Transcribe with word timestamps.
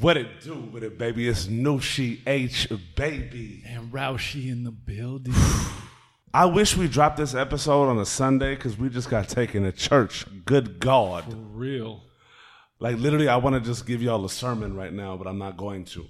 What 0.00 0.16
it 0.16 0.40
do 0.40 0.56
with 0.56 0.82
it, 0.82 0.98
baby? 0.98 1.28
It's 1.28 1.46
Nushi 1.46 2.18
H, 2.26 2.66
baby. 2.96 3.62
And 3.64 3.92
Roushi 3.92 4.50
in 4.50 4.64
the 4.64 4.72
building. 4.72 5.34
I 6.34 6.46
wish 6.46 6.76
we 6.76 6.88
dropped 6.88 7.16
this 7.16 7.32
episode 7.32 7.88
on 7.88 8.00
a 8.00 8.04
Sunday 8.04 8.56
because 8.56 8.76
we 8.76 8.88
just 8.88 9.08
got 9.08 9.28
taken 9.28 9.62
to 9.62 9.70
church. 9.70 10.26
Good 10.44 10.80
God. 10.80 11.26
For 11.26 11.36
real. 11.36 12.02
Like, 12.80 12.96
literally, 12.96 13.28
I 13.28 13.36
want 13.36 13.54
to 13.54 13.60
just 13.60 13.86
give 13.86 14.02
y'all 14.02 14.24
a 14.24 14.28
sermon 14.28 14.74
right 14.74 14.92
now, 14.92 15.16
but 15.16 15.28
I'm 15.28 15.38
not 15.38 15.56
going 15.56 15.84
to. 15.84 16.04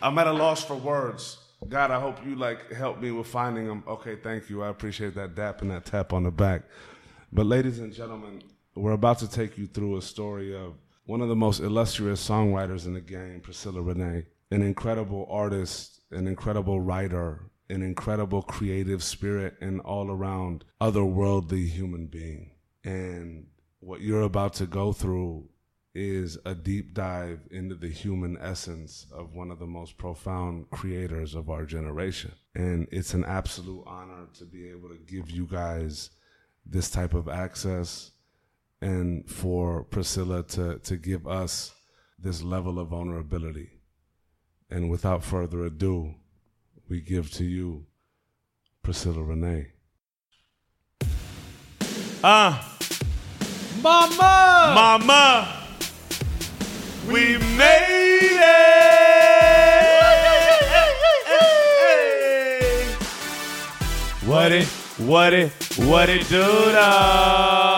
I'm 0.00 0.16
at 0.18 0.28
a 0.28 0.32
loss 0.32 0.64
for 0.64 0.76
words. 0.76 1.36
God, 1.68 1.90
I 1.90 1.98
hope 1.98 2.24
you, 2.24 2.36
like, 2.36 2.70
help 2.70 3.00
me 3.00 3.10
with 3.10 3.26
finding 3.26 3.66
them. 3.66 3.82
Okay, 3.88 4.14
thank 4.14 4.48
you. 4.48 4.62
I 4.62 4.68
appreciate 4.68 5.16
that 5.16 5.34
dap 5.34 5.60
and 5.60 5.72
that 5.72 5.86
tap 5.86 6.12
on 6.12 6.22
the 6.22 6.30
back. 6.30 6.62
But, 7.32 7.46
ladies 7.46 7.80
and 7.80 7.92
gentlemen, 7.92 8.44
we're 8.76 8.92
about 8.92 9.18
to 9.18 9.28
take 9.28 9.58
you 9.58 9.66
through 9.66 9.96
a 9.96 10.02
story 10.02 10.56
of 10.56 10.74
one 11.04 11.20
of 11.20 11.28
the 11.28 11.36
most 11.36 11.60
illustrious 11.60 12.26
songwriters 12.26 12.86
in 12.86 12.94
the 12.94 13.00
game, 13.00 13.40
Priscilla 13.40 13.82
Renee, 13.82 14.24
an 14.50 14.62
incredible 14.62 15.26
artist, 15.30 16.00
an 16.10 16.26
incredible 16.26 16.80
writer, 16.80 17.50
an 17.68 17.82
incredible 17.82 18.42
creative 18.42 19.02
spirit, 19.02 19.54
and 19.60 19.80
all 19.80 20.10
around 20.10 20.64
otherworldly 20.80 21.68
human 21.68 22.06
being. 22.06 22.52
And 22.84 23.46
what 23.80 24.00
you're 24.00 24.22
about 24.22 24.54
to 24.54 24.66
go 24.66 24.92
through 24.92 25.48
is 25.94 26.36
a 26.44 26.54
deep 26.54 26.92
dive 26.92 27.40
into 27.50 27.74
the 27.74 27.88
human 27.88 28.36
essence 28.40 29.06
of 29.12 29.34
one 29.34 29.50
of 29.50 29.58
the 29.58 29.66
most 29.66 29.96
profound 29.96 30.68
creators 30.70 31.34
of 31.34 31.48
our 31.48 31.64
generation. 31.64 32.32
And 32.54 32.88
it's 32.90 33.14
an 33.14 33.24
absolute 33.24 33.84
honor 33.86 34.26
to 34.38 34.44
be 34.44 34.68
able 34.70 34.88
to 34.88 34.98
give 34.98 35.30
you 35.30 35.46
guys 35.46 36.10
this 36.66 36.90
type 36.90 37.14
of 37.14 37.28
access 37.28 38.10
and 38.84 39.26
for 39.26 39.82
Priscilla 39.84 40.42
to, 40.42 40.78
to 40.80 40.96
give 40.96 41.26
us 41.26 41.72
this 42.18 42.42
level 42.42 42.78
of 42.78 42.88
vulnerability. 42.88 43.70
And 44.70 44.90
without 44.90 45.24
further 45.24 45.64
ado, 45.64 46.16
we 46.90 47.00
give 47.00 47.30
to 47.32 47.44
you 47.44 47.86
Priscilla 48.82 49.22
Renee. 49.22 49.68
Ah, 52.22 52.76
Mama! 53.80 54.72
Mama, 54.74 55.66
we 57.06 57.38
made 57.56 58.40
it. 58.42 58.98
What 64.26 64.52
it, 64.52 64.66
what 64.98 65.32
it, 65.32 65.52
what 65.78 66.08
it 66.10 66.28
do 66.28 66.42
though? 66.42 67.73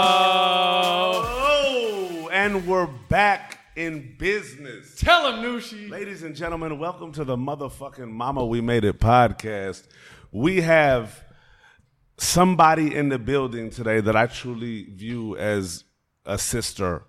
And 2.46 2.64
we're 2.64 2.86
back 2.86 3.58
in 3.74 4.14
business. 4.18 4.94
Tell 4.94 5.32
him, 5.32 5.42
Nushi. 5.42 5.90
Ladies 5.90 6.22
and 6.22 6.36
gentlemen, 6.36 6.78
welcome 6.78 7.10
to 7.14 7.24
the 7.24 7.36
motherfucking 7.36 8.08
Mama 8.08 8.46
We 8.46 8.60
Made 8.60 8.84
It 8.84 9.00
podcast. 9.00 9.82
We 10.30 10.60
have 10.60 11.24
somebody 12.18 12.94
in 12.94 13.08
the 13.08 13.18
building 13.18 13.70
today 13.70 13.98
that 13.98 14.14
I 14.14 14.26
truly 14.26 14.84
view 14.84 15.36
as 15.36 15.82
a 16.24 16.38
sister, 16.38 17.02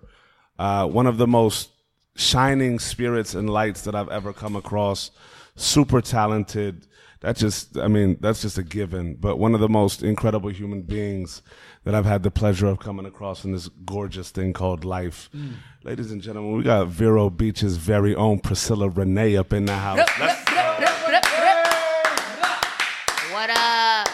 uh, 0.58 0.88
one 0.88 1.06
of 1.06 1.18
the 1.18 1.28
most 1.28 1.70
shining 2.16 2.80
spirits 2.80 3.36
and 3.36 3.48
lights 3.48 3.82
that 3.82 3.94
I've 3.94 4.08
ever 4.08 4.32
come 4.32 4.56
across. 4.56 5.12
Super 5.54 6.00
talented. 6.00 6.87
That 7.20 7.36
just, 7.36 7.76
I 7.76 7.88
mean, 7.88 8.16
that's 8.20 8.42
just 8.42 8.58
a 8.58 8.62
given. 8.62 9.16
But 9.16 9.38
one 9.38 9.52
of 9.54 9.60
the 9.60 9.68
most 9.68 10.02
incredible 10.04 10.50
human 10.50 10.82
beings 10.82 11.42
that 11.84 11.92
I've 11.94 12.04
had 12.04 12.22
the 12.22 12.30
pleasure 12.30 12.66
of 12.68 12.78
coming 12.78 13.06
across 13.06 13.44
in 13.44 13.50
this 13.52 13.68
gorgeous 13.84 14.30
thing 14.30 14.52
called 14.52 14.84
life. 14.84 15.28
Ladies 15.82 16.12
and 16.12 16.22
gentlemen, 16.22 16.56
we 16.56 16.62
got 16.62 16.86
Vero 16.88 17.28
Beach's 17.28 17.74
very 17.76 18.14
own 18.14 18.38
Priscilla 18.38 18.88
Renee 18.88 19.36
up 19.36 19.52
in 19.52 19.64
the 19.64 19.74
house. 19.76 19.98
Let's- 20.20 20.44
What 23.32 23.50
up? 23.50 24.08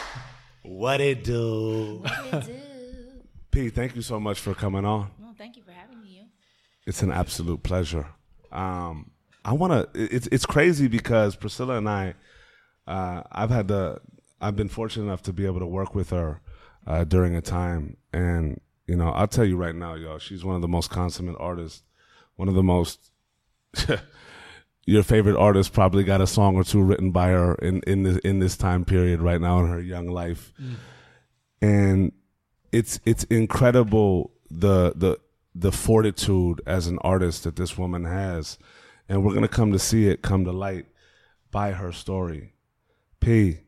what 0.62 1.00
it 1.00 1.24
do? 1.24 2.02
P, 3.50 3.70
thank 3.70 3.96
you 3.96 4.02
so 4.02 4.18
much 4.20 4.38
for 4.40 4.54
coming 4.54 4.84
on. 4.84 5.10
Well, 5.18 5.34
thank 5.38 5.56
you 5.56 5.62
for 5.62 5.70
having 5.72 6.02
me. 6.02 6.28
It's 6.86 7.02
an 7.02 7.10
absolute 7.10 7.62
pleasure. 7.62 8.06
Um, 8.52 9.10
I 9.44 9.52
want 9.52 9.72
to. 9.72 9.88
It's 10.14 10.26
it's 10.28 10.44
crazy 10.46 10.88
because 10.88 11.36
Priscilla 11.36 11.76
and 11.78 11.88
I, 11.88 12.14
uh, 12.86 13.22
I've 13.30 13.50
had 13.50 13.68
the. 13.68 14.00
I've 14.40 14.56
been 14.56 14.68
fortunate 14.68 15.04
enough 15.04 15.22
to 15.22 15.32
be 15.32 15.46
able 15.46 15.60
to 15.60 15.66
work 15.66 15.94
with 15.94 16.10
her 16.10 16.40
uh, 16.86 17.04
during 17.04 17.34
a 17.34 17.40
time, 17.40 17.96
and 18.12 18.60
you 18.86 18.96
know, 18.96 19.10
I'll 19.10 19.28
tell 19.28 19.44
you 19.44 19.56
right 19.56 19.74
now, 19.74 19.94
y'all, 19.94 20.18
she's 20.18 20.44
one 20.44 20.56
of 20.56 20.62
the 20.62 20.68
most 20.68 20.90
consummate 20.90 21.36
artists. 21.38 21.82
One 22.36 22.48
of 22.48 22.54
the 22.54 22.62
most. 22.62 23.10
your 24.86 25.02
favorite 25.02 25.36
artist 25.36 25.72
probably 25.72 26.04
got 26.04 26.20
a 26.20 26.26
song 26.26 26.56
or 26.56 26.64
two 26.64 26.82
written 26.82 27.10
by 27.10 27.28
her 27.28 27.54
in 27.56 27.80
in 27.86 28.02
this 28.02 28.18
in 28.18 28.38
this 28.38 28.56
time 28.56 28.84
period 28.84 29.20
right 29.20 29.40
now 29.40 29.60
in 29.60 29.68
her 29.68 29.80
young 29.80 30.06
life, 30.06 30.52
and 31.62 32.12
it's 32.72 33.00
it's 33.04 33.24
incredible 33.24 34.32
the 34.50 34.92
the 34.94 35.18
the 35.54 35.72
fortitude 35.72 36.60
as 36.66 36.86
an 36.86 36.98
artist 37.02 37.44
that 37.44 37.56
this 37.56 37.78
woman 37.78 38.04
has, 38.04 38.58
and 39.08 39.24
we're 39.24 39.34
gonna 39.34 39.48
come 39.48 39.72
to 39.72 39.78
see 39.78 40.08
it 40.08 40.22
come 40.22 40.44
to 40.44 40.52
light 40.52 40.86
by 41.50 41.72
her 41.72 41.92
story. 41.92 42.53
P, 43.24 43.58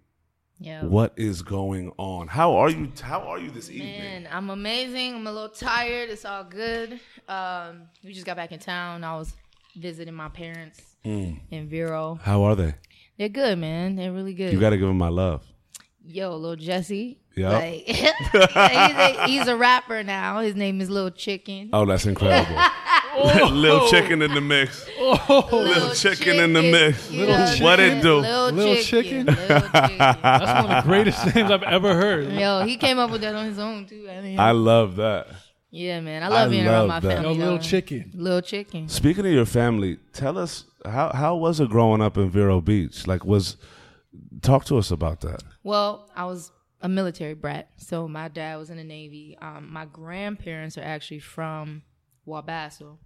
Yeah. 0.59 0.85
what 0.85 1.15
is 1.17 1.43
going 1.43 1.93
on? 1.97 2.29
How 2.29 2.57
are 2.57 2.69
you? 2.71 2.93
How 3.01 3.21
are 3.21 3.39
you 3.39 3.51
this 3.51 3.71
evening? 3.71 3.99
Man, 4.01 4.29
I'm 4.31 4.51
amazing. 4.51 5.15
I'm 5.15 5.27
a 5.27 5.33
little 5.33 5.49
tired. 5.49 6.11
It's 6.11 6.25
all 6.25 6.45
good. 6.45 7.01
Um, 7.29 7.89
we 8.05 8.13
just 8.13 8.27
got 8.27 8.37
back 8.37 8.53
in 8.53 8.59
town. 8.59 9.03
I 9.03 9.17
was 9.17 9.33
visiting 9.77 10.15
my 10.15 10.29
parents 10.29 10.81
Hmm. 11.05 11.35
in 11.51 11.69
Vero. 11.69 12.19
How 12.23 12.43
are 12.43 12.55
they? 12.55 12.75
They're 13.19 13.29
good, 13.31 13.59
man. 13.59 13.97
They're 13.97 14.13
really 14.13 14.35
good. 14.35 14.53
You 14.53 14.61
got 14.61 14.71
to 14.71 14.77
give 14.77 14.89
them 14.89 14.99
my 14.99 15.09
love. 15.09 15.43
Yo, 16.05 16.37
little 16.37 16.57
Jesse. 16.57 17.19
Yup. 17.35 17.53
Like, 17.53 17.75
he's, 17.87 18.11
a, 18.11 19.27
he's 19.27 19.47
a 19.49 19.57
rapper 19.57 20.03
now. 20.03 20.41
His 20.41 20.55
name 20.55 20.81
is 20.81 20.89
Little 20.91 21.11
Chicken. 21.11 21.71
Oh, 21.73 21.85
that's 21.87 22.07
incredible. 22.07 22.57
Little 23.25 23.89
chicken 23.89 24.23
in 24.23 24.35
the 24.35 24.41
mix. 24.41 24.87
Little 24.99 25.95
chicken 25.95 26.37
in 26.39 26.53
the 26.53 26.63
mix. 26.63 27.11
Little 27.11 27.47
chicken? 27.47 27.65
What 27.65 27.81
it 27.81 28.03
do? 28.03 28.17
Little, 28.19 28.51
Little 28.53 28.75
chicken. 28.83 29.27
chicken? 29.27 29.27
Little. 29.27 29.69
That's 29.73 30.63
one 30.65 30.71
of 30.73 30.85
the 30.85 30.89
greatest 30.89 31.35
names 31.35 31.51
I've 31.51 31.63
ever 31.63 31.95
heard. 31.95 32.33
Yo, 32.33 32.65
he 32.65 32.77
came 32.77 32.99
up 32.99 33.11
with 33.11 33.21
that 33.23 33.35
on 33.35 33.47
his 33.47 33.59
own 33.59 33.87
too. 33.87 34.09
I 34.11 34.21
mean, 34.21 34.39
I 34.39 34.51
love 34.53 34.97
that. 34.97 35.29
yeah, 35.71 36.01
man. 36.01 36.23
I 36.23 36.29
love 36.29 36.49
I 36.49 36.51
being 36.51 36.67
around 36.67 36.89
love 36.89 37.03
my 37.03 37.09
family. 37.11 37.29
Yo, 37.35 37.45
little 37.45 37.59
chicken. 37.59 38.11
Little 38.15 38.41
chicken. 38.43 38.89
Speaking 38.89 39.25
of 39.27 39.33
your 39.33 39.47
family, 39.47 39.99
tell 40.13 40.37
us 40.39 40.65
how 40.85 41.11
how 41.13 41.37
was 41.37 41.61
it 41.61 41.69
growing 41.71 42.01
up 42.03 42.17
in 42.17 42.31
Vero 42.31 42.61
Beach? 42.61 43.07
Like, 43.07 43.25
was 43.25 43.57
talk 44.43 44.65
to 44.67 44.77
us 44.79 44.91
about 44.91 45.21
that. 45.23 45.43
Well, 45.63 46.11
I 46.15 46.25
was 46.27 46.51
a 46.83 46.89
military 46.89 47.35
brat, 47.35 47.71
so 47.77 48.07
my 48.07 48.29
dad 48.29 48.59
was 48.59 48.69
in 48.71 48.77
the 48.77 48.85
Navy. 48.85 49.37
Um, 49.41 49.73
my 49.73 49.87
grandparents 49.87 50.77
are 50.77 50.83
actually 50.83 51.21
from 51.21 51.83
Wabasso, 52.27 52.99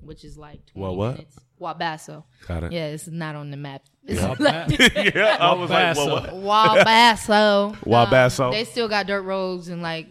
which 0.00 0.24
is 0.24 0.36
like 0.38 0.64
20 0.66 0.80
Wa- 0.80 0.92
what? 0.92 1.12
minutes. 1.14 1.36
Wabasso. 1.60 2.24
Got 2.48 2.64
it. 2.64 2.72
Yeah, 2.72 2.86
it's 2.88 3.06
not 3.08 3.36
on 3.36 3.50
the 3.50 3.56
map. 3.56 3.82
It's 4.04 4.20
yeah, 5.14 5.36
I 5.38 5.54
was 5.54 5.70
like, 5.70 5.96
Wabasso. 5.96 6.32
well, 6.32 6.40
what? 6.40 6.86
Wabasso. 6.86 7.76
Wabasso. 7.84 8.44
Um, 8.46 8.50
they 8.52 8.64
still 8.64 8.88
got 8.88 9.06
dirt 9.06 9.22
roads 9.22 9.68
and 9.68 9.80
like 9.80 10.08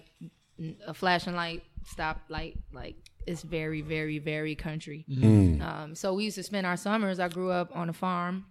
a 0.88 0.94
flashing 0.94 1.36
light, 1.36 1.64
stop 1.86 2.22
light. 2.30 2.58
Like 2.72 2.96
it's 3.28 3.42
very, 3.42 3.82
very, 3.82 4.20
very 4.20 4.56
country. 4.56 5.06
Um, 5.62 5.92
so 5.94 6.14
we 6.14 6.24
used 6.24 6.38
to 6.38 6.44
spend 6.44 6.66
our 6.66 6.78
summers. 6.78 7.20
I 7.20 7.28
grew 7.28 7.52
up 7.52 7.76
on 7.76 7.90
a 7.90 7.94
farm, 7.94 8.46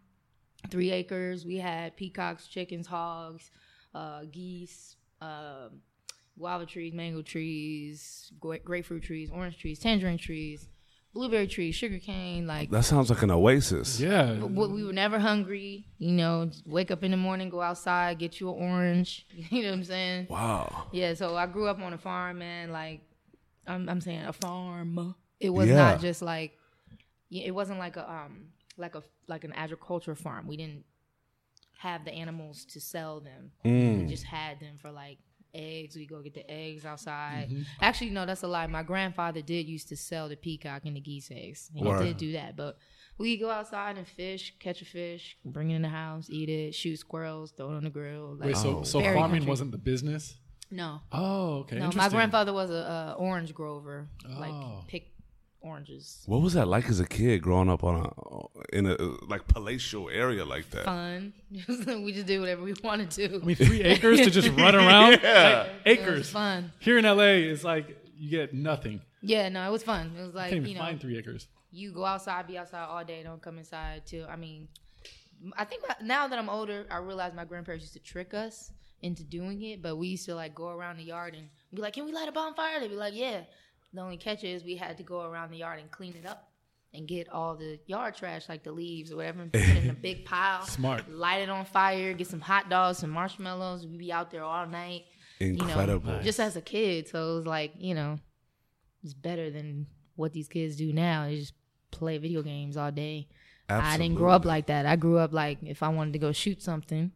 three 0.71 0.91
acres. 0.91 1.47
We 1.47 1.57
had 1.57 1.97
peacocks, 1.97 2.47
chickens, 2.47 2.87
hogs, 2.87 3.51
uh, 3.95 4.23
geese, 4.31 4.97
um, 5.23 5.81
guava 6.39 6.67
trees, 6.67 6.93
mango 6.93 7.23
trees, 7.23 8.31
grapefruit 8.41 9.03
trees, 9.03 9.31
orange 9.31 9.59
trees, 9.59 9.79
tangerine 9.79 10.19
trees, 10.19 10.69
blueberry 11.12 11.47
trees, 11.47 11.75
sugar 11.75 11.98
cane. 11.98 12.47
Like 12.47 12.71
That 12.71 12.84
sounds 12.84 13.10
like 13.10 13.22
an 13.22 13.31
oasis. 13.31 13.98
Yeah. 14.00 14.34
we 14.45 14.66
we 14.68 14.84
were 14.84 14.92
never 14.92 15.18
hungry. 15.18 15.86
You 15.98 16.12
know, 16.12 16.51
wake 16.66 16.91
up 16.91 17.03
in 17.04 17.10
the 17.10 17.16
morning, 17.16 17.48
go 17.51 17.60
outside, 17.60 18.18
get 18.18 18.41
you 18.41 18.48
an 18.51 18.62
orange. 18.62 19.27
You 19.51 19.62
know 19.62 19.68
what 19.71 19.74
I'm 19.78 19.84
saying? 19.84 20.27
Wow. 20.30 20.86
Yeah. 20.92 21.15
So 21.15 21.36
I 21.36 21.47
grew 21.47 21.66
up 21.68 21.80
on 21.80 21.92
a 21.92 21.98
farm, 21.98 22.39
man. 22.39 22.71
Like 22.71 23.01
I'm, 23.66 23.89
I'm 23.89 24.01
saying 24.01 24.24
a 24.24 24.33
farm. 24.33 25.15
It 25.41 25.51
was 25.51 25.68
Yeah. 25.68 25.77
not 25.77 26.01
just 26.01 26.22
like 26.22 26.53
it 27.30 27.54
wasn't 27.54 27.78
like 27.78 27.97
a 27.97 28.10
um 28.10 28.47
like 28.77 28.95
a 28.95 29.03
like 29.28 29.45
an 29.45 29.53
agriculture 29.53 30.15
farm. 30.15 30.47
We 30.47 30.56
didn't 30.56 30.84
have 31.78 32.04
the 32.04 32.13
animals 32.13 32.65
to 32.66 32.80
sell 32.80 33.21
them. 33.21 33.53
We 33.65 34.04
just 34.06 34.24
had 34.24 34.60
them 34.60 34.77
for 34.77 34.91
like 34.91 35.18
eggs. 35.55 35.97
We 35.97 36.07
go 36.07 36.21
get 36.23 36.35
the 36.35 36.49
eggs 36.51 36.85
outside. 36.85 37.49
Mm-hmm. 37.51 37.63
Actually, 37.81 38.11
no, 38.11 38.27
that's 38.27 38.43
a 38.43 38.49
lie. 38.49 38.67
My 38.67 38.83
grandfather 38.83 39.43
did 39.43 39.67
used 39.67 39.89
to 39.89 39.97
sell 39.97 40.29
the 40.29 40.37
peacock 40.37 40.83
and 40.85 40.97
the 40.97 41.01
geese 41.01 41.31
eggs. 41.31 41.71
He 41.75 41.85
Word. 41.85 42.03
did 42.05 42.17
do 42.17 42.33
that, 42.33 42.57
but 42.57 42.79
we 43.19 43.37
go 43.37 43.51
outside 43.51 43.99
and 43.99 44.07
fish, 44.09 44.55
catch 44.61 44.81
a 44.83 44.85
fish, 44.85 45.37
bring 45.45 45.71
it 45.71 45.77
in 45.77 45.83
the 45.83 45.89
house, 45.89 46.29
eat 46.31 46.49
it, 46.49 46.75
shoot 46.75 46.97
squirrels, 46.99 47.51
throw 47.51 47.71
it 47.73 47.77
on 47.77 47.85
the 47.85 47.91
grill. 47.91 48.37
Like, 48.39 48.49
Wait, 48.49 48.57
so 48.57 48.79
oh. 48.79 48.83
so 48.85 49.01
farming 49.01 49.41
country. 49.41 49.49
wasn't 49.49 49.73
the 49.73 49.79
business? 49.79 50.37
no, 50.73 51.01
Oh, 51.11 51.59
okay. 51.63 51.79
no. 51.81 51.91
My 51.97 52.09
grandfather 52.09 52.53
was 52.53 52.71
a, 52.71 52.75
a 52.75 53.15
orange 53.19 53.53
grover, 53.53 54.09
Oh. 54.25 54.39
like 54.41 54.87
pick 54.87 55.09
oranges. 55.62 56.22
What 56.27 56.41
was 56.41 56.54
that 56.54 56.66
like 56.68 56.89
as 56.89 57.01
a 57.01 57.07
kid 57.07 57.42
growing 57.42 57.68
up 57.68 57.84
on 57.84 58.07
a 58.07 58.77
in 58.77 58.86
a 58.86 58.97
like 59.28 59.47
palatial 59.47 60.09
area 60.10 60.45
like 60.45 60.71
that? 60.71 60.84
Fun. 60.84 61.33
we 62.04 62.12
just 62.12 62.27
did 62.27 62.41
whatever 62.41 62.62
we 62.62 62.74
wanted 62.83 63.10
to. 63.12 63.36
I 63.36 63.45
mean, 63.45 63.57
three 63.57 63.83
acres 63.83 64.21
to 64.21 64.30
just 64.30 64.48
run 64.51 64.74
around. 64.83 65.21
Yeah. 65.22 65.66
Like, 65.84 65.98
it 65.98 66.01
was 66.01 66.09
acres. 66.09 66.30
fun. 66.30 66.72
Here 66.78 66.98
in 66.98 67.04
LA, 67.04 67.51
it's 67.53 67.65
like 67.65 67.97
you 68.16 68.30
get 68.30 68.54
nothing. 68.54 69.01
Yeah, 69.22 69.48
no, 69.48 69.66
it 69.68 69.71
was 69.72 69.83
fun. 69.83 70.12
It 70.18 70.22
was 70.22 70.34
like 70.34 70.51
Can't 70.51 70.59
even 70.62 70.68
you 70.71 70.74
know, 70.77 70.80
find 70.80 71.01
three 71.01 71.18
acres. 71.18 71.47
you 71.71 71.92
go 71.92 72.04
outside, 72.04 72.47
be 72.47 72.56
outside 72.59 72.84
all 72.84 73.04
day, 73.04 73.22
don't 73.22 73.42
come 73.42 73.59
inside 73.59 74.06
till. 74.06 74.27
I 74.27 74.36
mean, 74.36 74.68
I 75.56 75.65
think 75.65 75.83
now 76.03 76.27
that 76.27 76.39
I'm 76.39 76.48
older, 76.48 76.86
I 76.91 76.98
realize 76.98 77.33
my 77.34 77.45
grandparents 77.45 77.84
used 77.84 77.95
to 77.95 78.01
trick 78.01 78.33
us 78.34 78.72
into 79.03 79.22
doing 79.24 79.63
it, 79.63 79.83
but 79.83 79.97
we 79.97 80.09
used 80.09 80.27
to 80.27 80.34
like 80.34 80.54
go 80.54 80.68
around 80.68 80.98
the 80.98 81.03
yard 81.04 81.34
and 81.34 81.48
be 81.74 81.80
like, 81.83 81.95
"Can 81.95 82.04
we 82.04 82.13
light 82.13 82.28
a 82.28 82.33
bonfire?" 82.33 82.80
They'd 82.80 82.89
be 82.89 82.97
like, 82.97 83.15
"Yeah." 83.15 83.42
The 83.92 84.01
only 84.01 84.16
catch 84.16 84.45
is 84.45 84.65
we 84.65 84.77
had 84.77 84.97
to 84.98 85.03
go 85.03 85.22
around 85.22 85.51
the 85.51 85.59
yard 85.59 85.81
and 85.81 85.91
clean 85.91 86.15
it 86.16 86.27
up 86.27 86.51
and 86.92 87.07
get 87.07 87.28
all 87.28 87.57
the 87.57 87.78
yard 87.87 88.15
trash, 88.16 88.48
like 88.48 88.63
the 88.63 88.72
leaves 88.72 89.13
or 89.13 89.16
whatever, 89.16 89.42
and 89.42 89.53
put 89.53 89.63
it 89.63 89.84
in 89.84 89.91
a 89.91 89.95
big 89.95 90.25
pile. 90.27 90.63
Smart. 90.63 91.10
Light 91.10 91.42
it 91.42 91.51
on 91.51 91.65
fire, 91.65 92.13
get 92.13 92.27
some 92.27 92.41
hot 92.41 92.69
dogs, 92.69 92.98
some 92.98 93.10
marshmallows. 93.10 93.87
We'd 93.87 93.98
be 93.98 94.13
out 94.13 94.31
there 94.31 94.45
all 94.45 94.66
night. 94.66 95.04
Incredible. 95.41 96.10
You 96.10 96.16
know, 96.19 96.22
just 96.22 96.41
as 96.41 96.57
a 96.57 96.60
kid. 96.60 97.09
So 97.09 97.33
it 97.33 97.34
was 97.37 97.47
like, 97.47 97.72
you 97.78 97.95
know, 97.95 98.19
it's 99.03 99.15
better 99.15 99.51
than 99.51 99.87
what 100.16 100.33
these 100.33 100.48
kids 100.48 100.77
do 100.77 100.92
now. 100.92 101.27
They 101.27 101.39
just 101.39 101.54
play 101.91 102.19
video 102.19 102.42
games 102.42 102.77
all 102.77 102.91
day. 102.91 103.28
Absolutely. 103.69 103.95
I 103.95 103.98
didn't 103.98 104.16
grow 104.16 104.33
up 104.33 104.45
like 104.45 104.66
that. 104.66 104.84
I 104.87 104.97
grew 104.97 105.19
up 105.19 105.33
like 105.33 105.59
if 105.63 105.83
I 105.83 105.89
wanted 105.89 106.13
to 106.15 106.19
go 106.19 106.33
shoot 106.33 106.63
something, 106.63 107.13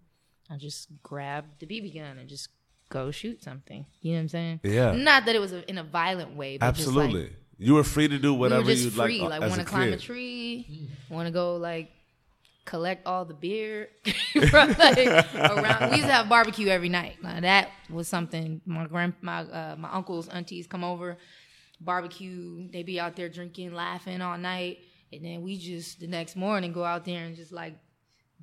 I 0.51 0.57
just 0.57 0.89
grabbed 1.03 1.61
the 1.61 1.67
BB 1.67 1.95
gun 1.95 2.19
and 2.19 2.29
just 2.29 2.49
go 2.89 3.11
shoot 3.11 3.43
something. 3.43 3.87
You 4.01 4.13
know 4.13 4.17
what 4.19 4.23
I'm 4.23 4.29
saying? 4.29 4.61
Yeah. 4.63 4.93
Not 4.93 5.27
that 5.27 5.35
it 5.35 5.41
was 5.41 5.53
a, 5.53 5.69
in 5.69 5.79
a 5.79 5.85
violent 5.85 6.37
way, 6.37 6.59
but 6.59 6.67
Absolutely. 6.67 7.23
Just 7.23 7.33
like, 7.33 7.41
you 7.59 7.75
were 7.75 7.85
free 7.85 8.09
to 8.09 8.19
do 8.19 8.35
whatever 8.35 8.65
were 8.65 8.71
just 8.71 8.85
you'd 8.85 8.93
free. 8.95 9.21
like, 9.21 9.31
Like, 9.31 9.43
uh, 9.43 9.49
want 9.49 9.61
to 9.61 9.67
climb 9.67 9.93
a 9.93 9.97
tree, 9.97 10.89
want 11.09 11.27
to 11.27 11.33
go 11.33 11.57
like 11.57 11.91
collect 12.65 13.07
all 13.07 13.25
the 13.25 13.35
beer 13.35 13.89
from 14.51 14.71
like 14.79 14.99
around. 14.99 15.91
We 15.91 15.97
used 15.99 16.09
to 16.09 16.13
have 16.13 16.29
barbecue 16.29 16.69
every 16.69 16.89
night. 16.89 17.23
Now, 17.23 17.41
that 17.41 17.71
was 17.91 18.09
something. 18.09 18.61
My 18.67 18.87
grand, 18.87 19.15
my 19.21 19.41
uh, 19.41 19.77
my 19.79 19.91
uncles, 19.93 20.29
aunties 20.29 20.67
come 20.67 20.83
over, 20.85 21.17
barbecue. 21.81 22.69
They 22.71 22.83
be 22.83 22.99
out 22.99 23.17
there 23.17 23.29
drinking, 23.29 23.73
laughing 23.73 24.21
all 24.21 24.39
night, 24.39 24.79
and 25.13 25.25
then 25.25 25.43
we 25.43 25.59
just 25.59 26.01
the 26.01 26.07
next 26.07 26.37
morning 26.37 26.73
go 26.73 26.85
out 26.85 27.05
there 27.05 27.25
and 27.25 27.37
just 27.37 27.53
like 27.53 27.75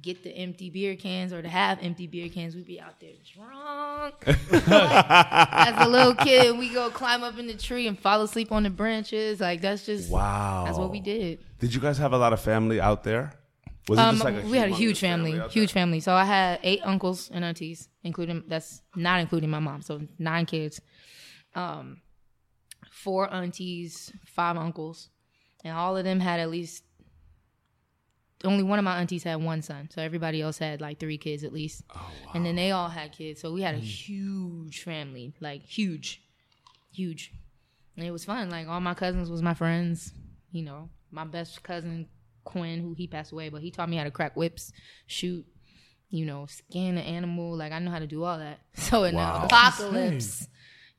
get 0.01 0.23
the 0.23 0.31
empty 0.31 0.69
beer 0.69 0.95
cans 0.95 1.31
or 1.33 1.41
the 1.41 1.49
half 1.49 1.79
empty 1.81 2.07
beer 2.07 2.29
cans. 2.29 2.55
We'd 2.55 2.65
be 2.65 2.79
out 2.79 2.99
there 2.99 3.11
drunk. 3.35 4.15
As 4.27 5.85
a 5.85 5.89
little 5.89 6.15
kid, 6.15 6.57
we 6.57 6.69
go 6.73 6.89
climb 6.89 7.23
up 7.23 7.37
in 7.37 7.47
the 7.47 7.53
tree 7.53 7.87
and 7.87 7.97
fall 7.99 8.21
asleep 8.21 8.51
on 8.51 8.63
the 8.63 8.69
branches. 8.69 9.39
Like 9.39 9.61
that's 9.61 9.85
just 9.85 10.09
Wow. 10.09 10.63
That's 10.65 10.77
what 10.77 10.91
we 10.91 10.99
did. 10.99 11.39
Did 11.59 11.73
you 11.73 11.81
guys 11.81 11.97
have 11.97 12.13
a 12.13 12.17
lot 12.17 12.33
of 12.33 12.41
family 12.41 12.79
out 12.81 13.03
there? 13.03 13.33
Was 13.89 13.97
it 13.97 14.01
Um, 14.01 14.15
just 14.15 14.25
like 14.25 14.43
we 14.45 14.57
had 14.57 14.69
a 14.69 14.73
huge 14.75 14.99
family, 14.99 15.39
out 15.39 15.51
huge 15.51 15.71
family. 15.71 15.99
So 15.99 16.13
I 16.13 16.23
had 16.23 16.59
eight 16.63 16.81
uncles 16.83 17.29
and 17.33 17.43
aunties, 17.43 17.89
including 18.03 18.43
that's 18.47 18.81
not 18.95 19.19
including 19.19 19.49
my 19.49 19.59
mom. 19.59 19.81
So 19.81 20.01
nine 20.19 20.45
kids, 20.45 20.79
um, 21.55 22.01
four 22.91 23.31
aunties, 23.33 24.11
five 24.27 24.55
uncles, 24.57 25.09
and 25.63 25.75
all 25.75 25.97
of 25.97 26.03
them 26.03 26.19
had 26.19 26.39
at 26.39 26.49
least. 26.49 26.83
Only 28.43 28.63
one 28.63 28.79
of 28.79 28.85
my 28.85 28.99
aunties 28.99 29.23
had 29.23 29.35
one 29.43 29.61
son, 29.61 29.89
so 29.93 30.01
everybody 30.01 30.41
else 30.41 30.57
had 30.57 30.81
like 30.81 30.99
three 30.99 31.17
kids 31.17 31.43
at 31.43 31.53
least, 31.53 31.83
Oh, 31.95 32.11
and 32.33 32.45
then 32.45 32.55
they 32.55 32.71
all 32.71 32.89
had 32.89 33.11
kids. 33.11 33.39
So 33.41 33.53
we 33.53 33.61
had 33.61 33.75
a 33.75 33.79
mm. 33.79 33.83
huge 33.83 34.81
family, 34.83 35.33
like 35.39 35.63
huge, 35.63 36.21
huge, 36.91 37.31
and 37.95 38.05
it 38.05 38.11
was 38.11 38.25
fun. 38.25 38.49
Like 38.49 38.67
all 38.67 38.79
my 38.81 38.93
cousins 38.95 39.29
was 39.29 39.41
my 39.41 39.53
friends. 39.53 40.11
You 40.51 40.63
know, 40.63 40.89
my 41.11 41.23
best 41.23 41.61
cousin 41.63 42.07
Quinn, 42.43 42.79
who 42.81 42.93
he 42.93 43.07
passed 43.07 43.31
away, 43.31 43.49
but 43.49 43.61
he 43.61 43.71
taught 43.71 43.89
me 43.89 43.97
how 43.97 44.03
to 44.03 44.11
crack 44.11 44.35
whips, 44.35 44.71
shoot, 45.07 45.45
you 46.09 46.25
know, 46.25 46.45
skin 46.47 46.97
an 46.97 47.03
animal. 47.05 47.55
Like 47.55 47.71
I 47.71 47.79
know 47.79 47.91
how 47.91 47.99
to 47.99 48.07
do 48.07 48.23
all 48.23 48.37
that. 48.39 48.59
So 48.75 49.03
in 49.03 49.15
Wow. 49.15 49.39
the 49.39 49.45
apocalypse, 49.45 50.47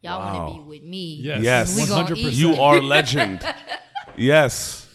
y'all 0.01 0.21
Wow. 0.21 0.35
want 0.35 0.55
to 0.55 0.61
be 0.63 0.69
with 0.69 0.83
me. 0.89 1.21
Yes. 1.23 1.43
Yes. 1.43 1.91
100%. 1.91 2.33
You 2.35 2.55
are 2.55 2.81
legend. 2.81 3.45
yes. 4.17 4.87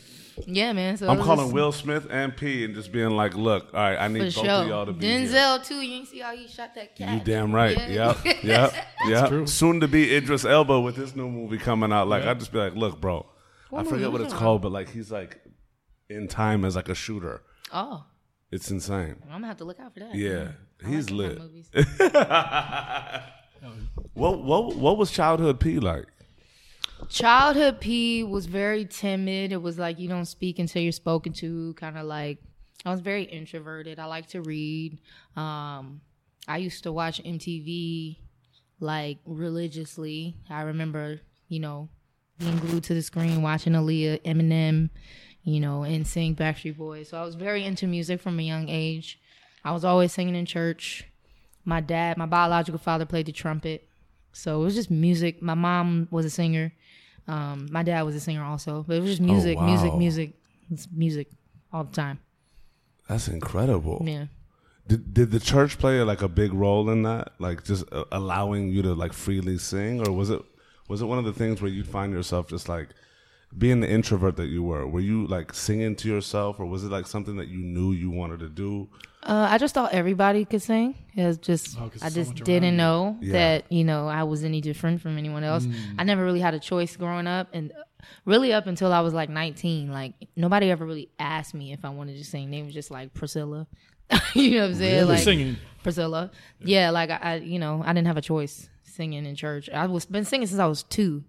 Yeah, 0.46 0.74
man. 0.74 0.98
So 0.98 1.10
I'm 1.10 1.18
calling 1.18 1.46
just- 1.46 1.54
Will 1.54 1.72
Smith 1.72 2.08
and 2.10 2.36
P 2.36 2.64
and 2.66 2.76
just 2.76 2.92
being 2.92 3.10
like, 3.12 3.36
look, 3.36 3.74
all 3.74 3.80
right, 3.80 3.98
I 3.98 4.08
need 4.08 4.34
for 4.34 4.42
both 4.42 4.50
of 4.50 4.68
y'all 4.68 4.86
to 4.86 4.94
be 4.94 5.06
here. 5.08 5.20
Denzel 5.28 5.66
too. 5.66 5.82
You 5.82 5.96
ain't 5.96 6.08
see 6.08 6.20
how 6.20 6.36
he 6.36 6.48
shot 6.48 6.76
that 6.76 6.96
cat. 6.96 7.14
You 7.14 7.20
damn 7.24 7.54
right. 7.54 7.78
Yeah. 7.78 8.16
Yep. 8.24 8.38
Yep. 8.44 8.74
Yep. 9.08 9.30
true. 9.30 9.48
Soon 9.48 9.80
to 9.80 9.88
be 9.88 10.16
Idris 10.16 10.46
Elba 10.46 10.80
with 10.80 10.96
this 10.96 11.16
new 11.16 11.30
movie 11.30 11.58
coming 11.58 11.92
out. 11.92 12.08
Like 12.08 12.24
I'd 12.24 12.40
just 12.40 12.52
be 12.52 12.60
like, 12.60 12.76
look, 12.76 13.02
bro. 13.02 13.26
What 13.70 13.86
I 13.86 13.90
forget 13.90 14.12
what 14.12 14.22
it's 14.22 14.32
talking 14.32 14.44
called, 14.46 14.62
but 14.62 14.72
like 14.72 14.90
he's 14.90 15.12
like 15.12 15.42
in 16.10 16.28
time 16.28 16.64
as 16.66 16.76
like 16.76 16.90
a 16.90 16.96
shooter. 16.96 17.42
Oh, 17.74 18.06
It's 18.52 18.72
insane. 18.72 19.16
I'm 19.26 19.30
gonna 19.32 19.48
have 19.48 19.58
to 19.58 19.66
look 19.66 19.80
out 19.80 19.94
for 19.94 20.00
that. 20.02 20.16
Yeah. 20.16 20.50
I 20.86 20.90
He's 20.90 21.10
like 21.10 21.38
lit. 21.40 21.64
that. 21.98 23.24
What 24.14 24.44
what 24.44 24.76
what 24.76 24.98
was 24.98 25.12
childhood 25.12 25.60
P 25.60 25.80
like? 25.80 26.06
Childhood 27.10 27.80
P 27.80 28.24
was 28.24 28.46
very 28.46 28.86
timid. 28.86 29.52
It 29.52 29.62
was 29.62 29.78
like 29.78 30.00
you 30.00 30.10
don't 30.10 30.26
speak 30.26 30.60
until 30.60 30.82
you're 30.82 30.92
spoken 30.92 31.34
to. 31.34 31.74
Kind 31.76 31.98
of 31.98 32.06
like 32.06 32.40
I 32.86 32.92
was 32.92 33.02
very 33.02 33.24
introverted. 33.24 34.00
I 34.00 34.06
like 34.06 34.28
to 34.28 34.42
read. 34.42 35.00
Um, 35.36 36.02
I 36.48 36.58
used 36.58 36.84
to 36.84 36.92
watch 36.92 37.22
MTV 37.24 38.18
like 38.80 39.20
religiously. 39.26 40.36
I 40.50 40.62
remember, 40.62 41.20
you 41.48 41.60
know, 41.60 41.90
being 42.40 42.58
glued 42.58 42.84
to 42.86 42.94
the 42.94 43.02
screen 43.02 43.42
watching 43.42 43.74
Aaliyah, 43.74 44.24
Eminem, 44.24 44.90
you 45.44 45.60
know, 45.60 45.84
and 45.84 46.08
sing 46.08 46.36
Backstreet 46.36 46.78
Boys. 46.78 47.10
So 47.10 47.18
I 47.18 47.24
was 47.24 47.36
very 47.36 47.66
into 47.66 47.88
music 47.88 48.22
from 48.22 48.40
a 48.40 48.44
young 48.44 48.70
age. 48.70 49.20
I 49.64 49.72
was 49.72 49.84
always 49.84 50.14
singing 50.14 50.36
in 50.36 50.46
church. 50.46 51.06
My 51.66 51.82
dad, 51.82 52.18
my 52.18 52.26
biological 52.26 52.80
father, 52.80 53.06
played 53.06 53.26
the 53.26 53.32
trumpet. 53.32 53.88
So 54.32 54.62
it 54.62 54.64
was 54.64 54.76
just 54.76 54.92
music. 54.92 55.42
My 55.42 55.56
mom 55.56 56.08
was 56.12 56.26
a 56.26 56.30
singer. 56.30 56.72
Um, 57.28 57.68
my 57.72 57.84
dad 57.84 58.04
was 58.04 58.16
a 58.16 58.20
singer 58.20 58.44
also. 58.44 58.84
But 58.88 58.98
it 58.98 59.02
was 59.02 59.12
just 59.12 59.22
music, 59.22 59.60
music, 59.60 59.92
wow. 59.92 59.98
music. 59.98 60.34
It's 60.72 60.88
music 60.92 61.30
all 61.72 61.84
the 61.84 61.94
time. 61.94 62.20
That's 63.08 63.28
incredible. 63.28 64.02
Yeah. 64.06 64.26
Did 64.88 65.14
did 65.14 65.32
the 65.32 65.40
church 65.40 65.78
play 65.78 66.02
like 66.02 66.22
a 66.22 66.28
big 66.28 66.54
role 66.54 66.90
in 66.90 67.04
that? 67.04 67.34
Like 67.40 67.64
just 67.64 67.84
uh, 67.92 68.06
allowing 68.12 68.70
you 68.70 68.82
to 68.84 68.94
like 68.94 69.14
freely 69.14 69.58
sing, 69.58 70.06
or 70.06 70.12
was 70.12 70.30
it 70.30 70.42
was 70.88 71.02
it 71.02 71.06
one 71.06 71.20
of 71.20 71.26
the 71.26 71.34
things 71.34 71.62
where 71.62 71.72
you'd 71.72 71.88
find 71.88 72.14
yourself 72.14 72.48
just 72.48 72.70
like 72.70 72.90
being 73.58 73.82
the 73.82 73.90
introvert 73.90 74.38
that 74.38 74.48
you 74.48 74.64
were? 74.64 74.88
Were 74.88 75.02
you 75.02 75.28
like 75.28 75.54
singing 75.54 75.96
to 75.98 76.08
yourself, 76.08 76.60
or 76.60 76.66
was 76.66 76.86
it 76.86 76.92
like 76.92 77.08
something 77.08 77.36
that 77.38 77.50
you 77.50 77.60
knew 77.60 77.92
you 77.92 78.10
wanted 78.10 78.40
to 78.40 78.50
do? 78.50 78.90
Uh, 79.28 79.48
I 79.52 79.58
just 79.58 79.74
thought 79.74 79.92
everybody 79.92 80.46
could 80.46 80.62
sing. 80.62 80.96
It 81.14 81.26
was 81.26 81.38
just 81.38 81.78
Oh, 81.78 81.90
'cause 81.90 82.02
I 82.02 82.10
there's 82.10 82.28
so 82.28 82.34
just 82.34 82.46
didn't 82.46 82.78
know 82.78 83.18
Yeah. 83.22 83.34
that 83.34 83.72
you 83.72 83.84
know 83.84 84.08
I 84.08 84.24
was 84.24 84.44
any 84.46 84.62
different 84.62 85.02
from 85.02 85.18
anyone 85.18 85.44
else. 85.44 85.66
Mm. 85.66 85.76
I 85.98 86.04
never 86.06 86.24
really 86.24 86.40
had 86.40 86.54
a 86.54 86.60
choice 86.60 86.96
growing 86.96 87.28
up, 87.28 87.50
and 87.52 87.74
really 88.26 88.54
up 88.54 88.68
until 88.68 88.94
I 88.94 89.02
was 89.02 89.14
like 89.14 89.30
19, 89.30 89.92
like 89.92 90.14
nobody 90.38 90.72
ever 90.72 90.86
really 90.86 91.10
asked 91.20 91.54
me 91.54 91.74
if 91.74 91.84
I 91.84 91.90
wanted 91.90 92.18
to 92.18 92.24
sing. 92.24 92.52
They 92.52 92.62
was 92.64 92.74
just 92.74 92.90
like 92.90 93.14
Priscilla, 93.14 93.68
you 94.34 94.52
know 94.52 94.62
what 94.62 94.70
I'm 94.70 94.76
saying? 94.76 94.94
Really? 94.96 95.06
Like 95.16 95.24
Singing. 95.24 95.58
Priscilla. 95.84 96.32
Yeah, 96.62 96.92
like 96.92 97.10
I, 97.10 97.18
I, 97.22 97.36
you 97.36 97.60
know, 97.60 97.82
I 97.86 97.92
didn't 97.94 98.08
have 98.08 98.18
a 98.18 98.22
choice 98.22 98.70
singing 98.84 99.26
in 99.26 99.36
church. 99.36 99.70
I 99.70 99.88
was 99.88 100.06
been 100.06 100.24
singing 100.26 100.48
since 100.48 100.60
I 100.60 100.68
was 100.68 100.84
two. 100.84 101.24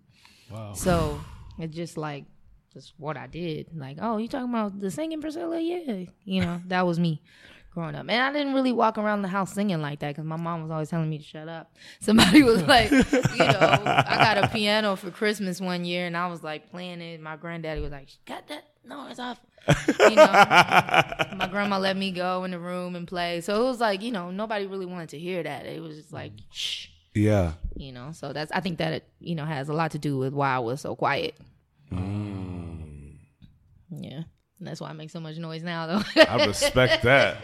Wow. 0.53 0.73
So 0.73 1.21
it's 1.59 1.75
just 1.75 1.97
like 1.97 2.27
just 2.73 2.95
what 2.97 3.17
I 3.17 3.27
did. 3.27 3.69
Like, 3.77 3.99
oh, 4.01 4.19
you 4.19 4.29
talking 4.29 4.51
about 4.51 4.81
the 4.81 4.91
singing 4.93 5.21
Priscilla? 5.21 5.59
Yeah, 5.61 6.05
you 6.25 6.43
know, 6.43 6.61
that 6.69 6.87
was 6.87 7.01
me 7.01 7.21
growing 7.71 7.95
up. 7.95 8.07
And 8.09 8.23
I 8.23 8.33
didn't 8.33 8.55
really 8.55 8.73
walk 8.73 8.99
around 8.99 9.23
the 9.23 9.29
house 9.29 9.53
singing 9.53 9.81
like 9.81 10.01
that 10.01 10.09
because 10.09 10.25
my 10.25 10.37
mom 10.37 10.63
was 10.63 10.71
always 10.71 10.89
telling 10.89 11.09
me 11.09 11.19
to 11.19 11.25
shut 11.25 11.49
up. 11.49 11.73
Somebody 12.01 12.43
was 12.43 12.63
like, 12.65 12.91
you 12.91 12.99
know, 12.99 13.83
I 13.85 14.17
got 14.19 14.39
a 14.45 14.49
piano 14.49 14.97
for 14.97 15.11
Christmas 15.11 15.61
one 15.61 15.85
year 15.85 16.07
and 16.07 16.17
I 16.17 16.27
was 16.29 16.43
like 16.43 16.71
playing 16.71 17.01
it. 17.01 17.21
My 17.21 17.37
granddaddy 17.37 17.81
was 17.81 17.93
like, 17.93 18.09
got 18.27 18.49
that 18.49 18.65
noise 18.85 19.19
off. 19.19 19.41
You 19.99 20.17
know, 20.17 20.27
my 21.37 21.49
grandma 21.51 21.79
let 21.79 21.97
me 21.97 22.11
go 22.11 22.45
in 22.45 22.53
the 22.53 22.59
room 22.59 22.97
and 22.97 23.07
play. 23.07 23.41
So 23.43 23.61
it 23.63 23.65
was 23.69 23.81
like, 23.81 24.03
you 24.03 24.13
know, 24.13 24.31
nobody 24.31 24.67
really 24.67 24.87
wanted 24.87 25.11
to 25.11 25.19
hear 25.19 25.43
that. 25.43 25.67
It 25.67 25.83
was 25.83 25.97
just 25.97 26.13
like, 26.13 26.33
shh 26.51 26.87
Yeah. 27.15 27.53
you 27.75 27.91
know 27.91 28.13
so 28.13 28.33
that's 28.33 28.53
i 28.53 28.61
think 28.61 28.79
that 28.79 28.93
it 28.93 29.05
you 29.19 29.35
know 29.35 29.45
has 29.45 29.69
a 29.69 29.73
lot 29.73 29.91
to 29.91 29.99
do 29.99 30.17
with 30.19 30.33
why 30.33 30.55
i 30.55 30.59
was 30.61 30.81
so 30.81 30.95
quiet 30.95 31.35
mm. 31.93 33.17
yeah 33.91 34.23
And 34.59 34.67
that's 34.67 34.81
why 34.81 34.89
i 34.91 34.93
make 34.93 35.11
so 35.11 35.21
much 35.21 35.37
noise 35.37 35.63
now 35.63 35.87
though 35.87 36.03
I 36.29 36.47
respect 36.47 37.03
that. 37.05 37.37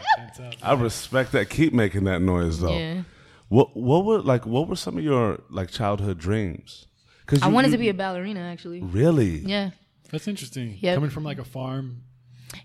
I 0.62 0.74
respect 0.74 1.32
that. 1.32 1.48
Keep 1.50 1.72
making 1.72 2.04
that 2.04 2.20
noise 2.20 2.60
though. 2.60 2.76
yeah 2.76 3.02
What 3.48 3.76
what 3.76 4.04
were 4.04 4.20
like 4.20 4.46
what 4.46 4.68
were 4.68 4.76
some 4.76 4.98
of 4.98 5.04
your 5.04 5.40
like 5.50 5.70
childhood 5.70 6.18
dreams? 6.18 6.86
Because 7.24 7.42
i 7.42 7.48
wanted 7.48 7.70
to 7.70 7.78
be 7.78 7.88
a 7.88 7.94
ballerina 7.94 8.40
actually 8.40 8.80
really. 8.82 9.38
yeah 9.38 9.70
That's 10.10 10.26
interesting. 10.28 10.76
Yep. 10.80 10.94
Coming 10.96 11.10
from 11.10 11.24
like 11.24 11.38
a 11.38 11.44
farm. 11.44 12.02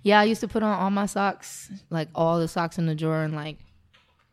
yeah 0.04 0.20
i 0.20 0.24
used 0.24 0.42
to 0.42 0.48
put 0.48 0.64
on 0.64 0.78
all 0.80 0.90
my 0.90 1.06
socks 1.06 1.70
like 1.90 2.08
all 2.16 2.40
the 2.40 2.48
socks 2.48 2.78
in 2.80 2.86
the 2.88 2.96
drawer 2.96 3.22
and 3.24 3.36
like 3.36 3.58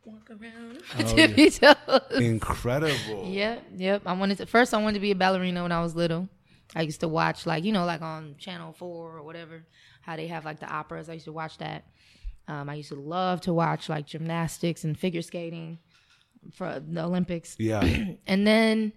walk 0.04 0.30
around 0.30 0.80
Oh, 0.98 1.02
tippy 1.14 1.50
toes 1.50 2.00
Incredible. 2.20 3.24
Yep, 3.26 3.64
yep. 3.76 4.02
I 4.06 4.12
wanted 4.12 4.38
to 4.38 4.46
first. 4.46 4.72
I 4.72 4.78
wanted 4.80 4.94
to 4.94 5.00
be 5.00 5.10
a 5.10 5.14
ballerina 5.16 5.62
when 5.62 5.72
I 5.72 5.82
was 5.82 5.94
little. 5.96 6.28
I 6.76 6.82
used 6.82 7.00
to 7.00 7.08
watch 7.08 7.44
like 7.46 7.64
you 7.64 7.72
know 7.72 7.84
like 7.84 8.02
on 8.02 8.36
Channel 8.38 8.72
Four 8.72 9.16
or 9.18 9.22
whatever 9.22 9.64
how 10.06 10.14
they 10.14 10.28
have 10.28 10.44
like 10.44 10.60
the 10.60 10.72
operas. 10.72 11.08
I 11.08 11.14
used 11.14 11.24
to 11.24 11.32
watch 11.32 11.58
that. 11.58 11.84
Um, 12.46 12.70
I 12.70 12.76
used 12.76 12.90
to 12.90 12.94
love 12.94 13.40
to 13.42 13.52
watch 13.52 13.88
like 13.88 14.06
gymnastics 14.06 14.84
and 14.84 14.96
figure 14.96 15.20
skating 15.20 15.78
for 16.54 16.80
the 16.80 17.04
Olympics. 17.04 17.56
Yeah. 17.58 17.82
And 18.26 18.46
then 18.46 18.92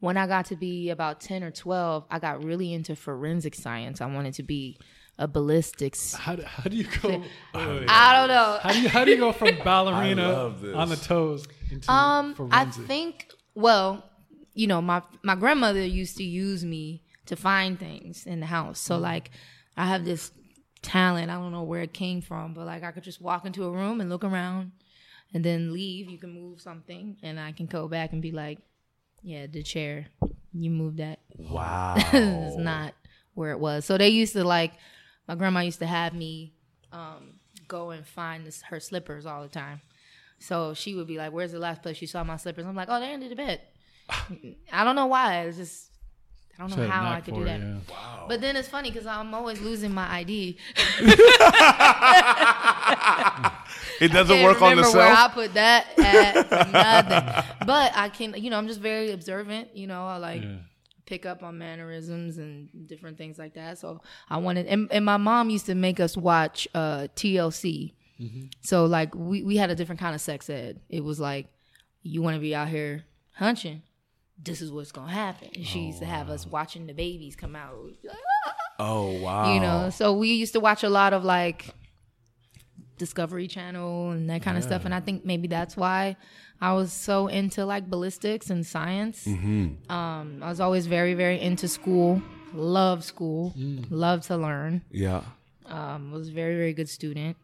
when 0.00 0.18
I 0.18 0.26
got 0.26 0.46
to 0.46 0.56
be 0.56 0.90
about 0.90 1.20
10 1.20 1.42
or 1.42 1.50
12, 1.50 2.04
I 2.10 2.18
got 2.18 2.44
really 2.44 2.74
into 2.74 2.94
forensic 2.94 3.54
science. 3.54 4.02
I 4.02 4.06
wanted 4.06 4.34
to 4.34 4.42
be 4.42 4.78
a 5.18 5.26
ballistics. 5.26 6.12
How 6.12 6.36
do, 6.36 6.42
how 6.42 6.64
do 6.64 6.76
you 6.76 6.86
go? 7.00 7.08
wait, 7.08 7.22
wait. 7.54 7.86
I 7.88 8.16
don't 8.16 8.28
know. 8.28 8.58
How 8.62 8.72
do 8.72 8.80
you 8.80 8.88
how 8.88 9.04
do 9.04 9.10
you 9.12 9.18
go 9.18 9.32
from 9.32 9.56
ballerina 9.64 10.54
on 10.74 10.88
the 10.90 10.96
toes 10.96 11.46
into 11.70 11.90
Um, 11.90 12.34
I 12.50 12.66
think 12.66 13.30
well, 13.54 14.04
you 14.52 14.66
know, 14.66 14.82
my 14.82 15.02
my 15.22 15.36
grandmother 15.36 15.84
used 15.84 16.18
to 16.18 16.24
use 16.24 16.64
me 16.64 17.02
to 17.26 17.36
find 17.36 17.78
things 17.78 18.26
in 18.26 18.40
the 18.40 18.46
house. 18.46 18.78
So 18.78 18.98
like 18.98 19.30
I 19.76 19.86
have 19.86 20.04
this 20.04 20.32
talent, 20.82 21.30
I 21.30 21.34
don't 21.34 21.52
know 21.52 21.62
where 21.62 21.82
it 21.82 21.92
came 21.92 22.20
from, 22.20 22.54
but 22.54 22.66
like 22.66 22.82
I 22.82 22.92
could 22.92 23.04
just 23.04 23.20
walk 23.20 23.44
into 23.46 23.64
a 23.64 23.70
room 23.70 24.00
and 24.00 24.10
look 24.10 24.24
around 24.24 24.72
and 25.32 25.44
then 25.44 25.72
leave. 25.72 26.10
You 26.10 26.18
can 26.18 26.32
move 26.32 26.60
something 26.60 27.16
and 27.22 27.38
I 27.38 27.52
can 27.52 27.66
go 27.66 27.88
back 27.88 28.12
and 28.12 28.22
be 28.22 28.32
like, 28.32 28.58
Yeah, 29.22 29.46
the 29.46 29.62
chair. 29.62 30.06
You 30.52 30.70
moved 30.70 30.98
that. 30.98 31.20
Wow. 31.36 31.94
it's 32.12 32.56
not 32.56 32.94
where 33.34 33.52
it 33.52 33.60
was. 33.60 33.84
So 33.84 33.96
they 33.96 34.08
used 34.08 34.32
to 34.32 34.44
like 34.44 34.72
my 35.28 35.34
grandma 35.36 35.60
used 35.60 35.78
to 35.78 35.86
have 35.86 36.12
me 36.12 36.54
um, 36.92 37.34
go 37.68 37.90
and 37.90 38.06
find 38.06 38.46
this, 38.46 38.62
her 38.62 38.80
slippers 38.80 39.26
all 39.26 39.42
the 39.42 39.48
time. 39.48 39.80
So 40.40 40.74
she 40.74 40.94
would 40.94 41.06
be 41.06 41.18
like, 41.18 41.32
"Where's 41.32 41.52
the 41.52 41.58
last 41.58 41.82
place 41.82 42.00
you 42.00 42.08
saw 42.08 42.24
my 42.24 42.36
slippers?" 42.36 42.66
I'm 42.66 42.74
like, 42.74 42.88
"Oh, 42.90 42.98
they're 42.98 43.12
under 43.12 43.28
the 43.28 43.36
bed." 43.36 43.60
I 44.72 44.84
don't 44.84 44.96
know 44.96 45.06
why. 45.06 45.42
It's 45.42 45.58
just 45.58 45.89
I 46.60 46.68
don't 46.68 46.76
know 46.76 46.82
had 46.82 46.90
how 46.90 47.10
I 47.12 47.20
could 47.22 47.34
do 47.34 47.44
that. 47.44 47.58
yeah. 47.60 47.76
But 48.28 48.42
then 48.42 48.54
it's 48.54 48.68
funny 48.68 48.90
because 48.90 49.06
I'm 49.06 49.32
always 49.32 49.60
losing 49.62 49.92
my 49.92 50.06
ID. 50.12 50.58
It 54.00 54.12
doesn't 54.12 54.34
Can't 54.34 54.44
work 54.44 54.62
on 54.62 54.76
the 54.76 54.82
remember 54.82 54.98
where 54.98 55.12
I 55.14 55.28
put 55.28 55.52
that 55.54 55.86
at 55.98 56.50
nothing. 56.72 57.66
But 57.66 57.92
I 57.94 58.08
can, 58.08 58.34
you 58.34 58.48
know, 58.48 58.56
I'm 58.56 58.66
just 58.66 58.80
very 58.80 59.10
observant. 59.12 59.76
You 59.76 59.86
know, 59.86 60.06
I 60.06 60.16
like 60.16 60.42
Yeah. 60.42 60.56
pick 61.04 61.26
up 61.26 61.42
on 61.42 61.58
mannerisms 61.58 62.38
and 62.38 62.70
different 62.88 63.18
things 63.18 63.38
like 63.38 63.54
that. 63.54 63.78
So 63.78 64.00
I 64.30 64.38
wanted, 64.38 64.66
and, 64.68 64.90
and 64.90 65.04
my 65.04 65.18
mom 65.18 65.50
used 65.50 65.66
to 65.66 65.74
make 65.74 66.00
us 66.00 66.16
watch 66.16 66.66
uh, 66.74 67.08
TLC. 67.14 67.92
So 68.62 68.84
like 68.86 69.14
we 69.14 69.42
we 69.42 69.56
had 69.56 69.70
a 69.70 69.74
different 69.74 69.98
kind 70.00 70.14
of 70.14 70.20
sex 70.20 70.48
ed. 70.50 70.80
It 70.90 71.02
was 71.04 71.18
like 71.20 71.46
you 72.02 72.20
want 72.22 72.34
to 72.36 72.40
be 72.40 72.54
out 72.54 72.68
here 72.68 73.04
hunching. 73.34 73.82
This 74.42 74.62
is 74.62 74.72
what's 74.72 74.92
gonna 74.92 75.12
happen. 75.12 75.48
And 75.54 75.66
she 75.66 75.80
used 75.80 75.98
to 76.00 76.06
have 76.06 76.30
us 76.30 76.46
watching 76.46 76.86
the 76.86 76.94
babies 76.94 77.36
come 77.36 77.54
out. 77.56 77.74
Oh 78.78 79.20
wow. 79.20 79.52
You 79.54 79.60
know, 79.60 79.90
so 79.90 80.14
we 80.14 80.32
used 80.32 80.54
to 80.54 80.60
watch 80.60 80.82
a 80.82 80.88
lot 80.88 81.12
of 81.12 81.24
like 81.24 81.74
Discovery 82.96 83.48
Channel 83.48 84.10
and 84.10 84.28
that 84.30 84.42
kind 84.42 84.56
of 84.58 84.62
stuff. 84.64 84.84
And 84.84 84.94
I 84.94 85.00
think 85.00 85.24
maybe 85.24 85.48
that's 85.48 85.76
why 85.76 86.16
I 86.60 86.72
was 86.74 86.92
so 86.92 87.26
into 87.28 87.64
like 87.64 87.88
ballistics 87.88 88.50
and 88.50 88.66
science. 88.66 89.24
Mm-hmm. 89.24 89.90
Um, 89.90 90.42
I 90.42 90.48
was 90.48 90.60
always 90.60 90.86
very, 90.86 91.14
very 91.14 91.40
into 91.40 91.68
school. 91.68 92.22
Love 92.52 93.04
school. 93.04 93.54
Love 93.90 94.26
to 94.26 94.36
learn. 94.36 94.82
Yeah. 94.90 95.22
Um, 95.66 96.10
was 96.12 96.28
a 96.28 96.32
very, 96.32 96.56
very 96.56 96.72
good 96.72 96.88
student. 96.88 97.36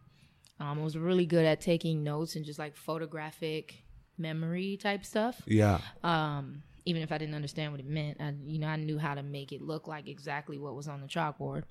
Um, 0.59 0.79
I 0.79 0.83
was 0.83 0.97
really 0.97 1.25
good 1.25 1.45
at 1.45 1.61
taking 1.61 2.03
notes 2.03 2.35
and 2.35 2.43
just 2.43 2.59
like 2.59 2.75
photographic 2.75 3.83
memory 4.17 4.77
type 4.81 5.05
stuff 5.05 5.39
Yeah. 5.45 5.79
um, 6.03 6.63
even 6.87 7.01
if 7.01 7.11
I 7.11 7.17
didn't 7.17 7.35
understand 7.35 7.71
what 7.73 7.81
it 7.81 7.85
meant, 7.85 8.17
I, 8.21 8.33
you 8.45 8.59
know, 8.59 8.67
I 8.67 8.77
knew 8.77 8.97
how 8.97 9.13
to 9.13 9.21
make 9.21 9.51
it 9.51 9.61
look 9.61 9.87
like 9.87 10.07
exactly 10.07 10.57
what 10.57 10.73
was 10.73 10.87
on 10.87 11.01
the 11.01 11.07
chalkboard. 11.07 11.63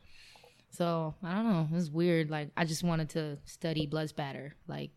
So 0.71 1.15
I 1.23 1.35
don't 1.35 1.51
know. 1.51 1.69
It 1.71 1.75
was 1.75 1.91
weird. 1.91 2.29
Like 2.31 2.51
I 2.57 2.65
just 2.67 2.85
wanted 2.85 3.09
to 3.11 3.39
study 3.47 3.87
blood 3.87 4.11
spatter. 4.11 4.57
Like 4.69 4.91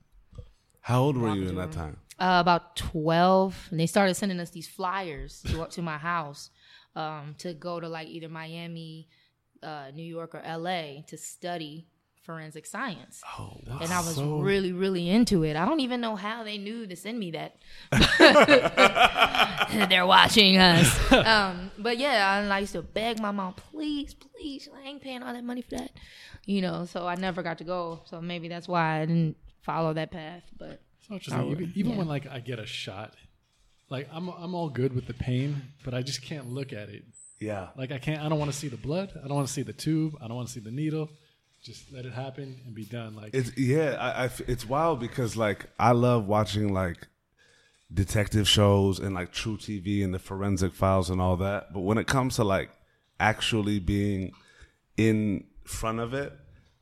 How 0.82 1.02
old 1.02 1.18
were 1.18 1.34
you 1.34 1.48
in 1.48 1.56
that 1.56 1.72
time? 1.72 1.98
uh, 2.20 2.40
about 2.42 2.76
twelve, 2.76 3.68
and 3.72 3.80
they 3.80 3.86
started 3.88 4.16
sending 4.16 4.40
us 4.42 4.50
these 4.50 4.68
flyers 4.68 5.42
to 5.48 5.62
up 5.62 5.70
to 5.72 5.82
my 5.82 5.98
house 5.98 6.50
um, 6.96 7.36
to 7.38 7.54
go 7.54 7.80
to 7.80 7.88
like 7.88 8.10
either 8.10 8.28
Miami, 8.28 9.08
uh, 9.64 9.92
New 9.94 10.04
York, 10.04 10.36
or 10.36 10.42
L.A. 10.42 11.06
to 11.08 11.18
study 11.18 11.88
forensic 12.30 12.68
science. 12.68 13.24
Oh, 13.40 13.60
and 13.82 13.92
I 13.92 14.02
was 14.02 14.14
so- 14.14 14.38
really, 14.38 14.72
really 14.72 15.10
into 15.10 15.44
it. 15.44 15.56
I 15.56 15.66
don't 15.66 15.80
even 15.80 16.00
know 16.00 16.16
how 16.16 16.44
they 16.44 16.60
knew 16.60 16.86
to 16.86 16.96
send 16.96 17.18
me 17.18 17.32
that. 17.32 17.56
They're 19.90 20.06
watching 20.06 20.60
us. 20.60 21.12
Um, 21.12 21.72
but 21.80 21.98
yeah, 21.98 22.46
I, 22.48 22.56
I 22.56 22.60
used 22.60 22.74
to 22.74 22.84
beg 22.84 23.20
my 23.20 23.32
mom, 23.32 23.56
please, 23.56 24.14
please, 24.14 24.70
I 24.72 24.88
ain't 24.88 25.02
paying 25.02 25.24
all 25.24 25.34
that 25.34 25.44
money 25.44 25.64
for 25.64 25.72
that. 25.78 25.90
You 26.46 26.62
know, 26.62 26.86
so 26.86 27.08
I 27.08 27.16
never 27.16 27.42
got 27.42 27.58
to 27.58 27.64
go. 27.64 28.02
So 28.06 28.22
maybe 28.22 28.48
that's 28.48 28.68
why 28.68 29.02
I 29.02 29.06
didn't 29.08 29.36
follow 29.62 29.94
that 29.94 30.12
path. 30.12 30.44
But 30.56 30.84
So 31.08 31.16
interesting. 31.16 31.50
Even, 31.50 31.74
even 31.76 31.92
yeah. 31.94 31.98
when 31.98 32.08
like 32.08 32.28
I 32.28 32.42
get 32.42 32.60
a 32.60 32.68
shot, 32.68 33.16
like 33.90 34.08
I'm 34.14 34.30
I'm 34.30 34.54
all 34.54 34.70
good 34.70 34.94
with 34.94 35.08
the 35.08 35.16
pain, 35.16 35.64
but 35.84 35.96
I 35.96 36.04
just 36.04 36.22
can't 36.22 36.48
look 36.48 36.74
at 36.74 36.90
it. 36.90 37.06
Yeah. 37.40 37.70
Like 37.76 37.92
I 37.92 37.98
can't. 37.98 38.22
I 38.22 38.30
don't 38.30 38.38
want 38.38 38.52
to 38.52 38.58
see 38.58 38.68
the 38.68 38.78
blood. 38.78 39.14
I 39.18 39.28
don't 39.28 39.36
want 39.36 39.48
to 39.48 39.54
see 39.54 39.64
the 39.64 39.74
tube. 39.74 40.14
I 40.22 40.28
don't 40.28 40.38
want 40.38 40.48
to 40.48 40.54
see 40.54 40.60
the 40.60 40.72
needle. 40.72 41.10
Just 41.64 41.92
let 41.92 42.06
it 42.06 42.14
happen 42.14 42.62
and 42.66 42.74
be 42.74 42.86
done. 42.86 43.16
Like 43.16 43.34
It's 43.34 43.56
yeah, 43.58 43.98
I, 44.00 44.24
I 44.24 44.26
f- 44.26 44.42
it's 44.48 44.68
wild 44.68 45.00
because 45.00 45.36
like 45.36 45.68
I 45.78 45.92
love 45.92 46.28
watching 46.28 46.74
like 46.74 47.08
detective 47.94 48.48
shows 48.48 49.00
and 49.00 49.16
like 49.16 49.34
truTV 49.34 50.04
and 50.04 50.14
the 50.14 50.20
forensic 50.20 50.74
files 50.74 51.10
and 51.10 51.20
all 51.20 51.36
that. 51.38 51.74
But 51.74 51.82
when 51.82 51.98
it 51.98 52.08
comes 52.08 52.36
to 52.38 52.44
like 52.44 52.70
actually 53.20 53.80
being 53.80 54.32
in 54.96 55.46
front 55.66 56.00
of 56.00 56.14
it, 56.14 56.34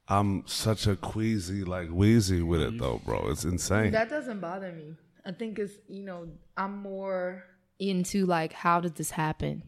I'm 0.07 0.46
such 0.48 0.88
a 0.88 0.96
queasy 0.96 1.63
like 1.63 1.89
wheezy 1.89 2.41
with 2.41 2.62
it 2.62 2.69
mm-hmm. 2.69 2.77
though, 2.77 3.01
bro. 3.03 3.29
It's 3.29 3.43
insane. 3.43 3.91
That 3.91 4.10
doesn't 4.10 4.39
bother 4.39 4.72
me. 4.72 4.96
I 5.25 5.31
think 5.31 5.60
it's 5.60 5.74
you 5.88 6.03
know 6.03 6.27
I'm 6.55 6.77
more 6.77 7.43
into 7.79 8.25
like 8.25 8.53
how 8.53 8.79
did 8.79 8.96
this 8.96 9.12
happen, 9.12 9.63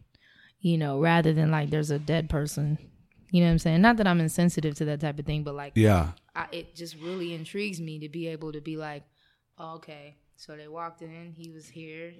you 0.60 0.78
know, 0.78 0.98
rather 0.98 1.32
than 1.32 1.50
like 1.50 1.70
there's 1.70 1.90
a 1.90 1.98
dead 1.98 2.30
person. 2.30 2.78
You 3.30 3.40
know 3.40 3.46
what 3.46 3.52
I'm 3.52 3.58
saying? 3.58 3.80
Not 3.80 3.96
that 3.98 4.06
I'm 4.06 4.20
insensitive 4.20 4.74
to 4.76 4.84
that 4.86 5.00
type 5.00 5.18
of 5.18 5.26
thing, 5.26 5.44
but 5.44 5.54
like 5.54 5.72
yeah, 5.74 6.12
I, 6.34 6.46
it 6.52 6.74
just 6.74 6.96
really 6.96 7.34
intrigues 7.34 7.80
me 7.80 7.98
to 8.00 8.08
be 8.08 8.28
able 8.28 8.52
to 8.52 8.60
be 8.60 8.76
like, 8.76 9.04
oh, 9.58 9.74
okay, 9.74 10.16
so 10.36 10.56
they 10.56 10.68
walked 10.68 11.02
in, 11.02 11.32
he 11.36 11.50
was 11.50 11.68
here, 11.68 12.12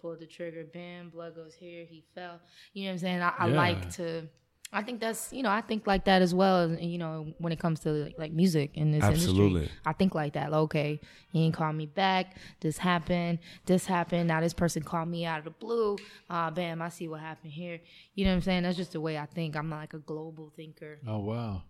pulled 0.00 0.20
the 0.20 0.26
trigger, 0.26 0.64
bam, 0.72 1.10
blood 1.10 1.34
goes 1.34 1.54
here, 1.54 1.84
he 1.84 2.04
fell. 2.14 2.40
You 2.72 2.84
know 2.84 2.88
what 2.88 2.92
I'm 2.92 2.98
saying? 2.98 3.22
I, 3.22 3.32
I 3.38 3.46
like 3.46 3.90
to. 3.94 4.28
I 4.74 4.82
think 4.82 5.00
that's 5.00 5.32
you 5.32 5.42
know 5.42 5.50
I 5.50 5.60
think 5.60 5.86
like 5.86 6.04
that 6.06 6.20
as 6.20 6.34
well. 6.34 6.68
You 6.74 6.98
know 6.98 7.32
when 7.38 7.52
it 7.52 7.58
comes 7.60 7.80
to 7.80 7.90
like, 7.90 8.18
like 8.18 8.32
music 8.32 8.72
in 8.74 8.90
this 8.90 9.02
Absolutely. 9.04 9.60
industry, 9.60 9.78
I 9.86 9.92
think 9.92 10.14
like 10.14 10.32
that. 10.34 10.50
Like, 10.50 10.60
okay, 10.62 11.00
he 11.32 11.44
ain't 11.44 11.54
called 11.54 11.76
me 11.76 11.86
back. 11.86 12.36
This 12.60 12.76
happened. 12.78 13.38
This 13.66 13.86
happened. 13.86 14.28
Now 14.28 14.40
this 14.40 14.52
person 14.52 14.82
called 14.82 15.08
me 15.08 15.24
out 15.24 15.38
of 15.38 15.44
the 15.44 15.50
blue. 15.52 15.96
Uh, 16.28 16.50
bam, 16.50 16.82
I 16.82 16.88
see 16.88 17.06
what 17.08 17.20
happened 17.20 17.52
here. 17.52 17.80
You 18.16 18.24
know 18.24 18.32
what 18.32 18.36
I'm 18.36 18.42
saying? 18.42 18.62
That's 18.64 18.76
just 18.76 18.92
the 18.92 19.00
way 19.00 19.16
I 19.16 19.26
think. 19.26 19.56
I'm 19.56 19.70
like 19.70 19.94
a 19.94 19.98
global 20.00 20.50
thinker. 20.56 20.98
oh 21.06 21.18
wow, 21.20 21.62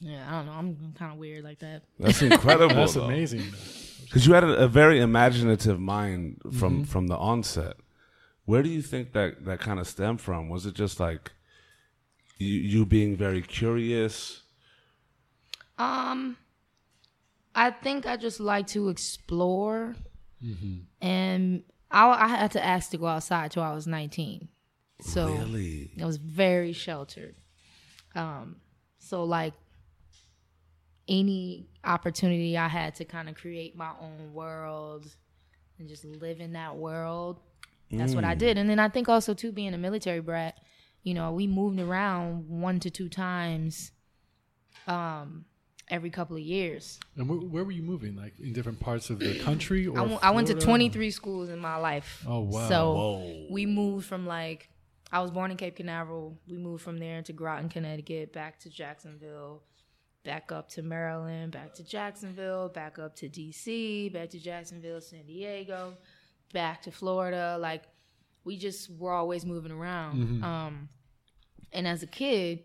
Yeah, 0.00 0.26
I 0.26 0.30
don't 0.32 0.46
know. 0.46 0.52
I'm, 0.52 0.76
I'm 0.84 0.94
kind 0.98 1.12
of 1.12 1.18
weird 1.18 1.44
like 1.44 1.58
that. 1.60 1.82
that's 1.98 2.22
incredible. 2.32 2.74
that's 2.74 2.94
though. 2.94 3.02
amazing. 3.04 3.44
Because 4.04 4.26
you 4.26 4.34
had 4.34 4.44
a, 4.44 4.54
a 4.64 4.68
very 4.68 5.00
imaginative 5.00 5.78
mind 5.80 6.40
from 6.58 6.74
Mm-hmm. 6.76 6.82
from 6.84 7.08
the 7.08 7.16
onset. 7.16 7.74
Where 8.44 8.62
do 8.62 8.68
you 8.68 8.80
think 8.80 9.12
that 9.12 9.44
that 9.44 9.58
kind 9.60 9.80
of 9.80 9.86
stemmed 9.88 10.20
from? 10.20 10.48
Was 10.48 10.64
it 10.66 10.74
just 10.74 11.00
like 11.00 11.32
you 12.38 12.48
you 12.60 12.86
being 12.86 13.16
very 13.16 13.42
curious? 13.42 14.42
Um, 15.78 16.36
I 17.54 17.70
think 17.70 18.06
I 18.06 18.16
just 18.16 18.40
like 18.40 18.66
to 18.68 18.88
explore, 18.88 19.94
and 21.00 21.62
I, 21.90 22.08
I 22.08 22.28
had 22.28 22.52
to 22.52 22.64
ask 22.64 22.90
to 22.90 22.98
go 22.98 23.06
outside 23.06 23.50
till 23.52 23.62
I 23.62 23.74
was 23.74 23.86
19. 23.86 24.48
So 25.00 25.28
Really? 25.34 25.90
I 26.00 26.06
was 26.06 26.16
very 26.16 26.72
sheltered. 26.72 27.36
Um, 28.14 28.56
so 28.98 29.24
like 29.24 29.52
any 31.08 31.68
opportunity 31.84 32.56
I 32.58 32.68
had 32.68 32.94
to 32.96 33.04
kind 33.04 33.28
of 33.28 33.34
create 33.36 33.76
my 33.76 33.90
own 34.00 34.32
world 34.32 35.06
and 35.78 35.88
just 35.88 36.04
live 36.04 36.40
in 36.40 36.52
that 36.54 36.76
world, 36.76 37.38
that's 37.90 38.14
what 38.14 38.24
I 38.24 38.34
did. 38.34 38.58
And 38.58 38.68
then 38.68 38.78
I 38.78 38.88
think 38.88 39.08
also 39.08 39.34
too 39.34 39.52
being 39.52 39.74
a 39.74 39.78
military 39.78 40.20
brat, 40.20 40.58
you 41.06 41.14
know, 41.14 41.30
we 41.30 41.46
moved 41.46 41.78
around 41.78 42.48
one 42.48 42.80
to 42.80 42.90
two 42.90 43.08
times 43.08 43.92
um 44.88 45.44
every 45.88 46.10
couple 46.10 46.34
of 46.36 46.42
years. 46.42 46.98
And 47.16 47.28
where, 47.28 47.38
where 47.38 47.64
were 47.64 47.70
you 47.70 47.82
moving? 47.82 48.16
Like 48.16 48.34
in 48.40 48.52
different 48.52 48.80
parts 48.80 49.08
of 49.08 49.20
the 49.20 49.38
country? 49.38 49.86
Or 49.86 50.18
I 50.20 50.30
went- 50.32 50.48
to 50.48 50.54
23 50.54 51.12
schools 51.12 51.48
in 51.48 51.60
my 51.60 51.76
life. 51.76 52.24
Oh, 52.26 52.40
wow. 52.40 52.68
So 52.68 53.46
we 53.50 53.66
moved 53.66 54.04
from 54.06 54.26
like 54.26 54.68
I 55.12 55.20
was 55.20 55.30
born 55.30 55.52
in 55.52 55.56
Cape 55.56 55.76
Canaveral. 55.76 56.36
We 56.48 56.56
moved 56.58 56.82
from 56.82 56.98
there 56.98 57.22
to 57.22 57.32
Groton, 57.32 57.68
Connecticut, 57.68 58.32
back 58.32 58.58
to 58.60 58.68
Jacksonville, 58.68 59.62
back 60.24 60.50
up 60.50 60.68
to 60.70 60.82
Maryland, 60.82 61.52
back 61.52 61.72
to 61.74 61.84
Jacksonville, 61.84 62.68
back 62.68 62.98
up 62.98 63.14
to 63.16 63.28
DC, 63.28 64.12
back 64.12 64.30
to 64.30 64.40
Jacksonville, 64.40 65.00
San 65.00 65.24
Diego, 65.24 65.94
back 66.52 66.82
to 66.82 66.90
Florida. 66.90 67.56
Like 67.60 67.84
we 68.46 68.56
just 68.56 68.88
were 68.90 69.12
always 69.12 69.44
moving 69.44 69.72
around. 69.72 70.42
Um 70.42 70.88
And 71.72 71.86
as 71.86 72.02
a 72.02 72.06
kid, 72.06 72.60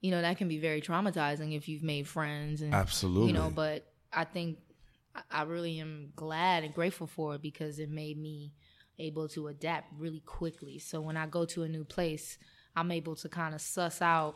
you 0.00 0.10
know, 0.12 0.22
that 0.22 0.38
can 0.38 0.48
be 0.48 0.58
very 0.58 0.80
traumatizing 0.80 1.54
if 1.56 1.68
you've 1.68 1.82
made 1.82 2.06
friends 2.06 2.62
and 2.62 2.72
Absolutely. 2.72 3.28
you 3.28 3.34
know, 3.34 3.50
but 3.50 3.78
I 4.12 4.24
think 4.24 4.58
I 5.30 5.42
really 5.42 5.80
am 5.80 6.12
glad 6.16 6.64
and 6.64 6.72
grateful 6.72 7.06
for 7.06 7.34
it 7.34 7.42
because 7.42 7.78
it 7.78 7.90
made 7.90 8.16
me 8.18 8.52
able 8.98 9.28
to 9.28 9.48
adapt 9.48 9.92
really 9.98 10.20
quickly. 10.20 10.78
So 10.78 11.00
when 11.00 11.16
I 11.16 11.26
go 11.26 11.44
to 11.46 11.62
a 11.64 11.68
new 11.68 11.84
place, 11.84 12.38
I'm 12.76 12.90
able 12.90 13.16
to 13.16 13.28
kind 13.28 13.54
of 13.54 13.60
suss 13.60 14.00
out 14.02 14.34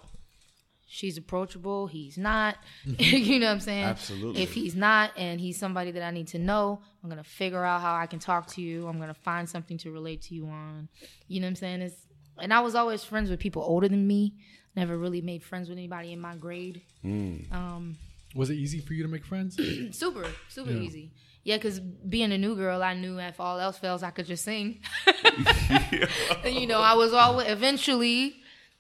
she's 0.89 1.17
approachable, 1.19 1.87
he's 1.87 2.19
not. 2.19 2.57
Mm-hmm. 2.87 3.03
you 3.33 3.39
know 3.39 3.47
what 3.47 3.53
I'm 3.53 3.61
saying? 3.61 3.85
Absolutely. 3.85 4.43
If 4.43 4.53
he's 4.55 4.75
not 4.75 5.13
and 5.17 5.41
he's 5.41 5.59
somebody 5.59 5.91
that 5.93 6.03
I 6.03 6.11
need 6.11 6.29
to 6.29 6.39
know, 6.39 6.81
I'm 7.03 7.11
going 7.11 7.23
to 7.23 7.29
figure 7.29 7.63
out 7.65 7.81
how 7.83 7.95
I 7.95 8.07
can 8.07 8.19
talk 8.19 8.47
to 8.55 8.63
you. 8.63 8.89
I'm 8.89 8.97
going 8.97 9.09
to 9.09 9.21
find 9.21 9.49
something 9.49 9.79
to 9.79 9.93
relate 9.93 10.23
to 10.23 10.35
you 10.35 10.47
on. 10.47 10.89
You 11.29 11.41
know 11.41 11.47
what 11.47 11.51
I'm 11.51 11.57
saying? 11.57 11.83
It's 11.83 12.07
and 12.41 12.53
I 12.53 12.61
was 12.61 12.75
always 12.75 13.05
friends 13.05 13.31
with 13.31 13.39
people 13.39 13.63
older 13.63 13.89
than 13.89 14.07
me. 14.07 14.35
Never 14.77 14.97
really 14.97 15.21
made 15.21 15.43
friends 15.43 15.69
with 15.69 15.77
anybody 15.77 16.13
in 16.13 16.21
my 16.21 16.37
grade. 16.37 16.83
Hmm. 17.03 17.37
Um, 17.51 17.97
was 18.35 18.51
it 18.51 18.55
easy 18.55 18.81
for 18.81 18.95
you 18.95 19.03
to 19.03 19.09
make 19.09 19.25
friends? 19.25 19.57
Super, 19.97 20.27
super 20.49 20.71
Yeah. 20.71 20.81
easy. 20.81 21.13
Yeah, 21.45 21.57
because 21.57 21.81
being 21.81 22.31
a 22.31 22.39
new 22.39 22.55
girl, 22.55 22.83
I 22.83 22.95
knew 22.95 23.19
if 23.19 23.41
all 23.41 23.59
else 23.59 23.79
fails, 23.79 24.03
I 24.03 24.11
could 24.11 24.27
just 24.27 24.45
sing. 24.45 24.81
And, 25.25 26.45
you 26.55 26.67
know, 26.67 26.81
I 26.81 26.95
was 26.95 27.13
always 27.15 27.49
eventually 27.49 28.37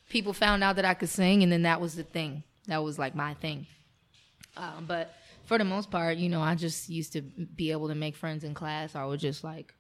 people 0.09 0.33
found 0.33 0.65
out 0.65 0.77
that 0.77 0.85
I 0.85 0.95
could 0.95 1.09
sing, 1.09 1.43
and 1.43 1.51
then 1.53 1.63
that 1.63 1.81
was 1.81 1.95
the 1.95 2.03
thing. 2.03 2.43
That 2.67 2.83
was 2.83 2.99
like 2.99 3.15
my 3.15 3.35
thing. 3.35 3.67
Um, 4.57 4.85
but 4.87 5.15
for 5.45 5.59
the 5.59 5.65
most 5.65 5.91
part, 5.91 6.19
you 6.19 6.29
know, 6.29 6.43
I 6.43 6.55
just 6.55 6.89
used 6.89 7.13
to 7.15 7.23
be 7.23 7.71
able 7.71 7.89
to 7.89 7.95
make 7.95 8.17
friends 8.17 8.45
in 8.45 8.55
class. 8.55 8.95
I 8.95 9.05
would 9.05 9.21
just 9.21 9.45
like 9.45 9.75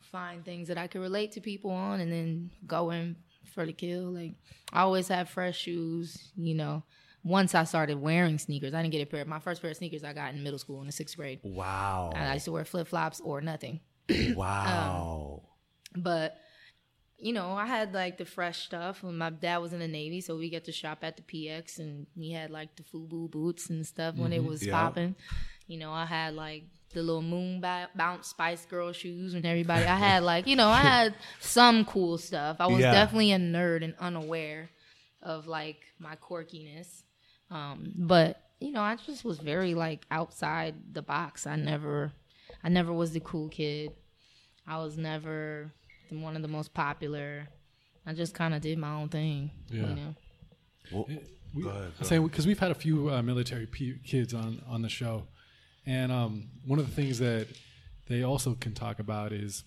find 0.00 0.44
things 0.44 0.68
that 0.68 0.78
I 0.78 0.86
could 0.86 1.00
relate 1.00 1.32
to 1.32 1.40
people 1.40 1.70
on, 1.70 2.00
and 2.00 2.12
then 2.12 2.50
go 2.66 2.90
in 2.90 3.16
for 3.54 3.66
the 3.66 3.72
kill. 3.72 4.04
Like 4.04 4.32
I 4.72 4.82
always 4.82 5.08
had 5.08 5.28
fresh 5.28 5.58
shoes. 5.58 6.32
You 6.36 6.54
know, 6.54 6.82
once 7.24 7.54
I 7.54 7.64
started 7.64 8.00
wearing 8.00 8.38
sneakers, 8.38 8.74
I 8.74 8.82
didn't 8.82 8.92
get 8.92 9.02
a 9.02 9.06
pair. 9.06 9.24
My 9.24 9.38
first 9.38 9.62
pair 9.62 9.70
of 9.70 9.76
sneakers 9.76 10.04
I 10.04 10.12
got 10.12 10.34
in 10.34 10.42
middle 10.42 10.58
school 10.58 10.80
in 10.80 10.86
the 10.86 10.92
sixth 10.92 11.16
grade. 11.16 11.40
wow. 11.42 12.12
And 12.14 12.24
I 12.24 12.34
used 12.34 12.46
to 12.46 12.52
wear 12.52 12.64
flip 12.64 12.88
flops 12.88 13.20
or 13.20 13.40
nothing. 13.40 13.80
wow. 14.34 15.42
But 15.96 16.36
you 17.22 17.32
know, 17.32 17.52
I 17.52 17.66
had 17.66 17.94
like 17.94 18.18
the 18.18 18.24
fresh 18.24 18.64
stuff. 18.66 19.02
When 19.02 19.16
my 19.16 19.30
dad 19.30 19.58
was 19.58 19.72
in 19.72 19.78
the 19.78 19.88
Navy, 19.88 20.20
so 20.20 20.36
we 20.36 20.50
get 20.50 20.64
to 20.64 20.72
shop 20.72 20.98
at 21.02 21.16
the 21.16 21.22
PX, 21.22 21.78
and 21.78 22.06
he 22.16 22.32
had 22.32 22.50
like 22.50 22.74
the 22.76 22.82
FUBU 22.82 23.30
boots 23.30 23.70
and 23.70 23.86
stuff 23.86 24.16
when 24.16 24.32
it 24.32 24.44
was 24.44 24.64
Yeah. 24.66 24.72
popping. 24.72 25.14
You 25.68 25.78
know, 25.78 25.92
I 25.92 26.04
had 26.04 26.34
like 26.34 26.64
the 26.92 27.02
little 27.02 27.22
moon 27.22 27.60
ba- 27.60 27.88
bounce 27.94 28.28
Spice 28.28 28.66
Girl 28.66 28.92
shoes, 28.92 29.34
and 29.34 29.46
everybody. 29.46 29.86
I 29.86 29.96
had 29.96 30.22
like, 30.24 30.46
you 30.46 30.56
know, 30.56 30.68
I 30.68 30.80
had 30.80 31.14
some 31.40 31.84
cool 31.84 32.18
stuff. 32.18 32.56
I 32.60 32.66
was 32.66 32.80
Yeah. 32.80 32.92
definitely 32.92 33.32
a 33.32 33.38
nerd 33.38 33.82
and 33.84 33.94
unaware 34.00 34.70
of 35.22 35.46
like 35.46 35.80
my 36.00 36.16
quirkiness. 36.16 37.02
Um, 37.50 37.92
but 37.96 38.40
you 38.60 38.72
know, 38.72 38.82
I 38.82 38.96
just 38.96 39.24
was 39.24 39.38
very 39.38 39.74
like 39.74 40.04
outside 40.10 40.74
the 40.92 41.02
box. 41.02 41.46
I 41.46 41.56
never, 41.56 42.12
I 42.64 42.68
never 42.68 42.92
was 42.92 43.12
the 43.12 43.20
cool 43.20 43.48
kid. 43.48 43.92
I 44.66 44.78
was 44.78 44.96
never 44.96 45.72
one 46.20 46.36
of 46.36 46.42
the 46.42 46.48
most 46.48 46.74
popular. 46.74 47.48
I 48.06 48.12
just 48.12 48.34
kind 48.34 48.52
of 48.54 48.60
did 48.60 48.78
my 48.78 48.94
own 48.94 49.08
thing. 49.08 49.50
Yeah. 49.70 49.80
You 49.80 49.94
know. 49.94 50.14
Well, 50.92 51.06
We, 51.54 51.62
Go 51.62 51.68
ahead, 51.68 51.92
I 51.98 52.02
go 52.02 52.08
say 52.08 52.18
because 52.18 52.46
we've 52.46 52.58
had 52.58 52.70
a 52.70 52.74
few 52.74 53.10
uh, 53.10 53.22
military 53.22 53.66
p- 53.66 53.98
kids 54.04 54.34
on 54.34 54.62
on 54.68 54.82
the 54.82 54.88
show, 54.88 55.24
and 55.86 56.10
um, 56.10 56.48
one 56.66 56.78
of 56.78 56.86
the 56.86 56.94
things 56.94 57.18
that 57.18 57.46
they 58.08 58.22
also 58.22 58.54
can 58.54 58.74
talk 58.74 58.98
about 58.98 59.32
is 59.32 59.64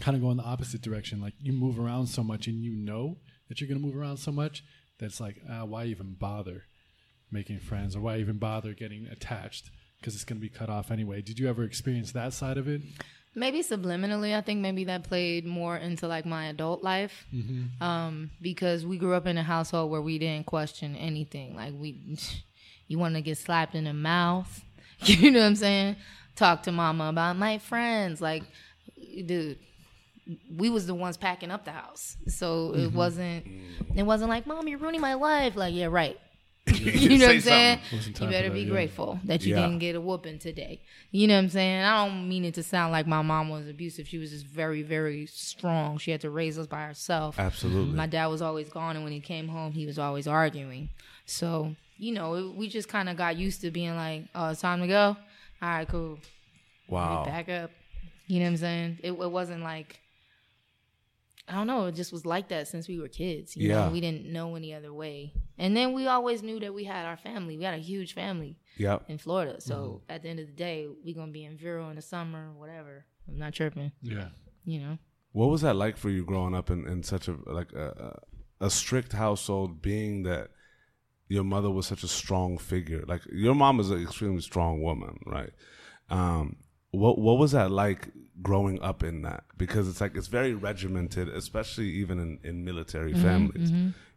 kind 0.00 0.16
of 0.16 0.22
going 0.22 0.36
the 0.38 0.42
opposite 0.42 0.82
direction. 0.82 1.20
Like 1.20 1.34
you 1.38 1.52
move 1.52 1.78
around 1.78 2.06
so 2.08 2.22
much, 2.22 2.46
and 2.46 2.62
you 2.62 2.72
know 2.74 3.18
that 3.48 3.60
you're 3.60 3.68
going 3.68 3.80
to 3.80 3.86
move 3.86 3.96
around 3.96 4.16
so 4.16 4.32
much 4.32 4.64
that's 4.98 5.20
like, 5.20 5.36
uh, 5.50 5.66
why 5.66 5.84
even 5.84 6.14
bother 6.14 6.64
making 7.30 7.58
friends, 7.58 7.94
or 7.94 8.00
why 8.00 8.18
even 8.18 8.38
bother 8.38 8.72
getting 8.72 9.06
attached? 9.06 9.70
Because 10.00 10.14
it's 10.14 10.24
going 10.24 10.38
to 10.38 10.40
be 10.40 10.48
cut 10.48 10.68
off 10.68 10.90
anyway. 10.90 11.22
Did 11.22 11.38
you 11.38 11.48
ever 11.48 11.62
experience 11.62 12.12
that 12.12 12.32
side 12.32 12.58
of 12.58 12.66
it? 12.68 12.82
Maybe 13.34 13.62
subliminally, 13.62 14.36
I 14.36 14.42
think 14.42 14.60
maybe 14.60 14.84
that 14.84 15.04
played 15.04 15.46
more 15.46 15.76
into 15.76 16.06
like 16.06 16.26
my 16.26 16.46
adult 16.46 16.82
life, 16.82 17.24
um, 17.80 18.30
because 18.42 18.84
we 18.84 18.98
grew 18.98 19.14
up 19.14 19.26
in 19.26 19.38
a 19.38 19.42
household 19.42 19.90
where 19.90 20.02
we 20.02 20.18
didn't 20.18 20.44
question 20.46 20.94
anything. 20.96 21.56
Like 21.56 21.72
we, 21.74 21.96
you 22.88 22.98
want 22.98 23.14
to 23.14 23.22
get 23.22 23.38
slapped 23.38 23.74
in 23.74 23.84
the 23.84 23.94
mouth, 23.94 24.62
you 25.04 25.30
know 25.30 25.40
what 25.40 25.46
I'm 25.46 25.56
saying? 25.56 25.96
Talk 26.36 26.62
to 26.64 26.72
mama 26.72 27.08
about 27.08 27.36
my 27.36 27.58
friends, 27.58 28.20
like, 28.20 28.42
dude. 29.26 29.58
We 30.56 30.70
was 30.70 30.86
the 30.86 30.94
ones 30.94 31.16
packing 31.16 31.50
up 31.50 31.64
the 31.64 31.72
house, 31.72 32.16
so 32.28 32.74
it 32.74 32.92
wasn't. 32.92 33.44
It 33.96 34.04
wasn't 34.04 34.30
like, 34.30 34.46
"Mom, 34.46 34.68
you're 34.68 34.78
ruining 34.78 35.00
my 35.00 35.14
life." 35.14 35.56
Like, 35.56 35.74
yeah, 35.74 35.86
right. 35.86 36.16
you 36.72 37.18
know 37.18 37.26
what 37.26 37.34
I'm 37.34 37.40
saying? 37.40 37.80
You 37.90 38.26
better 38.28 38.50
be 38.50 38.60
that, 38.60 38.66
yeah. 38.66 38.70
grateful 38.72 39.18
that 39.24 39.42
you 39.44 39.54
Yeah. 39.54 39.62
didn't 39.62 39.80
get 39.80 39.96
a 39.96 40.00
whooping 40.00 40.38
today. 40.38 40.80
You 41.10 41.26
know 41.26 41.34
what 41.34 41.40
I'm 41.44 41.48
saying? 41.50 41.82
I 41.82 42.06
don't 42.06 42.28
mean 42.28 42.44
it 42.44 42.54
to 42.54 42.62
sound 42.62 42.92
like 42.92 43.06
my 43.06 43.20
mom 43.20 43.48
was 43.48 43.66
abusive. 43.68 44.06
She 44.06 44.18
was 44.18 44.30
just 44.30 44.46
very, 44.46 44.82
very 44.82 45.26
strong. 45.26 45.98
She 45.98 46.12
had 46.12 46.20
to 46.20 46.30
raise 46.30 46.58
us 46.58 46.68
by 46.68 46.82
herself. 46.86 47.36
Absolutely. 47.38 47.94
My 47.96 48.06
dad 48.06 48.26
was 48.26 48.42
always 48.42 48.68
gone, 48.68 48.94
and 48.94 49.04
when 49.04 49.12
he 49.12 49.18
came 49.20 49.48
home, 49.48 49.72
he 49.72 49.86
was 49.86 49.98
always 49.98 50.28
arguing. 50.28 50.90
So, 51.26 51.74
you 51.98 52.12
know, 52.12 52.34
it, 52.36 52.54
we 52.54 52.68
just 52.68 52.88
kind 52.88 53.08
of 53.08 53.16
got 53.16 53.36
used 53.36 53.60
to 53.62 53.70
being 53.72 53.96
like, 53.96 54.26
oh, 54.34 54.50
it's 54.50 54.60
time 54.60 54.80
to 54.82 54.86
go. 54.86 55.16
All 55.60 55.68
right, 55.68 55.88
cool. 55.88 56.18
wow. 56.88 57.24
Back 57.24 57.48
up. 57.48 57.70
You 58.28 58.38
know 58.38 58.44
what 58.46 58.50
I'm 58.52 58.56
saying? 58.58 58.98
It, 59.02 59.12
it 59.12 59.30
wasn't 59.30 59.62
like, 59.64 59.98
I 61.48 61.54
don't 61.56 61.66
know. 61.66 61.86
It 61.86 61.96
just 61.96 62.12
was 62.12 62.24
like 62.24 62.48
that 62.48 62.68
since 62.68 62.86
we 62.88 63.00
were 63.00 63.08
kids. 63.08 63.56
You 63.56 63.68
Yeah. 63.68 63.86
know, 63.86 63.90
we 63.92 64.00
didn't 64.00 64.26
know 64.26 64.54
any 64.54 64.72
other 64.74 64.92
way. 64.92 65.32
And 65.58 65.76
then 65.76 65.92
we 65.92 66.06
always 66.06 66.42
knew 66.42 66.58
that 66.60 66.72
we 66.74 66.84
had 66.84 67.04
our 67.06 67.16
family. 67.16 67.56
We 67.58 67.64
had 67.64 67.74
a 67.74 67.78
huge 67.82 68.14
family 68.14 68.58
Yep. 68.78 69.04
in 69.08 69.18
Florida. 69.18 69.60
So 69.60 69.74
Mm-hmm. 69.74 70.12
at 70.12 70.22
the 70.22 70.28
end 70.30 70.40
of 70.40 70.46
the 70.46 70.52
day, 70.52 70.88
we're 71.04 71.14
gonna 71.14 71.32
be 71.32 71.44
in 71.44 71.56
Vero 71.56 71.88
in 71.90 71.96
the 71.96 72.02
summer, 72.02 72.52
whatever. 72.56 73.04
I'm 73.28 73.38
not 73.38 73.52
tripping. 73.52 73.92
Yeah. 74.02 74.28
You 74.64 74.80
know. 74.80 74.98
What 75.32 75.46
was 75.50 75.62
that 75.62 75.76
like 75.76 75.96
for 75.96 76.10
you 76.10 76.24
growing 76.24 76.54
up 76.54 76.70
in, 76.70 76.86
in 76.86 77.02
such 77.02 77.28
a 77.28 77.36
like 77.46 77.72
a, 77.72 78.18
a 78.60 78.66
a 78.66 78.70
strict 78.70 79.12
household, 79.12 79.82
being 79.82 80.22
that 80.24 80.50
your 81.28 81.42
mother 81.44 81.70
was 81.70 81.86
such 81.86 82.02
a 82.04 82.08
strong 82.08 82.58
figure? 82.58 83.04
Like 83.06 83.22
your 83.32 83.54
mom 83.54 83.80
is 83.80 83.90
an 83.90 84.02
extremely 84.02 84.40
strong 84.42 84.82
woman, 84.82 85.18
right? 85.26 85.50
Um, 86.10 86.56
what 86.90 87.18
what 87.18 87.38
was 87.38 87.52
that 87.52 87.70
like 87.70 88.08
growing 88.42 88.80
up 88.82 89.02
in 89.02 89.22
that? 89.22 89.44
Because 89.56 89.88
it's 89.88 90.00
like 90.00 90.16
it's 90.16 90.26
very 90.28 90.54
regimented, 90.54 91.28
especially 91.28 91.88
even 91.88 92.18
in, 92.18 92.38
in 92.44 92.64
military 92.64 93.14
families. 93.14 93.72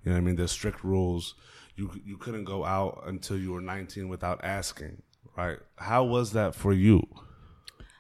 You 0.05 0.11
know 0.11 0.17
what 0.17 0.21
I 0.21 0.25
mean? 0.25 0.35
There's 0.35 0.51
strict 0.51 0.83
rules. 0.83 1.33
You 1.75 1.91
you 2.05 2.17
couldn't 2.17 2.45
go 2.45 2.63
out 2.63 3.03
until 3.07 3.37
you 3.37 3.51
were 3.51 3.59
19 3.59 4.07
without 4.07 4.43
asking, 4.43 5.01
right? 5.35 5.57
How 5.77 6.03
was 6.03 6.31
that 6.33 6.53
for 6.53 6.71
you? 6.71 7.05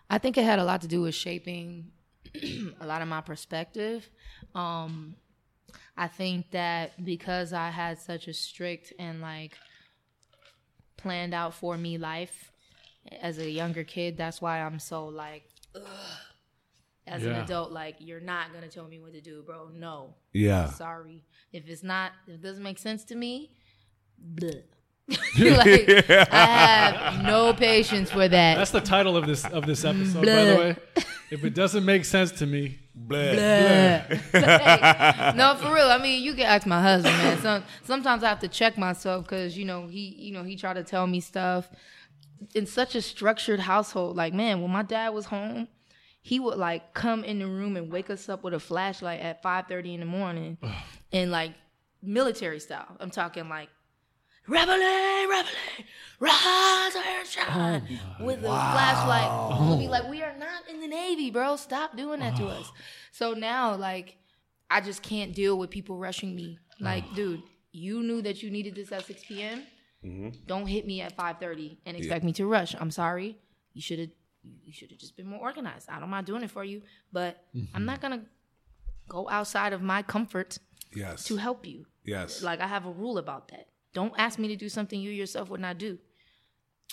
I 0.09 0.19
think 0.19 0.37
it 0.37 0.43
had 0.43 0.59
a 0.59 0.63
lot 0.63 0.81
to 0.81 0.87
do 0.87 1.01
with 1.01 1.15
shaping 1.15 1.91
a 2.79 2.85
lot 2.85 3.01
of 3.01 3.07
my 3.07 3.21
perspective. 3.21 4.07
Um, 4.53 5.15
I 5.97 6.07
think 6.07 6.51
that 6.51 7.03
because 7.03 7.53
I 7.53 7.69
had 7.71 7.97
such 7.99 8.27
a 8.27 8.33
strict 8.33 8.93
and 8.99 9.19
like 9.19 9.57
planned 10.95 11.33
out 11.33 11.55
for 11.55 11.75
me 11.75 11.97
life 11.97 12.51
as 13.19 13.39
a 13.39 13.49
younger 13.49 13.83
kid, 13.83 14.15
that's 14.15 14.41
why 14.41 14.61
I'm 14.61 14.79
so 14.79 15.07
like, 15.07 15.43
ugh. 15.75 15.83
As 17.07 17.23
an 17.23 17.33
adult, 17.33 17.71
like 17.71 17.95
you're 17.99 18.19
not 18.19 18.51
gonna 18.53 18.67
tell 18.67 18.87
me 18.87 18.99
what 18.99 19.13
to 19.13 19.21
do, 19.21 19.43
bro. 19.45 19.69
No, 19.73 20.15
Yeah. 20.33 20.69
sorry. 20.69 21.23
If 21.51 21.67
it's 21.67 21.83
not, 21.83 22.11
if 22.27 22.35
it 22.35 22.41
doesn't 22.41 22.63
make 22.63 22.79
sense 22.79 23.03
to 23.05 23.15
me, 23.15 23.51
bleh. 24.35 24.63
like, 25.07 26.09
I 26.31 26.45
have 26.45 27.23
no 27.23 27.53
patience 27.53 28.09
for 28.09 28.27
that. 28.27 28.57
That's 28.57 28.71
the 28.71 28.81
title 28.81 29.15
of 29.15 29.27
this 29.27 29.45
of 29.45 29.67
this 29.67 29.85
episode, 29.85 30.25
by 30.25 30.45
the 30.45 30.55
way. 30.55 30.75
If 31.29 31.43
it 31.43 31.53
doesn't 31.53 31.85
make 31.85 32.05
sense 32.05 32.31
to 32.33 32.45
me, 32.45 32.79
no, 32.95 34.01
for 35.59 35.73
real. 35.73 35.89
I 35.89 35.99
mean, 36.01 36.23
you 36.23 36.33
can 36.33 36.45
ask 36.45 36.65
my 36.65 36.81
husband, 36.81 37.15
man. 37.17 37.41
Some, 37.41 37.63
sometimes 37.83 38.23
I 38.23 38.29
have 38.29 38.39
to 38.39 38.47
check 38.47 38.77
myself 38.77 39.25
because 39.25 39.57
you 39.57 39.65
know 39.65 39.87
he, 39.87 40.15
you 40.17 40.31
know, 40.31 40.43
he 40.43 40.55
tried 40.55 40.75
to 40.75 40.83
tell 40.83 41.05
me 41.07 41.19
stuff 41.19 41.69
in 42.53 42.65
such 42.65 42.95
a 42.95 43.01
structured 43.01 43.59
household. 43.59 44.15
Like, 44.15 44.33
man, 44.33 44.61
when 44.61 44.71
my 44.71 44.83
dad 44.83 45.09
was 45.09 45.25
home, 45.25 45.67
he 46.25 46.39
would 46.39 46.57
like 46.57 46.95
come 46.95 47.23
in 47.23 47.37
the 47.37 47.45
room 47.45 47.77
and 47.77 47.91
wake 47.91 48.09
us 48.09 48.29
up 48.29 48.43
with 48.43 48.55
a 48.55 48.59
flashlight 48.59 49.19
at 49.19 49.43
five 49.43 49.67
thirty 49.67 49.93
in 49.93 49.99
the 49.99 50.07
morning, 50.07 50.57
and 51.11 51.29
like 51.29 51.53
military 52.01 52.59
style. 52.59 52.97
I'm 52.99 53.11
talking 53.11 53.47
like. 53.47 53.69
Rebel, 54.47 54.75
rebel, 54.75 55.49
rise 56.19 56.95
and 56.95 57.27
shine 57.27 57.99
with 58.19 58.37
a 58.39 58.41
flashlight. 58.41 59.59
We'll 59.59 59.79
be 59.79 59.87
like, 59.87 60.07
we 60.07 60.21
are 60.21 60.35
not 60.37 60.69
in 60.69 60.81
the 60.81 60.87
Navy, 60.87 61.31
bro. 61.31 61.55
Stop 61.55 61.97
doing 61.97 62.19
that 62.19 62.35
to 62.35 62.45
us. 62.45 62.71
So 63.11 63.33
now, 63.33 63.75
like, 63.75 64.17
I 64.69 64.81
just 64.81 65.01
can't 65.01 65.33
deal 65.33 65.57
with 65.57 65.71
people 65.71 65.97
rushing 65.97 66.35
me. 66.35 66.59
Like, 66.79 67.11
dude, 67.15 67.41
you 67.71 68.03
knew 68.03 68.21
that 68.21 68.43
you 68.43 68.51
needed 68.51 68.75
this 68.75 68.91
at 68.91 69.07
6 69.07 69.23
p.m. 69.23 69.63
Mm-hmm. 70.05 70.29
Don't 70.45 70.67
hit 70.67 70.85
me 70.85 71.01
at 71.01 71.17
5:30 71.17 71.77
and 71.87 71.97
expect 71.97 72.23
me 72.23 72.31
to 72.33 72.45
rush. 72.45 72.75
I'm 72.79 72.91
sorry. 72.91 73.39
You 73.73 73.81
should 73.81 73.97
have. 73.97 74.09
You 74.63 74.73
should 74.73 74.89
have 74.91 74.99
just 74.99 75.15
been 75.15 75.27
more 75.27 75.39
organized. 75.39 75.89
I 75.89 75.99
don't 75.99 76.09
mind 76.09 76.25
doing 76.25 76.43
it 76.43 76.51
for 76.51 76.63
you, 76.63 76.81
but 77.11 77.43
I'm 77.53 77.61
mm-hmm. 77.61 77.85
not 77.85 78.01
gonna 78.01 78.21
go 79.07 79.29
outside 79.29 79.73
of 79.73 79.81
my 79.81 80.01
comfort 80.01 80.57
Yes. 80.95 81.25
to 81.25 81.35
help 81.35 81.65
you. 81.65 81.85
Yes. 82.05 82.41
Like 82.41 82.61
I 82.61 82.67
have 82.67 82.85
a 82.85 82.91
rule 82.91 83.17
about 83.17 83.49
that. 83.49 83.67
Don't 83.93 84.13
ask 84.17 84.39
me 84.39 84.47
to 84.49 84.55
do 84.55 84.69
something 84.69 84.99
you 84.99 85.11
yourself 85.11 85.49
would 85.49 85.59
not 85.59 85.77
do. 85.77 85.97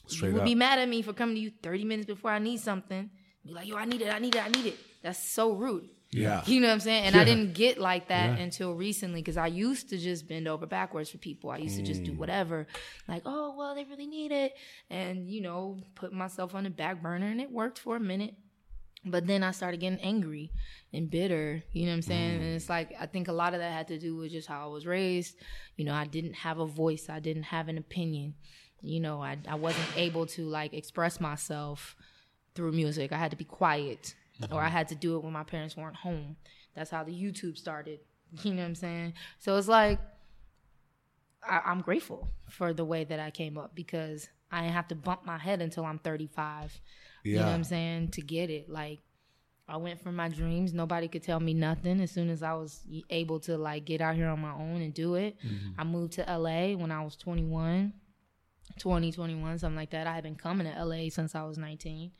Straight 0.06 0.28
you 0.28 0.34
would 0.34 0.42
up. 0.42 0.46
be 0.46 0.54
mad 0.54 0.78
at 0.78 0.88
me 0.88 1.02
for 1.02 1.12
coming 1.12 1.34
to 1.36 1.40
you 1.40 1.52
30 1.62 1.84
minutes 1.84 2.06
before 2.06 2.30
I 2.30 2.38
need 2.38 2.60
something. 2.60 3.10
Be 3.44 3.52
like, 3.52 3.66
yo, 3.66 3.76
I 3.76 3.84
need 3.84 4.02
it, 4.02 4.12
I 4.12 4.18
need 4.18 4.34
it, 4.34 4.44
I 4.44 4.48
need 4.48 4.66
it. 4.66 4.78
That's 5.02 5.22
so 5.22 5.52
rude. 5.52 5.88
Yeah. 6.12 6.42
You 6.46 6.60
know 6.60 6.68
what 6.68 6.74
I'm 6.74 6.80
saying? 6.80 7.04
And 7.04 7.16
I 7.16 7.24
didn't 7.24 7.54
get 7.54 7.78
like 7.78 8.08
that 8.08 8.36
Yeah. 8.38 8.44
until 8.44 8.74
recently 8.74 9.20
because 9.22 9.36
I 9.38 9.46
used 9.46 9.88
to 9.90 9.98
just 9.98 10.28
bend 10.28 10.46
over 10.46 10.66
backwards 10.66 11.10
for 11.10 11.18
people. 11.18 11.50
I 11.50 11.56
used 11.56 11.76
to 11.76 11.82
just 11.82 12.02
Mm. 12.02 12.06
do 12.06 12.12
whatever. 12.12 12.66
Like, 13.08 13.22
oh, 13.24 13.54
well, 13.56 13.74
they 13.74 13.84
really 13.84 14.06
need 14.06 14.30
it. 14.30 14.54
And, 14.90 15.28
you 15.28 15.40
know, 15.40 15.80
put 15.94 16.12
myself 16.12 16.54
on 16.54 16.64
the 16.64 16.70
back 16.70 17.02
burner 17.02 17.26
and 17.26 17.40
it 17.40 17.50
worked 17.50 17.78
for 17.78 17.96
a 17.96 18.00
minute. 18.00 18.34
But 19.04 19.26
then 19.26 19.42
I 19.42 19.50
started 19.50 19.80
getting 19.80 19.98
angry 20.00 20.52
and 20.92 21.10
bitter. 21.10 21.64
You 21.72 21.86
know 21.86 21.92
what 21.92 21.96
I'm 21.96 22.02
saying? 22.02 22.38
Mm. 22.38 22.42
And 22.42 22.54
it's 22.56 22.68
like, 22.68 22.94
I 23.00 23.06
think 23.06 23.26
a 23.28 23.32
lot 23.32 23.54
of 23.54 23.60
that 23.60 23.72
had 23.72 23.88
to 23.88 23.98
do 23.98 24.14
with 24.16 24.30
just 24.30 24.46
how 24.48 24.62
I 24.64 24.68
was 24.68 24.86
raised. 24.86 25.34
You 25.76 25.84
know, 25.86 25.94
I 25.94 26.04
didn't 26.06 26.34
have 26.34 26.58
a 26.58 26.66
voice, 26.66 27.08
I 27.08 27.18
didn't 27.20 27.44
have 27.44 27.68
an 27.68 27.78
opinion. 27.78 28.34
You 28.80 29.00
know, 29.00 29.22
I, 29.22 29.38
I 29.48 29.54
wasn't 29.54 29.88
able 29.96 30.26
to 30.26 30.44
like 30.44 30.72
express 30.74 31.20
myself 31.20 31.96
through 32.54 32.72
music. 32.72 33.12
I 33.12 33.16
had 33.16 33.30
to 33.30 33.36
be 33.36 33.44
quiet 33.44 34.14
or 34.50 34.60
I 34.60 34.68
had 34.68 34.88
to 34.88 34.94
do 34.94 35.16
it 35.16 35.24
when 35.24 35.32
my 35.32 35.44
parents 35.44 35.76
weren't 35.76 35.96
home. 35.96 36.36
That's 36.74 36.90
how 36.90 37.04
the 37.04 37.12
YouTube 37.12 37.56
started. 37.56 38.00
You 38.44 38.54
know 38.54 38.62
what 38.62 38.68
I'm 38.68 38.74
saying? 38.74 39.12
So 39.40 39.58
it's 39.58 39.68
like 39.68 40.00
I, 41.46 41.60
I'm 41.66 41.82
grateful 41.82 42.30
for 42.48 42.72
the 42.72 42.84
way 42.84 43.04
that 43.04 43.20
I 43.20 43.30
came 43.30 43.58
up 43.58 43.74
because 43.74 44.26
I 44.50 44.62
didn't 44.62 44.72
have 44.72 44.88
to 44.88 44.94
bump 44.94 45.26
my 45.26 45.38
head 45.38 45.60
until 45.60 45.84
I'm 45.84 45.98
35. 45.98 46.80
You 47.24 47.36
know 47.36 47.42
what 47.42 47.48
I'm 47.48 47.64
saying? 47.64 48.08
To 48.12 48.22
get 48.22 48.48
it. 48.48 48.68
Like 48.70 49.00
I 49.68 49.76
went 49.76 50.02
for 50.02 50.12
my 50.12 50.28
dreams. 50.28 50.72
Nobody 50.72 51.08
could 51.08 51.22
tell 51.22 51.40
me 51.40 51.54
nothing. 51.54 52.00
As 52.00 52.10
soon 52.10 52.30
as 52.30 52.42
I 52.42 52.52
was 52.54 52.80
able 53.10 53.40
to 53.40 53.56
like 53.56 53.84
get 53.84 54.00
out 54.00 54.16
here 54.16 54.28
on 54.28 54.40
my 54.40 54.52
own 54.52 54.82
and 54.82 54.92
do 54.92 55.14
it, 55.14 55.36
mm-hmm. 55.44 55.80
I 55.80 55.84
moved 55.84 56.14
to 56.14 56.22
LA 56.22 56.76
when 56.76 56.90
I 56.90 57.02
was 57.02 57.16
21, 57.16 57.92
20, 58.78 59.12
21, 59.12 59.58
something 59.58 59.76
like 59.76 59.90
that. 59.90 60.06
I 60.06 60.14
had 60.14 60.24
been 60.24 60.36
coming 60.36 60.66
to 60.66 60.84
LA 60.84 61.08
since 61.10 61.34
I 61.34 61.44
was 61.44 61.58
19, 61.58 62.12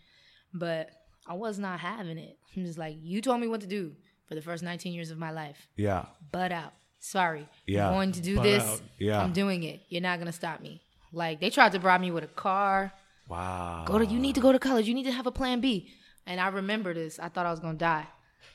but 0.54 0.90
I 1.26 1.34
was 1.34 1.58
not 1.58 1.80
having 1.80 2.18
it. 2.18 2.38
I'm 2.56 2.64
just 2.64 2.78
like, 2.78 2.96
you 3.00 3.20
told 3.20 3.40
me 3.40 3.46
what 3.46 3.60
to 3.62 3.66
do 3.66 3.92
for 4.26 4.34
the 4.34 4.42
first 4.42 4.62
19 4.62 4.92
years 4.92 5.10
of 5.10 5.18
my 5.18 5.30
life. 5.30 5.68
Yeah. 5.76 6.06
Butt 6.30 6.52
out. 6.52 6.72
Sorry. 7.00 7.48
Yeah. 7.66 7.88
I'm 7.88 7.94
going 7.94 8.12
to 8.12 8.20
do 8.20 8.36
Butt 8.36 8.44
this. 8.44 8.62
out. 8.62 8.80
Yeah. 8.98 9.22
I'm 9.22 9.32
doing 9.32 9.62
it. 9.62 9.80
You're 9.88 10.02
not 10.02 10.18
going 10.18 10.26
to 10.26 10.32
stop 10.32 10.60
me. 10.60 10.80
Like 11.12 11.40
they 11.40 11.50
tried 11.50 11.72
to 11.72 11.78
bribe 11.78 12.00
me 12.00 12.10
with 12.10 12.24
a 12.24 12.28
car. 12.28 12.92
Wow. 13.28 13.84
Go 13.86 13.98
to 13.98 14.06
you 14.06 14.18
need 14.18 14.34
to 14.34 14.40
go 14.40 14.52
to 14.52 14.58
college. 14.58 14.86
You 14.86 14.94
need 14.94 15.04
to 15.04 15.12
have 15.12 15.26
a 15.26 15.32
plan 15.32 15.60
B. 15.60 15.90
And 16.26 16.40
I 16.40 16.48
remember 16.48 16.94
this. 16.94 17.18
I 17.18 17.28
thought 17.28 17.46
I 17.46 17.50
was 17.50 17.60
gonna 17.60 17.78
die. 17.78 18.06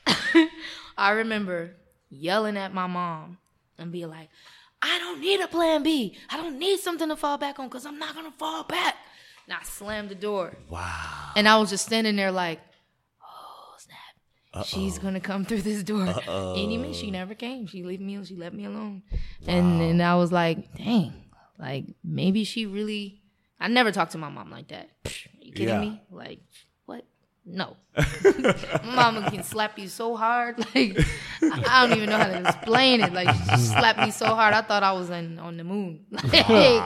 I 0.96 1.10
remember 1.10 1.74
yelling 2.10 2.56
at 2.56 2.74
my 2.74 2.86
mom 2.86 3.38
and 3.78 3.92
be 3.92 4.06
like, 4.06 4.28
I 4.82 4.98
don't 4.98 5.20
need 5.20 5.40
a 5.40 5.48
plan 5.48 5.82
B. 5.82 6.16
I 6.30 6.36
don't 6.36 6.58
need 6.58 6.80
something 6.80 7.08
to 7.08 7.16
fall 7.16 7.38
back 7.38 7.58
on 7.58 7.68
because 7.68 7.86
I'm 7.86 7.98
not 7.98 8.14
gonna 8.14 8.32
fall 8.32 8.64
back. 8.64 8.96
And 9.48 9.56
I 9.58 9.62
slammed 9.64 10.10
the 10.10 10.14
door. 10.14 10.52
Wow. 10.68 11.32
And 11.34 11.48
I 11.48 11.56
was 11.58 11.70
just 11.70 11.86
standing 11.86 12.16
there 12.16 12.30
like, 12.30 12.60
oh 13.22 13.74
snap. 13.78 14.66
She's 14.66 14.98
gonna 14.98 15.20
come 15.20 15.46
through 15.46 15.62
this 15.62 15.82
door. 15.82 16.06
Any 16.54 16.76
minute 16.76 16.96
she 16.96 17.10
never 17.10 17.34
came. 17.34 17.66
She 17.66 17.82
left 17.82 18.00
me 18.00 18.14
and 18.16 18.26
she 18.26 18.34
left 18.36 18.54
me 18.54 18.66
alone. 18.66 19.02
And 19.46 19.80
and 19.80 20.02
I 20.02 20.16
was 20.16 20.30
like, 20.32 20.74
dang, 20.74 21.14
like 21.58 21.86
maybe 22.04 22.44
she 22.44 22.66
really 22.66 23.22
I 23.58 23.68
never 23.68 23.90
talked 23.90 24.12
to 24.12 24.18
my 24.18 24.28
mom 24.28 24.50
like 24.50 24.68
that. 24.68 24.90
Are 25.06 25.10
you 25.40 25.52
kidding 25.52 25.68
Yeah. 25.68 25.80
me? 25.80 26.02
Like, 26.10 26.40
what? 26.84 27.04
No. 27.46 27.76
Mama 28.84 29.30
can 29.30 29.42
slap 29.42 29.78
you 29.78 29.88
so 29.88 30.14
hard. 30.14 30.58
Like 30.74 30.98
I 31.66 31.86
don't 31.86 31.96
even 31.96 32.10
know 32.10 32.18
how 32.18 32.26
to 32.26 32.40
explain 32.46 33.00
it. 33.00 33.12
Like 33.14 33.34
she 33.34 33.56
slapped 33.56 34.00
me 34.00 34.10
so 34.10 34.26
hard 34.34 34.52
I 34.52 34.60
thought 34.60 34.82
I 34.82 34.92
was 34.92 35.08
in, 35.08 35.38
on 35.38 35.56
the 35.56 35.64
moon. 35.64 36.04
Like, 36.32 36.84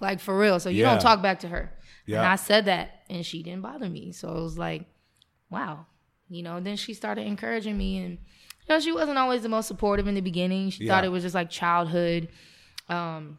like 0.00 0.20
for 0.20 0.36
real. 0.38 0.60
So 0.60 0.68
you 0.68 0.82
Yeah. 0.82 0.90
don't 0.90 1.00
talk 1.00 1.22
back 1.22 1.40
to 1.40 1.48
her. 1.48 1.72
And 2.18 2.28
I 2.28 2.36
said 2.36 2.64
that 2.66 3.02
and 3.10 3.24
she 3.24 3.42
didn't 3.42 3.62
bother 3.62 3.88
me. 3.88 4.12
So 4.12 4.28
it 4.36 4.42
was 4.42 4.58
like, 4.58 4.84
wow. 5.50 5.86
You 6.28 6.42
know, 6.42 6.60
then 6.60 6.76
she 6.76 6.94
started 6.94 7.26
encouraging 7.26 7.76
me 7.76 7.98
and 7.98 8.12
you 8.12 8.68
know, 8.74 8.80
she 8.80 8.92
wasn't 8.92 9.18
always 9.18 9.42
the 9.42 9.48
most 9.48 9.66
supportive 9.68 10.06
in 10.06 10.14
the 10.14 10.20
beginning. 10.20 10.70
She 10.70 10.86
thought 10.86 11.04
it 11.04 11.08
was 11.10 11.22
just 11.22 11.34
like 11.34 11.50
childhood 11.50 12.28
um 12.88 13.38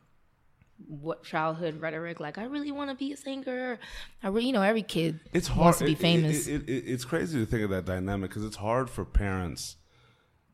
what 0.88 1.24
childhood 1.24 1.80
rhetoric 1.80 2.20
like 2.20 2.38
I 2.38 2.44
really 2.46 2.72
want 2.72 2.90
to 2.90 2.96
be 2.96 3.14
a 3.14 3.18
singer. 3.18 3.80
I 4.22 4.28
really, 4.28 4.48
you 4.48 4.54
know, 4.54 4.62
every 4.64 4.82
kid 4.82 5.20
It's 5.34 5.48
hard 5.48 5.66
wants 5.66 5.80
to 5.80 5.86
be 5.86 5.92
it- 5.94 5.96
it- 5.96 6.02
famous. 6.02 6.48
It, 6.48 6.70
it, 6.70 6.84
it's 6.88 7.06
crazy 7.06 7.40
to 7.40 7.46
think 7.46 7.64
of 7.64 7.70
that 7.70 7.86
dynamic 7.86 8.30
because 8.32 8.44
it's 8.44 8.58
hard 8.58 8.90
for 8.90 9.06
parents. 9.06 9.78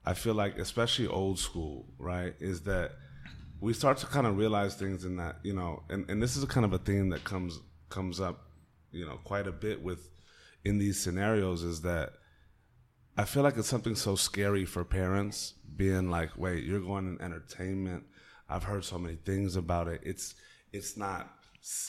I 0.06 0.14
feel 0.14 0.34
like, 0.34 0.58
especially 0.58 1.08
old 1.08 1.40
school, 1.40 1.86
right? 1.98 2.34
Is 2.40 2.62
that 2.64 2.92
we 3.60 3.74
start 3.74 3.98
to 4.00 4.06
kind 4.06 4.26
of 4.28 4.38
realize 4.38 4.76
things 4.76 5.04
in 5.04 5.18
that 5.18 5.38
you 5.44 5.54
know, 5.54 5.84
and, 5.90 6.10
and 6.10 6.22
this 6.22 6.36
is 6.38 6.46
kind 6.46 6.66
of 6.66 6.74
a 6.74 6.78
theme 6.78 7.10
that 7.10 7.24
comes 7.24 7.60
comes 7.90 8.20
up, 8.20 8.46
you 8.92 9.06
know, 9.06 9.20
quite 9.24 9.48
a 9.48 9.52
bit 9.52 9.82
with 9.84 10.10
in 10.64 10.78
these 10.78 11.02
scenarios 11.02 11.64
is 11.64 11.82
that 11.82 12.14
I 13.18 13.26
feel 13.26 13.44
like 13.44 13.58
it's 13.58 13.68
something 13.68 13.96
so 13.96 14.16
scary 14.16 14.66
for 14.66 14.84
parents 14.84 15.54
being 15.76 16.10
like, 16.10 16.38
wait, 16.38 16.64
you're 16.64 16.80
going 16.80 17.08
in 17.08 17.22
entertainment. 17.22 18.04
I've 18.48 18.64
heard 18.64 18.86
so 18.86 18.98
many 18.98 19.16
things 19.16 19.56
about 19.56 19.88
it. 19.88 20.02
It's 20.04 20.36
it's 20.72 20.98
not 20.98 21.30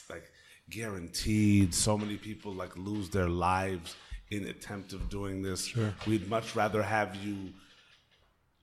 like 0.09 0.31
guaranteed. 0.69 1.75
So 1.75 1.97
many 1.97 2.17
people 2.17 2.53
like 2.53 2.77
lose 2.77 3.11
their 3.11 3.29
lives 3.29 3.95
in 4.31 4.47
attempt 4.47 4.93
of 4.93 5.09
doing 5.09 5.43
this. 5.43 5.75
We'd 6.07 6.29
much 6.29 6.55
rather 6.55 6.83
have 6.83 7.17
you 7.17 7.53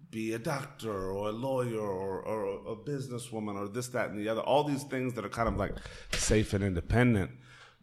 be 0.10 0.34
a 0.34 0.40
doctor 0.40 1.12
or 1.12 1.30
a 1.30 1.32
lawyer 1.32 1.80
or, 1.80 2.22
or 2.22 2.72
a 2.72 2.76
businesswoman 2.76 3.56
or 3.56 3.68
this, 3.68 3.88
that, 3.90 4.10
and 4.10 4.20
the 4.20 4.30
other. 4.30 4.42
All 4.42 4.64
these 4.64 4.84
things 4.84 5.14
that 5.14 5.26
are 5.26 5.30
kind 5.30 5.48
of 5.48 5.58
like 5.58 5.74
safe 6.12 6.54
and 6.54 6.64
independent, 6.64 7.32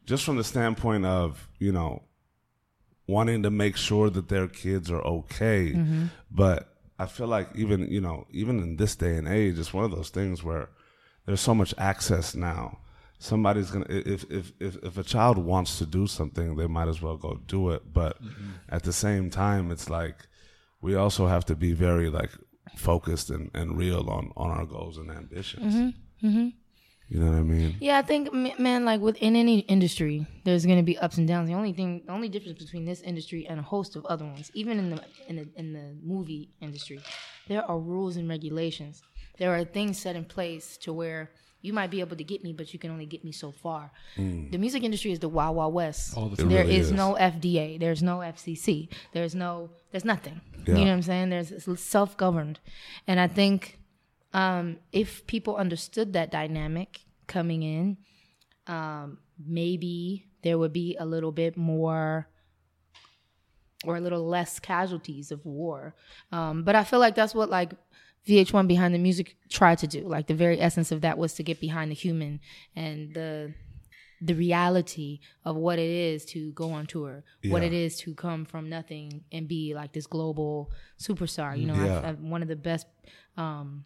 just 0.06 0.24
from 0.24 0.36
the 0.36 0.44
standpoint 0.44 1.04
of, 1.04 1.48
you 1.58 1.72
know, 1.72 2.02
wanting 3.06 3.42
to 3.42 3.50
make 3.50 3.76
sure 3.76 4.10
that 4.10 4.28
their 4.28 4.48
kids 4.48 4.90
are 4.90 5.02
okay. 5.02 5.72
Mm-hmm. 5.72 6.06
But 6.30 6.74
I 6.98 7.06
feel 7.06 7.26
like 7.26 7.48
even, 7.54 7.90
you 7.90 8.00
know, 8.00 8.26
even 8.30 8.60
in 8.60 8.76
this 8.76 8.96
day 8.96 9.16
and 9.16 9.28
age, 9.28 9.58
it's 9.58 9.74
one 9.74 9.84
of 9.84 9.90
those 9.90 10.10
things 10.10 10.42
where 10.42 10.70
there's 11.26 11.40
so 11.40 11.54
much 11.54 11.74
access 11.78 12.34
now. 12.34 12.78
Somebody's 13.18 13.70
gonna 13.70 13.86
if 13.88 14.30
if 14.30 14.52
if, 14.60 14.76
if 14.82 14.98
a 14.98 15.02
child 15.02 15.38
wants 15.38 15.78
to 15.78 15.86
do 15.86 16.06
something, 16.06 16.56
they 16.56 16.66
might 16.66 16.88
as 16.88 17.00
well 17.00 17.16
go 17.16 17.40
do 17.46 17.70
it. 17.70 17.92
But 17.92 18.22
mm-hmm. 18.22 18.50
at 18.68 18.82
the 18.82 18.92
same 18.92 19.30
time, 19.30 19.70
it's 19.70 19.88
like 19.88 20.26
we 20.84 20.94
also 20.94 21.26
have 21.26 21.44
to 21.46 21.56
be 21.56 21.72
very 21.72 22.10
like 22.10 22.32
focused 22.76 23.30
and, 23.30 23.50
and 23.54 23.78
real 23.78 24.04
on 24.10 24.24
on 24.36 24.50
our 24.50 24.66
goals 24.66 24.98
and 24.98 25.10
ambitions. 25.10 25.74
Mm-hmm. 25.74 26.26
Mm-hmm. 26.26 26.48
You 27.08 27.20
know 27.20 27.30
what 27.32 27.38
I 27.38 27.42
mean? 27.42 27.76
Yeah, 27.80 27.98
I 27.98 28.02
think 28.02 28.22
man, 28.58 28.84
like 28.84 29.00
within 29.00 29.34
any 29.34 29.60
industry, 29.76 30.26
there's 30.44 30.66
gonna 30.66 30.82
be 30.82 30.96
ups 30.98 31.16
and 31.16 31.26
downs. 31.26 31.48
The 31.48 31.54
only 31.54 31.72
thing, 31.72 32.02
the 32.06 32.12
only 32.12 32.28
difference 32.28 32.58
between 32.64 32.84
this 32.84 33.00
industry 33.00 33.46
and 33.48 33.58
a 33.60 33.62
host 33.62 33.96
of 33.96 34.04
other 34.06 34.26
ones, 34.26 34.50
even 34.54 34.78
in 34.78 34.90
the 34.90 35.00
in 35.28 35.36
the 35.36 35.46
in 35.56 35.72
the 35.72 35.86
movie 36.02 36.50
industry, 36.60 37.00
there 37.48 37.64
are 37.70 37.78
rules 37.78 38.16
and 38.16 38.28
regulations. 38.28 39.02
There 39.38 39.52
are 39.54 39.64
things 39.64 39.98
set 39.98 40.16
in 40.16 40.26
place 40.36 40.76
to 40.84 40.92
where 40.92 41.30
you 41.64 41.72
might 41.72 41.90
be 41.90 42.00
able 42.00 42.16
to 42.16 42.24
get 42.24 42.44
me, 42.44 42.52
but 42.52 42.72
you 42.72 42.78
can 42.78 42.90
only 42.90 43.06
get 43.06 43.24
me 43.24 43.32
so 43.32 43.50
far. 43.50 43.90
The 44.16 44.58
music 44.58 44.82
industry 44.82 45.12
is 45.12 45.18
the 45.18 45.28
wild 45.30 45.56
wild 45.56 45.72
west. 45.74 46.16
All 46.16 46.28
the 46.28 46.36
There 46.44 46.62
really 46.64 46.76
is 46.76 46.86
is. 46.88 46.92
no 46.92 47.14
FDA. 47.18 47.80
There's 47.80 48.02
no 48.02 48.18
FCC. 48.18 48.88
There's 49.12 49.34
no. 49.34 49.70
There's 49.90 50.04
nothing. 50.04 50.40
Yeah. 50.66 50.74
You 50.74 50.84
know 50.84 50.90
what 50.92 50.96
I'm 50.98 51.02
saying? 51.02 51.30
There's 51.30 51.50
self 51.80 52.16
governed, 52.16 52.60
and 53.06 53.18
I 53.18 53.28
think 53.28 53.78
um, 54.34 54.76
if 54.92 55.26
people 55.26 55.56
understood 55.56 56.12
that 56.12 56.30
dynamic 56.30 57.00
coming 57.26 57.62
in, 57.62 57.96
um, 58.66 59.18
maybe 59.38 60.26
there 60.42 60.58
would 60.58 60.72
be 60.72 60.96
a 61.00 61.06
little 61.06 61.32
bit 61.32 61.56
more 61.56 62.28
or 63.86 63.96
a 63.96 64.00
little 64.00 64.26
less 64.26 64.58
casualties 64.58 65.30
of 65.30 65.44
war. 65.44 65.94
Um, 66.32 66.62
but 66.64 66.74
I 66.74 66.84
feel 66.84 66.98
like 67.00 67.14
that's 67.14 67.34
what 67.34 67.50
like 67.50 67.72
VH1 68.26 68.66
behind 68.68 68.94
the 68.94 68.98
music 68.98 69.36
tried 69.50 69.78
to 69.78 69.86
do. 69.86 70.00
Like 70.08 70.26
the 70.26 70.34
very 70.34 70.60
essence 70.60 70.90
of 70.92 71.00
that 71.02 71.18
was 71.18 71.34
to 71.34 71.42
get 71.42 71.60
behind 71.60 71.90
the 71.90 71.94
human 71.94 72.40
and 72.74 73.12
the 73.14 73.54
the 74.22 74.34
reality 74.34 75.20
of 75.44 75.54
what 75.56 75.78
it 75.78 75.90
is 75.90 76.24
to 76.24 76.50
go 76.52 76.70
on 76.70 76.86
tour, 76.86 77.24
what 77.48 77.62
it 77.62 77.74
is 77.74 77.98
to 77.98 78.14
come 78.14 78.46
from 78.46 78.70
nothing 78.70 79.24
and 79.30 79.46
be 79.46 79.74
like 79.74 79.92
this 79.92 80.06
global 80.06 80.70
superstar. 80.98 81.58
You 81.58 81.66
know, 81.66 81.74
Yeah. 81.84 82.00
I- 82.00 82.12
one 82.12 82.40
of 82.40 82.48
the 82.48 82.56
best 82.56 82.86
um, 83.36 83.84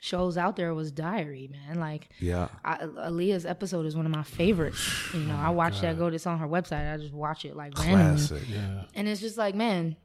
shows 0.00 0.36
out 0.36 0.56
there 0.56 0.74
was 0.74 0.90
Diary, 0.90 1.48
man. 1.52 1.78
Like 1.78 2.08
Yeah. 2.18 2.48
I, 2.64 2.78
Aaliyah's 2.78 3.46
episode 3.46 3.86
is 3.86 3.94
one 3.94 4.06
of 4.06 4.12
my 4.12 4.24
favorites. 4.24 4.82
You 5.14 5.20
know, 5.20 5.36
I 5.36 5.50
watch 5.50 5.80
that. 5.80 5.96
Go 5.96 6.10
to 6.10 6.16
it's 6.16 6.26
on 6.26 6.38
her 6.38 6.48
website. 6.48 6.92
I 6.92 6.96
just 6.96 7.14
watch 7.14 7.44
it 7.44 7.54
like 7.54 7.78
randomly, 7.78 8.16
Classic. 8.16 8.42
Yeah. 8.48 8.84
and 8.94 9.06
it's 9.06 9.20
just 9.20 9.38
like, 9.38 9.54
man, 9.54 9.96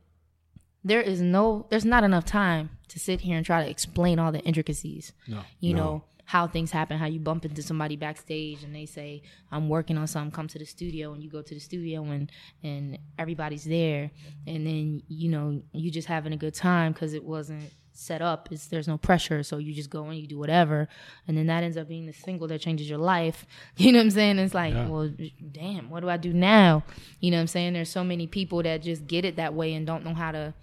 there 0.83 1.01
is 1.01 1.21
no, 1.21 1.65
there's 1.69 1.85
not 1.85 2.03
enough 2.03 2.25
time 2.25 2.71
to 2.89 2.99
sit 2.99 3.21
here 3.21 3.37
and 3.37 3.45
try 3.45 3.63
to 3.63 3.69
explain 3.69 4.19
all 4.19 4.31
the 4.31 4.39
intricacies. 4.41 5.13
No. 5.27 5.41
You 5.59 5.73
know 5.75 6.03
how 6.25 6.47
things 6.47 6.71
happen, 6.71 6.97
how 6.97 7.05
you 7.07 7.19
bump 7.19 7.43
into 7.45 7.61
somebody 7.61 7.97
backstage 7.97 8.63
and 8.63 8.73
they 8.73 8.85
say, 8.85 9.21
"I'm 9.51 9.67
working 9.67 9.97
on 9.97 10.07
something. 10.07 10.31
Come 10.31 10.47
to 10.49 10.59
the 10.59 10.65
studio." 10.65 11.13
And 11.13 11.21
you 11.21 11.29
go 11.29 11.41
to 11.41 11.53
the 11.53 11.59
studio 11.59 12.03
and 12.05 12.31
and 12.63 12.97
everybody's 13.19 13.65
there, 13.65 14.11
and 14.47 14.65
then 14.65 15.03
you 15.07 15.29
know 15.29 15.61
you 15.73 15.91
just 15.91 16.07
having 16.07 16.31
a 16.33 16.37
good 16.37 16.53
time 16.53 16.93
because 16.93 17.13
it 17.13 17.23
wasn't 17.23 17.63
set 17.93 18.21
up. 18.21 18.47
It's 18.49 18.67
there's 18.67 18.87
no 18.87 18.97
pressure, 18.97 19.43
so 19.43 19.57
you 19.57 19.73
just 19.73 19.89
go 19.89 20.05
and 20.05 20.17
you 20.17 20.25
do 20.25 20.37
whatever, 20.39 20.87
and 21.27 21.37
then 21.37 21.47
that 21.47 21.63
ends 21.63 21.75
up 21.75 21.89
being 21.89 22.05
the 22.05 22.13
single 22.13 22.47
that 22.47 22.61
changes 22.61 22.89
your 22.89 22.99
life. 22.99 23.45
You 23.77 23.91
know 23.91 23.99
what 23.99 24.03
I'm 24.05 24.11
saying? 24.11 24.39
It's 24.39 24.53
like, 24.53 24.73
Yeah. 24.73 24.87
well, 24.87 25.11
damn, 25.51 25.89
what 25.89 25.99
do 25.99 26.09
I 26.09 26.15
do 26.17 26.31
now? 26.33 26.83
You 27.19 27.31
know 27.31 27.37
what 27.37 27.41
I'm 27.41 27.47
saying? 27.47 27.73
There's 27.73 27.89
so 27.89 28.03
many 28.05 28.25
people 28.27 28.63
that 28.63 28.81
just 28.83 29.05
get 29.05 29.25
it 29.25 29.35
that 29.35 29.53
way 29.53 29.73
and 29.73 29.85
don't 29.85 30.05
know 30.05 30.13
how 30.13 30.31
to 30.31 30.53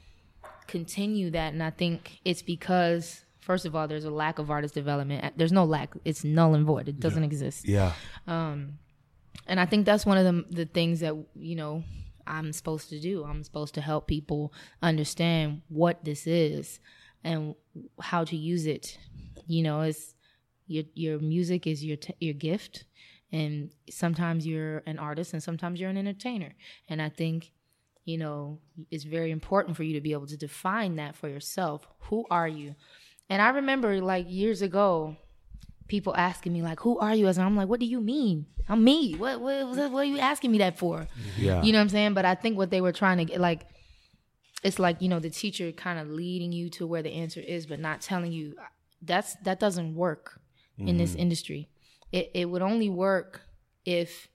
continue 0.68 1.30
that, 1.30 1.52
and 1.52 1.62
I 1.62 1.70
think 1.70 2.20
it's 2.24 2.42
because. 2.42 3.24
First 3.40 3.64
of 3.64 3.74
all, 3.74 3.88
there's 3.88 4.04
a 4.04 4.10
lack 4.10 4.38
of 4.38 4.50
artist 4.50 4.74
development. 4.74 5.32
There's 5.38 5.52
no 5.52 5.64
lack; 5.64 5.94
it's 6.04 6.22
null 6.22 6.54
and 6.54 6.66
void. 6.66 6.86
It 6.86 7.00
doesn't 7.00 7.24
exist 7.24 7.66
Yeah. 7.66 7.94
Um, 8.26 8.78
and 9.46 9.58
I 9.58 9.64
think 9.64 9.86
that's 9.86 10.04
one 10.04 10.18
of 10.18 10.24
the 10.24 10.44
the 10.54 10.66
things 10.66 11.00
that 11.00 11.14
you 11.34 11.56
know 11.56 11.82
I'm 12.26 12.52
supposed 12.52 12.90
to 12.90 13.00
do. 13.00 13.24
I'm 13.24 13.42
supposed 13.42 13.74
to 13.74 13.80
help 13.80 14.06
people 14.06 14.52
understand 14.82 15.62
what 15.68 16.04
this 16.04 16.26
is 16.26 16.78
and 17.24 17.54
how 18.00 18.24
to 18.24 18.36
use 18.36 18.66
it. 18.66 18.98
You 19.46 19.62
know, 19.62 19.80
it's 19.80 20.14
your 20.66 20.84
your 20.94 21.18
music 21.18 21.66
is 21.66 21.82
your 21.82 21.96
t- 21.96 22.14
your 22.20 22.34
gift, 22.34 22.84
and 23.32 23.70
sometimes 23.90 24.46
you're 24.46 24.82
an 24.86 24.98
artist 24.98 25.32
and 25.32 25.42
sometimes 25.42 25.80
you're 25.80 25.90
an 25.90 25.96
entertainer. 25.96 26.52
And 26.88 27.00
I 27.00 27.08
think 27.08 27.52
you 28.08 28.16
know 28.16 28.58
it's 28.90 29.04
very 29.04 29.30
important 29.30 29.76
for 29.76 29.82
you 29.82 29.92
to 29.92 30.00
be 30.00 30.12
able 30.12 30.26
to 30.26 30.36
define 30.36 30.96
that 30.96 31.14
for 31.14 31.28
yourself. 31.28 31.86
Who 32.08 32.24
are 32.30 32.48
you? 32.48 32.74
And 33.28 33.42
I 33.42 33.50
remember 33.50 34.00
like 34.00 34.24
years 34.28 34.62
ago, 34.62 35.16
people 35.88 36.16
asking 36.16 36.54
me 36.54 36.62
like, 36.62 36.80
"Who 36.80 36.98
are 36.98 37.14
you?" 37.14 37.28
And 37.28 37.38
I'm 37.38 37.54
like, 37.54 37.68
"What 37.68 37.80
do 37.80 37.86
you 37.86 38.00
mean? 38.00 38.46
I'm 38.66 38.82
me. 38.82 39.14
What 39.14 39.42
what 39.42 39.92
what 39.92 40.00
are 40.00 40.04
you 40.04 40.18
asking 40.18 40.52
me 40.52 40.58
that 40.58 40.78
for?" 40.78 41.06
Yeah. 41.36 41.62
You 41.62 41.72
know 41.72 41.78
what 41.78 41.82
I'm 41.82 41.88
saying? 41.90 42.14
But 42.14 42.24
I 42.24 42.34
think 42.34 42.56
what 42.56 42.70
they 42.70 42.80
were 42.80 42.92
trying 42.92 43.18
to 43.18 43.26
get 43.26 43.40
like, 43.40 43.66
it's 44.62 44.78
like 44.78 45.02
you 45.02 45.10
know 45.10 45.20
the 45.20 45.28
teacher 45.28 45.70
kind 45.72 45.98
of 45.98 46.08
leading 46.08 46.50
you 46.50 46.70
to 46.70 46.86
where 46.86 47.02
the 47.02 47.12
answer 47.12 47.40
is, 47.40 47.66
but 47.66 47.78
not 47.78 48.00
telling 48.00 48.32
you 48.32 48.54
that's 49.02 49.36
that 49.44 49.60
doesn't 49.60 49.94
work 49.94 50.40
in 50.78 50.96
this 50.96 51.10
mm-hmm. 51.10 51.20
industry. 51.20 51.68
It 52.10 52.30
it 52.32 52.46
would 52.46 52.62
only 52.62 52.88
work 52.88 53.42
if 53.84 54.28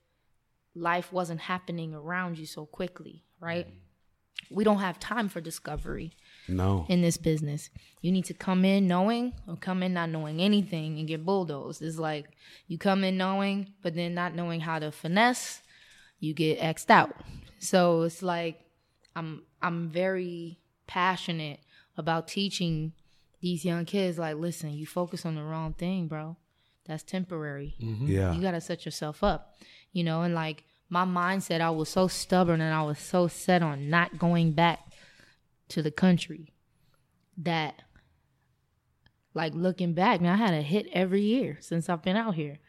life 0.76 1.12
wasn't 1.12 1.40
happening 1.40 1.92
around 1.92 2.38
you 2.38 2.46
so 2.46 2.66
quickly, 2.66 3.23
right? 3.44 3.66
We 4.50 4.64
don't 4.64 4.78
have 4.78 4.98
time 4.98 5.28
for 5.28 5.40
discovery 5.40 6.12
no. 6.48 6.86
in 6.88 7.02
this 7.02 7.16
business. 7.16 7.70
You 8.00 8.12
need 8.12 8.24
to 8.26 8.34
come 8.34 8.64
in 8.64 8.86
knowing 8.86 9.34
or 9.46 9.56
come 9.56 9.82
in 9.82 9.94
not 9.94 10.10
knowing 10.10 10.40
anything 10.40 10.98
and 10.98 11.08
get 11.08 11.24
bulldozed. 11.24 11.82
It's 11.82 11.98
like 11.98 12.26
you 12.66 12.78
come 12.78 13.04
in 13.04 13.16
knowing, 13.16 13.72
but 13.82 13.94
then 13.94 14.14
not 14.14 14.34
knowing 14.34 14.60
how 14.60 14.78
to 14.78 14.90
finesse, 14.90 15.62
you 16.20 16.34
get 16.34 16.58
xed 16.60 16.90
out. 16.90 17.14
So 17.58 18.02
it's 18.02 18.22
like 18.22 18.60
I'm 19.16 19.42
I'm 19.62 19.88
very 19.88 20.58
passionate 20.86 21.60
about 21.96 22.28
teaching 22.28 22.92
these 23.40 23.64
young 23.64 23.84
kids 23.84 24.18
like, 24.18 24.36
listen, 24.36 24.70
you 24.70 24.86
focus 24.86 25.24
on 25.24 25.34
the 25.34 25.42
wrong 25.42 25.74
thing, 25.74 26.08
bro. 26.08 26.36
That's 26.86 27.02
temporary. 27.02 27.76
Mm-hmm. 27.80 28.06
Yeah. 28.06 28.34
You 28.34 28.42
gotta 28.42 28.60
set 28.60 28.84
yourself 28.84 29.24
up, 29.24 29.54
you 29.92 30.04
know. 30.04 30.22
And 30.22 30.34
like 30.34 30.64
my 30.94 31.04
mindset, 31.04 31.60
I 31.60 31.70
was 31.70 31.88
so 31.88 32.06
stubborn 32.06 32.60
and 32.60 32.72
I 32.72 32.82
was 32.82 33.00
so 33.00 33.26
set 33.26 33.62
on 33.62 33.90
not 33.90 34.16
going 34.16 34.52
back 34.52 34.78
to 35.70 35.82
the 35.82 35.90
country 35.90 36.52
that, 37.36 37.82
like 39.34 39.54
looking 39.54 39.94
back, 39.94 40.20
man, 40.20 40.32
I 40.32 40.36
had 40.36 40.54
a 40.54 40.62
hit 40.62 40.86
every 40.92 41.22
year 41.22 41.58
since 41.60 41.88
I've 41.88 42.02
been 42.02 42.16
out 42.16 42.36
here. 42.36 42.60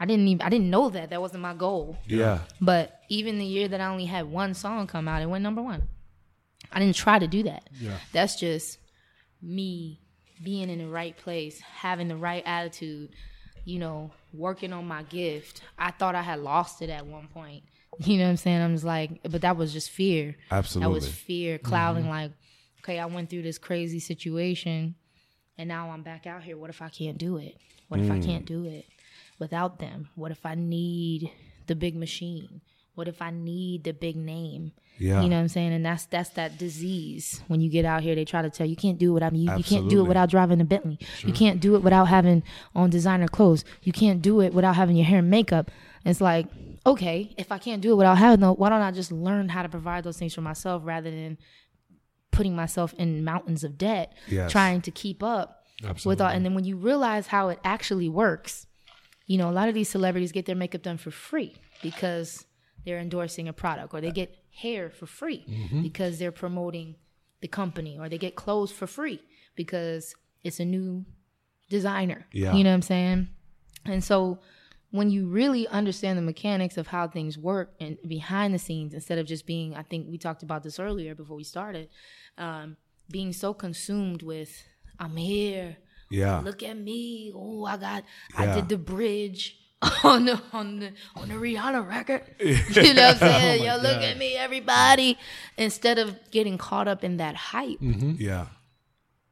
I 0.00 0.06
didn't 0.06 0.26
even 0.26 0.44
I 0.44 0.48
didn't 0.48 0.70
know 0.70 0.90
that 0.90 1.10
that 1.10 1.20
wasn't 1.20 1.42
my 1.42 1.54
goal. 1.54 1.96
Yeah. 2.04 2.40
But 2.60 2.98
even 3.08 3.38
the 3.38 3.46
year 3.46 3.68
that 3.68 3.80
I 3.80 3.86
only 3.86 4.06
had 4.06 4.28
one 4.28 4.54
song 4.54 4.88
come 4.88 5.06
out, 5.06 5.22
it 5.22 5.26
went 5.26 5.44
number 5.44 5.62
one. 5.62 5.86
I 6.72 6.80
didn't 6.80 6.96
try 6.96 7.20
to 7.20 7.28
do 7.28 7.44
that. 7.44 7.70
Yeah. 7.80 7.96
That's 8.12 8.34
just 8.34 8.78
me 9.40 10.00
being 10.42 10.68
in 10.68 10.80
the 10.80 10.88
right 10.88 11.16
place, 11.16 11.60
having 11.60 12.08
the 12.08 12.16
right 12.16 12.42
attitude, 12.44 13.10
you 13.64 13.78
know, 13.78 14.10
working 14.32 14.72
on 14.72 14.86
my 14.86 15.02
gift. 15.04 15.62
I 15.78 15.90
thought 15.90 16.14
I 16.14 16.22
had 16.22 16.40
lost 16.40 16.82
it 16.82 16.90
at 16.90 17.06
one 17.06 17.28
point. 17.28 17.64
You 17.98 18.16
know 18.16 18.24
what 18.24 18.30
I'm 18.30 18.36
saying? 18.38 18.62
I'm 18.62 18.72
just 18.72 18.86
like, 18.86 19.20
but 19.22 19.42
that 19.42 19.58
was 19.58 19.70
just 19.70 19.90
fear. 19.90 20.34
Absolutely. 20.50 20.88
That 20.88 20.94
was 20.94 21.08
fear 21.08 21.58
mm-hmm. 21.58 21.68
clouding, 21.68 22.08
like, 22.08 22.32
okay, 22.80 22.98
I 22.98 23.04
went 23.04 23.28
through 23.28 23.42
this 23.42 23.58
crazy 23.58 24.00
situation 24.00 24.94
and 25.58 25.68
now 25.68 25.90
I'm 25.90 26.02
back 26.02 26.26
out 26.26 26.42
here. 26.42 26.56
What 26.56 26.70
if 26.70 26.82
I 26.82 26.88
can't 26.88 27.18
do 27.18 27.36
it? 27.36 27.56
What 27.88 28.00
if 28.00 28.10
I 28.10 28.18
mm. 28.18 28.24
can't 28.24 28.46
do 28.46 28.64
it 28.64 28.86
without 29.38 29.78
them? 29.78 30.08
What 30.14 30.32
if 30.32 30.46
I 30.46 30.54
need 30.54 31.30
the 31.66 31.74
big 31.74 31.94
machine? 31.94 32.62
What 32.94 33.06
if 33.06 33.20
I 33.20 33.30
need 33.30 33.84
the 33.84 33.92
big 33.92 34.16
name? 34.16 34.72
Yeah. 35.02 35.20
You 35.22 35.28
know 35.28 35.36
what 35.36 35.42
I'm 35.42 35.48
saying? 35.48 35.72
And 35.72 35.84
that's 35.84 36.04
that's 36.06 36.30
that 36.30 36.58
disease. 36.58 37.42
When 37.48 37.60
you 37.60 37.68
get 37.68 37.84
out 37.84 38.02
here, 38.02 38.14
they 38.14 38.24
try 38.24 38.40
to 38.42 38.50
tell 38.50 38.66
you 38.66 38.70
you 38.70 38.76
can't 38.76 38.98
do 38.98 39.10
it 39.10 39.14
without 39.14 39.34
you. 39.34 39.50
You 39.56 39.64
can't 39.64 39.88
do 39.88 40.00
it 40.04 40.08
without 40.08 40.30
driving 40.30 40.60
a 40.60 40.64
Bentley. 40.64 40.98
You 41.26 41.32
can't 41.32 41.60
do 41.60 41.74
it 41.74 41.82
without 41.82 42.04
having 42.06 42.42
on 42.74 42.90
designer 42.90 43.26
clothes. 43.28 43.64
You 43.82 43.92
can't 43.92 44.22
do 44.22 44.40
it 44.40 44.54
without 44.54 44.76
having 44.76 44.96
your 44.96 45.06
hair 45.06 45.18
and 45.18 45.28
makeup. 45.30 45.70
It's 46.04 46.20
like, 46.20 46.46
okay, 46.86 47.34
if 47.36 47.50
I 47.52 47.58
can't 47.58 47.82
do 47.82 47.92
it 47.92 47.96
without 47.96 48.18
having 48.18 48.40
those, 48.40 48.56
why 48.58 48.68
don't 48.68 48.80
I 48.80 48.90
just 48.92 49.10
learn 49.12 49.48
how 49.48 49.62
to 49.62 49.68
provide 49.68 50.04
those 50.04 50.18
things 50.18 50.34
for 50.34 50.40
myself 50.40 50.82
rather 50.84 51.10
than 51.10 51.38
putting 52.30 52.56
myself 52.56 52.94
in 52.94 53.24
mountains 53.24 53.62
of 53.64 53.76
debt, 53.78 54.12
Yes. 54.28 54.50
trying 54.50 54.80
to 54.82 54.90
keep 54.90 55.22
up 55.22 55.64
with 55.80 55.90
Absolutely. 55.90 56.24
all. 56.24 56.30
And 56.30 56.44
then 56.44 56.54
when 56.54 56.64
you 56.64 56.76
realize 56.76 57.26
how 57.28 57.50
it 57.50 57.58
actually 57.64 58.08
works, 58.08 58.66
you 59.26 59.36
know, 59.38 59.48
a 59.48 59.52
lot 59.52 59.68
of 59.68 59.74
these 59.74 59.88
celebrities 59.88 60.32
get 60.32 60.46
their 60.46 60.56
makeup 60.56 60.82
done 60.82 60.96
for 60.96 61.10
free 61.10 61.54
because 61.82 62.46
they're 62.84 62.98
endorsing 62.98 63.48
a 63.48 63.52
product, 63.52 63.94
or 63.94 64.00
they 64.00 64.10
get 64.10 64.34
hair 64.52 64.90
for 64.90 65.06
free 65.06 65.44
Mm-hmm. 65.48 65.82
because 65.82 66.18
they're 66.18 66.32
promoting 66.32 66.96
the 67.40 67.48
company, 67.48 67.98
or 67.98 68.08
they 68.08 68.18
get 68.18 68.36
clothes 68.36 68.70
for 68.70 68.86
free 68.86 69.20
because 69.56 70.14
it's 70.44 70.60
a 70.60 70.64
new 70.64 71.04
designer. 71.68 72.26
Yeah. 72.32 72.54
You 72.54 72.62
know 72.64 72.70
what 72.70 72.74
I'm 72.74 72.82
saying? 72.82 73.28
And 73.84 74.04
so 74.04 74.38
when 74.90 75.10
you 75.10 75.26
really 75.26 75.66
understand 75.68 76.18
the 76.18 76.22
mechanics 76.22 76.76
of 76.76 76.86
how 76.88 77.08
things 77.08 77.38
work 77.38 77.72
and 77.80 77.96
behind 78.06 78.52
the 78.54 78.58
scenes, 78.58 78.92
instead 78.94 79.18
of 79.18 79.26
just 79.26 79.46
being, 79.46 79.74
I 79.74 79.82
think 79.82 80.06
we 80.08 80.18
talked 80.18 80.42
about 80.42 80.62
this 80.62 80.78
earlier 80.78 81.14
before 81.14 81.36
we 81.36 81.44
started, 81.44 81.88
um, 82.38 82.76
being 83.10 83.32
so 83.32 83.54
consumed 83.54 84.22
with, 84.22 84.62
I'm 84.98 85.16
here, 85.16 85.78
Yeah. 86.10 86.40
look 86.40 86.62
at 86.62 86.76
me. 86.78 87.32
Oh, 87.34 87.64
I 87.64 87.76
got 87.78 88.04
Yeah. 88.38 88.42
I 88.42 88.54
did 88.54 88.68
the 88.68 88.76
bridge 88.78 89.56
on 90.04 90.26
the 90.26 90.40
on 90.52 90.78
the 90.78 90.92
on 91.16 91.28
the 91.28 91.34
Rihanna 91.34 91.88
record. 91.88 92.22
you 92.40 92.94
know 92.94 93.08
what 93.08 93.22
I'm 93.22 93.28
oh 93.28 93.38
saying? 93.40 93.64
Yo, 93.64 93.76
look 93.76 94.02
at 94.02 94.16
me, 94.16 94.36
everybody. 94.36 95.18
Instead 95.56 95.98
of 95.98 96.18
getting 96.30 96.56
caught 96.58 96.86
up 96.86 97.02
in 97.02 97.16
that 97.16 97.34
hype 97.34 97.80
mm-hmm. 97.80 98.12
Yeah. 98.18 98.46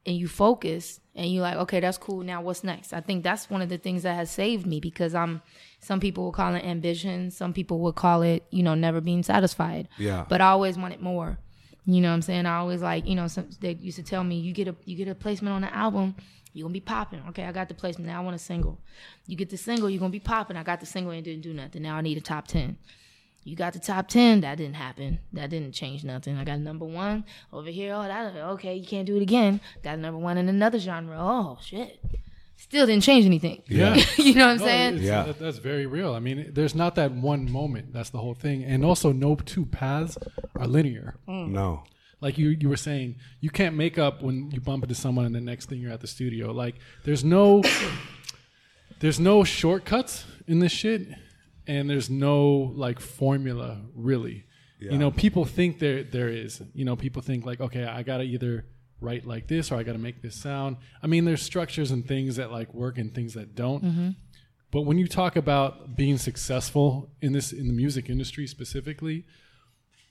and 0.04 0.16
you 0.16 0.26
focus 0.26 1.00
and 1.14 1.32
you're 1.32 1.42
like, 1.42 1.56
okay, 1.56 1.80
that's 1.80 1.98
cool. 1.98 2.22
Now 2.22 2.42
what's 2.42 2.64
next? 2.64 2.92
I 2.92 3.00
think 3.00 3.22
that's 3.22 3.48
one 3.48 3.62
of 3.62 3.68
the 3.68 3.78
things 3.78 4.02
that 4.02 4.14
has 4.14 4.30
saved 4.30 4.66
me 4.66 4.80
because 4.80 5.14
I'm 5.14 5.42
some 5.78 6.00
people 6.00 6.24
will 6.24 6.32
call 6.32 6.54
it 6.54 6.64
ambition, 6.64 7.30
some 7.30 7.52
people 7.52 7.78
would 7.80 7.94
call 7.94 8.22
it, 8.22 8.44
you 8.50 8.62
know, 8.62 8.74
never 8.74 9.00
being 9.00 9.22
satisfied. 9.22 9.88
Yeah. 9.98 10.24
But 10.28 10.40
I 10.40 10.48
always 10.48 10.76
wanted 10.76 11.00
more. 11.00 11.38
You 11.86 12.00
know 12.00 12.08
what 12.08 12.14
I'm 12.14 12.22
saying? 12.22 12.46
I 12.46 12.58
always 12.58 12.82
like, 12.82 13.06
you 13.06 13.14
know, 13.14 13.26
some 13.26 13.48
they 13.60 13.74
used 13.74 13.96
to 13.96 14.02
tell 14.02 14.22
me, 14.22 14.38
you 14.38 14.52
get 14.52 14.68
a 14.68 14.74
you 14.84 14.96
get 14.96 15.08
a 15.08 15.14
placement 15.14 15.54
on 15.54 15.64
an 15.64 15.70
album, 15.70 16.14
you're 16.52 16.64
gonna 16.64 16.72
be 16.72 16.80
popping. 16.80 17.22
Okay, 17.30 17.44
I 17.44 17.52
got 17.52 17.68
the 17.68 17.74
placement. 17.74 18.08
Now 18.08 18.20
I 18.20 18.24
want 18.24 18.36
a 18.36 18.38
single. 18.38 18.78
You 19.26 19.36
get 19.36 19.50
the 19.50 19.56
single, 19.56 19.88
you're 19.90 20.00
gonna 20.00 20.10
be 20.10 20.20
popping. 20.20 20.56
I 20.56 20.62
got 20.62 20.80
the 20.80 20.86
single 20.86 21.12
and 21.12 21.24
didn't 21.24 21.42
do 21.42 21.52
nothing. 21.54 21.82
Now 21.82 21.96
I 21.96 22.00
need 22.00 22.18
a 22.18 22.20
top 22.20 22.46
ten. 22.48 22.76
You 23.42 23.56
got 23.56 23.72
the 23.72 23.78
top 23.78 24.08
ten, 24.08 24.42
that 24.42 24.58
didn't 24.58 24.74
happen. 24.76 25.18
That 25.32 25.48
didn't 25.50 25.72
change 25.72 26.04
nothing. 26.04 26.36
I 26.36 26.44
got 26.44 26.58
number 26.60 26.84
one 26.84 27.24
over 27.52 27.70
here. 27.70 27.94
Oh, 27.94 28.02
that 28.02 28.36
okay, 28.36 28.74
you 28.74 28.86
can't 28.86 29.06
do 29.06 29.16
it 29.16 29.22
again. 29.22 29.60
Got 29.82 29.98
number 29.98 30.18
one 30.18 30.36
in 30.38 30.48
another 30.48 30.78
genre. 30.78 31.16
Oh 31.18 31.58
shit. 31.62 31.98
Still 32.56 32.84
didn't 32.86 33.02
change 33.04 33.24
anything. 33.24 33.62
Yeah. 33.68 33.94
you 34.18 34.34
know 34.34 34.48
what 34.48 34.52
I'm 34.52 34.58
No, 34.58 34.64
saying? 34.66 34.98
Yeah. 34.98 35.22
that- 35.22 35.38
that's 35.38 35.56
very 35.56 35.86
real. 35.86 36.12
I 36.14 36.18
mean, 36.20 36.50
there's 36.52 36.74
not 36.74 36.94
that 36.96 37.10
one 37.12 37.50
moment. 37.50 37.94
That's 37.94 38.10
the 38.10 38.18
whole 38.18 38.34
thing. 38.34 38.62
And 38.64 38.84
also, 38.84 39.12
no 39.12 39.34
two 39.36 39.64
paths 39.64 40.18
are 40.56 40.66
linear. 40.66 41.14
No. 41.26 41.84
Like 42.20 42.36
you, 42.38 42.50
you 42.50 42.68
were 42.68 42.76
saying, 42.76 43.16
you 43.40 43.50
can't 43.50 43.76
make 43.76 43.98
up 43.98 44.22
when 44.22 44.50
you 44.50 44.60
bump 44.60 44.84
into 44.84 44.94
someone, 44.94 45.24
and 45.24 45.34
the 45.34 45.40
next 45.40 45.68
thing 45.68 45.80
you're 45.80 45.92
at 45.92 46.00
the 46.00 46.06
studio. 46.06 46.52
Like, 46.52 46.76
there's 47.04 47.24
no, 47.24 47.62
there's 49.00 49.18
no 49.18 49.44
shortcuts 49.44 50.24
in 50.46 50.58
this 50.58 50.72
shit, 50.72 51.08
and 51.66 51.88
there's 51.88 52.10
no 52.10 52.72
like 52.74 53.00
formula 53.00 53.80
really. 53.94 54.44
Yeah. 54.80 54.92
You 54.92 54.98
know, 54.98 55.10
people 55.10 55.44
think 55.44 55.78
there 55.78 56.02
there 56.02 56.28
is. 56.28 56.62
You 56.74 56.84
know, 56.84 56.96
people 56.96 57.22
think 57.22 57.44
like, 57.44 57.60
okay, 57.60 57.84
I 57.84 58.02
gotta 58.02 58.24
either 58.24 58.64
write 59.00 59.26
like 59.26 59.46
this 59.46 59.70
or 59.70 59.76
I 59.76 59.82
gotta 59.82 59.98
make 59.98 60.22
this 60.22 60.34
sound. 60.34 60.76
I 61.02 61.06
mean, 61.06 61.24
there's 61.24 61.42
structures 61.42 61.90
and 61.90 62.06
things 62.06 62.36
that 62.36 62.50
like 62.50 62.72
work 62.74 62.98
and 62.98 63.14
things 63.14 63.34
that 63.34 63.54
don't. 63.54 63.84
Mm-hmm. 63.84 64.08
But 64.70 64.82
when 64.82 64.98
you 64.98 65.06
talk 65.08 65.36
about 65.36 65.96
being 65.96 66.16
successful 66.16 67.10
in 67.20 67.32
this 67.32 67.52
in 67.52 67.66
the 67.66 67.72
music 67.72 68.08
industry 68.08 68.46
specifically, 68.46 69.26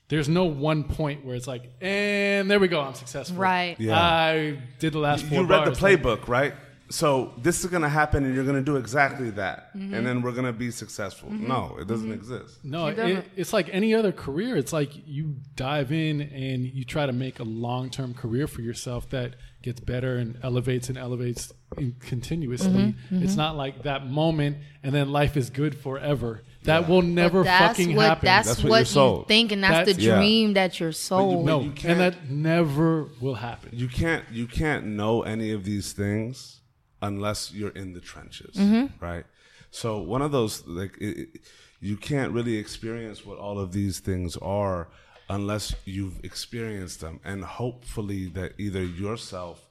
there's 0.10 0.28
no 0.30 0.46
one 0.46 0.84
point 0.84 1.24
where 1.26 1.36
it's 1.36 1.48
like, 1.48 1.72
and 1.82 2.50
there 2.50 2.60
we 2.60 2.68
go, 2.68 2.82
I'm 2.82 2.94
successful. 2.96 3.38
Right. 3.38 3.80
Yeah. 3.80 3.98
I 4.00 4.60
did 4.80 4.94
the 4.94 5.00
last 5.00 5.26
four 5.26 5.40
You 5.42 5.46
read 5.48 5.62
the 5.66 5.72
bars. 5.72 5.82
Like, 5.82 6.02
playbook, 6.02 6.28
right? 6.28 6.54
so 6.92 7.32
this 7.38 7.64
is 7.64 7.70
gonna 7.70 7.88
happen, 7.88 8.26
and 8.26 8.34
you're 8.34 8.44
gonna 8.44 8.64
do 8.64 8.76
exactly 8.76 9.30
that, 9.32 9.72
Mm-hmm. 9.78 9.94
and 9.94 10.08
then 10.08 10.24
we're 10.24 10.32
gonna 10.32 10.52
be 10.52 10.72
successful. 10.72 11.30
No, 11.32 11.78
it 11.80 11.88
doesn't 11.88 12.12
exist. 12.12 12.58
No, 12.64 12.88
It 12.88 12.98
it, 12.98 13.26
it's 13.36 13.54
like 13.54 13.70
any 13.72 13.94
other 13.94 14.12
career. 14.12 14.58
It's 14.58 14.74
like 14.74 14.90
you 15.06 15.36
dive 15.56 15.92
in 15.92 16.20
and 16.22 16.66
you 16.66 16.84
try 16.86 17.06
to 17.06 17.14
make 17.14 17.40
a 17.40 17.44
long 17.44 17.92
term 17.92 18.16
career 18.16 18.48
for 18.48 18.62
yourself 18.62 19.08
that 19.12 19.36
gets 19.62 19.80
better 19.80 20.16
and 20.18 20.40
elevates 20.42 20.90
and 20.90 20.98
elevates 20.98 21.54
in 21.78 21.94
continuously. 22.00 22.96
Mm-hmm, 23.12 23.22
It's 23.24 23.36
not 23.36 23.56
like 23.56 23.84
that 23.84 24.08
moment 24.08 24.58
and 24.82 24.92
then 24.96 25.12
life 25.12 25.38
is 25.38 25.52
good 25.52 25.78
forever. 25.78 26.42
That 26.64 26.90
will 26.90 27.02
never 27.02 27.44
that's 27.44 27.78
fucking 27.78 27.96
what, 27.96 28.06
happen. 28.08 28.26
That's, 28.26 28.48
That's 28.50 28.64
what 28.64 28.70
what, 28.70 28.94
you're 28.96 29.18
you 29.20 29.26
think, 29.28 29.52
and 29.54 29.64
that's, 29.64 29.88
the 29.88 29.94
That's- 29.94 30.06
Yeah. 30.06 30.16
dream 30.18 30.54
that 30.56 30.80
you're 30.80 30.92
sold. 30.92 31.46
no, 31.46 31.62
you 31.62 31.72
can't- 31.72 31.92
and 31.94 32.00
that 32.02 32.30
never 32.30 33.08
will 33.22 33.36
happen. 33.36 33.70
You 33.74 33.88
can't 33.88 34.26
you 34.32 34.46
can't 34.46 34.86
know 34.86 35.22
any 35.24 35.52
of 35.52 35.64
these 35.64 35.94
things 35.94 36.60
unless 37.02 37.54
you're 37.54 37.70
in 37.72 37.94
the 37.94 38.02
trenches, 38.02 38.56
Mm-hmm. 38.58 39.04
right? 39.04 39.26
So 39.72 40.00
one 40.00 40.22
of 40.22 40.32
those 40.32 40.66
like 40.68 40.98
it, 41.00 41.18
it- 41.18 41.42
you 41.82 41.96
can't 41.96 42.34
really 42.34 42.58
experience 42.58 43.26
what 43.26 43.38
all 43.38 43.58
of 43.58 43.72
these 43.72 44.00
things 44.00 44.36
are 44.38 44.90
unless 45.30 45.74
you've 45.86 46.20
experienced 46.26 47.00
them, 47.00 47.22
and 47.24 47.44
hopefully 47.46 48.26
that 48.28 48.52
either 48.58 48.84
yourself 48.84 49.66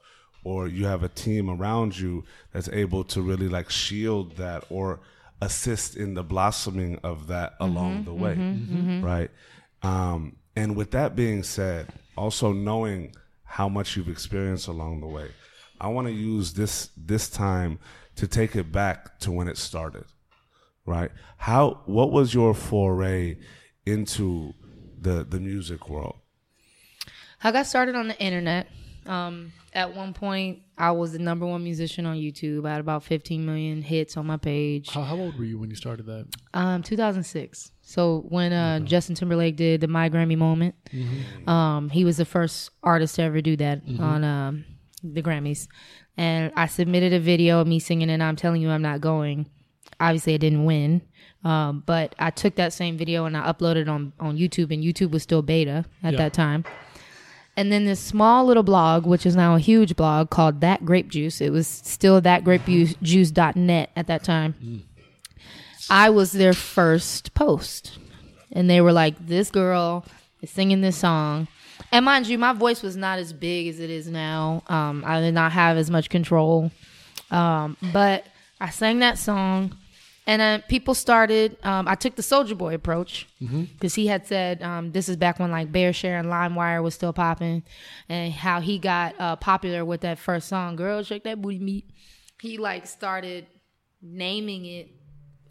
or 0.44 0.68
you 0.68 0.87
have 0.87 1.03
a 1.03 1.09
team 1.11 1.51
around 1.51 1.98
you 1.98 2.24
that's 2.53 2.68
able 2.70 3.05
to 3.05 3.20
really 3.20 3.48
like 3.48 3.68
shield 3.68 4.37
that 4.37 4.64
or 4.70 5.01
assist 5.40 5.96
in 5.96 6.14
the 6.14 6.22
blossoming 6.22 6.98
of 7.03 7.29
that 7.29 7.55
along 7.61 8.05
the 8.05 8.14
way, 8.14 8.35
right? 9.03 9.31
Um, 9.83 10.37
and 10.57 10.77
with 10.77 10.90
that 10.92 11.14
being 11.14 11.42
said, 11.42 11.88
also 12.16 12.53
knowing 12.53 13.14
how 13.44 13.68
much 13.68 13.96
you've 13.96 14.09
experienced 14.09 14.66
along 14.66 15.01
the 15.01 15.07
way, 15.07 15.29
I 15.81 15.88
want 15.88 16.09
to 16.09 16.12
use 16.12 16.55
this 16.55 16.90
this 16.96 17.31
time 17.31 17.79
to 18.16 18.27
take 18.27 18.57
it 18.57 18.72
back 18.72 19.18
to 19.20 19.31
when 19.31 19.46
it 19.46 19.57
started, 19.57 20.05
right? 20.85 21.11
How 21.37 21.83
what 21.87 22.11
was 22.11 22.35
your 22.35 22.55
foray 22.55 23.37
into 23.87 24.55
the 25.01 25.24
the 25.24 25.38
music 25.38 25.88
world? 25.88 26.16
I 27.42 27.53
got 27.53 27.66
started 27.66 27.94
on 27.94 28.09
the 28.09 28.18
internet. 28.18 28.66
Um, 29.07 29.53
at 29.72 29.94
one 29.94 30.12
point, 30.12 30.61
I 30.79 30.93
was 30.93 31.12
the 31.12 31.19
number 31.19 31.45
one 31.45 31.64
musician 31.64 32.07
on 32.07 32.17
YouTube. 32.17 32.67
I 32.67 32.73
had 32.73 32.81
about 32.81 33.03
15 33.05 33.45
million 33.45 33.83
hits 33.83 34.17
on 34.17 34.27
my 34.27 34.37
page. 34.37 34.91
How, 34.91 35.03
how 35.03 35.17
old 35.17 35.37
were 35.38 35.45
you 35.45 35.59
when 35.59 35.71
you 35.71 35.77
started 35.77 36.07
that? 36.07 36.27
Um, 36.55 36.83
2006. 36.83 37.73
So 37.83 38.25
when 38.29 38.53
uh, 38.53 38.81
Justin 38.81 39.14
Timberlake 39.14 39.57
did 39.57 39.81
the 39.81 39.88
My 39.88 40.09
Grammy 40.09 40.37
Moment, 40.38 40.75
um, 41.47 41.88
he 41.91 42.05
was 42.05 42.17
the 42.19 42.25
first 42.25 42.71
artist 42.83 43.17
to 43.17 43.23
ever 43.23 43.41
do 43.41 43.57
that 43.57 43.83
on 43.99 44.25
um, 44.25 44.64
the 45.03 45.23
Grammys. 45.23 45.69
And 46.17 46.53
I 46.57 46.67
submitted 46.67 47.12
a 47.12 47.21
video 47.21 47.61
of 47.61 47.67
me 47.67 47.79
singing, 47.79 48.11
and 48.11 48.23
I'm 48.23 48.37
telling 48.37 48.61
you, 48.62 48.71
I'm 48.71 48.83
not 48.83 49.01
going. 49.01 49.49
Obviously, 50.01 50.35
I 50.35 50.37
didn't 50.37 50.64
win, 50.64 51.03
um, 51.45 51.83
but 51.87 52.14
I 52.19 52.31
took 52.31 52.57
that 52.57 52.73
same 52.73 52.97
video 52.97 53.25
and 53.25 53.37
I 53.37 53.51
uploaded 53.53 53.83
it 53.83 53.88
on 53.88 54.12
on 54.21 54.37
YouTube, 54.37 54.73
and 54.73 54.83
YouTube 54.85 55.11
was 55.11 55.23
still 55.23 55.43
beta 55.43 55.85
at 56.05 56.12
Yeah. 56.12 56.19
that 56.19 56.33
time. 56.35 56.64
And 57.59 57.73
then 57.73 57.87
this 57.87 57.99
small 57.99 58.44
little 58.44 58.62
blog, 58.62 59.05
which 59.05 59.27
is 59.27 59.35
now 59.35 59.57
a 59.57 59.59
huge 59.59 59.97
blog 59.97 60.31
called 60.31 60.61
That 60.61 60.85
Grape 60.85 61.09
Juice. 61.09 61.40
It 61.40 61.51
was 61.51 61.66
still 61.66 62.21
that 62.21 62.44
grape 62.44 62.62
thatgrapejuice.net 62.62 63.90
at 63.97 64.07
that 64.07 64.23
time. 64.23 64.85
I 65.90 66.11
was 66.11 66.31
their 66.31 66.53
first 66.53 67.35
post. 67.35 67.99
And 68.53 68.71
they 68.71 68.81
were 68.81 68.92
like, 68.92 69.27
this 69.27 69.51
girl 69.51 70.05
is 70.40 70.51
singing 70.51 70.83
this 70.83 70.99
song. 70.99 71.49
And 71.90 72.05
mind 72.05 72.29
you, 72.29 72.38
my 72.38 72.53
voice 72.53 72.81
was 72.81 72.97
not 72.97 73.18
as 73.18 73.33
big 73.33 73.66
as 73.66 73.81
it 73.81 73.90
is 73.90 74.07
now. 74.07 74.62
Um, 74.68 75.03
I 75.05 75.21
did 75.21 75.35
not 75.35 75.51
have 75.51 75.77
as 75.77 75.90
much 75.90 76.11
control. 76.11 76.71
Um, 77.33 77.77
but 77.92 78.25
I 78.61 78.71
sang 78.71 79.01
that 79.01 79.18
song. 79.18 79.77
And 80.29 80.43
then 80.43 80.62
people 80.69 80.93
started. 80.93 81.57
Um, 81.64 81.88
I 81.88 81.95
took 81.95 82.14
the 82.14 82.23
Soulja 82.23 82.57
Boy 82.57 82.75
approach 82.75 83.27
because 83.41 83.95
he 83.95 84.09
had 84.09 84.27
said 84.27 84.62
um, 84.62 84.93
this 84.93 85.09
is 85.09 85.17
back 85.17 85.38
when 85.38 85.51
like 85.51 85.73
BearShare 85.73 86.21
and 86.21 86.29
LimeWire 86.29 86.83
was 86.83 86.95
still 86.95 87.14
popping, 87.14 87.62
and 88.11 88.31
how 88.31 88.61
he 88.61 88.79
got 88.79 89.14
uh, 89.19 89.37
popular 89.37 89.87
with 89.87 90.03
that 90.03 90.19
first 90.19 90.47
song, 90.49 90.77
"Girl 90.77 91.03
Shake 91.03 91.25
That 91.25 91.41
Booty 91.41 91.59
Meat." 91.59 91.91
He 92.43 92.59
like 92.59 92.87
started 92.87 93.47
naming 94.03 94.67
it 94.67 94.91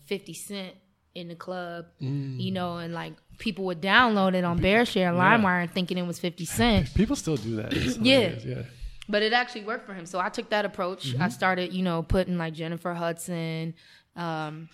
50 0.06 0.34
Cent 0.36 0.76
in 1.16 1.28
the 1.28 1.36
club, 1.36 1.86
you 2.00 2.52
know, 2.52 2.78
and 2.78 2.94
like 2.94 3.14
people 3.40 3.66
would 3.66 3.82
download 3.82 4.36
it 4.36 4.44
on 4.44 4.60
BearShare 4.60 5.10
and 5.10 5.18
LimeWire 5.18 5.64
and 5.64 5.72
thinking 5.72 5.98
it 5.98 6.06
was 6.06 6.20
50 6.20 6.46
Cent. 6.60 6.94
People 6.94 7.16
still 7.16 7.36
do 7.36 7.56
that. 7.56 7.74
Yeah. 7.74 8.36
yeah. 8.46 8.62
But 9.10 9.24
it 9.24 9.34
actually 9.34 9.64
worked 9.64 9.86
for 9.88 9.94
him. 9.94 10.06
So 10.06 10.20
I 10.20 10.30
took 10.30 10.50
that 10.50 10.66
approach. 10.66 11.16
I 11.18 11.30
started, 11.30 11.72
you 11.74 11.82
know, 11.82 12.04
putting 12.04 12.38
like 12.38 12.54
Jennifer 12.54 12.94
Hudson. 12.94 13.74
Um, 14.18 14.70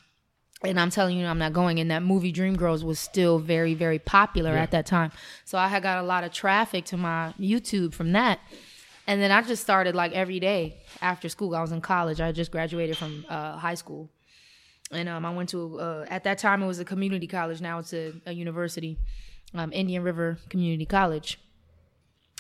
and 0.63 0.79
I'm 0.79 0.89
telling 0.89 1.17
you, 1.17 1.25
I'm 1.25 1.38
not 1.38 1.53
going. 1.53 1.79
And 1.79 1.91
that 1.91 2.03
movie 2.03 2.32
Dreamgirls 2.32 2.84
was 2.84 2.97
still 2.97 3.38
very, 3.38 3.73
very 3.73 3.99
popular 3.99 4.51
at 4.51 4.71
that 4.71 4.86
time. 4.86 5.12
So 5.45 5.58
I 5.58 5.67
had 5.67 5.84
got 5.84 5.99
a 5.99 6.08
lot 6.08 6.23
of 6.23 6.32
traffic 6.32 6.86
to 6.86 6.97
my 6.97 7.34
YouTube 7.38 7.93
from 7.93 8.13
that. 8.13 8.39
And 9.06 9.21
then 9.21 9.32
I 9.32 9.41
just 9.41 9.62
started 9.62 9.93
like 9.93 10.13
every 10.13 10.39
day 10.39 10.77
after 11.01 11.27
school. 11.27 11.53
I 11.56 11.62
was 11.62 11.73
in 11.73 11.82
college. 11.82 12.21
I 12.21 12.32
just 12.32 12.51
graduated 12.51 12.97
from 12.97 13.25
uh, 13.27 13.58
high 13.58 13.73
school. 13.73 14.10
And 14.91 15.10
um, 15.10 15.25
I 15.25 15.34
went 15.34 15.49
to, 15.49 15.79
uh, 15.79 16.06
at 16.08 16.23
that 16.23 16.38
time, 16.38 16.63
it 16.63 16.67
was 16.67 16.79
a 16.79 16.86
community 16.86 17.27
college. 17.27 17.60
Now 17.60 17.79
it's 17.79 17.93
a, 17.93 18.13
a 18.25 18.32
university, 18.32 18.97
um, 19.53 19.73
Indian 19.73 20.03
River 20.03 20.38
Community 20.49 20.86
College. 20.86 21.39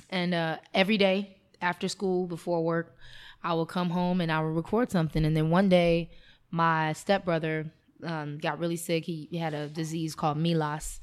And 0.09 0.33
uh, 0.33 0.57
every 0.73 0.97
day 0.97 1.35
after 1.61 1.89
school, 1.89 2.27
before 2.27 2.63
work, 2.63 2.95
I 3.43 3.53
would 3.53 3.67
come 3.67 3.89
home 3.89 4.21
and 4.21 4.31
I 4.31 4.41
would 4.41 4.55
record 4.55 4.91
something. 4.91 5.25
And 5.25 5.35
then 5.35 5.49
one 5.49 5.67
day, 5.67 6.11
my 6.53 6.93
stepbrother 6.93 7.65
um, 8.03 8.37
got 8.37 8.59
really 8.59 8.75
sick. 8.75 9.05
He, 9.05 9.27
had 9.37 9.55
a 9.55 9.67
disease 9.67 10.13
called 10.13 10.37
MELAS, 10.37 10.99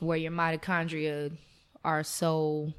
where 0.00 0.18
your 0.18 0.32
mitochondria 0.32 1.32
are 1.82 2.04
so 2.04 2.74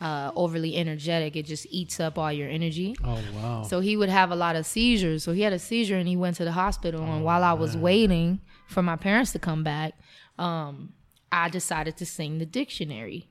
uh, 0.00 0.32
overly 0.34 0.74
energetic, 0.74 1.36
it 1.36 1.44
just 1.44 1.66
eats 1.70 2.00
up 2.00 2.18
all 2.18 2.32
your 2.32 2.48
energy. 2.48 2.96
Oh 3.04 3.20
wow. 3.34 3.62
So 3.62 3.80
he 3.80 3.94
would 3.94 4.08
have 4.08 4.30
a 4.30 4.34
lot 4.36 4.56
of 4.56 4.64
seizures. 4.64 5.22
So 5.22 5.32
he 5.32 5.42
had 5.42 5.52
a 5.52 5.58
seizure 5.58 5.96
and 5.96 6.08
he 6.08 6.16
went 6.16 6.36
to 6.36 6.44
the 6.44 6.52
hospital. 6.52 7.02
and 7.02 7.22
while 7.22 7.44
I 7.44 7.52
was 7.52 7.76
waiting 7.76 8.40
for 8.66 8.82
my 8.82 8.96
parents 8.96 9.32
to 9.32 9.38
come 9.38 9.62
back, 9.62 9.92
um, 10.38 10.94
I 11.30 11.50
decided 11.50 11.98
to 11.98 12.06
sing 12.06 12.38
the 12.38 12.46
dictionary. 12.46 13.28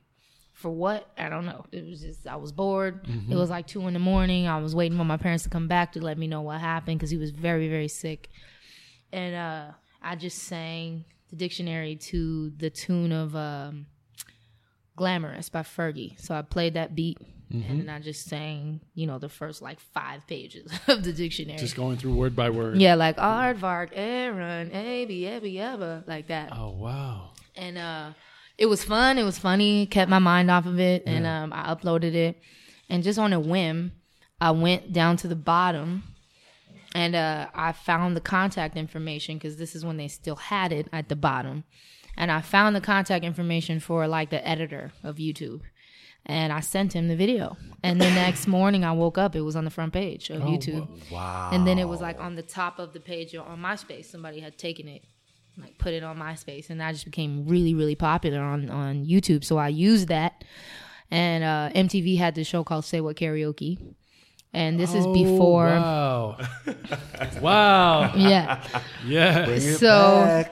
For 0.54 0.70
what? 0.70 1.08
I 1.18 1.28
don't 1.28 1.44
know. 1.46 1.66
It 1.72 1.84
was 1.86 2.00
just, 2.00 2.26
I 2.26 2.36
was 2.36 2.52
bored. 2.52 3.06
It 3.28 3.34
was 3.34 3.50
like 3.50 3.66
two 3.66 3.86
in 3.86 3.92
the 3.92 4.00
morning. 4.00 4.46
I 4.46 4.58
was 4.60 4.74
waiting 4.74 4.96
for 4.96 5.04
my 5.04 5.16
parents 5.16 5.44
to 5.44 5.50
come 5.50 5.68
back 5.68 5.92
to 5.92 6.00
let 6.00 6.16
me 6.16 6.26
know 6.26 6.40
what 6.42 6.60
happened 6.60 6.98
because 6.98 7.10
he 7.10 7.16
was 7.18 7.30
very, 7.30 7.68
very 7.68 7.88
sick. 7.88 8.28
And 9.12 9.34
uh, 9.34 9.72
I 10.00 10.16
just 10.16 10.38
sang 10.38 11.04
the 11.30 11.36
dictionary 11.36 11.96
to 11.96 12.50
the 12.56 12.70
tune 12.70 13.12
of 13.12 13.34
um, 13.36 13.86
Glamorous 14.96 15.48
by 15.48 15.62
Fergie. 15.62 16.18
So 16.20 16.34
I 16.34 16.42
played 16.42 16.74
that 16.74 16.94
beat 16.94 17.18
and 17.50 17.90
I 17.90 18.00
just 18.00 18.26
sang, 18.28 18.80
you 18.94 19.06
know, 19.06 19.18
the 19.18 19.28
first 19.28 19.62
like 19.62 19.78
five 19.78 20.26
pages 20.26 20.72
of 20.88 21.04
the 21.04 21.12
dictionary. 21.12 21.58
Just 21.58 21.76
going 21.76 21.96
through 21.96 22.14
word 22.14 22.34
by 22.34 22.50
word. 22.50 22.78
yeah, 22.78 22.94
like 22.94 23.16
aardvark, 23.16 23.90
Aaron, 23.92 24.72
Abby, 24.72 25.60
Abba, 25.60 26.04
like 26.06 26.28
that. 26.28 26.50
Oh 26.52 26.70
wow. 26.70 27.30
And 27.54 27.78
uh, 27.78 28.10
it 28.56 28.66
was 28.66 28.84
fun. 28.84 29.18
It 29.18 29.24
was 29.24 29.38
funny. 29.38 29.86
Kept 29.86 30.10
my 30.10 30.18
mind 30.18 30.50
off 30.50 30.66
of 30.66 30.78
it, 30.78 31.02
and 31.06 31.26
um, 31.26 31.52
I 31.52 31.74
uploaded 31.74 32.14
it. 32.14 32.40
And 32.88 33.02
just 33.02 33.18
on 33.18 33.32
a 33.32 33.40
whim, 33.40 33.92
I 34.40 34.50
went 34.50 34.92
down 34.92 35.16
to 35.18 35.28
the 35.28 35.36
bottom, 35.36 36.04
and 36.94 37.16
uh, 37.16 37.48
I 37.54 37.72
found 37.72 38.16
the 38.16 38.20
contact 38.20 38.76
information 38.76 39.36
because 39.36 39.56
this 39.56 39.74
is 39.74 39.84
when 39.84 39.96
they 39.96 40.08
still 40.08 40.36
had 40.36 40.72
it 40.72 40.88
at 40.92 41.08
the 41.08 41.16
bottom. 41.16 41.64
And 42.16 42.30
I 42.30 42.40
found 42.40 42.76
the 42.76 42.80
contact 42.80 43.24
information 43.24 43.80
for 43.80 44.06
like 44.06 44.30
the 44.30 44.46
editor 44.46 44.92
of 45.02 45.16
YouTube. 45.16 45.62
And 46.26 46.52
I 46.52 46.60
sent 46.60 46.94
him 46.94 47.08
the 47.08 47.16
video. 47.16 47.56
And 47.82 48.00
the 48.00 48.08
next 48.10 48.46
morning 48.46 48.84
I 48.84 48.92
woke 48.92 49.18
up, 49.18 49.36
it 49.36 49.42
was 49.42 49.56
on 49.56 49.64
the 49.64 49.70
front 49.70 49.92
page 49.92 50.30
of 50.30 50.42
YouTube. 50.42 50.88
Wow. 51.10 51.50
And 51.52 51.66
then 51.66 51.78
it 51.78 51.88
was 51.88 52.00
like 52.00 52.18
on 52.20 52.36
the 52.36 52.42
top 52.42 52.78
of 52.78 52.92
the 52.92 53.00
page 53.00 53.34
on 53.34 53.58
MySpace. 53.58 54.06
Somebody 54.06 54.40
had 54.40 54.56
taken 54.56 54.88
it, 54.88 55.02
like 55.60 55.78
put 55.78 55.92
it 55.92 56.02
on 56.02 56.18
MySpace, 56.18 56.70
and 56.70 56.82
I 56.82 56.92
just 56.92 57.04
became 57.04 57.46
really, 57.46 57.74
really 57.74 57.94
popular 57.94 58.40
on 58.40 58.70
on 58.70 59.04
YouTube. 59.06 59.44
So 59.44 59.56
I 59.58 59.68
used 59.68 60.08
that, 60.08 60.44
and 61.10 61.44
uh, 61.44 61.70
MTV 61.78 62.18
had 62.18 62.34
this 62.34 62.46
show 62.46 62.64
called 62.64 62.84
Say 62.84 63.00
What 63.00 63.16
Karaoke, 63.16 63.78
and 64.52 64.78
this 64.80 64.94
is 64.94 65.04
Oh, 65.06 65.12
before, 65.12 65.66
Wow. 65.66 66.38
wow. 67.40 68.14
yeah. 68.16 68.62
Yeah. 69.06 69.58
So 69.58 70.44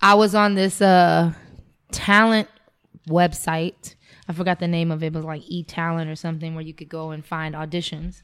I 0.00 0.14
was 0.14 0.34
on 0.34 0.54
this 0.54 0.80
uh, 0.82 1.32
talent 1.92 2.48
website. 3.08 3.94
I 4.28 4.32
forgot 4.32 4.58
the 4.58 4.68
name 4.68 4.90
of 4.90 5.02
it. 5.02 5.06
It 5.08 5.12
was 5.14 5.24
like 5.24 5.42
E 5.48 5.64
Talent 5.64 6.10
or 6.10 6.16
something 6.16 6.54
where 6.54 6.64
you 6.64 6.74
could 6.74 6.88
go 6.88 7.10
and 7.10 7.24
find 7.24 7.54
auditions. 7.54 8.22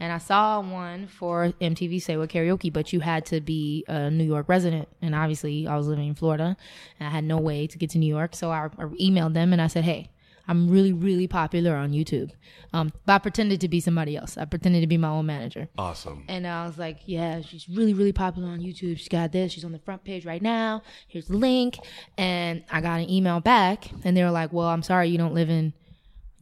And 0.00 0.12
I 0.12 0.18
saw 0.18 0.60
one 0.60 1.08
for 1.08 1.52
MTV 1.60 2.00
Say 2.00 2.16
What 2.16 2.30
Karaoke, 2.30 2.72
but 2.72 2.92
you 2.92 3.00
had 3.00 3.26
to 3.26 3.40
be 3.40 3.84
a 3.88 4.10
New 4.10 4.24
York 4.24 4.48
resident. 4.48 4.88
And 5.02 5.14
obviously, 5.14 5.66
I 5.66 5.76
was 5.76 5.88
living 5.88 6.08
in 6.08 6.14
Florida 6.14 6.56
and 6.98 7.08
I 7.08 7.10
had 7.10 7.24
no 7.24 7.38
way 7.38 7.66
to 7.66 7.78
get 7.78 7.90
to 7.90 7.98
New 7.98 8.06
York. 8.06 8.34
So 8.34 8.50
I, 8.50 8.66
I 8.78 8.84
emailed 8.84 9.34
them 9.34 9.52
and 9.52 9.60
I 9.60 9.66
said, 9.66 9.84
Hey, 9.84 10.10
I'm 10.48 10.70
really, 10.70 10.94
really 10.94 11.28
popular 11.28 11.76
on 11.76 11.92
YouTube. 11.92 12.30
Um, 12.72 12.90
but 13.04 13.12
I 13.12 13.18
pretended 13.18 13.60
to 13.60 13.68
be 13.68 13.80
somebody 13.80 14.16
else. 14.16 14.38
I 14.38 14.46
pretended 14.46 14.80
to 14.80 14.86
be 14.86 14.96
my 14.96 15.08
own 15.08 15.26
manager. 15.26 15.68
Awesome. 15.76 16.24
And 16.26 16.46
I 16.46 16.66
was 16.66 16.78
like, 16.78 17.00
yeah, 17.04 17.42
she's 17.42 17.68
really, 17.68 17.92
really 17.92 18.12
popular 18.12 18.48
on 18.48 18.60
YouTube. 18.60 18.96
She's 18.96 19.08
got 19.08 19.30
this. 19.30 19.52
She's 19.52 19.64
on 19.64 19.72
the 19.72 19.78
front 19.78 20.04
page 20.04 20.24
right 20.24 20.40
now. 20.40 20.82
Here's 21.06 21.28
the 21.28 21.36
link. 21.36 21.78
And 22.16 22.64
I 22.70 22.80
got 22.80 23.00
an 23.00 23.10
email 23.10 23.40
back, 23.40 23.90
and 24.04 24.16
they 24.16 24.24
were 24.24 24.30
like, 24.30 24.50
well, 24.52 24.68
I'm 24.68 24.82
sorry 24.82 25.08
you 25.08 25.18
don't 25.18 25.34
live 25.34 25.50
in 25.50 25.74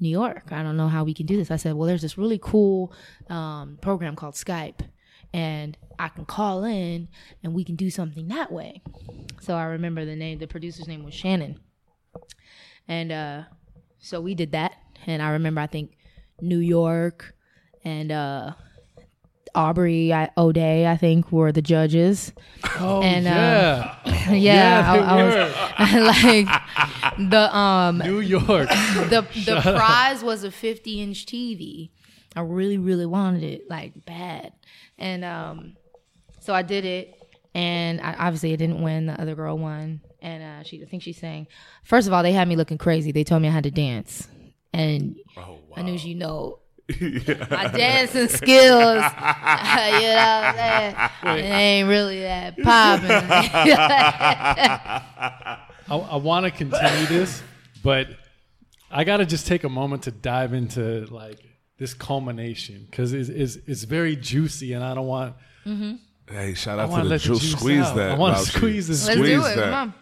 New 0.01 0.09
York. 0.09 0.49
I 0.51 0.63
don't 0.63 0.77
know 0.77 0.89
how 0.89 1.05
we 1.05 1.15
can 1.15 1.27
do 1.27 1.37
this. 1.37 1.51
I 1.51 1.57
said, 1.57 1.75
well, 1.75 1.87
there's 1.87 2.03
this 2.03 2.19
really 2.19 2.39
cool 2.43 2.93
um, 3.29 3.79
program 3.81 4.17
called 4.17 4.35
Skype, 4.35 4.81
and 5.33 5.77
I 5.99 6.09
can 6.09 6.25
call 6.25 6.65
in 6.65 7.09
and 7.43 7.55
we 7.55 7.65
can 7.65 7.77
do 7.77 7.91
something 7.91 8.29
that 8.29 8.53
way. 8.53 8.83
So 9.41 9.55
I 9.55 9.65
remember 9.65 10.05
the 10.05 10.17
name, 10.17 10.39
the 10.39 10.47
producer's 10.47 10.89
name 10.89 11.05
was 11.05 11.15
Shannon. 11.15 11.61
And 12.89 13.13
uh, 13.13 13.43
so 13.99 14.21
we 14.21 14.35
did 14.35 14.53
that. 14.53 14.77
And 15.07 15.23
I 15.23 15.31
remember, 15.31 15.61
I 15.61 15.67
think, 15.67 15.97
New 16.41 16.59
York 16.59 17.35
and 17.85 18.13
uh, 18.13 18.53
Aubrey 19.57 20.13
O'Day, 20.37 20.87
I 20.87 20.97
think, 20.97 21.33
were 21.33 21.51
the 21.51 21.63
judges. 21.63 22.33
Oh 22.79 23.03
And, 23.03 23.27
uh, 23.27 23.31
yeah, 23.31 23.97
yeah, 24.31 24.33
Yeah, 24.35 24.93
I, 24.93 24.99
I 24.99 25.25
was 25.25 26.47
like 26.49 27.29
the 27.31 27.57
um 27.57 27.99
New 27.99 28.21
York. 28.21 28.69
the 28.69 29.27
the 29.47 29.61
prize 29.63 30.23
was 30.23 30.45
a 30.45 30.51
50 30.51 31.01
inch 31.01 31.27
TV. 31.27 31.91
I 32.35 32.41
really 32.43 32.77
really 32.79 33.07
wanted 33.07 33.43
it 33.45 33.63
like 33.71 34.05
bad, 34.05 34.53
and 34.99 35.25
um, 35.25 35.77
so 36.41 36.53
I 36.53 36.61
did 36.61 36.85
it, 36.85 37.15
and 37.55 37.99
I, 38.01 38.13
obviously 38.15 38.53
I 38.53 38.57
didn't 38.57 38.83
win. 38.83 39.07
The 39.07 39.19
other 39.19 39.35
girl 39.35 39.57
won, 39.57 40.03
and 40.21 40.43
uh, 40.43 40.63
she 40.63 40.83
I 40.83 40.87
think 40.87 41.03
she 41.03 41.15
sang. 41.15 41.47
First 41.83 42.07
of 42.07 42.13
all, 42.13 42.23
they 42.23 42.33
had 42.33 42.47
me 42.47 42.55
looking 42.57 42.77
crazy. 42.77 43.11
They 43.11 43.25
told 43.25 43.41
me 43.41 43.49
I 43.49 43.53
had 43.53 43.65
to 43.65 43.71
dance, 43.71 44.29
and 44.75 45.17
Oh, 45.39 45.57
I 45.75 45.81
knew 45.83 45.95
you 45.95 46.15
know. 46.15 46.59
My 46.89 47.67
dancing 47.69 48.29
skills, 48.29 48.43
you 48.95 49.01
know 49.01 49.03
what 49.03 50.45
I'm 50.45 50.55
saying? 50.55 50.95
It 51.39 51.43
ain't 51.43 51.89
really 51.89 52.21
that 52.21 52.57
popping. 52.63 53.11
I, 55.89 55.89
I 55.89 56.17
want 56.17 56.45
to 56.45 56.53
continue 56.53 57.07
this, 57.07 57.43
but 57.83 58.09
I 58.91 59.03
got 59.03 59.17
to 59.17 59.27
just 59.27 59.49
take 59.49 59.65
a 59.65 59.69
moment 59.69 60.05
to 60.05 60.13
dive 60.13 60.53
into 60.53 61.07
like 61.07 61.41
this 61.79 61.93
culmination 61.93 62.87
because 62.89 63.13
it's, 63.13 63.31
it's, 63.31 63.57
it's 63.67 63.83
very 63.83 64.15
juicy, 64.15 64.73
and 64.73 64.85
I 64.85 64.95
don't 64.95 65.09
want 65.09 65.35
mm-hmm. 65.67 65.95
Hey, 66.29 66.55
shout 66.55 66.79
out 66.79 66.91
want 66.91 67.03
to 67.03 67.09
the 67.09 67.15
let 67.15 67.21
the 67.21 67.27
juice. 67.29 67.41
juice 67.41 67.53
Squeeze 67.53 67.85
out. 67.85 67.97
that. 67.97 68.11
I 68.13 68.19
wanna 68.19 68.39
squeeze 68.39 68.89
this 68.89 69.07
Let's 69.07 69.19
Squeeze 69.19 69.31
do 69.31 69.45
it. 69.47 69.57
that. 69.57 69.65
Come 69.65 69.75
on. 69.75 69.95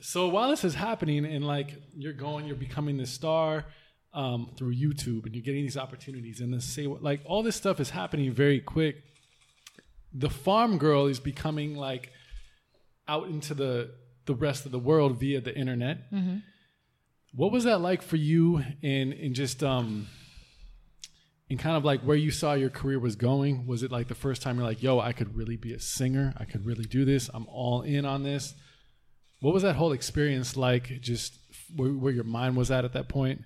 So 0.00 0.28
while 0.28 0.50
this 0.50 0.64
is 0.64 0.74
happening, 0.74 1.24
and 1.26 1.46
like 1.46 1.74
you're 1.94 2.12
going, 2.12 2.46
you're 2.46 2.56
becoming 2.56 2.96
this 2.96 3.10
star 3.10 3.64
um, 4.16 4.50
through 4.56 4.74
YouTube, 4.74 5.26
and 5.26 5.34
you're 5.34 5.44
getting 5.44 5.62
these 5.62 5.76
opportunities, 5.76 6.40
and 6.40 6.52
then 6.52 6.60
say 6.60 6.86
what 6.86 7.02
like 7.02 7.20
all 7.26 7.42
this 7.42 7.54
stuff 7.54 7.78
is 7.78 7.90
happening 7.90 8.32
very 8.32 8.60
quick. 8.60 9.04
The 10.12 10.30
farm 10.30 10.78
girl 10.78 11.06
is 11.06 11.20
becoming 11.20 11.76
like 11.76 12.10
out 13.06 13.28
into 13.28 13.54
the 13.54 13.90
the 14.24 14.34
rest 14.34 14.66
of 14.66 14.72
the 14.72 14.78
world 14.78 15.20
via 15.20 15.40
the 15.40 15.54
internet. 15.56 15.98
What 17.34 17.52
was 17.52 17.64
that 17.64 17.80
like 17.82 18.00
for 18.02 18.16
you, 18.16 18.64
and 18.82 19.12
and 19.12 19.34
just 19.34 19.62
um, 19.62 20.06
and 21.50 21.58
kind 21.58 21.76
of 21.76 21.84
like 21.84 22.00
where 22.00 22.16
you 22.16 22.30
saw 22.30 22.54
your 22.54 22.70
career 22.70 22.98
was 22.98 23.16
going? 23.16 23.66
Was 23.66 23.82
it 23.82 23.92
like 23.92 24.08
the 24.08 24.14
first 24.14 24.40
time 24.40 24.56
you're 24.56 24.66
like, 24.66 24.82
"Yo, 24.82 24.98
I 24.98 25.12
could 25.12 25.36
really 25.36 25.56
be 25.58 25.74
a 25.74 25.78
singer. 25.78 26.32
I 26.38 26.46
could 26.46 26.64
really 26.64 26.84
do 26.84 27.04
this. 27.04 27.28
I'm 27.34 27.46
all 27.48 27.82
in 27.82 28.06
on 28.06 28.22
this." 28.22 28.54
What 29.40 29.52
was 29.52 29.62
that 29.62 29.76
whole 29.76 29.92
experience 29.92 30.56
like? 30.56 31.02
Just 31.02 31.38
where, 31.76 31.90
where 31.90 32.12
your 32.12 32.24
mind 32.24 32.56
was 32.56 32.70
at 32.70 32.86
at 32.86 32.94
that 32.94 33.10
point? 33.10 33.42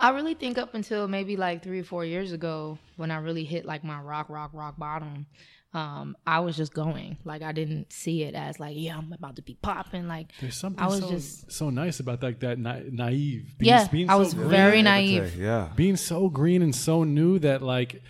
I 0.00 0.10
really 0.10 0.34
think 0.34 0.58
up 0.58 0.74
until 0.74 1.06
maybe 1.08 1.36
like 1.36 1.62
three 1.62 1.80
or 1.80 1.84
four 1.84 2.04
years 2.04 2.32
ago, 2.32 2.78
when 2.96 3.10
I 3.10 3.18
really 3.18 3.44
hit 3.44 3.64
like 3.66 3.84
my 3.84 4.00
rock, 4.00 4.28
rock, 4.30 4.50
rock 4.54 4.78
bottom, 4.78 5.26
um, 5.72 6.16
I 6.26 6.40
was 6.40 6.56
just 6.56 6.72
going. 6.74 7.18
Like 7.24 7.42
I 7.42 7.52
didn't 7.52 7.92
see 7.92 8.22
it 8.22 8.34
as 8.34 8.58
like, 8.58 8.74
yeah, 8.76 8.96
I'm 8.98 9.12
about 9.12 9.36
to 9.36 9.42
be 9.42 9.56
popping. 9.62 10.08
Like 10.08 10.32
There's 10.40 10.56
something 10.56 10.82
I 10.82 10.86
was 10.88 11.00
so, 11.00 11.10
just- 11.10 11.52
so 11.52 11.70
nice 11.70 12.00
about 12.00 12.20
that. 12.22 12.40
That 12.40 12.58
na- 12.58 12.80
naive. 12.90 13.54
Being, 13.58 13.68
yeah, 13.68 13.86
being 13.88 14.10
I 14.10 14.14
so 14.14 14.18
was 14.18 14.34
green, 14.34 14.48
very 14.48 14.82
naive. 14.82 15.36
Yeah. 15.36 15.68
being 15.76 15.96
so 15.96 16.28
green 16.28 16.62
and 16.62 16.74
so 16.74 17.04
new 17.04 17.38
that 17.40 17.62
like, 17.62 18.02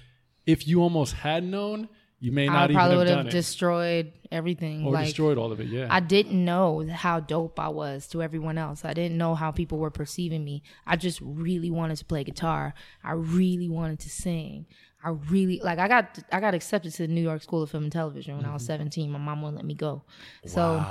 if 0.47 0.67
you 0.67 0.81
almost 0.83 1.13
had 1.15 1.45
known, 1.45 1.89
you 2.21 2.33
may 2.33 2.49
I 2.49 2.53
not 2.53 2.65
even 2.71 2.77
probably 2.77 2.91
have 2.97 2.99
would 2.99 3.09
have 3.17 3.27
it 3.27 3.31
destroyed 3.31 4.13
everything. 4.31 4.85
or 4.87 4.93
like 4.93 5.07
destroyed 5.07 5.39
all 5.39 5.53
of 5.53 5.61
it. 5.61 5.69
Yeah. 5.69 5.87
I 5.91 6.01
didn't 6.01 6.45
know 6.45 6.87
how 6.91 7.19
dope 7.21 7.59
I 7.59 7.69
was 7.69 8.07
to 8.09 8.23
everyone 8.23 8.59
else. 8.59 8.85
I 8.85 8.93
didn't 8.93 9.17
know 9.19 9.35
how 9.35 9.51
people 9.51 9.79
were 9.79 9.91
perceiving 9.91 10.45
me. 10.45 10.63
I 10.87 10.97
just 10.97 11.21
really 11.23 11.71
wanted 11.71 11.97
to 11.97 12.05
play 12.05 12.23
guitar. 12.25 12.75
I 13.03 13.13
really 13.13 13.69
wanted 13.69 14.01
to 14.01 14.11
sing. 14.11 14.67
I 15.03 15.11
really 15.31 15.61
like 15.65 15.79
I 15.79 15.89
got 15.89 16.19
I 16.31 16.41
got 16.41 16.53
accepted 16.55 16.93
to 16.93 17.07
the 17.07 17.09
New 17.13 17.23
York 17.23 17.43
School 17.43 17.63
of 17.63 17.71
Film 17.71 17.85
and 17.85 17.93
Television 17.93 18.37
when 18.37 18.45
I 18.45 18.49
Mm-hmm. 18.49 18.55
was 18.55 18.67
17. 18.67 19.11
My 19.11 19.19
mom 19.19 19.41
wouldn't 19.41 19.57
let 19.57 19.65
me 19.65 19.73
go. 19.75 20.03
So 20.45 20.85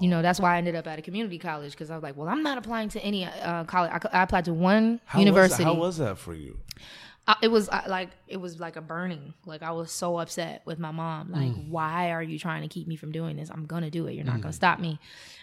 you 0.00 0.08
know, 0.08 0.22
that's 0.22 0.40
why 0.40 0.56
I 0.56 0.58
ended 0.58 0.74
up 0.74 0.88
at 0.88 0.98
a 0.98 1.02
community 1.02 1.38
college 1.38 1.70
because 1.70 1.88
I 1.88 1.94
was 1.94 2.02
like, 2.02 2.16
well, 2.16 2.28
I'm 2.28 2.42
not 2.42 2.58
applying 2.58 2.88
to 2.90 3.00
any 3.00 3.24
uh, 3.26 3.62
college. 3.62 3.92
I, 3.92 4.00
I 4.18 4.22
applied 4.24 4.46
to 4.46 4.52
one 4.52 5.00
How 5.04 5.20
university. 5.20 5.62
Was, 5.64 5.72
how 5.72 5.80
was 5.80 5.98
that 5.98 6.18
for 6.18 6.34
you? 6.34 6.58
I, 7.26 7.36
it 7.42 7.48
was 7.48 7.68
uh, 7.70 7.82
like 7.88 8.10
it 8.28 8.36
was 8.36 8.60
like 8.60 8.76
a 8.76 8.82
burning. 8.82 9.32
Like 9.46 9.62
I 9.62 9.70
was 9.72 9.90
so 9.90 10.18
upset 10.18 10.60
with 10.66 10.78
my 10.78 10.90
mom. 10.90 11.32
Like, 11.32 11.52
Mm. 11.52 11.68
why 11.70 12.10
are 12.10 12.22
you 12.22 12.38
trying 12.38 12.62
to 12.62 12.68
keep 12.68 12.86
me 12.86 12.96
from 12.96 13.12
doing 13.12 13.36
this? 13.36 13.50
I'm 13.50 13.64
gonna 13.66 13.90
do 13.90 14.06
it. 14.06 14.12
You're 14.14 14.24
not 14.26 14.40
gonna 14.42 14.52
stop 14.52 14.78
me. 14.78 14.98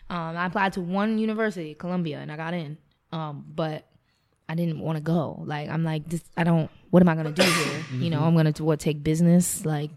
Um, 0.10 0.38
I 0.38 0.46
applied 0.46 0.74
to 0.74 0.82
one 0.82 1.18
university, 1.18 1.74
Columbia, 1.74 2.20
and 2.20 2.32
I 2.32 2.36
got 2.38 2.54
in. 2.54 2.78
Um, 3.12 3.46
but 3.56 3.88
I 4.48 4.54
didn't 4.56 4.80
want 4.80 4.98
to 4.98 5.02
go. 5.02 5.42
Like 5.46 5.70
I'm 5.70 5.84
like, 5.84 6.08
this, 6.08 6.24
I 6.38 6.44
don't. 6.44 6.70
What 6.92 7.02
am 7.02 7.10
I 7.10 7.16
gonna 7.16 7.32
do 7.32 7.42
here? 7.44 7.86
You 7.94 8.10
know, 8.12 8.22
I'm 8.24 8.36
gonna 8.36 8.54
what 8.60 8.80
take 8.80 9.02
business. 9.04 9.66
Like 9.66 9.90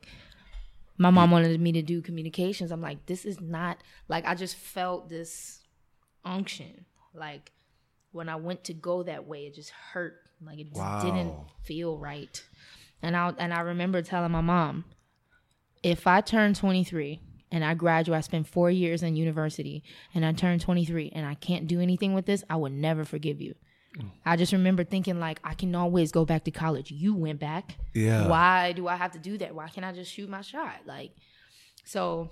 my 0.96 1.10
mom 1.10 1.32
wanted 1.32 1.60
me 1.60 1.72
to 1.72 1.82
do 1.82 2.00
communications. 2.00 2.70
I'm 2.70 2.80
like, 2.80 3.04
this 3.06 3.24
is 3.26 3.40
not 3.40 3.76
like 4.08 4.24
I 4.26 4.34
just 4.34 4.56
felt 4.56 5.10
this 5.10 5.60
unction. 6.24 6.86
Like 7.12 7.52
when 8.12 8.28
I 8.28 8.36
went 8.36 8.64
to 8.64 8.72
go 8.74 9.02
that 9.02 9.26
way, 9.26 9.46
it 9.46 9.54
just 9.54 9.70
hurt. 9.70 10.14
Like 10.44 10.58
it 10.58 10.74
just 10.74 11.04
didn't 11.04 11.34
feel 11.62 11.98
right. 11.98 12.42
And 13.02 13.16
I 13.16 13.32
and 13.38 13.52
I 13.52 13.60
remember 13.60 14.02
telling 14.02 14.32
my 14.32 14.40
mom, 14.40 14.84
if 15.82 16.06
I 16.06 16.20
turn 16.20 16.54
23 16.54 17.20
and 17.50 17.64
I 17.64 17.74
graduate, 17.74 18.18
I 18.18 18.20
spend 18.22 18.48
four 18.48 18.70
years 18.70 19.02
in 19.02 19.16
university, 19.16 19.84
and 20.14 20.24
I 20.24 20.32
turn 20.32 20.58
23 20.58 21.12
and 21.14 21.26
I 21.26 21.34
can't 21.34 21.66
do 21.66 21.80
anything 21.80 22.14
with 22.14 22.26
this, 22.26 22.42
I 22.48 22.56
would 22.56 22.72
never 22.72 23.04
forgive 23.04 23.40
you. 23.40 23.54
Mm. 23.98 24.10
I 24.24 24.36
just 24.36 24.52
remember 24.52 24.84
thinking 24.84 25.20
like 25.20 25.38
I 25.44 25.54
can 25.54 25.74
always 25.74 26.12
go 26.12 26.24
back 26.24 26.44
to 26.44 26.50
college. 26.50 26.90
You 26.90 27.14
went 27.14 27.38
back. 27.38 27.76
Yeah. 27.94 28.26
Why 28.26 28.72
do 28.72 28.88
I 28.88 28.96
have 28.96 29.12
to 29.12 29.18
do 29.18 29.38
that? 29.38 29.54
Why 29.54 29.68
can't 29.68 29.86
I 29.86 29.92
just 29.92 30.12
shoot 30.12 30.28
my 30.28 30.40
shot? 30.40 30.80
Like 30.86 31.12
so 31.84 32.30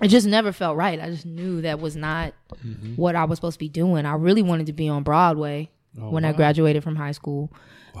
it 0.00 0.08
just 0.08 0.26
never 0.26 0.52
felt 0.52 0.76
right. 0.76 0.98
I 0.98 1.10
just 1.10 1.26
knew 1.26 1.60
that 1.62 1.78
was 1.78 1.94
not 1.94 2.32
mm-hmm. 2.54 2.94
what 2.94 3.14
I 3.14 3.24
was 3.24 3.36
supposed 3.36 3.56
to 3.56 3.58
be 3.58 3.68
doing. 3.68 4.06
I 4.06 4.14
really 4.14 4.42
wanted 4.42 4.66
to 4.66 4.72
be 4.72 4.88
on 4.88 5.02
Broadway 5.02 5.70
when 5.94 6.24
I 6.24 6.32
graduated 6.32 6.82
from 6.82 6.96
high 6.96 7.12
school. 7.12 7.52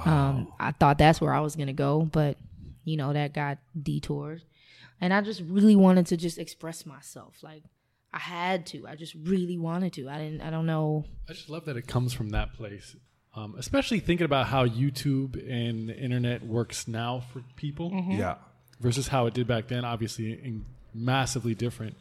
Um, 0.04 0.52
I 0.60 0.72
thought 0.72 0.98
that's 0.98 1.20
where 1.20 1.32
I 1.34 1.40
was 1.40 1.56
gonna 1.56 1.72
go, 1.72 2.02
but 2.12 2.36
you 2.84 2.96
know 2.96 3.12
that 3.12 3.34
got 3.34 3.58
detoured, 3.80 4.42
and 5.00 5.12
I 5.12 5.20
just 5.20 5.42
really 5.42 5.76
wanted 5.76 6.06
to 6.06 6.16
just 6.16 6.38
express 6.38 6.86
myself. 6.86 7.36
Like 7.42 7.62
I 8.12 8.18
had 8.18 8.66
to. 8.66 8.86
I 8.86 8.94
just 8.96 9.14
really 9.14 9.58
wanted 9.58 9.92
to. 9.94 10.08
I 10.08 10.18
didn't. 10.18 10.40
I 10.42 10.50
don't 10.50 10.66
know. 10.66 11.04
I 11.28 11.32
just 11.32 11.48
love 11.50 11.64
that 11.66 11.76
it 11.76 11.86
comes 11.86 12.12
from 12.12 12.30
that 12.30 12.52
place. 12.54 12.96
Um, 13.34 13.54
especially 13.58 14.00
thinking 14.00 14.24
about 14.24 14.46
how 14.48 14.66
YouTube 14.66 15.36
and 15.48 15.88
the 15.88 15.96
internet 15.96 16.44
works 16.44 16.88
now 16.88 17.22
for 17.32 17.44
people 17.54 17.92
Yeah. 18.10 18.34
versus 18.80 19.06
how 19.06 19.26
it 19.26 19.34
did 19.34 19.46
back 19.46 19.68
then. 19.68 19.84
Obviously, 19.84 20.32
in 20.32 20.64
massively 20.92 21.54
different. 21.54 21.96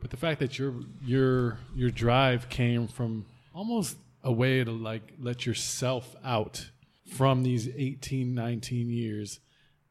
But 0.00 0.10
the 0.10 0.16
fact 0.16 0.38
that 0.40 0.58
your 0.58 0.74
your 1.04 1.58
your 1.74 1.90
drive 1.90 2.48
came 2.48 2.86
from 2.86 3.26
almost 3.52 3.96
a 4.26 4.32
way 4.32 4.64
to 4.64 4.72
like 4.72 5.12
let 5.20 5.46
yourself 5.46 6.16
out 6.24 6.70
from 7.14 7.44
these 7.44 7.68
18, 7.68 8.34
19 8.34 8.90
years 8.90 9.38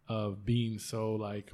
of 0.09 0.45
being 0.45 0.77
so 0.77 1.13
like 1.13 1.51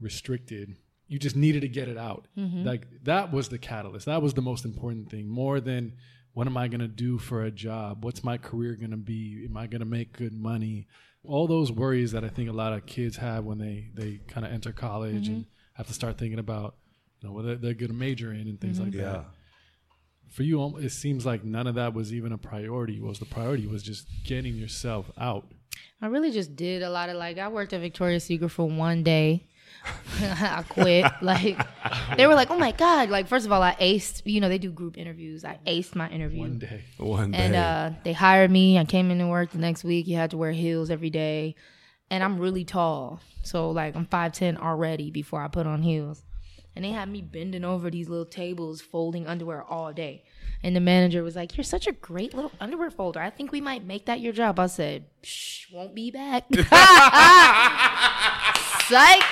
restricted. 0.00 0.76
You 1.06 1.20
just 1.20 1.36
needed 1.36 1.60
to 1.60 1.68
get 1.68 1.88
it 1.88 1.96
out. 1.96 2.26
Mm-hmm. 2.36 2.64
Like 2.64 2.88
that 3.04 3.32
was 3.32 3.48
the 3.48 3.58
catalyst. 3.58 4.06
That 4.06 4.22
was 4.22 4.34
the 4.34 4.42
most 4.42 4.64
important 4.64 5.08
thing. 5.08 5.28
More 5.28 5.60
than 5.60 5.92
what 6.32 6.48
am 6.48 6.56
I 6.56 6.66
going 6.66 6.80
to 6.80 6.88
do 6.88 7.16
for 7.16 7.44
a 7.44 7.50
job? 7.52 8.04
What's 8.04 8.24
my 8.24 8.38
career 8.38 8.74
going 8.74 8.90
to 8.90 8.96
be? 8.96 9.46
Am 9.48 9.56
I 9.56 9.68
going 9.68 9.80
to 9.80 9.86
make 9.86 10.12
good 10.12 10.32
money? 10.32 10.88
All 11.24 11.46
those 11.46 11.70
worries 11.70 12.10
that 12.10 12.24
I 12.24 12.28
think 12.28 12.50
a 12.50 12.52
lot 12.52 12.72
of 12.72 12.86
kids 12.86 13.16
have 13.18 13.44
when 13.44 13.58
they 13.58 13.90
they 13.94 14.20
kind 14.26 14.44
of 14.44 14.52
enter 14.52 14.72
college 14.72 15.26
mm-hmm. 15.26 15.34
and 15.34 15.46
have 15.74 15.86
to 15.86 15.94
start 15.94 16.18
thinking 16.18 16.40
about 16.40 16.74
you 17.20 17.28
know 17.28 17.34
what 17.34 17.44
they're, 17.44 17.56
they're 17.56 17.74
going 17.74 17.92
to 17.92 17.96
major 17.96 18.32
in 18.32 18.48
and 18.48 18.60
things 18.60 18.80
like 18.80 18.92
Yeah. 18.92 19.02
that. 19.04 19.24
For 20.30 20.42
you, 20.42 20.76
it 20.78 20.90
seems 20.90 21.24
like 21.24 21.44
none 21.44 21.66
of 21.66 21.76
that 21.76 21.94
was 21.94 22.12
even 22.12 22.32
a 22.32 22.38
priority. 22.38 23.00
Was 23.00 23.18
the 23.18 23.24
priority 23.24 23.66
was 23.66 23.82
just 23.82 24.06
getting 24.24 24.54
yourself 24.56 25.10
out. 25.18 25.46
I 26.00 26.06
really 26.06 26.30
just 26.30 26.56
did 26.56 26.82
a 26.82 26.90
lot 26.90 27.08
of 27.08 27.16
like 27.16 27.38
I 27.38 27.48
worked 27.48 27.72
at 27.72 27.80
Victoria's 27.80 28.24
Secret 28.24 28.50
for 28.50 28.68
one 28.68 29.02
day. 29.02 29.46
I 30.20 30.64
quit. 30.68 31.04
Like 31.22 31.58
they 32.16 32.26
were 32.26 32.34
like, 32.34 32.50
"Oh 32.50 32.58
my 32.58 32.72
god!" 32.72 33.08
Like 33.08 33.28
first 33.28 33.46
of 33.46 33.52
all, 33.52 33.62
I 33.62 33.74
aced. 33.80 34.22
You 34.24 34.40
know, 34.40 34.48
they 34.48 34.58
do 34.58 34.70
group 34.70 34.98
interviews. 34.98 35.44
I 35.44 35.58
aced 35.66 35.94
my 35.94 36.08
interview. 36.10 36.40
One 36.40 36.58
day. 36.58 36.84
One 36.98 37.30
day. 37.30 37.38
And 37.38 37.54
uh, 37.54 37.90
they 38.04 38.12
hired 38.12 38.50
me. 38.50 38.78
I 38.78 38.84
came 38.84 39.06
in 39.10 39.20
into 39.20 39.30
work 39.30 39.50
the 39.50 39.58
next 39.58 39.84
week. 39.84 40.06
You 40.06 40.16
had 40.16 40.30
to 40.30 40.36
wear 40.36 40.52
heels 40.52 40.90
every 40.90 41.10
day. 41.10 41.54
And 42.10 42.22
I'm 42.22 42.38
really 42.38 42.64
tall. 42.64 43.20
So, 43.42 43.70
like, 43.70 43.96
I'm 43.96 44.06
5'10 44.06 44.58
already 44.58 45.10
before 45.10 45.42
I 45.42 45.48
put 45.48 45.66
on 45.66 45.82
heels. 45.82 46.22
And 46.76 46.84
they 46.84 46.90
had 46.90 47.08
me 47.08 47.22
bending 47.22 47.64
over 47.64 47.90
these 47.90 48.08
little 48.08 48.26
tables, 48.26 48.82
folding 48.82 49.26
underwear 49.26 49.64
all 49.64 49.92
day. 49.94 50.22
And 50.62 50.76
the 50.76 50.80
manager 50.80 51.22
was 51.22 51.34
like, 51.34 51.56
You're 51.56 51.64
such 51.64 51.86
a 51.86 51.92
great 51.92 52.34
little 52.34 52.52
underwear 52.60 52.90
folder. 52.90 53.20
I 53.20 53.30
think 53.30 53.50
we 53.50 53.60
might 53.62 53.84
make 53.84 54.04
that 54.06 54.20
your 54.20 54.32
job. 54.34 54.58
I 54.60 54.66
said, 54.66 55.06
Shh, 55.22 55.72
won't 55.72 55.94
be 55.94 56.10
back. 56.10 56.44
Psych. 58.88 59.24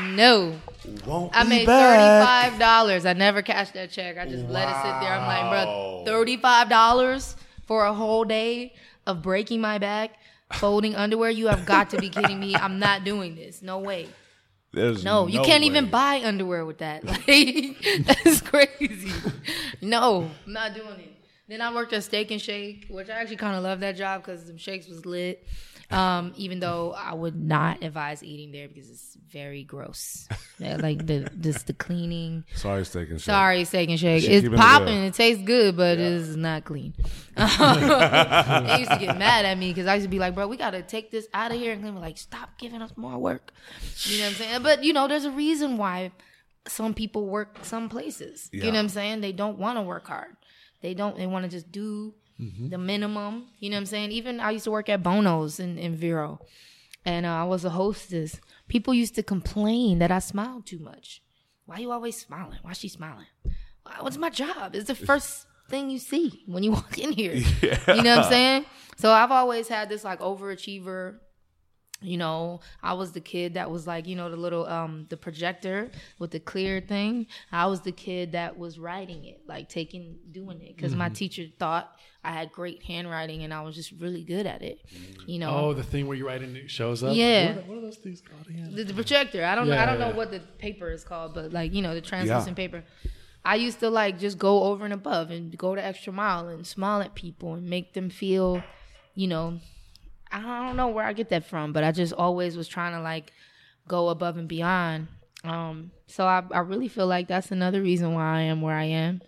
no. 0.16 0.58
Won't 1.06 1.34
I 1.34 1.44
be 1.44 1.48
made 1.50 1.66
thirty 1.66 2.24
five 2.24 2.58
dollars. 2.58 3.06
I 3.06 3.12
never 3.12 3.42
cashed 3.42 3.74
that 3.74 3.90
check. 3.90 4.18
I 4.18 4.26
just 4.26 4.46
let 4.48 4.68
it 4.68 4.74
sit 4.76 5.00
there. 5.00 5.12
I'm 5.12 5.26
like, 5.26 5.50
Wow. 5.66 6.02
bro, 6.04 6.12
thirty 6.12 6.36
five 6.36 6.68
dollars 6.68 7.36
for 7.66 7.84
a 7.84 7.92
whole 7.94 8.24
day 8.24 8.74
of 9.06 9.22
breaking 9.22 9.60
my 9.60 9.78
back, 9.78 10.18
folding 10.52 10.94
underwear. 10.94 11.30
You 11.30 11.48
have 11.48 11.64
got 11.66 11.90
to 11.90 11.98
be 11.98 12.08
kidding 12.10 12.38
me. 12.40 12.54
I'm 12.54 12.78
not 12.78 13.04
doing 13.04 13.34
this. 13.34 13.62
No 13.62 13.78
way. 13.78 14.08
There's 14.74 15.04
No, 15.04 15.26
you 15.26 15.40
can't 15.42 15.64
even 15.64 15.88
buy 15.90 16.22
underwear 16.24 16.64
with 16.64 16.78
that. 16.78 17.04
Like 17.04 18.06
that's 18.06 18.40
crazy. 18.40 19.12
No, 19.80 20.30
I'm 20.46 20.52
not 20.52 20.74
doing 20.74 20.98
it. 21.00 21.10
Then 21.48 21.60
I 21.60 21.72
worked 21.74 21.92
at 21.92 22.02
Steak 22.04 22.30
and 22.30 22.40
Shake, 22.40 22.86
which 22.88 23.08
I 23.10 23.14
actually 23.14 23.36
kind 23.36 23.56
of 23.56 23.62
love 23.62 23.80
that 23.80 23.96
job 23.96 24.22
because 24.22 24.46
the 24.50 24.58
shakes 24.58 24.88
was 24.88 25.04
lit. 25.04 25.46
Um, 25.90 26.32
even 26.36 26.60
though 26.60 26.92
I 26.96 27.14
would 27.14 27.36
not 27.36 27.82
advise 27.82 28.22
eating 28.22 28.52
there 28.52 28.68
because 28.68 28.90
it's 28.90 29.16
very 29.30 29.64
gross. 29.64 30.26
Yeah, 30.58 30.76
like 30.76 31.06
the 31.06 31.28
just 31.40 31.66
the 31.66 31.72
cleaning. 31.72 32.44
Sorry, 32.54 32.84
steak 32.84 33.10
and 33.10 33.20
shake. 33.20 33.24
Sorry, 33.24 33.64
Steak 33.64 33.90
and 33.90 33.98
Shake. 33.98 34.22
It's 34.24 34.42
keeping 34.42 34.52
it 34.52 34.56
popping. 34.56 35.04
It, 35.04 35.14
tastes 35.14 35.42
good, 35.42 35.76
but 35.76 35.98
it's 35.98 36.36
not 36.36 36.64
clean. 36.64 36.94
they 37.36 37.42
used 38.78 38.90
to 38.90 38.98
get 39.00 39.18
mad 39.18 39.44
at 39.44 39.58
me 39.58 39.70
because 39.70 39.86
I 39.86 39.94
used 39.94 40.04
to 40.04 40.08
be 40.10 40.18
like, 40.18 40.34
bro, 40.34 40.46
we 40.46 40.56
got 40.56 40.70
to 40.70 40.82
take 40.82 41.10
this 41.10 41.26
out 41.34 41.50
of 41.50 41.58
here. 41.58 41.72
And 41.72 41.84
they 41.84 41.90
like, 41.90 42.18
stop 42.18 42.58
giving 42.58 42.82
us 42.82 42.92
more 42.96 43.18
work. 43.18 43.52
You 44.04 44.18
know 44.18 44.24
what 44.24 44.28
I'm 44.30 44.34
saying? 44.36 44.62
But, 44.62 44.84
you 44.84 44.92
know, 44.92 45.08
there's 45.08 45.24
a 45.24 45.30
reason 45.30 45.76
why 45.76 46.12
some 46.66 46.94
people 46.94 47.26
work 47.26 47.58
some 47.62 47.88
places. 47.88 48.48
You 48.52 48.60
know 48.62 48.70
what 48.70 48.76
I'm 48.76 48.88
saying? 48.88 49.20
They 49.20 49.32
don't 49.32 49.58
want 49.58 49.78
to 49.78 49.82
work 49.82 50.06
hard. 50.06 50.36
They 50.80 50.94
don't, 50.94 51.16
they 51.16 51.26
want 51.26 51.44
to 51.44 51.50
just 51.50 51.72
do 51.72 52.14
the 52.38 52.78
minimum. 52.78 53.46
You 53.58 53.70
know 53.70 53.76
what 53.76 53.80
I'm 53.80 53.86
saying? 53.86 54.12
Even 54.12 54.40
I 54.40 54.50
used 54.50 54.64
to 54.64 54.70
work 54.70 54.88
at 54.88 55.02
Bono's 55.02 55.60
in, 55.60 55.78
in 55.78 55.94
Vero 55.94 56.40
and 57.04 57.26
uh, 57.26 57.30
I 57.30 57.44
was 57.44 57.64
a 57.64 57.70
hostess. 57.70 58.40
People 58.68 58.94
used 58.94 59.14
to 59.16 59.22
complain 59.22 59.98
that 59.98 60.10
I 60.10 60.18
smiled 60.18 60.66
too 60.66 60.78
much. 60.78 61.22
Why 61.66 61.78
you 61.78 61.90
always 61.92 62.16
smiling? 62.16 62.58
Why 62.62 62.72
she 62.72 62.88
smiling? 62.88 63.26
What's 64.00 64.16
my 64.16 64.30
job? 64.30 64.74
It's 64.74 64.86
the 64.86 64.94
first 64.94 65.46
thing 65.68 65.90
you 65.90 65.98
see 65.98 66.42
when 66.46 66.62
you 66.62 66.72
walk 66.78 66.98
in 66.98 67.12
here. 67.12 67.34
You 67.62 68.02
know 68.02 68.16
what 68.16 68.24
I'm 68.26 68.30
saying? 68.30 68.66
So 68.96 69.12
I've 69.12 69.30
always 69.30 69.68
had 69.68 69.88
this 69.88 70.04
like 70.04 70.20
overachiever. 70.20 71.18
You 72.04 72.18
know, 72.18 72.60
I 72.82 72.92
was 72.92 73.12
the 73.12 73.20
kid 73.20 73.54
that 73.54 73.70
was 73.70 73.86
like, 73.86 74.06
you 74.06 74.14
know, 74.16 74.30
the 74.30 74.36
little 74.36 74.66
um 74.66 75.06
the 75.08 75.16
projector 75.16 75.90
with 76.18 76.30
the 76.30 76.40
clear 76.40 76.80
thing. 76.80 77.26
I 77.50 77.66
was 77.66 77.80
the 77.80 77.92
kid 77.92 78.32
that 78.32 78.58
was 78.58 78.78
writing 78.78 79.24
it, 79.24 79.40
like 79.46 79.68
taking 79.68 80.18
doing 80.30 80.60
it 80.60 80.76
because 80.76 80.94
my 80.94 81.08
teacher 81.08 81.44
thought 81.58 81.96
I 82.22 82.32
had 82.32 82.52
great 82.52 82.82
handwriting 82.82 83.42
and 83.42 83.52
I 83.52 83.60
was 83.62 83.74
just 83.74 83.92
really 84.00 84.22
good 84.24 84.46
at 84.46 84.62
it. 84.62 84.78
You 85.26 85.38
know, 85.38 85.50
Oh, 85.50 85.72
the 85.74 85.82
thing 85.82 86.06
where 86.06 86.16
you 86.16 86.26
write 86.26 86.42
and 86.42 86.56
it 86.56 86.70
shows 86.70 87.02
up. 87.02 87.14
Yeah. 87.14 87.48
What 87.48 87.56
are, 87.56 87.68
what 87.68 87.78
are 87.78 87.80
those 87.82 87.96
things 87.96 88.20
called 88.22 88.46
again? 88.48 88.74
the, 88.74 88.84
the 88.84 88.94
projector. 88.94 89.44
I 89.44 89.54
don't 89.54 89.68
know. 89.68 89.76
I 89.76 89.86
don't 89.86 89.98
know 89.98 90.12
what 90.12 90.30
the 90.30 90.40
paper 90.58 90.90
is 90.90 91.04
called, 91.04 91.34
but 91.34 91.52
like 91.52 91.72
you 91.74 91.82
know 91.82 91.94
the 91.94 92.00
translucent 92.00 92.56
paper. 92.56 92.84
I 93.46 93.56
used 93.56 93.80
to 93.80 93.90
like 93.90 94.18
just 94.18 94.38
go 94.38 94.64
over 94.64 94.86
and 94.86 94.94
above 94.94 95.30
and 95.30 95.56
go 95.58 95.74
the 95.74 95.84
extra 95.84 96.12
mile 96.14 96.48
and 96.48 96.66
smile 96.66 97.02
at 97.02 97.14
people 97.14 97.52
and 97.54 97.68
make 97.68 97.92
them 97.92 98.08
feel, 98.08 98.62
you 99.14 99.26
know, 99.28 99.60
I 100.34 100.66
don't 100.66 100.76
know 100.76 100.88
where 100.88 101.04
I 101.04 101.12
get 101.12 101.28
that 101.28 101.44
from, 101.44 101.72
but 101.72 101.84
I 101.84 101.92
just 101.92 102.12
always 102.12 102.56
was 102.56 102.66
trying 102.66 102.92
to 102.92 103.00
like 103.00 103.32
go 103.86 104.08
above 104.08 104.36
and 104.36 104.48
beyond. 104.48 105.08
Um, 105.44 105.92
so 106.06 106.26
I 106.26 106.42
I 106.50 106.58
really 106.60 106.88
feel 106.88 107.06
like 107.06 107.28
that's 107.28 107.50
another 107.50 107.80
reason 107.80 108.14
why 108.14 108.38
I 108.38 108.40
am 108.42 108.60
where 108.60 108.76
I 108.76 108.84
am 108.84 109.22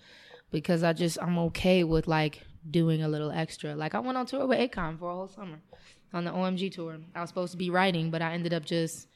because 0.50 0.82
I 0.82 0.92
just 0.92 1.18
I'm 1.22 1.38
okay 1.38 1.84
with 1.84 2.08
like 2.08 2.42
doing 2.68 3.02
a 3.02 3.08
little 3.08 3.30
extra. 3.30 3.76
Like 3.76 3.94
I 3.94 4.00
went 4.00 4.18
on 4.18 4.26
tour 4.26 4.46
with 4.46 4.58
Akon 4.58 4.98
for 4.98 5.10
a 5.10 5.14
whole 5.14 5.28
summer 5.28 5.60
on 6.12 6.24
the 6.24 6.30
OMG 6.30 6.72
tour. 6.72 6.98
I 7.14 7.20
was 7.20 7.30
supposed 7.30 7.52
to 7.52 7.58
be 7.58 7.70
writing, 7.70 8.10
but 8.10 8.22
I 8.22 8.32
ended 8.32 8.52
up 8.52 8.64
just 8.64 9.06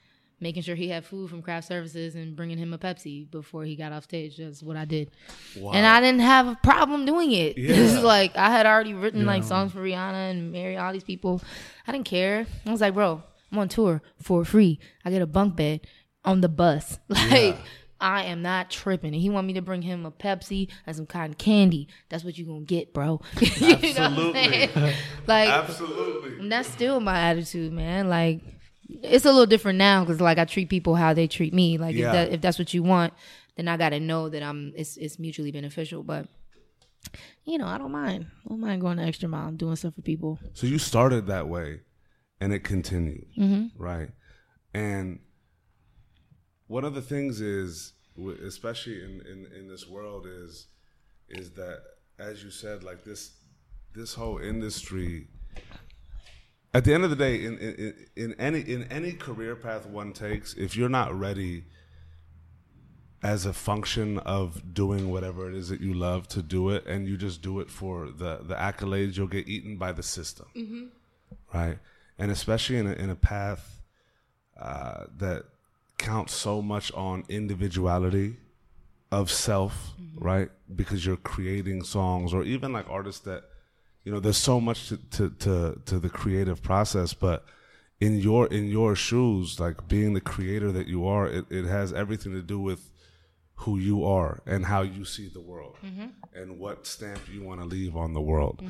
making 0.41 0.63
sure 0.63 0.75
he 0.75 0.89
had 0.89 1.05
food 1.05 1.29
from 1.29 1.43
craft 1.43 1.69
services 1.69 2.15
and 2.15 2.35
bringing 2.35 2.57
him 2.59 2.73
a 2.73 2.79
Pepsi 2.79 3.31
before 3.31 3.65
he 3.65 3.77
got 3.77 3.93
off 3.93 4.05
stage. 4.05 4.39
That's 4.39 4.63
what 4.63 4.77
I 4.77 4.85
did. 4.87 5.11
And 5.57 5.85
I 5.87 6.01
didn't 6.01 6.21
have 6.23 6.47
a 6.49 6.59
problem 6.63 7.05
doing 7.07 7.33
it. 7.33 7.57
Yeah. 7.59 8.01
like 8.01 8.37
I 8.37 8.51
had 8.51 8.67
already 8.67 8.95
written 8.95 9.27
like 9.27 9.45
songs 9.45 9.73
for 9.73 9.81
Rihanna 9.81 10.31
and 10.31 10.51
Mary, 10.53 10.77
all 10.77 10.93
these 10.93 11.05
people. 11.05 11.43
I 11.87 11.93
didn't 11.93 12.07
care. 12.07 12.47
I 12.67 12.71
was 12.71 12.81
like, 12.81 12.95
bro, 12.95 13.23
I'm 13.53 13.59
on 13.59 13.69
tour 13.69 14.03
for 14.23 14.45
free. 14.45 14.79
I 15.05 15.11
get 15.11 15.23
a 15.23 15.27
bunk 15.27 15.57
bed 15.57 15.87
on 16.25 16.41
the 16.41 16.49
bus. 16.49 16.99
Like 17.09 17.57
I 18.03 18.25
am 18.25 18.41
not 18.41 18.71
tripping. 18.71 19.13
And 19.13 19.21
he 19.21 19.29
want 19.29 19.47
me 19.47 19.53
to 19.53 19.61
bring 19.63 19.83
him 19.83 20.07
a 20.07 20.11
Pepsi 20.11 20.69
and 20.87 20.97
some 20.97 21.05
cotton 21.05 21.35
candy. 21.35 21.87
That's 22.09 22.25
what 22.25 22.39
you 22.39 22.47
gonna 22.47 22.61
get, 22.63 22.95
bro. 22.95 23.21
You 23.41 23.49
know 23.61 23.77
what 23.77 24.01
I'm 24.01 24.35
Absolutely. 24.35 24.95
like 25.27 25.49
Absolutely. 25.51 26.39
and 26.41 26.51
that's 26.51 26.69
still 26.71 26.99
my 27.01 27.21
attitude, 27.21 27.73
man. 27.75 28.09
Like 28.09 28.41
it's 29.03 29.25
a 29.25 29.31
little 29.31 29.47
different 29.47 29.79
now 29.79 30.05
because 30.05 30.21
like 30.21 30.39
I 30.39 30.45
treat 30.45 30.69
people 30.69 30.95
how 30.95 31.15
they 31.15 31.27
treat 31.27 31.55
me. 31.55 31.79
Like 31.79 31.95
Yeah. 31.95 32.07
if 32.07 32.13
that 32.13 32.33
if 32.35 32.41
that's 32.41 32.59
what 32.59 32.75
you 32.75 32.83
want, 32.83 33.13
then 33.57 33.69
I 33.69 33.77
gotta 33.77 34.01
know 34.01 34.29
that 34.29 34.43
I'm 34.43 34.73
it's 34.77 34.97
it's 34.97 35.19
mutually 35.19 35.53
beneficial. 35.53 36.03
But 36.03 36.29
you 37.45 37.59
know, 37.59 37.67
I 37.67 37.79
don't 37.79 37.93
mind. 37.93 38.27
I 38.45 38.49
don't 38.49 38.61
mind 38.61 38.81
going 38.81 38.97
the 38.99 39.05
extra 39.05 39.29
mile, 39.29 39.49
and 39.49 39.59
doing 39.59 39.77
stuff 39.77 39.95
for 39.95 40.03
people. 40.03 40.39
So 40.55 40.67
you 40.67 40.79
started 40.79 41.27
that 41.27 41.49
way, 41.49 41.81
and 42.41 42.53
it 42.53 42.65
continued, 42.65 43.27
mm-hmm. 43.39 43.83
right? 43.83 44.11
And 44.75 45.21
one 46.67 46.85
of 46.85 46.95
the 46.95 47.03
things 47.03 47.41
is, 47.41 47.95
especially 48.45 49.03
in, 49.03 49.23
in, 49.27 49.47
in 49.59 49.69
this 49.69 49.89
world, 49.89 50.27
is 50.27 50.69
is 51.29 51.53
that 51.53 51.81
as 52.19 52.45
you 52.45 52.51
said, 52.51 52.85
like 52.85 53.05
this 53.05 53.33
this 53.95 54.15
whole 54.15 54.39
industry. 54.39 55.29
At 56.73 56.85
the 56.85 56.95
end 56.95 57.03
of 57.05 57.11
the 57.11 57.17
day, 57.17 57.45
in, 57.45 57.59
in, 57.59 57.95
in 58.17 58.35
any 58.39 58.61
in 58.61 58.85
any 58.85 59.13
career 59.13 59.57
path 59.57 59.87
one 59.87 60.13
takes, 60.13 60.55
if 60.55 60.77
you're 60.77 60.89
not 60.89 61.19
ready 61.19 61.65
as 63.23 63.45
a 63.45 63.53
function 63.53 64.19
of 64.19 64.73
doing 64.73 65.11
whatever 65.11 65.51
it 65.51 65.55
is 65.55 65.69
that 65.69 65.81
you 65.81 65.93
love 65.93 66.29
to 66.29 66.43
do 66.43 66.71
it, 66.71 66.87
and 66.87 67.09
you 67.09 67.17
just 67.17 67.43
do 67.43 67.59
it 67.61 67.71
for 67.71 68.07
the 68.07 68.39
the 68.45 68.55
accolades, 68.55 69.17
you'll 69.17 69.27
get 69.27 69.49
eaten 69.49 69.77
by 69.79 69.91
the 69.93 70.03
system, 70.03 70.47
right? 71.53 71.79
And 72.19 72.31
especially 72.31 72.77
in 72.77 72.87
a, 72.87 72.93
in 72.93 73.11
a 73.11 73.17
path 73.17 73.83
uh, 74.61 75.05
that 75.19 75.45
counts 75.99 76.35
so 76.35 76.63
much 76.63 76.93
on 76.93 77.25
individuality 77.29 78.37
of 79.11 79.31
self, 79.31 79.95
right? 80.15 80.51
Because 80.75 81.05
you're 81.05 81.17
creating 81.17 81.83
songs, 81.83 82.33
or 82.33 82.45
even 82.45 82.73
like 82.73 82.89
artists 82.89 83.23
that, 83.23 83.43
you 84.05 84.13
know, 84.13 84.21
there's 84.21 84.37
so 84.37 84.61
much 84.61 84.89
to 84.89 84.97
to 84.97 85.31
to, 85.31 85.81
to 85.87 85.99
the 85.99 86.09
creative 86.09 86.63
process, 86.63 87.13
but 87.15 87.45
in 88.01 88.17
your 88.17 88.47
in 88.47 88.67
your 88.69 88.97
shoes, 88.97 89.61
like 89.61 89.87
being 89.89 90.15
the 90.15 90.21
creator 90.21 90.73
that 90.73 90.87
you 90.87 91.07
are, 91.07 91.27
it, 91.29 91.45
it 91.51 91.67
has 91.67 91.93
everything 91.93 92.33
to 92.33 92.43
do 92.43 92.59
with 92.59 92.91
who 93.57 93.77
you 93.79 94.05
are 94.07 94.41
and 94.47 94.65
how 94.65 94.81
you 94.81 95.05
see 95.05 95.29
the 95.29 95.41
world 95.41 95.77
and 96.33 96.59
what 96.59 96.87
stamp 96.87 97.21
you 97.31 97.43
want 97.43 97.61
to 97.61 97.67
leave 97.67 97.95
on 97.95 98.15
the 98.15 98.21
world. 98.21 98.63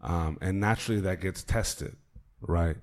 Um, 0.00 0.38
and 0.40 0.58
naturally 0.58 1.02
that 1.02 1.20
gets 1.20 1.42
tested, 1.42 1.96
right? 2.40 2.76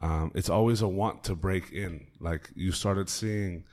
Um, 0.00 0.32
it's 0.34 0.50
always 0.50 0.82
a 0.82 0.88
want 0.88 1.22
to 1.24 1.36
break 1.36 1.70
in. 1.70 2.08
Like 2.18 2.50
you 2.56 2.72
started 2.72 3.08
seeing 3.08 3.64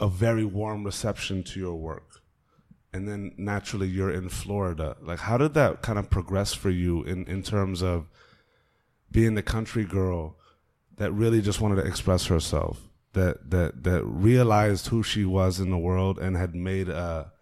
a 0.00 0.08
very 0.08 0.46
warm 0.46 0.82
reception 0.84 1.42
to 1.44 1.60
your 1.60 1.74
work. 1.74 2.21
And 2.92 3.08
then 3.08 3.32
naturally 3.38 3.88
you're 3.88 4.10
in 4.10 4.28
Florida. 4.28 4.96
Like 5.00 5.20
how 5.20 5.38
did 5.38 5.54
that 5.54 5.82
kind 5.82 5.98
of 5.98 6.10
progress 6.10 6.52
for 6.52 6.70
you 6.70 7.02
in, 7.04 7.26
in 7.26 7.42
terms 7.42 7.82
of 7.82 8.08
being 9.10 9.34
the 9.34 9.42
country 9.42 9.84
girl 9.84 10.36
that 10.96 11.12
really 11.12 11.40
just 11.40 11.60
wanted 11.60 11.76
to 11.76 11.86
express 11.86 12.26
herself, 12.26 12.88
that 13.12 13.50
that 13.50 13.82
that 13.84 14.04
realized 14.04 14.88
who 14.88 15.02
she 15.02 15.24
was 15.24 15.58
in 15.60 15.70
the 15.70 15.78
world 15.78 16.18
and 16.18 16.36
had 16.36 16.54
made 16.54 16.88
a 16.88 17.32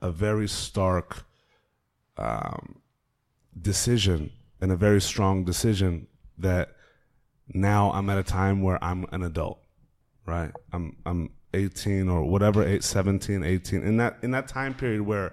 a 0.00 0.10
very 0.10 0.48
stark 0.48 1.24
um, 2.16 2.80
decision 3.60 4.30
and 4.60 4.72
a 4.72 4.76
very 4.76 5.00
strong 5.00 5.44
decision 5.44 6.06
that 6.36 6.76
now 7.52 7.90
I'm 7.92 8.10
at 8.10 8.18
a 8.18 8.22
time 8.22 8.62
where 8.62 8.82
I'm 8.82 9.06
an 9.12 9.22
adult, 9.22 9.60
right? 10.26 10.52
I'm 10.72 10.96
I'm 11.06 11.30
18 11.54 12.08
or 12.08 12.24
whatever, 12.24 12.64
eight, 12.66 12.84
17, 12.84 13.42
18. 13.42 13.82
In 13.82 13.96
that 13.96 14.18
in 14.22 14.30
that 14.32 14.48
time 14.48 14.74
period 14.74 15.02
where 15.02 15.32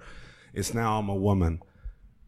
it's 0.54 0.74
now 0.74 1.00
I'm 1.00 1.10
a 1.10 1.16
woman. 1.16 1.62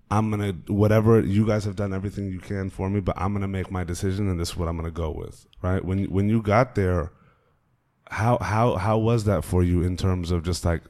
I'm 0.10 0.30
gonna 0.30 0.54
whatever 0.68 1.20
you 1.20 1.46
guys 1.46 1.66
have 1.66 1.76
done 1.76 1.94
everything 1.94 2.32
you 2.32 2.40
can 2.40 2.70
for 2.70 2.90
me, 2.90 3.00
but 3.00 3.20
I'm 3.20 3.34
gonna 3.34 3.48
make 3.48 3.72
my 3.72 3.84
decision, 3.84 4.30
and 4.30 4.40
this 4.40 4.50
is 4.50 4.58
what 4.58 4.70
I'm 4.70 4.78
gonna 4.78 4.92
go 4.92 5.12
with. 5.12 5.46
Right? 5.62 5.84
When 5.84 6.06
when 6.06 6.30
you 6.30 6.42
got 6.42 6.76
there, 6.76 7.12
how 8.10 8.38
how 8.38 8.76
how 8.76 8.98
was 8.98 9.26
that 9.26 9.44
for 9.44 9.64
you 9.64 9.82
in 9.82 9.98
terms 9.98 10.32
of 10.32 10.44
just 10.44 10.64
like 10.64 10.84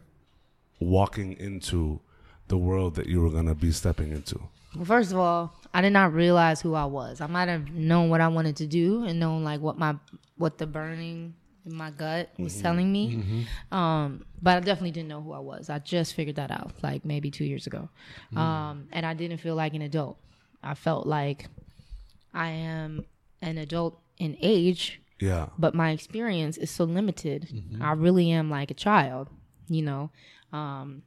walking 0.80 1.34
into 1.34 2.00
the 2.48 2.58
world 2.58 2.96
that 2.96 3.08
you 3.08 3.22
were 3.22 3.32
gonna 3.32 3.56
be 3.56 3.72
stepping 3.72 4.12
into? 4.12 4.40
Well, 4.76 4.86
first 4.86 5.12
of 5.12 5.18
all, 5.18 5.56
I 5.74 5.82
did 5.82 5.94
not 5.94 6.14
realize 6.14 6.62
who 6.62 6.76
I 6.76 6.86
was. 6.86 7.20
I 7.20 7.28
might 7.28 7.48
have 7.48 7.72
known 7.72 8.10
what 8.10 8.22
I 8.22 8.28
wanted 8.28 8.56
to 8.58 8.68
do 8.68 9.04
and 9.06 9.20
known 9.20 9.44
like 9.44 9.62
what 9.62 9.80
my 9.80 9.96
what 10.38 10.60
the 10.60 10.68
burning 10.68 11.34
in 11.34 11.34
my 11.74 11.92
gut 11.92 12.30
was 12.38 12.54
Mm-hmm. 12.54 12.62
telling 12.62 12.92
me. 12.92 13.46
Um, 13.72 14.26
but 14.42 14.58
I 14.58 14.60
definitely 14.60 14.92
didn't 14.92 15.10
know 15.10 15.22
who 15.22 15.34
I 15.34 15.40
was. 15.40 15.70
I 15.70 15.80
just 15.80 16.14
figured 16.14 16.36
that 16.38 16.52
out 16.52 16.72
like 16.84 17.06
maybe 17.06 17.30
two 17.32 17.46
years 17.46 17.68
ago. 17.68 17.90
Mm. 18.34 18.38
Um, 18.38 18.88
and 18.92 19.06
I 19.06 19.14
didn't 19.14 19.38
feel 19.40 19.56
like 19.56 19.74
an 19.74 19.82
adult. 19.82 20.18
I 20.64 20.74
felt 20.74 21.08
like 21.08 21.48
I 22.34 22.50
am 22.50 23.06
an 23.42 23.58
adult 23.58 24.00
in 24.18 24.36
age, 24.42 25.02
Yeah. 25.20 25.48
but 25.58 25.74
my 25.76 25.92
experience 25.92 26.58
is 26.58 26.70
so 26.72 26.84
limited. 26.84 27.48
I 27.82 27.94
really 27.94 28.32
am 28.32 28.50
like 28.50 28.72
a 28.72 28.74
child, 28.74 29.30
you 29.70 29.84
know. 29.84 30.10
Um, 30.52 31.04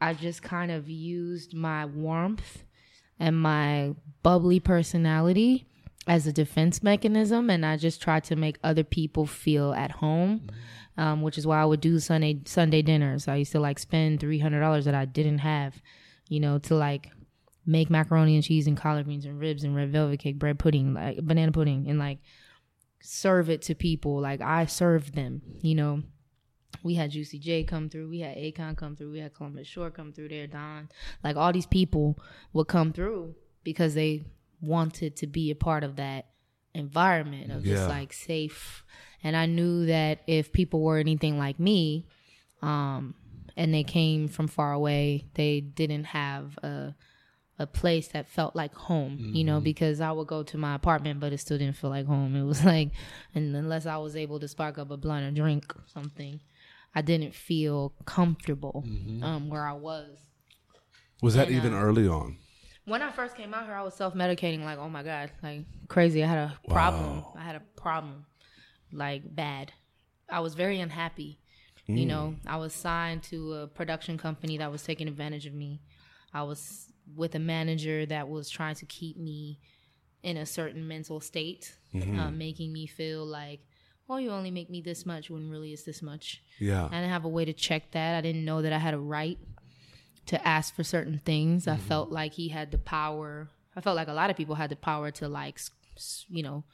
I 0.00 0.14
just 0.14 0.42
kind 0.42 0.70
of 0.70 0.88
used 0.88 1.54
my 1.54 1.84
warmth 1.84 2.64
and 3.20 3.36
my 3.40 3.94
bubbly 4.22 4.60
personality 4.60 5.66
as 6.08 6.26
a 6.26 6.32
defense 6.32 6.82
mechanism, 6.82 7.50
and 7.50 7.64
I 7.64 7.76
just 7.76 8.02
try 8.02 8.18
to 8.20 8.34
make 8.34 8.58
other 8.64 8.82
people 8.82 9.26
feel 9.26 9.72
at 9.74 9.92
home. 9.92 10.48
Um, 10.96 11.22
which 11.22 11.38
is 11.38 11.46
why 11.46 11.62
I 11.62 11.64
would 11.64 11.80
do 11.80 12.00
Sunday 12.00 12.40
Sunday 12.44 12.82
dinners. 12.82 13.28
I 13.28 13.36
used 13.36 13.52
to 13.52 13.60
like 13.60 13.78
spend 13.78 14.18
three 14.18 14.40
hundred 14.40 14.58
dollars 14.58 14.84
that 14.86 14.96
I 14.96 15.04
didn't 15.04 15.38
have, 15.38 15.80
you 16.28 16.40
know, 16.40 16.58
to 16.58 16.74
like 16.74 17.08
make 17.64 17.88
macaroni 17.88 18.34
and 18.34 18.42
cheese 18.42 18.66
and 18.66 18.76
collard 18.76 19.04
greens 19.04 19.24
and 19.24 19.38
ribs 19.38 19.62
and 19.62 19.76
red 19.76 19.92
velvet 19.92 20.18
cake, 20.18 20.40
bread 20.40 20.58
pudding, 20.58 20.94
like 20.94 21.18
banana 21.18 21.52
pudding, 21.52 21.88
and 21.88 22.00
like 22.00 22.18
serve 23.00 23.48
it 23.48 23.62
to 23.62 23.76
people. 23.76 24.20
Like 24.20 24.40
I 24.40 24.66
served 24.66 25.14
them, 25.14 25.42
you 25.60 25.76
know. 25.76 26.02
We 26.82 26.94
had 26.94 27.12
Juicy 27.12 27.38
J 27.38 27.62
come 27.62 27.88
through. 27.88 28.08
We 28.08 28.20
had 28.20 28.36
Akon 28.36 28.76
come 28.76 28.96
through. 28.96 29.12
We 29.12 29.20
had 29.20 29.34
Columbus 29.34 29.68
Short 29.68 29.94
come 29.94 30.12
through 30.12 30.30
there. 30.30 30.48
Don, 30.48 30.88
like 31.22 31.36
all 31.36 31.52
these 31.52 31.66
people 31.66 32.18
would 32.52 32.66
come 32.66 32.92
through 32.92 33.36
because 33.62 33.94
they 33.94 34.24
wanted 34.60 35.16
to 35.16 35.26
be 35.26 35.50
a 35.50 35.54
part 35.54 35.84
of 35.84 35.96
that 35.96 36.26
environment 36.74 37.52
of 37.52 37.64
Yeah. 37.64 37.74
just 37.74 37.88
like 37.88 38.12
safe. 38.12 38.84
And 39.22 39.36
I 39.36 39.46
knew 39.46 39.86
that 39.86 40.20
if 40.26 40.52
people 40.52 40.80
were 40.80 40.98
anything 40.98 41.38
like 41.38 41.58
me, 41.58 42.06
um, 42.62 43.14
and 43.56 43.74
they 43.74 43.82
came 43.84 44.28
from 44.28 44.46
far 44.46 44.72
away, 44.72 45.24
they 45.34 45.60
didn't 45.60 46.04
have 46.04 46.56
a 46.62 46.94
a 47.60 47.66
place 47.66 48.06
that 48.08 48.28
felt 48.28 48.54
like 48.54 48.72
home, 48.72 49.30
you 49.32 49.42
know, 49.42 49.60
because 49.60 50.00
I 50.00 50.12
would 50.12 50.28
go 50.28 50.44
to 50.44 50.56
my 50.56 50.76
apartment, 50.76 51.18
but 51.18 51.32
it 51.32 51.38
still 51.38 51.58
didn't 51.58 51.76
feel 51.76 51.90
like 51.90 52.06
home. 52.06 52.36
It 52.36 52.44
was 52.44 52.64
like, 52.74 52.90
and 53.34 53.54
unless 53.56 53.84
I 53.84 53.96
was 53.96 54.14
able 54.14 54.38
to 54.38 54.46
spark 54.46 54.78
up 54.78 54.92
a 54.92 54.96
blunt 54.96 55.26
or 55.26 55.32
drink 55.32 55.74
something, 55.86 56.40
I 56.94 57.02
didn't 57.02 57.34
feel 57.34 57.94
comfortable 58.04 58.84
um, 59.22 59.48
where 59.48 59.66
I 59.66 59.72
was. 59.72 60.18
Was 61.20 61.34
that 61.34 61.48
And, 61.48 61.56
even 61.56 61.74
uh, 61.74 61.80
early 61.80 62.06
on? 62.06 62.36
When 62.88 63.02
I 63.02 63.10
first 63.10 63.36
came 63.36 63.52
out 63.52 63.66
here, 63.66 63.74
I 63.74 63.82
was 63.82 63.94
self 63.94 64.14
medicating, 64.14 64.64
like, 64.64 64.78
oh 64.78 64.88
my 64.88 65.02
God, 65.02 65.30
like 65.42 65.64
crazy. 65.88 66.24
I 66.24 66.26
had 66.26 66.38
a 66.38 66.68
problem. 66.68 67.24
I 67.36 67.42
had 67.42 67.54
a 67.56 67.62
problem, 67.76 68.26
like 68.92 69.22
bad. 69.34 69.72
I 70.30 70.40
was 70.40 70.54
very 70.54 70.80
unhappy. 70.80 71.38
You 71.90 72.04
know, 72.04 72.34
I 72.46 72.58
was 72.58 72.74
signed 72.74 73.22
to 73.24 73.54
a 73.54 73.66
production 73.66 74.18
company 74.18 74.58
that 74.58 74.70
was 74.70 74.82
taking 74.82 75.08
advantage 75.08 75.46
of 75.46 75.54
me. 75.54 75.80
I 76.34 76.42
was 76.42 76.92
with 77.16 77.34
a 77.34 77.38
manager 77.38 78.04
that 78.04 78.28
was 78.28 78.50
trying 78.50 78.74
to 78.74 78.84
keep 78.84 79.16
me 79.16 79.58
in 80.22 80.36
a 80.36 80.44
certain 80.44 80.86
mental 80.86 81.18
state, 81.20 81.74
uh, 81.94 82.30
making 82.30 82.74
me 82.74 82.86
feel 82.86 83.24
like, 83.24 83.60
oh, 84.10 84.18
you 84.18 84.30
only 84.30 84.50
make 84.50 84.68
me 84.68 84.82
this 84.82 85.06
much 85.06 85.30
when 85.30 85.48
really 85.48 85.72
it's 85.72 85.84
this 85.84 86.02
much. 86.02 86.42
Yeah. 86.58 86.84
I 86.84 87.00
didn't 87.00 87.08
have 87.08 87.24
a 87.24 87.28
way 87.28 87.46
to 87.46 87.54
check 87.54 87.92
that. 87.92 88.16
I 88.16 88.20
didn't 88.20 88.44
know 88.44 88.60
that 88.60 88.72
I 88.74 88.78
had 88.78 88.92
a 88.92 88.98
right 88.98 89.38
to 90.28 90.46
ask 90.46 90.74
for 90.74 90.84
certain 90.84 91.20
things. 91.24 91.66
I 91.66 91.76
felt 91.76 92.10
like 92.10 92.32
he 92.34 92.48
had 92.48 92.70
the 92.70 92.78
power. 92.78 93.48
I 93.76 93.80
felt 93.80 93.96
like 93.96 94.08
a 94.08 94.12
lot 94.12 94.30
of 94.30 94.36
people 94.36 94.54
had 94.54 94.70
the 94.70 94.76
power 94.76 95.10
to 95.12 95.28
like, 95.28 95.58
you 96.28 96.42
know, 96.42 96.64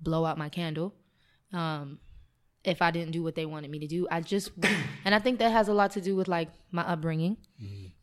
blow 0.00 0.24
out 0.24 0.38
my 0.38 0.48
candle. 0.48 0.94
Um, 1.52 1.98
if 2.64 2.80
I 2.80 2.90
didn't 2.92 3.10
do 3.12 3.22
what 3.24 3.34
they 3.34 3.44
wanted 3.46 3.70
me 3.70 3.80
to 3.80 3.88
do, 3.88 4.06
I 4.10 4.20
just, 4.20 4.52
and 5.04 5.14
I 5.14 5.18
think 5.18 5.38
that 5.40 5.50
has 5.50 5.68
a 5.68 5.74
lot 5.74 5.90
to 5.92 6.00
do 6.00 6.14
with 6.14 6.28
like 6.28 6.48
my 6.70 6.82
upbringing, 6.82 7.36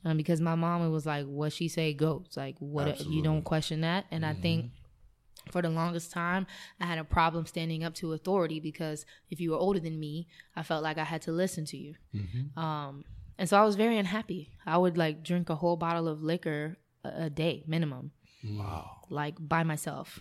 um, 0.05 0.17
because 0.17 0.41
my 0.41 0.55
mom 0.55 0.91
was 0.91 1.05
like, 1.05 1.25
"What 1.25 1.53
she 1.53 1.67
say 1.69 1.93
goes." 1.93 2.33
Like, 2.35 2.55
what 2.59 2.99
you 3.09 3.21
don't 3.23 3.43
question 3.43 3.81
that. 3.81 4.05
And 4.11 4.25
I 4.25 4.33
think 4.41 4.71
for 5.51 5.61
the 5.61 5.69
longest 5.69 6.11
time, 6.11 6.45
I 6.81 6.85
had 6.85 6.99
a 6.99 7.03
problem 7.05 7.45
standing 7.45 7.83
up 7.85 7.93
to 7.95 8.11
authority 8.13 8.59
because 8.59 9.05
if 9.29 9.39
you 9.39 9.51
were 9.51 9.57
older 9.57 9.79
than 9.79 9.97
me, 9.99 10.27
I 10.55 10.63
felt 10.63 10.83
like 10.83 10.97
I 10.97 11.05
had 11.05 11.21
to 11.23 11.31
listen 11.31 11.63
to 11.65 11.77
you. 11.77 11.95
Um, 12.61 13.05
and 13.39 13.49
so 13.49 13.57
I 13.57 13.63
was 13.65 13.75
very 13.75 13.97
unhappy. 13.97 14.51
I 14.65 14.77
would 14.77 14.97
like 14.97 15.23
drink 15.23 15.49
a 15.49 15.55
whole 15.55 15.77
bottle 15.77 16.07
of 16.07 16.21
liquor 16.21 16.77
a, 17.03 17.25
a 17.25 17.29
day 17.29 17.63
minimum, 17.65 18.11
Wow. 18.43 18.97
like 19.09 19.35
by 19.39 19.63
myself, 19.63 20.19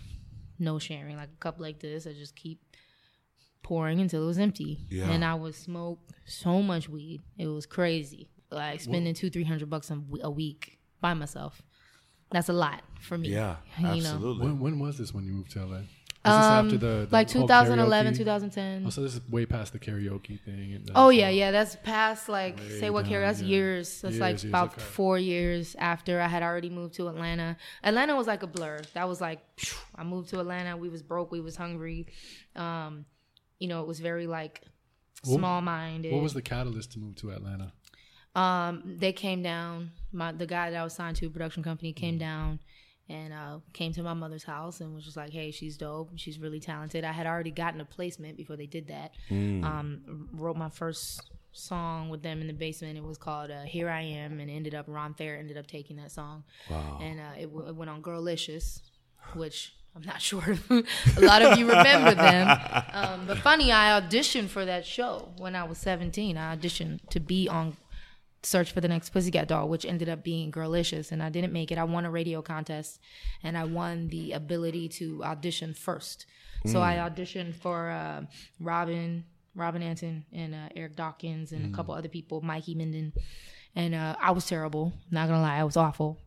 no 0.57 0.79
sharing. 0.79 1.15
Like 1.17 1.29
a 1.37 1.39
cup 1.39 1.59
like 1.59 1.79
this, 1.79 2.07
I 2.07 2.13
just 2.13 2.35
keep 2.35 2.59
pouring 3.61 3.99
until 4.01 4.23
it 4.23 4.25
was 4.25 4.39
empty. 4.39 4.79
Yeah. 4.89 5.09
And 5.11 5.23
I 5.23 5.35
would 5.35 5.55
smoke 5.55 5.99
so 6.25 6.61
much 6.61 6.89
weed, 6.89 7.21
it 7.37 7.47
was 7.47 7.65
crazy. 7.65 8.29
Like 8.51 8.81
spending 8.81 9.13
two, 9.13 9.29
three 9.29 9.43
hundred 9.43 9.69
bucks 9.69 9.91
a 9.91 10.01
a 10.23 10.29
week 10.31 10.79
by 11.01 11.13
myself. 11.13 11.61
That's 12.31 12.49
a 12.49 12.53
lot 12.53 12.81
for 13.01 13.17
me. 13.17 13.29
Yeah. 13.29 13.57
you 13.77 13.83
know? 13.85 13.91
Absolutely. 13.93 14.45
When, 14.47 14.59
when 14.59 14.79
was 14.79 14.97
this 14.97 15.13
when 15.13 15.25
you 15.25 15.33
moved 15.33 15.51
to 15.51 15.65
LA? 15.65 15.81
After 16.33 16.77
the, 16.77 17.05
the 17.05 17.07
like 17.11 17.27
2011, 17.27 18.13
karaoke? 18.13 18.17
2010. 18.17 18.83
Oh, 18.85 18.89
so 18.89 19.01
this 19.01 19.15
is 19.15 19.21
way 19.29 19.45
past 19.45 19.73
the 19.73 19.79
karaoke 19.79 20.39
thing. 20.39 20.73
And 20.73 20.91
Oh 20.95 21.09
yeah, 21.09 21.29
yeah. 21.29 21.51
That's 21.51 21.75
past 21.77 22.29
like 22.29 22.59
say 22.79 22.89
what 22.89 23.05
carry. 23.05 23.25
That's 23.25 23.41
yeah. 23.41 23.47
years. 23.47 24.01
That's 24.01 24.17
like 24.17 24.33
Years, 24.33 24.43
years, 24.43 24.51
about 24.51 24.73
okay. 24.73 24.81
four 24.81 25.17
years 25.17 25.75
after 25.79 26.19
I 26.21 26.27
had 26.27 26.43
already 26.43 26.69
moved 26.69 26.95
to 26.95 27.07
Atlanta. 27.07 27.57
Atlanta 27.83 28.15
was 28.15 28.27
like 28.27 28.43
a 28.43 28.47
blur. 28.47 28.79
That 28.93 29.07
was 29.07 29.19
like 29.21 29.39
phew, 29.57 29.77
I 29.95 30.03
moved 30.03 30.29
to 30.29 30.39
Atlanta. 30.39 30.77
We 30.77 30.89
was 30.89 31.01
broke. 31.01 31.31
We 31.31 31.41
was 31.41 31.55
hungry. 31.55 32.07
Um, 32.55 33.05
you 33.59 33.67
know, 33.67 33.81
it 33.81 33.87
was 33.87 33.99
very 33.99 34.27
like 34.27 34.61
small 35.23 35.61
minded. 35.61 36.13
What 36.13 36.23
was 36.23 36.33
the 36.33 36.41
catalyst 36.41 36.93
to 36.93 36.99
move 36.99 37.15
to 37.17 37.31
Atlanta? 37.31 37.73
Um, 38.35 38.83
they 38.99 39.11
came 39.11 39.41
down. 39.41 39.91
My 40.11 40.31
the 40.31 40.45
guy 40.45 40.69
that 40.71 40.79
I 40.79 40.83
was 40.83 40.93
signed 40.93 41.17
to 41.17 41.29
production 41.29 41.63
company 41.63 41.93
came 41.93 42.13
Mm-hmm. 42.15 42.19
down 42.19 42.59
and 43.09 43.33
uh, 43.33 43.59
came 43.73 43.91
to 43.93 44.03
my 44.03 44.13
mother's 44.13 44.43
house 44.43 44.79
and 44.81 44.93
was 44.93 45.03
just 45.03 45.17
like, 45.17 45.31
"Hey, 45.31 45.51
she's 45.51 45.75
dope. 45.77 46.11
She's 46.15 46.39
really 46.39 46.59
talented." 46.59 47.03
I 47.03 47.11
had 47.11 47.25
already 47.27 47.51
gotten 47.51 47.81
a 47.81 47.85
placement 47.85 48.37
before 48.37 48.55
they 48.55 48.67
did 48.67 48.87
that. 48.87 49.11
Um, 49.31 50.29
wrote 50.33 50.55
my 50.57 50.69
first 50.69 51.21
song 51.51 52.09
with 52.09 52.21
them 52.21 52.41
in 52.41 52.47
the 52.47 52.53
basement. 52.53 52.97
It 52.97 53.03
was 53.03 53.17
called 53.17 53.49
uh, 53.51 53.63
"Here 53.63 53.89
I 53.89 54.01
Am," 54.01 54.39
and 54.39 54.49
ended 54.49 54.75
up 54.75 54.85
Ron 54.87 55.13
Fair 55.15 55.37
ended 55.37 55.57
up 55.57 55.67
taking 55.67 55.97
that 55.97 56.11
song. 56.11 56.43
Wow. 56.69 56.99
And 57.01 57.19
uh, 57.19 57.23
it, 57.37 57.45
w- 57.47 57.67
it 57.67 57.75
went 57.75 57.89
on 57.89 58.01
Girlicious, 58.01 58.81
which 59.33 59.73
I'm 59.95 60.03
not 60.03 60.21
sure 60.29 60.43
a 60.69 61.21
lot 61.21 61.41
of 61.41 61.57
you 61.57 61.67
remember 61.67 62.13
them. 62.15 62.59
Um, 62.91 63.27
but 63.27 63.37
funny, 63.37 63.71
I 63.71 63.99
auditioned 63.99 64.49
for 64.49 64.65
that 64.65 64.85
show 64.85 65.29
when 65.37 65.55
I 65.55 65.63
was 65.63 65.77
17. 65.77 66.37
I 66.37 66.55
auditioned 66.55 66.99
to 67.11 67.19
be 67.19 67.47
on 67.47 67.77
Search 68.41 68.71
for 68.71 68.79
the 68.81 68.87
Next 68.87 69.09
Pussycat 69.09 69.47
Doll, 69.47 69.67
which 69.67 69.85
ended 69.85 70.07
up 70.09 70.23
being 70.23 70.51
Girlicious, 70.51 71.11
and 71.11 71.21
I 71.21 71.29
didn't 71.29 71.51
make 71.51 71.71
it. 71.71 71.77
I 71.77 71.83
won 71.83 72.05
a 72.05 72.11
radio 72.11 72.41
contest, 72.41 72.99
and 73.43 73.57
I 73.57 73.65
won 73.65 74.07
the 74.07 74.31
ability 74.31 74.89
to 74.89 75.23
audition 75.23 75.73
first. 75.73 76.25
So 76.65 76.81
I 76.81 76.95
auditioned 76.95 77.55
for 77.55 77.89
uh, 77.89 78.23
Robin, 78.59 79.23
Robin 79.55 79.81
Antin, 79.81 80.25
and 80.33 80.53
uh, 80.53 80.69
Eric 80.75 80.95
Dawkins, 80.95 81.51
and 81.51 81.73
a 81.73 81.75
couple 81.75 81.93
other 81.93 82.09
people, 82.09 82.41
Mikey 82.41 82.75
Minden, 82.75 83.13
and 83.75 83.95
uh, 83.95 84.15
I 84.21 84.31
was 84.31 84.45
terrible. 84.45 84.93
Not 85.11 85.27
gonna 85.27 85.41
lie, 85.41 85.57
I 85.57 85.63
was 85.63 85.77
awful. 85.77 86.17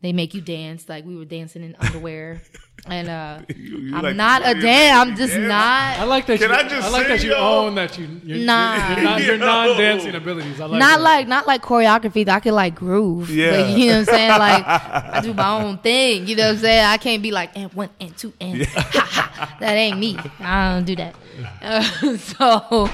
They 0.00 0.12
make 0.12 0.32
you 0.32 0.40
dance 0.40 0.88
like 0.88 1.04
we 1.04 1.16
were 1.16 1.24
dancing 1.24 1.64
in 1.64 1.74
underwear, 1.80 2.40
and 2.86 3.08
uh, 3.08 3.40
You- 3.48 3.78
you 3.78 3.96
I'm 3.96 4.02
like- 4.04 4.14
not 4.14 4.46
a 4.46 4.54
you- 4.54 4.62
damn. 4.62 5.08
I'm 5.08 5.16
just 5.16 5.36
not. 5.36 5.98
I 5.98 6.04
like 6.04 6.26
that. 6.26 6.38
Can 6.38 6.50
you, 6.50 6.54
I 6.56 6.62
just 6.68 6.86
I 6.86 6.90
like 6.90 7.08
that 7.08 7.24
you 7.24 7.30
yo? 7.30 7.36
own 7.66 7.74
that 7.74 7.98
you. 7.98 8.06
You're, 8.22 8.38
Nah. 8.46 8.94
You're, 8.94 9.02
not, 9.04 9.22
your 9.24 9.38
non-dancing 9.38 10.14
abilities. 10.22 10.60
I 10.60 10.66
like 10.66 10.78
Not 10.78 10.98
that. 10.98 11.02
like 11.02 11.26
not 11.26 11.46
like 11.48 11.62
choreography. 11.62 12.28
I 12.28 12.38
can 12.38 12.54
like 12.54 12.76
groove. 12.76 13.28
Yeah. 13.28 13.50
But 13.62 13.70
you 13.76 13.86
know 13.88 13.98
what 13.98 14.08
I'm 14.10 14.14
saying? 14.14 14.28
Like 14.30 14.64
I 14.68 15.20
do 15.20 15.34
my 15.34 15.50
own 15.64 15.78
thing. 15.78 16.28
You 16.28 16.36
know 16.36 16.44
what 16.44 16.50
I'm 16.52 16.58
saying? 16.58 16.84
I 16.84 16.96
can't 16.98 17.20
be 17.20 17.32
like 17.32 17.56
and 17.56 17.72
one 17.74 17.90
and 18.00 18.16
two 18.16 18.32
and 18.40 18.64
ha 18.66 18.88
ha. 18.92 19.56
That 19.58 19.72
ain't 19.72 19.98
me. 19.98 20.16
I 20.38 20.74
don't 20.74 20.84
do 20.84 20.94
that. 20.94 21.16
Uh, 21.60 22.16
so 22.18 22.88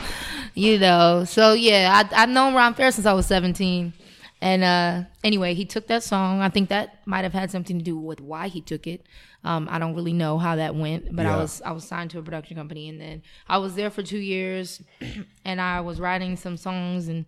you 0.55 0.79
know. 0.79 1.25
So 1.27 1.53
yeah, 1.53 2.03
I 2.11 2.23
I've 2.23 2.31
known 2.31 2.55
Ron 2.55 2.73
Fair 2.73 2.91
since 2.93 3.07
I 3.07 3.13
was 3.13 3.27
17. 3.27 3.93
And 4.41 4.63
uh, 4.63 5.05
anyway, 5.23 5.55
he 5.55 5.65
took 5.65 5.87
that 5.87 6.03
song. 6.03 6.41
I 6.41 6.49
think 6.49 6.69
that 6.69 7.07
might 7.07 7.23
have 7.23 7.33
had 7.33 7.51
something 7.51 7.79
to 7.79 7.85
do 7.85 7.97
with 7.97 8.21
why 8.21 8.49
he 8.49 8.61
took 8.61 8.87
it. 8.87 9.07
Um, 9.43 9.69
I 9.71 9.79
don't 9.79 9.95
really 9.95 10.13
know 10.13 10.39
how 10.39 10.57
that 10.57 10.75
went, 10.75 11.15
but 11.15 11.27
I 11.27 11.37
was 11.37 11.63
I 11.63 11.73
was 11.73 11.85
signed 11.85 12.11
to 12.11 12.19
a 12.19 12.23
production 12.23 12.57
company, 12.57 12.89
and 12.89 13.01
then 13.01 13.23
I 13.49 13.59
was 13.59 13.75
there 13.75 13.91
for 13.91 14.03
two 14.03 14.19
years, 14.19 14.83
and 15.45 15.61
I 15.61 15.81
was 15.81 16.01
writing 16.01 16.37
some 16.37 16.57
songs 16.57 17.09
and 17.09 17.27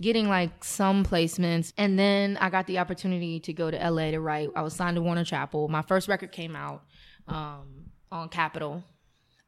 getting 0.00 0.28
like 0.28 0.62
some 0.64 1.04
placements, 1.04 1.72
and 1.76 1.98
then 1.98 2.36
I 2.40 2.50
got 2.50 2.66
the 2.66 2.78
opportunity 2.78 3.40
to 3.40 3.52
go 3.52 3.70
to 3.70 3.90
LA 3.90 4.12
to 4.12 4.20
write. 4.20 4.50
I 4.54 4.62
was 4.62 4.74
signed 4.74 4.96
to 4.96 5.02
Warner 5.02 5.24
Chappell. 5.24 5.68
My 5.68 5.82
first 5.82 6.08
record 6.08 6.32
came 6.32 6.54
out 6.54 6.84
um, 7.26 7.90
on 8.10 8.28
Capitol 8.28 8.84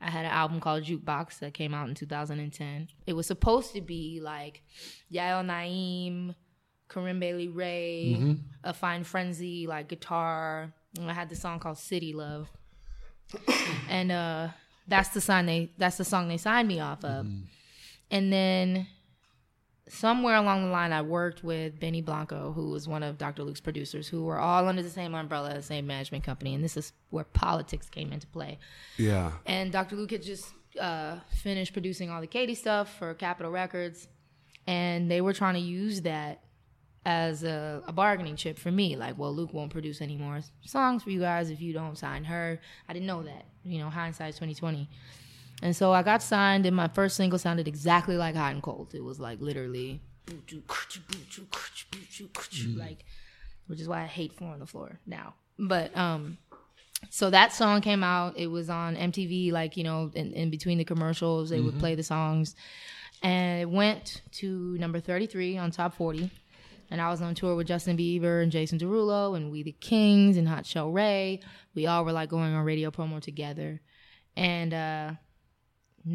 I 0.00 0.10
had 0.10 0.24
an 0.24 0.30
album 0.30 0.60
called 0.60 0.84
Jukebox 0.84 1.40
that 1.40 1.52
came 1.52 1.74
out 1.74 1.88
in 1.88 1.94
2010. 1.94 2.88
It 3.06 3.12
was 3.12 3.26
supposed 3.26 3.74
to 3.74 3.80
be 3.80 4.20
like 4.22 4.62
Yael 5.12 5.44
Naim, 5.44 6.34
Corinne 6.90 7.20
Bailey 7.20 7.48
Rae, 7.48 8.36
A 8.64 8.74
Fine 8.74 9.04
Frenzy, 9.04 9.66
like 9.66 9.88
guitar. 9.88 10.74
And 10.98 11.10
I 11.10 11.14
had 11.14 11.30
the 11.30 11.36
song 11.36 11.60
called 11.60 11.78
City 11.78 12.12
Love. 12.12 12.48
and 13.88 14.10
uh 14.10 14.48
that's 14.88 15.10
the 15.10 15.20
song 15.20 15.46
they 15.46 15.70
that's 15.78 15.96
the 15.96 16.04
song 16.04 16.28
they 16.28 16.36
signed 16.36 16.68
me 16.68 16.80
off 16.80 17.04
of. 17.04 17.26
And 18.10 18.32
then 18.32 18.88
somewhere 19.88 20.34
along 20.34 20.64
the 20.64 20.70
line 20.70 20.92
I 20.92 21.02
worked 21.02 21.44
with 21.44 21.78
Benny 21.78 22.00
Blanco, 22.00 22.52
who 22.52 22.70
was 22.70 22.88
one 22.88 23.04
of 23.04 23.18
Dr. 23.18 23.44
Luke's 23.44 23.60
producers, 23.60 24.08
who 24.08 24.24
were 24.24 24.38
all 24.38 24.66
under 24.66 24.82
the 24.82 24.90
same 24.90 25.14
umbrella, 25.14 25.54
the 25.54 25.62
same 25.62 25.86
management 25.86 26.24
company, 26.24 26.54
and 26.54 26.62
this 26.62 26.76
is 26.76 26.92
where 27.10 27.24
politics 27.24 27.88
came 27.88 28.12
into 28.12 28.26
play. 28.26 28.58
Yeah. 28.96 29.32
And 29.46 29.70
Dr. 29.72 29.96
Luke 29.96 30.10
had 30.10 30.22
just 30.22 30.52
uh, 30.80 31.18
finished 31.42 31.72
producing 31.72 32.10
all 32.10 32.20
the 32.20 32.26
Katy 32.26 32.54
stuff 32.54 32.98
for 32.98 33.14
Capitol 33.14 33.52
Records, 33.52 34.08
and 34.66 35.10
they 35.10 35.20
were 35.20 35.32
trying 35.32 35.54
to 35.54 35.60
use 35.60 36.02
that 36.02 36.42
as 37.06 37.42
a, 37.44 37.82
a 37.86 37.92
bargaining 37.92 38.36
chip 38.36 38.58
for 38.58 38.70
me. 38.70 38.96
Like, 38.96 39.18
well, 39.18 39.34
Luke 39.34 39.52
won't 39.54 39.70
produce 39.72 40.00
any 40.00 40.16
more 40.16 40.40
songs 40.64 41.02
for 41.02 41.10
you 41.10 41.20
guys 41.20 41.50
if 41.50 41.60
you 41.60 41.72
don't 41.72 41.96
sign 41.96 42.24
her. 42.24 42.60
I 42.88 42.92
didn't 42.92 43.06
know 43.06 43.22
that. 43.22 43.46
You 43.64 43.78
know, 43.78 43.90
hindsight's 43.90 44.38
twenty 44.38 44.54
twenty. 44.54 44.88
And 45.62 45.76
so 45.76 45.92
I 45.92 46.02
got 46.02 46.22
signed, 46.22 46.64
and 46.64 46.74
my 46.74 46.88
first 46.88 47.16
single 47.16 47.38
sounded 47.38 47.68
exactly 47.68 48.16
like 48.16 48.34
Hot 48.34 48.52
and 48.52 48.62
Cold. 48.62 48.94
It 48.94 49.04
was 49.04 49.20
like 49.20 49.40
literally, 49.40 50.00
like, 52.78 53.04
which 53.66 53.80
is 53.80 53.88
why 53.88 54.02
I 54.02 54.06
hate 54.06 54.32
four 54.32 54.48
on 54.48 54.58
the 54.58 54.66
floor 54.66 54.98
now. 55.06 55.34
But 55.58 55.94
um, 55.96 56.38
so 57.10 57.28
that 57.30 57.52
song 57.52 57.82
came 57.82 58.02
out. 58.02 58.38
It 58.38 58.46
was 58.46 58.70
on 58.70 58.96
MTV, 58.96 59.52
like 59.52 59.76
you 59.76 59.84
know, 59.84 60.10
in, 60.14 60.32
in 60.32 60.50
between 60.50 60.78
the 60.78 60.84
commercials, 60.84 61.50
they 61.50 61.60
would 61.60 61.78
play 61.78 61.94
the 61.94 62.02
songs, 62.02 62.56
and 63.22 63.60
it 63.62 63.70
went 63.70 64.22
to 64.32 64.76
number 64.78 65.00
thirty 65.00 65.26
three 65.26 65.58
on 65.58 65.70
top 65.70 65.94
forty. 65.94 66.30
And 66.90 67.00
I 67.00 67.08
was 67.10 67.22
on 67.22 67.34
tour 67.36 67.54
with 67.54 67.68
Justin 67.68 67.96
Bieber 67.96 68.42
and 68.42 68.50
Jason 68.50 68.78
Derulo 68.78 69.36
and 69.36 69.50
We 69.52 69.62
the 69.62 69.72
Kings 69.72 70.36
and 70.36 70.48
Hot 70.48 70.64
Chelle 70.64 70.92
Rae. 70.92 71.40
We 71.74 71.86
all 71.86 72.04
were 72.04 72.12
like 72.12 72.28
going 72.28 72.52
on 72.52 72.64
radio 72.64 72.90
promo 72.90 73.20
together, 73.20 73.80
and 74.36 74.74
uh, 74.74 75.12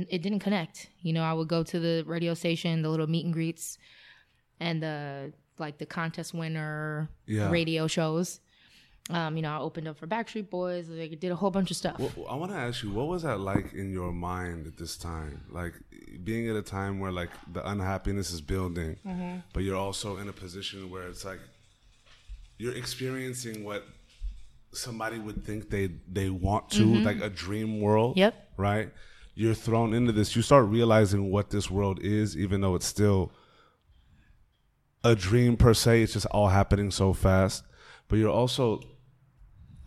it 0.10 0.22
didn't 0.22 0.40
connect. 0.40 0.90
You 1.02 1.14
know, 1.14 1.24
I 1.24 1.32
would 1.34 1.48
go 1.48 1.64
to 1.64 1.80
the 1.80 2.04
radio 2.06 2.34
station, 2.34 2.82
the 2.82 2.90
little 2.90 3.08
meet 3.08 3.24
and 3.26 3.34
greets, 3.34 3.78
and 4.60 4.84
the 4.84 5.32
like 5.58 5.78
the 5.78 5.86
contest 5.86 6.34
winner 6.34 7.08
Yeah. 7.26 7.50
radio 7.50 7.88
shows. 7.88 8.42
Um, 9.12 9.36
you 9.36 9.44
know, 9.44 9.52
I 9.52 9.60
opened 9.60 9.88
up 9.88 9.98
for 9.98 10.08
Backstreet 10.08 10.50
Boys. 10.50 10.90
Like, 10.90 11.20
did 11.20 11.32
a 11.32 11.36
whole 11.36 11.52
bunch 11.52 11.70
of 11.70 11.78
stuff. 11.78 12.00
Well, 12.00 12.12
I 12.28 12.36
want 12.36 12.52
to 12.52 12.58
ask 12.58 12.82
you, 12.84 12.90
what 12.92 13.08
was 13.08 13.22
that 13.22 13.40
like 13.40 13.74
in 13.74 13.92
your 13.92 14.12
mind 14.12 14.66
at 14.66 14.78
this 14.78 14.98
time? 14.98 15.44
Like 15.52 15.74
being 16.24 16.50
at 16.50 16.56
a 16.56 16.64
time 16.64 17.00
where 17.00 17.12
like 17.12 17.30
the 17.54 17.68
unhappiness 17.70 18.32
is 18.32 18.42
building, 18.42 18.98
Mm-hmm. 19.06 19.38
but 19.54 19.62
you're 19.64 19.78
also 19.78 20.18
in 20.18 20.28
a 20.28 20.34
position 20.34 20.90
where 20.90 21.08
it's 21.08 21.24
like 21.24 21.40
you're 22.58 22.74
experiencing 22.76 23.64
what 23.64 23.84
somebody 24.74 25.20
would 25.20 25.44
think 25.46 25.70
they 25.70 25.92
they 26.12 26.30
want 26.32 26.72
to, 26.72 26.84
like 26.86 27.22
a 27.22 27.30
dream 27.30 27.80
world. 27.82 28.12
Mm-hmm. 28.14 28.20
Yep. 28.20 28.50
Right. 28.58 28.92
You're 29.36 29.54
thrown 29.54 29.94
into 29.94 30.14
this. 30.14 30.36
You 30.36 30.42
start 30.42 30.66
realizing 30.66 31.30
what 31.30 31.52
this 31.52 31.70
world 31.70 32.00
is, 32.02 32.36
even 32.36 32.62
though 32.62 32.74
it's 32.74 32.88
still 32.88 33.32
a 35.04 35.14
dream 35.16 35.58
per 35.58 35.74
se. 35.76 36.02
It's 36.04 36.14
just 36.14 36.26
all 36.28 36.48
happening 36.48 36.90
so 36.90 37.14
fast. 37.14 37.64
But 38.08 38.18
you're 38.18 38.32
also 38.32 38.82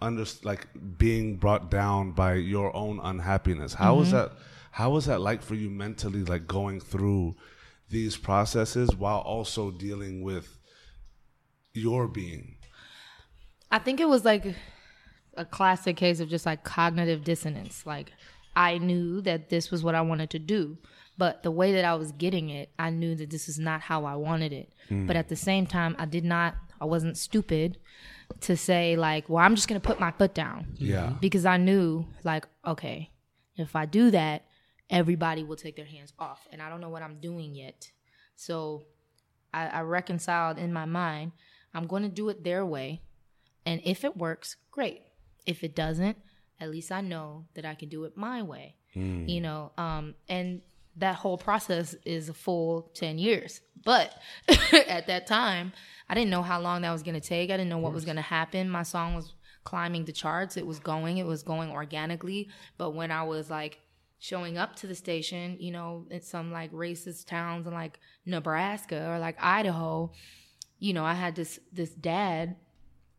under 0.00 0.24
like 0.42 0.66
being 0.96 1.36
brought 1.36 1.70
down 1.70 2.12
by 2.12 2.34
your 2.34 2.74
own 2.74 3.00
unhappiness. 3.02 3.74
How 3.74 3.94
was 3.94 4.08
mm-hmm. 4.08 4.16
that? 4.16 4.32
How 4.72 4.90
was 4.90 5.06
that 5.06 5.20
like 5.20 5.42
for 5.42 5.54
you 5.54 5.70
mentally, 5.70 6.24
like 6.24 6.46
going 6.46 6.80
through 6.80 7.36
these 7.90 8.16
processes 8.16 8.94
while 8.94 9.18
also 9.20 9.70
dealing 9.70 10.22
with 10.22 10.58
your 11.72 12.06
being? 12.06 12.56
I 13.70 13.78
think 13.78 14.00
it 14.00 14.08
was 14.08 14.24
like 14.24 14.44
a 15.36 15.44
classic 15.44 15.96
case 15.96 16.20
of 16.20 16.28
just 16.28 16.46
like 16.46 16.64
cognitive 16.64 17.24
dissonance. 17.24 17.84
Like 17.84 18.12
I 18.54 18.78
knew 18.78 19.20
that 19.22 19.50
this 19.50 19.70
was 19.70 19.82
what 19.82 19.94
I 19.94 20.00
wanted 20.02 20.30
to 20.30 20.38
do, 20.38 20.78
but 21.16 21.42
the 21.42 21.50
way 21.50 21.72
that 21.72 21.84
I 21.84 21.94
was 21.94 22.12
getting 22.12 22.50
it, 22.50 22.70
I 22.78 22.90
knew 22.90 23.14
that 23.16 23.30
this 23.30 23.48
is 23.48 23.58
not 23.58 23.80
how 23.80 24.04
I 24.04 24.14
wanted 24.14 24.52
it. 24.52 24.72
Hmm. 24.88 25.06
But 25.06 25.16
at 25.16 25.28
the 25.28 25.36
same 25.36 25.66
time, 25.66 25.96
I 25.98 26.06
did 26.06 26.24
not 26.24 26.54
I 26.80 26.84
wasn't 26.84 27.16
stupid 27.16 27.78
to 28.40 28.56
say 28.56 28.96
like, 28.96 29.28
well, 29.28 29.44
I'm 29.44 29.54
just 29.54 29.68
going 29.68 29.80
to 29.80 29.86
put 29.86 30.00
my 30.00 30.10
foot 30.12 30.34
down. 30.34 30.74
Yeah. 30.76 31.14
Because 31.20 31.46
I 31.46 31.56
knew 31.56 32.06
like, 32.24 32.46
okay, 32.66 33.10
if 33.56 33.74
I 33.74 33.86
do 33.86 34.10
that, 34.10 34.44
everybody 34.90 35.42
will 35.42 35.56
take 35.56 35.76
their 35.76 35.84
hands 35.84 36.12
off 36.18 36.46
and 36.50 36.62
I 36.62 36.68
don't 36.68 36.80
know 36.80 36.88
what 36.88 37.02
I'm 37.02 37.20
doing 37.20 37.54
yet. 37.54 37.90
So 38.36 38.84
I, 39.52 39.66
I 39.66 39.80
reconciled 39.80 40.58
in 40.58 40.72
my 40.72 40.84
mind, 40.84 41.32
I'm 41.74 41.86
going 41.86 42.02
to 42.02 42.08
do 42.08 42.28
it 42.28 42.44
their 42.44 42.64
way. 42.64 43.02
And 43.66 43.80
if 43.84 44.04
it 44.04 44.16
works, 44.16 44.56
great. 44.70 45.02
If 45.46 45.64
it 45.64 45.74
doesn't, 45.74 46.16
at 46.60 46.70
least 46.70 46.90
I 46.90 47.00
know 47.00 47.46
that 47.54 47.64
I 47.64 47.74
can 47.74 47.88
do 47.88 48.04
it 48.04 48.16
my 48.16 48.42
way. 48.42 48.76
You 49.28 49.40
know, 49.40 49.72
um, 49.76 50.14
and 50.28 50.62
that 50.96 51.16
whole 51.16 51.38
process 51.38 51.94
is 52.04 52.28
a 52.28 52.34
full 52.34 52.90
10 52.94 53.18
years. 53.18 53.60
But 53.84 54.14
at 54.72 55.06
that 55.06 55.26
time, 55.26 55.72
I 56.08 56.14
didn't 56.14 56.30
know 56.30 56.42
how 56.42 56.60
long 56.60 56.82
that 56.82 56.92
was 56.92 57.02
going 57.02 57.20
to 57.20 57.26
take. 57.26 57.50
I 57.50 57.56
didn't 57.56 57.68
know 57.68 57.78
what 57.78 57.92
was 57.92 58.04
going 58.04 58.16
to 58.16 58.22
happen. 58.22 58.70
My 58.70 58.82
song 58.82 59.14
was 59.14 59.34
climbing 59.64 60.04
the 60.06 60.12
charts. 60.12 60.56
It 60.56 60.66
was 60.66 60.78
going, 60.78 61.18
it 61.18 61.26
was 61.26 61.42
going 61.42 61.70
organically. 61.70 62.48
But 62.78 62.90
when 62.92 63.10
I 63.10 63.22
was 63.24 63.50
like 63.50 63.80
showing 64.18 64.56
up 64.56 64.76
to 64.76 64.86
the 64.86 64.94
station, 64.94 65.56
you 65.60 65.70
know, 65.70 66.06
in 66.10 66.22
some 66.22 66.50
like 66.50 66.72
racist 66.72 67.26
towns 67.26 67.66
in 67.66 67.74
like 67.74 68.00
Nebraska 68.24 69.10
or 69.10 69.18
like 69.18 69.36
Idaho, 69.38 70.10
you 70.78 70.92
know, 70.92 71.04
I 71.04 71.14
had 71.14 71.34
this 71.34 71.60
this 71.72 71.90
dad 71.90 72.56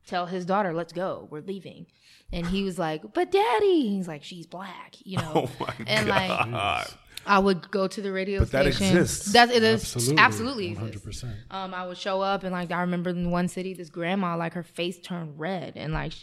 tell 0.08 0.26
his 0.26 0.46
daughter, 0.46 0.74
"Let's 0.74 0.94
go, 0.94 1.28
we're 1.30 1.42
leaving," 1.42 1.86
and 2.32 2.46
he 2.46 2.64
was 2.64 2.78
like, 2.80 3.02
"But 3.14 3.32
daddy," 3.32 3.90
he's 3.90 4.08
like, 4.08 4.24
"She's 4.24 4.46
black," 4.48 4.96
you 5.04 5.18
know, 5.18 5.32
Oh 5.36 5.50
my 5.60 5.74
and 5.88 6.08
like! 6.08 6.88
I 7.26 7.38
would 7.38 7.70
go 7.70 7.88
to 7.88 8.02
the 8.02 8.12
radio 8.12 8.40
But 8.40 8.52
that 8.52 8.74
station. 8.74 8.98
exists. 8.98 9.34
That 9.34 9.52
it 9.52 9.62
is 9.62 9.82
Absolutely. 9.84 10.18
absolutely, 10.18 10.74
hundred 10.74 11.04
percent. 11.04 11.36
Um, 11.52 11.74
I 11.74 11.86
would 11.86 11.98
show 11.98 12.22
up 12.22 12.44
and 12.44 12.52
like 12.52 12.72
I 12.72 12.82
remember 12.82 13.10
in 13.12 13.30
one 13.30 13.48
city, 13.48 13.74
this 13.74 13.90
grandma 13.90 14.36
like 14.38 14.54
her 14.54 14.64
face 14.64 15.00
turned 15.00 15.40
red, 15.40 15.74
and 15.76 15.94
like 15.94 16.14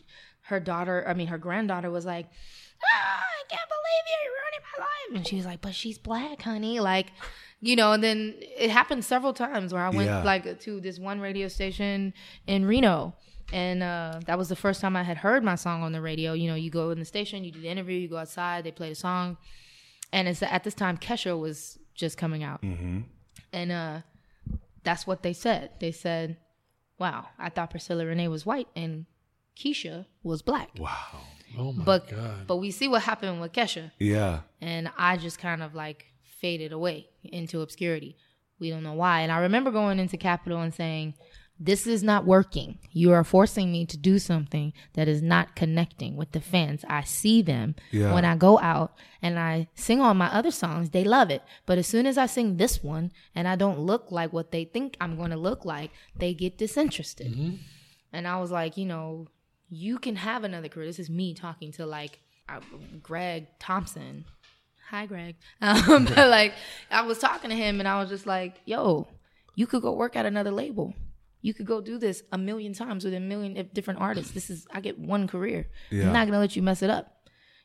her 0.43 0.59
daughter, 0.59 1.05
I 1.07 1.15
mean 1.15 1.27
her 1.29 1.39
granddaughter 1.39 1.91
was 1.91 2.07
like, 2.07 2.27
ah, 2.93 3.25
"I 3.25 3.43
can't 3.55 3.69
believe 3.69 4.05
you, 4.09 4.17
you're 4.25 4.33
ruining 4.33 4.61
my 4.79 4.85
life," 4.85 5.17
and 5.19 5.27
she 5.29 5.37
was 5.37 5.45
like, 5.45 5.61
"But 5.61 5.75
she's 5.75 5.99
black, 5.99 6.43
honey." 6.43 6.81
Like, 6.81 7.09
you 7.61 7.77
know. 7.77 7.93
And 7.93 8.03
then 8.03 8.35
it 8.41 8.71
happened 8.71 9.05
several 9.05 9.33
times 9.35 9.73
where 9.75 9.83
I 9.83 9.91
went 9.91 10.09
Yeah. 10.09 10.23
like 10.25 10.61
to 10.61 10.81
this 10.81 10.99
one 10.99 11.21
radio 11.21 11.49
station 11.49 12.15
in 12.47 12.65
Reno. 12.65 13.15
And 13.53 13.83
uh, 13.83 14.21
that 14.27 14.37
was 14.39 14.49
the 14.49 14.57
first 14.57 14.81
time 14.81 14.97
I 14.97 15.03
had 15.05 15.17
heard 15.19 15.45
my 15.45 15.55
song 15.55 15.83
on 15.83 15.93
the 15.93 16.01
radio. 16.01 16.33
You 16.33 16.49
know, 16.49 16.57
you 16.57 16.71
go 16.71 16.91
in 16.91 16.99
the 16.99 17.05
station, 17.05 17.45
you 17.45 17.53
do 17.53 17.61
the 17.61 17.69
interview, 17.69 17.97
you 17.99 18.09
go 18.09 18.17
outside, 18.17 18.65
they 18.65 18.73
play 18.73 18.89
the 18.89 18.95
song, 18.97 19.37
and 20.13 20.27
it's 20.27 20.43
at 20.43 20.65
this 20.65 20.75
time 20.75 20.97
Kesha 20.99 21.39
was 21.39 21.79
just 21.95 22.19
coming 22.19 22.43
out, 22.43 22.63
and 23.53 23.73
uh, 23.73 24.01
that's 24.83 25.07
what 25.07 25.23
they 25.23 25.33
said. 25.33 25.71
They 25.81 25.93
said, 25.93 26.39
"Wow, 26.99 27.29
I 27.39 27.49
thought 27.51 27.71
Priscilla 27.71 28.05
Renea 28.05 28.29
was 28.31 28.45
white 28.45 28.69
and 28.77 29.07
Kesha 29.57 30.07
was 30.23 30.43
black." 30.43 30.71
Wow. 30.79 31.21
Oh 31.57 31.73
my 31.73 31.85
But 31.85 32.09
god. 32.11 32.47
but 32.49 32.57
we 32.57 32.71
see 32.73 32.89
what 32.89 33.03
happened 33.03 33.41
with 33.41 33.53
Kesha, 33.53 33.93
Yeah. 34.01 34.41
and 34.61 34.91
I 34.99 35.17
just 35.17 35.39
kind 35.39 35.63
of 35.63 35.75
like 35.75 36.07
faded 36.41 36.73
away 36.73 37.09
into 37.23 37.61
obscurity. 37.61 38.17
We 38.59 38.71
don't 38.71 38.83
know 38.83 38.95
why. 38.95 39.21
And 39.21 39.31
I 39.31 39.39
remember 39.41 39.71
going 39.71 39.99
into 39.99 40.17
Capitol 40.17 40.61
and 40.61 40.75
saying, 40.75 41.15
This 41.59 41.87
is 41.87 42.03
not 42.03 42.27
working. 42.27 42.79
You 42.93 43.13
are 43.13 43.25
forcing 43.25 43.73
me 43.73 43.87
to 43.87 43.97
do 43.97 44.19
something 44.19 44.75
that 44.93 45.09
is 45.09 45.23
not 45.23 45.57
connecting 45.57 46.15
with 46.17 46.33
the 46.33 46.41
fans. 46.41 46.85
I 46.89 47.03
see 47.05 47.41
them 47.41 47.75
Yeah. 47.93 48.13
when 48.13 48.27
I 48.27 48.37
go 48.37 48.59
out 48.61 48.93
and 49.23 49.39
I 49.39 49.69
sing 49.75 50.01
all 50.03 50.13
my 50.13 50.27
other 50.27 50.51
songs, 50.51 50.91
they 50.91 51.03
love 51.03 51.31
it. 51.31 51.43
But 51.65 51.79
as 51.79 51.87
soon 51.87 52.07
as 52.07 52.19
I 52.19 52.27
sing 52.27 52.59
this 52.59 52.83
one 52.85 53.11
and 53.35 53.49
I 53.49 53.57
don't 53.57 53.79
look 53.81 54.13
like 54.13 54.35
what 54.35 54.51
they 54.51 54.65
think 54.65 54.97
I'm 55.01 55.17
going 55.17 55.31
to 55.31 55.37
look 55.39 55.65
like, 55.65 55.93
they 56.15 56.35
get 56.35 56.59
disinterested. 56.59 57.59
And 58.13 58.29
I 58.29 58.39
was 58.39 58.51
like, 58.51 58.77
you 58.77 58.85
know, 58.85 59.29
you 59.71 59.99
can 59.99 60.17
have 60.17 60.45
another 60.45 60.69
career. 60.69 60.87
This 60.87 60.99
is 60.99 61.09
me 61.11 61.33
talking 61.33 61.73
to 61.73 61.87
like 61.87 62.21
uh, 62.51 62.61
Greg 63.03 63.47
Thompson. 63.59 64.27
Hi, 64.91 65.07
Greg. 65.07 65.37
Um, 65.63 66.05
but 66.05 66.29
like, 66.39 66.53
I 66.91 67.01
was 67.03 67.19
talking 67.19 67.49
to 67.51 67.57
him 67.57 67.81
and 67.81 67.89
I 67.89 67.99
was 67.99 68.11
just 68.11 68.27
like, 68.27 68.61
yo, 68.67 69.09
you 69.55 69.67
could 69.67 69.81
go 69.83 69.93
work 69.93 70.17
at 70.17 70.27
another 70.27 70.51
label. 70.51 70.95
You 71.47 71.55
could 71.55 71.67
go 71.67 71.81
do 71.81 71.97
this 71.97 72.25
a 72.33 72.39
million 72.39 72.73
times 72.73 73.05
with 73.05 73.15
a 73.15 73.21
million 73.21 73.71
different 73.73 74.01
artists. 74.01 74.33
This 74.33 74.51
is, 74.51 74.67
I 74.73 74.81
get 74.81 74.99
one 74.99 75.29
career. 75.29 75.69
Yeah. 75.91 76.07
I'm 76.07 76.13
not 76.13 76.25
going 76.27 76.33
to 76.33 76.41
let 76.41 76.57
you 76.57 76.63
mess 76.63 76.83
it 76.83 76.91
up. 76.91 77.13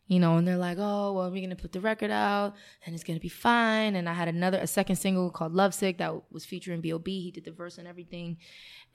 You 0.06 0.20
know, 0.20 0.36
and 0.38 0.48
they're 0.48 0.56
like, 0.56 0.78
oh, 0.78 1.14
well, 1.14 1.32
we're 1.32 1.40
going 1.40 1.50
to 1.50 1.56
put 1.56 1.72
the 1.72 1.80
record 1.80 2.12
out 2.12 2.54
and 2.86 2.94
it's 2.94 3.04
going 3.04 3.18
to 3.18 3.22
be 3.22 3.30
fine. 3.30 3.96
And 3.96 4.08
I 4.08 4.14
had 4.14 4.28
another, 4.28 4.60
a 4.60 4.68
second 4.68 4.98
single 4.98 5.32
called 5.32 5.54
Lovesick 5.54 5.98
that 5.98 6.14
was 6.32 6.46
featuring 6.46 6.82
B.O.B. 6.82 7.24
He 7.24 7.32
did 7.32 7.44
the 7.44 7.52
verse 7.52 7.80
and 7.80 7.88
everything. 7.88 8.38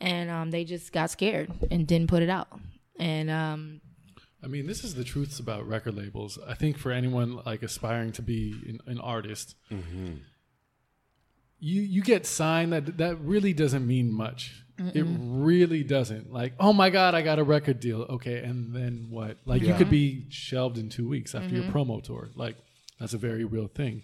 And 0.01 0.31
um, 0.31 0.51
they 0.53 0.63
just 0.63 0.93
got 0.93 1.11
scared 1.11 1.51
and 1.69 1.85
didn't 1.85 2.09
put 2.09 2.23
it 2.23 2.29
out. 2.29 2.49
And 2.97 3.29
um, 3.29 3.81
I 4.41 4.47
mean, 4.47 4.67
this 4.69 4.85
is 4.85 4.95
the 4.95 5.03
truths 5.03 5.41
about 5.41 5.67
record 5.67 5.97
labels. 5.97 6.39
I 6.47 6.55
think 6.55 6.79
for 6.79 6.93
anyone 6.93 7.41
like 7.45 7.65
aspiring 7.65 8.13
to 8.13 8.23
be 8.23 8.55
an, 8.69 8.81
an 8.87 9.01
artist, 9.01 9.57
you 11.59 11.83
you 11.83 12.03
get 12.03 12.25
signed 12.27 12.73
that 12.73 12.99
that 12.99 13.17
really 13.21 13.53
doesn't 13.53 13.85
mean 13.85 14.13
much. 14.13 14.63
It 14.79 15.07
really 15.07 15.83
doesn't. 15.83 16.33
Like, 16.33 16.53
oh 16.61 16.73
my 16.73 16.91
god, 16.91 17.15
I 17.15 17.23
got 17.23 17.39
a 17.39 17.45
record 17.45 17.81
deal. 17.81 18.03
Okay, 18.03 18.39
and 18.39 18.75
then 18.75 19.07
what? 19.11 19.39
Like, 19.47 19.63
you 19.63 19.75
could 19.75 19.91
be 19.91 20.27
shelved 20.29 20.77
in 20.77 20.91
two 20.91 21.09
weeks 21.09 21.35
after 21.35 21.55
your 21.55 21.65
mm-hmm. 21.65 21.77
promo 21.77 22.03
tour. 22.03 22.31
Like, 22.35 22.57
that's 23.01 23.15
a 23.15 23.19
very 23.19 23.45
real 23.45 23.69
thing. 23.69 24.03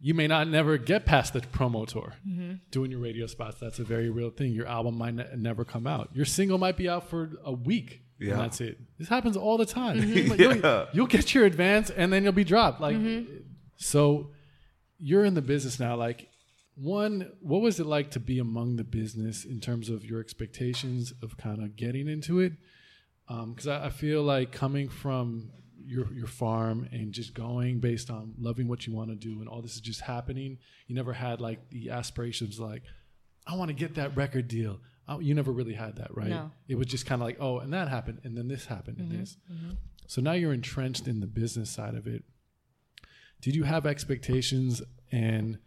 You 0.00 0.14
may 0.14 0.26
not 0.26 0.48
never 0.48 0.78
get 0.78 1.04
past 1.04 1.32
the 1.32 1.40
promo 1.40 1.86
tour. 1.86 2.14
Mm-hmm. 2.26 2.54
Doing 2.70 2.90
your 2.90 3.00
radio 3.00 3.26
spots, 3.26 3.58
that's 3.60 3.78
a 3.78 3.84
very 3.84 4.10
real 4.10 4.30
thing. 4.30 4.52
Your 4.52 4.66
album 4.66 4.98
might 4.98 5.14
ne- 5.14 5.28
never 5.36 5.64
come 5.64 5.86
out. 5.86 6.10
Your 6.12 6.24
single 6.24 6.58
might 6.58 6.76
be 6.76 6.88
out 6.88 7.08
for 7.08 7.30
a 7.44 7.52
week. 7.52 8.02
Yeah. 8.18 8.32
And 8.32 8.40
that's 8.40 8.60
it. 8.60 8.78
This 8.98 9.08
happens 9.08 9.36
all 9.36 9.58
the 9.58 9.66
time. 9.66 10.00
Mm-hmm. 10.00 10.30
Like, 10.30 10.40
Yeah. 10.40 10.54
you'll, 10.54 10.86
you'll 10.92 11.06
get 11.06 11.34
your 11.34 11.44
advance 11.44 11.90
and 11.90 12.12
then 12.12 12.24
you'll 12.24 12.32
be 12.32 12.44
dropped. 12.44 12.80
Like, 12.80 12.96
so 13.76 14.30
you're 14.98 15.24
in 15.24 15.34
the 15.34 15.42
business 15.42 15.78
now. 15.78 15.96
Like, 15.96 16.28
one, 16.82 17.30
what 17.40 17.60
was 17.60 17.78
it 17.78 17.86
like 17.86 18.10
to 18.10 18.20
be 18.20 18.40
among 18.40 18.74
the 18.74 18.84
business 18.84 19.44
in 19.44 19.60
terms 19.60 19.88
of 19.88 20.04
your 20.04 20.18
expectations 20.18 21.12
of 21.22 21.36
kind 21.36 21.62
of 21.62 21.76
getting 21.76 22.08
into 22.08 22.40
it? 22.40 22.54
Um, 23.28 23.52
because 23.52 23.68
I, 23.68 23.86
I 23.86 23.90
feel 23.90 24.22
like 24.22 24.50
coming 24.50 24.88
from 24.88 25.52
your 25.84 26.12
your 26.12 26.26
farm 26.26 26.88
and 26.90 27.12
just 27.12 27.34
going 27.34 27.78
based 27.78 28.10
on 28.10 28.34
loving 28.38 28.66
what 28.66 28.86
you 28.86 28.92
want 28.92 29.10
to 29.10 29.16
do, 29.16 29.40
and 29.40 29.48
all 29.48 29.62
this 29.62 29.74
is 29.74 29.80
just 29.80 30.00
happening. 30.00 30.58
You 30.88 30.96
never 30.96 31.12
had 31.12 31.40
like 31.40 31.70
the 31.70 31.90
aspirations 31.90 32.58
like, 32.58 32.82
I 33.46 33.54
want 33.54 33.68
to 33.68 33.74
get 33.74 33.94
that 33.94 34.16
record 34.16 34.48
deal. 34.48 34.80
Oh, 35.08 35.20
you 35.20 35.34
never 35.34 35.52
really 35.52 35.74
had 35.74 35.96
that, 35.96 36.16
right? 36.16 36.30
No. 36.30 36.50
It 36.66 36.76
was 36.76 36.88
just 36.88 37.06
kind 37.06 37.22
of 37.22 37.26
like, 37.26 37.38
oh, 37.40 37.60
and 37.60 37.72
that 37.72 37.88
happened, 37.88 38.22
and 38.24 38.36
then 38.36 38.48
this 38.48 38.66
happened, 38.66 38.98
and 38.98 39.08
mm-hmm, 39.08 39.20
this. 39.20 39.36
Mm-hmm. 39.52 39.70
So 40.08 40.20
now 40.20 40.32
you're 40.32 40.52
entrenched 40.52 41.06
in 41.06 41.20
the 41.20 41.26
business 41.28 41.70
side 41.70 41.94
of 41.94 42.08
it. 42.08 42.24
Did 43.40 43.54
you 43.54 43.62
have 43.62 43.86
expectations 43.86 44.82
and 45.12 45.58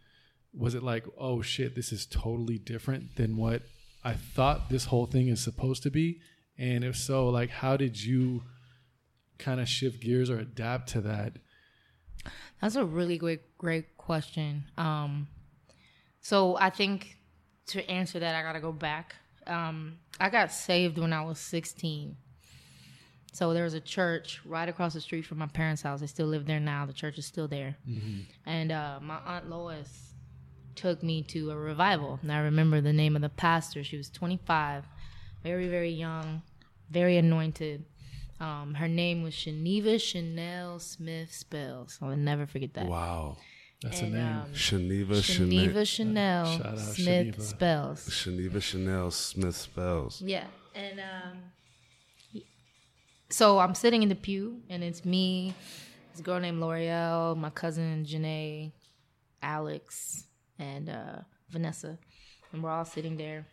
was 0.56 0.74
it 0.74 0.82
like, 0.82 1.04
oh 1.18 1.42
shit, 1.42 1.74
this 1.74 1.92
is 1.92 2.06
totally 2.06 2.58
different 2.58 3.16
than 3.16 3.36
what 3.36 3.62
I 4.02 4.14
thought 4.14 4.70
this 4.70 4.86
whole 4.86 5.06
thing 5.06 5.28
is 5.28 5.40
supposed 5.40 5.82
to 5.82 5.90
be? 5.90 6.20
And 6.58 6.84
if 6.84 6.96
so, 6.96 7.28
like 7.28 7.50
how 7.50 7.76
did 7.76 8.02
you 8.02 8.42
kind 9.38 9.60
of 9.60 9.68
shift 9.68 10.00
gears 10.00 10.30
or 10.30 10.38
adapt 10.38 10.88
to 10.90 11.00
that? 11.02 11.34
That's 12.60 12.76
a 12.76 12.84
really 12.84 13.18
great, 13.18 13.56
great 13.58 13.96
question. 13.98 14.64
Um, 14.78 15.28
so 16.20 16.56
I 16.56 16.70
think 16.70 17.18
to 17.68 17.88
answer 17.90 18.18
that, 18.18 18.34
I 18.34 18.42
gotta 18.42 18.60
go 18.60 18.72
back. 18.72 19.14
Um, 19.46 19.98
I 20.18 20.30
got 20.30 20.50
saved 20.50 20.98
when 20.98 21.12
I 21.12 21.22
was 21.22 21.38
16. 21.38 22.16
So 23.32 23.52
there 23.52 23.64
was 23.64 23.74
a 23.74 23.80
church 23.80 24.40
right 24.46 24.68
across 24.68 24.94
the 24.94 25.00
street 25.00 25.26
from 25.26 25.38
my 25.38 25.46
parents' 25.46 25.82
house. 25.82 26.00
They 26.00 26.06
still 26.06 26.26
live 26.26 26.46
there 26.46 26.58
now. 26.58 26.86
The 26.86 26.94
church 26.94 27.18
is 27.18 27.26
still 27.26 27.46
there. 27.46 27.76
And 28.46 28.72
uh, 28.72 28.98
my 29.02 29.18
aunt 29.26 29.50
Lois 29.50 30.14
took 30.76 31.02
me 31.02 31.22
to 31.24 31.50
a 31.50 31.56
revival. 31.56 32.18
And 32.22 32.30
I 32.32 32.38
remember 32.38 32.80
the 32.80 32.92
name 32.92 33.16
of 33.16 33.22
the 33.22 33.28
pastor. 33.28 33.82
She 33.82 33.96
was 33.96 34.08
25, 34.10 34.84
very, 35.42 35.68
very 35.68 35.90
young, 35.90 36.42
very 36.90 37.16
anointed. 37.16 37.84
Um, 38.38 38.74
her 38.74 38.88
name 38.88 39.22
was 39.22 39.32
Shaniva 39.34 40.00
Chanel 40.00 40.78
Smith 40.78 41.32
Spells. 41.34 41.98
I'll 42.02 42.14
never 42.16 42.46
forget 42.46 42.74
that. 42.74 42.86
Wow. 42.86 43.38
That's 43.82 44.00
And, 44.00 44.14
a 44.14 44.18
name. 44.18 44.26
um, 44.26 44.52
Shaniva 44.52 45.16
Shaniva 45.20 45.86
Chanel. 45.86 46.44
Chanel 46.58 46.76
Smith 46.78 47.36
Shaniva. 47.36 47.40
Spells. 47.42 48.08
Shaniva 48.08 48.62
Chanel 48.62 49.10
Smith 49.10 49.54
spells. 49.56 50.22
Yeah, 50.22 50.44
and 50.74 50.98
um, 51.00 52.42
so 53.28 53.58
I'm 53.58 53.74
sitting 53.74 54.02
in 54.02 54.08
the 54.08 54.14
pew, 54.14 54.60
and 54.70 54.82
it's 54.84 55.04
me, 55.04 55.54
this 56.12 56.20
girl 56.22 56.40
named 56.40 56.60
L'Oreal, 56.60 57.36
my 57.36 57.50
cousin 57.50 58.04
Janae, 58.08 58.72
Alex, 59.42 60.24
and 60.58 60.88
uh, 60.88 61.20
Vanessa, 61.50 61.98
and 62.52 62.62
we're 62.62 62.70
all 62.70 62.84
sitting 62.84 63.16
there. 63.16 63.46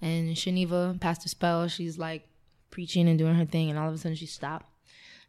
And 0.00 0.34
Shaniva, 0.36 0.98
Pastor 1.00 1.28
Spell, 1.28 1.68
she's 1.68 1.98
like 1.98 2.28
preaching 2.70 3.08
and 3.08 3.18
doing 3.18 3.34
her 3.34 3.44
thing, 3.44 3.70
and 3.70 3.78
all 3.78 3.88
of 3.88 3.94
a 3.94 3.98
sudden 3.98 4.16
she 4.16 4.26
stopped. 4.26 4.66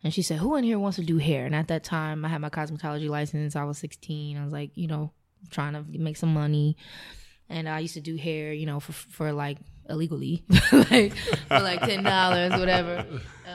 And 0.03 0.13
she 0.13 0.21
said, 0.21 0.39
Who 0.39 0.55
in 0.55 0.63
here 0.63 0.79
wants 0.79 0.97
to 0.97 1.03
do 1.03 1.17
hair? 1.17 1.45
And 1.45 1.53
at 1.53 1.67
that 1.67 1.83
time, 1.83 2.23
I 2.23 2.29
had 2.29 2.39
my 2.41 2.49
cosmetology 2.49 3.09
license. 3.09 3.55
I 3.55 3.63
was 3.65 3.77
16. 3.79 4.37
I 4.37 4.43
was 4.43 4.53
like, 4.53 4.71
you 4.75 4.87
know, 4.87 5.11
trying 5.49 5.73
to 5.73 5.83
make 5.87 6.15
some 6.15 6.33
money. 6.33 6.77
And 7.49 7.67
I 7.67 7.79
used 7.79 7.95
to 7.95 8.01
do 8.01 8.15
hair, 8.15 8.53
you 8.53 8.65
know, 8.65 8.79
for, 8.79 8.93
for 8.93 9.31
like 9.33 9.57
illegally, 9.89 10.43
like 10.71 11.13
for 11.13 11.59
like 11.59 11.81
$10, 11.81 12.59
whatever. 12.59 13.05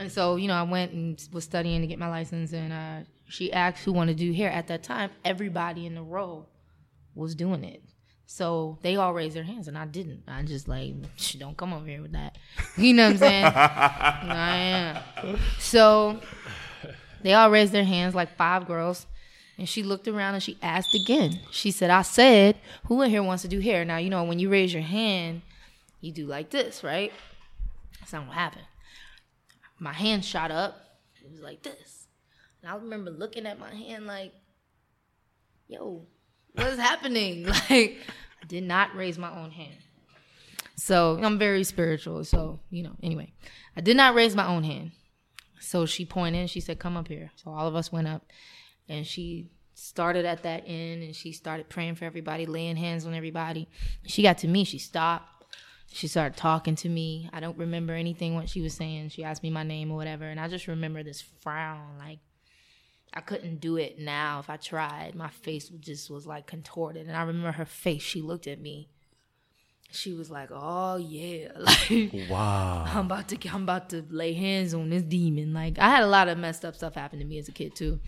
and 0.00 0.10
so, 0.10 0.36
you 0.36 0.48
know, 0.48 0.54
I 0.54 0.62
went 0.62 0.92
and 0.92 1.22
was 1.32 1.44
studying 1.44 1.82
to 1.82 1.86
get 1.86 1.98
my 1.98 2.08
license. 2.08 2.52
And 2.52 2.72
uh, 2.72 3.08
she 3.28 3.52
asked 3.52 3.84
who 3.84 3.92
wanted 3.92 4.16
to 4.16 4.24
do 4.24 4.32
hair. 4.32 4.50
At 4.50 4.68
that 4.68 4.82
time, 4.82 5.10
everybody 5.24 5.86
in 5.86 5.94
the 5.94 6.02
row 6.02 6.46
was 7.14 7.34
doing 7.34 7.64
it. 7.64 7.82
So 8.26 8.78
they 8.82 8.96
all 8.96 9.12
raised 9.12 9.34
their 9.34 9.42
hands 9.42 9.68
and 9.68 9.76
I 9.76 9.86
didn't. 9.86 10.22
I 10.28 10.42
just 10.42 10.68
like, 10.68 10.94
don't 11.38 11.56
come 11.56 11.72
over 11.72 11.84
here 11.84 12.00
with 12.00 12.12
that. 12.12 12.38
You 12.76 12.94
know 12.94 13.06
what 13.06 13.12
I'm 13.14 13.18
saying? 13.18 13.44
I 13.54 14.56
am. 14.56 15.38
So 15.58 16.20
they 17.22 17.34
all 17.34 17.50
raised 17.50 17.72
their 17.72 17.84
hands, 17.84 18.14
like 18.14 18.36
five 18.36 18.66
girls. 18.66 19.06
And 19.58 19.68
she 19.68 19.82
looked 19.82 20.08
around 20.08 20.34
and 20.34 20.42
she 20.42 20.56
asked 20.62 20.94
again. 20.94 21.40
She 21.50 21.70
said, 21.70 21.90
I 21.90 22.02
said, 22.02 22.56
who 22.86 23.02
in 23.02 23.10
here 23.10 23.22
wants 23.22 23.42
to 23.42 23.48
do 23.48 23.58
hair? 23.58 23.84
Now, 23.84 23.98
you 23.98 24.08
know, 24.08 24.24
when 24.24 24.38
you 24.38 24.48
raise 24.48 24.72
your 24.72 24.82
hand, 24.82 25.42
you 26.00 26.12
do 26.12 26.26
like 26.26 26.50
this, 26.50 26.82
right? 26.82 27.12
That's 27.98 28.12
not 28.12 28.26
what 28.26 28.36
happened. 28.36 28.64
My 29.80 29.92
hand 29.92 30.24
shot 30.24 30.50
up. 30.50 30.76
It 31.24 31.30
was 31.30 31.40
like 31.40 31.62
this. 31.62 32.06
And 32.62 32.70
I 32.70 32.76
remember 32.76 33.10
looking 33.10 33.46
at 33.46 33.58
my 33.58 33.74
hand 33.74 34.06
like, 34.06 34.32
yo, 35.66 36.06
what 36.52 36.66
is 36.68 36.78
happening? 36.78 37.46
Like, 37.70 37.98
I 38.42 38.46
did 38.46 38.64
not 38.64 38.94
raise 38.94 39.18
my 39.18 39.30
own 39.30 39.50
hand. 39.50 39.76
So 40.76 41.18
I'm 41.22 41.38
very 41.38 41.64
spiritual. 41.64 42.24
So, 42.24 42.60
you 42.70 42.82
know, 42.82 42.96
anyway, 43.02 43.32
I 43.76 43.80
did 43.80 43.96
not 43.96 44.14
raise 44.14 44.34
my 44.34 44.46
own 44.46 44.64
hand. 44.64 44.92
So 45.60 45.84
she 45.84 46.06
pointed 46.06 46.48
she 46.48 46.60
said, 46.60 46.78
Come 46.78 46.96
up 46.96 47.08
here. 47.08 47.30
So 47.36 47.50
all 47.50 47.68
of 47.68 47.74
us 47.74 47.92
went 47.92 48.08
up 48.08 48.22
and 48.88 49.06
she 49.06 49.50
started 49.74 50.24
at 50.24 50.42
that 50.42 50.64
end 50.66 51.02
and 51.02 51.14
she 51.14 51.32
started 51.32 51.68
praying 51.68 51.96
for 51.96 52.04
everybody, 52.06 52.46
laying 52.46 52.76
hands 52.76 53.06
on 53.06 53.14
everybody. 53.14 53.68
She 54.06 54.22
got 54.22 54.38
to 54.38 54.48
me, 54.48 54.64
she 54.64 54.78
stopped. 54.78 55.39
She 55.92 56.06
started 56.06 56.36
talking 56.36 56.76
to 56.76 56.88
me. 56.88 57.28
I 57.32 57.40
don't 57.40 57.58
remember 57.58 57.94
anything 57.94 58.34
what 58.34 58.48
she 58.48 58.60
was 58.60 58.74
saying. 58.74 59.08
She 59.08 59.24
asked 59.24 59.42
me 59.42 59.50
my 59.50 59.64
name 59.64 59.90
or 59.90 59.96
whatever. 59.96 60.24
And 60.24 60.38
I 60.38 60.48
just 60.48 60.68
remember 60.68 61.02
this 61.02 61.20
frown. 61.20 61.98
Like, 61.98 62.20
I 63.12 63.20
couldn't 63.20 63.60
do 63.60 63.76
it 63.76 63.98
now 63.98 64.38
if 64.38 64.48
I 64.48 64.56
tried. 64.56 65.14
My 65.16 65.28
face 65.28 65.68
just 65.68 66.08
was 66.08 66.26
like 66.26 66.46
contorted. 66.46 67.08
And 67.08 67.16
I 67.16 67.22
remember 67.22 67.52
her 67.52 67.64
face. 67.64 68.02
She 68.02 68.22
looked 68.22 68.46
at 68.46 68.60
me. 68.60 68.88
She 69.92 70.12
was 70.12 70.30
like, 70.30 70.50
"Oh 70.52 70.98
yeah, 70.98 71.48
like 71.58 72.28
Wow. 72.30 72.84
I'm 72.86 73.06
about 73.06 73.26
to 73.28 73.48
I'm 73.48 73.64
about 73.64 73.90
to 73.90 74.04
lay 74.08 74.34
hands 74.34 74.72
on 74.72 74.88
this 74.88 75.02
demon." 75.02 75.52
Like 75.52 75.80
I 75.80 75.88
had 75.88 76.04
a 76.04 76.06
lot 76.06 76.28
of 76.28 76.38
messed 76.38 76.64
up 76.64 76.76
stuff 76.76 76.94
happen 76.94 77.18
to 77.18 77.24
me 77.24 77.38
as 77.38 77.48
a 77.48 77.52
kid 77.52 77.74
too. 77.74 77.98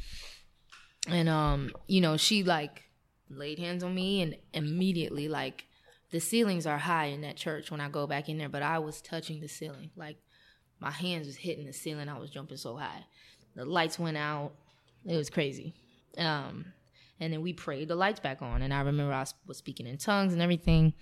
And 1.09 1.28
um, 1.28 1.72
you 1.89 2.01
know, 2.01 2.16
she 2.16 2.45
like 2.45 2.85
laid 3.28 3.59
hands 3.59 3.83
on 3.83 3.93
me 3.95 4.22
and 4.22 4.37
immediately 4.53 5.26
like 5.26 5.64
the 6.13 6.21
ceilings 6.21 6.67
are 6.67 6.79
high 6.79 7.07
in 7.07 7.23
that 7.23 7.37
church 7.37 7.71
when 7.71 7.81
I 7.81 7.89
go 7.89 8.07
back 8.07 8.29
in 8.29 8.39
there, 8.39 8.51
but 8.51 8.63
I 8.63 8.79
was 8.79 9.01
touching 9.01 9.41
the 9.41 9.49
ceiling. 9.49 9.91
Like 9.97 10.19
my 10.79 10.91
hands 10.91 11.27
was 11.27 11.37
hitting 11.37 11.67
the 11.67 11.73
ceiling. 11.73 12.09
I 12.09 12.19
was 12.19 12.31
jumping 12.31 12.59
so 12.59 12.77
high. 12.77 13.05
The 13.57 13.65
lights 13.65 13.99
went 13.99 14.19
out. 14.19 14.53
It 15.07 15.17
was 15.17 15.31
crazy. 15.31 15.75
Um, 16.19 16.67
and 17.19 17.33
then 17.33 17.41
we 17.41 17.55
prayed 17.55 17.89
the 17.89 17.97
lights 17.97 18.21
back 18.21 18.43
on. 18.43 18.63
And 18.63 18.75
I 18.75 18.83
remember 18.83 19.13
I 19.13 19.25
was 19.47 19.57
speaking 19.57 19.87
in 19.87 19.97
tongues 19.97 20.35
and 20.35 20.43
everything. 20.43 20.93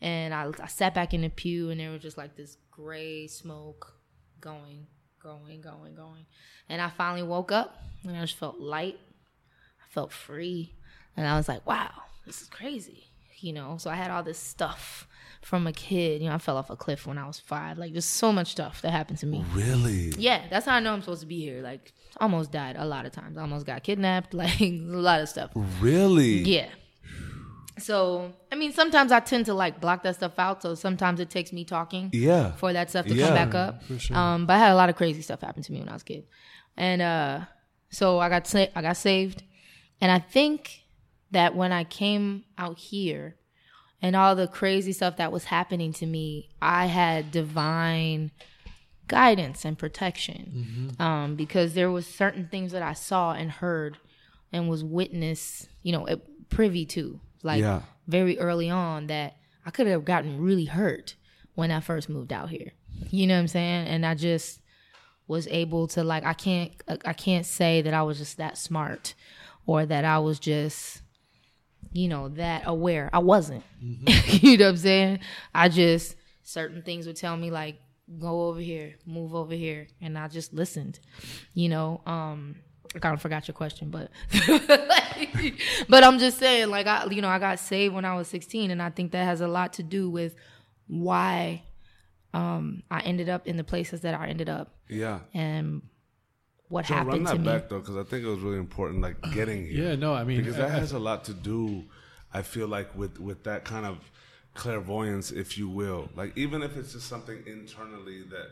And 0.00 0.34
I, 0.34 0.50
I 0.60 0.66
sat 0.66 0.94
back 0.94 1.14
in 1.14 1.22
the 1.22 1.28
pew, 1.30 1.70
and 1.70 1.80
there 1.80 1.90
was 1.90 2.02
just 2.02 2.18
like 2.18 2.36
this 2.36 2.56
gray 2.70 3.26
smoke 3.26 3.94
going, 4.40 4.86
going, 5.22 5.60
going, 5.60 5.94
going. 5.94 6.26
And 6.68 6.82
I 6.82 6.90
finally 6.90 7.22
woke 7.22 7.52
up, 7.52 7.78
and 8.02 8.16
I 8.16 8.20
just 8.20 8.36
felt 8.36 8.58
light. 8.58 8.98
I 9.80 9.92
felt 9.94 10.12
free. 10.12 10.74
And 11.16 11.26
I 11.26 11.36
was 11.36 11.48
like, 11.48 11.64
wow, 11.66 11.90
this 12.26 12.42
is 12.42 12.48
crazy. 12.48 13.06
You 13.40 13.52
know, 13.52 13.76
so 13.78 13.90
I 13.90 13.94
had 13.94 14.10
all 14.10 14.22
this 14.22 14.38
stuff 14.38 15.06
from 15.42 15.66
a 15.66 15.72
kid. 15.72 16.22
You 16.22 16.28
know, 16.28 16.34
I 16.34 16.38
fell 16.38 16.56
off 16.56 16.70
a 16.70 16.76
cliff 16.76 17.06
when 17.06 17.18
I 17.18 17.26
was 17.26 17.38
five. 17.38 17.76
Like, 17.78 17.92
there's 17.92 18.04
so 18.04 18.32
much 18.32 18.48
stuff 18.52 18.80
that 18.82 18.90
happened 18.92 19.18
to 19.18 19.26
me. 19.26 19.44
Really? 19.52 20.12
Yeah, 20.18 20.42
that's 20.48 20.66
how 20.66 20.74
I 20.76 20.80
know 20.80 20.92
I'm 20.92 21.00
supposed 21.02 21.20
to 21.20 21.26
be 21.26 21.40
here. 21.40 21.60
Like, 21.62 21.92
almost 22.18 22.50
died 22.52 22.76
a 22.78 22.86
lot 22.86 23.04
of 23.06 23.12
times. 23.12 23.36
Almost 23.36 23.66
got 23.66 23.82
kidnapped. 23.82 24.32
Like, 24.42 24.60
a 24.60 24.70
lot 24.86 25.20
of 25.20 25.28
stuff. 25.28 25.50
Really? 25.80 26.38
Yeah. 26.42 26.68
So, 27.78 28.32
I 28.52 28.54
mean, 28.54 28.72
sometimes 28.72 29.10
I 29.10 29.18
tend 29.20 29.46
to 29.46 29.54
like 29.54 29.80
block 29.80 30.04
that 30.04 30.14
stuff 30.14 30.38
out. 30.38 30.62
So 30.62 30.74
sometimes 30.76 31.18
it 31.18 31.28
takes 31.28 31.52
me 31.52 31.64
talking 31.64 32.08
Yeah. 32.12 32.52
for 32.52 32.72
that 32.72 32.88
stuff 32.90 33.06
to 33.06 33.14
Yeah. 33.14 33.26
come 33.26 33.34
back 33.34 33.54
up. 33.54 33.82
For 33.82 33.98
sure. 33.98 34.16
Um, 34.16 34.46
but 34.46 34.54
I 34.54 34.58
had 34.58 34.72
a 34.72 34.76
lot 34.76 34.88
of 34.90 34.96
crazy 34.96 35.22
stuff 35.22 35.40
happen 35.40 35.62
to 35.64 35.72
me 35.72 35.80
when 35.80 35.88
I 35.88 35.92
was 35.94 36.02
a 36.02 36.04
kid, 36.04 36.24
and 36.76 37.02
uh, 37.02 37.40
so 37.90 38.20
I 38.20 38.28
got 38.28 38.46
sa- 38.46 38.66
I 38.76 38.80
got 38.82 38.96
saved, 38.96 39.42
and 40.00 40.12
I 40.12 40.20
think 40.20 40.83
that 41.30 41.54
when 41.54 41.72
I 41.72 41.84
came 41.84 42.44
out 42.58 42.78
here, 42.78 43.36
and 44.02 44.14
all 44.14 44.36
the 44.36 44.46
crazy 44.46 44.92
stuff 44.92 45.16
that 45.16 45.32
was 45.32 45.44
happening 45.44 45.92
to 45.94 46.06
me, 46.06 46.50
I 46.60 46.86
had 46.86 47.30
divine 47.30 48.30
guidance 49.08 49.64
and 49.64 49.78
protection. 49.78 50.94
Um, 50.98 51.36
because 51.36 51.74
there 51.74 51.90
was 51.90 52.06
certain 52.06 52.48
things 52.48 52.72
that 52.72 52.82
I 52.82 52.92
saw 52.92 53.32
and 53.32 53.50
heard 53.50 53.98
and 54.52 54.68
was 54.68 54.84
witness, 54.84 55.68
you 55.82 55.92
know, 55.92 56.06
privy 56.48 56.86
to, 56.86 57.20
like 57.42 57.60
Yeah. 57.60 57.82
very 58.06 58.38
early 58.38 58.70
on 58.70 59.06
that 59.08 59.36
I 59.66 59.70
could 59.70 59.86
have 59.86 60.04
gotten 60.04 60.40
really 60.40 60.66
hurt 60.66 61.16
when 61.54 61.70
I 61.70 61.80
first 61.80 62.08
moved 62.08 62.32
out 62.32 62.50
here. 62.50 62.72
You 63.10 63.26
know 63.26 63.34
what 63.34 63.40
I'm 63.40 63.48
saying? 63.48 63.86
And 63.88 64.06
I 64.06 64.14
just 64.14 64.60
was 65.26 65.46
able 65.48 65.88
to 65.88 66.04
like 66.04 66.24
I 66.24 66.34
can't 66.34 66.72
I 67.04 67.14
can't 67.14 67.46
say 67.46 67.80
that 67.82 67.94
I 67.94 68.02
was 68.02 68.18
just 68.18 68.36
that 68.36 68.58
smart 68.58 69.14
or 69.66 69.86
that 69.86 70.04
I 70.04 70.18
was 70.18 70.38
just 70.38 71.00
you 71.92 72.08
know 72.08 72.28
that 72.30 72.62
aware. 72.66 73.10
I 73.12 73.18
wasn't. 73.18 73.64
you 73.80 74.56
know 74.58 74.64
what 74.66 74.70
I'm 74.70 74.76
saying? 74.76 75.18
I 75.54 75.68
just 75.68 76.16
certain 76.42 76.82
things 76.82 77.06
would 77.06 77.16
tell 77.16 77.36
me 77.36 77.50
like 77.50 77.80
go 78.18 78.48
over 78.48 78.60
here, 78.60 78.96
move 79.06 79.34
over 79.34 79.54
here 79.54 79.86
and 80.00 80.18
I 80.18 80.28
just 80.28 80.52
listened. 80.52 81.00
You 81.54 81.68
know, 81.70 82.00
um 82.06 82.56
I 82.94 82.98
kind 83.00 83.14
of 83.14 83.20
forgot 83.22 83.48
your 83.48 83.54
question, 83.54 83.90
but 83.90 84.10
but 85.88 86.04
I'm 86.04 86.18
just 86.18 86.38
saying 86.38 86.68
like 86.70 86.86
I 86.86 87.06
you 87.10 87.22
know, 87.22 87.28
I 87.28 87.38
got 87.38 87.58
saved 87.58 87.94
when 87.94 88.04
I 88.04 88.14
was 88.14 88.28
16 88.28 88.70
and 88.70 88.80
I 88.82 88.90
think 88.90 89.12
that 89.12 89.24
has 89.24 89.40
a 89.40 89.48
lot 89.48 89.74
to 89.74 89.82
do 89.82 90.10
with 90.10 90.34
why 90.86 91.62
um 92.32 92.82
I 92.90 93.00
ended 93.00 93.28
up 93.28 93.46
in 93.46 93.56
the 93.56 93.64
places 93.64 94.02
that 94.02 94.14
I 94.14 94.28
ended 94.28 94.48
up 94.48 94.74
Yeah. 94.88 95.20
and 95.32 95.82
what 96.68 96.86
So 96.86 96.94
run 96.94 97.04
happened 97.06 97.26
to 97.26 97.32
that 97.34 97.38
me. 97.40 97.44
back 97.46 97.68
though, 97.68 97.78
because 97.80 97.96
I 97.96 98.02
think 98.04 98.24
it 98.24 98.28
was 98.28 98.40
really 98.40 98.58
important, 98.58 99.00
like 99.02 99.16
getting 99.34 99.64
here. 99.66 99.90
Yeah, 99.90 99.94
no, 99.96 100.14
I 100.14 100.24
mean, 100.24 100.38
because 100.38 100.56
that 100.56 100.70
I- 100.70 100.76
I- 100.76 100.80
has 100.80 100.92
a 100.92 100.98
lot 100.98 101.24
to 101.24 101.34
do. 101.34 101.84
I 102.32 102.42
feel 102.42 102.66
like 102.68 102.94
with 102.96 103.20
with 103.20 103.44
that 103.44 103.64
kind 103.64 103.86
of 103.86 103.98
clairvoyance, 104.54 105.30
if 105.30 105.56
you 105.58 105.68
will, 105.68 106.08
like 106.16 106.36
even 106.36 106.62
if 106.62 106.76
it's 106.76 106.92
just 106.92 107.08
something 107.08 107.42
internally 107.46 108.22
that 108.30 108.48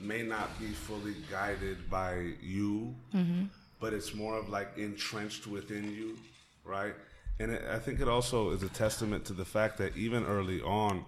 may 0.00 0.22
not 0.22 0.58
be 0.58 0.66
fully 0.68 1.14
guided 1.30 1.88
by 1.90 2.32
you, 2.42 2.94
Mm-hmm. 3.14 3.44
but 3.80 3.92
it's 3.92 4.14
more 4.14 4.36
of 4.38 4.48
like 4.48 4.76
entrenched 4.78 5.46
within 5.46 5.90
you, 5.94 6.16
right? 6.64 6.94
And 7.40 7.50
it, 7.52 7.62
I 7.70 7.78
think 7.78 8.00
it 8.00 8.08
also 8.08 8.50
is 8.50 8.62
a 8.62 8.68
testament 8.68 9.24
to 9.26 9.32
the 9.32 9.44
fact 9.44 9.78
that 9.78 9.96
even 9.96 10.24
early 10.24 10.60
on, 10.62 11.04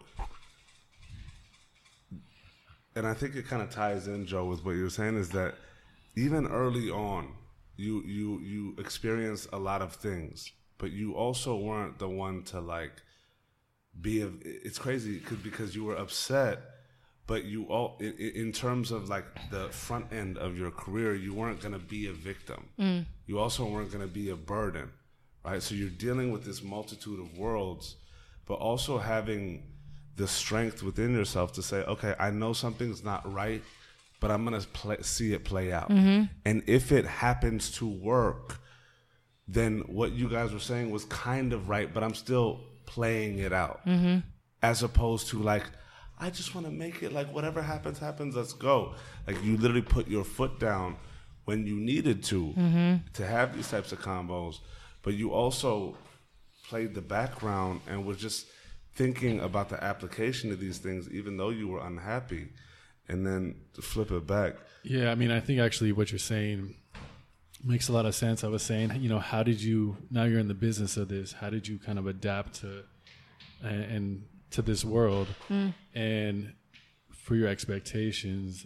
and 2.97 3.07
I 3.07 3.15
think 3.15 3.37
it 3.37 3.47
kind 3.47 3.63
of 3.63 3.71
ties 3.71 4.07
in, 4.09 4.27
Joe, 4.27 4.45
with 4.47 4.65
what 4.65 4.73
you 4.77 4.83
were 4.85 4.91
saying, 4.91 5.17
is 5.17 5.31
that 5.31 5.55
even 6.17 6.47
early 6.47 6.91
on, 6.91 7.33
you 7.77 8.03
you 8.05 8.41
you 8.41 8.75
experienced 8.79 9.49
a 9.53 9.59
lot 9.59 9.83
of 9.83 9.95
things, 9.95 10.53
but 10.79 10.91
you 10.93 11.15
also 11.15 11.57
weren't 11.57 11.99
the 11.99 12.09
one 12.09 12.43
to 12.45 12.61
like 12.61 12.93
be. 14.01 14.23
A, 14.23 14.31
it's 14.45 14.79
crazy 14.79 15.21
because 15.43 15.75
you 15.75 15.85
were 15.85 15.97
upset, 15.97 16.61
but 17.27 17.45
you 17.45 17.65
all 17.65 17.97
in, 18.01 18.13
in 18.17 18.53
terms 18.53 18.91
of 18.91 19.09
like 19.09 19.25
the 19.51 19.69
front 19.71 20.13
end 20.13 20.37
of 20.37 20.59
your 20.59 20.71
career, 20.71 21.15
you 21.15 21.33
weren't 21.33 21.61
gonna 21.61 21.79
be 21.79 22.09
a 22.09 22.13
victim. 22.13 22.69
Mm. 22.79 23.07
You 23.27 23.39
also 23.39 23.65
weren't 23.65 23.93
gonna 23.93 24.07
be 24.07 24.31
a 24.31 24.37
burden, 24.37 24.91
right? 25.45 25.63
So 25.63 25.75
you're 25.75 25.89
dealing 25.89 26.33
with 26.33 26.45
this 26.45 26.63
multitude 26.63 27.21
of 27.21 27.39
worlds, 27.39 27.97
but 28.47 28.55
also 28.55 28.99
having 28.99 29.63
the 30.17 30.29
strength 30.29 30.83
within 30.83 31.15
yourself 31.15 31.53
to 31.55 31.63
say, 31.63 31.79
okay, 31.85 32.15
I 32.19 32.31
know 32.31 32.53
something's 32.53 33.03
not 33.03 33.33
right, 33.33 33.63
but 34.21 34.31
I'm 34.31 34.45
gonna 34.45 34.61
play, 34.61 34.99
see 35.01 35.33
it 35.33 35.45
play 35.45 35.73
out. 35.73 35.91
Mm-hmm. 35.91 36.25
And 36.45 36.63
if 36.67 36.93
it 36.93 37.07
happens 37.07 37.71
to 37.79 37.89
work, 37.89 38.61
then 39.49 39.81
what 39.87 40.13
you 40.13 40.29
guys 40.29 40.53
were 40.53 40.61
saying 40.61 40.91
was 40.91 41.05
kind 41.07 41.53
of 41.53 41.69
right, 41.69 41.93
but 41.93 42.05
I'm 42.05 42.15
still 42.15 42.61
playing 42.87 43.39
it 43.39 43.53
out. 43.53 43.85
Mm-hmm. 43.87 44.19
As 44.63 44.83
opposed 44.83 45.29
to 45.29 45.39
like, 45.39 45.65
I 46.19 46.31
just 46.31 46.55
want 46.55 46.67
to 46.67 46.73
make 46.73 47.03
it 47.03 47.13
like 47.13 47.33
whatever 47.33 47.63
happens, 47.63 47.99
happens, 47.99 48.37
let's 48.37 48.53
go. 48.53 48.95
Like 49.27 49.43
you 49.43 49.57
literally 49.57 49.83
put 49.83 50.07
your 50.07 50.25
foot 50.25 50.61
down 50.61 50.97
when 51.47 51.67
you 51.67 51.77
needed 51.77 52.23
to 52.25 52.55
mm-hmm. 52.57 52.97
to 53.15 53.27
have 53.27 53.57
these 53.57 53.71
types 53.71 53.91
of 53.91 54.01
combos, 54.01 54.59
but 55.03 55.15
you 55.15 55.33
also 55.33 55.97
played 56.69 56.95
the 56.95 57.01
background 57.01 57.81
and 57.89 58.05
was 58.05 58.19
just 58.19 58.47
thinking 58.95 59.41
about 59.41 59.69
the 59.71 59.83
application 59.83 60.53
of 60.53 60.61
these 60.61 60.79
things, 60.79 61.09
even 61.11 61.37
though 61.37 61.49
you 61.49 61.67
were 61.69 61.81
unhappy. 61.85 62.49
And 63.11 63.27
then 63.27 63.57
to 63.75 63.83
flip 63.83 64.13
it 64.13 64.27
back, 64.27 64.55
Yeah, 64.85 65.11
I 65.11 65.17
mean, 65.17 65.33
I 65.33 65.41
think 65.41 65.59
actually 65.59 65.91
what 65.91 66.13
you're 66.13 66.19
saying 66.21 66.77
makes 67.65 67.89
a 67.89 67.93
lot 67.93 68.07
of 68.07 68.15
sense. 68.15 68.45
I 68.45 68.49
was 68.49 68.63
saying, 68.63 68.93
you 69.01 69.09
know, 69.09 69.19
how 69.19 69.43
did 69.43 69.61
you 69.61 69.97
now 70.11 70.25
you're 70.25 70.39
in 70.39 70.49
the 70.49 70.55
business 70.55 70.97
of 70.97 71.09
this? 71.09 71.33
How 71.33 71.51
did 71.51 71.67
you 71.67 71.79
kind 71.79 71.99
of 71.99 72.07
adapt 72.07 72.61
to 72.61 72.85
and, 73.63 73.83
and 73.83 74.25
to 74.53 74.63
this 74.63 74.85
world 74.85 75.27
hmm. 75.49 75.71
and 75.95 76.53
for 77.11 77.35
your 77.35 77.49
expectations? 77.49 78.65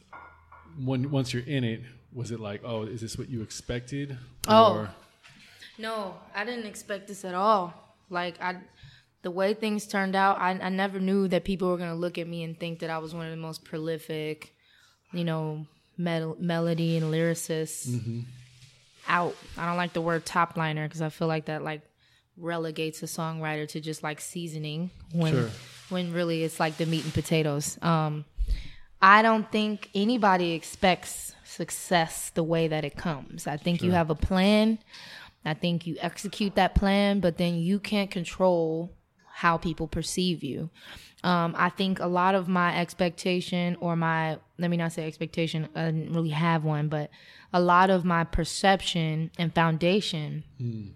When 0.79 1.11
once 1.11 1.33
you're 1.33 1.47
in 1.47 1.65
it, 1.65 1.81
was 2.13 2.31
it 2.31 2.39
like, 2.39 2.61
oh, 2.65 2.83
is 2.83 3.01
this 3.01 3.17
what 3.17 3.31
you 3.31 3.43
expected? 3.43 4.19
Oh. 4.47 4.89
No, 5.79 6.15
I 6.35 6.45
didn't 6.45 6.67
expect 6.67 7.09
this 7.09 7.25
at 7.25 7.35
all. 7.35 7.75
Like 8.11 8.41
I, 8.41 8.57
the 9.25 9.31
way 9.33 9.53
things 9.55 9.87
turned 9.89 10.15
out, 10.15 10.39
I, 10.39 10.51
I 10.53 10.69
never 10.69 11.01
knew 11.01 11.27
that 11.29 11.43
people 11.45 11.69
were 11.69 11.77
gonna 11.79 11.97
look 11.97 12.17
at 12.19 12.29
me 12.29 12.45
and 12.45 12.59
think 12.59 12.79
that 12.79 12.91
I 12.91 12.99
was 12.99 13.13
one 13.15 13.25
of 13.27 13.33
the 13.33 13.37
most 13.37 13.65
prolific, 13.65 14.55
you 15.13 15.25
know, 15.25 15.67
mel- 15.99 16.37
melody 16.39 16.97
and 16.97 17.07
lyricists 17.13 18.25
out. 19.09 19.35
I 19.59 19.67
don't 19.67 19.77
like 19.77 19.93
the 19.93 20.01
word 20.01 20.25
top 20.25 20.57
liner 20.57 20.87
because 20.87 21.03
I 21.03 21.09
feel 21.09 21.27
like 21.29 21.47
that 21.47 21.63
like 21.65 21.83
relegates 22.37 23.03
a 23.03 23.07
songwriter 23.07 23.67
to 23.69 23.81
just 23.81 24.03
like 24.03 24.21
seasoning 24.21 24.91
when 25.13 25.33
Sure. 25.33 25.51
when 25.89 26.13
really 26.13 26.43
it's 26.43 26.59
like 26.61 26.77
the 26.77 26.87
meat 26.87 27.05
and 27.05 27.13
potatoes. 27.15 27.79
Um, 27.83 28.25
I 29.03 29.23
don't 29.23 29.51
think 29.53 29.91
anybody 29.95 30.53
expects 30.53 31.35
success 31.45 32.31
the 32.31 32.43
way 32.43 32.69
that 32.69 32.85
it 32.85 32.97
comes. 32.97 33.47
I 33.47 33.57
think 33.57 33.83
you 33.83 33.91
have 33.93 34.11
a 34.11 34.15
plan. 34.15 34.79
I 35.45 35.53
think 35.55 35.87
you 35.87 35.97
execute 36.01 36.55
that 36.55 36.75
plan, 36.75 37.21
but 37.21 37.37
then 37.37 37.57
you 37.57 37.79
can't 37.79 38.11
control 38.11 38.91
how 39.35 39.57
people 39.57 39.89
perceive 39.89 40.45
you. 40.45 40.71
Um, 41.25 41.57
I 41.59 41.69
think 41.69 41.99
a 41.99 42.07
lot 42.07 42.37
of 42.37 42.47
my 42.47 42.79
expectation 42.79 43.77
or 43.81 43.97
my, 43.97 44.39
let 44.59 44.71
me 44.71 44.77
not 44.77 44.93
say 44.93 45.09
expectation, 45.09 45.69
I 45.75 45.87
didn't 45.87 46.13
really 46.13 46.31
have 46.31 46.63
one, 46.63 46.89
but 46.89 47.11
a 47.53 47.61
lot 47.61 47.91
of 47.91 48.05
my 48.05 48.23
perception 48.23 49.33
and 49.37 49.53
foundation 49.53 50.45
hmm. 50.57 50.87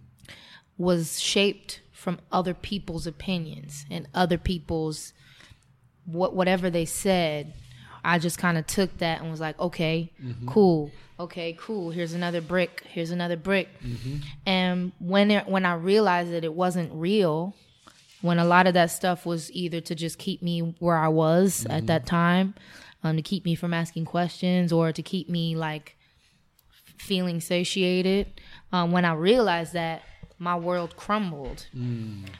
was 0.76 1.20
shaped 1.20 1.80
from 1.90 2.20
other 2.30 2.54
people's 2.54 3.08
opinions 3.08 3.84
and 3.90 4.06
other 4.14 4.38
people's 4.38 5.14
what 6.04 6.32
whatever 6.34 6.70
they 6.70 6.84
said. 6.84 7.54
I 8.04 8.20
just 8.20 8.38
kind 8.38 8.56
of 8.56 8.66
took 8.66 8.98
that 8.98 9.20
and 9.20 9.30
was 9.30 9.40
like 9.40 9.58
okay 9.58 10.12
mm-hmm. 10.22 10.48
cool. 10.48 10.92
Okay 11.18 11.56
cool. 11.58 11.90
Here's 11.90 12.12
another 12.12 12.40
brick. 12.40 12.84
Here's 12.88 13.10
another 13.10 13.36
brick. 13.36 13.68
Mm-hmm. 13.82 14.16
And 14.46 14.92
when 15.00 15.32
it, 15.32 15.48
when 15.48 15.66
i 15.66 15.74
realized 15.74 16.32
that 16.32 16.44
it 16.44 16.54
wasn't 16.54 16.92
real 16.94 17.56
when 18.20 18.38
a 18.38 18.44
lot 18.44 18.66
of 18.66 18.74
that 18.74 18.90
stuff 18.90 19.24
was 19.24 19.50
either 19.52 19.80
to 19.80 19.94
just 19.94 20.18
keep 20.18 20.42
me 20.42 20.74
where 20.78 20.96
i 20.96 21.08
was 21.08 21.66
at 21.70 21.86
that 21.86 22.06
time 22.06 22.54
um, 23.02 23.16
to 23.16 23.22
keep 23.22 23.44
me 23.44 23.54
from 23.54 23.72
asking 23.72 24.04
questions 24.04 24.72
or 24.72 24.92
to 24.92 25.02
keep 25.02 25.28
me 25.28 25.56
like 25.56 25.96
feeling 26.96 27.40
satiated. 27.40 28.40
Um, 28.72 28.92
when 28.92 29.04
I 29.04 29.14
realized 29.14 29.72
that, 29.72 30.02
my 30.40 30.54
world 30.54 30.94
crumbled, 30.94 31.66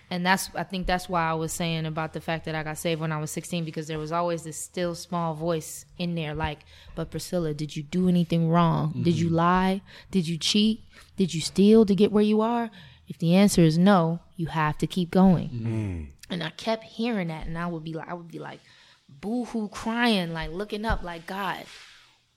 and 0.08 0.24
that's 0.24 0.50
I 0.54 0.62
think 0.62 0.86
that's 0.86 1.08
why 1.08 1.28
I 1.28 1.34
was 1.34 1.52
saying 1.52 1.84
about 1.84 2.12
the 2.12 2.20
fact 2.20 2.44
that 2.44 2.54
I 2.54 2.62
got 2.62 2.78
saved 2.78 3.00
when 3.00 3.10
I 3.10 3.18
was 3.18 3.32
16 3.32 3.64
because 3.64 3.88
there 3.88 3.98
was 3.98 4.12
always 4.12 4.44
this 4.44 4.56
still 4.56 4.94
small 4.94 5.34
voice 5.34 5.84
in 5.98 6.14
there, 6.14 6.32
like, 6.32 6.60
"But 6.94 7.10
Priscilla, 7.10 7.54
did 7.54 7.74
you 7.74 7.82
do 7.82 8.08
anything 8.08 8.50
wrong? 8.50 9.02
Did 9.02 9.18
you 9.18 9.28
lie? 9.28 9.82
Did 10.12 10.28
you 10.28 10.38
cheat? 10.38 10.84
Did 11.16 11.34
you 11.34 11.40
steal 11.40 11.84
to 11.86 11.94
get 11.96 12.12
where 12.12 12.22
you 12.22 12.40
are?" 12.40 12.70
If 13.08 13.18
the 13.18 13.34
answer 13.34 13.62
is 13.62 13.78
no, 13.78 14.20
you 14.36 14.46
have 14.46 14.78
to 14.78 14.86
keep 14.86 15.10
going. 15.10 15.48
Mm-hmm. 15.48 15.74
Mm. 15.74 16.06
And 16.30 16.42
I 16.42 16.50
kept 16.50 16.84
hearing 16.84 17.28
that, 17.28 17.46
and 17.46 17.56
I 17.56 17.66
would 17.66 17.84
be 17.84 17.94
like, 17.94 18.08
I 18.08 18.14
would 18.14 18.28
be 18.28 18.38
like, 18.38 18.60
boo-hoo, 19.08 19.68
crying, 19.68 20.32
like 20.32 20.50
looking 20.50 20.84
up, 20.84 21.02
like 21.02 21.26
God, 21.26 21.64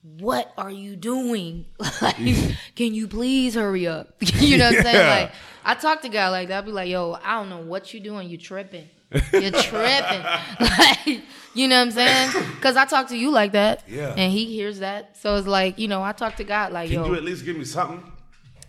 what 0.02 0.52
are 0.58 0.72
you 0.72 0.96
doing? 0.96 1.66
like, 2.02 2.16
can 2.76 2.94
you 2.94 3.08
please 3.08 3.56
hurry 3.56 3.88
up? 3.88 4.16
you 4.22 4.58
know 4.58 4.70
what 4.70 4.78
I'm 4.78 4.84
saying? 4.84 5.08
Like, 5.08 5.32
I 5.64 5.76
talk 5.76 6.02
to 6.04 6.10
God 6.10 6.30
like 6.32 6.48
that. 6.48 6.60
I'd 6.60 6.66
be 6.66 6.72
like, 6.72 6.90
yo, 6.90 7.18
I 7.22 7.34
don't 7.36 7.50
know 7.50 7.62
what 7.62 7.94
you 7.94 8.00
doing. 8.00 8.30
You 8.30 8.38
tripping. 8.38 8.88
You're 9.34 9.52
tripping. 9.52 10.24
like, 10.60 11.22
you 11.54 11.68
know 11.68 11.78
what 11.80 11.88
I'm 11.88 11.92
saying? 11.92 12.46
Because 12.62 12.78
I 12.78 12.86
talk 12.86 13.10
to 13.10 13.18
you 13.18 13.32
like 13.32 13.54
that. 13.54 13.84
Yeah. 13.88 14.14
And 14.16 14.32
he 14.32 14.46
hears 14.46 14.80
that. 14.80 15.18
So 15.18 15.36
it's 15.36 15.48
like, 15.48 15.80
you 15.80 15.88
know, 15.88 16.04
I 16.04 16.12
talk 16.12 16.36
to 16.36 16.44
God 16.44 16.72
like, 16.72 16.90
can 16.90 17.00
yo. 17.00 17.08
you 17.08 17.16
at 17.16 17.24
least 17.24 17.44
give 17.44 17.58
me 17.58 17.66
something? 17.66 18.11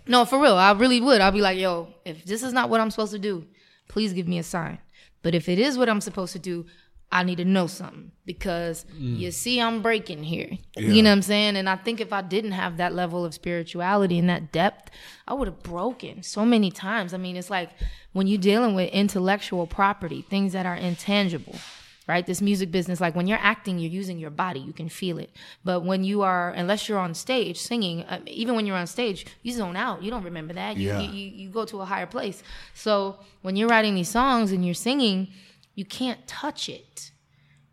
No, 0.07 0.25
for 0.25 0.41
real. 0.41 0.57
I 0.57 0.73
really 0.73 1.01
would. 1.01 1.21
I'll 1.21 1.33
be 1.33 1.41
like, 1.41 1.59
yo, 1.59 1.95
if 2.05 2.25
this 2.25 2.43
is 2.43 2.53
not 2.53 2.71
what 2.71 2.81
I'm 2.81 2.91
supposed 2.91 3.13
to 3.13 3.19
do, 3.19 3.47
please 3.89 4.13
give 4.13 4.29
me 4.29 4.39
a 4.39 4.43
sign. 4.43 4.79
But 5.23 5.35
if 5.35 5.49
it 5.49 5.59
is 5.59 5.79
what 5.79 5.89
I'm 5.89 6.01
supposed 6.01 6.33
to 6.33 6.39
do, 6.39 6.67
I 7.13 7.25
need 7.25 7.37
to 7.37 7.45
know 7.45 7.67
something 7.67 8.11
because 8.25 8.87
mm. 8.99 9.19
you 9.19 9.31
see, 9.31 9.61
I'm 9.61 9.83
breaking 9.83 10.23
here. 10.23 10.49
You 10.77 11.03
know 11.03 11.11
what 11.11 11.17
I'm 11.17 11.23
saying? 11.23 11.57
And 11.57 11.69
I 11.69 11.77
think 11.77 12.01
if 12.01 12.11
I 12.11 12.23
didn't 12.23 12.53
have 12.53 12.79
that 12.79 12.95
level 12.95 13.27
of 13.27 13.35
spirituality 13.35 14.19
and 14.19 14.31
that 14.31 14.51
depth, 14.51 14.91
I 15.29 15.35
would 15.35 15.47
have 15.47 15.63
broken 15.63 16.23
so 16.23 16.47
many 16.47 16.71
times. 16.71 17.13
I 17.13 17.19
mean, 17.19 17.37
it's 17.37 17.51
like 17.51 17.69
when 18.13 18.27
you're 18.27 18.41
dealing 18.41 18.75
with 18.75 18.91
intellectual 18.93 19.67
property, 19.67 20.23
things 20.23 20.55
that 20.55 20.65
are 20.65 20.75
intangible, 20.75 21.57
right? 22.09 22.27
This 22.27 22.43
music 22.43 22.71
business, 22.71 23.01
like 23.01 23.15
when 23.15 23.27
you're 23.27 23.39
acting, 23.41 23.79
you're 23.79 23.91
using 23.91 24.19
your 24.19 24.31
body, 24.31 24.61
you 24.61 24.73
can 24.73 24.89
feel 24.89 25.19
it. 25.19 25.31
But 25.65 25.85
when 25.85 26.03
you 26.05 26.23
are, 26.23 26.51
unless 26.51 26.89
you're 26.89 26.99
on 26.99 27.15
stage 27.15 27.59
singing, 27.59 28.03
uh, 28.05 28.21
even 28.27 28.55
when 28.57 28.67
you're 28.67 28.77
on 28.77 28.87
stage, 28.87 29.27
you 29.43 29.53
zone 29.53 29.77
out. 29.77 30.03
You 30.03 30.11
don't 30.11 30.25
remember 30.25 30.55
that. 30.55 30.77
You, 30.77 30.89
Yeah. 30.89 31.01
you, 31.01 31.11
you, 31.13 31.31
you 31.45 31.49
go 31.51 31.65
to 31.67 31.81
a 31.81 31.85
higher 31.85 32.07
place. 32.07 32.43
So 32.75 33.19
when 33.43 33.57
you're 33.57 33.69
writing 33.69 33.95
these 33.95 34.09
songs 34.09 34.53
and 34.53 34.65
you're 34.65 34.75
singing, 34.75 35.29
you 35.75 35.85
can't 35.85 36.27
touch 36.27 36.69
it. 36.69 37.11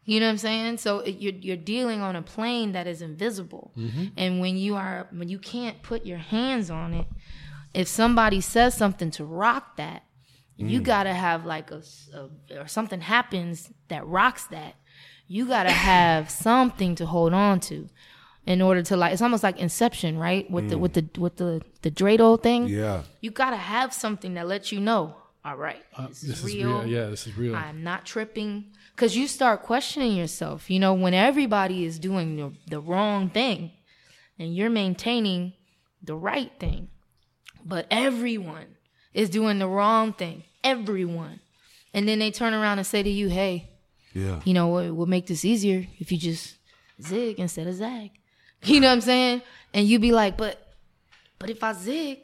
You 0.06 0.20
know 0.20 0.26
what 0.26 0.32
I'm 0.32 0.38
saying? 0.40 0.78
So 0.78 1.00
it, 1.00 1.18
you're 1.20 1.34
you're 1.34 1.56
dealing 1.58 2.02
on 2.02 2.16
a 2.16 2.24
plane 2.24 2.72
that 2.72 2.88
is 2.88 3.04
invisible, 3.04 3.72
and 4.18 4.40
when 4.40 4.58
you 4.58 4.76
are 4.76 5.08
when 5.12 5.30
you 5.30 5.38
can't 5.38 5.84
put 5.84 6.04
your 6.04 6.18
hands 6.18 6.72
on 6.72 6.96
it, 6.96 7.06
if 7.76 7.88
somebody 7.88 8.42
says 8.42 8.74
something 8.76 9.12
to 9.12 9.24
rock 9.24 9.76
that, 9.78 10.02
you 10.68 10.82
gotta 10.82 11.14
have 11.14 11.46
like 11.46 11.72
a 11.72 11.82
or 12.52 12.68
something 12.68 13.02
happens 13.02 13.72
that 13.88 14.06
rocks 14.06 14.46
that. 14.48 14.76
You 15.28 15.48
gotta 15.48 15.72
have 15.72 16.30
something 16.48 16.96
to 16.96 17.06
hold 17.06 17.34
on 17.34 17.60
to, 17.62 17.88
in 18.46 18.62
order 18.62 18.82
to 18.84 18.98
like. 18.98 19.14
It's 19.14 19.22
almost 19.22 19.44
like 19.44 19.58
Inception, 19.58 20.18
right? 20.18 20.50
With 20.52 20.70
the 20.70 20.78
with 20.78 20.94
the 20.94 21.06
with 21.20 21.38
the 21.38 21.62
the 21.82 21.92
dreidel 21.92 22.42
thing. 22.42 22.68
Yeah. 22.68 23.04
You 23.22 23.32
gotta 23.32 23.58
have 23.58 23.94
something 23.94 24.34
that 24.36 24.48
lets 24.48 24.72
you 24.72 24.80
know. 24.80 25.16
All 25.46 25.56
right, 25.56 25.82
Uh, 25.96 26.08
this, 26.08 26.20
this 26.22 26.40
is 26.40 26.46
is 26.48 26.56
real. 26.56 26.80
real. 26.82 26.86
Yeah, 26.88 27.06
this 27.08 27.26
is 27.26 27.38
real. 27.38 27.56
I'm 27.56 27.82
not 27.82 28.06
tripping. 28.06 28.74
Because 28.94 29.16
you 29.16 29.26
start 29.26 29.64
questioning 29.64 30.14
yourself. 30.18 30.70
You 30.70 30.80
know, 30.82 30.94
when 30.94 31.14
everybody 31.14 31.86
is 31.86 31.98
doing 31.98 32.36
the, 32.36 32.52
the 32.68 32.82
wrong 32.82 33.30
thing 33.30 33.72
and 34.38 34.54
you're 34.54 34.70
maintaining 34.70 35.54
the 36.04 36.14
right 36.16 36.52
thing, 36.60 36.90
but 37.64 37.88
everyone 37.90 38.76
is 39.14 39.30
doing 39.30 39.60
the 39.60 39.68
wrong 39.68 40.12
thing. 40.12 40.44
Everyone. 40.64 41.40
And 41.94 42.08
then 42.08 42.20
they 42.20 42.32
turn 42.32 42.54
around 42.54 42.78
and 42.80 42.86
say 42.88 43.02
to 43.04 43.10
you, 43.10 43.30
hey, 43.30 43.70
Yeah. 44.14 44.42
you 44.46 44.54
know 44.54 44.68
what 44.68 44.94
would 44.94 45.10
make 45.10 45.28
this 45.28 45.44
easier 45.46 45.88
if 46.00 46.12
you 46.12 46.18
just 46.18 46.56
zig 47.02 47.40
instead 47.40 47.68
of 47.68 47.76
zag. 47.76 48.12
You 48.64 48.82
know 48.82 48.88
what 48.88 48.94
I'm 48.94 49.02
saying? 49.02 49.42
And 49.74 49.88
you 49.88 50.00
be 50.00 50.12
like, 50.12 50.36
but 50.38 50.62
but 51.40 51.50
if 51.50 51.64
I 51.64 51.72
zig, 51.72 52.20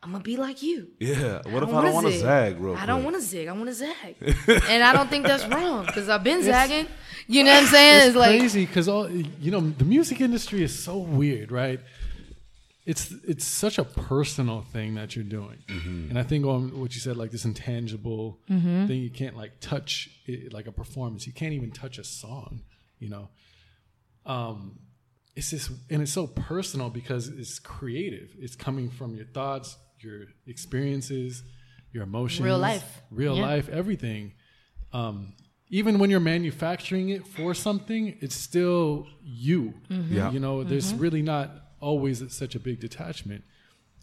I'm 0.00 0.12
gonna 0.12 0.22
be 0.22 0.36
like 0.36 0.62
you. 0.62 0.88
Yeah. 1.00 1.40
What 1.50 1.62
if 1.64 1.68
I 1.70 1.72
wanna 1.72 1.86
don't 1.88 1.94
want 1.94 2.06
to 2.06 2.18
zag 2.18 2.60
real 2.60 2.76
I 2.76 2.86
don't 2.86 3.02
want 3.02 3.16
to 3.16 3.22
zig. 3.22 3.48
I 3.48 3.52
want 3.52 3.66
to 3.66 3.74
zag, 3.74 4.14
and 4.68 4.82
I 4.82 4.92
don't 4.92 5.10
think 5.10 5.26
that's 5.26 5.44
wrong 5.46 5.86
because 5.86 6.08
I've 6.08 6.22
been 6.22 6.42
zagging. 6.44 6.86
You 7.26 7.42
know 7.42 7.52
what 7.52 7.62
I'm 7.62 7.68
saying? 7.68 8.08
It's, 8.08 8.16
like 8.16 8.38
crazy 8.38 8.64
because 8.66 8.88
all 8.88 9.10
you 9.10 9.50
know 9.50 9.60
the 9.60 9.84
music 9.84 10.20
industry 10.20 10.62
is 10.62 10.76
so 10.76 10.98
weird 10.98 11.50
right 11.50 11.80
it's 12.84 13.12
it's 13.26 13.44
such 13.44 13.78
a 13.78 13.84
personal 13.84 14.62
thing 14.62 14.94
that 14.96 15.14
you're 15.14 15.24
doing. 15.24 15.58
And 15.68 16.18
i 16.18 16.22
think 16.24 16.44
on 16.46 16.78
what 16.80 16.94
you 16.94 17.00
said 17.00 17.16
like 17.16 17.30
this 17.30 17.44
intangible 17.44 18.40
thing 18.48 19.00
you 19.06 19.10
can't 19.10 19.36
like 19.36 19.52
touch 19.60 20.10
it, 20.26 20.52
like 20.52 20.66
a 20.66 20.72
performance. 20.72 21.26
You 21.26 21.32
can't 21.32 21.52
even 21.54 21.70
touch 21.70 21.98
a 21.98 22.04
song 22.04 22.62
you 22.98 23.08
know? 23.08 23.28
Um 24.26 24.78
it's 25.34 25.50
just 25.50 25.70
and 25.90 26.02
it's 26.02 26.12
so 26.12 26.26
personal 26.26 26.90
because 26.90 27.28
it's 27.28 27.58
creative. 27.58 28.34
It's 28.38 28.54
coming 28.56 28.90
from 28.90 29.14
your 29.14 29.26
thoughts 29.26 29.76
your 30.00 30.24
experiences 30.46 31.42
your 31.92 32.02
emotions 32.04 32.44
Real 32.44 32.58
life. 32.58 33.02
real 33.10 33.36
Yeah. 33.36 33.42
life 33.42 33.68
everything. 33.68 34.32
Um 34.92 35.34
even 35.68 35.98
when 35.98 36.10
you're 36.10 36.20
manufacturing 36.20 37.08
it 37.10 37.26
for 37.26 37.54
something 37.54 38.16
it's 38.20 38.34
still 38.34 39.06
you. 39.22 39.74
Mm-hmm. 39.90 40.14
Yeah. 40.16 40.30
you 40.32 40.40
know 40.40 40.64
there's 40.64 40.92
really 40.94 41.22
not 41.22 41.48
always 41.82 42.22
such 42.32 42.54
a 42.54 42.58
big 42.60 42.80
detachment. 42.80 43.44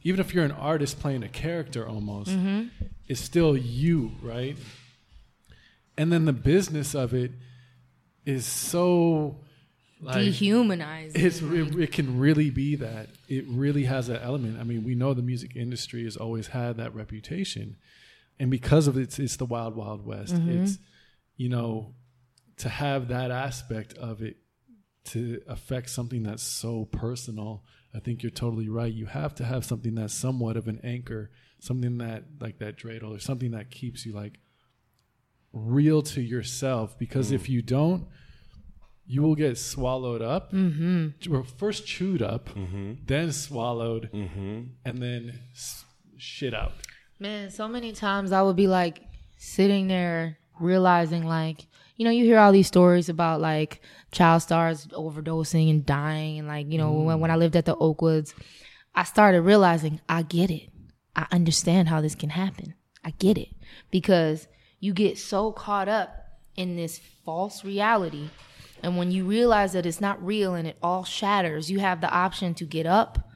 Even 0.03 0.19
if 0.19 0.33
you're 0.33 0.45
an 0.45 0.51
artist 0.51 0.99
playing 0.99 1.23
a 1.23 1.27
character 1.29 1.87
almost 1.87 2.29
Mm-hmm. 2.29 2.67
it's 3.07 3.19
still 3.21 3.57
you 3.57 4.11
right? 4.21 4.55
And 5.97 6.11
then 6.13 6.25
the 6.25 6.33
business 6.33 6.93
of 6.95 7.13
it 7.13 7.31
is 8.25 8.45
so 8.45 9.37
like 10.01 10.15
dehumanized. 10.23 11.17
it's 11.17 11.41
it, 11.41 11.75
it 11.79 11.91
can 11.91 12.19
really 12.19 12.49
be 12.49 12.75
that. 12.75 13.09
It 13.27 13.45
really 13.47 13.83
has 13.85 14.07
that 14.07 14.21
element. 14.23 14.59
I 14.59 14.63
mean 14.63 14.83
we 14.83 14.95
know 14.95 15.13
the 15.13 15.21
music 15.21 15.55
industry 15.55 16.03
has 16.03 16.15
always 16.15 16.47
had 16.47 16.77
that 16.77 16.93
reputation. 16.95 17.75
And 18.39 18.49
because 18.49 18.87
of 18.87 18.97
it 18.97 19.01
it's, 19.01 19.19
it's 19.19 19.35
the 19.37 19.45
wild 19.45 19.75
wild 19.75 20.05
west 20.05 20.33
it's 20.35 20.77
you 21.35 21.49
know 21.49 21.93
to 22.57 22.69
have 22.69 23.07
that 23.09 23.31
aspect 23.31 23.93
of 23.97 24.21
it 24.21 24.37
to 25.05 25.41
affect 25.47 25.89
something 25.89 26.23
that's 26.23 26.43
so 26.43 26.85
personal 26.85 27.63
i 27.95 27.99
think 27.99 28.21
you're 28.21 28.29
totally 28.29 28.69
right. 28.69 28.93
You 28.93 29.07
have 29.07 29.33
to 29.35 29.45
have 29.45 29.65
something 29.65 29.95
that's 29.95 30.13
somewhat 30.13 30.57
of 30.57 30.67
an 30.67 30.79
anchor 30.83 31.31
something 31.59 31.97
that 31.97 32.23
like 32.39 32.59
that 32.59 32.77
dreidel 32.77 33.15
or 33.15 33.19
something 33.19 33.51
that 33.51 33.69
keeps 33.69 34.05
you 34.05 34.13
like 34.13 34.39
real 35.53 36.01
to 36.01 36.21
yourself. 36.21 36.97
Because 36.97 37.31
if 37.31 37.43
mm. 37.43 37.49
you 37.49 37.61
don't 37.61 38.07
you 39.05 39.23
will 39.23 39.35
get 39.35 39.57
swallowed 39.57 40.21
up. 40.21 40.53
Mm-hmm. 40.53 41.33
or 41.33 41.43
first 41.43 41.87
chewed 41.87 42.21
up 42.21 42.49
mm-hmm. 42.49 42.93
then 43.05 43.31
swallowed 43.31 44.11
mm-hmm. 44.13 44.61
and 44.85 44.97
then 44.97 45.39
shit 46.17 46.53
out. 46.53 46.73
Man, 47.17 47.49
so 47.49 47.67
many 47.67 47.91
times 47.91 48.31
I 48.31 48.41
would 48.43 48.55
be 48.55 48.67
like 48.67 49.01
sitting 49.37 49.87
there 49.87 50.37
realizing 50.59 51.25
like, 51.25 51.65
you 51.99 52.05
know, 52.05 52.11
you 52.11 52.23
hear 52.23 52.39
all 52.39 52.51
these 52.51 52.67
stories 52.67 53.09
about 53.09 53.41
like 53.41 53.81
child 54.11 54.41
stars 54.41 54.87
overdosing 54.87 55.69
and 55.69 55.85
dying 55.85 56.39
and 56.39 56.47
like, 56.47 56.71
you 56.71 56.77
know, 56.77 56.93
when, 56.93 57.17
mm. 57.17 57.19
when 57.19 57.29
I 57.29 57.35
lived 57.35 57.55
at 57.55 57.65
the 57.65 57.75
Oakwoods, 57.75 58.33
I 58.95 59.03
started 59.03 59.41
realizing 59.41 60.01
I 60.09 60.23
get 60.23 60.49
it. 60.49 60.69
I 61.15 61.27
understand 61.31 61.89
how 61.89 62.01
this 62.01 62.15
can 62.15 62.29
happen. 62.29 62.73
I 63.03 63.11
get 63.11 63.37
it 63.37 63.49
because 63.91 64.47
you 64.79 64.93
get 64.93 65.17
so 65.17 65.51
caught 65.51 65.89
up 65.89 66.15
in 66.55 66.75
this 66.75 66.99
false 67.25 67.63
reality 67.63 68.29
and 68.83 68.97
when 68.97 69.11
you 69.11 69.25
realize 69.25 69.73
that 69.73 69.85
it's 69.85 70.01
not 70.01 70.23
real 70.25 70.55
and 70.55 70.67
it 70.67 70.77
all 70.81 71.03
shatters, 71.03 71.69
you 71.69 71.79
have 71.79 72.01
the 72.01 72.09
option 72.09 72.53
to 72.55 72.65
get 72.65 72.85
up 72.85 73.29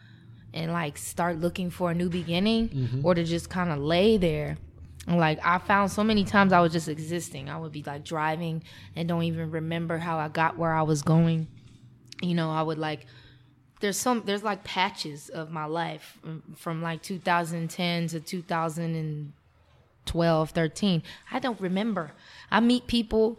and 0.54 0.72
like 0.72 0.98
start 0.98 1.40
looking 1.40 1.70
for 1.70 1.92
a 1.92 1.96
new 1.96 2.10
beginning 2.10 2.70
mm-hmm. 2.70 3.06
or 3.06 3.16
to 3.16 3.24
just 3.24 3.50
kind 3.50 3.72
of 3.72 3.80
lay 3.80 4.18
there. 4.18 4.58
Like 5.08 5.46
I 5.46 5.58
found 5.58 5.92
so 5.92 6.04
many 6.04 6.24
times 6.24 6.54
I 6.54 6.62
was 6.62 6.72
just 6.72 6.88
existing. 6.88 7.50
I 7.50 7.58
would 7.58 7.72
be 7.72 7.84
like 7.84 8.06
driving 8.06 8.64
and 8.96 9.08
don't 9.08 9.24
even 9.24 9.52
remember 9.52 9.98
how 9.98 10.18
I 10.18 10.30
got 10.30 10.58
where 10.58 10.72
I 10.72 10.84
was 10.84 11.02
going. 11.02 11.48
You 12.22 12.36
know, 12.36 12.52
I 12.52 12.62
would 12.62 12.78
like 12.78 13.06
there's 13.84 13.98
some 13.98 14.24
there's 14.26 14.44
like 14.44 14.64
patches 14.64 15.28
of 15.28 15.52
my 15.52 15.66
life 15.66 16.18
from, 16.22 16.42
from 16.56 16.82
like 16.82 17.02
2010 17.02 18.08
to 18.08 18.22
2012 18.22 20.50
13 20.50 21.04
i 21.32 21.40
don't 21.40 21.60
remember. 21.60 22.12
I 22.50 22.62
meet 22.62 22.88
people 22.88 23.38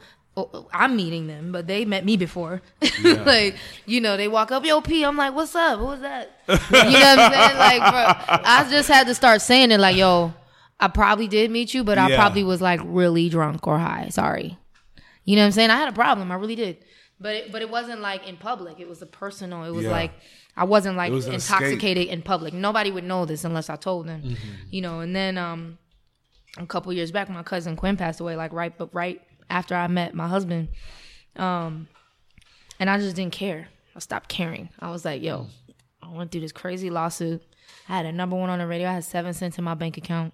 i'm 0.73 0.97
meeting 0.97 1.29
them 1.29 1.51
but 1.51 1.67
they 1.67 1.87
met 1.87 2.05
me 2.05 2.19
before. 2.19 2.61
Like 3.03 3.57
you 3.87 4.03
know 4.03 4.19
they 4.19 4.29
walk 4.29 4.53
up 4.53 4.67
yo 4.67 4.83
p 4.83 5.03
i'm 5.03 5.17
like 5.17 5.35
what's 5.35 5.57
up? 5.57 5.81
What 5.81 5.89
was 5.89 6.01
that? 6.01 6.31
You 6.49 6.55
know 6.55 6.61
what 6.61 7.19
i'm 7.19 7.33
saying? 7.33 7.57
Like 7.57 7.81
bro, 7.81 8.05
i 8.45 8.67
just 8.69 8.91
had 8.91 9.07
to 9.07 9.15
start 9.15 9.41
saying 9.41 9.71
it 9.71 9.81
like 9.81 9.97
yo 9.97 10.35
i 10.81 10.89
probably 10.89 11.29
did 11.29 11.51
meet 11.51 11.73
you 11.75 11.85
but 11.85 11.99
i 11.99 12.09
Yeah. 12.09 12.17
probably 12.17 12.45
was 12.45 12.61
like 12.61 12.81
really 12.85 13.29
drunk 13.29 13.67
or 13.67 13.79
high. 13.79 14.09
Sorry. 14.11 14.59
You 15.25 15.37
know 15.37 15.43
what 15.43 15.47
i'm 15.47 15.53
saying? 15.53 15.71
I 15.71 15.77
had 15.77 15.89
a 15.89 15.93
problem. 15.93 16.31
I 16.31 16.35
really 16.35 16.57
did. 16.57 16.85
But 17.21 17.35
it, 17.37 17.53
but 17.53 17.63
it 17.63 17.71
wasn't 17.71 18.01
like 18.01 18.27
in 18.29 18.37
public. 18.37 18.81
It 18.81 18.89
was 18.89 19.01
a 19.01 19.07
personal. 19.07 19.65
It 19.65 19.71
was 19.71 19.85
Yeah. 19.85 19.93
like 19.93 20.13
i 20.57 20.63
wasn't 20.65 20.97
like 20.97 21.11
was 21.11 21.27
an 21.27 21.35
escape. 21.35 21.61
intoxicated 21.63 22.07
in 22.09 22.23
public. 22.23 22.55
Nobody 22.55 22.91
would 22.91 23.05
know 23.05 23.25
this 23.25 23.45
unless 23.45 23.69
i 23.71 23.77
told 23.77 24.07
them. 24.07 24.23
Mm-hmm. 24.23 24.53
you 24.71 24.83
know 24.83 25.01
and 25.01 25.15
then 25.15 25.39
um 25.39 25.79
a 26.59 26.67
couple 26.67 26.93
years 26.93 27.11
back 27.13 27.29
my 27.29 27.43
cousin 27.43 27.75
quinn 27.77 27.97
passed 27.97 28.21
away 28.21 28.37
like 28.37 28.53
right 28.53 28.77
but 28.79 28.95
right 28.95 29.21
after 29.51 29.75
i 29.75 29.87
met 29.87 30.15
my 30.15 30.29
husband. 30.29 30.69
Um 31.37 31.89
and 32.81 32.91
i 32.91 32.99
just 32.99 33.17
didn't 33.17 33.33
care. 33.33 33.69
I 33.97 34.01
stopped 34.01 34.29
caring. 34.29 34.69
I 34.81 34.91
was 34.91 35.05
like 35.05 35.23
yo 35.23 35.47
i 36.03 36.11
went 36.11 36.31
through 36.31 36.43
this 36.43 36.53
crazy 36.53 36.91
lawsuit 36.91 37.43
i 37.89 37.97
had 37.97 38.07
a 38.07 38.13
number 38.13 38.37
one 38.37 38.51
on 38.51 38.59
the 38.59 38.67
radio 38.67 38.89
i 38.89 38.93
had 38.93 39.05
seven 39.05 39.33
cents 39.33 39.59
in 39.59 39.65
my 39.65 39.75
bank 39.75 39.97
account 39.97 40.33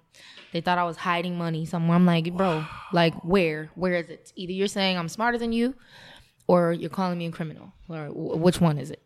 they 0.53 0.61
thought 0.61 0.79
i 0.79 0.85
was 0.85 0.97
hiding 0.97 1.37
money 1.37 1.65
somewhere 1.65 1.97
i'm 1.97 2.07
like 2.07 2.33
bro 2.35 2.65
like 2.93 3.15
where 3.25 3.71
where 3.75 3.95
is 3.95 4.09
it 4.09 4.33
either 4.37 4.53
you're 4.53 4.69
saying 4.69 4.97
i'm 4.97 5.09
smarter 5.09 5.39
than 5.39 5.53
you 5.53 5.75
or 6.47 6.73
you're 6.73 6.91
calling 6.91 7.19
me 7.19 7.27
a 7.27 7.31
criminal 7.31 7.73
or 7.89 8.09
which 8.13 8.61
one 8.61 8.79
is 8.79 8.91
it 8.91 9.03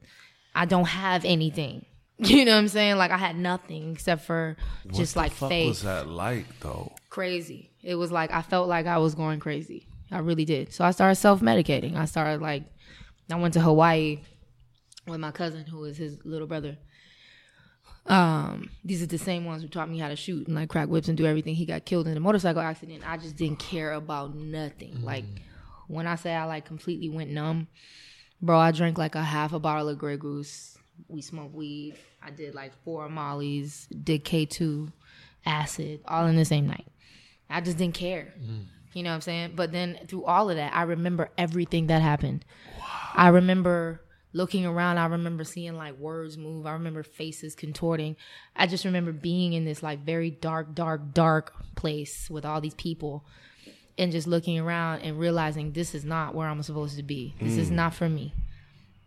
i 0.55 0.65
don't 0.65 0.89
have 0.89 1.25
anything 1.25 1.85
you 2.19 2.45
know 2.45 2.53
what 2.53 2.59
i'm 2.59 2.69
saying 2.69 2.97
like 2.97 3.11
i 3.11 3.17
had 3.17 3.37
nothing 3.37 3.93
except 3.93 4.23
for 4.23 4.57
just 4.93 5.17
what 5.17 5.23
like 5.23 5.33
fuck 5.33 5.49
faith 5.49 5.69
was 5.69 5.83
that 5.83 6.09
like 6.09 6.47
though? 6.61 6.93
crazy. 7.15 7.71
It 7.81 7.95
was 7.95 8.11
like 8.11 8.33
I 8.33 8.43
felt 8.43 8.69
like 8.69 8.87
I 8.87 8.99
was 8.99 9.15
going 9.15 9.39
crazy. 9.39 9.87
I 10.11 10.19
really 10.19 10.45
did. 10.45 10.73
So 10.73 10.85
I 10.85 10.91
started 10.91 11.15
self 11.15 11.41
medicating. 11.41 11.95
I 11.95 12.07
started 12.07 12.43
like 12.43 12.65
I 13.31 13.37
went 13.37 13.55
to 13.55 13.61
Hawaii 13.61 14.19
with 15.07 15.21
my 15.21 15.31
cousin 15.31 15.65
who 15.65 15.85
is 15.85 15.97
his 15.97 16.19
little 16.25 16.49
brother. 16.49 16.77
Um, 18.07 18.69
these 18.85 19.03
are 19.03 19.07
the 19.07 19.19
same 19.19 19.45
ones 19.45 19.63
who 19.63 19.69
taught 19.69 19.89
me 19.89 19.99
how 19.99 20.09
to 20.09 20.17
shoot 20.17 20.47
and 20.47 20.55
like 20.57 20.69
crack 20.69 20.89
whips 20.89 21.09
and 21.09 21.17
do 21.17 21.27
everything. 21.27 21.55
He 21.55 21.65
got 21.65 21.85
killed 21.85 22.07
in 22.07 22.17
a 22.17 22.21
motorcycle 22.21 22.61
accident. 22.61 23.03
I 23.09 23.17
just 23.17 23.37
didn't 23.37 23.59
care 23.59 23.93
about 23.93 24.35
nothing. 24.35 25.03
Like 25.03 25.25
when 25.89 26.07
I 26.07 26.17
say 26.17 26.35
I 26.35 26.45
like 26.45 26.67
completely 26.67 27.09
went 27.09 27.31
numb, 27.31 27.67
bro, 28.43 28.59
I 28.59 28.73
drank 28.73 28.99
like 28.99 29.15
a 29.15 29.23
half 29.23 29.53
a 29.53 29.59
bottle 29.59 29.89
of 29.89 29.99
Grey 29.99 30.17
Goose. 30.19 30.77
We 31.09 31.23
smoked 31.23 31.55
weed. 31.55 31.97
I 32.23 32.31
did 32.31 32.55
like 32.55 32.73
four 32.85 33.09
Molly's, 33.09 33.89
did 33.89 34.25
K2, 34.25 34.93
acid, 35.47 36.01
all 36.07 36.27
in 36.27 36.37
the 36.37 36.45
same 36.45 36.67
night. 36.67 36.87
I 37.51 37.61
just 37.61 37.79
didn't 37.79 37.95
care. 37.95 38.33
You 38.93 39.03
know 39.03 39.11
what 39.11 39.17
I'm 39.17 39.21
saying? 39.23 39.53
But 39.57 39.73
then 39.73 39.99
through 40.07 40.25
all 40.25 40.51
of 40.51 40.57
that, 40.57 40.75
I 40.75 40.83
remember 40.83 41.31
everything 41.37 41.89
that 41.89 42.01
happened. 42.01 42.45
I 43.15 43.29
remember 43.29 44.01
looking 44.35 44.67
around. 44.67 44.99
I 44.99 45.07
remember 45.07 45.45
seeing 45.45 45.77
like 45.77 45.97
words 45.97 46.37
move. 46.37 46.67
I 46.67 46.73
remember 46.73 47.03
faces 47.03 47.55
contorting. 47.55 48.17
I 48.55 48.67
just 48.67 48.85
remember 48.85 49.13
being 49.13 49.55
in 49.55 49.65
this 49.65 49.83
like 49.83 50.01
very 50.01 50.31
dark, 50.31 50.75
dark, 50.75 51.15
dark 51.15 51.55
place 51.77 52.29
with 52.29 52.45
all 52.45 52.61
these 52.61 52.75
people 52.75 53.25
and 53.97 54.13
just 54.13 54.27
looking 54.27 54.59
around 54.59 55.01
and 55.01 55.19
realizing 55.19 55.73
this 55.73 55.95
is 55.95 56.05
not 56.05 56.35
where 56.35 56.49
I'm 56.49 56.63
supposed 56.63 56.97
to 56.97 57.03
be. 57.03 57.35
This 57.41 57.57
is 57.57 57.71
mm. 57.71 57.77
not 57.77 57.95
for 57.95 58.09
me. 58.09 58.35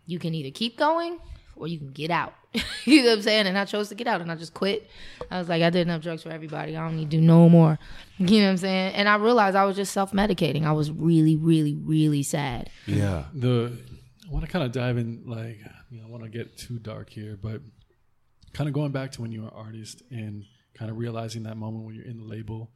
You 0.06 0.18
can 0.18 0.34
either 0.34 0.50
keep 0.50 0.78
going 0.78 1.18
or 1.56 1.68
you 1.68 1.78
can 1.78 1.92
get 1.92 2.10
out. 2.10 2.34
you 2.84 3.02
know 3.02 3.10
what 3.10 3.18
I'm 3.18 3.22
saying? 3.22 3.46
And 3.46 3.58
I 3.58 3.66
chose 3.66 3.90
to 3.90 3.94
get 3.94 4.06
out 4.06 4.22
and 4.22 4.32
I 4.32 4.34
just 4.34 4.54
quit. 4.54 4.88
I 5.30 5.38
was 5.38 5.50
like, 5.50 5.62
I 5.62 5.68
did 5.68 5.86
enough 5.86 6.02
drugs 6.02 6.22
for 6.22 6.30
everybody. 6.30 6.74
I 6.74 6.80
don't 6.80 6.96
need 6.96 7.10
to 7.10 7.18
do 7.18 7.20
no 7.20 7.48
more. 7.48 7.78
You 8.20 8.40
know 8.40 8.46
what 8.46 8.50
I'm 8.50 8.56
saying? 8.56 8.94
And 8.94 9.08
I 9.08 9.14
realized 9.14 9.54
I 9.54 9.64
was 9.64 9.76
just 9.76 9.92
self 9.92 10.10
medicating. 10.10 10.64
I 10.64 10.72
was 10.72 10.90
really, 10.90 11.36
really, 11.36 11.76
really 11.76 12.24
sad. 12.24 12.68
Yeah. 12.84 13.26
the 13.32 13.78
I 14.28 14.32
want 14.32 14.44
to 14.44 14.50
kind 14.50 14.64
of 14.64 14.72
dive 14.72 14.98
in, 14.98 15.22
like, 15.26 15.58
you 15.90 15.98
know, 16.00 16.06
I 16.06 16.10
want 16.10 16.24
to 16.24 16.28
get 16.28 16.58
too 16.58 16.78
dark 16.78 17.08
here, 17.10 17.38
but 17.40 17.62
kind 18.52 18.68
of 18.68 18.74
going 18.74 18.92
back 18.92 19.12
to 19.12 19.22
when 19.22 19.32
you 19.32 19.42
were 19.42 19.48
an 19.48 19.54
artist 19.54 20.02
and 20.10 20.44
kind 20.74 20.90
of 20.90 20.98
realizing 20.98 21.44
that 21.44 21.56
moment 21.56 21.84
when 21.84 21.94
you're 21.94 22.04
in 22.04 22.18
the 22.18 22.24
label, 22.24 22.70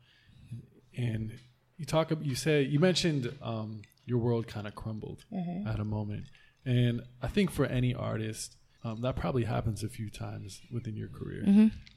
and 0.96 1.32
you 1.76 1.84
talk, 1.84 2.10
you 2.22 2.34
say, 2.34 2.62
you 2.62 2.78
mentioned 2.78 3.32
um, 3.42 3.82
your 4.06 4.18
world 4.18 4.46
kind 4.46 4.66
of 4.66 4.74
crumbled 4.74 5.24
at 5.68 5.78
a 5.80 5.84
moment, 5.84 6.24
and 6.64 7.02
I 7.20 7.28
think 7.28 7.50
for 7.50 7.66
any 7.66 7.94
artist. 7.94 8.56
Um, 8.84 9.00
that 9.02 9.14
probably 9.14 9.44
happens 9.44 9.84
a 9.84 9.88
few 9.88 10.10
times 10.10 10.60
within 10.72 10.96
your 10.96 11.06
career. 11.06 11.44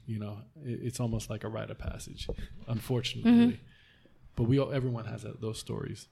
You 0.06 0.20
know, 0.20 0.38
it, 0.64 0.78
it's 0.84 1.00
almost 1.00 1.28
like 1.28 1.42
a 1.42 1.48
rite 1.48 1.68
of 1.68 1.78
passage, 1.80 2.28
unfortunately. 2.68 3.32
But 4.36 4.44
we 4.44 4.60
all, 4.60 4.72
everyone 4.72 5.04
has 5.06 5.22
that, 5.22 5.40
those 5.40 5.58
stories 5.58 6.06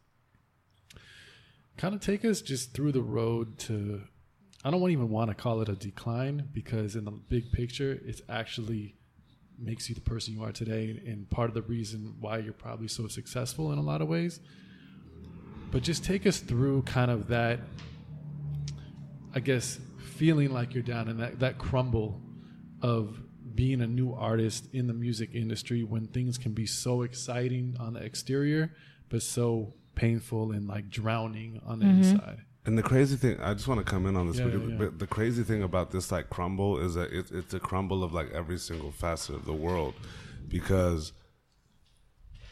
kind 1.76 1.94
of 1.94 2.00
take 2.00 2.24
us 2.24 2.40
just 2.40 2.72
through 2.72 2.92
the 2.92 3.02
road 3.02 3.58
to 3.58 4.02
I 4.64 4.70
don't 4.70 4.90
even 4.90 5.10
want 5.10 5.28
to 5.28 5.34
call 5.34 5.60
it 5.60 5.68
a 5.68 5.74
decline 5.74 6.48
because 6.52 6.96
in 6.96 7.04
the 7.04 7.10
big 7.10 7.52
picture 7.52 8.00
it's 8.04 8.22
actually 8.28 8.96
makes 9.58 9.88
you 9.88 9.94
the 9.94 10.00
person 10.00 10.34
you 10.34 10.42
are 10.42 10.52
today 10.52 11.00
and 11.06 11.28
part 11.30 11.48
of 11.48 11.54
the 11.54 11.62
reason 11.62 12.14
why 12.18 12.38
you're 12.38 12.52
probably 12.52 12.88
so 12.88 13.06
successful 13.06 13.72
in 13.72 13.78
a 13.78 13.82
lot 13.82 14.00
of 14.00 14.08
ways. 14.08 14.40
But 15.70 15.82
just 15.82 16.04
take 16.04 16.26
us 16.26 16.38
through 16.38 16.82
kind 16.82 17.10
of 17.10 17.28
that 17.28 17.60
I 19.34 19.40
guess 19.40 19.80
feeling 20.14 20.52
like 20.52 20.74
you're 20.74 20.82
down 20.82 21.08
and 21.08 21.18
that, 21.20 21.40
that 21.40 21.58
crumble 21.58 22.20
of 22.82 23.20
being 23.54 23.80
a 23.82 23.86
new 23.86 24.12
artist 24.12 24.68
in 24.72 24.86
the 24.86 24.94
music 24.94 25.30
industry 25.34 25.82
when 25.82 26.06
things 26.06 26.38
can 26.38 26.52
be 26.52 26.66
so 26.66 27.02
exciting 27.02 27.76
on 27.80 27.94
the 27.94 28.00
exterior 28.00 28.72
but 29.08 29.22
so 29.22 29.74
painful 29.94 30.52
and 30.52 30.66
like 30.68 30.90
drowning 30.90 31.60
on 31.66 31.78
the 31.78 31.86
mm-hmm. 31.86 32.02
inside. 32.02 32.40
And 32.66 32.78
the 32.78 32.82
crazy 32.82 33.16
thing, 33.16 33.38
I 33.40 33.52
just 33.52 33.68
want 33.68 33.84
to 33.84 33.84
come 33.84 34.06
in 34.06 34.16
on 34.16 34.26
this. 34.26 34.38
Yeah, 34.38 34.46
yeah, 34.46 34.56
yeah. 34.56 34.76
But 34.76 34.98
the 34.98 35.06
crazy 35.06 35.42
thing 35.42 35.62
about 35.62 35.90
this 35.90 36.10
like 36.10 36.30
crumble 36.30 36.78
is 36.78 36.94
that 36.94 37.12
it, 37.12 37.30
it's 37.30 37.52
a 37.52 37.60
crumble 37.60 38.02
of 38.02 38.14
like 38.14 38.30
every 38.32 38.58
single 38.58 38.90
facet 38.90 39.34
of 39.34 39.44
the 39.44 39.52
world, 39.52 39.94
because 40.48 41.12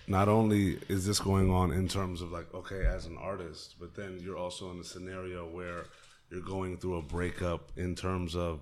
not 0.07 0.29
only 0.29 0.79
is 0.89 1.07
this 1.07 1.19
going 1.19 1.51
on 1.51 1.73
in 1.73 1.89
terms 1.89 2.21
of 2.21 2.31
like 2.31 2.53
okay 2.53 2.85
as 2.85 3.07
an 3.07 3.17
artist, 3.19 3.77
but 3.81 3.95
then 3.95 4.19
you're 4.21 4.37
also 4.37 4.71
in 4.71 4.81
a 4.81 4.85
scenario 4.85 5.47
where 5.47 5.87
you're 6.31 6.43
going 6.43 6.77
through 6.77 6.99
a 6.99 7.03
breakup 7.03 7.73
in 7.77 7.95
terms 7.95 8.37
of 8.37 8.61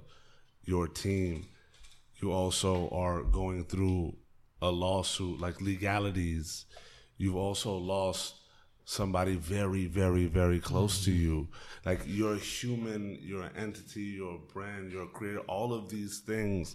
your 0.65 0.87
team. 0.87 1.47
You 2.17 2.33
also 2.33 2.89
are 2.91 3.23
going 3.23 3.65
through 3.65 4.15
a 4.63 4.71
lawsuit, 4.71 5.41
like 5.41 5.61
legalities. 5.61 6.67
You've 7.17 7.37
also 7.37 7.77
lost 7.77 8.35
somebody 8.91 9.37
very, 9.37 9.87
very, 9.87 10.27
very 10.27 10.59
close 10.59 11.05
to 11.05 11.11
mm-hmm. 11.13 11.23
you. 11.23 11.49
Like 11.87 12.01
you're 12.07 12.35
a 12.35 12.39
human, 12.39 13.17
you're 13.23 13.43
an 13.43 13.57
entity, 13.57 14.03
you're 14.03 14.35
a 14.35 14.53
brand, 14.53 14.91
you're 14.91 15.05
a 15.05 15.09
creator. 15.09 15.39
All 15.41 15.73
of 15.73 15.89
these 15.89 16.19
things 16.19 16.75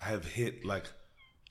have 0.00 0.24
hit 0.24 0.64
like 0.64 0.84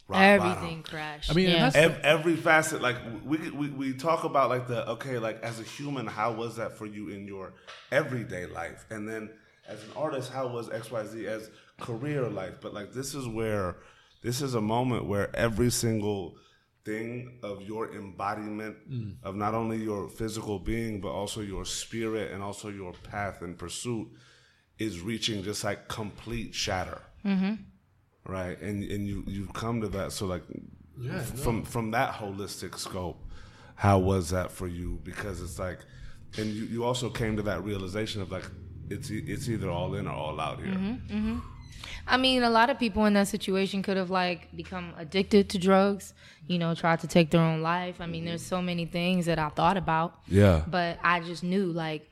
rock 0.08 0.22
Everything 0.22 0.82
bottom. 0.82 0.84
crashed. 0.84 1.30
I 1.30 1.34
mean, 1.36 1.50
yeah. 1.50 1.70
that's- 1.70 1.76
Ev- 1.76 2.00
every 2.02 2.36
facet, 2.36 2.82
like 2.82 2.98
we, 3.24 3.38
we 3.52 3.70
we 3.70 3.94
talk 3.94 4.24
about 4.24 4.50
like 4.50 4.68
the 4.68 4.90
okay, 4.90 5.20
like 5.20 5.44
as 5.44 5.60
a 5.60 5.64
human, 5.64 6.08
how 6.08 6.32
was 6.32 6.56
that 6.56 6.76
for 6.78 6.88
you 6.88 7.10
in 7.10 7.28
your 7.28 7.54
everyday 7.92 8.48
life, 8.48 8.88
and 8.90 9.08
then 9.08 9.30
as 9.68 9.84
an 9.84 9.90
artist, 9.96 10.32
how 10.32 10.48
was 10.48 10.68
X 10.72 10.90
Y 10.90 11.06
Z 11.06 11.28
as 11.28 11.52
career 11.80 12.28
life? 12.28 12.56
But 12.60 12.74
like 12.74 12.92
this 12.92 13.14
is 13.14 13.28
where 13.28 13.76
this 14.24 14.42
is 14.42 14.56
a 14.56 14.62
moment 14.62 15.06
where 15.06 15.30
every 15.36 15.70
single 15.70 16.38
thing 16.86 17.40
of 17.42 17.62
your 17.64 17.94
embodiment 17.94 18.78
mm. 18.90 19.16
of 19.24 19.36
not 19.36 19.54
only 19.56 19.78
your 19.78 20.08
physical 20.08 20.60
being 20.60 21.02
but 21.02 21.10
also 21.10 21.42
your 21.42 21.66
spirit 21.66 22.32
and 22.32 22.44
also 22.44 22.70
your 22.70 22.94
path 22.94 23.42
and 23.42 23.58
pursuit 23.58 24.08
is 24.78 25.02
reaching 25.02 25.44
just 25.44 25.64
like 25.64 25.88
complete 25.88 26.54
shatter. 26.54 27.02
Mm-hmm. 27.26 27.54
Right? 28.28 28.60
And 28.62 28.84
and 28.84 29.08
you 29.08 29.24
you've 29.28 29.54
come 29.54 29.82
to 29.82 29.88
that. 29.90 30.12
So 30.12 30.26
like 30.26 30.44
from 31.36 31.64
from 31.64 31.92
that 31.92 32.14
holistic 32.14 32.78
scope 32.78 33.22
how 33.76 34.00
was 34.00 34.30
that 34.30 34.52
for 34.52 34.68
you? 34.68 35.00
Because 35.04 35.42
it's 35.42 35.60
like 35.60 35.80
and 36.38 36.48
you, 36.48 36.64
you 36.66 36.84
also 36.84 37.10
came 37.10 37.36
to 37.38 37.44
that 37.44 37.64
realization 37.64 38.22
of 38.22 38.32
like 38.32 38.46
it's 38.90 39.12
e- 39.12 39.24
it's 39.28 39.50
either 39.50 39.70
all 39.70 39.96
in 39.96 40.08
or 40.08 40.14
all 40.14 40.40
out 40.40 40.60
here 40.60 40.74
mm-hmm. 40.74 41.18
Mm-hmm. 41.18 41.40
I 42.08 42.18
mean, 42.18 42.44
a 42.44 42.50
lot 42.50 42.70
of 42.70 42.78
people 42.78 43.06
in 43.06 43.14
that 43.14 43.28
situation 43.28 43.82
could 43.84 43.98
have 43.98 44.10
like 44.12 44.56
become 44.56 44.94
addicted 44.98 45.50
to 45.50 45.58
drugs, 45.58 46.14
you 46.48 46.60
know, 46.60 46.76
tried 46.76 47.00
to 47.02 47.08
take 47.08 47.32
their 47.32 47.42
own 47.42 47.62
life. 47.62 48.00
I 48.00 48.06
mean, 48.06 48.26
there's 48.26 48.44
so 48.46 48.62
many 48.62 48.86
things 48.86 49.26
that 49.26 49.40
I 49.40 49.50
thought 49.50 49.78
about, 49.78 50.16
yeah 50.28 50.64
but 50.68 51.00
I 51.04 51.20
just 51.22 51.44
knew 51.44 51.66
like, 51.68 52.08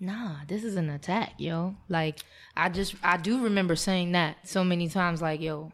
nah, 0.00 0.36
this 0.48 0.64
is 0.64 0.76
an 0.76 0.90
attack, 0.90 1.34
yo. 1.38 1.76
Like, 1.88 2.18
I 2.56 2.68
just, 2.68 2.94
I 3.02 3.16
do 3.18 3.42
remember 3.44 3.76
saying 3.76 4.12
that 4.12 4.48
so 4.48 4.64
many 4.64 4.88
times, 4.88 5.22
like, 5.22 5.40
yo, 5.40 5.72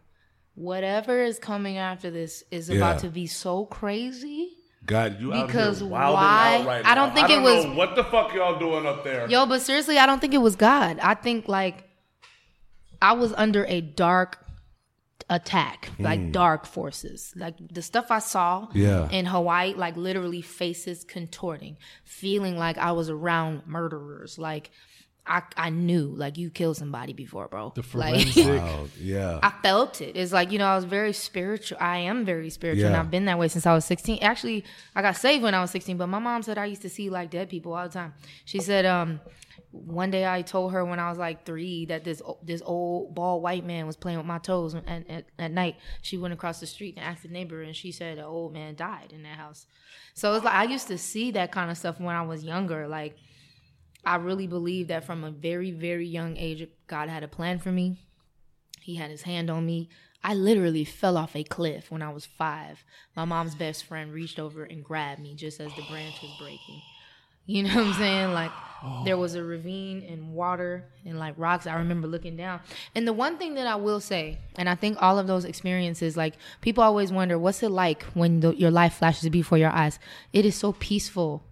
whatever 0.55 1.22
is 1.22 1.39
coming 1.39 1.78
after 1.78 2.10
this 2.10 2.44
is 2.51 2.68
Yeah. 2.68 2.76
about 2.76 2.98
to 3.01 3.09
be 3.09 3.26
so 3.26 3.64
crazy. 3.66 4.51
God, 4.85 5.20
you 5.20 5.30
Because 5.32 5.82
why? 5.82 6.62
right 6.66 6.85
I 6.85 6.94
don't 6.94 7.14
think 7.14 7.28
I 7.28 7.32
it 7.32 7.36
don't 7.36 7.43
was- 7.44 7.64
know 7.66 7.74
what 7.74 7.94
the 7.94 8.05
fuck 8.05 8.35
y'all 8.35 8.59
doing 8.59 8.86
up 8.86 9.05
there. 9.05 9.28
Yo, 9.28 9.44
but 9.47 9.60
seriously, 9.60 9.98
I 9.98 10.06
don't 10.06 10.20
think 10.20 10.35
it 10.35 10.39
was 10.39 10.56
God. 10.56 10.98
I 11.01 11.14
think 11.14 11.47
like 11.48 11.88
I 13.01 13.12
was 13.12 13.33
under 13.35 13.65
a 13.66 13.81
dark 13.81 14.45
attack, 15.31 15.91
like 15.99 16.33
dark 16.33 16.65
forces. 16.66 17.33
Like 17.37 17.55
the 17.73 17.83
stuff 17.83 18.11
I 18.11 18.19
saw 18.19 18.69
Yeah. 18.73 19.09
in 19.11 19.27
Hawaii, 19.27 19.75
like 19.75 19.97
literally 19.97 20.41
faces 20.43 21.05
contorting, 21.05 21.77
feeling 22.05 22.57
like 22.57 22.79
I 22.79 22.93
was 22.93 23.11
around 23.11 23.66
murderers. 23.66 24.39
Like 24.39 24.70
I 25.27 25.43
I 25.59 25.69
knew 25.69 26.07
like 26.16 26.39
you 26.39 26.49
killed 26.49 26.79
somebody 26.79 27.12
before, 27.12 27.47
bro. 27.49 27.73
The 27.75 27.83
like 27.97 28.27
forensic. 28.29 28.47
Wow, 28.62 28.87
yeah. 28.99 29.39
I 29.43 29.51
felt 29.62 30.01
it. 30.01 30.16
It's 30.16 30.33
like, 30.33 30.51
you 30.51 30.59
know, 30.59 30.66
I 30.66 30.77
was 30.77 30.87
very 30.87 31.12
spiritual. 31.12 31.77
I 31.79 31.99
am 31.99 32.25
very 32.25 32.49
spiritual 32.49 32.87
and 32.87 32.97
I've 32.97 33.11
been 33.11 33.27
that 33.27 33.39
way 33.39 33.49
since 33.49 33.66
I 33.66 33.75
was 33.75 33.85
16. 33.85 34.20
Actually, 34.23 34.65
I 34.95 35.03
got 35.03 35.16
saved 35.16 35.43
when 35.43 35.53
I 35.55 35.61
was 35.61 35.70
16, 35.73 35.99
but 35.99 36.07
my 36.07 36.19
mom 36.19 36.43
said 36.43 36.57
I 36.57 36.65
used 36.65 36.83
to 36.83 36.89
see 36.89 37.11
like 37.11 37.29
dead 37.31 37.51
people 37.51 37.75
all 37.75 37.85
the 37.87 37.93
time. 37.93 38.15
She 38.47 38.61
said, 38.61 38.87
um, 38.87 39.20
one 39.70 40.11
day 40.11 40.27
I 40.27 40.43
told 40.43 40.73
her 40.73 40.85
when 40.85 40.99
I 40.99 41.11
was 41.11 41.19
like 41.19 41.45
three 41.45 41.85
that 41.86 42.05
this 42.05 42.23
this 42.43 42.62
old 42.65 43.15
bald 43.15 43.43
white 43.43 43.66
man 43.66 43.86
was 43.86 43.97
playing 43.97 44.19
with 44.19 44.27
my 44.27 44.39
toes 44.39 44.74
at, 44.74 45.27
at 45.39 45.51
night. 45.51 45.77
She 46.01 46.16
went 46.16 46.32
across 46.32 46.61
the 46.61 46.66
street 46.66 46.95
and 46.97 47.05
asked 47.05 47.23
the 47.23 47.28
neighbor, 47.28 47.62
and 47.62 47.77
she 47.77 47.93
said 47.93 48.19
an 48.19 48.24
old 48.24 48.55
man 48.55 48.77
died 48.77 49.12
in 49.12 49.23
that 49.24 49.36
house. 49.36 49.66
So 50.15 50.35
it's 50.35 50.45
like 50.45 50.55
I 50.55 50.65
used 50.65 50.89
to 50.89 50.97
see 50.97 51.31
that 51.32 51.53
kind 51.53 51.70
of 51.70 51.77
stuff 51.77 52.01
when 52.01 52.16
I 52.16 52.23
was 52.23 52.45
younger. 52.45 52.89
Like 52.89 53.16
I 54.05 54.16
really 54.16 54.47
believe 54.47 54.89
that 54.89 55.05
from 55.05 55.23
a 55.23 55.31
very 55.31 55.70
very 55.70 56.07
young 56.07 56.36
age, 56.39 56.66
God 56.86 57.11
had 57.11 57.23
a 57.23 57.28
plan 57.28 57.59
for 57.59 57.70
me. 57.70 57.99
He 58.81 58.95
had 58.95 59.11
his 59.11 59.23
hand 59.23 59.51
on 59.51 59.66
me. 59.66 59.90
I 60.24 60.35
literally 60.35 60.85
fell 60.85 61.16
off 61.16 61.36
a 61.36 61.45
cliff 61.45 61.90
when 61.90 62.03
I 62.03 62.11
was 62.11 62.27
five. 62.27 62.85
My 63.15 63.24
mom's 63.24 63.55
best 63.55 63.85
friend 63.85 64.12
reached 64.12 64.39
over 64.39 64.65
and 64.65 64.82
grabbed 64.82 65.20
me 65.20 65.35
just 65.35 65.61
as 65.61 65.74
the 65.74 65.82
branch 65.82 66.20
was 66.23 66.35
breaking. 66.40 66.81
You 67.49 67.62
know 67.62 67.75
what 67.77 67.87
I'm 67.87 67.95
saying? 67.95 68.33
Like 68.35 68.53
there 69.07 69.16
was 69.16 69.35
a 69.35 69.43
ravine 69.43 70.05
and 70.07 70.35
water 70.35 70.85
and 71.07 71.19
like 71.19 71.35
rocks. 71.39 71.66
I 71.66 71.77
remember 71.77 72.07
looking 72.07 72.37
down. 72.37 72.61
And 72.95 73.09
the 73.09 73.12
one 73.15 73.39
thing 73.39 73.55
that 73.55 73.66
I 73.66 73.75
will 73.77 74.01
say, 74.01 74.39
and 74.57 74.69
I 74.69 74.75
think 74.75 74.99
all 75.01 75.19
of 75.19 75.27
those 75.27 75.47
experiences, 75.47 76.15
like 76.15 76.35
people 76.61 76.85
always 76.85 77.11
wonder, 77.11 77.39
what's 77.39 77.62
it 77.62 77.70
like 77.70 78.03
when 78.12 78.41
the, 78.41 78.55
your 78.55 78.70
life 78.70 78.95
flashes 78.95 79.31
before 79.31 79.57
your 79.57 79.70
eyes? 79.70 79.99
It 80.35 80.45
is 80.45 80.57
so 80.57 80.75
peaceful. 80.75 81.43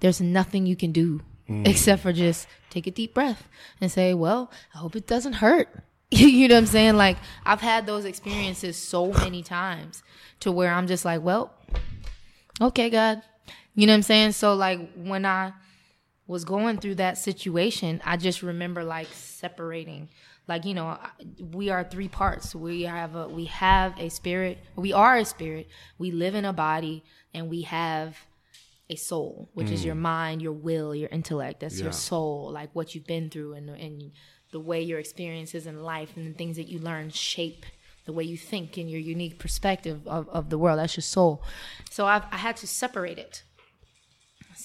There's 0.00 0.20
nothing 0.20 0.66
you 0.66 0.74
can 0.74 0.90
do 0.90 1.22
mm. 1.48 1.64
except 1.64 2.02
for 2.02 2.12
just 2.12 2.48
take 2.68 2.88
a 2.88 2.90
deep 2.90 3.14
breath 3.14 3.48
and 3.80 3.90
say, 3.90 4.14
well, 4.14 4.50
I 4.74 4.78
hope 4.78 4.96
it 4.96 5.06
doesn't 5.06 5.34
hurt. 5.34 5.68
you 6.10 6.48
know 6.48 6.56
what 6.56 6.62
I'm 6.62 6.66
saying? 6.66 6.96
Like 6.96 7.18
I've 7.44 7.60
had 7.60 7.86
those 7.86 8.04
experiences 8.04 8.76
so 8.76 9.12
many 9.12 9.44
times 9.44 10.02
to 10.40 10.50
where 10.50 10.72
I'm 10.72 10.88
just 10.88 11.04
like, 11.04 11.22
well, 11.22 11.54
okay, 12.60 12.90
God. 12.90 13.22
You 13.76 13.86
know 13.86 13.92
what 13.92 13.98
I'm 13.98 14.02
saying? 14.02 14.32
So 14.32 14.54
like 14.54 14.80
when 14.96 15.24
I 15.24 15.52
was 16.26 16.44
going 16.44 16.78
through 16.78 16.96
that 16.96 17.18
situation, 17.18 18.00
I 18.04 18.16
just 18.16 18.42
remember 18.42 18.82
like 18.82 19.06
separating. 19.12 20.08
like 20.48 20.64
you 20.64 20.74
know 20.74 20.96
we 21.52 21.70
are 21.70 21.82
three 21.84 22.08
parts 22.08 22.54
we 22.54 22.82
have 22.82 23.16
a 23.16 23.26
we 23.28 23.46
have 23.46 23.92
a 23.98 24.08
spirit 24.08 24.58
we 24.76 24.92
are 24.92 25.16
a 25.16 25.24
spirit 25.24 25.66
we 25.98 26.10
live 26.12 26.34
in 26.36 26.44
a 26.44 26.52
body 26.52 27.02
and 27.34 27.48
we 27.50 27.62
have 27.62 28.16
a 28.88 28.94
soul 28.96 29.48
which 29.54 29.70
is 29.70 29.82
mm. 29.82 29.86
your 29.86 29.96
mind 29.96 30.40
your 30.40 30.52
will 30.52 30.94
your 30.94 31.08
intellect 31.10 31.58
that's 31.60 31.78
Yeah. 31.78 31.84
your 31.86 31.92
soul 31.92 32.52
like 32.52 32.70
what 32.74 32.94
you've 32.94 33.06
been 33.06 33.28
through 33.28 33.54
and 33.54 33.68
and 33.70 34.12
the 34.52 34.60
way 34.60 34.80
your 34.82 35.00
experiences 35.00 35.66
in 35.66 35.82
life 35.82 36.10
and 36.16 36.24
the 36.32 36.36
things 36.38 36.56
that 36.56 36.68
you 36.68 36.78
learn 36.78 37.10
shape 37.10 37.66
the 38.04 38.12
way 38.12 38.22
you 38.22 38.36
think 38.38 38.76
and 38.76 38.88
your 38.88 39.00
unique 39.00 39.40
perspective 39.40 39.98
of, 40.06 40.28
of 40.28 40.48
the 40.50 40.58
world 40.62 40.78
that's 40.78 40.96
your 40.96 41.02
soul 41.16 41.42
so 41.90 42.06
I've, 42.06 42.24
i 42.30 42.36
had 42.36 42.56
to 42.58 42.66
separate 42.68 43.18
it 43.18 43.42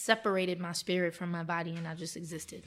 separated 0.02 0.60
my 0.60 0.72
spirit 0.73 1.14
from 1.15 1.30
my 1.32 1.44
body 1.44 1.72
and 1.76 1.88
i 1.88 1.94
just 1.95 2.15
existed 2.18 2.64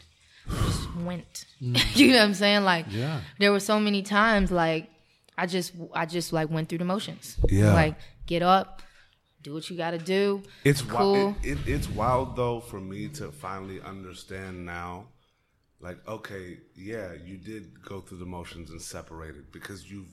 just 0.65 0.94
went 1.11 1.47
you 1.61 2.09
know 2.12 2.19
what 2.19 2.23
i'm 2.24 2.35
saying 2.35 2.65
like 2.65 2.86
Yeah. 2.90 3.20
there 3.39 3.51
were 3.52 3.61
so 3.61 3.78
many 3.81 4.02
times 4.02 4.51
like 4.51 4.89
i 5.36 5.47
just 5.47 5.73
i 5.94 6.06
just 6.06 6.32
like 6.32 6.48
went 6.51 6.69
through 6.69 6.78
the 6.78 6.85
motions 6.85 7.36
Yeah. 7.48 7.73
like 7.74 7.97
get 8.27 8.43
up 8.43 8.82
do 9.43 9.52
what 9.52 9.69
you 9.69 9.77
gotta 9.77 9.98
do 9.98 10.43
It's 10.65 10.81
cool 10.82 11.12
wild. 11.12 11.36
It, 11.43 11.59
it, 11.59 11.69
it's 11.74 11.89
wild 11.89 12.36
though 12.36 12.61
for 12.61 12.81
me 12.81 13.09
to 13.19 13.31
finally 13.31 13.78
understand 13.82 14.65
now. 14.65 15.09
Like, 15.81 15.98
okay, 16.09 16.47
yeah, 16.74 17.09
you 17.27 17.36
did 17.36 17.82
go 17.85 18.01
through 18.01 18.20
the 18.24 18.24
motions 18.39 18.70
and 18.70 18.81
separated 18.81 19.52
because 19.52 19.90
you've 19.90 20.09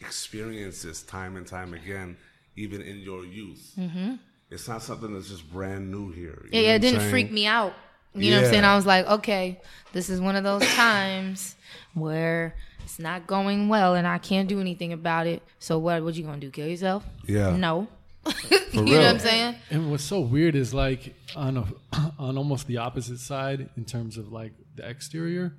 experienced 0.00 0.84
this 0.84 1.02
time 1.02 1.36
and 1.36 1.44
time 1.46 1.74
again, 1.74 2.16
even 2.56 2.80
in 2.80 2.98
your 2.98 3.24
youth. 3.24 3.72
Mm-hmm. 3.76 4.14
It's 4.54 4.68
not 4.68 4.82
something 4.82 5.12
that's 5.12 5.28
just 5.28 5.50
brand 5.52 5.90
new 5.90 6.10
here. 6.12 6.42
you 6.44 6.50
Yeah, 6.52 6.60
yeah, 6.60 6.74
it 6.76 6.78
didn't 6.78 7.00
saying? 7.00 7.10
freak 7.10 7.30
me 7.32 7.46
out. 7.46 7.74
You 8.14 8.30
know 8.30 8.36
what 8.36 8.44
I'm 8.44 8.50
saying? 8.52 8.64
I 8.64 8.76
was 8.76 8.86
like, 8.86 9.06
okay, 9.06 9.60
this 9.92 10.08
is 10.08 10.20
one 10.20 10.36
of 10.36 10.44
those 10.44 10.64
times 10.74 11.56
where 11.94 12.54
it's 12.84 13.00
not 13.00 13.26
going 13.26 13.68
well 13.68 13.96
and 13.96 14.06
I 14.06 14.18
can't 14.18 14.48
do 14.48 14.60
anything 14.60 14.92
about 14.92 15.26
it. 15.26 15.42
So 15.58 15.78
what 15.78 16.04
what 16.04 16.14
you 16.14 16.22
gonna 16.22 16.38
do? 16.38 16.50
Kill 16.50 16.68
yourself? 16.68 17.04
Yeah. 17.26 17.56
No. 17.56 17.88
you 18.72 18.82
know 18.82 18.98
what 18.98 19.06
I'm 19.06 19.18
saying? 19.18 19.56
And 19.70 19.90
what's 19.90 20.04
so 20.04 20.20
weird 20.20 20.54
is 20.54 20.72
like 20.72 21.14
on 21.34 21.56
a, 21.56 21.66
on 22.18 22.38
almost 22.38 22.68
the 22.68 22.78
opposite 22.78 23.18
side 23.18 23.68
in 23.76 23.84
terms 23.84 24.16
of 24.16 24.30
like 24.32 24.52
the 24.76 24.88
exterior, 24.88 25.56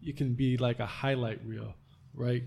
you 0.00 0.12
can 0.12 0.34
be 0.34 0.56
like 0.56 0.80
a 0.80 0.86
highlight 0.86 1.46
reel, 1.46 1.74
right? 2.12 2.42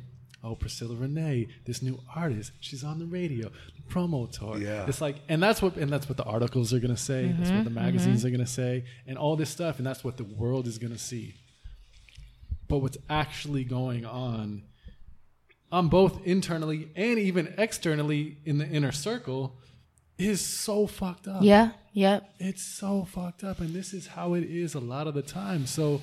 Oh, 0.48 0.56
Priscilla 0.56 0.96
Renea, 0.96 1.50
this 1.66 1.82
new 1.82 2.00
artist, 2.16 2.54
she's 2.62 2.84
on 2.84 3.00
the 3.00 3.06
radio, 3.06 3.50
the 3.50 3.94
promo 3.94 4.32
tour. 4.32 4.58
Yeah. 4.58 4.86
It's 4.88 5.02
like, 5.02 5.18
and 5.28 5.44
that's 5.44 5.62
what, 5.62 5.76
and 5.76 5.92
that's 5.92 6.08
what 6.08 6.18
the 6.18 6.24
articles 6.24 6.74
are 6.74 6.80
gonna 6.80 6.96
say. 6.96 7.36
That's 7.38 7.52
what 7.52 7.64
the 7.66 7.70
mm-hmm, 7.70 7.76
magazines 7.76 8.20
mm-hmm. 8.20 8.28
are 8.28 8.32
gonna 8.32 8.48
say, 8.48 8.86
and 9.06 9.18
all 9.18 9.36
this 9.36 9.50
stuff, 9.50 9.78
and 9.78 9.86
that's 9.86 10.04
what 10.04 10.16
the 10.16 10.24
world 10.24 10.68
is 10.68 10.78
gonna 10.78 10.98
see. 10.98 11.36
But 12.68 12.78
what's 12.78 12.98
actually 13.10 13.64
going 13.66 14.06
on 14.06 14.64
on 15.72 15.90
both 15.90 16.26
internally 16.26 16.90
and 16.96 17.20
even 17.20 17.54
externally 17.58 18.38
in 18.46 18.58
the 18.58 18.68
inner 18.68 18.92
circle 18.92 19.58
is 20.18 20.42
so 20.42 20.88
fucked 20.88 21.28
up. 21.28 21.44
Yeah, 21.44 21.72
yep. 21.94 22.34
It's 22.40 22.64
so 22.64 23.06
fucked 23.06 23.44
up. 23.44 23.60
And 23.60 23.74
this 23.74 23.94
is 23.94 24.08
how 24.08 24.34
it 24.34 24.44
is 24.44 24.74
a 24.74 24.80
lot 24.80 25.08
of 25.08 25.14
the 25.14 25.22
time. 25.22 25.66
So 25.66 26.02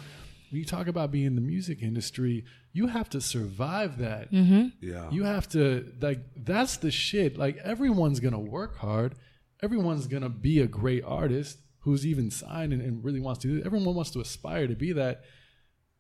when 0.55 0.61
you 0.61 0.65
talk 0.65 0.87
about 0.87 1.11
being 1.11 1.27
in 1.27 1.35
the 1.35 1.41
music 1.41 1.83
industry, 1.83 2.45
you 2.73 2.87
have 2.87 3.11
to 3.11 3.21
survive 3.21 3.99
that. 3.99 4.31
Mm-hmm. 4.31 4.69
Yeah. 4.81 5.11
You 5.11 5.25
have 5.25 5.49
to, 5.49 5.93
like, 6.01 6.21
that's 6.37 6.77
the 6.77 6.93
shit. 6.93 7.37
Like, 7.37 7.57
everyone's 7.57 8.21
going 8.21 8.35
to 8.35 8.39
work 8.39 8.79
hard. 8.79 9.17
Everyone's 9.65 10.07
going 10.07 10.23
to 10.23 10.29
be 10.29 10.61
a 10.61 10.69
great 10.69 11.03
artist 11.05 11.59
who's 11.81 12.07
even 12.07 12.31
signed 12.31 12.73
and, 12.73 12.81
and 12.81 13.03
really 13.05 13.19
wants 13.19 13.41
to 13.41 13.49
do 13.49 13.57
it. 13.57 13.67
Everyone 13.67 13.97
wants 13.97 14.13
to 14.13 14.21
aspire 14.21 14.69
to 14.69 14.77
be 14.77 14.93
that. 14.93 15.25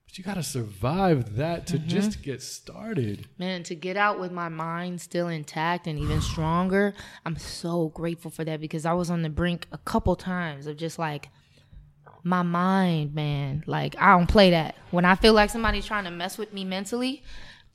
But 0.06 0.18
you 0.18 0.22
got 0.22 0.34
to 0.34 0.44
survive 0.44 1.34
that 1.34 1.66
to 1.66 1.78
mm-hmm. 1.78 1.88
just 1.88 2.22
get 2.22 2.40
started. 2.40 3.26
Man, 3.36 3.64
to 3.64 3.74
get 3.74 3.96
out 3.96 4.20
with 4.20 4.30
my 4.30 4.48
mind 4.48 5.00
still 5.00 5.26
intact 5.26 5.88
and 5.88 5.98
even 5.98 6.20
stronger, 6.20 6.94
I'm 7.26 7.38
so 7.38 7.88
grateful 7.88 8.30
for 8.30 8.44
that 8.44 8.60
because 8.60 8.86
I 8.86 8.92
was 8.92 9.10
on 9.10 9.22
the 9.22 9.30
brink 9.30 9.66
a 9.72 9.78
couple 9.78 10.14
times 10.14 10.68
of 10.68 10.76
just 10.76 10.96
like 10.96 11.30
my 12.24 12.42
mind, 12.42 13.14
man. 13.14 13.62
Like 13.66 13.94
I 14.00 14.16
don't 14.16 14.26
play 14.26 14.50
that. 14.50 14.74
When 14.90 15.04
I 15.04 15.14
feel 15.14 15.34
like 15.34 15.50
somebody's 15.50 15.86
trying 15.86 16.04
to 16.04 16.10
mess 16.10 16.38
with 16.38 16.52
me 16.52 16.64
mentally, 16.64 17.22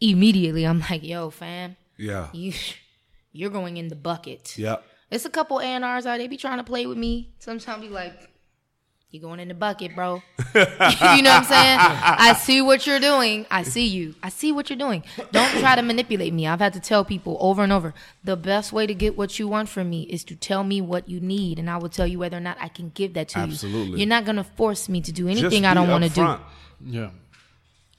immediately 0.02 0.66
I'm 0.66 0.80
like, 0.82 1.04
"Yo, 1.04 1.30
fam, 1.30 1.78
yeah. 1.98 2.30
you 2.34 2.54
you're 3.32 3.52
going 3.52 3.78
in 3.78 3.88
the 3.88 3.96
bucket." 3.96 4.58
Yeah. 4.58 4.78
It's 5.12 5.26
a 5.26 5.30
couple 5.30 5.60
A&Rs 5.60 6.06
out. 6.06 6.18
They 6.18 6.28
be 6.28 6.38
trying 6.38 6.58
to 6.60 6.64
play 6.64 6.86
with 6.86 6.98
me. 6.98 7.34
Sometimes 7.40 7.82
be 7.82 7.90
like, 7.90 8.30
"You 9.12 9.20
going 9.20 9.40
in 9.40 9.48
the 9.48 9.54
bucket, 9.54 9.96
bro?" 9.96 10.22
you 10.56 10.62
know 10.62 10.66
what 10.66 11.26
I'm 11.28 11.44
saying? 11.44 11.78
I 11.80 12.34
see 12.34 12.62
what 12.62 12.86
you're 12.88 13.00
doing. 13.00 13.46
I 13.50 13.64
see 13.64 13.86
you. 13.88 14.16
I 14.22 14.30
see 14.30 14.52
what 14.52 14.70
you're 14.70 14.78
doing. 14.80 15.04
Don't 15.32 15.50
try 15.60 15.76
to 15.76 15.82
manipulate 15.82 16.34
me. 16.34 16.48
I've 16.48 16.60
had 16.60 16.74
to 16.74 16.80
tell 16.80 17.04
people 17.04 17.38
over 17.40 17.64
and 17.64 17.72
over. 17.72 17.94
The 18.24 18.36
best 18.36 18.72
way 18.72 18.86
to 18.88 18.94
get 18.94 19.18
what 19.18 19.40
you 19.40 19.48
want 19.48 19.70
from 19.70 19.90
me 19.90 20.04
is 20.04 20.24
to 20.26 20.36
tell 20.36 20.64
me 20.64 20.82
what 20.82 21.10
you 21.10 21.20
need, 21.20 21.60
and 21.60 21.70
I 21.70 21.78
will 21.78 21.90
tell 21.90 22.08
you 22.08 22.20
whether 22.20 22.38
or 22.38 22.42
not 22.42 22.58
I 22.60 22.68
can 22.68 22.92
give 22.94 23.14
that 23.16 23.30
to 23.30 23.40
you. 23.40 23.46
Absolutely. 23.46 24.00
You're 24.00 24.10
not 24.10 24.26
gonna 24.26 24.44
force 24.44 24.88
me 24.90 25.02
to 25.02 25.12
do 25.12 25.28
anything 25.28 25.66
I 25.66 25.74
don't 25.74 25.90
want 25.90 26.04
to 26.04 26.10
do. 26.10 26.38
Yeah. 26.86 27.10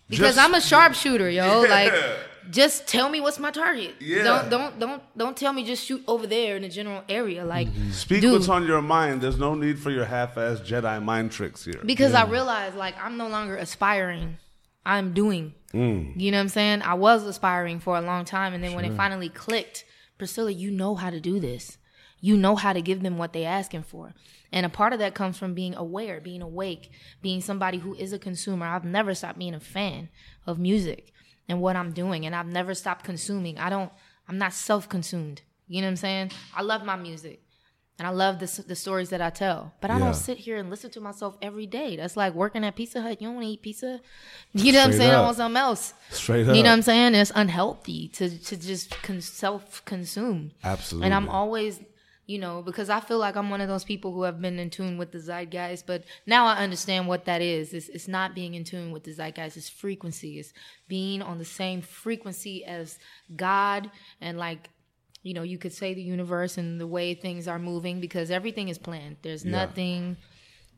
because 0.08 0.34
Just- 0.36 0.38
I'm 0.38 0.54
a 0.54 0.60
sharpshooter, 0.60 1.28
yo. 1.30 1.62
Like, 1.62 1.92
just 2.50 2.86
tell 2.86 3.08
me 3.08 3.20
what's 3.20 3.38
my 3.38 3.50
target. 3.50 3.94
Yeah. 4.00 4.22
Don't 4.22 4.50
don't 4.50 4.78
don't 4.78 5.02
don't 5.16 5.36
tell 5.36 5.52
me 5.52 5.64
just 5.64 5.84
shoot 5.84 6.02
over 6.06 6.26
there 6.26 6.56
in 6.56 6.62
the 6.62 6.68
general 6.68 7.02
area. 7.08 7.44
Like, 7.44 7.68
Speak 7.92 8.20
dude, 8.20 8.32
what's 8.32 8.48
on 8.48 8.66
your 8.66 8.82
mind. 8.82 9.20
There's 9.20 9.38
no 9.38 9.54
need 9.54 9.78
for 9.78 9.90
your 9.90 10.04
half-ass 10.04 10.60
Jedi 10.60 11.02
mind 11.02 11.32
tricks 11.32 11.64
here. 11.64 11.80
because 11.84 12.14
I 12.14 12.24
realize 12.26 12.74
like 12.74 12.94
I'm 13.02 13.16
no 13.16 13.28
longer 13.28 13.56
aspiring. 13.56 14.38
I'm 14.84 15.12
doing. 15.12 15.54
Mm. 15.74 16.18
You 16.20 16.30
know 16.30 16.38
what 16.38 16.42
I'm 16.42 16.48
saying? 16.48 16.82
I 16.82 16.94
was 16.94 17.24
aspiring 17.24 17.80
for 17.80 17.96
a 17.96 18.00
long 18.00 18.24
time, 18.24 18.54
and 18.54 18.64
then 18.64 18.74
when 18.74 18.84
it 18.84 18.96
finally 18.96 19.28
clicked, 19.28 19.84
Priscilla, 20.18 20.50
you 20.50 20.70
know 20.70 20.94
how 20.94 21.10
to 21.10 21.20
do 21.20 21.38
this. 21.38 21.76
You 22.20 22.36
know 22.36 22.56
how 22.56 22.72
to 22.72 22.82
give 22.82 23.02
them 23.02 23.16
what 23.16 23.32
they're 23.32 23.48
asking 23.48 23.84
for. 23.84 24.14
And 24.52 24.66
a 24.66 24.68
part 24.68 24.92
of 24.92 24.98
that 24.98 25.14
comes 25.14 25.38
from 25.38 25.54
being 25.54 25.74
aware, 25.74 26.20
being 26.20 26.42
awake, 26.42 26.90
being 27.22 27.40
somebody 27.40 27.78
who 27.78 27.94
is 27.94 28.12
a 28.12 28.18
consumer. 28.18 28.66
I've 28.66 28.84
never 28.84 29.14
stopped 29.14 29.38
being 29.38 29.54
a 29.54 29.60
fan 29.60 30.08
of 30.46 30.58
music 30.58 31.12
and 31.50 31.60
what 31.60 31.76
I'm 31.76 31.92
doing, 31.92 32.24
and 32.26 32.34
I've 32.34 32.46
never 32.46 32.72
stopped 32.74 33.04
consuming. 33.04 33.58
I 33.58 33.68
don't. 33.68 33.92
I'm 34.28 34.38
not 34.38 34.52
self-consumed. 34.54 35.42
You 35.68 35.80
know 35.82 35.88
what 35.88 35.90
I'm 35.90 35.96
saying? 35.96 36.30
I 36.56 36.62
love 36.62 36.84
my 36.84 36.96
music. 36.96 37.42
And 37.98 38.06
I 38.06 38.12
love 38.12 38.38
the, 38.38 38.64
the 38.66 38.74
stories 38.74 39.10
that 39.10 39.20
I 39.20 39.28
tell. 39.28 39.74
But 39.82 39.90
I 39.90 39.98
Yeah. 39.98 40.04
don't 40.06 40.14
sit 40.14 40.38
here 40.38 40.56
and 40.56 40.70
listen 40.70 40.90
to 40.92 41.00
myself 41.02 41.36
every 41.42 41.66
day. 41.66 41.96
That's 41.96 42.16
like 42.16 42.32
working 42.32 42.64
at 42.64 42.74
Pizza 42.74 43.02
Hut. 43.02 43.20
You 43.20 43.26
don't 43.28 43.34
want 43.34 43.46
to 43.46 43.52
eat 43.52 43.60
pizza. 43.62 44.00
You 44.54 44.72
know 44.72 44.78
what 44.78 44.86
I'm 44.86 44.92
Straight 44.92 45.04
saying? 45.04 45.14
I 45.14 45.20
want 45.20 45.36
something 45.36 45.56
else. 45.60 45.92
Straight 46.10 46.48
up. 46.48 46.56
You 46.56 46.62
know 46.62 46.70
what 46.70 46.76
I'm 46.76 46.82
saying? 46.82 47.14
It's 47.14 47.30
unhealthy 47.34 48.08
to, 48.14 48.30
to 48.48 48.56
just 48.56 48.90
con- 49.02 49.20
self 49.20 49.84
consume. 49.84 50.52
Absolutely. 50.64 51.04
And 51.06 51.14
I'm 51.14 51.28
always, 51.28 51.78
you 52.30 52.38
know, 52.38 52.62
because 52.62 52.88
I 52.90 53.00
feel 53.00 53.18
like 53.18 53.34
I'm 53.34 53.50
one 53.50 53.60
of 53.60 53.68
those 53.68 53.82
people 53.82 54.12
who 54.12 54.22
have 54.22 54.40
been 54.40 54.60
in 54.60 54.70
tune 54.70 54.96
with 54.98 55.10
the 55.10 55.18
zeitgeist. 55.18 55.84
But 55.84 56.04
now 56.26 56.46
I 56.46 56.62
understand 56.62 57.08
what 57.08 57.24
that 57.24 57.42
is. 57.42 57.74
It's, 57.74 57.88
it's 57.88 58.06
not 58.06 58.36
being 58.36 58.54
in 58.54 58.62
tune 58.62 58.92
with 58.92 59.02
the 59.02 59.12
zeitgeist. 59.12 59.56
It's 59.56 59.68
frequency. 59.68 60.38
It's 60.38 60.52
being 60.86 61.22
on 61.22 61.38
the 61.38 61.44
same 61.44 61.82
frequency 61.82 62.64
as 62.64 63.00
God 63.34 63.90
and 64.20 64.38
like 64.38 64.70
you 65.22 65.34
know, 65.34 65.42
you 65.42 65.58
could 65.58 65.72
say 65.72 65.92
the 65.92 66.00
universe 66.02 66.56
and 66.56 66.80
the 66.80 66.86
way 66.86 67.12
things 67.12 67.46
are 67.46 67.58
moving 67.58 68.00
because 68.00 68.30
everything 68.30 68.68
is 68.70 68.78
planned. 68.78 69.16
There's 69.20 69.44
Yeah. 69.44 69.50
nothing, 69.50 70.16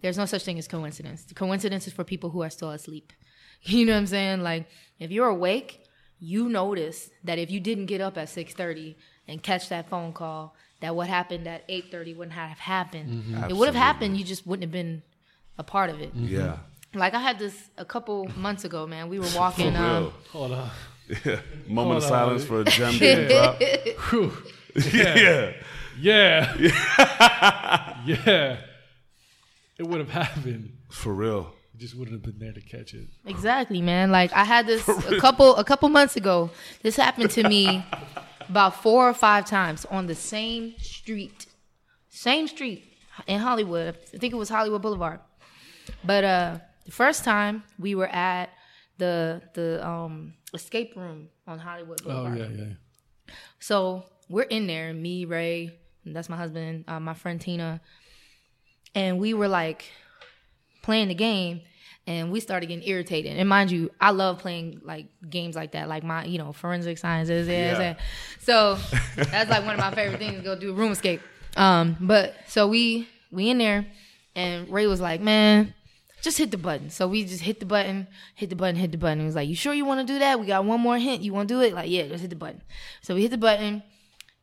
there's 0.01 0.19
no 0.19 0.25
such 0.27 0.43
thing 0.45 0.59
as 0.59 0.67
coincidence. 0.67 1.23
The 1.25 1.35
coincidence 1.35 1.87
is 1.87 1.93
for 1.93 2.03
people 2.03 2.31
who 2.31 2.43
are 2.43 2.51
still 2.51 2.71
asleep. 2.71 3.13
You 3.65 3.87
know 3.87 3.93
what 3.93 3.99
I'm 3.99 4.07
saying? 4.09 4.41
Like, 4.43 4.65
if 4.99 5.11
you're 5.13 5.29
awake, 5.29 5.85
you 6.19 6.49
notice 6.49 7.11
that 7.23 7.39
if 7.39 7.49
you 7.53 7.61
didn't 7.61 7.87
get 7.87 8.01
up 8.01 8.17
at 8.19 8.29
6:30 8.29 8.97
and 9.29 9.41
catch 9.43 9.69
that 9.69 9.89
phone 9.89 10.13
call, 10.13 10.57
that 10.83 10.95
what 10.95 11.09
happened 11.09 11.49
at 11.49 11.67
8:30 11.69 12.15
wouldn't 12.17 12.35
have 12.35 12.59
happened. 12.59 13.35
It 13.49 13.55
would 13.57 13.67
have 13.67 13.75
happened. 13.75 14.17
You 14.19 14.25
just 14.25 14.47
wouldn't 14.47 14.63
have 14.65 14.73
been 14.73 15.03
a 15.59 15.63
part 15.65 15.91
of 15.91 16.01
it. 16.01 16.13
Yeah. 16.15 16.59
Like 16.95 17.15
I 17.15 17.21
had 17.21 17.39
this 17.39 17.71
a 17.79 17.85
couple 17.85 18.29
months 18.37 18.65
ago, 18.65 18.87
man. 18.87 19.09
We 19.09 19.19
were 19.19 19.31
walking. 19.35 19.75
Um. 19.77 20.13
Hold 20.31 20.53
on. 20.53 20.71
Yeah. 21.25 21.41
Moment 21.67 21.99
of 21.99 22.03
Hold 22.05 22.05
on. 22.05 22.09
silence 22.09 22.45
for 22.45 22.61
a 22.61 22.65
gem 22.65 22.99
being 22.99 23.29
dropped. 23.29 23.63
Whew. 24.11 24.33
yeah. 24.93 25.53
Yeah. 26.01 26.55
yeah. 28.07 28.57
It 29.79 29.87
would 29.87 30.01
have 30.01 30.11
happened. 30.11 30.77
For 30.91 31.13
real. 31.15 31.55
You 31.75 31.81
just 31.81 31.97
wouldn't 31.97 32.15
have 32.15 32.23
been 32.23 32.39
there 32.39 32.53
to 32.53 32.61
catch 32.61 32.93
it. 32.95 33.09
Exactly, 33.27 33.81
man. 33.81 34.11
Like 34.11 34.33
I 34.33 34.45
had 34.45 34.67
this 34.67 34.87
a 34.89 35.19
couple 35.19 35.57
a 35.57 35.65
couple 35.65 35.89
months 35.89 36.17
ago. 36.17 36.51
This 36.83 36.97
happened 36.97 37.31
to 37.33 37.49
me 37.49 37.85
about 38.49 38.83
four 38.83 39.09
or 39.09 39.15
five 39.15 39.47
times 39.47 39.85
on 39.91 40.07
the 40.07 40.15
same 40.15 40.75
street. 40.79 41.47
Same 42.09 42.47
street 42.49 42.85
in 43.27 43.41
Hollywood. 43.41 43.97
I 44.15 44.19
think 44.19 44.33
it 44.33 44.37
was 44.37 44.49
Hollywood 44.49 44.83
Boulevard. 44.83 45.21
But 46.05 46.25
uh 46.25 46.59
the 46.85 46.93
first 46.93 47.25
time 47.25 47.63
we 47.79 47.95
were 47.95 48.09
at 48.09 48.51
the 48.99 49.43
the 49.55 49.87
um 49.87 50.35
escape 50.55 50.95
room 50.97 51.29
on 51.47 51.59
Hollywood 51.59 52.03
Boulevard. 52.03 52.27
Oh 52.27 52.35
Boulevard. 52.37 52.59
yeah, 52.59 52.65
yeah. 53.29 53.35
So 53.61 54.05
we're 54.29 54.43
in 54.43 54.67
there, 54.67 54.93
me, 54.93 55.25
Ray, 55.25 55.79
and 56.05 56.15
that's 56.15 56.29
my 56.29 56.37
husband, 56.37 56.85
uh, 56.89 57.01
my 57.01 57.15
friend 57.15 57.41
Tina, 57.41 57.81
and 58.95 59.19
we 59.19 59.35
were 59.35 59.49
like 59.49 59.91
playing 60.83 61.09
the 61.09 61.15
game. 61.15 61.61
And 62.07 62.33
we 62.33 62.41
started 62.41 62.67
getting 62.67 62.87
irritated. 62.87 63.37
And 63.37 63.49
mind 63.49 63.71
you, 63.71 63.91
I 64.01 64.11
love 64.11 64.39
playing 64.39 64.81
like 64.85 65.07
games 65.29 65.55
like 65.55 65.73
that, 65.73 65.89
like 65.89 66.03
my 66.03 66.25
you 66.25 66.39
know 66.39 66.53
forensic 66.53 66.99
sciences. 66.99 67.49
Yeah. 67.49 67.79
Yeah. 67.79 67.95
So 68.41 68.79
that's 69.17 69.51
like 69.51 69.65
one 69.65 69.75
of 69.75 69.81
my 69.81 69.95
favorite 69.95 70.19
things. 70.19 70.43
Go 70.43 70.59
do 70.59 70.73
room 70.75 70.93
escape. 70.93 71.21
Um, 71.57 71.97
but 72.01 72.35
so 72.49 72.67
we 72.67 73.09
we 73.31 73.51
in 73.51 73.59
there, 73.59 73.87
and 74.35 74.69
Ray 74.69 74.87
was 74.87 75.01
like, 75.01 75.21
"Man, 75.21 75.75
just 76.23 76.39
hit 76.39 76.51
the 76.51 76.59
button." 76.59 76.91
So 76.91 77.07
we 77.07 77.25
just 77.25 77.43
hit 77.43 77.61
the 77.61 77.67
button, 77.67 78.09
hit 78.35 78.51
the 78.51 78.57
button, 78.57 78.77
hit 78.77 78.91
the 78.91 78.99
button. 78.99 79.21
He 79.21 79.27
was 79.27 79.37
like, 79.37 79.49
"You 79.49 79.55
sure 79.55 79.75
you 79.75 79.85
want 79.85 80.07
to 80.07 80.13
do 80.13 80.19
that? 80.19 80.41
We 80.41 80.47
got 80.47 80.65
one 80.65 80.81
more 80.81 80.99
hint. 80.99 81.23
You 81.23 81.33
want 81.33 81.49
to 81.49 81.55
do 81.55 81.61
it?" 81.61 81.73
Like, 81.75 81.91
yeah, 81.91 82.09
just 82.09 82.23
hit 82.23 82.31
the 82.31 82.37
button. 82.37 82.63
So 83.03 83.15
we 83.15 83.23
hit 83.23 83.31
the 83.31 83.39
button. 83.39 83.83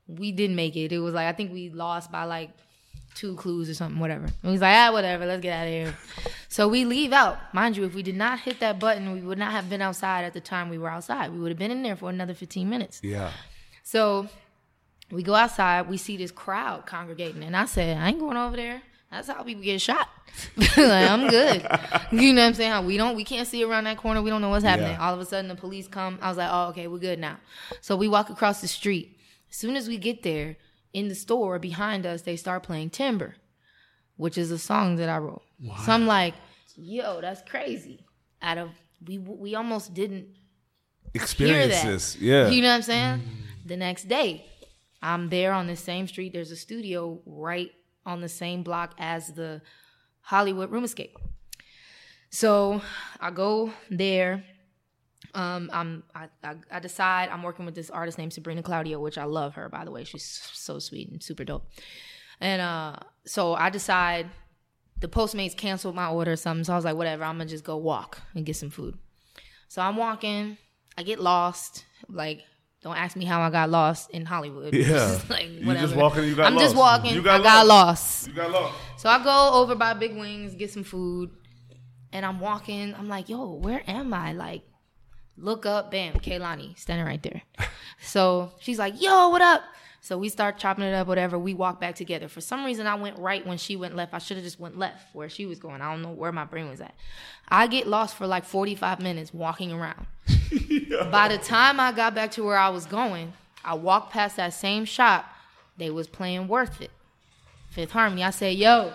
We 0.08 0.32
didn't 0.32 0.56
make 0.56 0.76
it. 0.76 0.92
It 0.92 1.00
was 1.00 1.14
like 1.14 1.28
I 1.28 1.34
think 1.34 1.52
we 1.52 1.70
lost 1.70 2.12
by 2.12 2.24
like 2.24 2.52
two 3.16 3.36
clues 3.36 3.70
or 3.70 3.74
something, 3.74 4.00
whatever. 4.00 4.26
And 4.26 4.52
he's 4.52 4.62
like, 4.62 4.76
ah, 4.76 4.92
whatever, 4.92 5.26
let's 5.26 5.42
get 5.42 5.54
out 5.54 5.68
of 5.68 5.74
here. 5.74 5.98
So 6.50 6.68
we 6.68 6.84
leave 6.84 7.14
out. 7.14 7.54
Mind 7.54 7.78
you, 7.78 7.86
if 7.86 7.94
we 7.94 8.04
did 8.04 8.18
not 8.18 8.40
hit 8.40 8.60
that 8.60 8.80
button, 8.80 9.14
we 9.14 9.22
would 9.22 9.38
not 9.38 9.52
have 9.52 9.70
been 9.70 9.82
outside 9.82 10.26
at 10.26 10.34
the 10.34 10.42
time 10.42 10.70
we 10.70 10.80
were 10.80 10.90
outside. 10.90 11.32
We 11.32 11.40
would 11.40 11.50
have 11.50 11.60
been 11.60 11.72
in 11.72 11.84
there 11.84 11.96
for 11.96 12.10
another 12.10 12.34
15 12.34 12.68
minutes. 12.68 13.00
Yeah. 13.04 13.32
So 13.84 14.28
we 15.12 15.22
go 15.24 15.36
outside, 15.36 15.88
we 15.88 15.98
see 15.98 16.18
this 16.18 16.32
crowd 16.32 16.86
congregating, 16.88 17.44
and 17.44 17.56
I 17.56 17.66
said, 17.66 17.98
I 17.98 18.10
ain't 18.10 18.20
going 18.20 18.36
over 18.36 18.56
there. 18.56 18.82
That's 19.12 19.28
how 19.28 19.44
people 19.44 19.64
get 19.64 19.80
shot. 19.80 20.10
like, 20.58 20.78
I'm 20.78 21.30
good. 21.30 21.68
You 22.12 22.34
know 22.34 22.42
what 22.42 22.48
I'm 22.48 22.54
saying? 22.56 22.86
We 22.86 22.98
don't 22.98 23.16
we 23.16 23.24
can't 23.24 23.48
see 23.48 23.64
around 23.64 23.84
that 23.84 23.98
corner. 23.98 24.22
We 24.24 24.32
don't 24.32 24.42
know 24.42 24.50
what's 24.50 24.66
happening. 24.66 24.94
Yeah. 24.94 25.08
All 25.08 25.14
of 25.14 25.20
a 25.20 25.26
sudden 25.26 25.48
the 25.48 25.56
police 25.56 25.88
come. 25.88 26.18
I 26.24 26.30
was 26.30 26.38
like, 26.38 26.50
oh, 26.52 26.70
okay, 26.70 26.88
we're 26.88 26.98
good 26.98 27.20
now. 27.20 27.38
So 27.82 27.96
we 27.96 28.08
walk 28.08 28.32
across 28.32 28.62
the 28.62 28.68
street. 28.68 29.16
As 29.52 29.56
soon 29.56 29.76
as 29.76 29.88
we 29.88 29.98
get 29.98 30.24
there, 30.24 30.58
in 30.94 31.08
the 31.08 31.16
store 31.16 31.60
behind 31.60 32.06
us, 32.06 32.24
they 32.24 32.36
start 32.36 32.64
playing 32.64 32.90
Timber, 32.90 33.36
which 34.18 34.38
is 34.38 34.50
a 34.52 34.58
song 34.58 34.96
that 34.96 35.10
I 35.10 35.18
wrote. 35.18 35.44
So 35.84 35.92
I'm 35.92 36.08
like, 36.08 36.34
yo, 36.76 37.22
that's 37.22 37.42
crazy. 37.50 38.06
Out 38.42 38.58
of 38.58 38.70
we 39.06 39.18
we 39.18 39.56
almost 39.56 39.94
didn't 39.94 40.28
that. 41.14 41.22
Experiences. 41.22 42.18
Yeah. 42.20 42.50
You 42.50 42.62
know 42.62 42.70
what 42.70 42.76
I'm 42.76 42.82
saying? 42.82 43.22
The 43.66 43.78
next 43.78 44.08
day, 44.08 44.46
I'm 45.02 45.30
there 45.30 45.52
on 45.54 45.68
the 45.68 45.76
same 45.76 46.08
street. 46.08 46.34
There's 46.34 46.52
a 46.52 46.56
studio 46.56 47.22
right 47.26 47.72
on 48.06 48.22
the 48.22 48.30
same 48.30 48.64
block 48.64 48.94
as 48.98 49.34
the 49.34 49.62
Hollywood 50.22 50.72
Room 50.72 50.84
Escape. 50.84 51.18
So 52.30 52.82
I 53.20 53.32
go 53.32 53.74
there. 53.90 54.44
Um, 55.34 55.70
I'm 55.74 56.04
I, 56.16 56.28
I 56.44 56.56
I 56.72 56.80
decide 56.80 57.30
I'm 57.30 57.44
working 57.44 57.66
with 57.66 57.76
this 57.76 57.90
artist 57.90 58.18
named 58.18 58.34
Sabrina 58.34 58.64
Claudio, 58.64 59.00
which 59.00 59.18
I 59.18 59.26
love 59.26 59.56
her 59.56 59.70
by 59.70 59.86
the 59.86 59.92
way. 59.92 60.04
She's 60.04 60.24
so 60.54 60.80
sweet 60.80 61.10
and 61.10 61.22
super 61.22 61.44
dope. 61.44 61.68
And 62.40 62.62
uh, 62.62 62.96
so 63.26 63.54
I 63.54 63.70
decide 63.70 64.30
the 65.02 65.08
Postmates 65.08 65.56
canceled 65.56 65.96
my 65.96 66.10
order 66.10 66.34
or 66.34 66.36
something. 66.36 66.64
So 66.64 66.74
I 66.74 66.76
was 66.76 66.86
like, 66.86 66.96
whatever, 66.96 67.24
I'm 67.24 67.38
gonna 67.38 67.50
just 67.50 67.64
go 67.64 67.78
walk 67.78 68.20
and 68.36 68.46
get 68.46 68.56
some 68.56 68.70
food. 68.70 68.98
So 69.68 69.82
I'm 69.82 69.96
walking, 69.98 70.58
I 70.98 71.04
get 71.04 71.20
lost. 71.20 71.86
Like, 72.08 72.42
don't 72.82 72.96
ask 72.96 73.16
me 73.16 73.26
how 73.26 73.42
I 73.42 73.50
got 73.50 73.70
lost 73.70 74.10
in 74.12 74.26
Hollywood. 74.26 74.74
Yeah. 74.74 75.20
like 75.30 75.50
You 75.50 75.74
just 75.76 75.96
walking 75.96 76.24
you 76.24 76.36
got 76.36 76.52
I'm 76.52 76.60
just 76.60 76.76
walking. 76.76 77.14
You 77.14 77.22
got 77.22 77.42
I 77.42 77.44
got 77.44 77.68
lost. 77.68 78.28
lost. 78.28 78.28
You 78.28 78.34
got 78.34 78.52
lost. 78.52 78.76
So 78.98 79.10
I 79.10 79.24
go 79.24 79.52
over 79.54 79.76
by 79.76 79.94
Big 79.94 80.16
Wings, 80.16 80.56
get 80.56 80.72
some 80.72 80.84
food, 80.84 81.30
and 82.12 82.26
I'm 82.26 82.40
walking. 82.40 82.96
I'm 82.96 83.08
like, 83.08 83.30
yo, 83.30 83.54
where 83.54 83.84
am 83.88 84.14
I? 84.14 84.34
Like, 84.34 84.64
look 85.38 85.66
up, 85.66 85.92
bam, 85.92 86.16
Kehlani 86.16 86.78
standing 86.78 87.06
right 87.06 87.22
there. 87.22 87.42
so 88.02 88.52
she's 88.60 88.80
like, 88.80 89.02
yo, 89.02 89.30
what 89.30 89.42
up? 89.42 89.62
So 90.02 90.18
we 90.18 90.30
start 90.30 90.58
chopping 90.58 90.86
it 90.86 90.94
up, 90.94 91.08
whatever. 91.08 91.38
We 91.38 91.54
walk 91.54 91.80
back 91.80 91.96
together. 91.96 92.28
For 92.28 92.42
some 92.42 92.64
reason, 92.64 92.88
I 92.88 92.96
went 92.96 93.20
right 93.20 93.46
when 93.46 93.58
she 93.58 93.76
went 93.76 93.96
left. 93.96 94.14
I 94.14 94.20
should 94.20 94.38
have 94.38 94.44
just 94.44 94.60
went 94.60 94.78
left 94.78 95.14
where 95.14 95.28
she 95.30 95.46
was 95.46 95.60
going. 95.60 95.82
I 95.82 95.92
don't 95.92 96.02
know 96.02 96.12
where 96.12 96.32
my 96.32 96.46
brain 96.46 96.70
was 96.70 96.80
at. 96.80 96.96
I 97.50 97.68
get 97.68 97.86
lost 97.86 98.16
for 98.16 98.26
like 98.26 98.46
45 98.46 99.02
minutes 99.02 99.34
walking 99.34 99.72
around. 99.72 100.08
By 101.12 101.28
the 101.28 101.38
time 101.38 101.80
I 101.80 101.92
got 101.92 102.16
back 102.16 102.32
to 102.32 102.44
where 102.44 102.58
I 102.58 102.70
was 102.70 102.86
going, 102.86 103.34
I 103.64 103.74
walked 103.74 104.12
past 104.12 104.38
that 104.38 104.54
same 104.54 104.86
shop. 104.86 105.26
They 105.78 105.90
was 105.90 106.08
playing 106.08 106.48
Worth 106.48 106.82
It. 106.82 106.92
Fifth 107.70 107.92
Harmony. 107.92 108.24
I 108.24 108.32
said, 108.32 108.56
yo, 108.56 108.92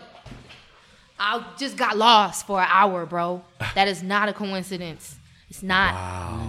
I 1.18 1.44
just 1.58 1.76
got 1.76 1.96
lost 1.96 2.46
for 2.46 2.60
an 2.60 2.68
hour, 2.70 3.06
bro. 3.06 3.44
That 3.74 3.88
is 3.88 4.02
not 4.02 4.28
a 4.28 4.32
coincidence. 4.32 5.16
It's 5.54 5.62
not. 5.62 5.94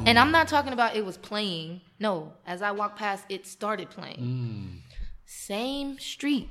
And 0.08 0.18
I'm 0.18 0.32
not 0.32 0.48
talking 0.48 0.74
about 0.74 0.96
it 0.96 1.06
was 1.06 1.16
playing. 1.16 1.82
No, 2.00 2.34
as 2.48 2.64
I 2.64 2.72
walked 2.72 2.98
past, 2.98 3.24
it 3.30 3.46
started 3.46 3.92
playing. 3.92 4.18
Mm. 4.18 4.96
Same 5.28 6.00
street. 6.00 6.50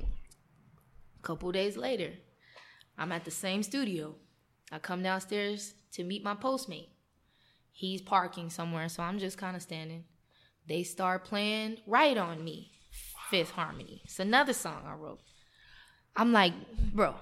A 1.18 1.26
couple 1.26 1.50
days 1.50 1.76
later, 1.76 2.12
I'm 2.96 3.10
at 3.10 3.24
the 3.24 3.32
same 3.32 3.64
studio. 3.64 4.14
I 4.70 4.78
come 4.78 5.02
downstairs 5.02 5.74
to 5.94 6.04
meet 6.04 6.22
my 6.22 6.36
postmate. 6.36 6.90
He's 7.72 8.00
parking 8.00 8.50
somewhere, 8.50 8.88
so 8.88 9.02
I'm 9.02 9.18
just 9.18 9.36
kind 9.36 9.56
of 9.56 9.62
standing. 9.62 10.04
They 10.68 10.84
start 10.84 11.24
playing 11.24 11.78
Right 11.88 12.16
on 12.16 12.44
Me, 12.44 12.70
Fifth 13.30 13.50
Harmony. 13.50 14.02
It's 14.04 14.20
another 14.20 14.52
song 14.52 14.84
I 14.86 14.94
wrote. 14.94 15.18
I'm 16.14 16.30
like, 16.30 16.52
bro, 16.94 17.16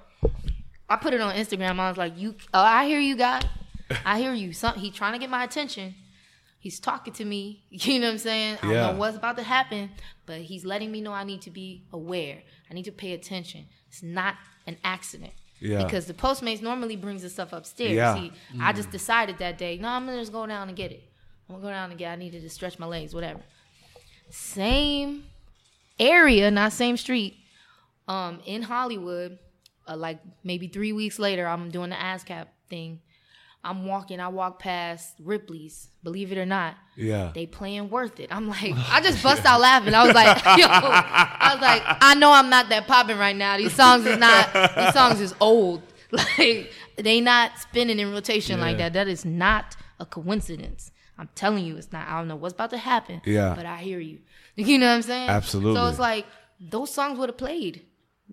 I 0.91 0.97
put 0.97 1.15
it 1.15 1.23
on 1.23 1.35
Instagram. 1.35 1.81
I 1.81 1.89
was 1.89 1.97
like, 1.97 2.19
"You, 2.19 2.37
oh, 2.53 2.61
I 2.61 2.85
hear 2.85 3.01
you, 3.01 3.17
God. 3.17 3.49
I 4.05 4.19
hear 4.21 4.33
you. 4.35 4.53
Some, 4.53 4.75
he 4.75 4.91
trying 4.91 5.13
to 5.15 5.19
get 5.19 5.31
my 5.31 5.45
attention. 5.45 5.95
He's 6.59 6.79
talking 6.79 7.13
to 7.15 7.25
me. 7.25 7.65
You 7.71 7.99
know 8.01 8.07
what 8.07 8.13
I'm 8.13 8.19
saying? 8.19 8.59
I 8.63 8.67
don't 8.67 8.75
know 8.95 8.99
what's 8.99 9.17
about 9.17 9.37
to 9.39 9.43
happen, 9.43 9.91
but 10.27 10.41
he's 10.43 10.65
letting 10.65 10.91
me 10.93 11.01
know 11.01 11.13
I 11.13 11.25
need 11.25 11.43
to 11.43 11.51
be 11.51 11.85
aware. 11.93 12.43
I 12.71 12.75
need 12.75 12.85
to 12.85 12.93
pay 12.93 13.13
attention. 13.13 13.67
It's 13.89 14.03
not 14.03 14.37
an 14.67 14.77
accident. 14.85 15.33
Yeah. 15.61 15.83
Because 15.85 16.07
the 16.07 16.15
Postmates 16.15 16.61
normally 16.63 16.97
brings 16.97 17.23
the 17.23 17.31
stuff 17.31 17.53
upstairs. 17.53 17.93
Yeah. 17.93 18.15
See, 18.15 18.33
I 18.61 18.73
just 18.73 18.91
decided 18.91 19.39
that 19.39 19.59
day, 19.59 19.79
no, 19.79 19.89
I'm 19.89 20.07
gonna 20.07 20.19
just 20.19 20.33
go 20.33 20.45
down 20.47 20.69
and 20.69 20.77
get 20.77 20.91
it. 20.93 21.03
I'm 21.49 21.55
gonna 21.57 21.67
go 21.67 21.71
down 21.71 21.91
and 21.91 21.99
get. 21.99 22.11
it. 22.11 22.13
I 22.13 22.17
needed 22.17 22.43
to 22.43 22.51
stretch 22.51 22.79
my 22.79 22.87
legs, 22.87 23.15
whatever. 23.15 23.41
Same 24.31 25.25
area, 25.99 26.51
not 26.51 26.73
same 26.73 26.97
street 26.97 27.37
um 28.09 28.41
in 28.45 28.63
Hollywood, 28.63 29.39
uh, 29.87 29.97
like 29.97 30.19
maybe 30.43 30.67
three 30.69 30.93
weeks 30.93 31.19
later, 31.19 31.47
I'm 31.47 31.71
doing 31.71 31.91
the 31.91 31.97
ASCAP 31.97 32.47
thing. 32.69 33.01
I'm 33.65 33.87
walking, 33.87 34.19
I 34.19 34.27
walk 34.29 34.59
past 34.59 35.15
Ripley's, 35.23 35.89
believe 36.03 36.33
it 36.33 36.39
or 36.39 36.47
not. 36.47 36.75
Yeah. 36.97 37.31
They 37.33 37.47
playing 37.47 37.91
worth 37.91 38.19
it. 38.19 38.35
I'm 38.35 38.49
like, 38.49 38.73
I 38.75 39.01
just 39.01 39.23
bust 39.23 39.45
out 39.45 39.61
laughing. 39.61 39.95
I 39.95 40.05
was 40.05 40.15
like, 40.15 40.37
yo, 40.45 40.67
I 40.69 41.51
was 41.53 41.63
like, 41.63 41.83
I 41.85 42.15
know 42.15 42.33
I'm 42.33 42.51
not 42.51 42.69
that 42.71 42.89
popping 42.89 43.19
right 43.19 43.37
now. 43.37 43.57
These 43.57 43.75
songs 43.75 44.05
is 44.05 44.19
not, 44.19 44.53
these 44.53 44.93
songs 44.93 45.21
is 45.21 45.35
old. 45.41 45.83
Like, 46.13 46.71
they 46.97 47.23
not 47.23 47.59
spinning 47.59 47.99
in 47.99 48.13
rotation 48.13 48.61
like 48.61 48.77
that. 48.77 48.93
That 48.93 49.09
is 49.09 49.25
not 49.25 49.77
a 49.99 50.05
coincidence. 50.05 50.91
I'm 51.17 51.31
telling 51.35 51.65
you, 51.65 51.79
it's 51.79 51.91
not. 51.91 52.07
I 52.07 52.19
don't 52.19 52.29
know 52.29 52.37
what's 52.37 52.53
about 52.53 52.69
to 52.71 52.77
happen. 52.77 53.23
Yeah. 53.25 53.55
But 53.57 53.65
I 53.65 53.79
hear 53.79 53.99
you. 53.99 54.19
You 54.57 54.77
know 54.77 54.89
what 54.89 54.97
I'm 54.97 55.03
saying? 55.03 55.31
Absolutely. 55.31 55.81
So 55.81 55.87
it's 55.87 55.99
like, 55.99 56.27
those 56.61 56.93
songs 56.93 57.19
would 57.19 57.31
have 57.31 57.39
played. 57.39 57.87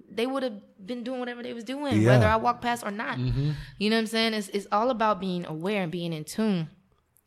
They 0.10 0.26
would 0.28 0.44
have 0.44 0.54
been 0.86 1.04
doing 1.04 1.20
whatever 1.20 1.42
they 1.44 1.54
was 1.54 1.64
doing, 1.64 2.02
Yeah. 2.02 2.10
whether 2.12 2.28
I 2.28 2.36
walk 2.38 2.62
past 2.62 2.84
or 2.86 2.92
not. 2.92 3.18
You 3.20 3.90
know 3.90 3.96
what 3.96 4.00
I'm 4.02 4.08
saying? 4.08 4.34
It's, 4.34 4.50
it's 4.50 4.68
all 4.72 4.90
about 4.90 5.20
being 5.20 5.46
aware 5.46 5.84
and 5.84 5.92
being 5.92 6.14
in 6.14 6.24
tune 6.24 6.70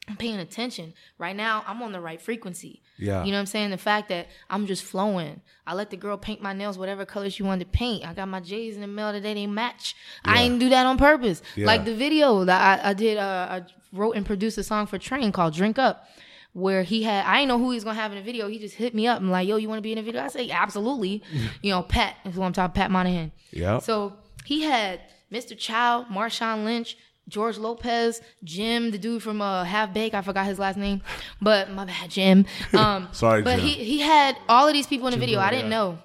and 0.08 0.18
paying 0.18 0.38
attention. 0.38 0.94
Right 1.18 1.36
now, 1.36 1.64
I'm 1.66 1.80
on 1.82 1.92
the 1.92 2.00
right 2.00 2.20
frequency. 2.20 2.82
Yeah. 2.98 3.24
You 3.24 3.30
know 3.30 3.36
what 3.38 3.40
I'm 3.40 3.46
saying? 3.46 3.70
The 3.70 3.78
fact 3.78 4.08
that 4.10 4.26
I'm 4.50 4.66
just 4.66 4.82
flowing. 4.84 5.40
I 5.66 5.74
let 5.74 5.90
the 5.90 5.96
girl 5.96 6.16
paint 6.16 6.42
my 6.42 6.52
nails 6.52 6.76
whatever 6.78 7.04
color 7.04 7.30
she 7.30 7.42
wanted 7.42 7.64
to 7.72 7.78
paint. 7.78 8.06
I 8.06 8.12
got 8.14 8.28
my 8.28 8.40
J's 8.40 8.74
in 8.74 8.80
the 8.80 8.86
mail 8.88 9.12
today. 9.12 9.34
They 9.34 9.40
didn't 9.42 9.54
match. 9.54 9.94
I 10.24 10.42
didn't 10.42 10.58
do 10.58 10.68
that 10.70 10.86
on 10.86 10.98
purpose. 10.98 11.40
Yeah. 11.56 11.66
Like 11.66 11.84
the 11.84 11.94
video 11.94 12.44
that 12.44 12.84
I, 12.84 12.90
I 12.90 12.94
did, 12.94 13.16
uh, 13.18 13.46
I 13.50 13.62
wrote 13.92 14.16
and 14.16 14.26
produced 14.26 14.58
a 14.58 14.62
song 14.64 14.86
for 14.86 14.98
Train 14.98 15.32
called 15.32 15.54
Drink 15.54 15.78
Up. 15.78 16.06
Where 16.54 16.82
he 16.82 17.02
had, 17.02 17.24
I 17.24 17.38
didn't 17.38 17.48
know 17.48 17.58
who 17.58 17.70
he 17.70 17.76
was 17.76 17.84
gonna 17.84 17.98
have 17.98 18.12
in 18.12 18.18
the 18.18 18.24
video. 18.24 18.46
He 18.46 18.58
just 18.58 18.74
hit 18.74 18.94
me 18.94 19.06
up 19.06 19.20
and 19.20 19.30
like, 19.30 19.48
"Yo, 19.48 19.56
you 19.56 19.68
want 19.70 19.78
to 19.78 19.82
be 19.82 19.92
in 19.92 19.96
the 19.96 20.02
video?" 20.02 20.22
I 20.22 20.28
say, 20.28 20.50
"Absolutely." 20.50 21.22
you 21.62 21.70
know, 21.70 21.82
Pat 21.82 22.16
is 22.26 22.34
who 22.34 22.42
I'm 22.42 22.52
talking. 22.52 22.74
Pat 22.74 22.90
Monahan. 22.90 23.32
Yeah. 23.50 23.78
So 23.78 24.12
he 24.44 24.62
had 24.62 25.00
Mr. 25.32 25.56
Chow, 25.56 26.04
Marshawn 26.10 26.64
Lynch, 26.64 26.98
George 27.28 27.56
Lopez, 27.56 28.20
Jim, 28.44 28.90
the 28.90 28.98
dude 28.98 29.22
from 29.22 29.40
uh, 29.40 29.64
Half 29.64 29.94
Bake. 29.94 30.12
I 30.12 30.22
forgot 30.22 30.44
his 30.46 30.58
last 30.58 30.76
name, 30.76 31.00
but 31.40 31.70
my 31.70 31.84
bad, 31.84 32.10
Jim. 32.10 32.44
Um, 32.74 33.08
Sorry, 33.12 33.42
but 33.42 33.56
Jim. 33.56 33.66
he 33.66 33.84
he 33.84 34.00
had 34.00 34.36
all 34.48 34.66
of 34.66 34.72
these 34.74 34.86
people 34.86 35.06
in 35.06 35.12
the 35.12 35.20
video. 35.20 35.38
I 35.38 35.50
didn't 35.50 35.66
yeah. 35.66 35.70
know. 35.70 35.98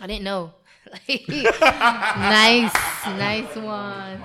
I 0.00 0.06
didn't 0.06 0.24
know. 0.24 0.54
nice, 1.08 2.74
nice 3.06 3.56
one. 3.56 4.22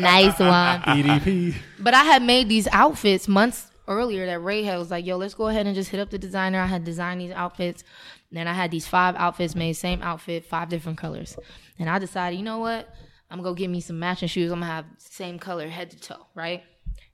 Nice 0.00 0.38
one. 0.38 0.82
EDP. 0.82 1.54
But 1.78 1.94
I 1.94 2.04
had 2.04 2.22
made 2.22 2.48
these 2.48 2.66
outfits 2.72 3.28
months 3.28 3.70
earlier 3.88 4.26
that 4.26 4.40
Ray 4.40 4.62
had 4.62 4.78
was 4.78 4.90
like, 4.90 5.06
yo, 5.06 5.16
let's 5.16 5.34
go 5.34 5.48
ahead 5.48 5.66
and 5.66 5.74
just 5.74 5.90
hit 5.90 6.00
up 6.00 6.10
the 6.10 6.18
designer. 6.18 6.60
I 6.60 6.66
had 6.66 6.84
designed 6.84 7.20
these 7.20 7.30
outfits. 7.30 7.84
Then 8.30 8.48
I 8.48 8.52
had 8.52 8.70
these 8.70 8.86
five 8.86 9.14
outfits 9.16 9.54
made, 9.54 9.74
same 9.74 10.02
outfit, 10.02 10.44
five 10.44 10.68
different 10.68 10.98
colors. 10.98 11.36
And 11.78 11.88
I 11.88 11.98
decided, 11.98 12.36
you 12.36 12.44
know 12.44 12.58
what? 12.58 12.88
I'm 13.30 13.38
gonna 13.38 13.50
go 13.50 13.54
get 13.54 13.70
me 13.70 13.80
some 13.80 13.98
matching 13.98 14.28
shoes. 14.28 14.52
I'm 14.52 14.60
gonna 14.60 14.72
have 14.72 14.86
same 14.98 15.38
color 15.38 15.68
head 15.68 15.90
to 15.90 16.00
toe, 16.00 16.26
right? 16.34 16.62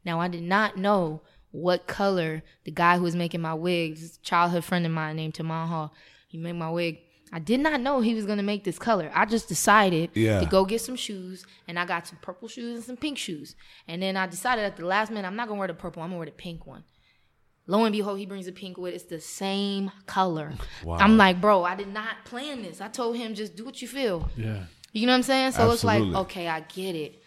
Now 0.05 0.21
I 0.21 0.29
did 0.29 0.43
not 0.43 0.77
know 0.77 1.23
what 1.53 1.87
color 1.87 2.43
the 2.65 2.71
guy 2.71 2.97
who 2.97 3.03
was 3.03 3.15
making 3.15 3.41
my 3.41 3.55
wigs, 3.55 4.19
childhood 4.19 4.65
friend 4.65 4.85
of 4.85 4.93
mine 4.93 5.17
named 5.17 5.35
Taman 5.35 5.69
Hall, 5.69 5.95
he 6.29 6.39
made 6.39 6.55
my 6.55 6.71
wig. 6.71 6.99
I 7.35 7.39
did 7.39 7.61
not 7.61 7.81
know 7.81 8.01
he 8.01 8.15
was 8.15 8.27
gonna 8.27 8.43
make 8.43 8.63
this 8.65 8.79
color. 8.79 9.11
I 9.15 9.25
just 9.25 9.49
decided 9.49 10.11
Yeah. 10.15 10.41
to 10.41 10.47
go 10.47 10.65
get 10.67 10.83
some 10.83 10.97
shoes, 10.97 11.47
and 11.67 11.79
I 11.79 11.87
got 11.87 12.07
some 12.07 12.19
purple 12.21 12.47
shoes 12.47 12.77
and 12.77 12.85
some 12.85 12.97
pink 12.99 13.17
shoes. 13.17 13.57
And 13.89 14.03
then 14.03 14.17
I 14.19 14.27
decided 14.27 14.65
at 14.65 14.77
the 14.77 14.85
last 14.85 15.11
minute, 15.11 15.27
I'm 15.27 15.37
not 15.37 15.49
gonna 15.49 15.59
wear 15.59 15.69
the 15.69 15.75
purple. 15.75 16.03
I'm 16.03 16.11
gonna 16.11 16.19
wear 16.19 16.27
the 16.27 16.33
pink 16.33 16.67
one. 16.67 16.85
Lo 17.67 17.85
and 17.85 17.93
behold, 17.93 18.19
he 18.19 18.27
brings 18.27 18.47
the 18.47 18.53
pink 18.53 18.77
with. 18.77 18.93
It's 18.93 19.05
the 19.05 19.21
same 19.21 19.93
color. 20.07 20.53
Wow. 20.85 20.97
I'm 20.99 21.17
like, 21.17 21.41
bro, 21.41 21.65
I 21.65 21.75
did 21.75 21.89
not 21.89 22.25
plan 22.25 22.63
this. 22.63 22.81
I 22.81 22.89
told 22.89 23.17
him 23.17 23.35
just 23.35 23.57
do 23.57 23.65
what 23.65 23.81
you 23.81 23.89
feel. 23.89 24.29
Yeah. 24.37 24.65
You 24.93 25.07
know 25.07 25.13
what 25.13 25.19
I'm 25.19 25.23
saying? 25.23 25.53
So 25.53 25.71
it's 25.71 25.85
like, 25.85 26.03
okay, 26.03 26.49
I 26.49 26.61
get 26.61 26.95
it. 26.95 27.23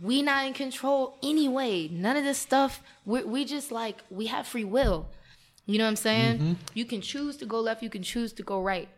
We 0.00 0.22
not 0.22 0.46
in 0.46 0.54
control 0.54 1.18
anyway. 1.22 1.88
None 1.88 2.16
of 2.16 2.24
this 2.24 2.38
stuff. 2.38 2.80
We 3.04 3.22
we 3.24 3.44
just 3.44 3.70
like 3.70 4.02
we 4.08 4.26
have 4.26 4.46
free 4.46 4.64
will. 4.64 5.08
You 5.66 5.78
know 5.78 5.84
what 5.84 5.90
I'm 5.90 5.96
saying? 5.96 6.38
Mm-hmm. 6.38 6.52
You 6.74 6.84
can 6.84 7.00
choose 7.00 7.36
to 7.38 7.44
go 7.46 7.60
left. 7.60 7.82
You 7.82 7.90
can 7.90 8.02
choose 8.02 8.32
to 8.34 8.42
go 8.42 8.62
right. 8.62 8.88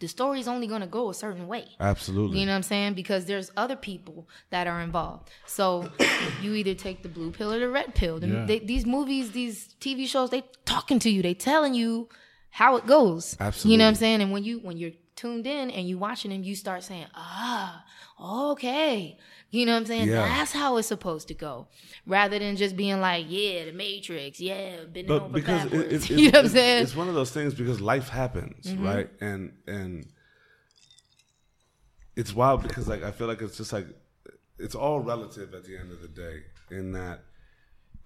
The 0.00 0.08
story's 0.08 0.48
only 0.48 0.66
gonna 0.66 0.86
go 0.86 1.10
a 1.10 1.14
certain 1.14 1.46
way. 1.46 1.66
Absolutely. 1.80 2.40
You 2.40 2.46
know 2.46 2.52
what 2.52 2.56
I'm 2.56 2.62
saying? 2.62 2.94
Because 2.94 3.24
there's 3.26 3.50
other 3.56 3.76
people 3.76 4.28
that 4.50 4.66
are 4.66 4.80
involved. 4.80 5.30
So 5.46 5.90
you 6.42 6.54
either 6.54 6.74
take 6.74 7.02
the 7.02 7.08
blue 7.08 7.30
pill 7.30 7.52
or 7.52 7.58
the 7.58 7.68
red 7.68 7.94
pill. 7.94 8.18
The- 8.20 8.28
Yeah. 8.28 8.44
they- 8.46 8.58
these 8.60 8.86
movies, 8.86 9.32
these 9.32 9.74
TV 9.80 10.06
shows, 10.06 10.30
they 10.30 10.42
talking 10.64 10.98
to 11.00 11.10
you. 11.10 11.22
They 11.22 11.34
telling 11.34 11.74
you 11.74 12.08
how 12.50 12.76
it 12.76 12.86
goes. 12.86 13.36
Absolutely. 13.40 13.72
You 13.72 13.78
know 13.78 13.84
what 13.84 13.88
I'm 13.88 13.94
saying? 13.96 14.22
And 14.22 14.30
when 14.32 14.44
you 14.44 14.58
when 14.60 14.76
you're 14.76 14.92
tuned 15.16 15.46
in 15.46 15.70
and 15.70 15.88
you 15.88 15.96
watching 15.98 16.30
them, 16.32 16.42
you 16.42 16.54
start 16.56 16.82
saying, 16.82 17.06
ah, 17.14 17.84
okay. 18.20 19.16
You 19.54 19.66
know 19.66 19.72
what 19.72 19.78
I'm 19.80 19.86
saying? 19.86 20.08
Yeah. 20.08 20.26
That's 20.26 20.52
how 20.52 20.76
it's 20.78 20.88
supposed 20.88 21.28
to 21.28 21.34
go. 21.34 21.68
Rather 22.06 22.38
than 22.38 22.56
just 22.56 22.76
being 22.76 23.00
like, 23.00 23.26
yeah, 23.28 23.66
the 23.66 23.72
Matrix, 23.72 24.40
yeah, 24.40 24.78
but 24.92 25.08
over 25.08 25.28
because 25.28 25.64
it, 25.66 25.70
backwards. 25.70 25.92
it's, 25.92 26.10
you 26.10 26.30
know 26.32 26.38
what 26.40 26.44
I'm 26.46 26.50
saying? 26.50 26.76
Mm-hmm. 26.78 26.82
It's 26.84 26.96
one 26.96 27.08
of 27.08 27.14
those 27.14 27.30
things 27.30 27.54
because 27.54 27.80
life 27.80 28.08
happens, 28.08 28.74
right? 28.74 29.08
And 29.20 29.52
and 29.66 30.06
it's 32.16 32.34
wild 32.34 32.62
because 32.62 32.88
like 32.88 33.02
I 33.02 33.10
feel 33.10 33.26
like 33.26 33.42
it's 33.42 33.56
just 33.56 33.72
like 33.72 33.86
it's 34.58 34.74
all 34.74 35.00
relative 35.00 35.54
at 35.54 35.64
the 35.64 35.76
end 35.76 35.90
of 35.92 36.00
the 36.02 36.08
day 36.08 36.40
in 36.70 36.92
that 36.92 37.24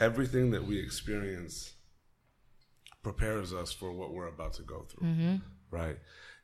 everything 0.01 0.51
that 0.51 0.65
we 0.66 0.79
experience 0.79 1.75
prepares 3.03 3.53
us 3.53 3.73
for 3.73 3.93
what 3.93 4.12
we're 4.12 4.27
about 4.29 4.53
to 4.55 4.62
go 4.62 4.83
through, 4.89 5.07
Mm-hmm. 5.09 5.37
right? 5.70 5.97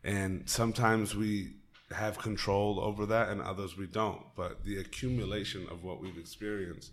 And 0.03 0.49
sometimes 0.49 1.15
we 1.17 1.57
have 1.95 2.19
control 2.19 2.81
over 2.81 3.07
that, 3.07 3.29
and 3.29 3.41
others 3.41 3.77
we 3.77 3.87
don't. 3.87 4.21
But 4.37 4.65
the 4.65 4.79
accumulation 4.79 5.67
of 5.71 5.85
what 5.85 6.01
we've 6.01 6.19
experienced 6.19 6.93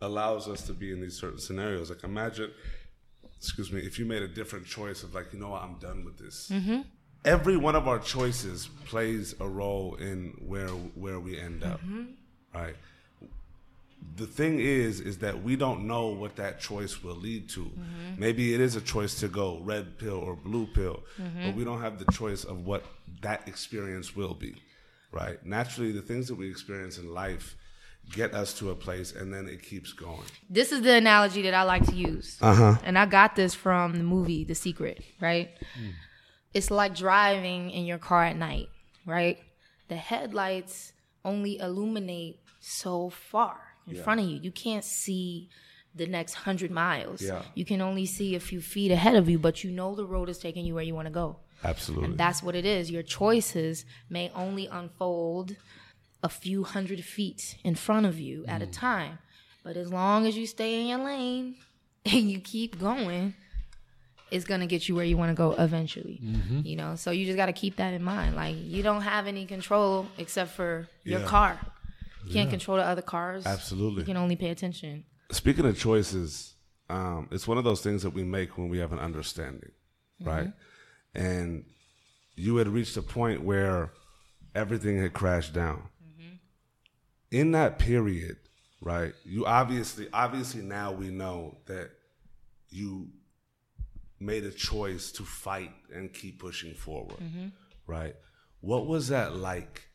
allows 0.00 0.48
us 0.48 0.62
to 0.66 0.72
be 0.72 0.92
in 0.92 1.00
these 1.00 1.18
certain 1.18 1.38
scenarios. 1.38 1.90
Like 1.90 2.04
imagine, 2.04 2.50
excuse 3.36 3.72
me, 3.72 3.80
if 3.80 3.98
you 3.98 4.04
made 4.04 4.22
a 4.22 4.28
different 4.28 4.66
choice 4.66 5.02
of 5.02 5.14
like, 5.14 5.32
you 5.32 5.38
know 5.38 5.50
what, 5.50 5.62
I'm 5.62 5.78
done 5.78 6.04
with 6.04 6.18
this. 6.18 6.50
Mm-hmm. 6.52 6.82
Every 7.24 7.56
one 7.56 7.74
of 7.74 7.88
our 7.88 7.98
choices 7.98 8.68
plays 8.84 9.34
a 9.40 9.48
role 9.48 9.94
in 9.94 10.34
where 10.46 10.68
where 10.68 11.18
we 11.18 11.38
end 11.38 11.64
up, 11.64 11.80
mm-hmm. 11.80 12.04
right? 12.54 12.76
The 14.16 14.26
thing 14.26 14.60
is 14.60 15.00
is 15.00 15.18
that 15.18 15.42
we 15.42 15.56
don't 15.56 15.86
know 15.86 16.08
what 16.08 16.36
that 16.36 16.60
choice 16.60 17.02
will 17.02 17.16
lead 17.16 17.48
to. 17.50 17.64
Mm-hmm. 17.64 18.18
Maybe 18.20 18.54
it 18.54 18.60
is 18.60 18.76
a 18.76 18.80
choice 18.80 19.18
to 19.20 19.28
go 19.28 19.60
red 19.62 19.98
pill 19.98 20.18
or 20.18 20.36
blue 20.36 20.66
pill 20.66 21.02
but 21.16 21.24
mm-hmm. 21.24 21.56
we 21.56 21.64
don't 21.64 21.80
have 21.80 21.98
the 21.98 22.10
choice 22.12 22.44
of 22.44 22.66
what 22.66 22.84
that 23.22 23.48
experience 23.48 24.14
will 24.14 24.34
be 24.34 24.54
right? 25.14 25.44
Naturally 25.46 25.92
the 25.92 26.02
things 26.02 26.26
that 26.28 26.34
we 26.34 26.50
experience 26.50 26.98
in 26.98 27.14
life 27.14 27.56
get 28.12 28.34
us 28.34 28.52
to 28.58 28.70
a 28.70 28.74
place 28.74 29.12
and 29.12 29.32
then 29.32 29.48
it 29.48 29.62
keeps 29.62 29.92
going. 29.92 30.26
This 30.50 30.72
is 30.72 30.82
the 30.82 30.94
analogy 30.94 31.42
that 31.42 31.54
I 31.54 31.62
like 31.62 31.86
to 31.86 31.94
use. 31.94 32.36
uh-huh. 32.42 32.76
And 32.84 32.98
I 32.98 33.06
got 33.06 33.34
this 33.36 33.54
from 33.54 33.94
the 33.94 34.02
movie 34.02 34.44
The 34.44 34.54
Secret, 34.54 35.02
right? 35.20 35.50
Hmm. 35.78 35.90
It's 36.52 36.70
like 36.70 36.94
driving 36.94 37.70
in 37.70 37.86
your 37.86 37.98
car 37.98 38.24
at 38.24 38.36
night, 38.36 38.68
right? 39.06 39.38
The 39.88 39.96
headlights 39.96 40.92
only 41.24 41.58
illuminate 41.58 42.40
so 42.60 43.08
far 43.08 43.73
in 43.86 44.02
front 44.02 44.20
of 44.20 44.26
you. 44.26 44.38
You 44.42 44.50
can't 44.50 44.84
see 44.84 45.48
the 45.94 46.06
next 46.06 46.34
hundred 46.34 46.70
miles. 46.70 47.22
Yeah. 47.22 47.42
You 47.54 47.64
can 47.64 47.80
only 47.80 48.06
see 48.06 48.34
a 48.34 48.40
few 48.40 48.60
feet 48.60 48.90
ahead 48.90 49.14
of 49.14 49.28
you, 49.28 49.38
but 49.38 49.62
you 49.62 49.70
know 49.70 49.94
the 49.94 50.06
road 50.06 50.28
is 50.28 50.38
taking 50.38 50.64
you 50.64 50.74
where 50.74 50.84
you 50.84 50.94
want 50.94 51.06
to 51.06 51.12
go. 51.12 51.36
absolutely 51.62 52.06
And 52.06 52.18
that's 52.18 52.42
what 52.42 52.54
it 52.54 52.64
is. 52.64 52.90
Your 52.90 53.02
choices 53.02 53.84
may 54.10 54.30
only 54.34 54.66
unfold 54.66 55.56
a 56.22 56.28
few 56.28 56.64
hundred 56.64 57.04
feet 57.04 57.56
in 57.64 57.74
front 57.74 58.06
of 58.06 58.18
you 58.18 58.44
at 58.48 58.62
a 58.62 58.66
mm. 58.66 58.72
time. 58.72 59.18
But 59.62 59.76
as 59.76 59.92
long 59.92 60.26
as 60.26 60.36
you 60.36 60.46
stay 60.46 60.80
in 60.80 60.86
your 60.88 60.98
lane 60.98 61.56
and 62.04 62.30
you 62.30 62.40
keep 62.40 62.78
going, 62.78 63.34
it's 64.30 64.44
gonna 64.44 64.66
get 64.66 64.88
you 64.88 64.96
where 64.96 65.04
you 65.04 65.16
want 65.16 65.30
to 65.30 65.34
go 65.34 65.52
eventually. 65.52 66.20
Mm-hmm. 66.22 66.60
You 66.64 66.76
know, 66.76 66.96
so 66.96 67.12
you 67.12 67.24
just 67.24 67.36
got 67.36 67.46
to 67.46 67.52
keep 67.52 67.76
that 67.76 67.94
in 67.94 68.02
mind. 68.02 68.34
Like 68.34 68.56
you 68.58 68.82
don't 68.82 69.02
have 69.02 69.26
any 69.26 69.46
control 69.46 70.06
except 70.18 70.50
for 70.52 70.88
your 71.04 71.20
Yeah. 71.20 71.26
car. 71.26 71.60
You 72.26 72.32
can't 72.32 72.50
control 72.50 72.76
the 72.78 72.84
other 72.84 73.02
cars. 73.02 73.46
Absolutely. 73.46 74.00
You 74.00 74.06
can 74.06 74.16
only 74.16 74.36
pay 74.36 74.50
attention. 74.50 75.04
speaking 75.30 75.66
of 75.66 75.78
choices, 75.78 76.54
um, 76.88 77.28
it's 77.30 77.48
one 77.48 77.58
of 77.58 77.64
those 77.64 77.80
things 77.80 78.02
that 78.02 78.10
we 78.10 78.24
make 78.24 78.56
when 78.58 78.68
we 78.68 78.78
have 78.78 78.92
an 78.92 78.98
understanding, 78.98 79.72
mm-hmm. 80.20 80.28
right? 80.28 80.52
And 81.14 81.64
you 82.36 82.56
had 82.56 82.68
reached 82.68 82.96
a 82.96 83.02
point 83.02 83.42
where 83.42 83.92
everything 84.54 85.00
had 85.00 85.12
crashed 85.12 85.52
down. 85.52 85.88
Mm-hmm. 86.02 86.34
In 87.30 87.52
that 87.52 87.78
period, 87.78 88.36
right? 88.80 89.14
You 89.24 89.46
obviously, 89.46 90.08
obviously, 90.12 90.62
now 90.62 90.92
we 90.92 91.10
know 91.10 91.58
that 91.66 91.90
you 92.68 93.08
made 94.20 94.44
a 94.44 94.50
choice 94.50 95.12
to 95.12 95.22
fight 95.22 95.72
and 95.92 96.12
keep 96.12 96.40
pushing 96.40 96.74
forward, 96.74 97.18
mm-hmm. 97.18 97.48
right? 97.86 98.14
What 98.60 98.86
was 98.86 99.08
that 99.08 99.36
like? 99.36 99.88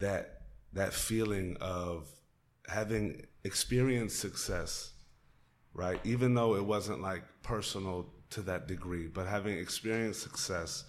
That 0.00 0.33
that 0.74 0.92
feeling 0.92 1.56
of 1.60 2.08
having 2.66 3.26
experienced 3.44 4.18
success, 4.18 4.92
right? 5.72 6.00
Even 6.04 6.34
though 6.34 6.56
it 6.56 6.64
wasn't 6.64 7.00
like 7.00 7.22
personal 7.42 8.08
to 8.30 8.42
that 8.42 8.66
degree, 8.66 9.06
but 9.06 9.26
having 9.26 9.58
experienced 9.58 10.20
success, 10.22 10.84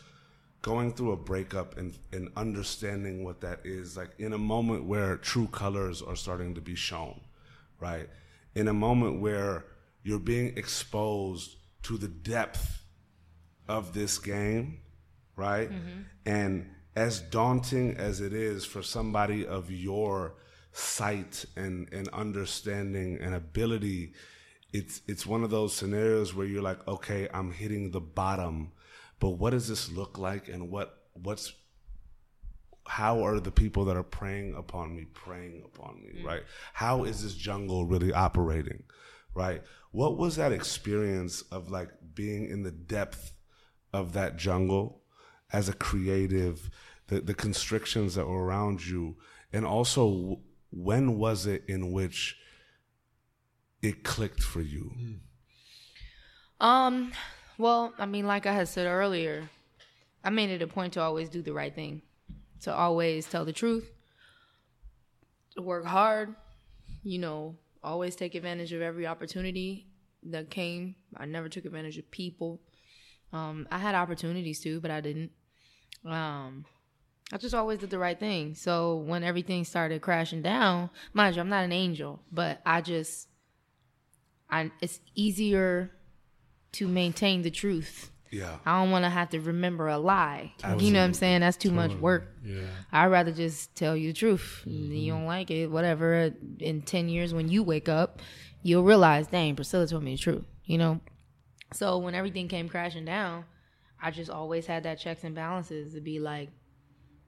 going 0.62 0.91
through 0.91 1.12
a 1.12 1.18
breakup 1.18 1.78
and, 1.78 1.98
and 2.12 2.30
understanding 2.36 3.24
what 3.24 3.41
that 3.41 3.60
is, 3.64 3.95
like 3.95 4.10
in 4.18 4.34
a 4.34 4.38
moment 4.38 4.86
where 4.86 5.18
true 5.18 5.48
colors 5.48 6.02
are 6.02 6.16
starting 6.16 6.56
to 6.56 6.62
be 6.62 6.76
shown, 6.76 7.20
right? 7.80 8.10
In 8.56 8.68
a 8.68 8.74
moment 8.74 9.22
where 9.22 9.66
you're 10.03 10.20
being 10.20 10.57
exposed 10.57 11.57
to 11.84 11.98
the 11.98 12.07
depth 12.07 12.82
of 13.68 13.94
this 13.94 14.18
game, 14.18 14.80
right? 15.36 15.70
Mm-hmm. 15.70 16.02
And 16.26 16.70
as 16.96 17.20
daunting 17.20 17.98
as 17.98 18.22
it 18.22 18.34
is 18.34 18.66
for 18.66 18.82
somebody 18.82 19.46
of 19.46 19.70
your 19.70 20.36
sight 20.72 21.46
and, 21.56 21.92
and 21.94 22.08
understanding 22.10 23.18
and 23.22 23.36
ability, 23.36 24.14
it's 24.74 25.02
it's 25.08 25.26
one 25.26 25.44
of 25.44 25.50
those 25.50 25.74
scenarios 25.74 26.34
where 26.34 26.46
you're 26.46 26.62
like, 26.62 26.86
okay, 26.88 27.28
I'm 27.34 27.52
hitting 27.52 27.92
the 27.92 28.02
bottom, 28.02 28.72
but 29.20 29.32
what 29.32 29.52
does 29.52 29.68
this 29.68 29.92
look 29.92 30.18
like 30.18 30.48
and 30.48 30.70
what 30.70 30.98
what's 31.14 31.54
how 32.88 33.26
are 33.26 33.40
the 33.40 33.52
people 33.52 33.86
that 33.86 33.98
are 33.98 34.04
preying 34.04 34.54
upon 34.56 34.96
me 34.96 35.06
preying 35.14 35.64
upon 35.66 36.02
me, 36.02 36.22
mm. 36.22 36.26
right? 36.26 36.44
How 36.74 37.04
is 37.04 37.24
this 37.24 37.36
jungle 37.36 37.86
really 37.86 38.14
operating? 38.14 38.84
Right? 39.34 39.64
What 39.92 40.18
was 40.18 40.36
that 40.38 40.52
experience 40.52 41.42
of 41.52 41.70
like 41.70 41.90
being 42.14 42.50
in 42.50 42.64
the 42.64 42.72
depth 42.72 43.34
of 43.92 44.14
that 44.14 44.38
jungle 44.38 45.02
as 45.52 45.70
a 45.70 45.74
creative, 45.74 46.70
the, 47.07 47.22
the 47.22 47.34
constrictions 47.34 48.15
that 48.15 48.27
were 48.27 48.45
around 48.45 48.86
you, 48.86 49.18
and 49.53 49.65
also 49.65 50.40
when 50.72 51.18
was 51.18 51.45
it 51.45 51.64
in 51.68 51.91
which 51.91 52.38
it 53.82 54.03
clicked 54.03 54.41
for 54.41 54.61
you? 54.61 54.91
Um, 56.60 57.11
well, 57.57 57.94
I 57.98 58.06
mean, 58.06 58.26
like 58.26 58.45
I 58.45 58.53
had 58.53 58.68
said 58.68 58.88
earlier, 58.88 59.49
I 60.23 60.30
made 60.30 60.49
it 60.49 60.61
a 60.61 60.68
point 60.68 60.94
to 60.94 61.02
always 61.02 61.30
do 61.30 61.41
the 61.41 61.53
right 61.53 61.73
thing, 61.73 62.02
to 62.61 62.73
always 62.73 63.27
tell 63.27 63.45
the 63.45 63.53
truth, 63.53 63.90
to 65.56 65.61
work 65.61 65.86
hard, 65.86 66.36
you 67.03 67.19
know, 67.19 67.56
always 67.84 68.15
take 68.15 68.36
advantage 68.36 68.73
of 68.73 68.82
every 68.82 69.06
opportunity 69.06 69.88
that 70.23 70.49
came. 70.49 70.95
I 71.15 71.26
never 71.26 71.48
took 71.48 71.65
advantage 71.65 71.98
of 71.98 72.10
people. 72.10 72.61
Um, 73.32 73.68
I 73.72 73.77
had 73.77 73.95
opportunities 73.95 74.60
too, 74.60 74.80
but 74.82 74.91
I 74.91 75.02
didn't. 75.02 75.32
Um, 76.03 76.65
I 77.32 77.38
just 77.38 77.56
always 77.56 77.80
did 77.80 77.90
the 77.90 78.00
right 78.00 78.20
thing. 78.20 78.54
So 78.56 78.98
when 78.98 79.24
everything 79.24 79.64
started 79.66 80.02
crashing 80.02 80.42
down, 80.42 80.90
mind 81.14 81.36
you, 81.36 81.42
I'm 81.42 81.50
not 81.50 81.64
an 81.64 81.72
angel, 81.72 82.22
but 82.32 82.62
I 82.66 82.82
just, 82.82 83.28
I 84.50 84.72
it's 84.80 85.00
easier 85.16 85.92
to 86.74 86.88
maintain 86.88 87.42
the 87.42 87.50
truth. 87.50 88.12
Yeah. 88.32 88.58
I 88.66 88.82
don't 88.82 88.92
want 88.92 89.06
to 89.06 89.10
have 89.10 89.30
to 89.30 89.40
remember 89.40 89.88
a 89.88 89.98
lie. 89.98 90.54
You 90.78 90.92
know 90.92 91.00
what 91.00 91.06
I'm 91.06 91.14
saying? 91.14 91.40
That's 91.40 91.58
too 91.58 91.72
much 91.72 91.94
work. 91.94 92.36
Yeah. 92.44 92.66
I'd 92.92 93.08
rather 93.08 93.32
just 93.32 93.76
tell 93.76 93.96
you 93.96 94.12
the 94.12 94.18
truth. 94.18 94.62
You 94.66 94.90
mm-hmm. 94.90 95.10
don't 95.10 95.26
like 95.26 95.52
it, 95.52 95.68
whatever. 95.68 96.34
In 96.60 96.82
10 96.82 97.08
years, 97.08 97.34
when 97.34 97.48
you 97.48 97.64
wake 97.64 97.88
up, 97.88 98.20
you'll 98.62 98.84
realize, 98.84 99.28
dang, 99.28 99.56
Priscilla 99.56 99.88
told 99.88 100.04
me 100.04 100.16
the 100.16 100.22
truth, 100.22 100.44
you 100.66 100.78
know? 100.78 101.00
So 101.72 101.98
when 101.98 102.14
everything 102.14 102.50
came 102.50 102.68
crashing 102.68 103.06
down, 103.06 103.46
I 104.02 104.12
just 104.12 104.30
always 104.30 104.66
had 104.66 104.84
that 104.84 105.00
checks 105.00 105.24
and 105.24 105.34
balances 105.34 105.94
to 105.94 106.02
be 106.02 106.20
like, 106.20 106.50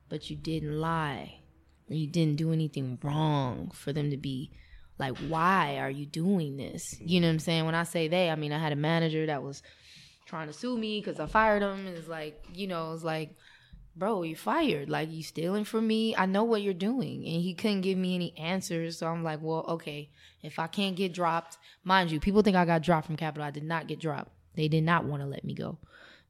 but 0.10 0.30
you 0.30 0.36
didn't 0.36 0.80
lie. 0.80 1.40
You 1.88 2.08
didn't 2.08 2.36
do 2.36 2.52
anything 2.52 2.98
wrong 3.02 3.72
for 3.74 3.94
them 3.94 4.10
to 4.12 4.18
be 4.18 4.52
like, 5.00 5.18
why 5.30 5.78
are 5.78 5.90
you 5.90 6.06
doing 6.06 6.58
this? 6.58 6.96
You 7.00 7.22
know 7.22 7.28
what 7.28 7.34
I'm 7.34 7.40
saying? 7.40 7.66
When 7.66 7.76
I 7.76 7.84
say 7.84 8.08
they, 8.08 8.30
I 8.30 8.36
mean 8.36 8.52
I 8.52 8.60
had 8.60 8.74
a 8.74 8.78
manager 8.78 9.26
that 9.26 9.44
was 9.44 9.62
trying 10.26 10.48
to 10.48 10.54
sue 10.54 10.78
me 10.78 11.00
because 11.00 11.20
I 11.20 11.26
fired 11.26 11.62
him. 11.62 11.88
It's 11.88 12.08
like, 12.08 12.44
you 12.54 12.68
know, 12.68 12.94
it's 12.94 13.04
like, 13.04 13.36
bro, 13.96 14.24
you 14.24 14.36
fired. 14.36 14.90
Like 14.90 15.12
you 15.12 15.24
stealing 15.24 15.64
from 15.64 15.88
me. 15.88 16.16
I 16.16 16.26
know 16.26 16.44
what 16.44 16.62
you're 16.62 16.74
doing. 16.74 17.26
And 17.26 17.42
he 17.42 17.54
couldn't 17.54 17.82
give 17.82 17.98
me 17.98 18.16
any 18.16 18.38
answers. 18.38 18.98
So 18.98 19.08
I'm 19.08 19.24
like, 19.24 19.40
well, 19.42 19.66
okay, 19.70 20.10
if 20.44 20.60
I 20.60 20.68
can't 20.68 20.96
get 20.96 21.14
dropped, 21.14 21.58
mind 21.84 22.12
you, 22.12 22.20
people 22.20 22.42
think 22.42 22.58
I 22.58 22.66
got 22.66 22.82
dropped 22.82 23.08
from 23.08 23.18
Capitol. 23.18 23.48
I 23.48 23.52
did 23.52 23.64
not 23.64 23.88
get 23.88 24.00
dropped. 24.00 24.32
They 24.56 24.68
did 24.68 24.84
not 24.84 25.06
want 25.06 25.22
to 25.22 25.28
let 25.28 25.44
me 25.44 25.54
go. 25.54 25.78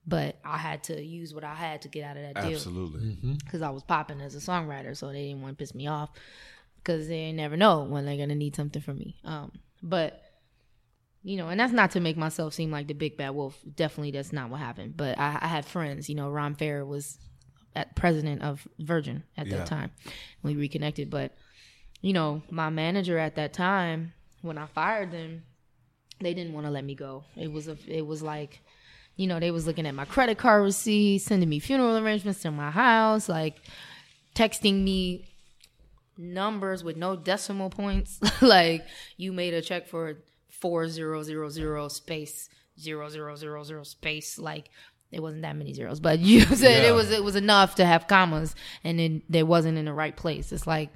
But 0.09 0.37
I 0.45 0.57
had 0.57 0.83
to 0.85 1.01
use 1.03 1.33
what 1.33 1.43
I 1.43 1.53
had 1.53 1.81
to 1.81 1.89
get 1.89 2.05
out 2.05 2.15
of 2.15 2.23
that 2.23 2.41
deal 2.41 2.53
Absolutely. 2.53 3.17
because 3.43 3.61
I 3.61 3.69
was 3.69 3.83
popping 3.83 4.21
as 4.21 4.35
a 4.35 4.39
songwriter, 4.39 4.95
so 4.95 5.07
they 5.11 5.27
didn't 5.27 5.41
want 5.41 5.57
to 5.57 5.61
piss 5.61 5.75
me 5.75 5.87
off 5.87 6.11
because 6.77 7.09
they 7.09 7.33
never 7.33 7.57
know 7.57 7.83
when 7.83 8.05
they're 8.05 8.15
gonna 8.17 8.35
need 8.35 8.55
something 8.55 8.81
from 8.81 8.99
me. 8.99 9.17
Um, 9.25 9.51
but 9.83 10.21
you 11.23 11.35
know, 11.35 11.49
and 11.49 11.59
that's 11.59 11.73
not 11.73 11.91
to 11.91 11.99
make 11.99 12.15
myself 12.15 12.53
seem 12.53 12.71
like 12.71 12.87
the 12.87 12.93
big 12.93 13.17
bad 13.17 13.31
wolf. 13.31 13.59
Definitely, 13.75 14.11
that's 14.11 14.31
not 14.31 14.49
what 14.49 14.61
happened. 14.61 14.95
But 14.95 15.19
I, 15.19 15.37
I 15.41 15.47
had 15.47 15.65
friends. 15.65 16.07
You 16.07 16.15
know, 16.15 16.29
Ron 16.29 16.55
Fair 16.55 16.85
was 16.85 17.17
at 17.75 17.95
president 17.97 18.41
of 18.43 18.65
Virgin 18.79 19.23
at 19.35 19.47
Yeah. 19.47 19.57
that 19.57 19.65
time. 19.65 19.91
We 20.41 20.55
reconnected, 20.55 21.09
but 21.09 21.35
you 22.01 22.13
know, 22.13 22.43
my 22.49 22.69
manager 22.69 23.17
at 23.17 23.35
that 23.35 23.51
time, 23.51 24.13
when 24.41 24.57
I 24.57 24.67
fired 24.67 25.11
them, 25.11 25.43
they 26.21 26.33
didn't 26.33 26.53
want 26.53 26.65
to 26.65 26.71
let 26.71 26.85
me 26.85 26.95
go. 26.95 27.25
It 27.35 27.51
was 27.51 27.67
a, 27.67 27.77
it 27.87 28.05
was 28.05 28.21
like, 28.21 28.61
you 29.17 29.27
know, 29.27 29.39
they 29.39 29.51
was 29.51 29.67
looking 29.67 29.85
at 29.85 29.93
my 29.95 30.05
credit 30.05 30.37
card 30.37 30.63
receipts, 30.63 31.25
sending 31.25 31.49
me 31.49 31.59
funeral 31.59 31.97
arrangements 31.97 32.41
to 32.43 32.51
my 32.51 32.71
house, 32.71 33.27
like 33.27 33.55
texting 34.35 34.83
me 34.83 35.25
numbers 36.17 36.83
with 36.83 36.95
no 36.97 37.15
decimal 37.15 37.69
points. 37.69 38.19
like 38.41 38.85
you 39.17 39.33
made 39.33 39.53
a 39.53 39.61
check 39.61 39.87
for 39.87 40.17
four 40.49 40.87
zero 40.87 41.21
zero 41.23 41.49
zero 41.49 41.87
space 41.87 42.49
zero 42.79 43.09
zero 43.09 43.35
zero 43.35 43.63
zero 43.63 43.83
space. 43.83 44.37
Like 44.39 44.69
it 45.11 45.21
wasn't 45.21 45.41
that 45.43 45.55
many 45.55 45.73
zeros, 45.73 45.99
but 45.99 46.19
you 46.31 46.41
said 46.41 46.83
Yeah. 46.83 46.89
it 46.89 46.93
was 46.93 47.11
it 47.11 47.23
was 47.23 47.35
enough 47.35 47.75
to 47.75 47.85
have 47.85 48.07
commas, 48.07 48.55
and 48.83 48.99
then 48.99 49.21
they 49.29 49.43
wasn't 49.43 49.77
in 49.77 49.85
the 49.85 49.93
right 49.93 50.15
place. 50.15 50.51
It's 50.51 50.67
like. 50.67 50.89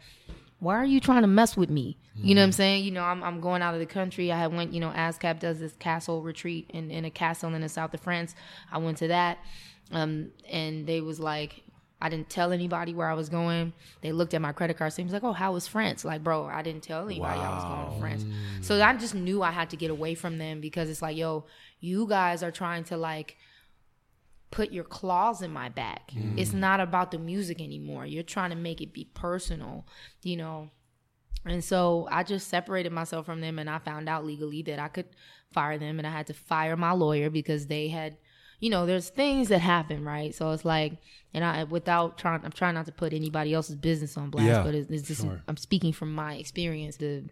Why 0.61 0.75
are 0.75 0.85
you 0.85 0.99
trying 0.99 1.23
to 1.23 1.27
mess 1.27 1.57
with 1.57 1.71
me? 1.71 1.97
You 2.15 2.35
know 2.35 2.41
what 2.41 2.45
I'm 2.45 2.51
saying? 2.51 2.83
You 2.83 2.91
know, 2.91 3.03
I'm, 3.03 3.23
I'm 3.23 3.41
going 3.41 3.63
out 3.63 3.73
of 3.73 3.79
the 3.79 3.87
country. 3.87 4.31
I 4.31 4.37
had 4.37 4.53
went, 4.53 4.73
you 4.73 4.79
know, 4.79 4.91
ASCAP 4.91 5.39
does 5.39 5.59
this 5.59 5.73
castle 5.79 6.21
retreat 6.21 6.69
in, 6.69 6.91
in 6.91 7.03
a 7.03 7.09
castle 7.09 7.51
in 7.55 7.61
the 7.61 7.69
south 7.69 7.95
of 7.95 8.01
France. 8.01 8.35
I 8.71 8.77
went 8.77 8.97
to 8.97 9.07
that. 9.07 9.39
Um, 9.91 10.29
and 10.47 10.85
they 10.85 11.01
was 11.01 11.19
like, 11.19 11.63
I 11.99 12.09
didn't 12.09 12.29
tell 12.29 12.51
anybody 12.51 12.93
where 12.93 13.09
I 13.09 13.15
was 13.15 13.27
going. 13.27 13.73
They 14.01 14.11
looked 14.11 14.35
at 14.35 14.41
my 14.41 14.51
credit 14.51 14.77
card 14.77 14.93
statement, 14.93 15.13
like, 15.13 15.23
"Oh, 15.23 15.33
how 15.33 15.53
was 15.53 15.67
France?" 15.67 16.03
Like, 16.03 16.23
bro, 16.23 16.45
I 16.45 16.61
didn't 16.61 16.83
tell 16.83 17.05
anybody 17.05 17.39
I 17.39 17.55
was 17.55 17.63
going 17.63 17.93
to 17.93 17.99
France. 17.99 18.25
So 18.61 18.81
I 18.81 18.95
just 18.97 19.15
knew 19.15 19.41
I 19.41 19.51
had 19.51 19.69
to 19.71 19.77
get 19.77 19.91
away 19.91 20.15
from 20.15 20.37
them 20.37 20.61
because 20.61 20.89
it's 20.89 21.01
like, 21.01 21.15
yo, 21.17 21.45
you 21.79 22.07
guys 22.07 22.41
are 22.43 22.51
trying 22.51 22.83
to 22.85 22.97
like 22.97 23.37
put 24.51 24.71
your 24.71 24.83
claws 24.83 25.41
in 25.41 25.51
my 25.51 25.69
back. 25.69 26.11
Mm. 26.11 26.37
It's 26.37 26.53
not 26.53 26.79
about 26.79 27.11
the 27.11 27.17
music 27.17 27.61
anymore. 27.61 28.05
You're 28.05 28.21
trying 28.23 28.49
to 28.51 28.55
make 28.55 28.81
it 28.81 28.93
be 28.93 29.05
personal, 29.13 29.87
you 30.23 30.37
know. 30.37 30.69
And 31.45 31.63
so 31.63 32.07
I 32.11 32.23
just 32.23 32.49
separated 32.49 32.91
myself 32.91 33.25
from 33.25 33.41
them 33.41 33.57
and 33.57 33.69
I 33.69 33.79
found 33.79 34.07
out 34.07 34.25
legally 34.25 34.61
that 34.63 34.77
I 34.77 34.89
could 34.89 35.07
fire 35.51 35.77
them 35.77 35.97
and 35.97 36.05
I 36.07 36.11
had 36.11 36.27
to 36.27 36.33
fire 36.33 36.77
my 36.77 36.91
lawyer 36.91 37.29
because 37.29 37.67
they 37.67 37.87
had 37.87 38.17
you 38.59 38.69
know, 38.69 38.85
there's 38.85 39.09
things 39.09 39.47
that 39.47 39.57
happen, 39.57 40.05
right? 40.05 40.35
So 40.35 40.51
it's 40.51 40.63
like 40.63 40.97
and 41.33 41.43
I 41.43 41.63
without 41.63 42.17
trying 42.19 42.41
I'm 42.45 42.51
trying 42.51 42.75
not 42.75 42.85
to 42.85 42.91
put 42.91 43.11
anybody 43.13 43.53
else's 43.55 43.75
business 43.75 44.17
on 44.17 44.29
blast, 44.29 44.47
Yeah. 44.47 44.61
but 44.63 44.75
it's, 44.75 44.91
it's 44.91 45.07
just 45.07 45.21
Sure. 45.21 45.41
I'm 45.47 45.57
speaking 45.57 45.93
from 45.93 46.13
my 46.13 46.35
experience. 46.35 46.97
The 46.97 47.23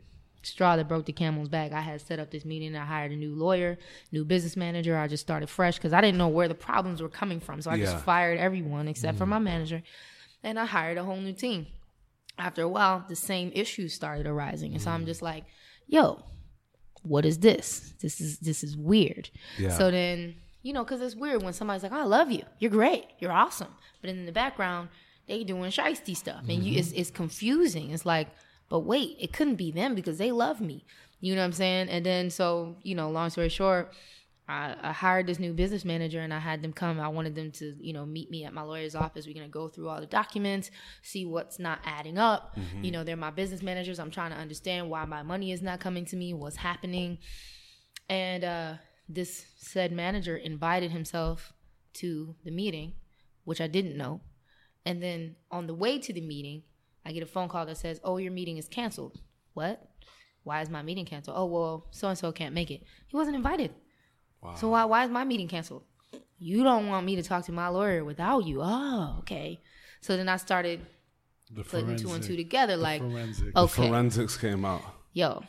straw 0.42 0.76
that 0.76 0.88
broke 0.88 1.06
the 1.06 1.14
camel's 1.14 1.50
back. 1.50 1.72
I 1.72 1.82
had 1.82 2.02
set 2.02 2.20
up 2.20 2.32
this 2.32 2.46
meeting. 2.46 2.76
I 2.76 2.86
hired 2.86 3.12
a 3.12 3.16
new 3.16 3.34
lawyer, 3.34 3.78
new 4.12 4.24
business 4.24 4.56
manager. 4.56 4.98
I 4.98 5.08
just 5.08 5.22
started 5.22 5.48
fresh 5.50 5.76
because 5.76 5.94
I 5.94 6.02
didn't 6.02 6.18
know 6.18 6.28
where 6.28 6.48
the 6.48 6.56
problems 6.56 7.02
were 7.02 7.10
coming 7.10 7.40
from. 7.40 7.62
So 7.62 7.72
I 7.72 7.76
Yeah. 7.76 7.86
just 7.86 8.04
fired 8.04 8.40
everyone 8.40 8.88
except 8.88 9.18
for 9.18 9.26
mm. 9.26 9.30
my 9.30 9.40
manager, 9.40 9.84
and 10.44 10.60
I 10.60 10.66
hired 10.66 10.98
a 10.98 11.04
whole 11.04 11.18
new 11.18 11.34
team. 11.34 11.68
After 12.38 12.62
a 12.62 12.70
while, 12.70 13.06
the 13.08 13.16
same 13.16 13.52
issues 13.54 13.94
started 13.94 14.26
arising, 14.26 14.74
and 14.74 14.82
so 14.82 14.92
I'm 14.92 15.04
mm. 15.04 15.08
just 15.08 15.22
like, 15.22 15.44
"Yo, 15.88 16.24
what 17.04 17.26
is 17.26 17.40
this? 17.40 17.94
This 18.02 18.22
is 18.22 18.40
this 18.40 18.64
is 18.64 18.78
weird." 18.78 19.30
Yeah. 19.58 19.78
So 19.78 19.92
then, 19.92 20.36
you 20.62 20.72
know, 20.72 20.86
because 20.86 21.02
it's 21.02 21.16
weird 21.16 21.44
when 21.44 21.54
somebody's 21.54 21.84
like, 21.84 21.92
"I 21.92 22.04
love 22.04 22.32
you. 22.32 22.44
You're 22.60 22.72
great. 22.72 23.06
You're 23.20 23.34
awesome," 23.34 23.74
but 24.00 24.10
in 24.10 24.26
the 24.26 24.32
background, 24.32 24.88
they 25.28 25.44
doing 25.44 25.70
shisty 25.70 26.16
stuff, 26.16 26.44
and 26.48 26.64
you, 26.64 26.72
mm-hmm. 26.72 26.80
it's 26.80 26.92
it's 26.94 27.12
confusing. 27.12 27.92
It's 27.92 28.06
like, 28.06 28.30
but 28.70 28.82
wait, 28.82 29.18
it 29.20 29.34
couldn't 29.34 29.56
be 29.56 29.72
them 29.72 29.96
because 29.96 30.18
they 30.18 30.32
love 30.32 30.62
me. 30.62 30.86
You 31.20 31.36
know 31.36 31.42
what 31.42 31.46
I'm 31.46 31.54
saying? 31.54 31.90
And 31.90 32.06
then 32.06 32.30
so 32.30 32.78
you 32.84 32.96
know, 32.96 33.10
long 33.10 33.30
story 33.30 33.50
short, 33.50 33.94
I, 34.48 34.76
I 34.82 34.92
hired 34.92 35.28
this 35.28 35.38
new 35.38 35.54
business 35.54 35.86
manager 35.86 36.22
and 36.22 36.34
I 36.34 36.40
had 36.40 36.64
them 36.64 36.74
come. 36.74 37.00
I 37.00 37.08
wanted 37.08 37.36
them 37.36 37.52
to, 37.52 37.76
you 37.80 37.94
know, 37.94 38.06
meet 38.06 38.32
me 38.32 38.46
at 38.46 38.54
my 38.54 38.64
lawyer's 38.64 38.96
office. 38.96 39.28
We're 39.28 39.36
gonna 39.36 39.48
go 39.48 39.68
through 39.68 39.90
all 39.90 40.00
the 40.00 40.08
documents, 40.08 40.72
see 41.04 41.26
what's 41.26 41.60
not 41.60 41.80
adding 41.86 42.18
up. 42.18 42.58
You 42.84 42.92
know, 42.92 43.04
they're 43.04 43.16
my 43.16 43.30
business 43.30 43.62
managers. 43.62 44.00
I'm 44.00 44.12
trying 44.12 44.32
to 44.32 44.38
understand 44.38 44.90
why 44.90 45.06
my 45.06 45.22
money 45.22 45.52
is 45.52 45.62
not 45.62 45.80
coming 45.80 46.06
to 46.06 46.16
me, 46.16 46.34
what's 46.34 46.56
happening. 46.56 47.20
And 48.10 48.44
uh, 48.44 48.74
this 49.08 49.46
said 49.58 49.92
manager 49.92 50.36
invited 50.36 50.92
himself 50.92 51.54
to 51.94 52.36
the 52.44 52.52
meeting, 52.52 52.94
which 53.44 53.62
I 53.62 53.68
didn't 53.68 53.98
know. 53.98 54.22
And 54.86 55.02
then 55.04 55.36
on 55.52 55.68
the 55.68 55.76
way 55.76 56.00
to 56.00 56.14
the 56.14 56.22
meeting, 56.22 56.64
I 57.06 57.12
get 57.12 57.24
a 57.24 57.26
phone 57.26 57.50
call 57.50 57.66
that 57.66 57.78
says, 57.78 58.00
"Oh, 58.04 58.18
your 58.18 58.32
meeting 58.32 58.58
is 58.58 58.68
canceled." 58.68 59.20
What? 59.54 59.82
Why 60.44 60.62
is 60.62 60.70
my 60.70 60.82
meeting 60.82 61.06
canceled? 61.06 61.38
Oh, 61.38 61.46
well, 61.46 61.88
so 61.92 62.08
and 62.08 62.18
so 62.18 62.32
can't 62.32 62.54
make 62.56 62.72
it. 62.72 62.82
He 63.08 63.16
wasn't 63.16 63.36
invited. 63.36 63.72
So 64.56 64.70
why 64.70 64.86
why 64.86 65.04
is 65.06 65.12
my 65.12 65.24
meeting 65.26 65.48
canceled? 65.48 65.84
You 66.38 66.64
don't 66.64 66.88
want 66.88 67.06
me 67.06 67.16
to 67.18 67.24
talk 67.24 67.46
to 67.46 67.52
my 67.52 67.68
lawyer 67.68 68.06
without 68.06 68.46
you. 68.46 68.62
Oh, 68.64 69.18
okay. 69.20 69.60
So 70.02 70.16
then 70.16 70.30
I 70.30 70.38
started 70.38 70.80
The 71.52 71.64
putting 71.64 71.98
two 71.98 72.12
and 72.14 72.24
two 72.24 72.38
together. 72.38 72.78
the 72.78 72.82
Like, 72.82 73.02
forensic. 73.02 73.56
okay, 73.58 73.88
Forensics 73.88 74.38
came 74.38 74.64
out. 74.64 74.82
yo, 75.12 75.44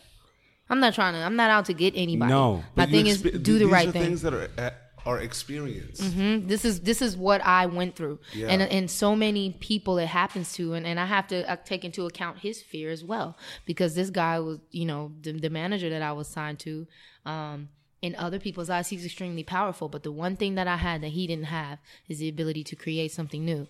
I'm 0.69 0.81
not 0.81 0.95
trying 0.95 1.15
to. 1.15 1.21
I'm 1.21 1.37
not 1.37 1.51
out 1.51 1.67
to 1.67 1.73
get 1.75 1.95
anybody. 1.97 2.31
No, 2.31 2.65
my 2.75 2.87
thing 2.87 3.07
is 3.07 3.23
do 3.23 3.59
the 3.61 3.67
right 3.67 3.91
thing. 3.91 4.03
Things 4.03 4.23
that 4.23 4.35
are 4.35 4.49
uh, 4.59 4.71
are 5.07 5.19
experience. 5.19 6.01
Mhm. 6.01 6.49
This 6.49 6.65
is 6.65 6.81
this 6.81 7.01
is 7.03 7.17
what 7.17 7.41
I 7.45 7.67
went 7.67 7.97
through, 7.97 8.19
Yeah. 8.35 8.49
and 8.49 8.63
and 8.63 8.91
so 8.91 9.15
many 9.17 9.51
people 9.61 9.99
it 9.99 10.07
happens 10.07 10.53
to, 10.55 10.75
and, 10.75 10.87
and 10.87 10.99
I 11.01 11.07
have 11.07 11.27
to 11.29 11.59
take 11.65 11.85
into 11.85 12.07
account 12.07 12.39
his 12.41 12.63
fear 12.63 12.91
as 12.91 13.03
well 13.05 13.37
because 13.67 13.95
this 13.95 14.11
guy 14.11 14.39
was, 14.41 14.59
you 14.71 14.85
know, 14.85 15.13
the, 15.23 15.33
the 15.33 15.51
manager 15.51 15.89
that 15.91 16.03
I 16.03 16.13
was 16.13 16.29
signed 16.29 16.59
to. 16.61 16.87
Um, 17.27 17.69
in 18.03 18.17
other 18.17 18.39
people's 18.39 18.71
eyes, 18.71 18.89
he's 18.89 19.05
extremely 19.05 19.43
powerful, 19.45 19.87
but 19.91 20.03
the 20.05 20.11
one 20.13 20.35
thing 20.35 20.55
that 20.55 20.67
I 20.67 20.77
had 20.79 21.03
that 21.03 21.09
he 21.09 21.27
didn't 21.27 21.45
have 21.47 21.79
is 22.09 22.19
the 22.19 22.31
ability 22.31 22.65
to 22.65 22.75
create 22.77 23.13
something 23.13 23.45
new. 23.45 23.67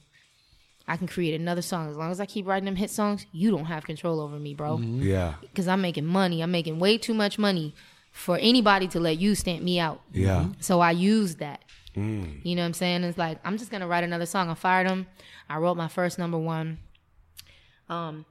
I 0.87 0.97
can 0.97 1.07
create 1.09 1.35
another 1.41 1.63
song 1.63 1.89
as 1.91 1.97
long 1.97 2.11
as 2.13 2.21
I 2.21 2.27
keep 2.27 2.47
writing 2.47 2.65
them 2.65 2.77
hit 2.77 2.91
songs. 2.91 3.27
You 3.33 3.51
don't 3.51 3.67
have 3.67 3.85
control 3.85 4.21
over 4.21 4.39
me, 4.39 4.55
bro 4.55 4.79
Yeah, 4.79 5.35
because 5.41 5.67
I'm 5.69 5.81
making 5.81 6.07
money. 6.07 6.43
I'm 6.43 6.51
making 6.53 6.79
way 6.79 6.97
too 6.99 7.15
much 7.15 7.39
money 7.39 7.75
for 8.11 8.37
anybody 8.39 8.89
to 8.89 9.01
let 9.01 9.19
you 9.19 9.35
stamp 9.35 9.63
me 9.63 9.79
out. 9.79 10.01
yeah. 10.13 10.49
So 10.61 10.81
I 10.81 10.91
used 10.93 11.39
that. 11.39 11.63
You 11.95 12.55
know 12.57 12.63
what 12.63 12.67
I'm 12.67 12.73
saying? 12.75 13.05
It's 13.05 13.19
like 13.19 13.39
I'm 13.45 13.59
just 13.59 13.71
gonna 13.71 13.87
write 13.87 14.05
another 14.05 14.25
song. 14.27 14.49
I 14.49 14.55
fired 14.55 14.89
him. 14.89 15.07
I 15.49 15.59
wrote 15.59 15.77
my 15.77 15.89
first 15.89 16.19
number 16.19 16.39
one. 16.39 16.79
Um, 17.89 18.25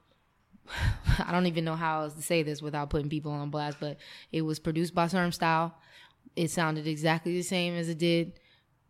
I 1.18 1.30
don't 1.30 1.46
even 1.46 1.64
know 1.64 1.76
how 1.76 2.02
else 2.02 2.14
to 2.14 2.22
say 2.22 2.42
this 2.42 2.62
without 2.62 2.90
putting 2.90 3.10
people 3.10 3.32
on 3.32 3.50
blast, 3.50 3.78
but 3.78 3.98
it 4.32 4.42
was 4.42 4.58
produced 4.58 4.94
by 4.94 5.06
Sermstyle. 5.06 5.72
It 6.36 6.50
sounded 6.50 6.86
exactly 6.86 7.34
the 7.34 7.42
same 7.42 7.74
as 7.74 7.88
it 7.88 7.98
did 7.98 8.40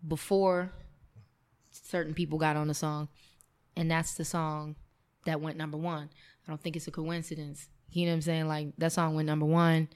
before 0.06 0.72
certain 1.70 2.14
people 2.14 2.38
got 2.38 2.56
on 2.56 2.68
the 2.68 2.74
song, 2.74 3.08
and 3.76 3.90
that's 3.90 4.14
the 4.14 4.24
song 4.24 4.76
that 5.26 5.40
went 5.40 5.56
number 5.58 5.76
one. 5.76 6.10
I 6.46 6.50
don't 6.50 6.62
think 6.62 6.76
it's 6.76 6.86
a 6.86 6.90
coincidence. 6.92 7.68
You 7.90 8.06
know 8.06 8.12
what 8.12 8.16
I'm 8.16 8.22
saying? 8.22 8.48
Like 8.48 8.68
that 8.78 8.92
song 8.92 9.14
went 9.14 9.26
number 9.26 9.46
one, 9.46 9.88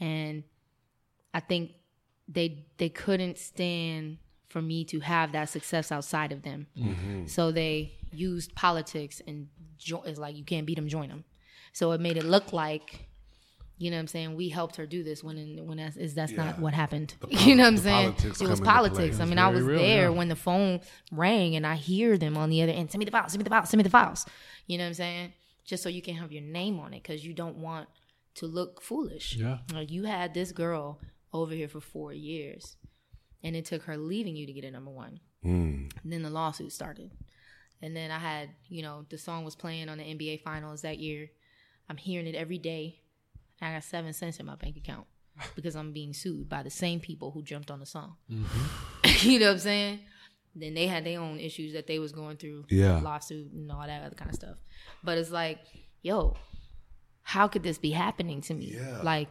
and 0.00 0.44
I 1.34 1.40
think 1.40 1.72
they 2.28 2.66
they 2.76 2.88
couldn't 2.88 3.38
stand 3.38 4.18
for 4.48 4.62
me 4.62 4.84
to 4.84 5.00
have 5.00 5.32
that 5.32 5.48
success 5.48 5.92
outside 5.92 6.32
of 6.32 6.42
them. 6.42 6.66
Mm-hmm. 6.76 7.26
So 7.26 7.52
they 7.52 7.92
used 8.12 8.54
politics 8.54 9.20
and 9.26 9.48
jo- 9.76 10.02
it's 10.06 10.18
like 10.18 10.36
you 10.36 10.44
can't 10.44 10.66
beat 10.66 10.76
them, 10.76 10.88
join 10.88 11.08
them. 11.08 11.24
So 11.72 11.92
it 11.92 12.00
made 12.00 12.16
it 12.16 12.24
look 12.24 12.52
like, 12.52 13.06
you 13.76 13.90
know 13.90 13.96
what 13.96 14.00
I'm 14.00 14.06
saying, 14.08 14.36
we 14.36 14.48
helped 14.48 14.76
her 14.76 14.86
do 14.86 15.02
this 15.02 15.22
when 15.22 15.36
in, 15.36 15.66
when 15.66 15.76
that's 15.76 15.96
is 15.96 16.14
that's 16.14 16.32
not 16.32 16.58
what 16.58 16.72
happened. 16.72 17.14
pol- 17.20 17.30
you 17.46 17.54
know 17.54 17.64
what 17.64 17.68
I'm 17.74 17.76
saying? 17.76 18.14
It 18.18 18.24
was 18.24 18.38
come 18.38 18.50
into 18.50 18.62
play. 18.62 18.72
politics. 18.72 19.20
I 19.20 19.24
mean, 19.26 19.38
I 19.38 19.48
was 19.48 19.62
real, 19.62 19.78
there 19.78 20.02
yeah. 20.04 20.08
when 20.08 20.28
the 20.28 20.36
phone 20.36 20.80
rang 21.12 21.54
and 21.54 21.66
I 21.66 21.74
hear 21.74 22.16
them 22.16 22.36
on 22.36 22.50
the 22.50 22.62
other 22.62 22.72
end. 22.72 22.90
Send 22.90 23.00
me 23.00 23.04
the 23.04 23.10
files. 23.10 23.32
Send 23.32 23.40
me 23.40 23.44
the 23.44 23.50
files. 23.50 23.68
Send 23.68 23.78
me 23.78 23.84
the 23.84 23.90
files. 23.90 24.26
You 24.66 24.78
know 24.78 24.84
what 24.84 24.88
I'm 24.88 24.94
saying? 24.94 25.32
Just 25.64 25.82
so 25.82 25.90
you 25.90 26.00
can 26.00 26.14
have 26.14 26.32
your 26.32 26.42
name 26.42 26.80
on 26.80 26.94
it 26.94 27.02
because 27.02 27.24
you 27.24 27.34
don't 27.34 27.56
want 27.56 27.88
to 28.38 28.46
look 28.46 28.80
foolish. 28.82 29.36
Yeah. 29.36 29.58
Like 29.72 29.90
you 29.90 30.04
had 30.04 30.34
this 30.34 30.52
girl 30.52 31.00
over 31.32 31.52
here 31.54 31.68
for 31.68 31.80
four 31.80 32.12
years. 32.12 32.76
and 33.44 33.54
it 33.54 33.64
took 33.64 33.82
her 33.84 33.96
leaving 33.96 34.34
you 34.34 34.46
to 34.46 34.52
get 34.52 34.64
a 34.64 34.70
number 34.70 34.90
one. 34.90 35.20
Mm. 35.44 35.92
And 36.02 36.12
then 36.12 36.22
the 36.22 36.30
lawsuit 36.30 36.72
started. 36.72 37.12
And 37.80 37.94
then 37.94 38.10
I 38.10 38.18
had, 38.18 38.50
you 38.68 38.82
know, 38.82 39.06
the 39.10 39.16
song 39.18 39.44
was 39.44 39.54
playing 39.54 39.88
on 39.88 39.98
the 39.98 40.04
NBA 40.04 40.42
finals 40.42 40.82
that 40.82 40.98
year. 40.98 41.30
I'm 41.88 41.96
hearing 41.96 42.26
it 42.26 42.34
every 42.34 42.58
day. 42.58 43.00
I 43.62 43.72
got 43.74 43.84
seven 43.84 44.12
cents 44.12 44.40
in 44.40 44.46
my 44.46 44.56
bank 44.56 44.76
account 44.76 45.06
because 45.54 45.76
I'm 45.76 45.92
being 45.92 46.12
sued 46.12 46.48
by 46.48 46.62
the 46.64 46.70
same 46.70 46.98
people 46.98 47.30
who 47.30 47.42
jumped 47.42 47.70
on 47.70 47.78
the 47.78 47.86
song. 47.86 48.16
you 48.28 49.38
know 49.38 49.46
what 49.46 49.52
I'm 49.52 49.58
saying? 49.60 50.00
Then 50.56 50.74
they 50.74 50.88
had 50.88 51.04
their 51.04 51.20
own 51.20 51.38
issues 51.38 51.72
that 51.74 51.86
they 51.86 52.00
was 52.00 52.10
going 52.10 52.36
through, 52.38 52.64
Yeah. 52.68 52.98
lawsuit 53.00 53.52
and 53.52 53.70
all 53.70 53.86
that 53.86 54.02
other 54.04 54.16
kind 54.16 54.30
of 54.30 54.34
stuff. 54.34 54.56
But 55.04 55.18
it's 55.18 55.30
like, 55.30 55.60
yo, 56.02 56.36
how 57.34 57.46
could 57.46 57.62
this 57.62 57.76
be 57.76 57.90
happening 57.90 58.40
to 58.40 58.54
me? 58.54 58.72
Yeah. 58.74 59.00
Like, 59.02 59.28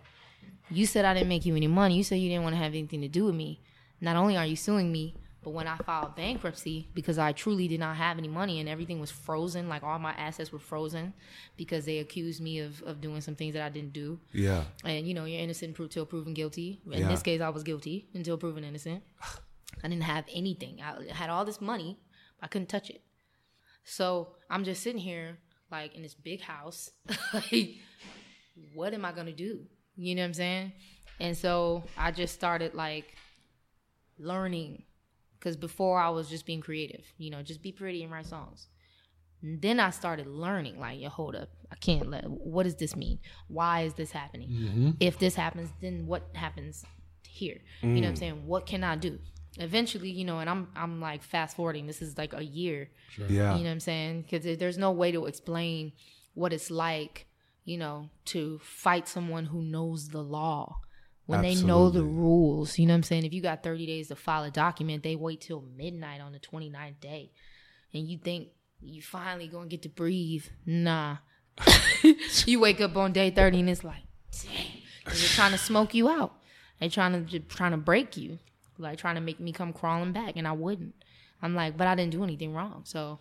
you 0.69 0.85
said 0.85 1.03
I 1.03 1.15
didn't 1.15 1.29
make 1.29 1.45
you 1.47 1.55
any 1.55 1.65
money. 1.67 1.95
You 1.97 2.03
said 2.03 2.17
you 2.19 2.29
didn't 2.29 2.43
want 2.43 2.53
to 2.53 2.61
have 2.61 2.73
anything 2.73 3.01
to 3.01 3.07
do 3.07 3.25
with 3.25 3.33
me. 3.33 3.59
Not 3.99 4.15
only 4.15 4.37
are 4.37 4.45
you 4.45 4.55
suing 4.55 4.91
me, 4.91 5.15
but 5.43 5.49
when 5.51 5.65
I 5.67 5.77
filed 5.77 6.15
bankruptcy 6.15 6.89
because 6.93 7.17
I 7.17 7.31
truly 7.31 7.67
did 7.67 7.79
not 7.79 7.95
have 7.95 8.19
any 8.19 8.27
money 8.27 8.59
and 8.59 8.69
everything 8.69 8.99
was 8.99 9.09
frozen, 9.09 9.67
like 9.67 9.81
all 9.81 9.97
my 9.97 10.11
assets 10.11 10.51
were 10.51 10.59
frozen 10.59 11.13
because 11.55 11.85
they 11.85 11.97
accused 11.97 12.39
me 12.39 12.59
of, 12.59 12.83
of 12.83 13.01
doing 13.01 13.21
some 13.21 13.33
things 13.35 13.53
that 13.55 13.63
I 13.63 13.69
didn't 13.69 13.93
do. 13.93 14.19
Yeah. 14.31 14.65
And 14.83 15.07
you 15.07 15.15
know, 15.15 15.25
you're 15.25 15.39
innocent 15.41 15.79
until 15.79 16.05
proven 16.05 16.35
guilty. 16.35 16.81
In 16.91 16.99
Yeah. 16.99 17.07
this 17.07 17.23
case, 17.23 17.41
I 17.41 17.49
was 17.49 17.63
guilty 17.63 18.09
until 18.13 18.37
proven 18.37 18.63
innocent. 18.63 19.01
I 19.83 19.87
didn't 19.87 20.03
have 20.03 20.25
anything. 20.31 20.81
I 20.81 21.11
had 21.13 21.31
all 21.31 21.45
this 21.45 21.61
money, 21.61 21.97
but 22.39 22.45
I 22.45 22.47
couldn't 22.49 22.67
touch 22.69 22.91
it. 22.91 23.01
So 23.85 24.33
I'm 24.51 24.63
just 24.63 24.83
sitting 24.83 25.01
here, 25.01 25.39
like 25.71 25.95
in 25.95 26.01
this 26.03 26.13
big 26.13 26.41
house. 26.41 26.91
like, 27.33 27.75
what 28.73 28.93
am 28.93 29.05
I 29.05 29.11
gonna 29.11 29.31
do? 29.31 29.65
You 29.95 30.15
know 30.15 30.21
what 30.21 30.27
I'm 30.27 30.34
saying? 30.34 30.71
And 31.19 31.35
so 31.35 31.84
I 31.97 32.11
just 32.11 32.34
started 32.34 32.73
like 32.73 33.15
learning, 34.19 34.84
because 35.39 35.55
before 35.57 35.99
I 35.99 36.09
was 36.09 36.29
just 36.29 36.45
being 36.45 36.61
creative. 36.61 37.05
You 37.17 37.31
know, 37.31 37.41
just 37.41 37.61
be 37.61 37.71
pretty 37.71 38.03
and 38.03 38.11
write 38.11 38.25
songs. 38.25 38.67
And 39.43 39.61
then 39.61 39.79
I 39.79 39.91
started 39.91 40.25
learning, 40.25 40.79
like, 40.79 40.99
yo, 40.99 41.09
hold 41.09 41.35
up, 41.35 41.49
I 41.71 41.75
can't 41.75 42.09
let. 42.09 42.27
What 42.27 42.63
does 42.63 42.75
this 42.75 42.95
mean? 42.95 43.19
Why 43.47 43.81
is 43.81 43.93
this 43.93 44.11
happening? 44.11 44.49
Mm-hmm. 44.49 44.91
If 44.99 45.19
this 45.19 45.35
happens, 45.35 45.69
then 45.79 46.07
what 46.07 46.23
happens 46.34 46.84
here? 47.27 47.59
You 47.84 47.89
know 47.89 48.01
what 48.01 48.07
I'm 48.07 48.13
mm. 48.15 48.17
saying? 48.17 48.47
What 48.47 48.65
can 48.65 48.84
I 48.84 48.95
do? 48.95 49.19
Eventually, 49.59 50.09
you 50.09 50.25
know, 50.25 50.39
and 50.39 50.49
I'm 50.49 50.69
I'm 50.75 50.99
like 50.99 51.21
fast 51.21 51.55
forwarding. 51.55 51.85
This 51.85 52.01
is 52.01 52.17
like 52.17 52.34
a 52.34 52.43
year. 52.43 52.89
Yeah. 53.17 53.27
You 53.27 53.59
know 53.59 53.69
what 53.69 53.69
I'm 53.69 53.79
saying? 53.79 54.23
Because 54.23 54.57
there's 54.57 54.77
no 54.79 54.91
way 54.91 55.11
to 55.11 55.27
explain 55.27 55.93
what 56.34 56.51
it's 56.51 56.71
like, 56.71 57.26
you 57.68 57.77
know, 57.77 58.10
to 58.23 58.61
fight 58.64 59.10
someone 59.10 59.44
who 59.44 59.61
knows 59.61 60.07
the 60.07 60.23
law 60.23 60.80
when 61.26 61.41
they 61.41 61.53
know 61.53 61.89
the 61.89 62.02
rules. 62.02 62.80
You 62.80 62.85
know 62.85 62.94
what 62.94 62.99
I'm 62.99 63.03
saying? 63.03 63.26
If 63.26 63.34
you 63.34 63.41
got 63.41 63.61
30 63.61 63.85
days 63.85 64.07
to 64.07 64.15
file 64.15 64.45
a 64.45 64.49
document, 64.49 65.03
they 65.03 65.18
wait 65.18 65.41
till 65.41 65.65
midnight 65.76 66.22
on 66.22 66.31
the 66.31 66.39
29th 66.39 67.02
day. 67.02 67.34
And 67.94 68.07
you 68.07 68.19
think 68.19 68.48
you 68.80 69.02
finally 69.02 69.49
gonna 69.49 69.68
get 69.68 69.81
to 69.81 69.89
breathe. 69.89 70.45
Nah. 70.65 71.18
you 72.45 72.61
wake 72.61 72.80
up 72.80 72.95
on 72.95 73.11
day 73.11 73.31
30 73.31 73.60
and 73.60 73.69
it's 73.69 73.84
like, 73.84 74.03
dang. 74.31 74.84
they're 75.06 75.15
trying 75.15 75.52
to 75.52 75.57
smoke 75.57 75.94
you 75.94 76.07
out. 76.07 76.35
They're 76.80 76.89
trying 76.89 77.26
to 77.26 77.39
trying 77.39 77.72
to 77.72 77.77
break 77.77 78.15
you. 78.15 78.39
Like 78.77 78.98
trying 78.98 79.15
to 79.15 79.22
make 79.22 79.41
me 79.41 79.52
come 79.52 79.73
crawling 79.73 80.14
back. 80.14 80.38
And 80.38 80.48
I 80.48 80.53
wouldn't. 80.53 80.95
I'm 81.41 81.53
like, 81.53 81.76
but 81.76 81.88
I 81.88 81.95
didn't 81.95 82.14
do 82.14 82.23
anything 82.23 82.53
wrong. 82.53 82.84
So 82.85 83.19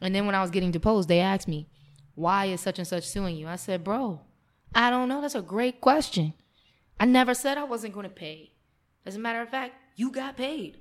and 0.00 0.12
then 0.12 0.26
when 0.26 0.34
I 0.34 0.42
was 0.42 0.50
getting 0.50 0.72
deposed, 0.72 1.08
they 1.08 1.20
asked 1.20 1.46
me, 1.46 1.68
why 2.14 2.46
is 2.46 2.60
such 2.60 2.78
and 2.78 2.86
such 2.86 3.04
suing 3.04 3.36
you? 3.36 3.48
I 3.48 3.56
said, 3.56 3.84
bro, 3.84 4.20
I 4.74 4.90
don't 4.90 5.08
know. 5.08 5.20
That's 5.20 5.34
a 5.34 5.42
great 5.42 5.80
question. 5.80 6.34
I 7.00 7.04
never 7.04 7.34
said 7.34 7.58
I 7.58 7.64
wasn't 7.64 7.94
going 7.94 8.04
to 8.08 8.14
pay. 8.14 8.52
As 9.04 9.16
a 9.16 9.18
matter 9.18 9.40
of 9.40 9.48
fact, 9.48 9.74
you 9.96 10.10
got 10.10 10.36
paid. 10.36 10.78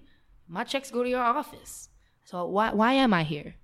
My 0.48 0.64
checks 0.64 0.92
go 0.92 1.04
to 1.04 1.10
your 1.10 1.22
office. 1.22 1.90
So 2.26 2.46
why 2.46 2.74
why 2.74 2.94
am 2.94 3.14
I 3.14 3.24
here? 3.24 3.56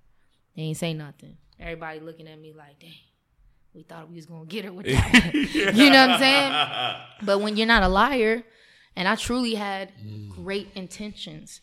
They 0.56 0.62
ain't 0.62 0.76
say 0.76 0.92
nothing. 0.92 1.36
Everybody 1.60 2.00
looking 2.00 2.26
at 2.26 2.40
me 2.40 2.52
like, 2.56 2.80
dang, 2.80 2.90
we 3.74 3.82
thought 3.82 4.08
we 4.08 4.16
was 4.16 4.26
gonna 4.26 4.46
get 4.46 4.64
her 4.64 4.72
with 4.72 4.86
that 4.86 5.34
you 5.74 5.90
know 5.90 6.06
what 6.06 6.10
I'm 6.10 6.18
saying? 6.18 7.02
But 7.22 7.40
when 7.40 7.56
you're 7.56 7.66
not 7.66 7.82
a 7.82 7.88
liar, 7.88 8.42
and 8.96 9.06
I 9.06 9.14
truly 9.14 9.54
had 9.54 9.92
great 10.30 10.68
intentions 10.74 11.60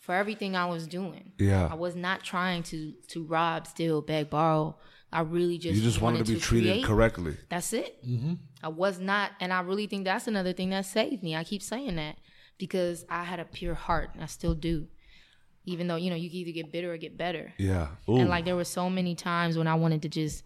for 0.00 0.14
everything 0.14 0.54
I 0.54 0.66
was 0.66 0.86
doing. 0.86 1.32
Yeah. 1.38 1.68
I 1.70 1.74
was 1.74 1.96
not 1.96 2.22
trying 2.22 2.62
to 2.64 2.92
to 3.08 3.24
rob, 3.24 3.66
steal, 3.66 4.02
beg, 4.02 4.30
borrow. 4.30 4.76
I 5.12 5.20
really 5.20 5.56
just 5.58 5.76
You 5.76 5.82
just 5.82 6.00
wanted 6.02 6.26
to 6.26 6.32
be 6.34 6.40
treated 6.40 6.70
create. 6.72 6.84
correctly. 6.84 7.36
That's 7.48 7.72
it. 7.72 8.04
Mm-hmm. 8.06 8.34
I 8.62 8.68
was 8.68 8.98
not, 8.98 9.32
and 9.40 9.52
I 9.52 9.60
really 9.60 9.86
think 9.86 10.04
that's 10.04 10.26
another 10.26 10.52
thing 10.52 10.70
that 10.70 10.84
saved 10.86 11.22
me. 11.22 11.36
I 11.36 11.44
keep 11.44 11.62
saying 11.62 11.96
that 11.96 12.16
because 12.58 13.04
I 13.08 13.22
had 13.24 13.38
a 13.40 13.44
pure 13.44 13.74
heart, 13.74 14.10
and 14.14 14.22
I 14.22 14.26
still 14.26 14.54
do. 14.54 14.88
Even 15.64 15.86
though 15.88 15.96
you 15.96 16.10
know 16.10 16.16
you 16.16 16.28
can 16.30 16.38
either 16.38 16.52
get 16.52 16.70
bitter 16.72 16.92
or 16.92 16.96
get 16.96 17.16
better, 17.16 17.52
Yeah. 17.58 17.88
Ooh. 18.08 18.16
and 18.18 18.28
like 18.28 18.44
there 18.44 18.54
were 18.56 18.64
so 18.64 18.88
many 18.90 19.14
times 19.14 19.56
when 19.58 19.66
I 19.66 19.74
wanted 19.74 20.02
to 20.02 20.08
just 20.08 20.44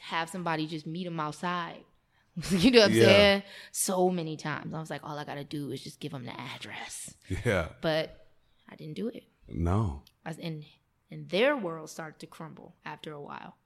have 0.00 0.30
somebody 0.30 0.66
just 0.66 0.86
meet 0.86 1.04
them 1.04 1.18
outside. 1.20 1.82
you 2.50 2.70
know 2.70 2.80
what 2.80 2.90
I'm 2.90 2.96
Yeah. 2.96 3.04
saying? 3.04 3.42
So 3.72 4.08
many 4.08 4.36
times 4.36 4.72
I 4.72 4.78
was 4.80 4.88
like, 4.90 5.00
all 5.04 5.18
I 5.18 5.24
gotta 5.24 5.44
do 5.44 5.70
is 5.72 5.82
just 5.82 5.98
give 6.00 6.12
them 6.12 6.24
the 6.24 6.38
address, 6.40 7.12
yeah. 7.44 7.68
but 7.80 8.26
I 8.68 8.76
didn't 8.76 8.94
do 8.94 9.08
it. 9.08 9.24
No. 9.48 10.02
I, 10.24 10.30
and 10.40 10.64
and 11.10 11.28
their 11.28 11.56
world 11.56 11.90
started 11.90 12.20
to 12.20 12.26
crumble 12.26 12.76
after 12.84 13.12
a 13.12 13.20
while. 13.20 13.56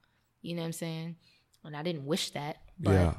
You 0.45 0.55
know 0.55 0.61
what 0.61 0.67
I'm 0.67 0.73
saying? 0.73 1.15
And 1.63 1.75
I 1.75 1.81
didn't 1.81 2.05
wish 2.05 2.29
that, 2.31 2.57
but 2.79 2.91
yeah. 2.91 3.13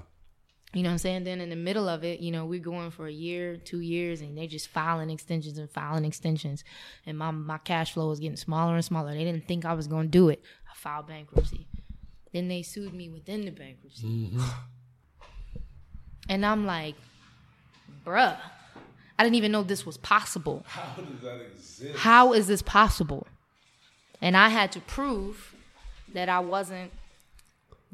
you 0.72 0.82
know 0.82 0.90
what 0.90 0.92
I'm 0.92 0.98
saying? 0.98 1.24
Then 1.24 1.40
in 1.40 1.50
the 1.50 1.56
middle 1.56 1.88
of 1.88 2.04
it, 2.04 2.20
you 2.20 2.30
know, 2.30 2.46
we're 2.46 2.60
going 2.60 2.92
for 2.92 3.08
a 3.08 3.12
year, 3.12 3.56
two 3.56 3.80
years, 3.80 4.20
and 4.20 4.38
they 4.38 4.46
just 4.46 4.68
filing 4.68 5.10
extensions 5.10 5.58
and 5.58 5.68
filing 5.68 6.04
extensions. 6.04 6.62
And 7.06 7.18
my, 7.18 7.32
my 7.32 7.58
cash 7.58 7.92
flow 7.92 8.08
was 8.08 8.20
getting 8.20 8.36
smaller 8.36 8.76
and 8.76 8.84
smaller. 8.84 9.12
They 9.12 9.24
didn't 9.24 9.48
think 9.48 9.64
I 9.64 9.74
was 9.74 9.88
going 9.88 10.06
to 10.06 10.10
do 10.10 10.28
it. 10.28 10.42
I 10.70 10.76
filed 10.76 11.08
bankruptcy. 11.08 11.66
Then 12.32 12.46
they 12.46 12.62
sued 12.62 12.94
me 12.94 13.08
within 13.08 13.44
the 13.44 13.50
bankruptcy. 13.50 14.06
Mm-hmm. 14.06 14.40
And 16.28 16.46
I'm 16.46 16.66
like, 16.66 16.94
bruh, 18.04 18.36
I 19.18 19.22
didn't 19.24 19.36
even 19.36 19.50
know 19.50 19.62
this 19.62 19.86
was 19.86 19.96
possible. 19.96 20.62
How 20.66 21.02
does 21.02 21.20
that 21.22 21.40
exist? 21.40 21.96
How 21.96 22.32
is 22.32 22.46
this 22.46 22.62
possible? 22.62 23.26
And 24.20 24.36
I 24.36 24.50
had 24.50 24.70
to 24.72 24.80
prove 24.80 25.54
that 26.12 26.28
I 26.28 26.38
wasn't 26.40 26.92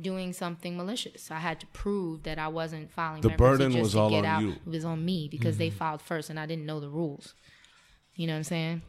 doing 0.00 0.32
something 0.32 0.76
malicious. 0.76 1.30
I 1.30 1.38
had 1.38 1.60
to 1.60 1.66
prove 1.68 2.22
that 2.24 2.38
I 2.38 2.48
wasn't 2.48 2.90
filing. 2.90 3.22
The 3.22 3.30
burden 3.30 3.78
was 3.78 3.94
all 3.94 4.14
on 4.14 4.24
out. 4.24 4.42
you. 4.42 4.52
Mm-hmm. 4.52 4.70
It 4.70 4.74
was 4.74 4.84
on 4.84 5.04
me 5.04 5.28
because 5.30 5.58
they 5.58 5.70
filed 5.70 6.00
first, 6.02 6.30
and 6.30 6.38
I 6.38 6.46
didn't 6.46 6.66
know 6.66 6.80
the 6.80 6.88
rules. 6.88 7.34
You 8.14 8.26
know 8.26 8.34
what 8.34 8.38
I'm 8.38 8.44
saying? 8.44 8.82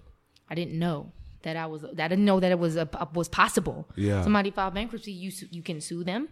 I 0.50 0.56
didn't 0.56 0.78
know 0.78 1.12
that 1.44 1.56
I 1.56 1.66
was. 1.66 1.84
I 1.86 2.08
didn't 2.08 2.26
know 2.26 2.40
that 2.40 2.52
it 2.52 2.60
was 2.60 2.76
a, 2.76 2.88
was 3.14 3.30
possible. 3.30 3.88
Yeah. 3.96 4.24
Somebody 4.24 4.52
filed 4.52 4.74
bankruptcy. 4.74 5.12
You 5.12 5.32
su- 5.32 5.48
you 5.52 5.62
can 5.62 5.82
sue 5.82 6.04
them. 6.04 6.30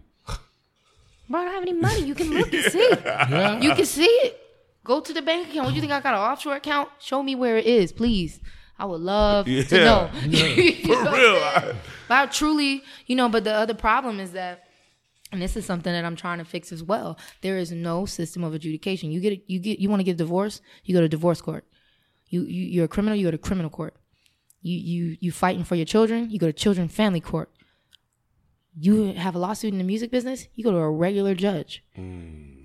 Bro, 1.30 1.40
I 1.40 1.44
don't 1.46 1.54
have 1.54 1.64
any 1.64 1.74
money. 1.74 2.02
You 2.04 2.14
can 2.16 2.30
look 2.30 2.54
and 2.54 2.64
see. 2.66 2.90
Yeah. 3.06 3.62
You 3.62 3.74
can 3.74 3.86
see 3.86 4.04
it. 4.06 4.38
Go 4.84 5.00
to 5.00 5.14
the 5.14 5.22
bank 5.22 5.50
account. 5.50 5.66
What 5.66 5.70
do 5.72 5.76
you 5.76 5.82
think 5.82 5.94
I 5.94 6.02
got 6.02 6.14
an 6.14 6.20
offshore 6.20 6.56
account? 6.56 6.90
Show 7.00 7.24
me 7.24 7.36
where 7.36 7.56
it 7.58 7.66
is, 7.66 7.92
please. 7.94 8.40
I 8.82 8.86
would 8.86 9.02
love 9.02 9.46
to 9.46 9.52
Yeah. 9.72 9.84
know. 9.84 10.10
You 10.26 10.88
know 10.88 11.06
For 11.06 11.18
real. 11.18 11.40
saying? 11.62 11.78
But 12.08 12.16
I 12.18 12.26
truly, 12.26 12.84
you 13.06 13.16
know, 13.16 13.30
but 13.30 13.44
the 13.44 13.54
other 13.54 13.76
problem 13.76 14.20
is 14.20 14.32
that, 14.32 14.64
and 15.32 15.42
this 15.42 15.56
is 15.56 15.66
something 15.66 15.94
that 15.94 16.04
I'm 16.04 16.16
trying 16.16 16.40
to 16.40 16.46
fix 16.46 16.72
as 16.72 16.82
well. 16.84 17.18
There 17.42 17.58
is 17.58 17.72
no 17.72 18.06
system 18.06 18.44
of 18.44 18.54
adjudication. 18.54 19.12
You 19.12 19.20
get, 19.22 19.44
you 19.48 19.60
get, 19.60 19.80
you 19.80 19.88
want 19.88 20.00
to 20.00 20.04
get 20.04 20.18
divorce, 20.18 20.62
you 20.84 20.94
go 20.96 21.02
to 21.02 21.08
divorce 21.08 21.42
court. 21.42 21.64
You, 22.28 22.42
you, 22.44 22.64
you're 22.74 22.86
a 22.86 22.88
criminal, 22.96 23.16
you 23.18 23.26
go 23.28 23.32
to 23.32 23.38
criminal 23.38 23.70
court. 23.70 23.96
You, 24.64 24.78
you, 24.78 25.18
you 25.20 25.32
fighting 25.32 25.64
for 25.64 25.76
your 25.76 25.86
children, 25.86 26.30
you 26.32 26.40
go 26.40 26.48
to 26.48 26.54
children 26.54 26.88
family 26.88 27.22
court. 27.22 27.50
You 28.78 29.14
have 29.14 29.36
a 29.36 29.40
lawsuit 29.40 29.72
in 29.74 29.78
the 29.78 29.84
music 29.84 30.12
business, 30.12 30.48
you 30.56 30.64
go 30.64 30.72
to 30.72 30.78
a 30.78 30.90
regular 30.90 31.36
judge. 31.36 31.84
Mm. 31.98 32.61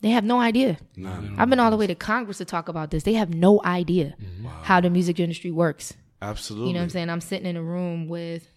They 0.00 0.10
have 0.10 0.24
no 0.24 0.40
idea. 0.40 0.78
None. 0.96 1.34
I've 1.38 1.50
been 1.50 1.58
all 1.58 1.70
the 1.70 1.76
way 1.76 1.86
to 1.88 1.94
Congress 1.94 2.38
to 2.38 2.44
talk 2.44 2.68
about 2.68 2.90
this. 2.90 3.02
They 3.02 3.14
have 3.14 3.34
no 3.34 3.60
idea 3.64 4.14
mm. 4.20 4.48
how 4.62 4.80
the 4.80 4.90
music 4.90 5.18
industry 5.18 5.50
works. 5.50 5.94
Absolutely. 6.22 6.68
You 6.68 6.74
know 6.74 6.80
what 6.80 6.84
I'm 6.84 6.90
saying? 6.90 7.10
I'm 7.10 7.20
sitting 7.20 7.46
in 7.46 7.56
a 7.56 7.62
room 7.62 8.08
with 8.08 8.48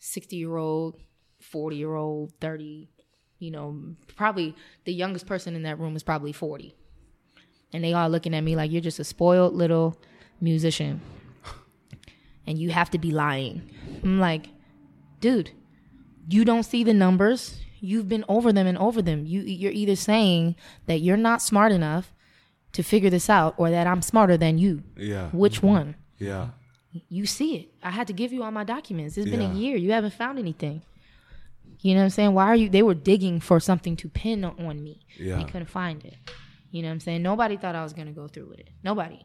60 0.00 0.36
year 0.36 0.56
old, 0.56 1.00
40 1.40 1.76
year 1.76 1.94
old, 1.94 2.32
30, 2.40 2.90
you 3.38 3.50
know, 3.50 3.94
probably 4.16 4.54
the 4.84 4.92
youngest 4.92 5.26
person 5.26 5.56
in 5.56 5.62
that 5.62 5.78
room 5.78 5.96
is 5.96 6.02
probably 6.02 6.32
40. 6.32 6.74
And 7.72 7.82
they 7.82 7.94
all 7.94 8.08
looking 8.08 8.34
at 8.34 8.44
me 8.44 8.54
like, 8.54 8.70
you're 8.70 8.82
just 8.82 8.98
a 8.98 9.04
spoiled 9.04 9.54
little 9.54 9.98
musician. 10.40 11.00
And 12.44 12.58
you 12.58 12.70
have 12.70 12.90
to 12.90 12.98
be 12.98 13.12
lying. 13.12 13.70
I'm 14.02 14.18
like, 14.18 14.48
dude, 15.20 15.52
you 16.28 16.44
don't 16.44 16.64
see 16.64 16.82
the 16.82 16.92
numbers. 16.92 17.60
You've 17.84 18.08
been 18.08 18.24
over 18.28 18.52
them 18.52 18.66
and 18.66 18.78
over 18.78 19.02
them. 19.02 19.26
You, 19.26 19.40
you're 19.42 19.72
either 19.72 19.96
saying 19.96 20.54
that 20.86 21.00
you're 21.00 21.16
not 21.16 21.42
smart 21.42 21.72
enough 21.72 22.14
to 22.72 22.82
figure 22.82 23.10
this 23.10 23.28
out 23.28 23.54
or 23.58 23.70
that 23.70 23.86
I'm 23.86 24.00
smarter 24.02 24.36
than 24.36 24.56
you. 24.56 24.82
Yeah. 24.96 25.28
Which 25.30 25.58
mm-hmm. 25.58 25.66
one? 25.66 25.94
Yeah. 26.18 26.48
you 27.08 27.26
see 27.26 27.56
it. 27.56 27.68
I 27.82 27.90
had 27.90 28.06
to 28.06 28.12
give 28.12 28.32
you 28.32 28.42
all 28.44 28.52
my 28.52 28.64
documents. 28.64 29.18
It's 29.18 29.28
been 29.28 29.40
Yeah. 29.40 29.50
a 29.50 29.54
year. 29.54 29.76
You 29.76 29.92
haven't 29.92 30.14
found 30.14 30.38
anything. 30.38 30.82
You 31.80 31.94
know 31.94 32.00
what 32.00 32.04
I'm 32.04 32.10
saying? 32.10 32.34
Why 32.34 32.46
are 32.46 32.54
you? 32.56 32.68
They 32.68 32.82
were 32.82 32.94
digging 32.94 33.40
for 33.40 33.58
something 33.58 33.96
to 33.96 34.08
pin 34.08 34.44
on 34.44 34.84
me. 34.84 35.00
Yeah. 35.18 35.38
They 35.38 35.44
couldn't 35.44 35.66
find 35.68 36.04
it. 36.04 36.14
You 36.70 36.82
know 36.82 36.88
what 36.88 36.92
I'm 36.94 37.00
saying? 37.00 37.22
Nobody 37.22 37.56
thought 37.56 37.74
I 37.74 37.82
was 37.82 37.92
gonna 37.92 38.12
go 38.12 38.28
through 38.28 38.48
with 38.50 38.60
it. 38.60 38.70
Nobody. 38.84 39.20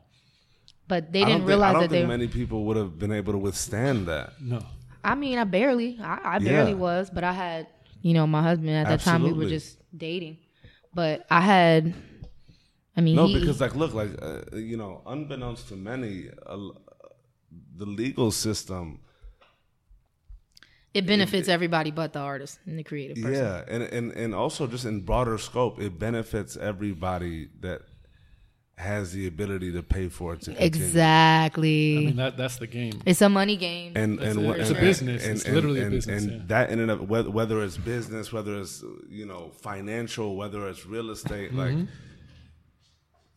But 0.87 1.11
they 1.13 1.19
didn't 1.19 1.39
think, 1.39 1.47
realize 1.47 1.69
I 1.69 1.73
don't 1.73 1.81
that 1.83 1.89
they. 1.89 1.97
think 1.99 2.09
many 2.09 2.27
people 2.27 2.63
would 2.65 2.77
have 2.77 2.97
been 2.97 3.11
able 3.11 3.33
to 3.33 3.37
withstand 3.37 4.07
that. 4.07 4.33
No. 4.41 4.65
I 5.03 5.15
mean, 5.15 5.37
I 5.37 5.43
barely, 5.43 5.97
I, 6.01 6.35
I 6.35 6.39
barely 6.39 6.71
Yeah. 6.71 6.77
was, 6.77 7.09
but 7.09 7.23
I 7.23 7.33
had, 7.33 7.67
you 8.07 8.13
know, 8.13 8.25
my 8.25 8.41
husband 8.41 8.69
at 8.69 8.87
that 8.87 9.01
time. 9.01 9.23
We 9.23 9.33
were 9.33 9.49
just 9.49 9.77
dating, 9.95 10.37
but 10.93 11.25
I 11.29 11.41
had. 11.41 11.93
I 12.95 13.01
mean, 13.01 13.15
No, 13.15 13.27
he, 13.27 13.39
because 13.39 13.59
like, 13.59 13.75
look, 13.75 13.93
like 13.93 14.11
uh, 14.21 14.55
you 14.55 14.77
know, 14.77 15.01
unbeknownst 15.05 15.67
to 15.69 15.75
many, 15.75 16.29
uh, 16.45 16.57
the 17.75 17.85
legal 17.85 18.31
system, 18.31 19.01
it 20.93 21.05
benefits 21.05 21.47
everybody 21.49 21.91
but 21.91 22.13
the 22.13 22.19
artist 22.19 22.59
and 22.65 22.79
the 22.79 22.83
creative 22.83 23.17
person. 23.17 23.33
yeah, 23.33 23.63
and 23.67 23.83
and 23.83 24.11
and 24.13 24.33
also 24.33 24.67
just 24.67 24.85
in 24.85 25.01
broader 25.01 25.37
scope, 25.37 25.79
it 25.81 25.99
benefits 25.99 26.55
everybody 26.55 27.49
that 27.59 27.81
has 28.79 29.11
the 29.11 29.25
ability 29.25 29.71
to 29.71 29.81
pay 29.81 30.07
for 30.07 30.33
it 30.35 30.41
to 30.41 30.51
continue. 30.51 30.65
Exactly. 30.67 31.97
I 31.97 31.99
mean 32.01 32.15
that 32.17 32.37
that's 32.37 32.57
the 32.57 32.67
game. 32.67 33.01
it's 33.07 33.21
a 33.21 33.29
money 33.29 33.57
game. 33.57 33.93
And 33.95 34.19
That's 34.19 34.35
and 34.35 34.45
it. 34.45 34.59
It's 34.59 34.69
and- 34.69 34.77
a 34.77 34.81
business. 34.81 35.23
and- 35.25 35.35
It's 35.35 35.45
and- 35.45 35.55
literally 35.55 35.81
a 35.81 35.89
business, 35.89 36.23
And 36.23 36.31
yeah. 36.31 36.39
that 36.47 36.69
in 36.69 36.79
and 36.79 36.91
of 36.91 37.09
whether, 37.09 37.29
whether 37.31 37.63
it's 37.63 37.75
business, 37.77 38.31
whether 38.31 38.55
it's 38.59 38.83
you 39.09 39.25
know 39.25 39.51
financial, 39.61 40.35
whether 40.35 40.67
it's 40.67 40.85
real 40.85 41.09
estate, 41.09 41.53
like 41.55 41.71
Mm-hmm. 41.73 41.85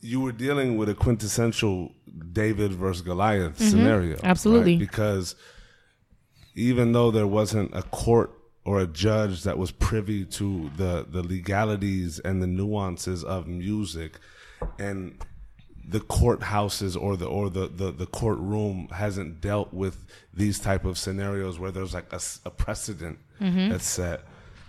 you 0.03 0.21
were 0.21 0.33
dealing 0.33 0.77
with 0.77 0.89
a 0.91 0.95
quintessential 0.95 1.93
David 2.33 2.73
versus 2.73 3.03
Goliath 3.03 3.55
Mm-hmm. 3.59 3.69
scenario, 3.71 4.11
right? 4.17 4.25
Absolutely. 4.25 4.77
Because 4.77 5.35
even 6.55 6.93
though 6.93 7.11
there 7.11 7.27
wasn't 7.27 7.75
a 7.75 7.83
court 7.85 8.31
or 8.65 8.81
a 8.81 8.87
judge 8.87 9.43
that 9.45 9.57
was 9.57 9.71
privy 9.71 10.25
to 10.27 10.71
the 10.77 11.07
the 11.11 11.23
legalities 11.23 12.19
and 12.19 12.43
the 12.43 12.47
nuances 12.47 13.25
of 13.25 13.47
music, 13.47 14.19
and 14.79 15.17
the 15.91 16.01
courthouses 16.01 17.01
or 17.01 17.17
the 17.17 17.27
or 17.27 17.51
the, 17.51 17.67
the, 17.67 17.91
the 17.91 18.07
courtroom 18.07 18.89
hasn't 18.93 19.41
dealt 19.41 19.75
with 19.75 20.05
these 20.33 20.61
type 20.61 20.85
of 20.85 20.97
scenarios 20.97 21.59
where 21.59 21.73
there's 21.73 21.93
like 21.93 22.13
a 22.13 22.51
precedent 22.51 23.19
mm-hmm. 23.41 23.71
that's 23.71 23.87
set. 23.87 24.23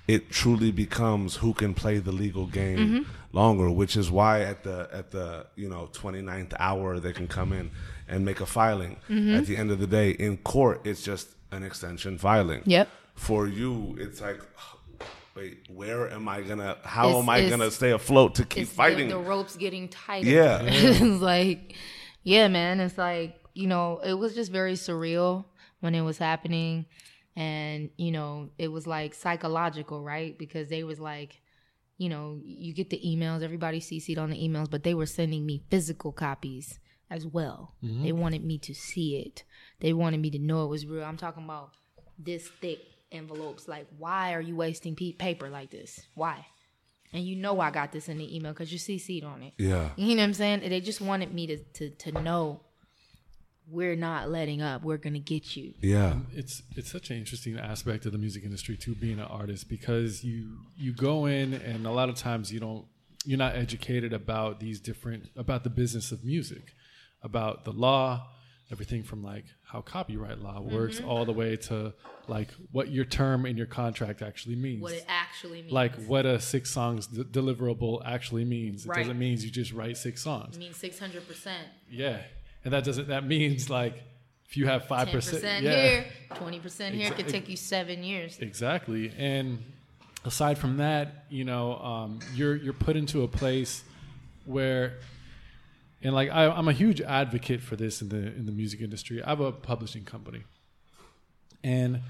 It 0.08 0.32
truly 0.32 0.72
becomes 0.72 1.36
who 1.38 1.54
can 1.54 1.76
play 1.76 2.00
the 2.00 2.12
legal 2.12 2.48
game 2.48 2.78
mm-hmm. 2.80 3.38
longer 3.38 3.70
which 3.70 3.96
is 3.96 4.10
why 4.10 4.42
at 4.42 4.64
the 4.64 4.90
at 4.92 5.12
the 5.12 5.46
you 5.56 5.70
know 5.70 5.90
29th 5.94 6.54
hour 6.58 7.00
they 7.00 7.14
can 7.14 7.28
come 7.28 7.54
in 7.54 7.70
and 8.08 8.26
make 8.26 8.42
a 8.42 8.48
filing. 8.48 8.98
Mm-hmm. 9.08 9.36
At 9.36 9.46
the 9.46 9.58
end 9.58 9.70
of 9.70 9.80
the 9.80 9.88
day 9.88 10.12
in 10.12 10.38
court 10.38 10.82
it's 10.86 11.04
just 11.04 11.30
an 11.52 11.64
extension 11.64 12.18
filing. 12.18 12.64
Yep. 12.66 12.90
for 13.14 13.48
you 13.48 13.96
it's 14.00 14.22
like 14.22 14.42
wait 15.36 15.60
where 15.70 16.10
am 16.12 16.28
i 16.28 16.42
gonna 16.42 16.78
how 16.84 17.08
It's- 17.10 17.24
am 17.24 17.30
i 17.30 17.50
gonna 17.50 17.72
stay 17.72 17.92
afloat 17.92 18.36
to 18.36 18.46
keep 18.46 18.64
it's 18.64 18.72
the- 18.72 18.76
fighting 18.78 19.10
The, 19.10 19.18
ropes 19.18 19.56
getting 19.56 19.88
tighter. 19.90 20.28
Yeah. 20.30 20.62
it's 20.66 21.22
like, 21.22 21.76
yeah, 22.24 22.48
man. 22.48 22.80
It's 22.80 22.98
like 22.98 23.36
you 23.54 23.68
know, 23.68 24.00
it 24.04 24.14
was 24.14 24.34
just 24.34 24.52
very 24.52 24.74
surreal 24.74 25.44
when 25.82 25.94
it 25.96 26.02
was 26.02 26.18
happening, 26.18 26.86
and 27.36 27.90
you 27.98 28.12
know, 28.12 28.50
it 28.58 28.70
was 28.70 28.88
like 28.88 29.14
psychological, 29.14 30.02
right? 30.04 30.38
Because 30.38 30.70
they 30.70 30.84
was 30.84 31.00
like, 31.00 31.42
you 31.98 32.08
know, 32.10 32.40
you 32.44 32.74
get 32.74 32.90
the 32.90 33.02
emails, 33.06 33.42
everybody 33.44 33.80
CC'd 33.80 34.18
on 34.18 34.30
the 34.30 34.38
emails, 34.38 34.70
but 34.70 34.84
they 34.84 34.94
were 34.94 35.06
sending 35.06 35.46
me 35.46 35.64
physical 35.70 36.12
copies 36.12 36.80
as 37.10 37.26
well. 37.28 37.76
Mm-hmm. 37.84 38.04
They 38.04 38.12
wanted 38.14 38.44
me 38.46 38.58
to 38.60 38.74
see 38.74 39.18
it. 39.18 39.44
They 39.82 39.92
wanted 39.94 40.22
me 40.22 40.30
to 40.32 40.40
know 40.40 40.64
it 40.64 40.70
was 40.70 40.86
real. 40.86 41.04
I'm 41.04 41.18
talking 41.18 41.44
about 41.44 41.72
this 42.18 42.48
thick 42.62 42.80
envelopes. 43.12 43.68
Like, 43.68 43.88
why 43.98 44.34
are 44.34 44.42
you 44.42 44.56
wasting 44.56 44.96
pe- 44.96 45.14
paper 45.14 45.50
like 45.50 45.70
this? 45.72 46.00
Why? 46.16 46.46
And 47.14 47.24
you 47.24 47.36
know 47.36 47.60
I 47.60 47.72
got 47.72 47.92
this 47.92 48.08
in 48.08 48.18
the 48.18 48.36
email 48.36 48.54
because 48.54 48.72
you 48.72 48.80
CC'd 48.80 49.24
on 49.26 49.44
it. 49.44 49.54
yeah 49.58 49.90
You 49.98 50.16
know 50.16 50.22
what 50.22 50.28
I'm 50.28 50.34
saying? 50.34 50.62
They 50.62 50.80
just 50.82 51.02
wanted 51.02 51.34
me 51.34 51.48
to 51.48 51.58
to 51.58 51.90
to 51.90 52.22
know 52.22 52.62
we're 53.70 53.96
not 53.96 54.30
letting 54.30 54.62
up. 54.62 54.84
We're 54.84 54.98
gonna 54.98 55.20
get 55.20 55.56
you. 55.56 55.74
yeah 55.82 56.16
it's 56.34 56.64
it's 56.76 56.92
such 56.92 57.10
an 57.10 57.18
interesting 57.18 57.58
aspect 57.60 58.06
of 58.06 58.12
the 58.12 58.18
music 58.18 58.44
industry 58.44 58.78
too 58.78 58.96
being 58.96 59.20
an 59.20 59.26
artist 59.26 59.70
because 59.70 60.24
you 60.24 60.58
you 60.78 60.94
go 60.94 61.26
in 61.26 61.54
and 61.54 61.86
a 61.86 61.92
lot 61.92 62.10
of 62.10 62.16
times 62.16 62.52
you 62.52 62.60
don't 62.60 62.86
you're 63.26 63.38
not 63.38 63.56
educated 63.56 64.14
about 64.14 64.60
these 64.60 64.80
different 64.80 65.30
about 65.36 65.64
the 65.64 65.70
business 65.70 66.12
of 66.12 66.24
music 66.24 66.74
about 67.22 67.66
the 67.66 67.72
law 67.72 68.28
everything 68.72 69.04
from 69.04 69.22
like 69.24 69.46
how 69.64 69.82
copyright 69.82 70.40
law 70.40 70.62
works 70.62 70.98
Mm-hmm. 71.00 71.10
all 71.10 71.26
the 71.26 71.34
way 71.34 71.56
to 71.58 71.94
like 72.28 72.50
what 72.72 72.90
your 72.90 73.06
term 73.06 73.46
in 73.46 73.58
your 73.58 73.66
contract 73.66 74.22
actually 74.22 74.56
means 74.56 74.82
What 74.82 74.94
it 74.94 75.06
actually 75.08 75.62
means. 75.62 75.72
like 75.74 75.94
what 76.06 76.26
a 76.26 76.40
six 76.40 76.70
songs 76.72 77.08
d- 77.08 77.24
deliverable 77.24 78.02
actually 78.06 78.46
means 78.46 78.86
Right. 78.86 79.00
it 79.00 79.02
doesn't 79.04 79.20
mean 79.20 79.40
you 79.42 79.50
just 79.50 79.74
write 79.74 79.98
six 79.98 80.22
songs 80.22 80.56
I 80.56 80.60
mean 80.60 80.74
six 80.74 81.00
hundred 81.00 81.28
percent. 81.28 81.68
yeah 81.90 82.18
and 82.64 82.74
that 82.74 82.84
doesn't 82.84 83.08
that 83.10 83.26
means 83.26 83.70
like 83.70 84.02
if 84.48 84.58
you 84.58 84.66
have 84.68 84.84
5% 84.84 85.42
yeah 85.44 85.60
here, 85.62 86.06
twenty 86.36 86.60
percent 86.60 86.94
here 86.96 87.08
it 87.08 87.16
could 87.16 87.30
take 87.30 87.48
you 87.48 87.56
seven 87.56 88.04
years. 88.04 88.38
Exactly. 88.40 89.12
And 89.18 89.60
aside 90.26 90.58
from 90.58 90.76
that, 90.78 91.24
you 91.30 91.46
know, 91.46 91.78
um, 91.80 92.20
you're 92.36 92.58
you're 92.58 92.74
put 92.74 92.98
into 92.98 93.24
a 93.24 93.30
place 93.30 93.82
where, 94.46 94.96
and 96.04 96.14
like 96.14 96.30
I, 96.30 96.50
I'm 96.50 96.68
a 96.68 96.74
huge 96.74 97.02
advocate 97.02 97.62
for 97.62 97.76
this 97.76 98.02
in 98.02 98.10
the 98.10 98.18
in 98.18 98.46
the 98.46 98.52
music 98.52 98.82
industry. 98.82 99.24
I 99.24 99.30
have 99.30 99.40
a 99.40 99.52
publishing 99.52 100.04
company, 100.04 100.44
and 101.64 102.02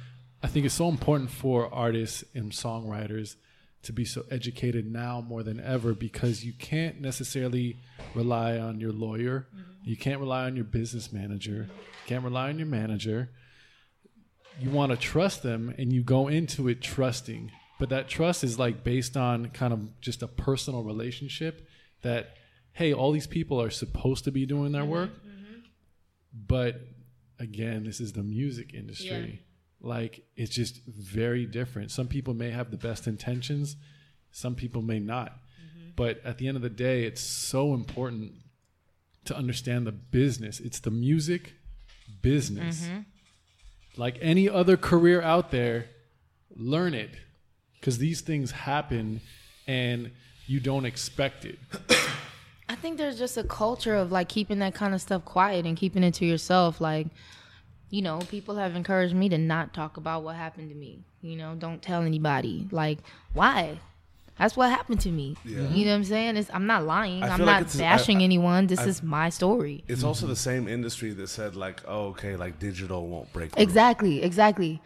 I 0.44 0.48
think 0.48 0.66
it's 0.66 0.76
so 0.76 0.90
important 0.90 1.30
for 1.30 1.74
artists 1.74 2.24
and 2.34 2.52
songwriters 2.52 3.36
to 3.84 3.94
be 3.94 4.06
so 4.06 4.24
educated 4.30 4.92
now 4.92 5.22
more 5.22 5.44
than 5.44 5.60
ever 5.60 5.94
because 5.94 6.46
you 6.46 6.54
can't 6.54 7.02
necessarily 7.02 7.78
rely 8.14 8.58
on 8.58 8.80
your 8.80 8.92
lawyer, 8.92 9.48
mm-hmm. 9.50 9.72
you 9.84 9.98
can't 9.98 10.20
rely 10.20 10.46
on 10.46 10.56
your 10.56 10.66
business 10.66 11.12
manager, 11.12 11.68
you 11.68 12.08
can't 12.08 12.24
rely 12.24 12.50
on 12.50 12.58
your 12.58 12.68
manager. 12.68 13.30
You 14.60 14.70
want 14.70 14.92
to 14.92 14.98
trust 14.98 15.42
them 15.42 15.74
and 15.78 15.92
you 15.92 16.04
go 16.04 16.28
into 16.28 16.68
it 16.68 16.82
trusting. 16.82 17.52
But 17.80 17.90
that 17.90 18.08
trust 18.08 18.44
is 18.44 18.60
like 18.60 18.84
based 18.84 19.18
on 19.18 19.48
kind 19.50 19.74
of 19.74 20.00
just 20.02 20.22
a 20.22 20.28
personal 20.28 20.84
relationship 20.84 21.68
that 22.04 22.36
hey 22.82 22.94
all 22.94 23.12
these 23.12 23.28
people 23.28 23.62
are 23.62 23.70
supposed 23.70 24.24
to 24.24 24.32
be 24.32 24.46
doing 24.46 24.72
their 24.72 24.82
mm-hmm. 24.82 24.92
work 24.92 25.10
mm-hmm. 25.12 25.60
but 26.48 26.82
again 27.40 27.84
this 27.84 28.00
is 28.00 28.14
the 28.14 28.24
music 28.24 28.74
industry. 28.74 29.42
Like 29.84 30.24
it's 30.36 30.54
just 30.54 30.80
very 30.86 31.46
different. 31.46 31.92
Some 31.92 32.08
people 32.08 32.34
may 32.34 32.52
have 32.52 32.72
the 32.72 32.78
best 32.78 33.08
intentions 33.08 33.76
some 34.32 34.56
people 34.56 34.82
may 34.82 35.00
not. 35.00 35.32
Mm-hmm. 35.32 35.90
But 35.96 36.22
at 36.26 36.38
the 36.38 36.48
end 36.48 36.58
of 36.58 36.64
the 36.64 36.70
day 36.70 37.04
it's 37.04 37.22
so 37.22 37.74
important 37.74 38.34
to 39.26 39.36
understand 39.36 39.86
the 39.86 39.92
business. 39.92 40.60
It's 40.60 40.80
the 40.80 40.92
music 40.92 41.54
business. 42.22 42.88
Like 43.98 44.18
any 44.22 44.50
other 44.50 44.78
career 44.78 45.22
out 45.22 45.52
there, 45.52 45.90
learn 46.56 46.94
it 46.94 47.12
because 47.74 47.98
these 47.98 48.22
things 48.22 48.52
happen 48.52 49.22
and 49.68 50.12
you 50.48 50.60
don't 50.60 50.86
expect 50.86 51.46
it. 51.46 51.60
I 52.82 52.84
think 52.84 52.98
there's 52.98 53.20
just 53.20 53.38
a 53.38 53.44
culture 53.44 53.94
of 53.94 54.12
like 54.12 54.28
keeping 54.28 54.58
that 54.58 54.74
kind 54.74 54.96
of 54.96 55.02
stuff 55.02 55.24
quiet 55.24 55.68
and 55.68 55.78
keeping 55.78 56.04
it 56.04 56.16
to 56.16 56.26
yourself. 56.26 56.82
Like, 56.82 57.06
you 57.92 58.02
know, 58.02 58.18
people 58.32 58.56
have 58.56 58.76
encouraged 58.76 59.14
me 59.14 59.30
to 59.30 59.38
not 59.38 59.72
talk 59.72 59.98
about 59.98 60.24
what 60.24 60.36
happened 60.36 60.70
to 60.70 60.76
me. 60.76 61.04
You 61.22 61.36
know, 61.36 61.54
don't 61.54 61.80
tell 61.80 62.02
anybody. 62.02 62.68
Like, 62.72 62.98
why? 63.34 63.78
That's 64.40 64.58
what 64.58 64.72
happened 64.72 65.00
to 65.02 65.12
me. 65.12 65.38
You 65.46 65.58
know 65.58 65.92
what 65.92 65.96
I'm 65.98 66.04
saying? 66.06 66.38
It's, 66.38 66.50
I'm 66.52 66.66
not 66.66 66.84
lying. 66.84 67.22
I 67.22 67.28
I'm 67.28 67.42
like 67.42 67.68
not 67.68 67.78
bashing 67.78 68.22
I- 68.22 68.24
anyone. 68.24 68.66
This 68.66 68.84
is 68.84 69.04
my 69.04 69.30
story. 69.30 69.84
It's 69.88 70.04
also 70.04 70.26
the 70.26 70.36
same 70.36 70.68
industry 70.68 71.12
that 71.14 71.28
said 71.28 71.56
like, 71.56 71.82
oh, 71.88 72.06
okay, 72.06 72.36
like 72.36 72.58
digital 72.58 73.08
won't 73.08 73.32
break. 73.32 73.52
through. 73.52 73.62
Exactly, 73.62 74.24
exactly. 74.24 74.82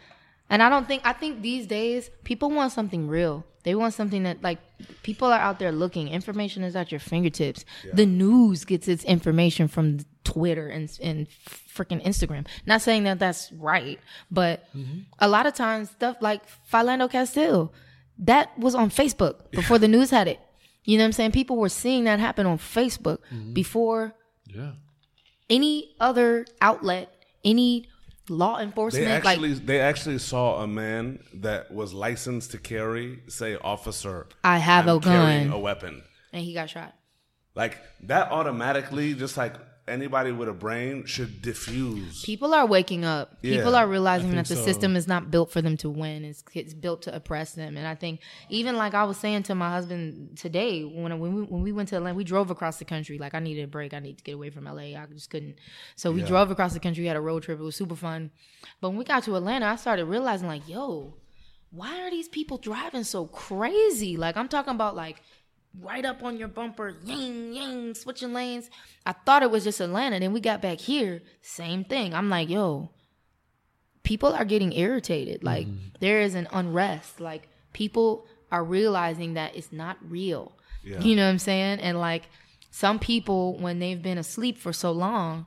And 0.48 0.62
I 0.62 0.68
don't 0.68 0.86
think 0.86 1.02
I 1.04 1.12
think 1.12 1.42
these 1.42 1.66
days 1.66 2.10
people 2.24 2.50
want 2.50 2.72
something 2.72 3.08
real. 3.08 3.44
They 3.64 3.74
want 3.74 3.94
something 3.94 4.22
that 4.22 4.42
like 4.42 4.58
people 5.02 5.26
are 5.28 5.40
out 5.40 5.58
there 5.58 5.72
looking. 5.72 6.08
Information 6.08 6.62
is 6.62 6.76
at 6.76 6.92
your 6.92 7.00
fingertips. 7.00 7.64
The 7.92 8.06
news 8.06 8.64
gets 8.64 8.86
its 8.86 9.02
information 9.04 9.66
from 9.66 10.00
Twitter 10.22 10.68
and 10.68 10.88
and 11.02 11.26
freaking 11.28 12.02
Instagram. 12.04 12.46
Not 12.64 12.80
saying 12.82 13.04
that 13.04 13.18
that's 13.18 13.50
right, 13.52 13.98
but 14.30 14.64
mm-hmm. 14.74 15.00
a 15.18 15.28
lot 15.28 15.46
of 15.46 15.54
times 15.54 15.90
stuff 15.90 16.16
like 16.20 16.42
Philando 16.72 17.10
Castile 17.10 17.72
that 18.18 18.56
was 18.58 18.74
on 18.74 18.90
Facebook 18.90 19.50
before 19.50 19.78
the 19.78 19.88
news 19.88 20.10
had 20.10 20.28
it. 20.28 20.40
You 20.84 20.96
know 20.96 21.02
what 21.02 21.06
I'm 21.06 21.12
saying? 21.12 21.32
People 21.32 21.56
were 21.56 21.68
seeing 21.68 22.04
that 22.04 22.20
happen 22.20 22.46
on 22.46 22.58
Facebook 22.58 23.18
mm-hmm. 23.32 23.52
before 23.52 24.14
Yeah. 24.46 24.72
any 25.50 25.94
other 25.98 26.46
outlet, 26.60 27.12
any 27.44 27.88
law 28.28 28.56
They 28.58 28.64
enforcement, 28.64 29.06
actually 29.08 29.54
like 29.54 29.66
they 29.66 29.80
actually 29.80 30.18
saw 30.18 30.62
a 30.62 30.66
man 30.66 31.20
that 31.34 31.72
was 31.72 31.92
licensed 31.94 32.50
to 32.52 32.58
carry, 32.58 33.20
say, 33.28 33.56
officer. 33.56 34.26
I 34.42 34.58
have 34.58 34.88
I'm 34.88 34.96
a 34.96 35.00
gun, 35.00 35.50
a 35.52 35.58
weapon. 35.58 36.02
and 36.32 36.42
he 36.44 36.52
got 36.54 36.70
shot. 36.70 36.94
Like 37.54 37.78
that 38.04 38.30
automatically, 38.30 39.14
just 39.14 39.36
like 39.36 39.54
anybody 39.88 40.32
with 40.32 40.48
a 40.48 40.52
brain 40.52 41.04
should 41.04 41.40
diffuse. 41.42 42.22
People 42.22 42.54
are 42.54 42.66
waking 42.66 43.04
up. 43.04 43.40
People 43.42 43.74
are 43.74 43.86
realizing 43.86 44.32
that 44.32 44.46
the 44.46 44.56
so. 44.56 44.64
system 44.64 44.96
is 44.96 45.06
not 45.06 45.30
built 45.30 45.50
for 45.50 45.62
them 45.62 45.76
to 45.78 45.90
win. 45.90 46.24
It's, 46.24 46.42
it's 46.54 46.74
built 46.74 47.02
to 47.02 47.14
oppress 47.14 47.52
them. 47.52 47.76
And 47.76 47.86
I 47.86 47.94
think 47.94 48.20
even 48.48 48.76
like 48.76 48.94
I 48.94 49.04
was 49.04 49.16
saying 49.16 49.44
to 49.44 49.54
my 49.54 49.70
husband 49.70 50.36
today 50.36 50.82
when 50.82 51.18
when 51.18 51.34
we 51.34 51.42
when 51.42 51.62
we 51.62 51.72
went 51.72 51.88
to 51.90 51.96
Atlanta, 51.96 52.16
we 52.16 52.24
drove 52.24 52.50
across 52.50 52.78
the 52.78 52.84
country. 52.84 53.18
Like 53.18 53.34
I 53.34 53.38
needed 53.38 53.64
a 53.64 53.68
break. 53.68 53.94
I 53.94 54.00
need 54.00 54.18
to 54.18 54.24
get 54.24 54.34
away 54.34 54.50
from 54.50 54.64
LA. 54.64 54.98
I 54.98 55.06
just 55.12 55.30
couldn't. 55.30 55.56
So 55.94 56.10
we 56.12 56.22
drove 56.22 56.50
across 56.50 56.72
the 56.72 56.80
country. 56.80 57.02
We 57.02 57.08
had 57.08 57.16
a 57.16 57.20
road 57.20 57.42
trip. 57.42 57.60
It 57.60 57.62
was 57.62 57.76
super 57.76 57.96
fun. 57.96 58.30
But 58.80 58.90
when 58.90 58.98
we 58.98 59.04
got 59.04 59.24
to 59.24 59.36
Atlanta, 59.36 59.66
I 59.66 59.76
started 59.76 60.06
realizing 60.06 60.48
like, 60.48 60.68
yo, 60.68 61.14
why 61.70 62.00
are 62.02 62.10
these 62.10 62.28
people 62.28 62.58
driving 62.58 63.04
so 63.04 63.26
crazy? 63.26 64.16
Like 64.16 64.36
I'm 64.36 64.48
talking 64.48 64.74
about 64.74 64.96
like 64.96 65.22
right 65.80 66.04
up 66.04 66.22
on 66.22 66.36
your 66.36 66.48
bumper, 66.48 66.96
yang 67.04 67.52
yang, 67.52 67.94
switching 67.94 68.32
lanes. 68.32 68.70
I 69.04 69.12
thought 69.12 69.42
it 69.42 69.50
was 69.50 69.64
just 69.64 69.80
Atlanta. 69.80 70.20
Then 70.20 70.32
we 70.32 70.40
got 70.40 70.62
back 70.62 70.78
here, 70.78 71.22
same 71.42 71.84
thing. 71.84 72.14
I'm 72.14 72.28
like, 72.28 72.48
yo, 72.48 72.90
people 74.02 74.32
are 74.32 74.44
getting 74.44 74.72
irritated. 74.72 75.44
Like 75.44 75.66
mm-hmm. 75.66 75.88
there 76.00 76.20
is 76.20 76.34
an 76.34 76.48
unrest. 76.52 77.20
Like 77.20 77.48
people 77.72 78.26
are 78.50 78.64
realizing 78.64 79.34
that 79.34 79.56
it's 79.56 79.72
not 79.72 79.98
real. 80.08 80.52
You 81.00 81.16
know 81.16 81.24
what 81.24 81.30
I'm 81.30 81.38
saying? 81.40 81.80
And 81.80 81.98
like 81.98 82.28
some 82.70 83.00
people, 83.00 83.58
when 83.58 83.80
they've 83.80 84.00
been 84.00 84.18
asleep 84.18 84.56
for 84.56 84.72
so 84.72 84.92
long, 84.92 85.46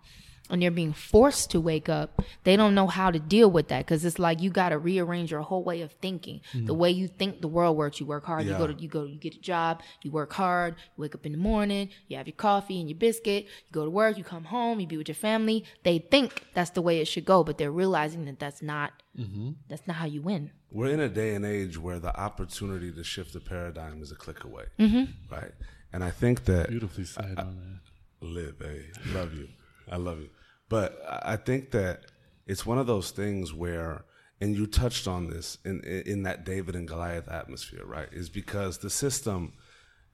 and 0.49 0.61
they're 0.61 0.71
being 0.71 0.93
forced 0.93 1.51
to 1.51 1.61
wake 1.61 1.89
up, 1.89 2.21
they 2.43 2.55
don't 2.55 2.75
know 2.75 2.87
how 2.87 3.11
to 3.11 3.19
deal 3.19 3.49
with 3.49 3.67
that 3.69 3.85
because 3.85 4.03
it's 4.03 4.19
like 4.19 4.41
you 4.41 4.49
got 4.49 4.69
to 4.69 4.77
rearrange 4.77 5.31
your 5.31 5.41
whole 5.41 5.63
way 5.63 5.81
of 5.81 5.91
thinking. 5.93 6.41
Mm-hmm. 6.53 6.65
The 6.65 6.73
way 6.73 6.89
you 6.91 7.07
think 7.07 7.41
the 7.41 7.47
world 7.47 7.77
works. 7.77 7.99
You 7.99 8.05
work 8.05 8.25
hard. 8.25 8.45
You 8.45 8.53
go 8.53 8.67
to 8.67 8.73
you 8.73 8.87
go 8.87 9.03
you 9.03 9.17
get 9.17 9.35
a 9.35 9.39
job. 9.39 9.81
You 10.03 10.11
work 10.11 10.33
hard. 10.33 10.75
You 10.97 11.01
wake 11.01 11.15
up 11.15 11.25
in 11.25 11.31
the 11.31 11.37
morning. 11.37 11.89
You 12.07 12.17
have 12.17 12.27
your 12.27 12.35
coffee 12.35 12.79
and 12.79 12.89
your 12.89 12.97
biscuit. 12.97 13.45
You 13.45 13.71
go 13.71 13.85
to 13.85 13.91
work. 13.91 14.17
You 14.17 14.23
come 14.23 14.45
home. 14.45 14.79
You 14.79 14.87
be 14.87 14.97
with 14.97 15.07
your 15.07 15.15
family. 15.15 15.65
They 15.83 15.99
think 15.99 16.45
that's 16.53 16.71
the 16.71 16.81
way 16.81 16.99
it 16.99 17.05
should 17.05 17.25
go, 17.25 17.43
but 17.43 17.57
they're 17.57 17.71
realizing 17.71 18.25
that 18.25 18.39
that's 18.39 18.61
not 18.61 18.93
mm-hmm. 19.17 19.51
that's 19.67 19.85
not 19.87 19.97
how 19.97 20.05
you 20.05 20.21
win. 20.21 20.51
We're 20.71 20.91
in 20.91 20.99
a 20.99 21.09
day 21.09 21.33
and 21.35 21.45
age 21.45 21.77
where 21.77 21.99
the 21.99 22.15
opportunity 22.19 22.91
to 22.91 23.03
shift 23.03 23.33
the 23.33 23.39
paradigm 23.39 24.01
is 24.01 24.11
a 24.11 24.15
click 24.15 24.43
away, 24.43 24.65
mm-hmm. 24.77 25.33
right? 25.33 25.51
And 25.91 26.03
I 26.03 26.11
think 26.11 26.45
that 26.45 26.69
Beautifully 26.69 27.05
said 27.05 27.39
on 27.39 27.79
live, 28.21 28.55
hey, 28.61 28.85
love 29.13 29.33
you, 29.33 29.47
I 29.91 29.97
love 29.97 30.19
you. 30.19 30.29
But 30.69 31.01
I 31.05 31.35
think 31.35 31.71
that 31.71 32.05
it's 32.45 32.65
one 32.65 32.77
of 32.77 32.87
those 32.87 33.11
things 33.11 33.53
where, 33.53 34.05
and 34.39 34.55
you 34.55 34.67
touched 34.67 35.07
on 35.07 35.29
this 35.29 35.57
in 35.65 35.81
in 35.81 36.23
that 36.23 36.45
David 36.45 36.75
and 36.75 36.87
Goliath 36.87 37.27
atmosphere, 37.27 37.85
right? 37.85 38.07
Is 38.11 38.29
because 38.29 38.77
the 38.77 38.89
system 38.89 39.53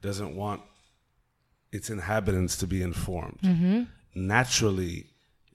doesn't 0.02 0.34
want 0.34 0.62
its 1.72 1.90
inhabitants 1.90 2.56
to 2.58 2.66
be 2.66 2.82
informed. 2.82 3.38
Mm-hmm. 3.42 3.82
Naturally, 4.14 5.06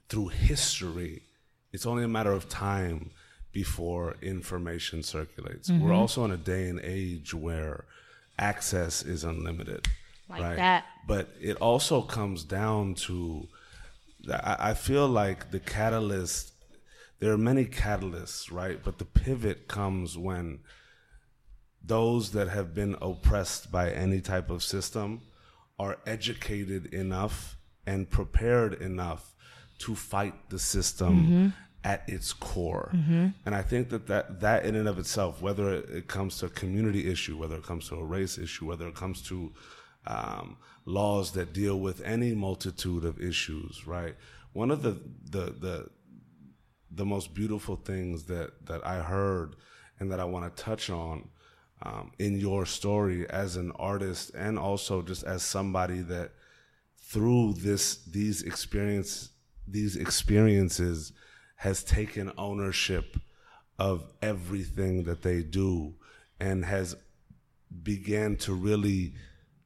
through 0.10 0.28
history, 0.28 1.24
it's 1.72 1.86
only 1.86 2.04
a 2.04 2.08
matter 2.08 2.32
of 2.32 2.48
time 2.48 3.12
before 3.52 4.16
information 4.22 5.04
circulates. 5.04 5.70
We're 5.70 5.78
mm-hmm. 5.78 5.92
also 5.92 6.26
in 6.26 6.32
a 6.32 6.38
day 6.38 6.70
and 6.70 6.80
age 6.84 7.34
where 7.34 7.86
access 8.38 9.04
is 9.04 9.24
unlimited. 9.24 9.88
Like 10.30 10.42
right? 10.42 10.56
that. 10.56 10.86
But 11.08 11.30
it 11.42 11.58
also 11.58 12.02
comes 12.02 12.44
down 12.44 12.96
to, 12.96 13.48
I, 14.30 14.58
I 14.60 14.74
feel 14.74 15.08
like 15.08 15.52
the 15.52 15.60
catalyst, 15.60 16.54
there 17.20 17.32
are 17.32 17.38
many 17.38 17.66
catalysts, 17.66 18.52
right? 18.52 18.80
But 18.84 18.98
the 18.98 19.06
pivot 19.06 19.68
comes 19.68 20.18
when 20.18 20.60
those 21.84 22.32
that 22.32 22.48
have 22.50 22.74
been 22.76 22.96
oppressed 23.02 23.72
by 23.72 23.90
any 23.92 24.22
type 24.22 24.50
of 24.50 24.64
system 24.64 25.22
are 25.80 25.98
educated 26.06 26.94
enough 26.94 27.58
and 27.88 28.10
prepared 28.10 28.74
enough 28.76 29.34
to 29.80 29.96
fight 29.96 30.36
the 30.50 30.60
system 30.60 31.54
at 31.84 32.04
its 32.08 32.34
core. 32.34 32.92
And 33.46 33.56
I 33.56 33.64
think 33.64 33.90
that, 33.90 34.06
that 34.08 34.42
that 34.42 34.66
in 34.66 34.76
and 34.76 34.88
of 34.88 35.00
itself, 35.00 35.42
whether 35.42 35.74
it 35.74 35.90
it 35.90 36.08
comes 36.08 36.38
to 36.38 36.46
a 36.46 36.50
community 36.50 37.10
issue, 37.12 37.36
whether 37.38 37.56
it 37.56 37.64
comes 37.64 37.88
to 37.90 37.96
a 37.96 38.04
race 38.04 38.38
issue, 38.38 38.68
whether 38.68 38.88
it 38.88 38.94
comes 38.94 39.24
to 39.24 39.52
um, 40.06 40.58
laws 40.86 41.32
that 41.34 41.54
deal 41.54 41.80
with 41.80 42.02
any 42.02 42.34
multitude 42.34 43.06
of 43.06 43.20
issues, 43.20 43.86
right? 43.86 44.16
One 44.54 44.72
of 44.72 44.82
the 44.82 45.02
the 45.30 45.56
the 45.60 45.90
the 46.90 47.06
most 47.06 47.34
beautiful 47.34 47.76
things 47.76 48.24
that 48.26 48.66
that 48.66 48.86
I 48.86 49.02
heard 49.02 49.56
and 50.00 50.12
that 50.12 50.20
I 50.20 50.26
want 50.26 50.56
to 50.56 50.64
touch 50.64 50.90
on 50.90 51.30
um, 51.84 52.12
in 52.20 52.38
your 52.38 52.66
story 52.66 53.30
as 53.30 53.56
an 53.56 53.72
artist 53.72 54.32
and 54.36 54.60
also 54.60 55.02
just 55.02 55.24
as 55.24 55.44
somebody 55.44 56.02
that 56.02 56.32
through 56.98 57.54
this 57.54 57.98
these 58.06 58.44
experience 58.44 59.30
these 59.68 59.96
experiences 59.96 61.14
has 61.56 61.84
taken 61.84 62.32
ownership 62.38 63.18
of 63.80 64.06
everything 64.22 65.04
that 65.04 65.22
they 65.22 65.42
do 65.42 65.94
and 66.40 66.66
has 66.66 66.96
began 67.84 68.36
to 68.36 68.54
really 68.54 69.14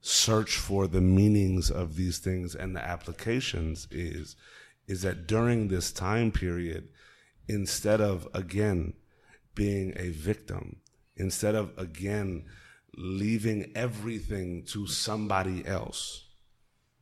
search 0.06 0.58
for 0.58 0.88
the 0.88 1.02
meanings 1.02 1.72
of 1.72 1.96
these 1.96 2.20
things 2.20 2.54
and 2.54 2.76
the 2.76 2.86
applications 2.86 3.88
is 3.90 4.36
is 4.88 5.02
that 5.02 5.26
during 5.26 5.68
this 5.68 5.92
time 5.92 6.32
period 6.32 6.88
instead 7.48 8.00
of 8.00 8.28
again 8.34 8.94
being 9.56 9.94
a 9.98 10.10
victim 10.10 10.78
instead 11.16 11.56
of 11.56 11.72
again 11.78 12.46
leaving 12.96 13.72
everything 13.76 14.64
to 14.64 14.86
somebody 14.86 15.66
else 15.66 16.26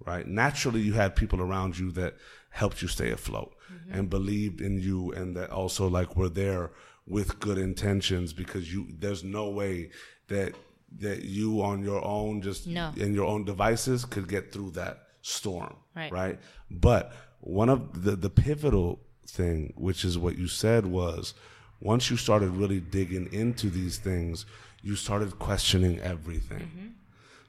right? 0.06 0.28
Naturally 0.28 0.82
you 0.82 0.94
had 0.94 1.16
people 1.16 1.42
around 1.42 1.78
you 1.78 1.92
that 1.92 2.16
helped 2.50 2.82
you 2.82 2.88
stay 2.88 3.12
afloat 3.12 3.54
mm-hmm. 3.72 4.00
and 4.00 4.10
believed 4.10 4.62
in 4.62 4.80
you 4.80 5.12
and 5.12 5.36
that 5.36 5.50
also 5.50 5.88
like 5.88 6.16
were 6.16 6.30
there 6.30 6.72
with 7.06 7.40
good 7.40 7.58
intentions 7.58 8.32
because 8.34 8.74
you 8.74 8.88
there's 8.98 9.24
no 9.24 9.50
way 9.50 9.90
that 10.28 10.54
that 11.00 11.24
you 11.24 11.62
on 11.62 11.84
your 11.84 12.04
own 12.06 12.42
just 12.42 12.68
No. 12.68 12.92
in 12.96 13.14
your 13.14 13.26
own 13.26 13.46
devices 13.46 14.06
could 14.06 14.28
get 14.28 14.52
through 14.52 14.72
that 14.72 15.08
storm 15.22 15.76
Right. 15.96 16.12
right 16.12 16.40
but 16.70 17.12
one 17.40 17.70
of 17.70 18.04
the 18.04 18.16
the 18.16 18.30
pivotal 18.30 19.00
thing 19.28 19.74
which 19.76 20.04
is 20.06 20.18
what 20.18 20.38
you 20.38 20.48
said 20.48 20.86
was 20.86 21.34
once 21.82 22.10
you 22.10 22.18
started 22.18 22.50
really 22.52 22.80
digging 22.80 23.32
into 23.34 23.70
these 23.70 23.98
things 23.98 24.46
you 24.82 24.96
started 24.96 25.40
questioning 25.40 26.00
everything 26.00 26.60
mm-hmm. 26.60 26.88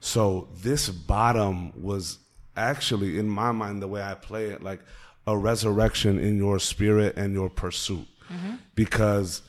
so 0.01 0.49
this 0.63 0.89
bottom 0.89 1.73
was 1.81 2.19
actually, 2.57 3.19
in 3.19 3.29
my 3.29 3.53
mind, 3.53 3.83
the 3.83 3.89
way 3.89 4.03
I 4.03 4.15
play 4.15 4.47
it, 4.47 4.63
like 4.63 4.81
a 5.27 5.37
resurrection 5.37 6.19
in 6.19 6.37
your 6.37 6.59
spirit 6.59 7.17
and 7.17 7.33
your 7.33 7.51
pursuit. 7.51 8.07
Mm-hmm. 8.33 8.57
Because 8.75 9.43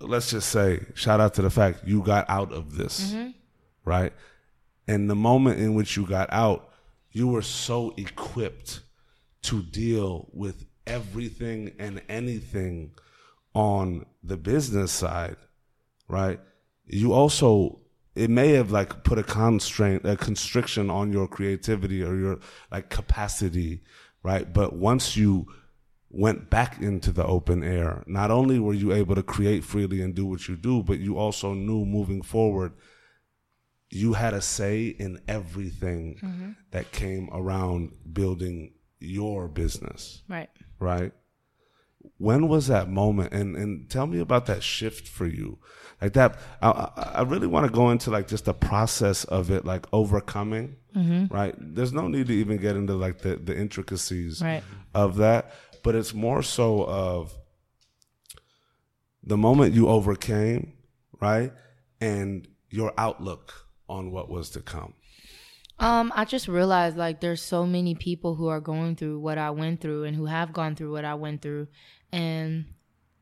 let's 0.00 0.30
just 0.30 0.50
say, 0.50 0.84
shout 0.94 1.20
out 1.20 1.34
to 1.34 1.42
the 1.42 1.50
fact 1.50 1.86
you 1.86 2.02
got 2.02 2.28
out 2.28 2.52
of 2.52 2.76
this, 2.76 3.12
mm-hmm. 3.12 3.30
right? 3.84 4.12
And 4.88 5.10
the 5.10 5.14
moment 5.14 5.58
in 5.58 5.74
which 5.74 5.96
you 5.96 6.06
got 6.06 6.32
out, 6.32 6.70
you 7.10 7.28
were 7.28 7.42
so 7.42 7.94
equipped 7.96 8.80
to 9.42 9.62
deal 9.62 10.28
with 10.32 10.66
everything 10.86 11.72
and 11.78 12.02
anything 12.08 12.92
on 13.54 14.06
the 14.22 14.36
business 14.36 14.92
side 14.92 15.36
right? 16.08 16.40
You 16.86 17.12
also 17.12 17.80
it 18.14 18.30
may 18.30 18.50
have 18.52 18.70
like 18.70 19.04
put 19.04 19.18
a 19.18 19.22
constraint, 19.22 20.06
a 20.06 20.16
constriction 20.16 20.88
on 20.88 21.12
your 21.12 21.28
creativity 21.28 22.02
or 22.02 22.16
your 22.16 22.38
like 22.70 22.88
capacity, 22.88 23.82
right? 24.22 24.50
But 24.50 24.74
once 24.74 25.16
you 25.16 25.46
went 26.24 26.48
back 26.50 26.80
into 26.80 27.10
the 27.12 27.24
open 27.36 27.62
air, 27.62 28.02
not 28.06 28.30
only 28.30 28.58
were 28.58 28.74
you 28.74 28.92
able 29.00 29.14
to 29.14 29.22
create 29.22 29.62
freely 29.64 30.00
and 30.02 30.14
do 30.14 30.24
what 30.26 30.48
you 30.48 30.56
do, 30.56 30.82
but 30.82 30.98
you 30.98 31.18
also 31.18 31.52
knew 31.54 31.84
moving 31.84 32.22
forward 32.22 32.72
you 33.90 34.14
had 34.14 34.34
a 34.34 34.40
say 34.40 34.86
in 34.86 35.20
everything 35.28 36.18
mm-hmm. 36.22 36.50
that 36.72 36.90
came 36.90 37.28
around 37.32 37.92
building 38.12 38.72
your 38.98 39.46
business 39.46 40.22
Right. 40.28 40.50
right? 40.80 41.12
When 42.18 42.48
was 42.48 42.66
that 42.68 42.88
moment? 42.88 43.32
And 43.32 43.56
and 43.56 43.90
tell 43.90 44.06
me 44.06 44.18
about 44.20 44.46
that 44.46 44.62
shift 44.62 45.08
for 45.08 45.26
you, 45.26 45.58
like 46.00 46.12
that. 46.14 46.38
I 46.62 46.70
I 47.16 47.22
really 47.22 47.48
want 47.48 47.66
to 47.66 47.72
go 47.72 47.90
into 47.90 48.10
like 48.10 48.28
just 48.28 48.44
the 48.44 48.54
process 48.54 49.24
of 49.24 49.50
it, 49.50 49.64
like 49.64 49.86
overcoming, 49.92 50.76
mm-hmm. 50.94 51.34
right? 51.34 51.54
There's 51.58 51.92
no 51.92 52.06
need 52.08 52.28
to 52.28 52.32
even 52.32 52.58
get 52.58 52.76
into 52.76 52.94
like 52.94 53.18
the 53.22 53.36
the 53.36 53.56
intricacies 53.58 54.40
Right. 54.40 54.62
of 54.94 55.16
that, 55.16 55.52
but 55.86 55.94
it's 55.94 56.12
more 56.12 56.42
so 56.42 56.84
of 56.84 57.32
the 59.22 59.36
moment 59.36 59.72
you 59.72 59.86
overcame, 59.88 60.72
right, 61.20 61.52
and 62.00 62.48
your 62.70 62.92
outlook 62.98 63.68
on 63.88 64.10
what 64.10 64.28
was 64.28 64.50
to 64.50 64.60
come. 64.60 64.94
Um, 65.78 66.12
I 66.16 66.24
just 66.24 66.48
realized 66.48 66.96
like 66.96 67.20
there's 67.20 67.40
so 67.40 67.64
many 67.64 67.94
people 67.94 68.34
who 68.34 68.48
are 68.48 68.60
going 68.60 68.96
through 68.96 69.20
what 69.20 69.38
I 69.38 69.50
went 69.50 69.80
through 69.80 70.02
and 70.04 70.16
who 70.16 70.26
have 70.26 70.52
gone 70.52 70.74
through 70.74 70.90
what 70.90 71.04
I 71.04 71.14
went 71.14 71.40
through, 71.40 71.68
and 72.10 72.64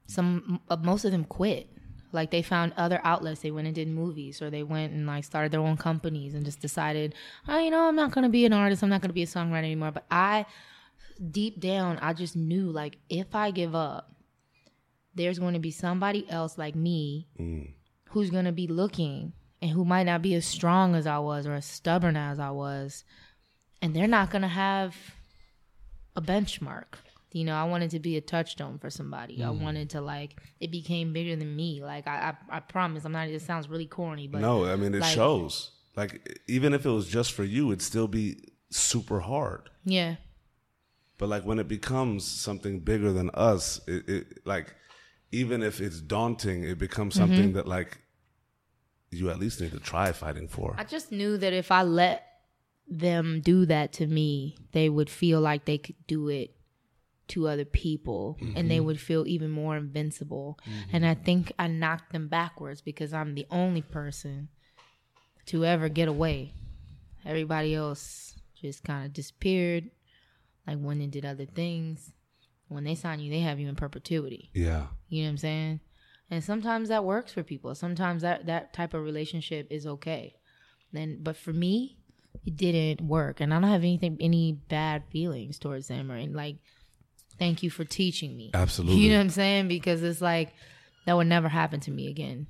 some 0.06 0.60
most 0.82 1.04
of 1.04 1.12
them 1.12 1.24
quit. 1.24 1.68
Like 2.12 2.30
they 2.30 2.40
found 2.40 2.72
other 2.78 3.00
outlets. 3.04 3.42
They 3.42 3.50
went 3.50 3.66
and 3.66 3.74
did 3.74 3.88
movies, 3.88 4.40
or 4.40 4.48
they 4.48 4.62
went 4.62 4.94
and 4.94 5.06
like 5.06 5.24
started 5.24 5.52
their 5.52 5.60
own 5.60 5.76
companies 5.76 6.32
and 6.32 6.46
just 6.46 6.62
decided, 6.62 7.14
oh, 7.46 7.58
you 7.58 7.70
know, 7.70 7.88
I'm 7.88 7.96
not 7.96 8.12
gonna 8.12 8.30
be 8.30 8.46
an 8.46 8.54
artist. 8.54 8.82
I'm 8.82 8.88
not 8.88 9.02
gonna 9.02 9.12
be 9.12 9.24
a 9.24 9.26
songwriter 9.26 9.58
anymore. 9.58 9.90
But 9.90 10.06
I, 10.10 10.46
deep 11.30 11.60
down, 11.60 11.98
I 12.00 12.12
just 12.12 12.36
knew 12.36 12.70
like 12.70 12.98
if 13.08 13.34
I 13.34 13.50
give 13.50 13.74
up, 13.74 14.14
there's 15.14 15.38
going 15.38 15.54
to 15.54 15.60
be 15.60 15.70
somebody 15.70 16.28
else 16.28 16.58
like 16.58 16.74
me 16.74 17.28
mm. 17.38 17.70
who's 18.10 18.30
going 18.30 18.46
to 18.46 18.52
be 18.52 18.66
looking 18.66 19.32
and 19.62 19.70
who 19.70 19.84
might 19.84 20.04
not 20.04 20.22
be 20.22 20.34
as 20.34 20.44
strong 20.44 20.94
as 20.94 21.06
I 21.06 21.18
was 21.18 21.46
or 21.46 21.54
as 21.54 21.64
stubborn 21.64 22.16
as 22.16 22.38
I 22.38 22.50
was. 22.50 23.04
And 23.80 23.94
they're 23.94 24.08
not 24.08 24.30
going 24.30 24.42
to 24.42 24.48
have 24.48 24.96
a 26.16 26.20
benchmark. 26.20 26.94
You 27.32 27.44
know, 27.44 27.54
I 27.54 27.64
wanted 27.64 27.90
to 27.90 27.98
be 27.98 28.16
a 28.16 28.20
touchstone 28.20 28.78
for 28.78 28.90
somebody. 28.90 29.42
I 29.42 29.48
mm. 29.48 29.60
wanted 29.60 29.90
to 29.90 30.00
like 30.00 30.40
it 30.60 30.70
became 30.70 31.12
bigger 31.12 31.34
than 31.34 31.54
me. 31.54 31.82
Like 31.82 32.06
I, 32.06 32.34
I, 32.50 32.56
I 32.56 32.60
promise. 32.60 33.04
I'm 33.04 33.12
not. 33.12 33.28
It 33.28 33.42
sounds 33.42 33.68
really 33.68 33.86
corny, 33.86 34.28
but 34.28 34.40
no, 34.40 34.64
I 34.66 34.76
mean 34.76 34.94
it 34.94 35.00
like- 35.00 35.14
shows. 35.14 35.72
Like 35.96 36.40
even 36.48 36.74
if 36.74 36.84
it 36.86 36.90
was 36.90 37.08
just 37.08 37.32
for 37.32 37.44
you, 37.44 37.68
it'd 37.68 37.82
still 37.82 38.08
be 38.08 38.36
super 38.70 39.20
hard. 39.20 39.70
yeah, 39.84 40.16
But 41.18 41.28
like 41.28 41.44
when 41.44 41.58
it 41.58 41.68
becomes 41.68 42.24
something 42.24 42.80
bigger 42.80 43.12
than 43.12 43.30
us, 43.30 43.80
it, 43.86 44.08
it 44.08 44.46
like 44.46 44.74
even 45.32 45.62
if 45.62 45.80
it's 45.80 46.00
daunting, 46.00 46.64
it 46.64 46.78
becomes 46.78 47.14
mm-hmm. 47.14 47.22
something 47.22 47.52
that 47.54 47.68
like 47.68 47.98
you 49.10 49.30
at 49.30 49.38
least 49.38 49.60
need 49.60 49.72
to 49.72 49.80
try 49.80 50.12
fighting 50.12 50.48
for. 50.48 50.74
I 50.76 50.84
just 50.84 51.12
knew 51.12 51.36
that 51.38 51.52
if 51.52 51.70
I 51.70 51.82
let 51.82 52.26
them 52.88 53.40
do 53.42 53.66
that 53.66 53.92
to 53.94 54.06
me, 54.06 54.56
they 54.72 54.88
would 54.88 55.08
feel 55.08 55.40
like 55.40 55.64
they 55.64 55.78
could 55.78 55.96
do 56.06 56.28
it 56.28 56.54
to 57.26 57.48
other 57.48 57.64
people 57.64 58.36
and 58.54 58.70
they 58.70 58.76
mm-hmm. 58.76 58.86
would 58.86 59.00
feel 59.00 59.26
even 59.26 59.50
more 59.50 59.76
invincible. 59.76 60.58
Mm-hmm. 60.62 60.96
And 60.96 61.06
I 61.06 61.14
think 61.14 61.52
I 61.58 61.68
knocked 61.68 62.12
them 62.12 62.28
backwards 62.28 62.82
because 62.82 63.14
I'm 63.14 63.34
the 63.34 63.46
only 63.50 63.80
person 63.80 64.48
to 65.46 65.64
ever 65.64 65.88
get 65.88 66.08
away. 66.08 66.52
Everybody 67.24 67.74
else 67.74 68.36
just 68.60 68.84
kind 68.84 69.06
of 69.06 69.14
disappeared, 69.14 69.90
like 70.66 70.78
went 70.80 71.02
and 71.02 71.12
did 71.12 71.24
other 71.24 71.46
things. 71.46 72.12
When 72.68 72.84
they 72.84 72.94
sign 72.94 73.20
you, 73.20 73.30
they 73.30 73.40
have 73.40 73.60
you 73.60 73.68
in 73.68 73.76
perpetuity. 73.76 74.50
yeah. 74.54 74.86
You 75.08 75.22
know 75.22 75.28
what 75.28 75.32
I'm 75.32 75.38
saying? 75.38 75.80
And 76.30 76.42
sometimes 76.42 76.88
that 76.88 77.04
works 77.04 77.32
for 77.32 77.42
people. 77.42 77.74
Sometimes 77.74 78.22
that 78.22 78.46
that 78.46 78.72
type 78.72 78.94
of 78.94 79.02
relationship 79.04 79.68
is 79.70 79.86
okay. 79.86 80.34
Then, 80.92 81.18
but 81.22 81.36
for 81.36 81.52
me, 81.52 81.98
it 82.46 82.56
didn't 82.56 83.06
work, 83.06 83.40
and 83.40 83.52
I 83.52 83.60
don't 83.60 83.70
have 83.70 83.82
anything, 83.82 84.16
any 84.20 84.52
bad 84.52 85.04
feelings 85.10 85.58
towards 85.58 85.88
them, 85.88 86.10
or 86.10 86.20
like, 86.26 86.56
thank 87.38 87.62
you 87.62 87.70
for 87.70 87.84
teaching 87.84 88.36
me. 88.36 88.50
Absolutely. 88.54 89.00
You 89.02 89.10
know 89.10 89.16
what 89.18 89.24
I'm 89.24 89.30
saying? 89.30 89.68
Because 89.68 90.02
it's 90.02 90.20
like 90.20 90.52
that 91.06 91.16
would 91.16 91.26
never 91.26 91.48
happen 91.48 91.80
to 91.80 91.90
me 91.90 92.08
again, 92.08 92.46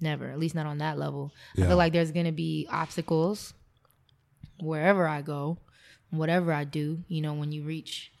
never. 0.00 0.30
At 0.30 0.38
least 0.38 0.54
not 0.54 0.66
on 0.66 0.78
that 0.78 0.98
level. 0.98 1.32
I 1.58 1.62
feel 1.62 1.76
like 1.76 1.92
there's 1.92 2.12
gonna 2.12 2.32
be 2.32 2.66
obstacles 2.70 3.52
wherever 4.60 5.06
I 5.06 5.22
go, 5.22 5.58
whatever 6.10 6.52
I 6.52 6.64
do. 6.64 7.04
You 7.08 7.22
know, 7.22 7.34
when 7.34 7.52
you 7.52 7.64
reach 7.64 8.12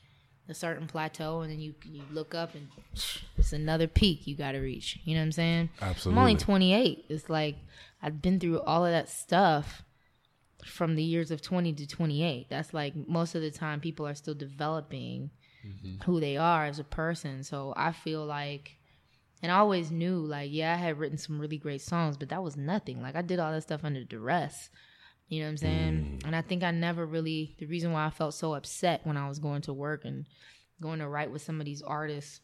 a 0.48 0.54
certain 0.54 0.86
plateau 0.86 1.40
and 1.40 1.50
then 1.50 1.58
you 1.58 1.74
you 1.84 2.02
look 2.12 2.34
up 2.34 2.54
and 2.54 2.68
it's 3.36 3.52
another 3.52 3.86
peak 3.86 4.26
you 4.26 4.36
got 4.36 4.52
to 4.52 4.58
reach. 4.58 4.98
You 5.04 5.14
know 5.14 5.20
what 5.20 5.26
I'm 5.26 5.32
saying? 5.32 5.70
Absolutely. 5.80 6.18
I'm 6.18 6.22
only 6.26 6.36
28. 6.36 7.04
It's 7.08 7.28
like 7.28 7.56
I've 8.02 8.22
been 8.22 8.38
through 8.38 8.60
all 8.60 8.84
of 8.84 8.92
that 8.92 9.08
stuff 9.08 9.82
from 10.64 10.96
the 10.96 11.02
years 11.02 11.30
of 11.30 11.42
20 11.42 11.72
to 11.74 11.86
28. 11.86 12.48
That's 12.48 12.74
like 12.74 12.94
most 13.08 13.34
of 13.34 13.42
the 13.42 13.50
time 13.50 13.80
people 13.80 14.06
are 14.06 14.14
still 14.14 14.34
developing 14.34 15.30
mm-hmm. 15.66 16.02
who 16.04 16.20
they 16.20 16.36
are 16.36 16.66
as 16.66 16.78
a 16.78 16.84
person. 16.84 17.42
So 17.42 17.72
I 17.76 17.92
feel 17.92 18.24
like 18.24 18.76
and 19.42 19.52
I 19.52 19.58
always 19.58 19.90
knew 19.90 20.18
like 20.18 20.50
yeah, 20.52 20.72
I 20.72 20.76
had 20.76 20.98
written 20.98 21.18
some 21.18 21.40
really 21.40 21.58
great 21.58 21.82
songs, 21.82 22.16
but 22.16 22.28
that 22.30 22.42
was 22.42 22.56
nothing. 22.56 23.02
Like 23.02 23.16
I 23.16 23.22
did 23.22 23.38
all 23.38 23.52
that 23.52 23.62
stuff 23.62 23.84
under 23.84 24.04
duress. 24.04 24.70
You 25.28 25.40
know 25.40 25.46
what 25.46 25.50
I'm 25.50 25.56
saying? 25.56 26.22
And 26.24 26.36
I 26.36 26.42
think 26.42 26.62
I 26.62 26.70
never 26.70 27.04
really 27.04 27.56
the 27.58 27.66
reason 27.66 27.92
why 27.92 28.06
I 28.06 28.10
felt 28.10 28.34
so 28.34 28.54
upset 28.54 29.00
when 29.04 29.16
I 29.16 29.28
was 29.28 29.38
going 29.38 29.62
to 29.62 29.72
work 29.72 30.04
and 30.04 30.26
going 30.80 31.00
to 31.00 31.08
write 31.08 31.30
with 31.30 31.42
some 31.42 31.60
of 31.60 31.66
these 31.66 31.82
artists. 31.82 32.40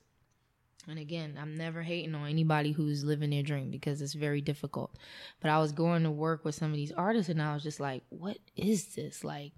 And 0.88 0.98
again, 0.98 1.38
I'm 1.40 1.56
never 1.56 1.82
hating 1.82 2.12
on 2.16 2.28
anybody 2.28 2.72
who's 2.72 3.04
living 3.04 3.30
their 3.30 3.44
dream 3.44 3.70
because 3.70 4.02
it's 4.02 4.14
very 4.14 4.40
difficult. 4.40 4.96
But 5.40 5.52
I 5.52 5.60
was 5.60 5.70
going 5.70 6.02
to 6.02 6.10
work 6.10 6.44
with 6.44 6.56
some 6.56 6.70
of 6.70 6.76
these 6.76 6.90
artists 6.90 7.28
and 7.28 7.40
I 7.40 7.54
was 7.54 7.62
just 7.62 7.78
like, 7.78 8.02
what 8.08 8.38
is 8.56 8.96
this? 8.96 9.22
Like, 9.22 9.52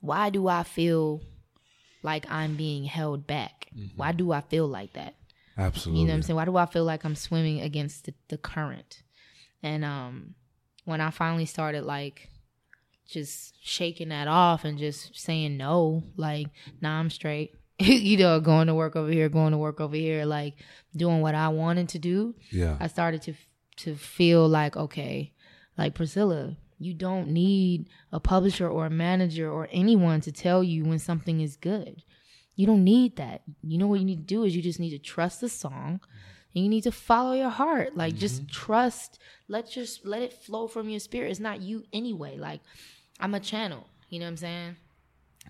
why 0.00 0.30
do 0.30 0.48
I 0.48 0.64
feel 0.64 1.22
like 2.02 2.28
I'm 2.28 2.56
being 2.56 2.84
held 2.84 3.24
back? 3.24 3.68
Why 3.94 4.10
do 4.10 4.32
I 4.32 4.40
feel 4.40 4.66
like 4.66 4.94
that? 4.94 5.14
Absolutely. 5.56 6.00
You 6.00 6.06
know 6.06 6.12
what 6.12 6.16
I'm 6.16 6.22
saying? 6.22 6.36
Why 6.36 6.44
do 6.44 6.56
I 6.56 6.66
feel 6.66 6.84
like 6.84 7.04
I'm 7.04 7.14
swimming 7.14 7.60
against 7.60 8.06
the, 8.06 8.14
the 8.28 8.38
current? 8.38 9.02
And 9.62 9.84
um 9.84 10.34
when 10.84 11.00
I 11.00 11.10
finally 11.10 11.46
started 11.46 11.84
like 11.84 12.30
just 13.08 13.56
shaking 13.62 14.10
that 14.10 14.28
off 14.28 14.64
and 14.64 14.78
just 14.78 15.18
saying 15.18 15.56
no, 15.56 16.04
like, 16.16 16.48
nah, 16.80 17.00
I'm 17.00 17.10
straight. 17.10 17.54
you 17.78 18.16
know, 18.18 18.40
going 18.40 18.66
to 18.66 18.74
work 18.74 18.96
over 18.96 19.10
here, 19.10 19.28
going 19.28 19.52
to 19.52 19.58
work 19.58 19.80
over 19.80 19.96
here, 19.96 20.24
like 20.24 20.54
doing 20.96 21.20
what 21.20 21.34
I 21.34 21.48
wanted 21.48 21.88
to 21.90 21.98
do. 21.98 22.34
Yeah. 22.50 22.76
I 22.80 22.88
started 22.88 23.22
to 23.22 23.34
to 23.78 23.94
feel 23.94 24.48
like 24.48 24.76
okay, 24.76 25.32
like 25.76 25.94
Priscilla, 25.94 26.56
you 26.78 26.92
don't 26.92 27.28
need 27.28 27.88
a 28.12 28.20
publisher 28.20 28.68
or 28.68 28.86
a 28.86 28.90
manager 28.90 29.50
or 29.50 29.68
anyone 29.70 30.20
to 30.22 30.32
tell 30.32 30.62
you 30.62 30.84
when 30.84 30.98
something 30.98 31.40
is 31.40 31.56
good. 31.56 32.02
You 32.56 32.66
don't 32.66 32.82
need 32.82 33.16
that. 33.16 33.42
You 33.62 33.78
know 33.78 33.86
what 33.86 34.00
you 34.00 34.04
need 34.04 34.26
to 34.28 34.34
do 34.34 34.42
is 34.42 34.56
you 34.56 34.62
just 34.62 34.80
need 34.80 34.90
to 34.90 34.98
trust 34.98 35.40
the 35.40 35.48
song 35.48 36.00
and 36.54 36.64
you 36.64 36.68
need 36.68 36.82
to 36.82 36.92
follow 36.92 37.32
your 37.32 37.50
heart. 37.50 37.96
Like 37.96 38.16
just 38.16 38.42
mm-hmm. 38.42 38.50
trust, 38.50 39.20
let 39.46 39.70
just 39.70 40.04
let 40.04 40.22
it 40.22 40.32
flow 40.32 40.66
from 40.66 40.88
your 40.88 40.98
spirit. 40.98 41.30
It's 41.30 41.38
not 41.38 41.62
you 41.62 41.84
anyway. 41.92 42.36
Like 42.36 42.60
I'm 43.20 43.34
a 43.34 43.40
channel. 43.40 43.86
You 44.10 44.20
know 44.20 44.26
what 44.26 44.30
I'm 44.30 44.36
saying? 44.38 44.76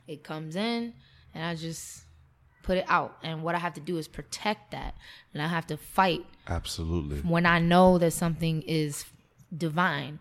It 0.06 0.24
comes 0.24 0.56
in 0.56 0.94
and 1.34 1.44
I 1.44 1.54
just 1.54 2.02
put 2.62 2.78
it 2.78 2.84
out. 2.88 3.16
And 3.22 3.42
what 3.42 3.54
I 3.54 3.58
have 3.58 3.74
to 3.74 3.80
do 3.80 3.96
is 3.98 4.08
protect 4.08 4.70
that. 4.72 4.94
And 5.32 5.42
I 5.42 5.46
have 5.48 5.66
to 5.68 5.76
fight 5.76 6.24
Absolutely. 6.48 7.18
when 7.20 7.46
I 7.46 7.58
know 7.58 7.98
that 7.98 8.12
something 8.12 8.62
is 8.62 9.04
divine. 9.56 10.18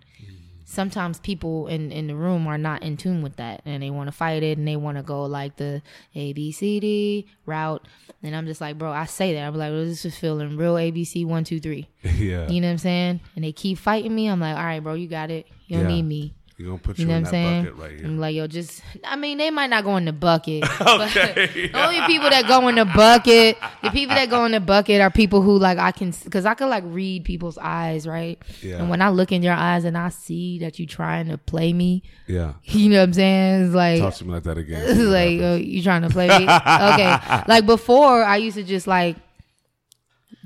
Sometimes 0.69 1.19
people 1.19 1.67
in, 1.67 1.93
in 1.93 2.07
the 2.07 2.15
room 2.15 2.45
are 2.45 2.57
not 2.57 2.83
in 2.83 2.97
tune 2.97 3.21
with 3.21 3.37
that 3.37 3.61
and 3.63 3.81
they 3.81 3.89
want 3.89 4.09
to 4.09 4.11
fight 4.11 4.43
it 4.43 4.57
and 4.57 4.67
they 4.67 4.75
want 4.75 4.97
to 4.97 5.03
go 5.03 5.23
like 5.23 5.55
the 5.55 5.81
A 6.13 6.33
B 6.33 6.51
C 6.51 6.81
D 6.81 7.25
route. 7.45 7.87
And 8.21 8.35
I'm 8.35 8.45
just 8.45 8.59
like, 8.59 8.77
bro, 8.77 8.91
I 8.91 9.05
say 9.05 9.33
that. 9.35 9.47
I'm 9.47 9.55
like, 9.55 9.71
well, 9.71 9.85
this 9.85 10.03
is 10.03 10.17
feeling 10.17 10.57
real 10.57 10.75
ABC 10.75 11.25
one, 11.25 11.45
two, 11.45 11.61
three. 11.61 11.87
yeah. 12.03 12.49
You 12.49 12.59
know 12.59 12.67
what 12.67 12.71
I'm 12.73 12.77
saying? 12.79 13.21
And 13.37 13.45
they 13.45 13.53
keep 13.53 13.77
fighting 13.77 14.13
me. 14.13 14.27
I'm 14.27 14.41
like, 14.41 14.57
all 14.57 14.63
right, 14.63 14.81
bro, 14.81 14.95
you 14.95 15.07
got 15.07 15.31
it. 15.31 15.47
You 15.67 15.77
don't 15.77 15.89
Yeah. 15.89 15.95
need 15.95 16.03
me. 16.03 16.33
You're 16.57 16.69
gonna 16.69 16.79
put 16.79 16.97
You 16.97 17.03
you, 17.03 17.11
know 17.11 17.17
in 17.17 17.23
what 17.23 17.27
I'm 17.27 17.43
that 17.43 17.49
saying? 17.51 17.63
bucket 17.65 17.79
right 17.79 17.91
here. 17.99 18.05
I'm 18.07 18.19
like, 18.19 18.35
yo, 18.35 18.47
just 18.47 18.81
I 19.03 19.15
mean, 19.15 19.37
they 19.37 19.51
might 19.51 19.67
not 19.69 19.83
go 19.83 19.95
in 19.97 20.05
the 20.05 20.11
bucket. 20.11 20.63
But 20.79 21.13
the 21.13 21.69
only 21.75 22.01
people 22.07 22.29
that 22.31 22.47
go 22.47 22.67
in 22.67 22.75
the 22.75 22.85
bucket, 22.85 23.57
the 23.83 23.91
people 23.91 24.15
that 24.15 24.27
go 24.31 24.43
in 24.45 24.53
the 24.53 24.59
bucket 24.59 24.99
are 24.99 25.11
people 25.11 25.43
who 25.43 25.59
like 25.59 25.77
I 25.77 25.91
can 25.91 26.11
because 26.23 26.47
I 26.47 26.55
can 26.55 26.69
like 26.69 26.83
read 26.87 27.25
people's 27.25 27.59
eyes, 27.59 28.07
right? 28.07 28.41
Yeah. 28.63 28.77
And 28.77 28.89
when 28.89 29.03
I 29.03 29.09
look 29.09 29.31
in 29.31 29.43
your 29.43 29.53
eyes 29.53 29.83
and 29.85 29.95
I 29.95 30.09
see 30.09 30.57
that 30.59 30.79
you 30.79 30.87
trying 30.87 31.27
to 31.27 31.37
play 31.37 31.73
me, 31.73 32.01
yeah. 32.25 32.53
you 32.63 32.89
know 32.89 32.97
what 33.01 33.03
I'm 33.09 33.13
saying? 33.13 33.65
It's 33.65 33.75
like 33.75 33.99
Talk 33.99 34.15
to 34.15 34.25
me 34.25 34.31
like 34.31 34.43
that 34.43 34.57
again. 34.57 34.81
it's 34.83 34.99
like 34.99 35.39
oh, 35.41 35.55
you 35.57 35.83
trying 35.83 36.01
to 36.01 36.09
play 36.09 36.27
me? 36.27 36.45
okay. 36.45 37.43
Like 37.47 37.67
before, 37.67 38.23
I 38.23 38.37
used 38.37 38.57
to 38.57 38.63
just 38.63 38.87
like 38.87 39.15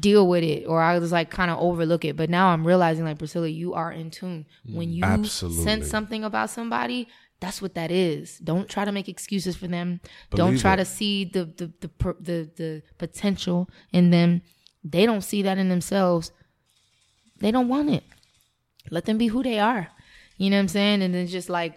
deal 0.02 0.28
with 0.28 0.44
it, 0.44 0.66
or 0.66 0.82
I 0.82 1.00
was 1.00 1.12
like 1.12 1.30
kind 1.30 1.52
of 1.52 1.60
overlook 1.60 2.04
it. 2.04 2.18
But 2.18 2.30
now 2.30 2.50
I'm 2.50 2.66
realizing, 2.66 3.06
like 3.06 3.20
Priscilla, 3.20 3.48
you 3.48 3.74
are 3.74 3.92
in 3.92 4.12
tune 4.12 4.46
mm, 4.68 4.76
when 4.76 4.92
you 4.92 5.04
Absolutely. 5.04 5.64
sense 5.64 5.90
something 5.90 6.24
about 6.24 6.50
somebody. 6.50 7.08
That's 7.40 7.62
what 7.62 7.74
that 7.76 7.90
is. 7.90 8.38
Don't 8.40 8.70
try 8.70 8.86
to 8.86 8.92
make 8.92 9.08
excuses 9.08 9.56
for 9.56 9.68
them. 9.68 10.02
Don't 10.32 10.60
try 10.60 10.74
it. 10.74 10.78
to 10.78 10.86
see 10.86 11.26
the 11.26 11.46
the 11.46 11.72
the 11.80 11.88
per- 11.88 12.18
the, 12.20 12.50
the 12.56 12.84
potential 12.98 13.70
in 13.92 14.12
them. 14.12 14.42
They 14.84 15.06
don't 15.06 15.22
see 15.22 15.42
that 15.44 15.58
in 15.58 15.70
themselves. 15.70 16.32
They 17.40 17.52
don't 17.52 17.68
want 17.68 17.90
it. 17.90 18.04
Let 18.90 19.06
them 19.06 19.18
be 19.18 19.28
who 19.28 19.44
they 19.44 19.60
are. 19.60 19.88
You 20.38 20.50
know 20.50 20.58
what 20.58 20.62
I'm 20.62 20.68
saying? 20.70 21.02
And 21.04 21.14
then 21.14 21.28
just 21.28 21.50
like 21.50 21.76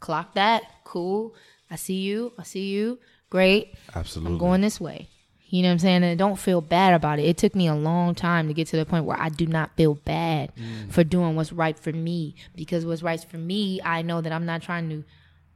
clock 0.00 0.34
that. 0.34 0.62
Cool. 0.84 1.34
I 1.70 1.76
see 1.76 2.00
you. 2.00 2.32
I 2.38 2.42
see 2.42 2.68
you. 2.68 2.98
Great. 3.30 3.74
Absolutely. 3.94 4.32
I'm 4.32 4.38
going 4.38 4.60
this 4.60 4.80
way. 4.80 5.08
You 5.50 5.62
know 5.62 5.68
what 5.68 5.72
I'm 5.72 5.78
saying? 5.80 6.04
And 6.04 6.18
don't 6.18 6.38
feel 6.38 6.60
bad 6.60 6.94
about 6.94 7.18
it. 7.18 7.24
It 7.24 7.36
took 7.36 7.56
me 7.56 7.66
a 7.66 7.74
long 7.74 8.14
time 8.14 8.46
to 8.46 8.54
get 8.54 8.68
to 8.68 8.76
the 8.76 8.86
point 8.86 9.04
where 9.04 9.20
I 9.20 9.28
do 9.28 9.46
not 9.46 9.76
feel 9.76 9.94
bad 9.94 10.52
mm. 10.54 10.92
for 10.92 11.02
doing 11.02 11.34
what's 11.34 11.52
right 11.52 11.76
for 11.76 11.92
me. 11.92 12.36
Because 12.54 12.86
what's 12.86 13.02
right 13.02 13.20
for 13.20 13.36
me, 13.36 13.80
I 13.84 14.02
know 14.02 14.20
that 14.20 14.32
I'm 14.32 14.46
not 14.46 14.62
trying 14.62 14.88
to 14.90 15.04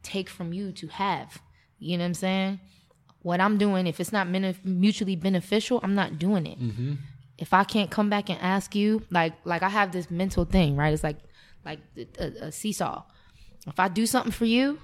take 0.03 0.29
from 0.29 0.53
you 0.53 0.73
to 0.73 0.89
have. 0.89 1.41
You 1.79 1.97
know 1.97 2.03
what 2.03 2.09
I'm 2.09 2.15
saying? 2.15 2.61
What 3.23 3.41
I'm 3.41 3.57
doing, 3.57 3.87
if 3.87 4.01
it's 4.01 4.12
not 4.12 4.29
mutually 4.29 5.15
beneficial, 5.15 5.79
I'm 5.83 5.95
not 5.95 6.19
doing 6.19 6.47
it. 6.47 6.61
Mm-hmm. 6.61 6.95
If 7.39 7.55
I 7.55 7.62
can't 7.62 7.91
come 7.91 8.11
back 8.11 8.29
and 8.29 8.39
ask 8.41 8.75
you, 8.75 9.03
like, 9.11 9.35
like 9.45 9.62
I 9.62 9.69
have 9.69 9.93
this 9.93 10.11
mental 10.11 10.45
thing, 10.45 10.77
right? 10.77 10.93
It's 10.93 11.05
like, 11.05 11.19
like 11.65 11.79
a, 12.19 12.47
a 12.47 12.53
seesaw. 12.53 13.05
If 13.66 13.79
I 13.79 13.89
do 13.89 14.07
something 14.07 14.33
for 14.33 14.45
you, 14.45 14.81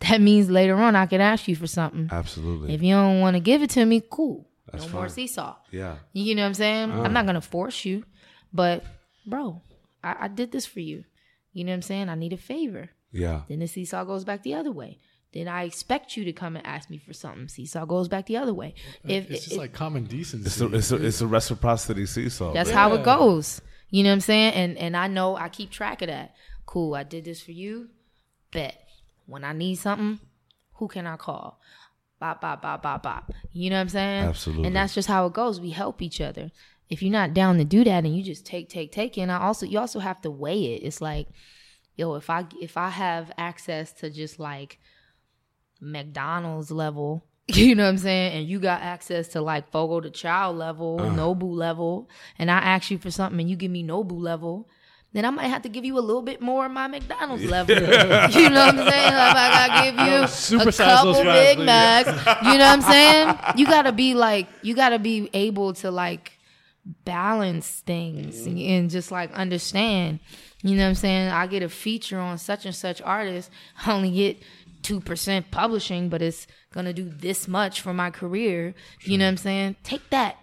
that 0.00 0.20
means 0.20 0.48
later 0.50 0.76
on 0.76 0.96
I 0.96 1.06
can 1.06 1.20
ask 1.20 1.48
you 1.48 1.56
for 1.56 1.66
something. 1.66 2.08
Absolutely. 2.10 2.74
If 2.74 2.82
you 2.82 2.94
don't 2.94 3.20
want 3.20 3.34
to 3.34 3.40
give 3.40 3.62
it 3.62 3.70
to 3.70 3.84
me, 3.84 4.02
cool. 4.10 4.48
That's 4.70 4.86
no 4.86 4.92
more 4.92 5.08
seesaw. 5.08 5.56
Yeah. 5.70 5.96
You 6.12 6.34
know 6.34 6.42
what 6.42 6.48
I'm 6.48 6.54
saying? 6.54 6.90
Uh. 6.90 7.02
I'm 7.02 7.12
not 7.12 7.26
gonna 7.26 7.40
force 7.40 7.84
you, 7.84 8.04
but 8.52 8.84
bro, 9.26 9.62
I, 10.02 10.16
I 10.20 10.28
did 10.28 10.52
this 10.52 10.66
for 10.66 10.80
you. 10.80 11.04
You 11.52 11.64
know 11.64 11.72
what 11.72 11.76
I'm 11.76 11.82
saying? 11.82 12.08
I 12.08 12.14
need 12.14 12.32
a 12.32 12.36
favor. 12.36 12.90
Yeah. 13.10 13.42
Then 13.48 13.60
the 13.60 13.66
seesaw 13.66 14.04
goes 14.04 14.24
back 14.24 14.42
the 14.42 14.54
other 14.54 14.72
way. 14.72 14.98
Then 15.32 15.48
I 15.48 15.64
expect 15.64 16.16
you 16.16 16.24
to 16.24 16.32
come 16.32 16.56
and 16.56 16.66
ask 16.66 16.88
me 16.88 16.98
for 16.98 17.12
something. 17.12 17.48
Seesaw 17.48 17.84
goes 17.84 18.08
back 18.08 18.26
the 18.26 18.38
other 18.38 18.54
way. 18.54 18.74
If 19.04 19.30
it's 19.30 19.44
just 19.44 19.56
it- 19.56 19.58
like 19.58 19.72
common 19.72 20.04
decency. 20.04 20.46
It's 20.46 20.60
a, 20.60 20.74
it's 20.74 20.92
a, 20.92 21.06
it's 21.06 21.20
a 21.20 21.26
reciprocity 21.26 22.06
seesaw. 22.06 22.52
that's 22.52 22.70
baby. 22.70 22.76
how 22.76 22.94
it 22.94 23.04
goes. 23.04 23.60
You 23.90 24.02
know 24.04 24.10
what 24.10 24.14
I'm 24.14 24.20
saying? 24.20 24.52
And 24.52 24.78
and 24.78 24.96
I 24.96 25.06
know 25.08 25.36
I 25.36 25.48
keep 25.48 25.70
track 25.70 26.02
of 26.02 26.08
that. 26.08 26.34
Cool, 26.66 26.94
I 26.94 27.02
did 27.02 27.24
this 27.24 27.42
for 27.42 27.52
you. 27.52 27.88
Bet. 28.52 28.87
When 29.28 29.44
I 29.44 29.52
need 29.52 29.74
something, 29.74 30.20
who 30.76 30.88
can 30.88 31.06
I 31.06 31.16
call? 31.16 31.60
Bop, 32.18 32.40
bop, 32.40 32.62
bop, 32.62 32.82
bop, 32.82 33.02
bop. 33.02 33.30
You 33.52 33.68
know 33.68 33.76
what 33.76 33.82
I'm 33.82 33.88
saying? 33.90 34.24
Absolutely. 34.24 34.66
And 34.66 34.74
that's 34.74 34.94
just 34.94 35.06
how 35.06 35.26
it 35.26 35.34
goes. 35.34 35.60
We 35.60 35.70
help 35.70 36.00
each 36.00 36.22
other. 36.22 36.50
If 36.88 37.02
you're 37.02 37.12
not 37.12 37.34
down 37.34 37.58
to 37.58 37.64
do 37.64 37.84
that 37.84 38.04
and 38.06 38.16
you 38.16 38.24
just 38.24 38.46
take, 38.46 38.70
take, 38.70 38.90
take, 38.90 39.18
and 39.18 39.30
I 39.30 39.38
also 39.40 39.66
you 39.66 39.78
also 39.78 39.98
have 39.98 40.22
to 40.22 40.30
weigh 40.30 40.74
it. 40.74 40.82
It's 40.82 41.02
like, 41.02 41.28
yo, 41.94 42.14
if 42.14 42.30
I 42.30 42.46
if 42.58 42.78
I 42.78 42.88
have 42.88 43.30
access 43.36 43.92
to 44.00 44.08
just 44.08 44.38
like 44.38 44.78
McDonald's 45.78 46.70
level, 46.70 47.26
you 47.48 47.74
know 47.74 47.82
what 47.82 47.90
I'm 47.90 47.98
saying, 47.98 48.32
and 48.32 48.48
you 48.48 48.58
got 48.58 48.80
access 48.80 49.28
to 49.28 49.42
like 49.42 49.70
Fogo 49.70 50.00
de 50.00 50.10
Chão 50.10 50.56
level, 50.56 50.98
uh-huh. 50.98 51.14
Nobu 51.14 51.52
level, 51.52 52.08
and 52.38 52.50
I 52.50 52.60
ask 52.60 52.90
you 52.90 52.96
for 52.96 53.10
something 53.10 53.38
and 53.38 53.50
you 53.50 53.56
give 53.56 53.70
me 53.70 53.84
Nobu 53.84 54.18
level, 54.18 54.70
then 55.12 55.24
I 55.24 55.30
might 55.30 55.46
have 55.46 55.62
to 55.62 55.68
give 55.68 55.84
you 55.84 55.98
a 55.98 56.00
little 56.00 56.22
bit 56.22 56.40
more 56.40 56.66
of 56.66 56.72
my 56.72 56.86
McDonald's 56.86 57.44
level. 57.44 57.74
you 57.76 57.80
know 57.80 58.66
what 58.66 58.74
I'm 58.74 58.76
saying? 58.76 59.14
Like 59.14 59.36
I 59.36 59.66
gotta 59.66 59.90
give 59.90 59.94
you 60.52 60.60
a 60.60 60.72
couple 60.72 61.14
fries, 61.14 61.56
Big. 61.56 61.64
Macs. 61.64 62.08
You 62.08 62.58
know 62.58 62.66
what 62.66 62.72
I'm 62.78 62.82
saying? 62.82 63.38
You 63.56 63.66
gotta 63.66 63.92
be 63.92 64.14
like, 64.14 64.46
you 64.62 64.74
gotta 64.74 64.98
be 64.98 65.30
able 65.32 65.72
to 65.74 65.90
like 65.90 66.32
balance 67.04 67.82
things 67.86 68.46
and, 68.46 68.58
and 68.58 68.90
just 68.90 69.10
like 69.10 69.32
understand. 69.32 70.20
You 70.62 70.76
know 70.76 70.82
what 70.82 70.90
I'm 70.90 70.94
saying? 70.94 71.28
I 71.28 71.46
get 71.46 71.62
a 71.62 71.68
feature 71.68 72.18
on 72.18 72.38
such 72.38 72.66
and 72.66 72.74
such 72.74 73.00
artist. 73.02 73.50
I 73.84 73.92
only 73.92 74.10
get 74.10 74.42
two 74.82 75.00
percent 75.00 75.50
publishing, 75.50 76.08
but 76.08 76.20
it's 76.20 76.46
gonna 76.72 76.92
do 76.92 77.08
this 77.08 77.48
much 77.48 77.80
for 77.80 77.94
my 77.94 78.10
career. 78.10 78.74
You 79.02 79.18
know 79.18 79.24
what 79.24 79.30
I'm 79.30 79.36
saying? 79.38 79.76
Take 79.82 80.10
that, 80.10 80.36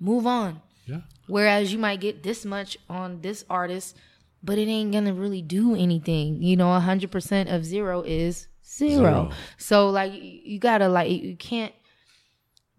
move 0.00 0.26
on. 0.26 0.62
Yeah. 0.88 1.00
Whereas 1.26 1.72
you 1.72 1.78
might 1.78 2.00
get 2.00 2.22
this 2.22 2.44
much 2.44 2.78
on 2.88 3.20
this 3.20 3.44
artist, 3.50 3.96
but 4.42 4.58
it 4.58 4.68
ain't 4.68 4.92
gonna 4.92 5.12
really 5.12 5.42
do 5.42 5.74
anything. 5.74 6.42
You 6.42 6.56
know, 6.56 6.72
hundred 6.80 7.10
percent 7.10 7.48
of 7.48 7.64
zero 7.64 8.02
is 8.02 8.48
zero. 8.66 8.96
Zero. 8.96 9.30
So 9.56 9.90
like, 9.90 10.12
you 10.12 10.40
you 10.44 10.58
gotta 10.58 10.88
like, 10.88 11.10
you 11.10 11.36
can't 11.36 11.74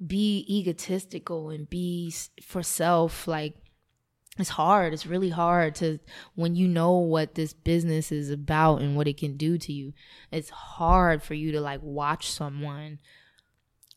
be 0.05 0.45
egotistical 0.49 1.49
and 1.49 1.69
be 1.69 2.13
for 2.41 2.63
self. 2.63 3.27
Like, 3.27 3.55
it's 4.37 4.49
hard. 4.49 4.93
It's 4.93 5.05
really 5.05 5.29
hard 5.29 5.75
to 5.75 5.99
when 6.35 6.55
you 6.55 6.67
know 6.67 6.93
what 6.93 7.35
this 7.35 7.53
business 7.53 8.11
is 8.11 8.29
about 8.29 8.81
and 8.81 8.95
what 8.95 9.07
it 9.07 9.17
can 9.17 9.35
do 9.35 9.57
to 9.57 9.73
you. 9.73 9.93
It's 10.31 10.49
hard 10.49 11.21
for 11.21 11.33
you 11.33 11.51
to 11.51 11.61
like 11.61 11.81
watch 11.83 12.31
someone 12.31 12.99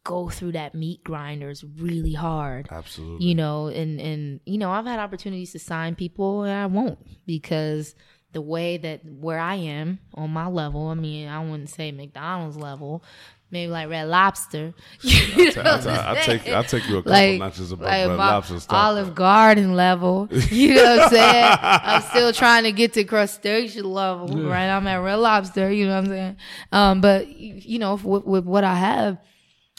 go 0.04 0.28
through 0.28 0.52
that 0.52 0.74
meat 0.74 1.04
grinder. 1.04 1.50
It's 1.50 1.64
really 1.64 2.12
hard 2.12 2.68
Absolutely. 2.70 3.26
you 3.26 3.34
know 3.34 3.68
and 3.68 4.00
and 4.00 4.40
you 4.44 4.58
know 4.58 4.70
i've 4.70 4.86
had 4.86 4.98
opportunities 4.98 5.52
to 5.52 5.58
sign 5.58 5.94
people 5.94 6.42
and 6.42 6.52
i 6.52 6.66
won't 6.66 6.98
because 7.26 7.94
the 8.32 8.40
way 8.40 8.76
that 8.78 9.00
where 9.04 9.38
i 9.38 9.54
am 9.54 9.98
on 10.14 10.30
my 10.30 10.46
level 10.46 10.88
i 10.88 10.94
mean 10.94 11.28
i 11.28 11.40
wouldn't 11.40 11.68
say 11.68 11.92
mcdonald's 11.92 12.56
level 12.56 13.04
maybe 13.50 13.70
like 13.70 13.88
red 13.88 14.08
lobster 14.08 14.72
you 15.02 15.54
know 15.54 15.62
I'll, 15.62 15.78
what 15.78 15.86
I'm 15.86 16.16
I'll 16.16 16.24
take? 16.24 16.48
I'll 16.48 16.64
take 16.64 16.88
you 16.88 16.96
a 16.96 17.02
couple 17.02 17.12
like, 17.12 17.38
notches 17.38 17.70
above 17.72 17.86
like 17.86 18.08
red 18.08 18.16
my 18.16 18.30
lobster 18.30 18.60
stuff. 18.60 18.74
Olive 18.74 19.14
Garden 19.14 19.74
level. 19.74 20.28
You 20.30 20.74
know 20.74 20.96
what 20.96 21.00
I'm 21.02 21.10
saying? 21.10 21.58
I'm 21.60 22.02
still 22.02 22.32
trying 22.42 22.64
to 22.64 22.72
get 22.72 22.94
to 22.94 23.04
crustacean 23.04 23.84
level, 23.84 24.28
right? 24.48 24.68
I'm 24.68 24.86
at 24.86 24.96
Red 24.96 25.16
Lobster. 25.16 25.70
You 25.70 25.86
know 25.86 25.96
what 25.96 26.04
I'm 26.04 26.06
saying? 26.06 26.36
Um, 26.72 27.00
but 27.00 27.28
you 27.28 27.54
you 27.56 27.78
know, 27.78 27.96
with, 27.96 28.24
with 28.24 28.44
what 28.44 28.64
I 28.64 28.74
have, 28.74 29.18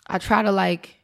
I 0.08 0.18
try 0.18 0.42
to 0.42 0.52
like 0.52 0.96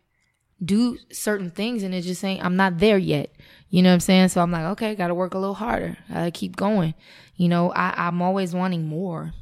do 0.64 0.98
certain 1.12 1.52
things, 1.52 1.84
and 1.84 1.94
it 1.94 2.02
just 2.02 2.24
ain't. 2.24 2.44
I'm 2.44 2.56
not 2.56 2.80
there 2.80 2.98
yet. 2.98 3.32
You 3.70 3.82
know 3.82 3.90
what 3.90 3.96
I'm 3.96 4.00
saying? 4.00 4.30
So 4.30 4.42
I'm 4.42 4.52
like, 4.52 4.66
okay, 4.66 4.96
got 4.96 5.08
to 5.08 5.16
work 5.16 5.34
a 5.34 5.40
little 5.40 5.56
harder. 5.56 5.98
I 6.10 6.32
keep 6.32 6.56
going. 6.56 6.96
You 7.36 7.48
know, 7.48 7.72
I, 7.72 7.94
I'm 8.08 8.22
always 8.22 8.54
wanting 8.54 8.88
more. 8.88 9.34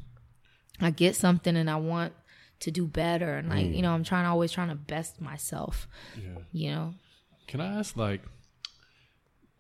I 0.79 0.91
get 0.91 1.15
something 1.15 1.55
and 1.55 1.69
I 1.69 1.77
want 1.77 2.13
to 2.59 2.71
do 2.71 2.87
better, 2.87 3.35
and 3.35 3.49
like 3.49 3.65
you 3.65 3.75
mm. 3.75 3.81
know, 3.81 3.93
I'm 3.93 4.03
trying 4.03 4.25
always 4.25 4.51
trying 4.51 4.69
to 4.69 4.75
best 4.75 5.21
myself. 5.21 5.87
Yeah. 6.15 6.41
You 6.51 6.71
know, 6.71 6.93
Can 7.47 7.61
I 7.61 7.79
ask, 7.79 7.95
like, 7.95 8.21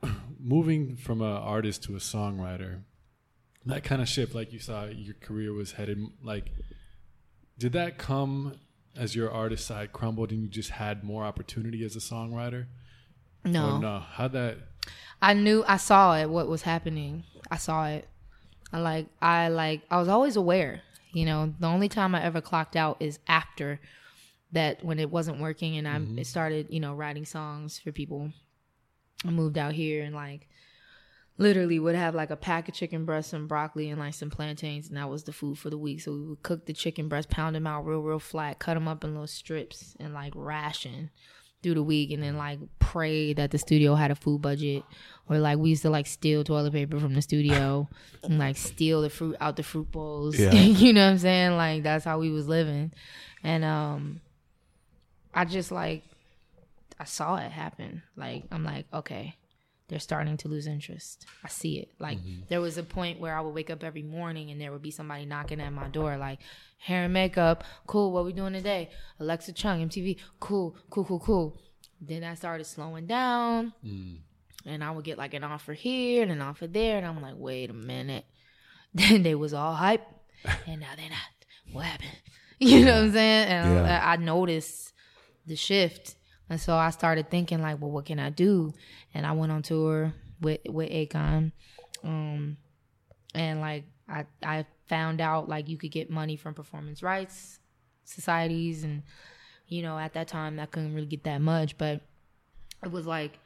moving 0.39 0.95
from 0.95 1.21
an 1.21 1.27
artist 1.27 1.83
to 1.83 1.95
a 1.95 1.99
songwriter, 1.99 2.81
that 3.65 3.83
kind 3.83 4.01
of 4.01 4.07
shift, 4.07 4.33
like 4.33 4.53
you 4.53 4.59
saw 4.59 4.85
your 4.85 5.15
career 5.15 5.53
was 5.53 5.73
headed, 5.73 5.99
like, 6.23 6.51
did 7.57 7.73
that 7.73 7.97
come 7.97 8.53
as 8.97 9.15
your 9.15 9.31
artist 9.31 9.65
side 9.65 9.93
crumbled 9.93 10.31
and 10.31 10.41
you 10.41 10.47
just 10.47 10.71
had 10.71 11.03
more 11.03 11.23
opportunity 11.23 11.83
as 11.85 11.95
a 11.95 11.99
songwriter? 11.99 12.65
no. 13.45 13.75
Or 13.75 13.79
no? 13.79 13.99
How'd 13.99 14.33
that? 14.33 14.57
I 15.21 15.33
knew 15.33 15.63
I 15.67 15.77
saw 15.77 16.15
it 16.17 16.29
what 16.29 16.47
was 16.47 16.61
happening. 16.61 17.23
I 17.49 17.57
saw 17.57 17.87
it. 17.87 18.07
I 18.71 18.79
like 18.79 19.07
I 19.21 19.47
like 19.47 19.81
I 19.89 19.97
was 19.97 20.07
always 20.07 20.35
aware. 20.35 20.81
You 21.11 21.25
know, 21.25 21.53
the 21.59 21.67
only 21.67 21.89
time 21.89 22.13
I 22.13 22.23
ever 22.23 22.41
clocked 22.41 22.75
out 22.75 22.97
is 22.99 23.19
after 23.27 23.79
that 24.51 24.83
when 24.83 24.99
it 24.99 25.09
wasn't 25.09 25.39
working 25.39 25.77
and 25.77 25.87
I 25.87 25.97
mm-hmm. 25.97 26.21
started, 26.23 26.67
you 26.69 26.79
know, 26.79 26.93
writing 26.93 27.25
songs 27.25 27.79
for 27.79 27.91
people. 27.91 28.31
I 29.25 29.31
moved 29.31 29.57
out 29.57 29.73
here 29.73 30.03
and 30.03 30.13
like 30.13 30.47
literally 31.37 31.79
would 31.79 31.95
have 31.95 32.15
like 32.15 32.31
a 32.31 32.35
pack 32.35 32.67
of 32.67 32.73
chicken 32.73 33.05
breasts 33.05 33.33
and 33.33 33.47
broccoli 33.47 33.89
and 33.89 33.99
like 33.99 34.13
some 34.13 34.29
plantains 34.29 34.87
and 34.87 34.97
that 34.97 35.09
was 35.09 35.23
the 35.23 35.31
food 35.31 35.57
for 35.57 35.69
the 35.69 35.77
week. 35.77 36.01
So 36.01 36.13
we 36.13 36.23
would 36.23 36.43
cook 36.43 36.65
the 36.65 36.73
chicken 36.73 37.07
breast, 37.07 37.29
pound 37.29 37.55
them 37.55 37.67
out 37.67 37.85
real 37.85 38.01
real 38.01 38.19
flat, 38.19 38.59
cut 38.59 38.73
them 38.73 38.87
up 38.87 39.03
in 39.03 39.11
little 39.11 39.27
strips 39.27 39.95
and 39.99 40.13
like 40.13 40.33
ration 40.35 41.11
through 41.61 41.75
the 41.75 41.83
week 41.83 42.11
and 42.11 42.21
then 42.23 42.37
like 42.37 42.59
pray 42.79 43.33
that 43.33 43.51
the 43.51 43.57
studio 43.57 43.95
had 43.95 44.09
a 44.09 44.15
food 44.15 44.41
budget. 44.41 44.83
Or 45.29 45.37
like 45.37 45.57
we 45.59 45.69
used 45.69 45.83
to 45.83 45.89
like 45.89 46.07
steal 46.07 46.43
toilet 46.43 46.73
paper 46.73 46.99
from 46.99 47.13
the 47.13 47.21
studio 47.21 47.87
and 48.23 48.39
like 48.39 48.57
steal 48.57 49.01
the 49.01 49.09
fruit 49.09 49.35
out 49.39 49.57
the 49.57 49.63
fruit 49.63 49.91
bowls. 49.91 50.39
Yeah. 50.39 50.51
you 50.53 50.93
know 50.93 51.05
what 51.05 51.11
i'm 51.11 51.17
saying? 51.19 51.55
Like 51.55 51.83
that's 51.83 52.05
how 52.05 52.19
we 52.19 52.31
was 52.31 52.47
living. 52.47 52.93
And 53.43 53.63
um 53.63 54.21
i 55.33 55.45
just 55.45 55.71
like 55.71 56.03
i 56.99 57.03
saw 57.03 57.35
it 57.35 57.51
happen. 57.51 58.01
Like 58.15 58.45
i'm 58.51 58.63
like 58.63 58.87
okay 58.91 59.35
they're 59.89 59.99
starting 59.99 60.37
to 60.37 60.47
lose 60.47 60.67
interest 60.67 61.25
i 61.43 61.47
see 61.47 61.77
it 61.79 61.91
like 61.99 62.17
mm-hmm. 62.19 62.41
there 62.49 62.61
was 62.61 62.77
a 62.77 62.83
point 62.83 63.19
where 63.19 63.35
i 63.35 63.41
would 63.41 63.53
wake 63.53 63.69
up 63.69 63.83
every 63.83 64.03
morning 64.03 64.51
and 64.51 64.59
there 64.59 64.71
would 64.71 64.81
be 64.81 64.91
somebody 64.91 65.25
knocking 65.25 65.61
at 65.61 65.71
my 65.71 65.87
door 65.87 66.17
like 66.17 66.39
hair 66.79 67.03
and 67.03 67.13
makeup 67.13 67.63
cool 67.85 68.11
what 68.11 68.25
we 68.25 68.33
doing 68.33 68.53
today 68.53 68.89
alexa 69.19 69.51
chung 69.51 69.87
mtv 69.87 70.17
cool 70.39 70.75
cool 70.89 71.05
cool 71.05 71.19
cool 71.19 71.61
then 72.01 72.23
i 72.23 72.33
started 72.33 72.65
slowing 72.65 73.05
down 73.05 73.73
mm. 73.83 74.17
and 74.65 74.83
I 74.83 74.91
would 74.91 75.05
get 75.05 75.17
like 75.17 75.33
an 75.33 75.43
offer 75.43 75.73
here 75.73 76.21
and 76.21 76.31
an 76.31 76.41
offer 76.41 76.67
there, 76.67 76.97
and 76.97 77.05
I'm 77.05 77.21
like, 77.21 77.35
wait 77.37 77.69
a 77.69 77.73
minute. 77.73 78.25
Then 78.93 79.21
they 79.21 79.35
was 79.35 79.53
all 79.53 79.75
hype, 79.75 80.05
and 80.65 80.79
now 80.79 80.87
they're 80.95 81.09
not. 81.09 81.73
What 81.73 81.85
happened? 81.85 82.09
You 82.59 82.85
know 82.85 82.93
what 82.93 83.03
I'm 83.03 83.13
saying? 83.13 83.47
And 83.49 83.75
Yeah. 83.75 84.01
I, 84.03 84.13
I 84.13 84.15
noticed 84.15 84.91
the 85.45 85.55
shift, 85.55 86.15
and 86.49 86.59
so 86.59 86.75
I 86.75 86.89
started 86.91 87.29
thinking 87.29 87.61
like, 87.61 87.81
well, 87.81 87.91
what 87.91 88.05
can 88.05 88.19
I 88.19 88.29
do? 88.29 88.73
And 89.13 89.25
I 89.25 89.33
went 89.33 89.51
on 89.51 89.61
tour 89.61 90.13
with 90.41 90.59
with 90.69 90.89
Akon, 90.89 91.51
um, 92.03 92.57
and 93.33 93.59
like 93.59 93.85
I 94.07 94.25
I 94.43 94.65
found 94.87 95.21
out 95.21 95.49
like 95.49 95.67
you 95.67 95.77
could 95.77 95.91
get 95.91 96.09
money 96.09 96.35
from 96.35 96.53
performance 96.53 97.03
rights 97.03 97.59
societies, 98.03 98.83
and 98.83 99.03
you 99.67 99.81
know 99.81 99.97
at 99.97 100.13
that 100.13 100.27
time 100.27 100.59
I 100.59 100.65
couldn't 100.65 100.93
really 100.93 101.07
get 101.07 101.23
that 101.25 101.41
much, 101.41 101.77
but 101.77 102.01
it 102.83 102.91
was 102.91 103.05
like 103.05 103.39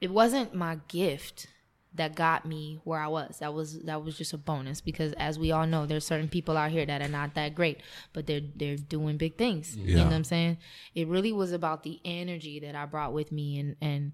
it 0.00 0.10
wasn't 0.10 0.54
my 0.54 0.78
gift 0.88 1.46
that 1.94 2.14
got 2.14 2.46
me 2.46 2.80
where 2.84 3.00
I 3.00 3.08
was. 3.08 3.38
That 3.40 3.52
was 3.52 3.80
that 3.82 4.02
was 4.02 4.16
just 4.16 4.32
a 4.32 4.38
bonus 4.38 4.80
because 4.80 5.12
as 5.14 5.38
we 5.38 5.52
all 5.52 5.66
know, 5.66 5.86
there's 5.86 6.06
certain 6.06 6.28
people 6.28 6.56
out 6.56 6.70
here 6.70 6.86
that 6.86 7.02
are 7.02 7.08
not 7.08 7.34
that 7.34 7.54
great, 7.54 7.80
but 8.12 8.26
they're 8.26 8.40
they're 8.56 8.76
doing 8.76 9.16
big 9.16 9.36
things. 9.36 9.76
You 9.76 9.96
know 9.96 10.04
what 10.04 10.12
I'm 10.12 10.24
saying? 10.24 10.58
It 10.94 11.08
really 11.08 11.32
was 11.32 11.52
about 11.52 11.82
the 11.82 12.00
energy 12.04 12.60
that 12.60 12.74
I 12.74 12.86
brought 12.86 13.12
with 13.12 13.30
me 13.32 13.58
and 13.58 13.76
and 13.80 14.12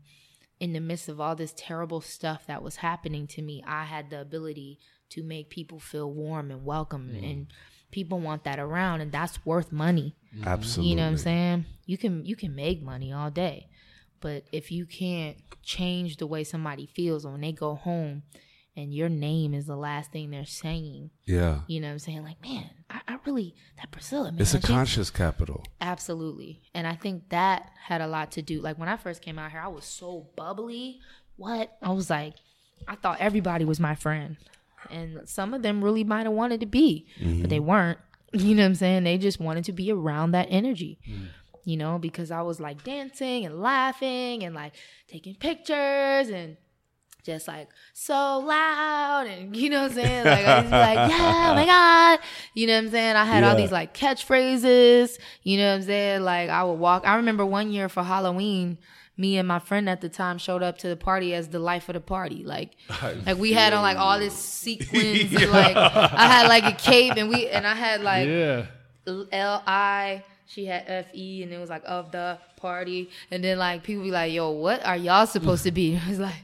in 0.60 0.72
the 0.72 0.80
midst 0.80 1.08
of 1.08 1.20
all 1.20 1.36
this 1.36 1.54
terrible 1.56 2.00
stuff 2.00 2.46
that 2.46 2.62
was 2.62 2.76
happening 2.76 3.26
to 3.28 3.42
me, 3.42 3.62
I 3.66 3.84
had 3.84 4.10
the 4.10 4.20
ability 4.20 4.80
to 5.10 5.22
make 5.22 5.50
people 5.50 5.78
feel 5.78 6.12
warm 6.12 6.50
and 6.50 6.64
welcome 6.64 7.10
mm. 7.14 7.30
and 7.30 7.46
people 7.90 8.20
want 8.20 8.44
that 8.44 8.58
around 8.58 9.00
and 9.00 9.12
that's 9.12 9.44
worth 9.46 9.72
money. 9.72 10.16
Absolutely. 10.44 10.90
You 10.90 10.96
know 10.96 11.04
what 11.04 11.08
I'm 11.10 11.18
saying? 11.18 11.66
You 11.86 11.96
can 11.96 12.26
you 12.26 12.36
can 12.36 12.54
make 12.54 12.82
money 12.82 13.12
all 13.12 13.30
day, 13.30 13.68
but 14.20 14.44
if 14.52 14.70
you 14.70 14.86
can't 14.86 15.36
change 15.62 16.16
the 16.16 16.26
way 16.26 16.44
somebody 16.44 16.86
feels 16.86 17.26
when 17.26 17.40
they 17.40 17.52
go 17.52 17.74
home 17.74 18.22
and 18.78 18.94
your 18.94 19.08
name 19.08 19.54
is 19.54 19.66
the 19.66 19.76
last 19.76 20.12
thing 20.12 20.30
they're 20.30 20.44
saying, 20.44 21.10
Yeah. 21.26 21.60
you 21.66 21.80
know 21.80 21.88
what 21.88 21.94
I'm 21.94 21.98
saying? 21.98 22.22
Like, 22.22 22.40
man, 22.40 22.70
I, 22.88 23.00
I 23.08 23.18
really 23.26 23.54
that 23.76 23.90
Priscilla 23.90 24.30
man. 24.30 24.40
It's 24.40 24.54
a 24.54 24.60
conscious 24.60 25.10
capital. 25.10 25.64
Absolutely. 25.80 26.62
And 26.74 26.86
I 26.86 26.94
think 26.94 27.28
that 27.30 27.70
had 27.86 28.00
a 28.00 28.06
lot 28.06 28.30
to 28.32 28.42
do. 28.42 28.60
Like 28.60 28.78
when 28.78 28.88
I 28.88 28.96
first 28.96 29.20
came 29.20 29.38
out 29.38 29.50
here, 29.50 29.60
I 29.60 29.68
was 29.68 29.84
so 29.84 30.28
bubbly. 30.36 31.00
What? 31.36 31.76
I 31.82 31.90
was 31.90 32.08
like, 32.08 32.34
I 32.86 32.94
thought 32.94 33.18
everybody 33.20 33.64
was 33.64 33.80
my 33.80 33.96
friend. 33.96 34.36
And 34.90 35.28
some 35.28 35.54
of 35.54 35.62
them 35.62 35.82
really 35.82 36.04
might 36.04 36.26
have 36.26 36.32
wanted 36.32 36.60
to 36.60 36.66
be, 36.66 37.06
but 37.18 37.26
mm-hmm. 37.26 37.42
they 37.48 37.60
weren't. 37.60 37.98
You 38.34 38.54
know 38.54 38.64
what 38.64 38.66
I'm 38.66 38.74
saying? 38.74 39.04
They 39.04 39.16
just 39.16 39.40
wanted 39.40 39.64
to 39.64 39.72
be 39.72 39.90
around 39.90 40.32
that 40.32 40.48
energy. 40.50 40.98
Mm. 41.08 41.28
You 41.68 41.76
know, 41.76 41.98
because 41.98 42.30
I 42.30 42.40
was 42.40 42.60
like 42.60 42.82
dancing 42.82 43.44
and 43.44 43.60
laughing 43.60 44.42
and 44.42 44.54
like 44.54 44.72
taking 45.06 45.34
pictures 45.34 46.30
and 46.30 46.56
just 47.24 47.46
like 47.46 47.68
so 47.92 48.38
loud 48.38 49.26
and 49.26 49.54
you 49.60 49.68
know 49.68 49.82
what 49.82 49.90
I'm 49.90 49.96
saying? 49.96 50.24
Like 50.24 50.46
I 50.46 50.62
was 50.62 50.70
like, 50.70 50.96
yeah, 51.10 51.50
oh 51.50 51.54
my 51.54 51.66
God. 51.66 52.20
You 52.54 52.68
know 52.68 52.72
what 52.72 52.84
I'm 52.84 52.90
saying? 52.90 53.16
I 53.16 53.24
had 53.26 53.44
all 53.44 53.54
these 53.54 53.70
like 53.70 53.92
catchphrases, 53.92 55.18
you 55.42 55.58
know 55.58 55.68
what 55.68 55.76
I'm 55.76 55.82
saying? 55.82 56.22
Like 56.22 56.48
I 56.48 56.64
would 56.64 56.78
walk 56.78 57.06
I 57.06 57.16
remember 57.16 57.44
one 57.44 57.70
year 57.70 57.90
for 57.90 58.02
Halloween, 58.02 58.78
me 59.18 59.36
and 59.36 59.46
my 59.46 59.58
friend 59.58 59.90
at 59.90 60.00
the 60.00 60.08
time 60.08 60.38
showed 60.38 60.62
up 60.62 60.78
to 60.78 60.88
the 60.88 60.96
party 60.96 61.34
as 61.34 61.48
the 61.48 61.58
life 61.58 61.90
of 61.90 61.92
the 61.92 62.00
party. 62.00 62.44
Like 62.44 62.76
like 63.26 63.36
we 63.36 63.52
had 63.52 63.74
on 63.74 63.82
like 63.82 63.98
all 63.98 64.18
this 64.18 64.32
sequins 64.32 65.34
and, 65.34 65.52
like 65.52 65.76
I 65.76 66.26
had 66.26 66.48
like 66.48 66.64
a 66.64 66.72
cape 66.72 67.12
and 67.18 67.28
we 67.28 67.46
and 67.48 67.66
I 67.66 67.74
had 67.74 68.00
like 68.00 68.26
yeah. 68.26 68.66
L 69.06 69.62
I. 69.66 70.24
She 70.48 70.64
had 70.64 70.84
F 70.86 71.14
E, 71.14 71.42
and 71.42 71.52
it 71.52 71.58
was 71.58 71.68
like 71.68 71.82
of 71.84 72.10
the 72.10 72.38
party. 72.56 73.10
And 73.30 73.44
then 73.44 73.58
like 73.58 73.82
people 73.82 74.02
be 74.02 74.10
like, 74.10 74.32
"Yo, 74.32 74.50
what 74.50 74.84
are 74.84 74.96
y'all 74.96 75.26
supposed 75.26 75.62
to 75.64 75.70
be?" 75.70 76.00
It's 76.08 76.18
like, 76.18 76.42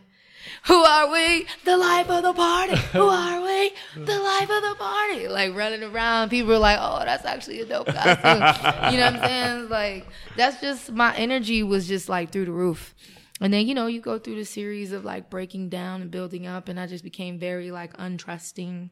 "Who 0.66 0.74
are 0.74 1.10
we? 1.10 1.46
The 1.64 1.78
life 1.78 2.10
of 2.10 2.22
the 2.22 2.34
party. 2.34 2.76
Who 2.92 3.08
are 3.08 3.40
we? 3.40 3.72
The 3.96 4.18
life 4.18 4.50
of 4.50 4.62
the 4.62 4.74
party." 4.78 5.28
Like 5.28 5.56
running 5.56 5.82
around, 5.82 6.28
people 6.28 6.50
were 6.50 6.58
like, 6.58 6.78
"Oh, 6.78 7.02
that's 7.02 7.24
actually 7.24 7.62
a 7.62 7.64
dope 7.64 7.86
costume." 7.86 8.92
you 8.92 8.98
know 9.00 9.10
what 9.10 9.14
I'm 9.14 9.24
saying? 9.24 9.68
Like 9.70 10.06
that's 10.36 10.60
just 10.60 10.92
my 10.92 11.16
energy 11.16 11.62
was 11.62 11.88
just 11.88 12.10
like 12.10 12.30
through 12.30 12.44
the 12.44 12.52
roof. 12.52 12.94
And 13.40 13.54
then 13.54 13.66
you 13.66 13.74
know 13.74 13.86
you 13.86 14.02
go 14.02 14.18
through 14.18 14.36
the 14.36 14.44
series 14.44 14.92
of 14.92 15.06
like 15.06 15.30
breaking 15.30 15.70
down 15.70 16.02
and 16.02 16.10
building 16.10 16.46
up, 16.46 16.68
and 16.68 16.78
I 16.78 16.86
just 16.86 17.04
became 17.04 17.38
very 17.38 17.70
like 17.70 17.96
untrusting, 17.96 18.90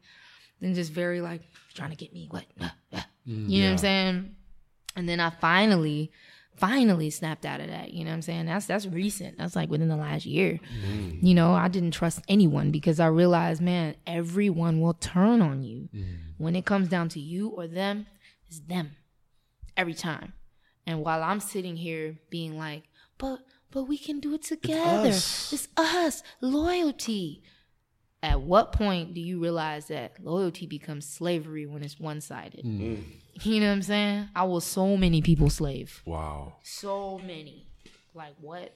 and 0.59 0.75
just 0.75 0.91
very 0.91 1.21
like 1.21 1.43
trying 1.75 1.91
to 1.91 1.95
get 1.95 2.11
me 2.13 2.27
what. 2.31 2.45
Uh, 2.59 2.69
uh. 2.93 3.01
you 3.25 3.61
know 3.61 3.67
what 3.67 3.71
I'm 3.73 3.77
saying? 3.77 4.35
And 4.95 5.09
then 5.09 5.19
I 5.19 5.29
finally, 5.29 6.11
finally 6.55 7.09
snapped 7.09 7.45
out 7.45 7.59
of 7.59 7.67
that. 7.67 7.93
You 7.93 8.03
know 8.03 8.11
what 8.11 8.15
I'm 8.15 8.21
saying? 8.21 8.45
That's 8.45 8.65
that's 8.65 8.85
recent. 8.85 9.37
That's 9.37 9.55
like 9.55 9.69
within 9.69 9.89
the 9.89 9.95
last 9.95 10.25
year. 10.25 10.59
Mm-hmm. 10.85 11.25
You 11.25 11.33
know, 11.33 11.53
I 11.53 11.67
didn't 11.67 11.91
trust 11.91 12.21
anyone 12.27 12.71
because 12.71 12.99
I 12.99 13.07
realized, 13.07 13.61
man, 13.61 13.95
everyone 14.05 14.81
will 14.81 14.93
turn 14.93 15.41
on 15.41 15.63
you. 15.63 15.89
Mm-hmm. 15.93 16.13
When 16.37 16.55
it 16.55 16.65
comes 16.65 16.89
down 16.89 17.09
to 17.09 17.19
you 17.19 17.49
or 17.49 17.67
them, 17.67 18.05
it's 18.47 18.59
them. 18.59 18.91
Every 19.75 19.95
time. 19.95 20.33
And 20.85 21.01
while 21.01 21.23
I'm 21.23 21.39
sitting 21.39 21.77
here 21.77 22.17
being 22.29 22.57
like, 22.57 22.83
but 23.17 23.39
but 23.71 23.83
we 23.85 23.97
can 23.97 24.19
do 24.19 24.35
it 24.35 24.43
together. 24.43 25.09
us. 25.09 25.51
It's 25.51 25.67
us. 25.75 26.21
Loyalty. 26.41 27.41
At 28.21 28.41
what 28.41 28.71
point 28.71 29.13
do 29.13 29.19
you 29.19 29.39
realize 29.41 29.87
that 29.87 30.23
loyalty 30.23 30.65
becomes 30.65 31.05
slavery 31.05 31.65
when 31.65 31.83
it's 31.83 31.99
one 31.99 32.21
sided? 32.21 32.63
Mm. 32.63 32.79
Mm. 32.79 33.03
You 33.41 33.59
know 33.59 33.67
what 33.67 33.73
I'm 33.73 33.81
saying? 33.81 34.29
I 34.35 34.43
was 34.43 34.63
so 34.63 34.95
many 34.95 35.21
people's 35.21 35.55
slave. 35.55 36.01
Wow. 36.05 36.57
So 36.63 37.19
many. 37.19 37.67
Like 38.13 38.35
what? 38.39 38.73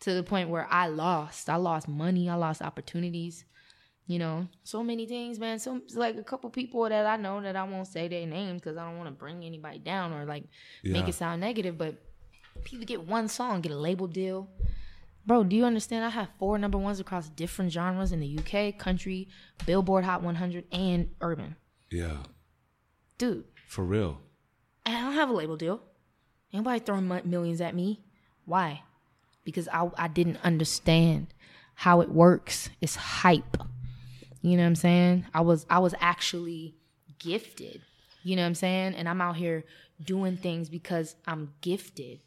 To 0.00 0.14
the 0.14 0.22
point 0.22 0.48
where 0.48 0.66
I 0.70 0.86
lost. 0.88 1.50
I 1.50 1.56
lost 1.56 1.88
money. 1.88 2.28
I 2.28 2.34
lost 2.34 2.62
opportunities. 2.62 3.44
You 4.08 4.20
know, 4.20 4.46
so 4.62 4.84
many 4.84 5.04
things, 5.06 5.40
man. 5.40 5.58
So 5.58 5.80
like 5.94 6.16
a 6.16 6.22
couple 6.22 6.48
people 6.50 6.88
that 6.88 7.06
I 7.06 7.16
know 7.16 7.42
that 7.42 7.56
I 7.56 7.64
won't 7.64 7.88
say 7.88 8.06
their 8.06 8.24
names 8.24 8.60
because 8.60 8.76
I 8.76 8.84
don't 8.84 8.98
want 8.98 9.08
to 9.08 9.14
bring 9.14 9.42
anybody 9.42 9.80
down 9.80 10.12
or 10.12 10.24
like 10.24 10.44
make 10.84 11.08
it 11.08 11.14
sound 11.14 11.40
negative. 11.40 11.76
But 11.76 11.96
people 12.62 12.86
get 12.86 13.04
one 13.04 13.26
song, 13.26 13.62
get 13.62 13.72
a 13.72 13.76
label 13.76 14.06
deal. 14.06 14.48
Bro, 15.26 15.44
do 15.44 15.56
you 15.56 15.64
understand? 15.64 16.04
I 16.04 16.10
have 16.10 16.28
four 16.38 16.56
number 16.56 16.78
ones 16.78 17.00
across 17.00 17.28
different 17.30 17.72
genres 17.72 18.12
in 18.12 18.20
the 18.20 18.38
UK, 18.38 18.78
country, 18.78 19.28
Billboard 19.66 20.04
Hot 20.04 20.22
100, 20.22 20.66
and 20.70 21.08
urban. 21.20 21.56
Yeah. 21.90 22.18
Dude, 23.18 23.44
For 23.66 23.84
real. 23.84 24.20
and 24.84 24.96
I 24.96 25.00
don't 25.02 25.14
have 25.14 25.28
a 25.30 25.32
label 25.34 25.56
deal. 25.56 25.80
Anybody 26.52 26.80
throwing 26.80 27.06
mu- 27.08 27.22
millions 27.24 27.60
at 27.60 27.74
me? 27.74 28.00
Why? 28.44 28.82
Because 29.44 29.68
I 29.68 29.90
I 29.98 30.08
didn't 30.08 30.38
understand 30.44 31.28
how 31.74 32.00
it 32.00 32.08
works. 32.10 32.70
It's 32.80 32.96
hype. 32.96 33.56
You 34.42 34.56
know 34.56 34.62
what 34.62 34.68
I'm 34.68 34.76
saying? 34.76 35.26
I 35.34 35.40
was 35.40 35.66
I 35.68 35.80
was 35.80 35.94
actually 36.00 36.76
gifted. 37.18 37.82
You 38.22 38.36
know 38.36 38.42
what 38.42 38.46
I'm 38.48 38.54
saying? 38.54 38.94
And 38.94 39.08
I'm 39.08 39.20
out 39.20 39.36
here 39.36 39.64
doing 40.02 40.36
things 40.36 40.68
because 40.68 41.16
I'm 41.26 41.52
gifted, 41.60 42.20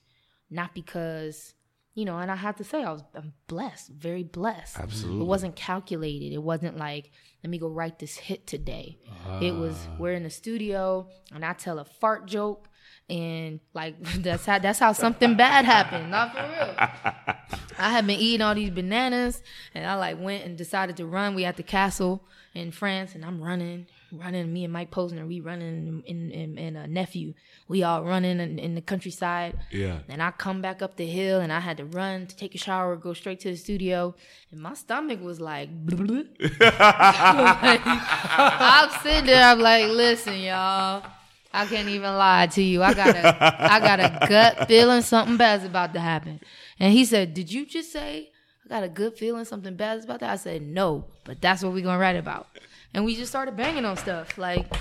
not 0.49 0.73
because 0.73 1.53
you 1.99 2.05
know. 2.05 2.17
And 2.17 2.31
I 2.31 2.35
have 2.35 2.55
to 2.57 2.63
say 2.63 2.83
I 2.83 2.91
was 2.91 3.03
I'm 3.13 3.33
blessed, 3.47 3.89
very 3.89 4.23
blessed. 4.23 4.79
Absolutely. 4.79 5.21
It 5.21 5.25
wasn't 5.25 5.55
calculated. 5.57 6.33
It 6.33 6.41
wasn't 6.41 6.77
like 6.77 7.11
let 7.43 7.49
me 7.49 7.57
go 7.57 7.67
write 7.67 7.99
this 7.99 8.15
hit 8.15 8.47
today. 8.47 8.97
It 9.41 9.53
was 9.53 9.75
ah. 9.89 9.95
we're 9.99 10.13
in 10.13 10.23
the 10.23 10.29
studio 10.29 11.09
and 11.33 11.43
I 11.43 11.53
tell 11.53 11.79
a 11.79 11.85
fart 11.85 12.25
joke 12.25 12.69
and 13.09 13.59
like 13.73 14.01
that's 14.23 14.45
how 14.45 14.59
that's 14.59 14.79
how 14.79 14.93
something 14.93 15.35
bad 15.35 15.65
happened. 15.65 16.09
Not 16.09 16.31
for 16.31 16.41
real. 16.41 17.13
I 17.79 17.89
had 17.89 18.05
been 18.05 18.19
eating 18.19 18.41
all 18.41 18.53
these 18.53 18.69
bananas 18.69 19.41
and 19.73 19.85
I 19.85 19.95
like 19.95 20.19
went 20.19 20.43
and 20.45 20.57
decided 20.57 20.97
to 20.97 21.05
run. 21.05 21.35
We 21.35 21.45
at 21.45 21.57
the 21.57 21.63
castle 21.63 22.21
in 22.53 22.71
France 22.71 23.15
and 23.15 23.23
I'm 23.23 23.41
running, 23.41 23.87
running. 24.11 24.51
Me 24.51 24.63
and 24.63 24.73
Mike 24.73 24.91
Posner, 24.91 25.27
we 25.27 25.39
running 25.39 26.03
in 26.05 26.31
in, 26.31 26.75
a 26.75 26.81
uh, 26.81 26.85
nephew. 26.87 27.33
We 27.67 27.83
all 27.83 28.03
running 28.03 28.39
in, 28.39 28.59
in 28.59 28.75
the 28.75 28.81
countryside. 28.81 29.57
Yeah. 29.71 29.99
And 30.09 30.21
I 30.21 30.31
come 30.31 30.61
back 30.61 30.81
up 30.81 30.97
the 30.97 31.05
hill 31.05 31.39
and 31.39 31.53
I 31.53 31.59
had 31.59 31.77
to 31.77 31.85
run 31.85 32.27
to 32.27 32.35
take 32.35 32.53
a 32.55 32.57
shower, 32.57 32.95
go 32.95 33.13
straight 33.13 33.39
to 33.41 33.51
the 33.51 33.57
studio. 33.57 34.15
And 34.51 34.61
my 34.61 34.73
stomach 34.73 35.21
was 35.21 35.39
like, 35.39 35.69
Like, 35.89 37.81
I'm 37.85 38.89
sitting 39.01 39.25
there, 39.25 39.43
I'm 39.43 39.59
like, 39.59 39.87
listen, 39.87 40.39
y'all. 40.39 41.03
I 41.51 41.65
can't 41.65 41.87
even 41.87 42.15
lie 42.15 42.47
to 42.47 42.61
you. 42.61 42.83
I 42.83 42.93
got 42.93 43.15
a 43.15 43.73
I 43.73 43.79
got 43.79 43.99
a 43.99 44.27
gut 44.27 44.67
feeling 44.67 45.01
something 45.01 45.35
bad's 45.35 45.63
about 45.63 45.93
to 45.93 45.99
happen. 45.99 46.39
And 46.79 46.93
he 46.93 47.05
said, 47.05 47.33
Did 47.33 47.51
you 47.51 47.65
just 47.65 47.91
say 47.91 48.31
I 48.65 48.69
got 48.69 48.83
a 48.83 48.89
good 48.89 49.17
feeling 49.17 49.45
something 49.45 49.75
bad 49.75 49.97
is 49.97 50.05
about 50.05 50.21
that? 50.21 50.31
I 50.31 50.35
said, 50.35 50.61
No, 50.61 51.05
but 51.25 51.41
that's 51.41 51.63
what 51.63 51.73
we're 51.73 51.83
gonna 51.83 51.99
write 51.99 52.15
about. 52.15 52.47
And 52.93 53.05
we 53.05 53.15
just 53.15 53.31
started 53.31 53.55
banging 53.55 53.85
on 53.85 53.97
stuff. 53.97 54.37
Like 54.37 54.71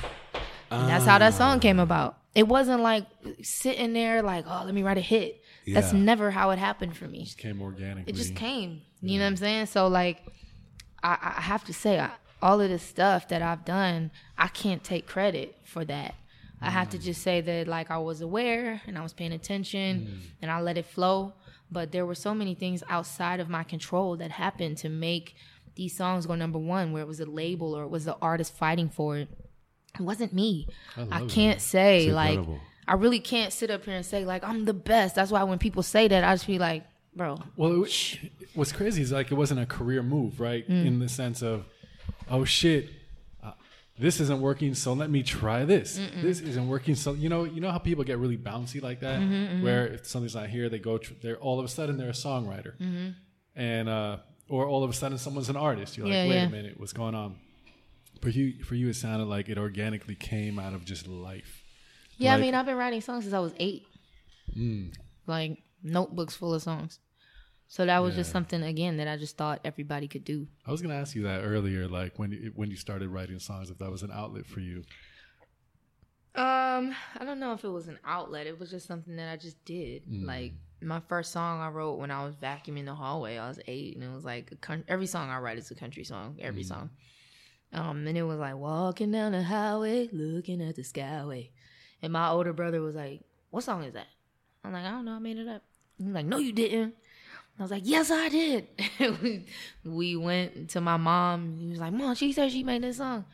and 0.71 0.89
that's 0.89 1.05
how 1.05 1.19
that 1.19 1.35
song 1.35 1.61
came 1.61 1.81
ah. 1.81 1.85
about. 1.85 2.19
It 2.35 2.47
wasn't 2.47 2.83
like 2.83 3.05
sitting 3.43 3.93
there 3.93 4.23
like, 4.23 4.45
oh, 4.47 4.63
let 4.65 4.75
me 4.75 4.83
write 4.83 4.99
a 4.99 5.03
hit. 5.03 5.43
That's 5.67 5.93
never 5.93 6.31
how 6.31 6.51
it 6.51 6.59
happened 6.59 6.97
for 6.97 7.07
me. 7.07 7.29
Came 7.37 7.61
organically. 7.61 8.11
It 8.11 8.17
just 8.17 8.35
came. 8.35 8.83
You 9.03 9.19
know 9.19 9.25
what 9.25 9.31
I'm 9.31 9.37
saying? 9.37 9.67
So 9.67 9.89
like, 9.89 10.23
I, 11.03 11.35
I 11.37 11.41
have 11.43 11.65
to 11.65 11.75
say, 11.75 11.99
I, 11.99 12.11
all 12.41 12.61
of 12.61 12.71
this 12.71 12.83
stuff 12.83 13.29
that 13.29 13.43
I've 13.43 13.65
done, 13.65 14.11
I 14.39 14.49
can't 14.49 14.83
take 14.83 15.07
credit 15.07 15.57
for 15.65 15.85
that. 15.85 16.15
I 16.61 16.71
have 16.71 16.91
to 16.91 16.99
mm. 16.99 17.03
just 17.03 17.23
say 17.23 17.41
that 17.41 17.69
like 17.69 17.91
I 17.91 17.99
was 17.99 18.21
aware 18.21 18.81
and 18.87 18.99
I 18.99 19.03
was 19.03 19.13
paying 19.13 19.33
attention 19.33 20.01
mm. 20.01 20.21
and 20.43 20.51
I 20.51 20.61
let 20.61 20.77
it 20.79 20.87
flow. 20.87 21.35
But 21.71 21.93
there 21.93 22.07
were 22.07 22.15
so 22.15 22.35
many 22.35 22.55
things 22.55 22.83
outside 22.89 23.41
of 23.41 23.49
my 23.49 23.63
control 23.63 24.17
that 24.17 24.31
happened 24.31 24.79
to 24.79 24.89
make 24.89 25.35
these 25.75 25.97
songs 25.97 26.27
go 26.27 26.35
number 26.35 26.59
one, 26.59 26.93
where 26.93 27.03
it 27.03 27.07
was 27.07 27.21
a 27.21 27.27
label 27.27 27.77
or 27.77 27.85
it 27.85 27.91
was 27.91 28.05
the 28.05 28.17
artist 28.21 28.57
fighting 28.57 28.89
for 28.89 29.17
it. 29.19 29.29
It 29.99 30.03
wasn't 30.03 30.33
me. 30.33 30.69
I, 30.97 31.03
love 31.03 31.31
can't 31.31 31.61
say 31.61 32.07
It's 32.07 32.15
like 32.15 32.39
incredible. 32.39 32.61
I 32.87 32.95
really 32.95 33.21
can't 33.21 33.53
sit 33.53 33.71
up 33.71 33.85
here 33.85 33.95
and 33.95 34.05
say 34.05 34.25
like 34.25 34.43
I'm 34.45 34.65
the 34.65 34.75
best. 34.75 35.15
That's 35.15 35.31
why 35.31 35.43
when 35.45 35.59
people 35.59 35.83
say 35.83 36.09
that, 36.09 36.25
I 36.25 36.35
just 36.35 36.47
be 36.47 36.59
like, 36.59 36.85
bro, 37.15 37.39
Well, 37.57 37.85
it, 37.85 38.19
what's 38.55 38.73
crazy 38.73 39.03
is 39.03 39.13
like 39.13 39.31
it 39.31 39.35
wasn't 39.35 39.61
a 39.61 39.67
career 39.67 40.03
move, 40.03 40.41
right? 40.41 40.69
Mm. 40.69 40.87
In 40.87 40.99
the 40.99 41.09
sense 41.09 41.43
of, 41.43 41.65
oh 42.31 42.45
shit, 42.45 42.89
this 43.99 44.21
isn't 44.21 44.41
working, 44.41 44.75
so 44.75 44.93
let 44.93 45.11
me 45.11 45.23
try 45.23 45.65
this. 45.65 46.01
This 46.23 46.41
isn't 46.41 46.69
working, 46.69 46.95
so 46.95 47.13
you 47.15 47.29
know, 47.29 47.45
you 47.45 47.61
know 47.61 47.71
how 47.71 47.79
people 47.79 48.05
get 48.05 48.19
really 48.19 48.37
bouncy 48.39 48.83
like 48.83 49.01
that, 49.01 49.21
mm-hmm, 49.21 49.33
mm-hmm. 49.35 49.63
where 49.63 49.87
if 49.89 50.07
something's 50.07 50.35
not 50.35 50.49
here, 50.49 50.69
they 50.69 50.79
go, 50.79 50.99
tr- 50.99 51.15
they're 51.23 51.37
all 51.37 51.59
of 51.59 51.65
a 51.65 51.69
sudden 51.69 51.97
they're 51.97 52.09
a 52.09 52.13
songwriter, 52.13 52.77
mm-hmm. 52.79 53.09
and 53.57 53.89
uh, 53.89 54.19
or 54.49 54.67
all 54.67 54.85
of 54.85 54.91
a 54.91 54.93
sudden 54.93 55.19
someone's 55.19 55.49
an 55.49 55.57
artist. 55.57 55.97
You're 55.97 56.07
Yeah, 56.07 56.23
like, 56.23 56.31
wait 56.31 56.37
yeah. 56.37 56.47
a 56.47 56.51
minute, 56.51 56.81
what's 56.81 56.93
going 56.93 57.15
on? 57.15 57.37
For 58.23 58.31
you, 58.31 58.65
for 58.65 58.75
you, 58.75 58.89
it 58.89 58.95
sounded 58.97 59.27
like 59.27 59.49
it 59.49 59.59
organically 59.59 60.15
came 60.17 60.59
out 60.59 60.75
of 60.75 60.85
just 60.85 61.07
life. 61.07 61.63
Yeah, 62.17 62.33
Like- 62.33 62.39
I 62.39 62.41
mean, 62.43 62.55
I've 62.55 62.67
been 62.67 62.77
writing 62.77 63.01
songs 63.01 63.25
since 63.25 63.35
I 63.35 63.39
was 63.39 63.53
eight. 63.59 63.85
Hmm. 64.55 64.89
Like 65.27 65.63
notebooks 65.83 66.35
full 66.35 66.55
of 66.55 66.63
songs. 66.63 66.99
So 67.71 67.85
that 67.85 67.99
was 67.99 68.15
just 68.15 68.33
something 68.33 68.63
again 68.63 68.97
that 68.97 69.09
I 69.09 69.19
just 69.19 69.37
thought 69.37 69.61
everybody 69.63 70.09
could 70.09 70.25
do. 70.25 70.49
I 70.67 70.71
was 70.71 70.81
gonna 70.81 70.95
ask 70.95 71.15
you 71.15 71.23
that 71.25 71.43
earlier, 71.43 71.87
like 71.87 72.19
when 72.19 72.33
you, 72.33 72.53
when 72.57 72.71
you 72.71 72.77
started 72.77 73.11
writing 73.11 73.39
songs, 73.39 73.69
if 73.71 73.77
that 73.79 73.91
was 73.91 74.03
an 74.03 74.11
outlet 74.11 74.47
for 74.47 74.61
you. 74.61 74.85
Um, 76.35 76.95
I 77.19 77.25
don't 77.25 77.41
know 77.41 77.53
if 77.53 77.65
it 77.65 77.69
was 77.69 77.89
an 77.89 77.99
outlet. 78.05 78.47
It 78.47 78.59
was 78.59 78.71
just 78.71 78.87
something 78.87 79.17
that 79.17 79.31
I 79.31 79.37
just 79.37 79.63
did. 79.65 80.05
Like 80.27 80.55
my 80.81 81.01
first 81.09 81.33
song 81.33 81.61
I 81.61 81.69
wrote 81.69 81.99
when 81.99 82.11
I 82.11 82.25
was 82.25 82.37
vacuuming 82.37 82.87
the 82.87 82.95
hallway. 82.95 83.37
I 83.37 83.49
was 83.49 83.61
eight, 83.67 83.97
and 83.97 84.05
it 84.05 84.15
was 84.15 84.25
like 84.25 84.51
a 84.53 84.57
coun- 84.57 84.85
every 84.89 85.07
song 85.07 85.29
I 85.29 85.39
write 85.39 85.59
is 85.59 85.71
a 85.71 85.75
country 85.75 86.05
song. 86.05 86.37
Every 86.41 86.63
song. 86.63 86.91
Um, 87.73 88.07
and 88.07 88.17
it 88.17 88.23
was 88.23 88.39
like 88.39 88.57
walking 88.57 89.11
down 89.11 89.33
the 89.33 89.43
highway, 89.43 90.09
looking 90.11 90.63
at 90.63 90.77
the 90.77 90.83
skyway. 90.83 91.51
And 92.01 92.13
my 92.15 92.31
older 92.31 92.55
brother 92.55 92.81
was 92.81 92.95
like, 92.95 93.21
"What 93.51 93.65
song 93.65 93.85
is 93.85 93.93
that?" 93.93 94.07
I'm 94.65 94.73
like, 94.73 94.85
"I 94.85 94.91
don't 94.91 95.05
know. 95.05 95.13
I 95.13 95.19
made 95.19 95.37
it 95.39 95.49
up." 95.49 95.63
He's 95.99 96.07
like, 96.07 96.25
"No, 96.25 96.39
you 96.39 96.53
didn't." 96.53 96.95
I 97.59 97.63
was 97.63 97.71
like, 97.71 97.83
"Yes, 97.85 98.11
I 98.11 98.29
did." 98.29 98.69
we, 99.23 99.47
we 99.85 100.17
went 100.17 100.71
to 100.71 100.81
my 100.81 100.97
mom. 100.97 101.59
He 101.59 101.71
was 101.71 101.81
like, 101.81 101.93
"Mom, 101.93 102.15
she 102.15 102.33
said 102.33 102.53
she 102.53 102.63
made 102.63 102.83
this 102.83 102.99
song." 102.99 103.25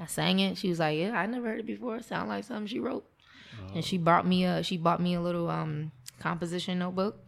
I 0.00 0.06
sang 0.06 0.40
it. 0.40 0.56
She 0.56 0.68
was 0.68 0.78
like, 0.78 0.98
"Yeah, 0.98 1.12
I 1.12 1.26
never 1.26 1.48
heard 1.48 1.60
it 1.60 1.66
before. 1.66 1.96
It 1.96 2.04
sound 2.04 2.28
like 2.28 2.44
something 2.44 2.66
she 2.66 2.80
wrote." 2.80 3.04
And 3.74 3.84
she 3.84 3.98
bought 3.98 4.26
me 4.26 4.44
a 4.44 4.62
she 4.62 4.76
bought 4.76 5.00
me 5.00 5.14
a 5.14 5.20
little 5.20 5.50
um 5.50 5.92
composition 6.18 6.78
notebook. 6.78 7.20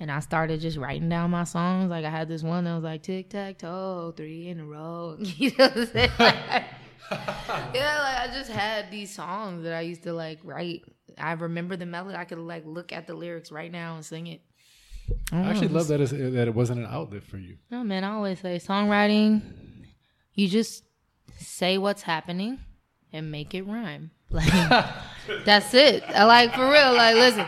And 0.00 0.10
I 0.10 0.20
started 0.20 0.60
just 0.60 0.78
writing 0.78 1.08
down 1.08 1.30
my 1.30 1.44
songs. 1.44 1.90
Like 1.90 2.04
I 2.04 2.10
had 2.10 2.28
this 2.28 2.42
one 2.42 2.64
that 2.64 2.74
was 2.74 2.82
like 2.82 3.02
tic 3.02 3.30
tac 3.30 3.58
toe, 3.58 4.12
three 4.16 4.48
in 4.48 4.60
a 4.60 4.64
row. 4.64 5.16
You 5.20 5.50
know 5.56 5.68
what 5.68 5.76
I'm 5.76 5.86
saying? 5.86 6.10
yeah, 6.18 7.98
like 8.00 8.30
I 8.30 8.30
just 8.32 8.50
had 8.50 8.90
these 8.90 9.14
songs 9.14 9.64
that 9.64 9.74
I 9.74 9.82
used 9.82 10.02
to 10.04 10.12
like 10.12 10.40
write. 10.42 10.82
I 11.18 11.32
remember 11.32 11.76
the 11.76 11.86
melody. 11.86 12.16
I 12.16 12.24
could 12.24 12.38
like 12.38 12.64
look 12.66 12.92
at 12.92 13.06
the 13.06 13.14
lyrics 13.14 13.52
right 13.52 13.70
now 13.70 13.94
and 13.94 14.04
sing 14.04 14.26
it. 14.26 14.40
I 15.32 15.40
oh, 15.40 15.44
actually 15.44 15.68
love 15.68 15.88
that, 15.88 15.98
that 15.98 16.48
it 16.48 16.54
wasn't 16.54 16.80
an 16.80 16.86
outlet 16.86 17.22
for 17.24 17.38
you. 17.38 17.56
No, 17.70 17.82
man, 17.82 18.04
I 18.04 18.12
always 18.12 18.40
say 18.40 18.58
songwriting, 18.58 19.42
you 20.34 20.48
just 20.48 20.84
say 21.38 21.78
what's 21.78 22.02
happening 22.02 22.58
and 23.12 23.30
make 23.30 23.54
it 23.54 23.62
rhyme. 23.62 24.10
Like 24.30 24.50
that's 25.44 25.74
it. 25.74 26.02
I 26.08 26.24
like 26.24 26.54
for 26.54 26.68
real. 26.68 26.94
Like 26.94 27.14
listen, 27.14 27.46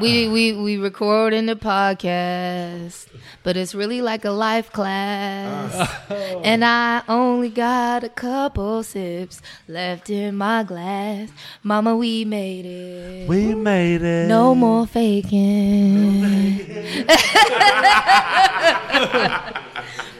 we 0.00 0.28
we 0.28 0.52
we 0.52 0.76
record 0.76 1.32
in 1.32 1.46
the 1.46 1.56
podcast, 1.56 3.08
but 3.42 3.56
it's 3.56 3.74
really 3.74 4.02
like 4.02 4.24
a 4.24 4.30
life 4.30 4.72
class. 4.72 5.74
Uh. 6.10 6.40
And 6.44 6.64
I 6.64 7.02
only 7.08 7.50
got 7.50 8.04
a 8.04 8.08
couple 8.08 8.82
sips 8.82 9.40
left 9.68 10.10
in 10.10 10.36
my 10.36 10.62
glass. 10.62 11.30
Mama, 11.62 11.96
we 11.96 12.24
made 12.24 12.66
it. 12.66 13.28
We 13.28 13.54
made 13.54 14.02
it. 14.02 14.28
No 14.28 14.54
more 14.54 14.86
faking. 14.86 16.22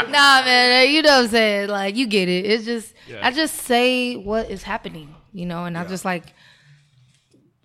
nah, 0.08 0.42
man, 0.42 0.90
you 0.90 1.02
know 1.02 1.16
what 1.16 1.24
I'm 1.24 1.28
saying? 1.28 1.68
Like, 1.68 1.96
you 1.96 2.06
get 2.06 2.28
it. 2.28 2.46
It's 2.46 2.64
just, 2.64 2.94
I 3.22 3.30
just 3.30 3.54
say 3.54 4.16
what 4.16 4.50
is 4.50 4.62
happening, 4.62 5.14
you 5.32 5.46
know, 5.46 5.64
and 5.64 5.76
I 5.76 5.84
just 5.84 6.04
like 6.04 6.34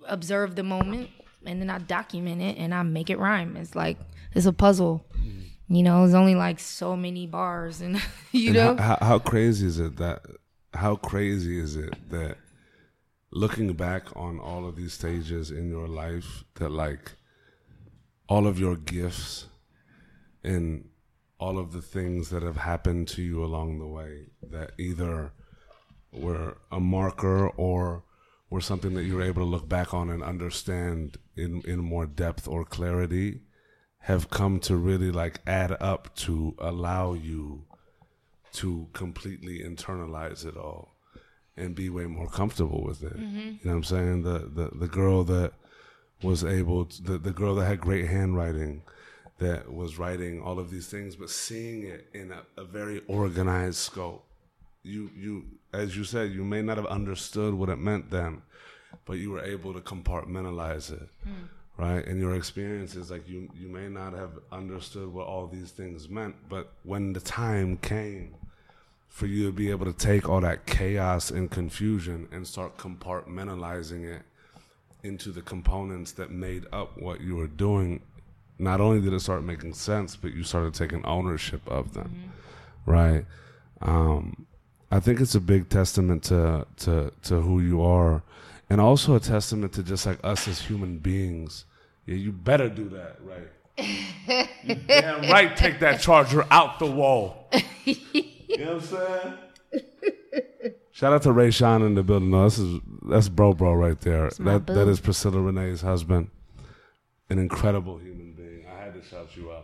observe 0.07 0.55
the 0.55 0.63
moment 0.63 1.09
and 1.45 1.61
then 1.61 1.69
I 1.69 1.79
document 1.79 2.41
it 2.41 2.57
and 2.57 2.73
I 2.73 2.83
make 2.83 3.09
it 3.09 3.17
rhyme. 3.17 3.57
It's 3.57 3.75
like, 3.75 3.97
it's 4.33 4.45
a 4.45 4.53
puzzle. 4.53 5.05
Mm. 5.17 5.43
You 5.69 5.83
know, 5.83 6.03
it's 6.03 6.13
only 6.13 6.35
like 6.35 6.59
so 6.59 6.95
many 6.95 7.27
bars, 7.27 7.81
and 7.81 8.01
you 8.31 8.47
And 8.47 8.55
know, 8.55 8.75
how, 8.75 8.97
how, 8.99 9.05
how 9.05 9.19
crazy 9.19 9.67
is 9.67 9.79
it 9.79 9.97
that? 9.97 10.21
How 10.73 10.95
crazy 10.95 11.59
is 11.59 11.75
it 11.75 12.09
that 12.09 12.37
looking 13.31 13.73
back 13.73 14.15
on 14.15 14.39
all 14.39 14.67
of 14.67 14.75
these 14.75 14.93
stages 14.93 15.51
in 15.51 15.69
your 15.69 15.87
life, 15.87 16.43
that 16.55 16.71
like 16.71 17.13
all 18.27 18.47
of 18.47 18.59
your 18.59 18.75
gifts 18.75 19.47
and 20.43 20.89
all 21.39 21.57
of 21.57 21.71
the 21.71 21.81
things 21.81 22.29
that 22.29 22.43
have 22.43 22.57
happened 22.57 23.07
to 23.09 23.21
you 23.21 23.43
along 23.43 23.79
the 23.79 23.87
way, 23.87 24.27
that 24.41 24.71
either 24.77 25.31
were 26.11 26.57
a 26.71 26.79
marker 26.79 27.47
or 27.49 28.03
were 28.51 28.61
something 28.61 28.93
that 28.93 29.05
you 29.05 29.15
were 29.15 29.23
able 29.23 29.41
to 29.41 29.49
look 29.49 29.67
back 29.67 29.93
on 29.95 30.11
and 30.11 30.21
understand 30.21 31.17
in 31.35 31.63
in 31.65 31.79
more 31.79 32.05
depth 32.05 32.47
or 32.47 32.63
clarity, 32.63 33.41
have 34.01 34.29
come 34.29 34.59
to 34.59 34.75
really 34.75 35.09
like 35.09 35.39
add 35.47 35.75
up 35.79 36.13
to 36.15 36.53
allow 36.59 37.13
you 37.13 37.63
to 38.51 38.87
completely 38.93 39.59
internalize 39.59 40.45
it 40.45 40.57
all 40.57 40.95
and 41.55 41.75
be 41.75 41.89
way 41.89 42.05
more 42.05 42.27
comfortable 42.27 42.83
with 42.83 43.01
it. 43.03 43.17
Mm-hmm. 43.17 43.37
You 43.37 43.59
know 43.63 43.71
what 43.71 43.73
I'm 43.73 43.83
saying? 43.83 44.23
The 44.23 44.39
the 44.53 44.77
the 44.77 44.87
girl 44.87 45.23
that 45.23 45.53
was 46.21 46.43
able 46.43 46.85
to, 46.85 47.01
the 47.01 47.17
the 47.17 47.31
girl 47.31 47.55
that 47.55 47.65
had 47.65 47.79
great 47.79 48.07
handwriting 48.07 48.83
that 49.37 49.73
was 49.73 49.97
writing 49.97 50.41
all 50.41 50.59
of 50.59 50.69
these 50.69 50.87
things 50.87 51.15
but 51.15 51.29
seeing 51.29 51.83
it 51.83 52.07
in 52.13 52.31
a, 52.31 52.43
a 52.57 52.65
very 52.65 53.01
organized 53.07 53.77
scope. 53.77 54.25
You 54.83 55.09
you 55.15 55.45
as 55.73 55.95
you 55.95 56.03
said 56.03 56.31
you 56.31 56.43
may 56.43 56.61
not 56.61 56.77
have 56.77 56.85
understood 56.87 57.53
what 57.53 57.69
it 57.69 57.77
meant 57.77 58.09
then, 58.11 58.41
but 59.05 59.13
you 59.13 59.31
were 59.31 59.43
able 59.43 59.73
to 59.73 59.79
compartmentalize 59.79 60.91
it. 60.91 61.07
Right? 61.77 62.05
And 62.05 62.19
your 62.19 62.35
experiences 62.35 63.09
like 63.09 63.27
you 63.27 63.49
you 63.55 63.67
may 63.67 63.87
not 63.87 64.13
have 64.13 64.31
understood 64.51 65.11
what 65.11 65.27
all 65.27 65.47
these 65.47 65.71
things 65.71 66.09
meant, 66.09 66.35
but 66.49 66.73
when 66.83 67.13
the 67.13 67.21
time 67.21 67.77
came 67.77 68.35
for 69.07 69.25
you 69.25 69.45
to 69.45 69.51
be 69.51 69.69
able 69.69 69.85
to 69.85 69.93
take 69.93 70.29
all 70.29 70.39
that 70.41 70.65
chaos 70.65 71.31
and 71.31 71.51
confusion 71.51 72.27
and 72.31 72.47
start 72.47 72.77
compartmentalizing 72.77 74.05
it 74.05 74.21
into 75.03 75.31
the 75.31 75.41
components 75.41 76.13
that 76.13 76.31
made 76.31 76.65
up 76.71 76.97
what 76.97 77.19
you 77.19 77.35
were 77.35 77.47
doing, 77.47 78.01
not 78.57 78.79
only 78.79 79.01
did 79.01 79.11
it 79.11 79.19
start 79.19 79.43
making 79.43 79.73
sense, 79.73 80.15
but 80.15 80.33
you 80.33 80.43
started 80.43 80.73
taking 80.73 81.03
ownership 81.05 81.61
of 81.67 81.93
them, 81.93 82.31
right? 82.85 83.25
Um, 83.81 84.45
I 84.91 84.99
think 84.99 85.21
it's 85.21 85.35
a 85.35 85.39
big 85.39 85.69
testament 85.69 86.23
to 86.25 86.67
to 86.77 87.11
to 87.23 87.41
who 87.41 87.61
you 87.61 87.81
are, 87.81 88.23
and 88.69 88.81
also 88.81 89.15
a 89.15 89.19
testament 89.19 89.73
to 89.73 89.83
just 89.83 90.05
like 90.05 90.19
us 90.23 90.47
as 90.47 90.59
human 90.61 90.97
beings. 90.97 91.65
Yeah, 92.05 92.15
you 92.15 92.31
better 92.31 92.67
do 92.67 92.89
that, 92.89 93.17
right? 93.23 93.47
you 94.63 94.75
damn 94.87 95.29
right. 95.31 95.55
Take 95.55 95.79
that 95.79 96.01
charger 96.01 96.45
out 96.51 96.79
the 96.79 96.87
wall. 96.87 97.49
You 98.51 98.65
know 98.65 98.75
what 98.75 98.91
I'm 98.91 99.37
saying? 99.71 100.73
Shout 100.91 101.13
out 101.13 101.21
to 101.23 101.31
Ray 101.31 101.51
Sean 101.51 101.81
in 101.83 101.95
the 101.95 102.03
building. 102.03 102.31
No, 102.31 102.43
this 102.43 102.59
is 102.59 102.81
that's 103.07 103.29
bro 103.29 103.53
bro 103.53 103.73
right 103.73 103.99
there. 104.01 104.29
That 104.39 104.67
that 104.67 104.85
boo. 104.85 104.89
is 104.89 104.99
Priscilla 104.99 105.39
Renea's 105.39 105.81
husband. 105.81 106.29
An 107.29 107.39
incredible 107.39 107.97
human 107.97 108.33
being. 108.33 108.65
I 108.67 108.77
had 108.83 108.93
to 108.93 109.07
shout 109.07 109.37
you 109.37 109.53
out. 109.53 109.60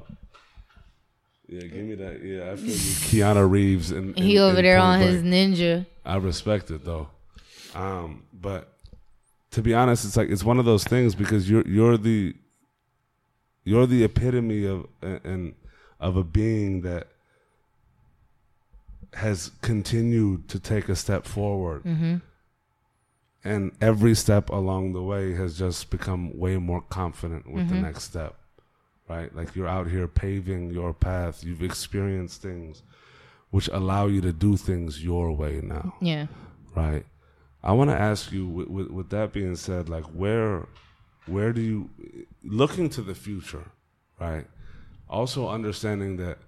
Yeah, 1.47 1.61
give 1.61 1.85
me 1.85 1.95
that. 1.95 2.21
Yeah, 2.23 2.51
I 2.51 2.55
feel 2.57 2.67
you. 2.67 2.73
Keanu 2.75 3.49
Reeves 3.49 3.91
and 3.91 4.17
he 4.17 4.37
over 4.37 4.61
there 4.61 4.77
on 4.77 4.99
his 4.99 5.23
ninja. 5.23 5.85
I 6.05 6.17
respect 6.17 6.71
it 6.71 6.83
though. 6.83 7.09
Um, 7.73 8.23
but 8.33 8.73
to 9.51 9.61
be 9.61 9.73
honest, 9.73 10.03
it's 10.05 10.17
like 10.17 10.29
it's 10.29 10.43
one 10.43 10.59
of 10.59 10.65
those 10.65 10.83
things 10.83 11.15
because 11.15 11.49
you're 11.49 11.65
you're 11.67 11.97
the 11.97 12.35
you're 13.63 13.85
the 13.87 14.03
epitome 14.03 14.65
of 14.65 14.87
and 15.01 15.53
of 15.99 16.17
a 16.17 16.23
being 16.23 16.81
that 16.81 17.07
has 19.13 19.51
continued 19.61 20.47
to 20.49 20.59
take 20.59 20.89
a 20.89 20.95
step 20.95 21.25
forward. 21.25 21.83
And 23.43 23.71
every 23.79 24.13
step 24.15 24.49
along 24.49 24.91
the 24.93 25.01
way 25.01 25.33
has 25.35 25.57
just 25.57 25.89
become 25.89 26.37
way 26.37 26.57
more 26.57 26.81
confident 26.81 27.49
with 27.49 27.69
the 27.69 27.75
next 27.75 28.03
step. 28.03 28.35
Right? 29.09 29.33
Like 29.35 29.55
you're 29.55 29.67
out 29.67 29.87
here 29.89 30.07
paving 30.07 30.71
your 30.71 30.93
path. 30.93 31.43
You've 31.43 31.63
experienced 31.63 32.41
things 32.41 32.83
which 33.49 33.69
allow 33.69 34.07
you 34.07 34.19
to 34.21 34.33
do 34.33 34.57
things 34.57 35.01
your 35.03 35.31
way 35.31 35.61
now 35.63 35.93
Yeah. 36.01 36.27
right 36.75 37.05
i 37.63 37.71
want 37.71 37.89
to 37.89 37.97
ask 37.97 38.29
you 38.33 38.45
with, 38.45 38.67
with, 38.67 38.89
with 38.91 39.09
that 39.11 39.31
being 39.31 39.55
said 39.55 39.87
like 39.87 40.03
where 40.07 40.67
where 41.27 41.53
do 41.53 41.61
you 41.61 41.89
looking 42.43 42.89
to 42.89 43.01
the 43.01 43.15
future 43.15 43.63
right 44.19 44.45
also 45.09 45.47
understanding 45.47 46.17
that 46.17 46.39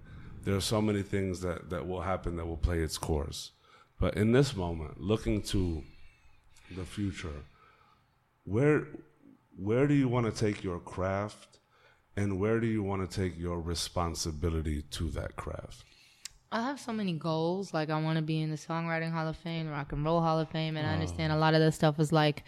there 0.44 0.54
are 0.54 0.60
so 0.60 0.82
many 0.82 1.02
things 1.02 1.40
that 1.40 1.70
that 1.70 1.88
will 1.88 2.02
happen 2.02 2.36
that 2.36 2.46
will 2.46 2.58
play 2.58 2.80
its 2.80 2.98
course 2.98 3.52
but 3.98 4.14
in 4.14 4.32
this 4.32 4.54
moment 4.54 5.00
looking 5.00 5.40
to 5.40 5.82
the 6.76 6.84
future 6.84 7.40
where 8.44 8.86
where 9.56 9.86
do 9.86 9.94
you 9.94 10.06
want 10.06 10.26
to 10.26 10.32
take 10.32 10.62
your 10.62 10.78
craft 10.78 11.59
and 12.16 12.38
where 12.40 12.60
do 12.60 12.66
you 12.66 12.82
want 12.82 13.08
to 13.08 13.20
take 13.20 13.38
your 13.38 13.60
responsibility 13.60 14.82
to 14.90 15.08
that 15.10 15.36
craft 15.36 15.84
I 16.52 16.62
have 16.62 16.80
so 16.80 16.92
many 16.92 17.12
goals. 17.12 17.72
Like 17.72 17.90
I 17.90 18.00
want 18.02 18.16
to 18.16 18.22
be 18.22 18.40
in 18.40 18.50
the 18.50 18.56
songwriting 18.56 19.12
Hall 19.12 19.28
of 19.28 19.36
Fame, 19.36 19.68
Rock 19.68 19.92
and 19.92 20.04
Roll 20.04 20.20
Hall 20.20 20.40
of 20.40 20.48
Fame, 20.50 20.76
and 20.76 20.84
I 20.84 20.94
understand 20.94 21.32
a 21.32 21.36
lot 21.36 21.54
of 21.54 21.60
that 21.60 21.70
stuff 21.74 22.00
is 22.00 22.10
like 22.10 22.42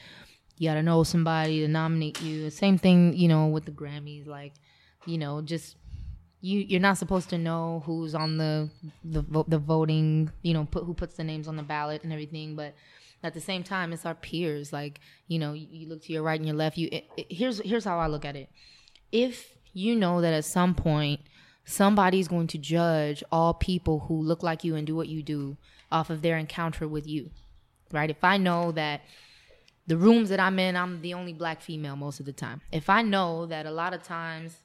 you 0.59 0.69
got 0.69 0.75
to 0.75 0.83
know 0.83 1.05
somebody 1.05 1.61
to 1.61 1.69
nominate 1.69 2.21
you. 2.21 2.51
Same 2.51 2.79
thing, 2.79 3.15
you 3.17 3.29
know, 3.29 3.47
with 3.47 3.65
the 3.65 3.71
Grammys. 3.71 4.27
Like, 4.27 4.55
you 5.07 5.19
know, 5.19 5.41
just 5.41 5.77
you 6.41 6.59
you're 6.59 6.81
not 6.81 6.99
supposed 6.99 7.29
to 7.31 7.39
know 7.39 7.85
who's 7.87 8.13
on 8.17 8.39
the 8.39 8.71
the 9.05 9.23
the 9.47 9.59
voting. 9.61 10.33
You 10.43 10.55
know, 10.55 10.65
put 10.65 10.83
who 10.83 10.95
puts 10.95 11.15
the 11.15 11.23
names 11.23 11.47
on 11.47 11.55
the 11.55 11.63
ballot 11.63 12.03
and 12.03 12.13
everything, 12.13 12.57
but. 12.57 12.75
At 13.25 13.35
the 13.35 13.41
same 13.41 13.63
time, 13.63 13.93
it's 13.93 14.05
our 14.05 14.17
peers. 14.17 14.73
Like 14.73 14.99
you 15.29 15.39
know, 15.39 15.53
you, 15.53 15.69
you 15.71 15.89
look 15.89 16.03
to 16.07 16.13
your 16.13 16.25
right 16.25 16.41
and 16.41 16.45
your 16.49 16.57
left. 16.57 16.77
You 16.77 16.89
it, 16.91 17.05
it- 17.17 17.27
here's 17.31 17.61
here's 17.61 17.85
how 17.85 18.01
I 18.01 18.09
look 18.09 18.25
at 18.25 18.35
it. 18.35 18.51
If 19.13 19.55
you 19.73 19.95
know 19.95 20.21
that 20.21 20.35
at 20.35 20.45
some 20.45 20.75
point 20.75 21.21
somebody's 21.65 22.29
going 22.29 22.49
to 22.49 22.59
judge 22.59 23.23
all 23.31 23.55
people 23.55 24.01
who 24.01 24.21
look 24.21 24.43
like 24.43 24.65
you 24.65 24.75
and 24.75 24.87
do 24.87 24.97
what 24.97 25.09
you 25.09 25.23
do 25.23 25.57
off 25.91 26.11
of 26.11 26.23
their 26.23 26.37
encounter 26.37 26.89
with 26.89 27.07
you, 27.07 27.31
right? 27.93 28.11
If 28.11 28.25
I 28.25 28.37
know 28.37 28.73
that 28.73 29.03
the 29.87 29.97
rooms 29.97 30.29
that 30.31 30.41
I'm 30.41 30.59
in, 30.59 30.77
I'm 30.77 31.03
the 31.03 31.15
only 31.15 31.33
black 31.33 31.61
female 31.61 31.97
most 31.97 32.21
of 32.21 32.27
the 32.27 32.33
time. 32.33 32.61
If 32.73 32.89
I 32.89 33.03
know 33.03 33.47
that 33.47 33.67
a 33.67 33.71
lot 33.71 33.95
of 33.95 34.03
times 34.03 34.57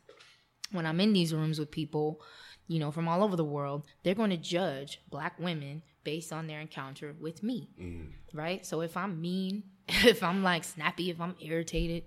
when 0.72 0.86
I'm 0.86 1.00
in 1.00 1.14
these 1.14 1.34
rooms 1.34 1.60
with 1.60 1.72
people, 1.72 2.22
you 2.68 2.80
know, 2.80 2.92
from 2.92 3.08
all 3.08 3.24
over 3.24 3.36
the 3.36 3.44
world, 3.44 3.86
they're 4.04 4.16
going 4.16 4.30
to 4.30 4.38
judge 4.38 5.02
black 5.10 5.40
women 5.40 5.82
based 6.04 6.32
on 6.32 6.48
their 6.48 6.60
encounter 6.60 7.16
with 7.20 7.44
me. 7.44 7.70
Mm. 7.82 8.12
Right? 8.34 8.66
So 8.66 8.82
if 8.82 8.96
I'm 8.96 9.22
mean, 9.22 9.64
if 9.88 10.24
I'm 10.24 10.44
like 10.44 10.64
snappy, 10.64 11.10
if 11.10 11.20
I'm 11.20 11.36
irritated, 11.42 12.04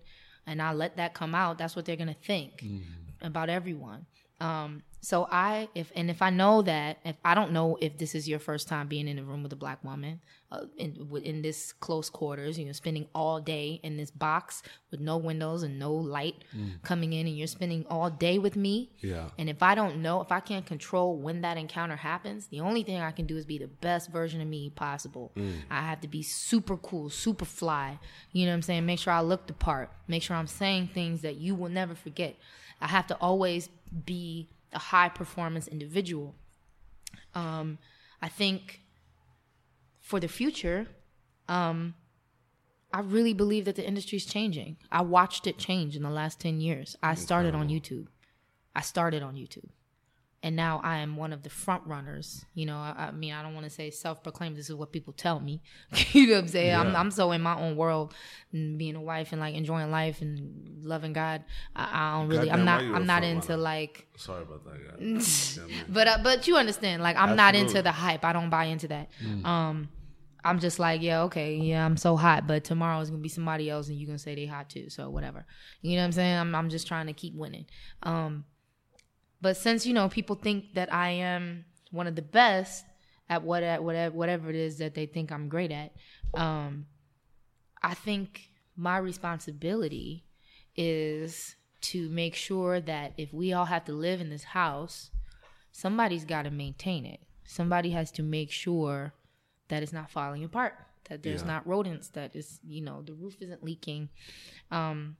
and 0.46 0.60
I 0.60 0.72
let 0.72 0.96
that 0.96 1.14
come 1.14 1.34
out, 1.34 1.58
that's 1.58 1.76
what 1.76 1.84
they're 1.84 1.96
gonna 1.96 2.14
think 2.14 2.64
about 3.22 3.48
everyone. 3.48 4.06
Um, 4.40 4.82
so 5.00 5.26
I, 5.30 5.68
if 5.74 5.90
and 5.96 6.10
if 6.10 6.20
I 6.20 6.30
know 6.30 6.62
that, 6.62 6.98
if 7.04 7.16
I 7.24 7.34
don't 7.34 7.52
know 7.52 7.78
if 7.80 7.96
this 7.96 8.14
is 8.14 8.28
your 8.28 8.38
first 8.38 8.68
time 8.68 8.86
being 8.86 9.08
in 9.08 9.18
a 9.18 9.22
room 9.22 9.42
with 9.42 9.52
a 9.52 9.56
black 9.56 9.82
woman, 9.82 10.20
uh, 10.52 10.64
in 10.76 11.08
in 11.22 11.42
this 11.42 11.72
close 11.72 12.10
quarters, 12.10 12.58
you 12.58 12.66
know, 12.66 12.72
spending 12.72 13.06
all 13.14 13.40
day 13.40 13.80
in 13.82 13.96
this 13.96 14.10
box 14.10 14.62
with 14.90 15.00
no 15.00 15.16
windows 15.16 15.62
and 15.62 15.78
no 15.78 15.92
light 15.92 16.34
coming 16.82 17.14
in, 17.14 17.26
and 17.26 17.38
you're 17.38 17.46
spending 17.46 17.86
all 17.88 18.10
day 18.10 18.38
with 18.38 18.56
me. 18.56 18.90
Yeah. 19.00 19.30
And 19.38 19.48
if 19.48 19.62
I 19.62 19.74
don't 19.74 20.02
know, 20.02 20.20
if 20.20 20.30
I 20.30 20.40
can't 20.40 20.66
control 20.66 21.16
when 21.16 21.40
that 21.42 21.56
encounter 21.56 21.96
happens, 21.96 22.48
the 22.48 22.60
only 22.60 22.82
thing 22.82 23.00
I 23.00 23.12
can 23.12 23.26
do 23.26 23.36
is 23.36 23.46
be 23.46 23.58
the 23.58 23.68
best 23.68 24.10
version 24.10 24.40
of 24.42 24.48
me 24.48 24.70
possible. 24.70 25.32
I 25.70 25.80
have 25.82 26.00
to 26.02 26.08
be 26.08 26.22
super 26.22 26.76
cool, 26.76 27.08
super 27.08 27.46
fly. 27.46 27.98
You 28.32 28.44
know 28.44 28.52
what 28.52 28.56
I'm 28.56 28.62
saying? 28.62 28.84
Make 28.84 28.98
sure 28.98 29.12
I 29.12 29.20
look 29.20 29.46
the 29.46 29.54
part. 29.54 29.90
Make 30.08 30.22
sure 30.22 30.36
I'm 30.36 30.46
saying 30.46 30.90
things 30.92 31.22
that 31.22 31.36
you 31.36 31.54
will 31.54 31.70
never 31.70 31.94
forget. 31.94 32.36
I 32.80 32.88
have 32.88 33.06
to 33.08 33.14
always 33.16 33.68
be 34.04 34.48
a 34.72 34.78
high 34.78 35.08
performance 35.08 35.68
individual. 35.68 36.34
Um, 37.34 37.78
I 38.22 38.28
think 38.28 38.80
for 40.00 40.20
the 40.20 40.28
future, 40.28 40.86
um, 41.48 41.94
I 42.92 43.00
really 43.00 43.34
believe 43.34 43.64
that 43.66 43.76
the 43.76 43.86
industry 43.86 44.16
is 44.16 44.26
changing. 44.26 44.76
I 44.90 45.02
watched 45.02 45.46
it 45.46 45.58
change 45.58 45.96
in 45.96 46.02
the 46.02 46.10
last 46.10 46.40
10 46.40 46.60
years. 46.60 46.96
I 47.02 47.14
started 47.14 47.54
on 47.54 47.68
YouTube. 47.68 48.06
I 48.74 48.80
started 48.80 49.22
on 49.22 49.34
YouTube. 49.34 49.68
And 50.42 50.56
now 50.56 50.80
I 50.82 50.98
am 50.98 51.16
one 51.16 51.34
of 51.34 51.42
the 51.42 51.50
front 51.50 51.86
runners. 51.86 52.46
You 52.54 52.64
know, 52.64 52.76
I, 52.78 52.94
I 53.08 53.10
mean, 53.10 53.34
I 53.34 53.42
don't 53.42 53.52
want 53.52 53.64
to 53.64 53.70
say 53.70 53.90
self 53.90 54.22
proclaimed. 54.22 54.56
This 54.56 54.70
is 54.70 54.74
what 54.74 54.90
people 54.90 55.12
tell 55.12 55.38
me. 55.38 55.60
you 56.12 56.28
know 56.28 56.34
what 56.34 56.42
I'm 56.44 56.48
saying? 56.48 56.74
I'm, 56.74 56.96
I'm 56.96 57.10
so 57.10 57.32
in 57.32 57.42
my 57.42 57.58
own 57.58 57.76
world 57.76 58.14
and 58.52 58.78
being 58.78 58.96
a 58.96 59.02
wife 59.02 59.32
and 59.32 59.40
like 59.40 59.54
enjoying 59.54 59.90
life 59.90 60.22
and 60.22 60.82
loving 60.82 61.12
God. 61.12 61.44
I, 61.76 61.88
I 61.92 62.18
don't 62.18 62.28
really, 62.28 62.50
I'm 62.50 62.64
not, 62.64 62.80
why 62.80 62.86
you 62.86 62.92
a 62.92 62.96
I'm 62.96 63.06
not 63.06 63.22
into 63.22 63.48
runner? 63.50 63.62
like, 63.62 64.06
Sorry 64.16 64.42
about 64.42 64.64
that. 64.64 64.80
But 65.88 66.08
uh, 66.08 66.18
but 66.22 66.46
you 66.46 66.56
understand 66.56 67.02
like 67.02 67.16
i'm 67.16 67.36
not 67.36 67.54
into 67.54 67.82
the 67.82 67.92
hype 67.92 68.24
i 68.24 68.32
don't 68.32 68.50
buy 68.50 68.64
into 68.64 68.88
that 68.88 69.08
um 69.44 69.88
i'm 70.44 70.58
just 70.58 70.78
like 70.78 71.02
yeah 71.02 71.22
okay 71.22 71.56
yeah 71.56 71.84
i'm 71.84 71.96
so 71.96 72.16
hot 72.16 72.46
but 72.46 72.64
tomorrow 72.64 73.00
is 73.00 73.10
gonna 73.10 73.22
be 73.22 73.28
somebody 73.28 73.68
else 73.68 73.88
and 73.88 73.98
you're 73.98 74.06
gonna 74.06 74.18
say 74.18 74.34
they 74.34 74.46
hot 74.46 74.68
too 74.70 74.88
so 74.88 75.10
whatever 75.10 75.44
you 75.82 75.96
know 75.96 76.02
what 76.02 76.06
i'm 76.06 76.12
saying 76.12 76.36
i'm, 76.38 76.54
I'm 76.54 76.68
just 76.68 76.86
trying 76.86 77.06
to 77.06 77.12
keep 77.12 77.34
winning 77.34 77.66
um 78.02 78.44
but 79.40 79.56
since 79.56 79.86
you 79.86 79.92
know 79.94 80.08
people 80.08 80.36
think 80.36 80.74
that 80.74 80.92
i 80.92 81.10
am 81.10 81.64
one 81.90 82.06
of 82.06 82.14
the 82.16 82.22
best 82.22 82.84
at 83.28 83.42
what 83.42 83.62
at 83.62 83.82
whatever 83.82 84.14
whatever 84.14 84.50
it 84.50 84.56
is 84.56 84.78
that 84.78 84.94
they 84.94 85.06
think 85.06 85.30
i'm 85.32 85.48
great 85.48 85.70
at 85.72 85.92
um 86.34 86.86
i 87.82 87.94
think 87.94 88.50
my 88.76 88.96
responsibility 88.98 90.24
is 90.76 91.56
to 91.80 92.08
make 92.10 92.34
sure 92.34 92.80
that 92.80 93.12
if 93.16 93.32
we 93.32 93.52
all 93.52 93.64
have 93.66 93.84
to 93.86 93.92
live 93.92 94.20
in 94.20 94.28
this 94.30 94.44
house, 94.44 95.10
somebody's 95.72 96.24
got 96.24 96.42
to 96.42 96.50
maintain 96.50 97.04
it. 97.06 97.20
Somebody 97.44 97.90
has 97.90 98.10
to 98.12 98.22
make 98.22 98.50
sure 98.50 99.12
that 99.68 99.82
it's 99.82 99.92
not 99.92 100.10
falling 100.10 100.44
apart, 100.44 100.74
that 101.08 101.22
there's 101.22 101.40
Yeah. 101.42 101.48
not 101.48 101.66
rodents, 101.66 102.08
that 102.10 102.36
is, 102.36 102.60
you 102.66 102.82
know, 102.82 103.02
the 103.02 103.14
roof 103.14 103.36
isn't 103.40 103.62
leaking. 103.64 104.10
Um, 104.70 105.16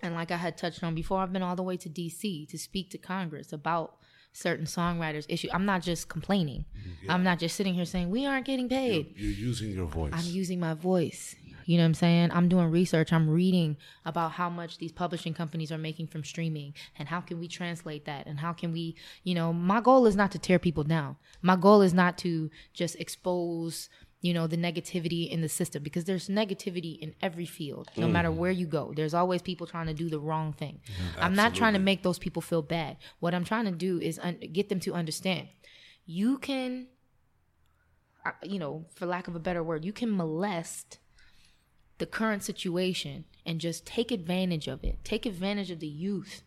and 0.00 0.14
like 0.14 0.30
I 0.30 0.36
had 0.36 0.56
touched 0.56 0.82
on 0.82 0.94
before, 0.94 1.18
I've 1.18 1.32
been 1.32 1.42
all 1.42 1.56
the 1.56 1.62
way 1.62 1.76
to 1.76 1.88
DC 1.88 2.48
to 2.48 2.58
speak 2.58 2.90
to 2.90 2.98
Congress 2.98 3.52
about 3.52 3.96
certain 4.32 4.64
songwriters 4.64 5.26
issue. 5.28 5.48
I'm 5.52 5.66
not 5.66 5.82
just 5.82 6.08
complaining. 6.08 6.64
I'm 7.08 7.22
not 7.22 7.38
just 7.38 7.54
sitting 7.54 7.74
here 7.74 7.84
saying 7.84 8.10
we 8.10 8.24
aren't 8.24 8.46
getting 8.46 8.68
paid. 8.68 9.14
You're 9.16 9.30
using 9.30 9.70
your 9.72 9.86
voice. 9.86 10.12
I'm 10.14 10.24
using 10.24 10.58
my 10.58 10.74
voice. 10.74 11.36
You 11.64 11.76
know 11.76 11.84
what 11.84 11.88
I'm 11.88 11.94
saying? 11.94 12.30
I'm 12.32 12.48
doing 12.48 12.70
research. 12.70 13.12
I'm 13.12 13.28
reading 13.28 13.76
about 14.04 14.32
how 14.32 14.50
much 14.50 14.78
these 14.78 14.92
publishing 14.92 15.34
companies 15.34 15.70
are 15.70 15.78
making 15.78 16.08
from 16.08 16.24
streaming 16.24 16.74
and 16.98 17.08
how 17.08 17.20
can 17.20 17.38
we 17.38 17.46
translate 17.46 18.04
that 18.06 18.26
and 18.26 18.40
how 18.40 18.52
can 18.52 18.72
we, 18.72 18.96
you 19.22 19.34
know, 19.34 19.52
my 19.52 19.80
goal 19.80 20.06
is 20.06 20.16
not 20.16 20.32
to 20.32 20.38
tear 20.38 20.58
people 20.58 20.82
down. 20.82 21.16
My 21.40 21.56
goal 21.56 21.82
is 21.82 21.94
not 21.94 22.18
to 22.18 22.50
just 22.72 22.96
expose, 22.96 23.88
you 24.22 24.32
know, 24.32 24.46
the 24.46 24.56
negativity 24.56 25.28
in 25.28 25.42
the 25.42 25.48
system 25.48 25.82
because 25.82 26.04
there's 26.04 26.28
negativity 26.28 26.98
in 26.98 27.14
every 27.20 27.44
field, 27.44 27.90
no 27.96 28.04
mm-hmm. 28.04 28.12
matter 28.14 28.32
where 28.32 28.50
you 28.50 28.66
go. 28.66 28.92
There's 28.96 29.14
always 29.14 29.42
people 29.42 29.66
trying 29.66 29.88
to 29.88 29.94
do 29.94 30.08
the 30.08 30.20
wrong 30.20 30.54
thing. 30.54 30.80
Mm-hmm. 30.86 31.22
I'm 31.22 31.34
not 31.34 31.54
trying 31.54 31.74
to 31.74 31.78
make 31.78 32.02
those 32.02 32.18
people 32.18 32.40
feel 32.40 32.62
bad. 32.62 32.96
What 33.20 33.34
I'm 33.34 33.44
trying 33.44 33.66
to 33.66 33.72
do 33.72 34.00
is 34.00 34.18
un- 34.18 34.38
get 34.52 34.70
them 34.70 34.80
to 34.80 34.94
understand 34.94 35.48
you 36.06 36.38
can 36.38 36.88
uh, 38.24 38.30
you 38.42 38.58
know, 38.58 38.86
for 38.94 39.06
lack 39.06 39.26
of 39.26 39.34
a 39.34 39.40
better 39.40 39.62
word, 39.62 39.84
you 39.84 39.92
can 39.92 40.16
molest 40.16 40.98
the 41.98 42.06
current 42.06 42.44
situation 42.44 43.24
and 43.44 43.60
just 43.60 43.84
take 43.84 44.12
advantage 44.12 44.68
of 44.68 44.84
it. 44.84 45.04
Take 45.04 45.26
advantage 45.26 45.70
of 45.70 45.80
the 45.80 45.88
youth, 45.88 46.42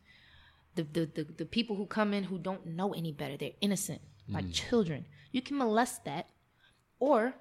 the 0.76 0.84
the 0.84 1.06
the, 1.06 1.24
the 1.24 1.46
people 1.46 1.76
who 1.76 1.86
come 1.86 2.14
in 2.14 2.26
who 2.26 2.38
don't 2.38 2.66
know 2.66 2.94
any 2.94 3.12
better. 3.12 3.36
They're 3.36 3.52
innocent, 3.60 4.02
like 4.30 4.46
mm. 4.46 4.54
children. 4.54 5.06
You 5.32 5.42
can 5.42 5.58
molest 5.58 6.06
that, 6.06 6.30
or 7.00 7.36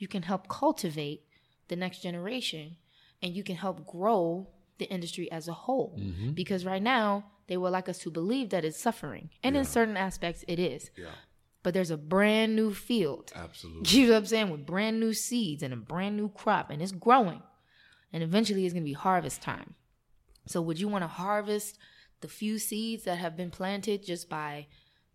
you 0.00 0.08
can 0.08 0.22
help 0.22 0.48
cultivate 0.48 1.22
the 1.68 1.76
next 1.76 2.02
generation, 2.02 2.76
and 3.22 3.36
you 3.36 3.44
can 3.44 3.54
help 3.54 3.86
grow 3.86 4.48
the 4.78 4.86
industry 4.86 5.30
as 5.30 5.46
a 5.46 5.52
whole. 5.52 5.96
Mm-hmm. 6.00 6.30
Because 6.30 6.64
right 6.64 6.82
now 6.82 7.26
they 7.46 7.56
would 7.56 7.70
like 7.70 7.88
us 7.88 7.98
to 7.98 8.10
believe 8.10 8.50
that 8.50 8.64
it's 8.64 8.80
suffering, 8.80 9.30
and 9.44 9.56
in 9.56 9.64
certain 9.64 9.96
aspects 9.96 10.44
it 10.48 10.58
is. 10.58 10.90
yeah, 10.96 11.10
But 11.62 11.74
there's 11.74 11.90
a 11.90 11.98
brand 11.98 12.56
new 12.56 12.72
field 12.74 13.30
absolutely. 13.36 13.90
you 13.98 14.06
know 14.06 14.14
what 14.14 14.18
I'm 14.18 14.26
saying? 14.26 14.50
With 14.50 14.66
brand 14.66 14.98
new 14.98 15.12
seeds 15.12 15.62
and 15.62 15.74
a 15.74 15.76
brand 15.76 16.16
new 16.16 16.30
crop, 16.30 16.70
and 16.70 16.82
it's 16.82 16.92
growing. 16.92 17.42
And 18.12 18.24
eventually 18.24 18.64
it's 18.64 18.72
going 18.72 18.82
to 18.82 18.88
be 18.88 18.94
harvest 18.94 19.40
time. 19.40 19.74
So, 20.46 20.60
would 20.62 20.80
you 20.80 20.88
want 20.88 21.04
to 21.04 21.08
harvest 21.08 21.78
the 22.22 22.28
few 22.28 22.58
seeds 22.58 23.04
that 23.04 23.18
have 23.18 23.36
been 23.36 23.50
planted 23.50 24.04
just 24.04 24.28
by 24.28 24.66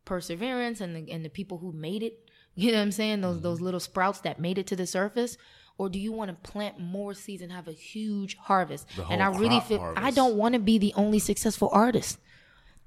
perseverance 0.06 0.80
and 0.80 0.96
the, 0.96 1.12
and 1.12 1.26
the 1.26 1.30
people 1.30 1.58
who 1.58 1.74
made 1.74 2.04
it? 2.04 2.25
You 2.56 2.72
know 2.72 2.78
what 2.78 2.84
I'm 2.84 2.92
saying? 2.92 3.22
Those 3.22 3.42
those 3.42 3.62
little 3.62 3.80
sprouts 3.80 4.22
that 4.22 4.40
made 4.40 4.58
it 4.58 4.68
to 4.68 4.76
the 4.76 4.88
surface, 4.88 5.38
or 5.78 5.90
do 5.90 6.00
you 6.00 6.12
want 6.12 6.30
to 6.32 6.52
plant 6.52 6.80
more 6.80 7.14
seeds 7.14 7.42
and 7.42 7.52
have 7.52 7.68
a 7.68 7.74
huge 7.74 8.38
harvest? 8.38 8.88
And 9.10 9.22
I 9.22 9.28
really 9.28 9.60
feel 9.60 9.94
I 9.98 10.12
don't 10.12 10.36
want 10.36 10.54
to 10.54 10.60
be 10.60 10.78
the 10.78 10.94
only 10.96 11.20
successful 11.20 11.70
artist. 11.72 12.18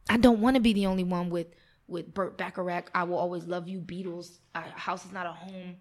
I 0.09 0.17
don't 0.17 0.41
want 0.41 0.55
to 0.55 0.61
be 0.61 0.73
the 0.73 0.87
only 0.87 1.05
one 1.05 1.29
with 1.29 1.49
with 1.89 2.13
Burt 2.13 2.37
Bacharach, 2.37 2.91
I 2.95 3.05
will 3.05 3.17
always 3.17 3.45
love 3.45 3.67
you, 3.67 3.81
Beatles, 3.81 4.39
a 4.55 4.61
house 4.61 5.07
is 5.07 5.13
not 5.13 5.27
a 5.27 5.33
home 5.33 5.77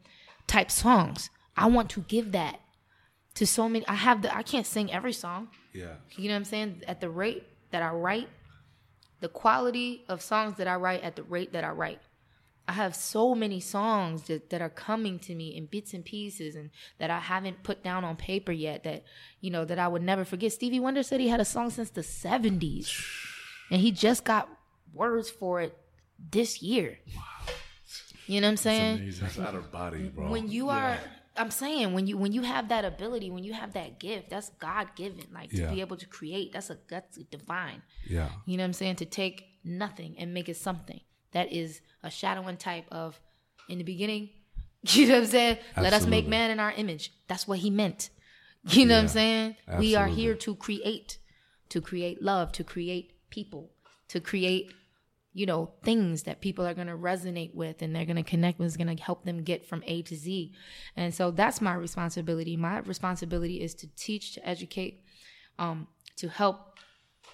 type 0.47 0.71
songs. 0.71 1.29
I 1.55 1.67
want 1.67 1.89
to 1.91 2.01
give 2.01 2.31
that 2.31 2.61
to 3.35 3.45
so 3.45 3.67
many. 3.67 3.85
I 3.87 3.95
have 3.95 4.21
the 4.21 4.35
I 4.35 4.41
can't 4.41 4.65
sing 4.65 4.91
every 4.91 5.13
song. 5.13 5.49
Yeah, 5.73 5.95
You 6.15 6.29
know 6.29 6.33
what 6.33 6.37
I'm 6.37 6.45
saying? 6.45 6.83
At 6.87 7.01
the 7.01 7.09
rate 7.09 7.43
that 7.71 7.83
I 7.83 7.89
write, 7.89 8.29
the 9.19 9.27
quality 9.27 10.05
of 10.07 10.21
songs 10.21 10.57
that 10.57 10.67
I 10.67 10.75
write 10.75 11.03
at 11.03 11.15
the 11.15 11.23
rate 11.23 11.53
that 11.53 11.63
I 11.63 11.69
write. 11.69 11.99
I 12.67 12.73
have 12.73 12.95
so 12.95 13.33
many 13.33 13.59
songs 13.61 14.23
that, 14.23 14.49
that 14.49 14.61
are 14.61 14.69
coming 14.69 15.19
to 15.19 15.33
me 15.35 15.55
in 15.55 15.67
bits 15.67 15.93
and 15.93 16.03
pieces 16.03 16.55
and 16.55 16.69
that 16.99 17.09
I 17.09 17.19
haven't 17.19 17.63
put 17.63 17.81
down 17.83 18.03
on 18.03 18.17
paper 18.17 18.51
yet 18.51 18.83
that, 18.83 19.03
you 19.39 19.49
know, 19.51 19.63
that 19.65 19.79
I 19.79 19.87
would 19.87 20.01
never 20.03 20.25
forget. 20.25 20.51
Stevie 20.51 20.79
Wonder 20.81 21.01
said 21.03 21.19
he 21.21 21.29
had 21.29 21.39
a 21.39 21.45
song 21.45 21.69
since 21.69 21.89
the 21.91 22.01
70s 22.01 22.91
and 23.71 23.79
he 23.81 23.91
just 23.91 24.23
got 24.25 24.49
words 24.93 25.29
for 25.29 25.61
it 25.61 25.77
this 26.31 26.61
year. 26.61 26.99
You 28.27 28.41
know 28.41 28.47
what 28.47 28.51
I'm 28.51 28.57
saying? 28.57 28.95
Amazing. 28.97 29.21
that's 29.23 29.39
out 29.39 29.55
of 29.55 29.71
body, 29.71 30.09
bro. 30.09 30.29
when 30.29 30.49
you 30.49 30.69
are 30.69 30.97
i'm 31.37 31.51
saying 31.51 31.93
when 31.93 32.07
you 32.07 32.17
when 32.17 32.31
you 32.31 32.41
have 32.41 32.69
that 32.69 32.83
ability 32.83 33.29
when 33.29 33.43
you 33.43 33.53
have 33.53 33.73
that 33.73 33.99
gift 33.99 34.27
that's 34.31 34.49
god 34.57 34.87
given 34.95 35.23
like 35.31 35.51
to 35.51 35.57
Yeah. 35.57 35.69
be 35.71 35.81
able 35.81 35.95
to 35.97 36.07
create 36.07 36.51
that's 36.51 36.71
a 36.71 36.79
that's 36.89 37.15
divine 37.29 37.83
yeah, 38.09 38.29
you 38.47 38.57
know 38.57 38.63
what 38.63 38.69
i'm 38.69 38.73
saying 38.73 38.95
to 38.95 39.05
take 39.05 39.45
nothing 39.63 40.15
and 40.17 40.33
make 40.33 40.49
it 40.49 40.57
something 40.57 40.99
that 41.31 41.51
is 41.51 41.81
a 42.03 42.09
shadowing 42.09 42.57
type 42.57 42.85
of 42.91 43.19
in 43.69 43.77
the 43.77 43.83
beginning 43.83 44.29
you 44.83 45.07
know 45.07 45.15
what 45.15 45.23
i'm 45.23 45.25
saying? 45.27 45.57
Let 45.75 45.93
us 45.93 46.05
make 46.05 46.27
man 46.27 46.51
in 46.51 46.59
our 46.59 46.71
image. 46.71 47.11
That's 47.27 47.47
what 47.47 47.59
he 47.59 47.69
meant. 47.69 48.09
You 48.69 48.85
know 48.85 48.95
what 48.95 48.99
i'm 48.99 49.05
Yeah, 49.05 49.11
saying? 49.11 49.55
We 49.79 49.95
are 49.95 50.07
here 50.07 50.35
to 50.35 50.55
create 50.55 51.19
to 51.69 51.81
create 51.81 52.21
love 52.21 52.51
to 52.53 52.63
create 52.63 53.13
people 53.29 53.71
to 54.09 54.19
create 54.19 54.73
you 55.33 55.45
know 55.45 55.71
things 55.83 56.23
that 56.23 56.41
people 56.41 56.65
are 56.65 56.73
going 56.73 56.87
to 56.87 56.95
resonate 56.95 57.53
with 57.53 57.81
and 57.81 57.95
they're 57.95 58.05
going 58.05 58.23
to 58.23 58.23
connect 58.23 58.59
with 58.59 58.67
is 58.67 58.77
going 58.77 58.95
to 58.95 59.01
help 59.03 59.23
them 59.23 59.43
get 59.43 59.65
from 59.65 59.83
a 59.85 60.01
to 60.03 60.15
z. 60.15 60.53
And 60.95 61.13
so 61.13 61.31
that's 61.31 61.61
my 61.61 61.73
responsibility. 61.75 62.57
My 62.57 62.79
responsibility 62.79 63.61
is 63.61 63.73
to 63.75 63.87
teach 63.95 64.33
to 64.35 64.47
educate 64.47 65.03
um, 65.59 65.87
to 66.17 66.27
help 66.27 66.57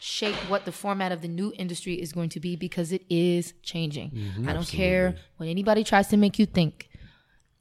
shape 0.03 0.35
what 0.49 0.65
the 0.65 0.71
format 0.71 1.11
of 1.11 1.21
the 1.21 1.27
new 1.27 1.53
industry 1.57 1.95
is 1.95 2.11
going 2.11 2.29
to 2.29 2.39
be 2.39 2.55
because 2.55 2.91
it 2.91 3.03
is 3.09 3.53
changing 3.63 4.11
mm-hmm. 4.11 4.49
i 4.49 4.53
don't 4.53 4.67
care 4.67 5.15
what 5.37 5.47
anybody 5.47 5.83
tries 5.83 6.07
to 6.07 6.17
make 6.17 6.37
you 6.37 6.45
think 6.45 6.89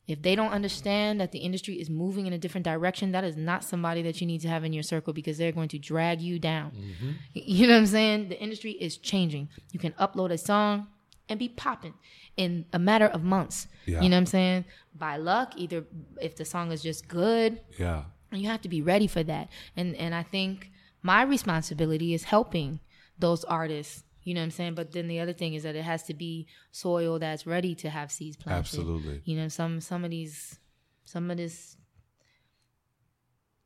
if 0.09 0.20
they 0.23 0.35
don't 0.35 0.51
understand 0.51 1.20
that 1.20 1.31
the 1.32 1.39
industry 1.39 1.81
is 1.81 1.89
moving 1.89 2.27
in 2.27 2.32
a 2.32 2.39
different 2.39 2.64
direction, 2.64 3.12
that 3.12 3.23
is 3.23 3.36
not 3.36 3.62
somebody 3.62 4.02
that 4.02 4.20
you 4.20 4.27
need 4.27 4.40
to 4.40 4.48
have 4.48 4.64
in 4.64 4.73
your 4.73 4.82
circle 4.82 5.12
because 5.12 5.39
they're 5.39 5.52
going 5.52 5.69
to 5.69 5.78
drag 5.78 6.20
you 6.20 6.40
down. 6.40 6.73
Mm-hmm. 6.73 7.10
You 7.35 7.69
know 7.69 7.74
what 7.74 7.78
I'm 7.81 7.86
saying? 7.86 8.28
The 8.28 8.40
industry 8.40 8.73
is 8.73 8.97
changing. 8.97 9.48
You 9.70 9.78
can 9.78 9.93
upload 9.93 10.32
a 10.32 10.39
song 10.39 10.89
and 11.28 11.39
be 11.39 11.48
popping 11.48 11.94
in 12.36 12.66
a 12.73 12.81
matter 12.81 13.06
of 13.06 13.23
months. 13.23 13.69
Yeah. 13.86 14.01
You 14.01 14.09
know 14.09 14.16
what 14.16 14.23
I'm 14.23 14.27
saying? 14.27 14.64
By 14.94 15.19
luck, 15.19 15.52
either 15.56 15.85
if 16.20 16.35
the 16.36 16.44
song 16.44 16.73
is 16.73 16.82
just 16.82 17.06
good, 17.06 17.60
Yeah. 17.78 18.05
you 18.32 18.48
have 18.48 18.62
to 18.62 18.69
be 18.69 18.82
ready 18.82 19.06
for 19.06 19.23
that. 19.23 19.51
And 19.77 19.94
and 19.97 20.14
I 20.14 20.24
think 20.24 20.72
my 21.03 21.23
responsibility 21.23 22.15
is 22.15 22.24
helping 22.24 22.81
those 23.19 23.45
artists. 23.45 24.05
You 24.23 24.35
know 24.35 24.41
what 24.41 24.45
I'm 24.45 24.51
saying? 24.53 24.74
But 24.74 24.93
then 24.93 25.09
the 25.09 25.20
other 25.20 25.33
thing 25.33 25.55
is 25.55 25.65
that 25.65 25.74
it 25.74 25.83
has 25.83 26.05
to 26.05 26.15
be 26.15 26.47
soil 26.70 27.19
that's 27.19 27.47
ready 27.47 27.74
to 27.77 27.91
have 27.91 28.12
seeds 28.12 28.37
planted. 28.37 28.59
Absolutely. 28.61 29.20
You 29.24 29.37
know, 29.37 29.49
some 29.49 29.81
some 29.81 30.05
of 30.05 30.11
these 30.11 30.59
some 31.05 31.31
of 31.31 31.37
this 31.37 31.77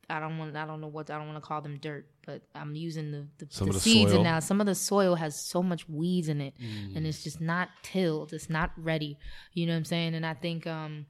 I 0.09 0.19
don't 0.19 0.37
want 0.37 0.55
I 0.55 0.65
don't 0.65 0.79
know 0.79 0.87
what 0.87 1.09
I 1.11 1.17
don't 1.17 1.27
want 1.27 1.37
to 1.43 1.47
call 1.47 1.61
them 1.61 1.77
dirt, 1.79 2.07
but 2.25 2.41
I'm 2.55 2.75
using 2.75 3.11
the, 3.11 3.27
the, 3.37 3.45
the 3.45 3.65
the 3.65 3.79
seeds 3.79 4.11
soil. 4.11 4.21
and 4.21 4.23
now 4.23 4.39
some 4.39 4.61
of 4.61 4.65
the 4.65 4.75
soil 4.75 5.15
has 5.15 5.35
so 5.35 5.61
much 5.61 5.87
weeds 5.89 6.29
in 6.29 6.39
it 6.39 6.53
and 6.95 7.05
it's 7.05 7.23
just 7.23 7.41
not 7.41 7.69
tilled. 7.83 8.31
It's 8.33 8.49
not 8.49 8.71
ready. 8.77 9.17
You 9.53 9.67
know 9.67 9.73
what 9.73 9.77
I'm 9.79 9.85
saying? 9.85 10.15
And 10.15 10.25
I 10.25 10.33
think 10.33 10.65
um 10.65 11.05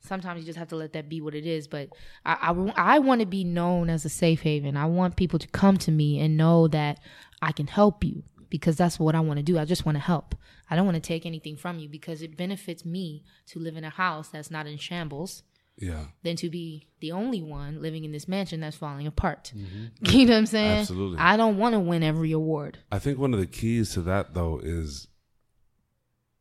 sometimes 0.00 0.40
you 0.40 0.46
just 0.46 0.58
have 0.58 0.68
to 0.68 0.76
let 0.76 0.92
that 0.94 1.08
be 1.08 1.20
what 1.20 1.34
it 1.34 1.46
is. 1.46 1.66
But 1.66 1.90
I, 2.24 2.54
I, 2.76 2.98
want 2.98 3.20
to 3.20 3.26
be 3.26 3.44
known 3.44 3.90
as 3.90 4.04
a 4.04 4.08
safe 4.08 4.40
haven. 4.42 4.76
I 4.76 4.86
want 4.86 5.16
people 5.16 5.38
to 5.38 5.48
come 5.48 5.76
to 5.78 5.90
me 5.90 6.18
and 6.20 6.36
know 6.36 6.68
that 6.68 6.98
I 7.42 7.52
can 7.52 7.66
help 7.66 8.04
you 8.04 8.24
because 8.48 8.76
that's 8.76 8.98
what 8.98 9.14
I 9.14 9.20
want 9.20 9.38
to 9.38 9.42
do. 9.42 9.58
I 9.58 9.64
just 9.64 9.86
want 9.86 9.96
to 9.96 10.00
help. 10.02 10.34
I 10.68 10.76
don't 10.76 10.84
want 10.84 10.96
to 10.96 11.00
take 11.00 11.26
anything 11.26 11.56
from 11.56 11.78
you 11.78 11.88
because 11.88 12.22
it 12.22 12.36
benefits 12.36 12.84
me 12.84 13.24
to 13.48 13.58
live 13.58 13.76
in 13.76 13.84
a 13.84 13.90
house 13.90 14.28
that's 14.28 14.50
not 14.50 14.66
in 14.66 14.76
shambles 14.78 15.42
Yeah. 15.76 16.04
than 16.22 16.36
to 16.36 16.48
be 16.50 16.88
the 17.00 17.12
only 17.12 17.42
one 17.42 17.80
living 17.82 18.04
in 18.04 18.12
this 18.12 18.28
mansion 18.28 18.60
that's 18.60 18.76
falling 18.76 19.06
apart. 19.06 19.52
Mm-hmm. 19.56 19.86
You 20.16 20.26
know 20.26 20.32
what 20.32 20.38
I'm 20.38 20.46
saying? 20.46 20.78
Absolutely. 20.80 21.18
I 21.18 21.36
don't 21.36 21.58
want 21.58 21.74
to 21.74 21.80
win 21.80 22.02
every 22.02 22.32
award. 22.32 22.78
I 22.90 22.98
think 22.98 23.18
one 23.18 23.34
of 23.34 23.40
the 23.40 23.46
keys 23.46 23.92
to 23.94 24.02
that 24.02 24.34
though 24.34 24.60
is 24.62 25.08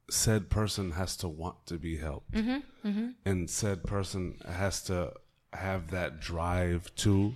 said 0.10 0.50
person 0.50 0.92
has 0.92 1.16
to 1.18 1.28
want 1.28 1.66
to 1.68 1.78
be 1.78 1.98
helped, 1.98 2.32
mm-hmm, 2.32 2.88
mm-hmm. 2.88 3.10
and 3.26 3.50
said 3.50 3.84
person 3.84 4.38
has 4.48 4.84
to 4.84 5.14
have 5.54 5.92
that 5.92 6.20
drive 6.20 6.94
too 6.96 7.36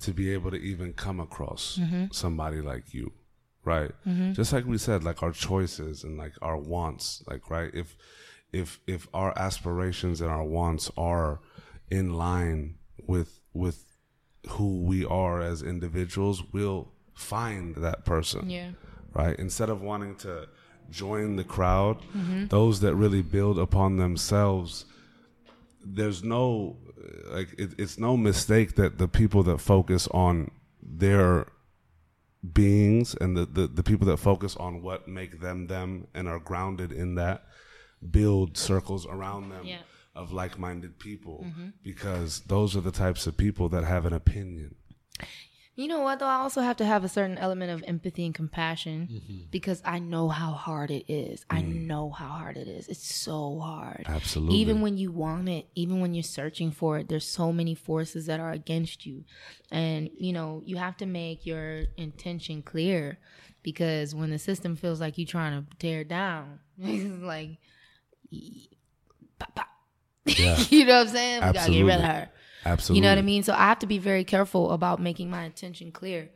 to 0.00 0.12
be 0.12 0.32
able 0.32 0.50
to 0.50 0.58
even 0.58 0.92
come 0.92 1.20
across 1.20 1.78
mm-hmm. 1.80 2.06
somebody 2.12 2.60
like 2.60 2.92
you, 2.92 3.12
right? 3.64 3.92
Just 4.32 4.52
like 4.52 4.66
we 4.66 4.78
said, 4.78 5.04
like 5.04 5.22
our 5.22 5.32
choices 5.32 6.04
and 6.04 6.18
like 6.18 6.34
our 6.42 6.56
wants, 6.56 7.22
like 7.26 7.48
right 7.50 7.70
if 7.74 7.96
if 8.52 8.80
if 8.86 9.08
our 9.14 9.32
aspirations 9.38 10.20
and 10.20 10.30
our 10.30 10.44
wants 10.44 10.90
are 10.96 11.40
in 11.90 12.14
line 12.14 12.76
with 13.06 13.40
with 13.52 13.84
who 14.50 14.82
we 14.82 15.04
are 15.04 15.40
as 15.40 15.62
individuals, 15.62 16.42
we'll 16.52 16.92
find 17.14 17.74
that 17.76 18.04
person 18.04 18.48
Yeah. 18.50 18.70
right? 19.14 19.36
Instead 19.38 19.70
of 19.70 19.80
wanting 19.82 20.16
to 20.16 20.48
join 20.90 21.36
the 21.36 21.44
crowd, 21.44 22.00
mm-hmm. 22.16 22.46
those 22.46 22.80
that 22.80 22.94
really 22.94 23.22
build 23.22 23.58
upon 23.58 23.96
themselves, 23.96 24.84
there's 25.84 26.22
no 26.24 26.76
like 27.30 27.54
it, 27.58 27.70
it's 27.78 27.98
no 27.98 28.16
mistake 28.16 28.74
that 28.76 28.98
the 28.98 29.08
people 29.08 29.42
that 29.44 29.58
focus 29.58 30.08
on 30.08 30.50
their 30.82 31.46
beings 32.52 33.14
and 33.20 33.36
the, 33.36 33.46
the 33.46 33.66
the 33.66 33.82
people 33.82 34.06
that 34.06 34.18
focus 34.18 34.56
on 34.56 34.82
what 34.82 35.08
make 35.08 35.40
them 35.40 35.66
them 35.66 36.06
and 36.14 36.28
are 36.28 36.38
grounded 36.38 36.92
in 36.92 37.14
that 37.16 37.44
build 38.10 38.56
circles 38.56 39.06
around 39.06 39.48
them 39.48 39.64
Yeah. 39.64 39.78
of 40.14 40.32
like-minded 40.32 40.98
people 40.98 41.44
mm-hmm. 41.46 41.68
because 41.82 42.40
those 42.42 42.76
are 42.76 42.80
the 42.80 42.92
types 42.92 43.26
of 43.26 43.36
people 43.36 43.68
that 43.70 43.84
have 43.84 44.06
an 44.06 44.12
opinion 44.12 44.74
You 45.76 45.88
know 45.88 46.00
what 46.00 46.20
though? 46.20 46.26
I 46.26 46.36
also 46.36 46.62
have 46.62 46.78
to 46.78 46.86
have 46.86 47.04
a 47.04 47.08
certain 47.08 47.36
element 47.36 47.70
of 47.70 47.84
empathy 47.86 48.24
and 48.24 48.34
compassion 48.34 49.08
mm-hmm. 49.12 49.42
because 49.50 49.82
I 49.84 49.98
know 49.98 50.30
how 50.30 50.52
hard 50.52 50.90
it 50.90 51.04
is. 51.06 51.44
I 51.50 51.60
mm. 51.60 51.86
know 51.86 52.08
how 52.08 52.28
hard 52.28 52.56
it 52.56 52.66
is. 52.66 52.88
It's 52.88 53.14
so 53.14 53.58
hard. 53.58 54.06
Absolutely. 54.06 54.56
Even 54.56 54.80
when 54.80 54.96
you 54.96 55.12
want 55.12 55.50
it, 55.50 55.66
even 55.74 56.00
when 56.00 56.14
you're 56.14 56.22
searching 56.22 56.70
for 56.70 56.98
it, 56.98 57.10
there's 57.10 57.26
so 57.26 57.52
many 57.52 57.74
forces 57.74 58.24
that 58.24 58.40
are 58.40 58.52
against 58.52 59.04
you. 59.04 59.24
And, 59.70 60.08
you 60.16 60.32
know, 60.32 60.62
you 60.64 60.76
have 60.76 60.96
to 60.96 61.06
make 61.06 61.44
your 61.44 61.84
intention 61.98 62.62
clear 62.62 63.18
because 63.62 64.14
when 64.14 64.30
the 64.30 64.38
system 64.38 64.76
feels 64.76 64.98
like 64.98 65.18
you're 65.18 65.26
trying 65.26 65.62
to 65.62 65.76
tear 65.76 66.04
down, 66.04 66.60
it's 66.80 67.22
like, 67.22 67.58
pop, 69.38 69.54
pop. 69.54 69.68
Yeah. 70.24 70.56
you 70.70 70.86
know 70.86 71.00
what 71.00 71.08
I'm 71.08 71.12
saying? 71.12 71.46
We 71.46 71.52
gotta 71.52 71.70
get 71.70 71.82
rid 71.82 71.94
of 71.96 72.00
Absolutely. 72.00 72.06
her. 72.06 72.30
Absolutely 72.66 72.98
You 72.98 73.02
know 73.02 73.12
what 73.12 73.18
I 73.18 73.22
mean? 73.22 73.42
So 73.42 73.52
I 73.52 73.66
have 73.66 73.78
to 73.80 73.86
be 73.86 73.98
very 73.98 74.24
careful 74.24 74.72
about 74.72 75.00
making 75.00 75.30
my 75.30 75.44
intention 75.44 75.92
clear. 75.92 76.30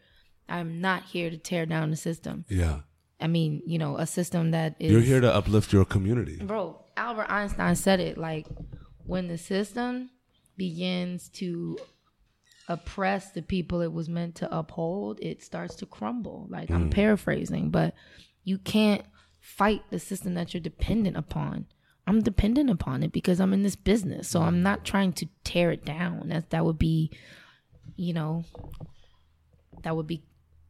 I'm 0.49 0.81
not 0.81 1.05
here 1.05 1.31
to 1.31 1.37
tear 1.37 1.67
down 1.67 1.91
the 1.91 1.97
system. 1.97 2.45
yeah 2.49 2.81
I 3.21 3.27
mean, 3.27 3.63
you 3.67 3.79
know, 3.79 3.99
a 3.99 4.07
system 4.07 4.53
that 4.53 4.77
is 4.79 4.91
You're 4.91 5.03
here 5.03 5.21
to 5.21 5.33
uplift 5.33 5.73
your 5.73 5.85
community. 5.85 6.39
Bro, 6.43 6.83
Albert 6.97 7.27
Einstein 7.31 7.77
said 7.77 8.01
it 8.01 8.17
like 8.17 8.47
when 9.05 9.29
the 9.29 9.37
system 9.37 10.11
begins 10.57 11.29
to 11.31 11.79
oppress 12.69 13.33
the 13.33 13.43
people 13.43 13.83
it 13.83 13.93
was 13.93 14.09
meant 14.09 14.37
to 14.37 14.57
uphold, 14.57 15.19
it 15.21 15.43
starts 15.43 15.75
to 15.77 15.87
crumble. 15.87 16.47
Like 16.49 16.71
I'm 16.71 16.89
mm. 16.89 16.95
paraphrasing, 16.95 17.71
but 17.71 17.95
you 18.45 18.59
can't 18.59 19.05
fight 19.39 19.83
the 19.91 19.99
system 19.99 20.35
that 20.35 20.55
you're 20.55 20.61
dependent 20.61 21.17
upon. 21.17 21.67
I'm 22.11 22.23
dependent 22.23 22.71
upon 22.71 23.05
it 23.05 23.13
because 23.13 23.41
I'm 23.41 23.53
in 23.53 23.63
this 23.63 23.77
business. 23.77 24.29
So 24.29 24.43
I'm 24.43 24.65
not 24.65 24.85
trying 24.85 25.13
to 25.15 25.29
tear 25.45 25.71
it 25.71 25.85
down. 25.85 26.29
That 26.29 26.51
that 26.51 26.65
would 26.65 26.79
be, 26.79 27.13
you 27.95 28.13
know, 28.13 28.45
that 29.85 29.95
would 29.95 30.09
be 30.09 30.21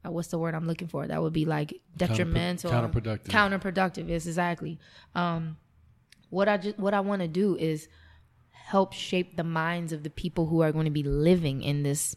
uh, 0.04 0.10
what's 0.10 0.28
the 0.28 0.38
word 0.38 0.54
I'm 0.54 0.66
looking 0.66 0.88
for? 0.88 1.06
That 1.06 1.22
would 1.22 1.32
be 1.32 1.46
like 1.46 1.80
detrimental, 1.96 2.70
counterproductive. 2.70 3.28
Counterproductive, 3.28 4.08
yes, 4.10 4.26
exactly. 4.26 4.78
Um, 5.14 5.56
what 6.28 6.46
I 6.46 6.58
just 6.58 6.78
what 6.78 6.92
I 6.92 7.00
want 7.00 7.22
to 7.22 7.28
do 7.28 7.56
is 7.56 7.88
help 8.52 8.92
shape 8.92 9.36
the 9.36 9.44
minds 9.44 9.94
of 9.94 10.02
the 10.02 10.10
people 10.10 10.46
who 10.46 10.60
are 10.60 10.72
going 10.72 10.84
to 10.84 10.90
be 10.90 11.02
living 11.02 11.62
in 11.62 11.84
this 11.84 12.16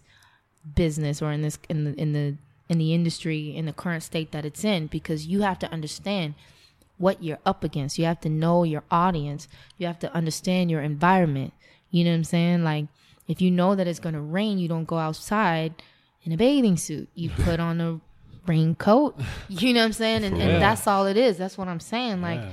business 0.75 1.21
or 1.21 1.31
in 1.31 1.43
this 1.43 1.57
in 1.69 1.85
the 1.85 1.93
in 1.95 2.11
the 2.11 2.35
in 2.67 2.77
the 2.77 2.93
industry 2.93 3.55
in 3.55 3.65
the 3.67 3.73
current 3.73 4.03
state 4.03 4.33
that 4.33 4.43
it's 4.43 4.65
in 4.65 4.87
because 4.87 5.27
you 5.27 5.43
have 5.43 5.59
to 5.59 5.71
understand 5.71 6.33
what 6.97 7.23
you're 7.23 7.39
up 7.45 7.63
against. 7.63 7.97
You 7.99 8.05
have 8.05 8.19
to 8.21 8.29
know 8.29 8.63
your 8.63 8.83
audience. 8.91 9.47
You 9.77 9.87
have 9.87 9.99
to 9.99 10.13
understand 10.13 10.69
your 10.71 10.81
environment. 10.81 11.53
You 11.89 12.03
know 12.03 12.11
what 12.11 12.17
I'm 12.17 12.23
saying? 12.23 12.63
Like 12.63 12.85
if 13.27 13.41
you 13.41 13.51
know 13.51 13.75
that 13.75 13.87
it's 13.87 13.99
going 13.99 14.15
to 14.15 14.21
rain, 14.21 14.57
you 14.57 14.67
don't 14.67 14.85
go 14.85 14.97
outside 14.97 15.81
in 16.23 16.31
a 16.31 16.37
bathing 16.37 16.77
suit. 16.77 17.09
You 17.15 17.29
put 17.37 17.59
on 17.59 17.81
a 17.81 17.99
raincoat. 18.45 19.19
You 19.49 19.73
know 19.73 19.81
what 19.81 19.85
I'm 19.87 19.93
saying? 19.93 20.23
And, 20.23 20.41
and 20.41 20.61
that's 20.61 20.87
all 20.87 21.05
it 21.07 21.17
is. 21.17 21.37
That's 21.37 21.57
what 21.57 21.67
I'm 21.67 21.79
saying. 21.79 22.21
Like 22.21 22.41
Yeah. 22.41 22.49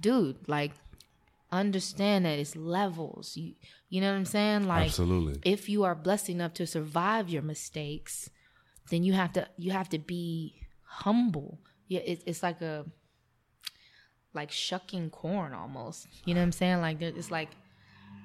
dude, 0.00 0.36
like 0.48 0.72
understand 1.52 2.24
that 2.26 2.38
it's 2.38 2.56
levels. 2.56 3.36
You 3.36 3.54
you 3.88 4.00
know 4.00 4.10
what 4.10 4.16
I'm 4.18 4.24
saying? 4.24 4.66
Like 4.66 4.86
Absolutely. 4.86 5.40
if 5.44 5.68
you 5.68 5.84
are 5.84 5.94
blessed 5.94 6.30
enough 6.30 6.54
to 6.54 6.66
survive 6.66 7.28
your 7.28 7.42
mistakes, 7.42 8.28
then 8.90 9.04
you 9.04 9.12
have 9.12 9.32
to 9.34 9.48
you 9.56 9.70
have 9.70 9.88
to 9.90 9.98
be 9.98 10.54
humble. 10.84 11.60
Yeah, 11.88 12.00
it, 12.00 12.22
it's 12.26 12.42
like 12.42 12.60
a 12.60 12.86
like 14.34 14.50
shucking 14.50 15.10
corn 15.10 15.54
almost. 15.54 16.06
You 16.24 16.34
know 16.34 16.40
what 16.40 16.44
I'm 16.46 16.52
saying? 16.52 16.80
Like 16.80 17.00
it's 17.00 17.30
like 17.30 17.50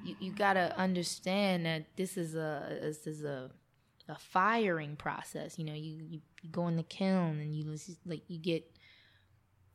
you, 0.04 0.16
you 0.20 0.32
gotta 0.32 0.78
understand 0.78 1.66
that 1.66 1.86
this 1.96 2.18
is 2.18 2.36
a 2.36 2.80
this 2.82 3.06
is 3.08 3.24
a 3.24 3.52
a 4.08 4.16
firing 4.16 4.96
process. 4.96 5.60
You 5.60 5.66
know, 5.66 5.74
you, 5.74 5.98
you, 6.10 6.20
you 6.42 6.50
go 6.50 6.68
in 6.68 6.76
the 6.78 6.84
kiln 6.84 7.40
and 7.40 7.56
you 7.56 7.76
like 8.06 8.24
you 8.28 8.40
get 8.40 8.64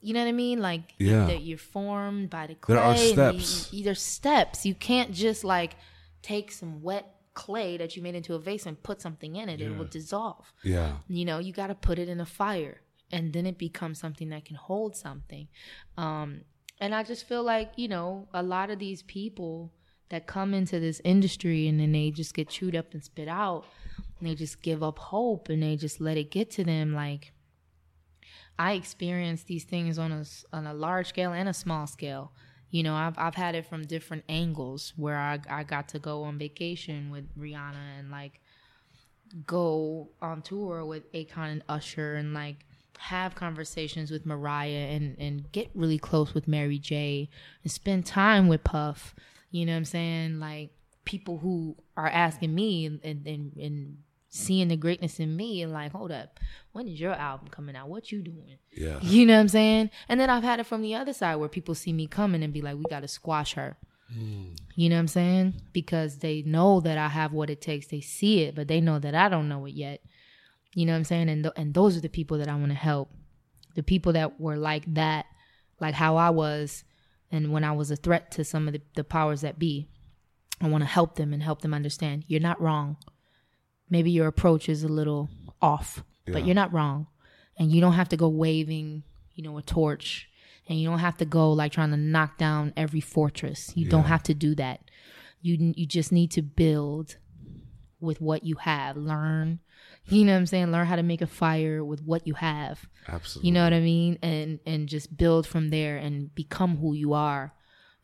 you 0.00 0.12
know 0.12 0.20
what 0.20 0.28
I 0.28 0.32
mean? 0.32 0.60
Like 0.60 0.82
Yeah. 0.98 1.24
that 1.26 1.42
you're 1.42 1.56
formed 1.56 2.28
by 2.30 2.48
the 2.48 2.54
clay. 2.56 2.74
There 2.74 2.84
are 2.84 2.92
and 2.92 3.00
you- 3.00 3.12
steps. 3.12 3.72
You, 3.72 3.84
there's 3.84 4.02
steps. 4.02 4.66
You 4.66 4.74
can't 4.74 5.12
just 5.12 5.44
like 5.44 5.76
take 6.20 6.50
some 6.52 6.82
wet 6.82 7.10
clay 7.32 7.76
that 7.78 7.96
you 7.96 8.02
made 8.02 8.14
into 8.14 8.34
a 8.34 8.38
vase 8.38 8.66
and 8.66 8.80
put 8.82 9.00
something 9.00 9.36
in 9.36 9.48
it. 9.48 9.60
It 9.60 9.76
will 9.76 9.86
dissolve. 9.86 10.52
Yeah. 10.62 10.96
You 11.08 11.24
know, 11.24 11.38
you 11.38 11.52
got 11.52 11.66
to 11.68 11.74
put 11.74 11.98
it 11.98 12.08
in 12.08 12.20
a 12.20 12.26
fire, 12.26 12.80
and 13.12 13.32
then 13.32 13.46
it 13.46 13.58
becomes 13.58 13.98
something 13.98 14.30
that 14.30 14.44
can 14.44 14.56
hold 14.56 14.96
something. 14.96 15.48
Um, 15.96 16.42
and 16.80 16.94
I 16.94 17.02
just 17.02 17.26
feel 17.26 17.42
like 17.42 17.72
you 17.76 17.88
know 17.88 18.28
a 18.34 18.42
lot 18.42 18.70
of 18.70 18.78
these 18.78 19.02
people 19.02 19.72
that 20.10 20.26
come 20.26 20.54
into 20.54 20.78
this 20.78 21.00
industry 21.04 21.66
and 21.66 21.80
then 21.80 21.92
they 21.92 22.10
just 22.10 22.34
get 22.34 22.48
chewed 22.48 22.76
up 22.76 22.92
and 22.92 23.02
spit 23.02 23.28
out, 23.28 23.64
and 24.18 24.28
they 24.28 24.34
just 24.34 24.62
give 24.62 24.82
up 24.82 24.98
hope 24.98 25.48
and 25.48 25.62
they 25.62 25.76
just 25.76 26.00
let 26.00 26.16
it 26.16 26.30
get 26.30 26.50
to 26.52 26.64
them. 26.64 26.94
Like 26.94 27.32
I 28.58 28.72
experienced 28.72 29.46
these 29.46 29.64
things 29.64 29.98
on 29.98 30.12
a 30.12 30.24
on 30.52 30.66
a 30.66 30.74
large 30.74 31.08
scale 31.08 31.32
and 31.32 31.48
a 31.48 31.54
small 31.54 31.86
scale. 31.86 32.32
You 32.70 32.82
know, 32.82 32.94
I've 32.94 33.18
I've 33.18 33.34
had 33.34 33.54
it 33.54 33.66
from 33.66 33.86
different 33.86 34.24
angles 34.28 34.92
where 34.96 35.16
I 35.16 35.40
I 35.48 35.64
got 35.64 35.88
to 35.90 35.98
go 35.98 36.24
on 36.24 36.38
vacation 36.38 37.10
with 37.10 37.36
Rihanna 37.36 37.98
and 37.98 38.10
like 38.10 38.40
go 39.46 40.10
on 40.22 40.42
tour 40.42 40.84
with 40.84 41.10
Akon 41.12 41.50
and 41.50 41.62
Usher 41.68 42.14
and 42.14 42.34
like 42.34 42.66
have 42.98 43.34
conversations 43.34 44.10
with 44.10 44.26
Mariah 44.26 44.88
and 44.90 45.16
and 45.18 45.50
get 45.52 45.70
really 45.74 45.98
close 45.98 46.34
with 46.34 46.48
Mary 46.48 46.78
J 46.78 47.28
and 47.62 47.72
spend 47.72 48.06
time 48.06 48.48
with 48.48 48.64
Puff. 48.64 49.14
You 49.50 49.66
know 49.66 49.72
what 49.72 49.78
I'm 49.78 49.84
saying? 49.84 50.40
Like 50.40 50.70
people 51.04 51.38
who 51.38 51.76
are 51.96 52.08
asking 52.08 52.54
me 52.54 52.86
and 52.86 53.00
and, 53.04 53.52
and, 53.56 53.98
seeing 54.34 54.66
the 54.66 54.76
greatness 54.76 55.20
in 55.20 55.36
me 55.36 55.62
and 55.62 55.72
like, 55.72 55.92
hold 55.92 56.10
up, 56.10 56.40
when 56.72 56.88
is 56.88 56.98
your 56.98 57.12
album 57.12 57.46
coming 57.46 57.76
out? 57.76 57.88
What 57.88 58.10
you 58.10 58.20
doing? 58.20 58.58
Yeah. 58.72 58.98
You 59.00 59.26
know 59.26 59.34
what 59.34 59.42
I'm 59.42 59.48
saying? 59.48 59.90
And 60.08 60.18
then 60.18 60.28
I've 60.28 60.42
had 60.42 60.58
it 60.58 60.66
from 60.66 60.82
the 60.82 60.96
other 60.96 61.12
side 61.12 61.36
where 61.36 61.48
people 61.48 61.76
see 61.76 61.92
me 61.92 62.08
coming 62.08 62.42
and 62.42 62.52
be 62.52 62.60
like, 62.60 62.76
we 62.76 62.82
got 62.90 63.02
to 63.02 63.08
squash 63.08 63.54
her. 63.54 63.76
Hmm. 64.12 64.54
You 64.74 64.88
know 64.88 64.96
what 64.96 65.02
I'm 65.02 65.08
saying? 65.08 65.62
Because 65.72 66.18
they 66.18 66.42
know 66.42 66.80
that 66.80 66.98
I 66.98 67.08
have 67.08 67.32
what 67.32 67.48
it 67.48 67.60
takes. 67.60 67.86
They 67.86 68.00
see 68.00 68.40
it, 68.40 68.56
but 68.56 68.66
they 68.66 68.80
know 68.80 68.98
that 68.98 69.14
I 69.14 69.28
don't 69.28 69.48
know 69.48 69.66
it 69.66 69.74
yet. 69.74 70.00
You 70.74 70.86
know 70.86 70.92
what 70.92 70.98
I'm 70.98 71.04
saying? 71.04 71.28
And 71.28 71.44
th- 71.44 71.54
and 71.56 71.72
those 71.72 71.96
are 71.96 72.00
the 72.00 72.08
people 72.08 72.38
that 72.38 72.48
I 72.48 72.54
want 72.56 72.70
to 72.70 72.74
help. 72.74 73.10
The 73.74 73.82
people 73.82 74.12
that 74.12 74.40
were 74.40 74.56
like 74.56 74.92
that, 74.94 75.26
like 75.80 75.94
how 75.94 76.16
I 76.16 76.30
was, 76.30 76.84
and 77.30 77.52
when 77.52 77.64
I 77.64 77.72
was 77.72 77.90
a 77.90 77.96
threat 77.96 78.30
to 78.32 78.44
some 78.44 78.66
of 78.66 78.74
the, 78.74 78.82
the 78.94 79.04
powers 79.04 79.40
that 79.42 79.58
be. 79.58 79.88
I 80.60 80.68
want 80.68 80.82
to 80.82 80.88
help 80.88 81.16
them 81.16 81.32
and 81.32 81.42
help 81.42 81.62
them 81.62 81.74
understand 81.74 82.24
you're 82.28 82.40
not 82.40 82.60
wrong. 82.60 82.96
Maybe 83.90 84.10
your 84.12 84.28
approach 84.28 84.68
is 84.68 84.84
a 84.84 84.88
little 84.88 85.28
off, 85.60 86.04
but 86.26 86.46
you're 86.46 86.54
not 86.54 86.72
wrong. 86.72 87.08
And 87.58 87.72
you 87.72 87.80
don't 87.80 87.94
have 87.94 88.08
to 88.10 88.16
go 88.16 88.28
waving, 88.28 89.02
you 89.34 89.42
know, 89.42 89.58
a 89.58 89.62
torch. 89.62 90.28
And 90.68 90.80
you 90.80 90.88
don't 90.88 91.00
have 91.00 91.16
to 91.18 91.24
go 91.24 91.52
like 91.52 91.72
trying 91.72 91.90
to 91.90 91.96
knock 91.96 92.38
down 92.38 92.72
every 92.76 93.00
fortress. 93.00 93.72
You 93.74 93.88
don't 93.88 94.04
have 94.04 94.22
to 94.24 94.34
do 94.34 94.54
that. 94.54 94.80
You 95.42 95.74
you 95.76 95.86
just 95.86 96.12
need 96.12 96.30
to 96.30 96.42
build 96.42 97.16
with 98.00 98.20
what 98.20 98.44
you 98.44 98.56
have. 98.56 98.96
Learn, 98.96 99.58
you 100.06 100.24
know 100.24 100.32
what 100.32 100.38
I'm 100.38 100.46
saying? 100.46 100.70
Learn 100.72 100.86
how 100.86 100.96
to 100.96 101.02
make 101.02 101.22
a 101.22 101.26
fire 101.26 101.84
with 101.84 102.02
what 102.02 102.26
you 102.26 102.34
have. 102.34 102.86
Absolutely. 103.08 103.48
You 103.48 103.54
know 103.54 103.64
what 103.64 103.72
I 103.72 103.80
mean? 103.80 104.18
And 104.22 104.60
and 104.66 104.88
just 104.88 105.16
build 105.16 105.46
from 105.46 105.70
there 105.70 105.96
and 105.96 106.34
become 106.34 106.76
who 106.78 106.94
you 106.94 107.12
are 107.14 107.52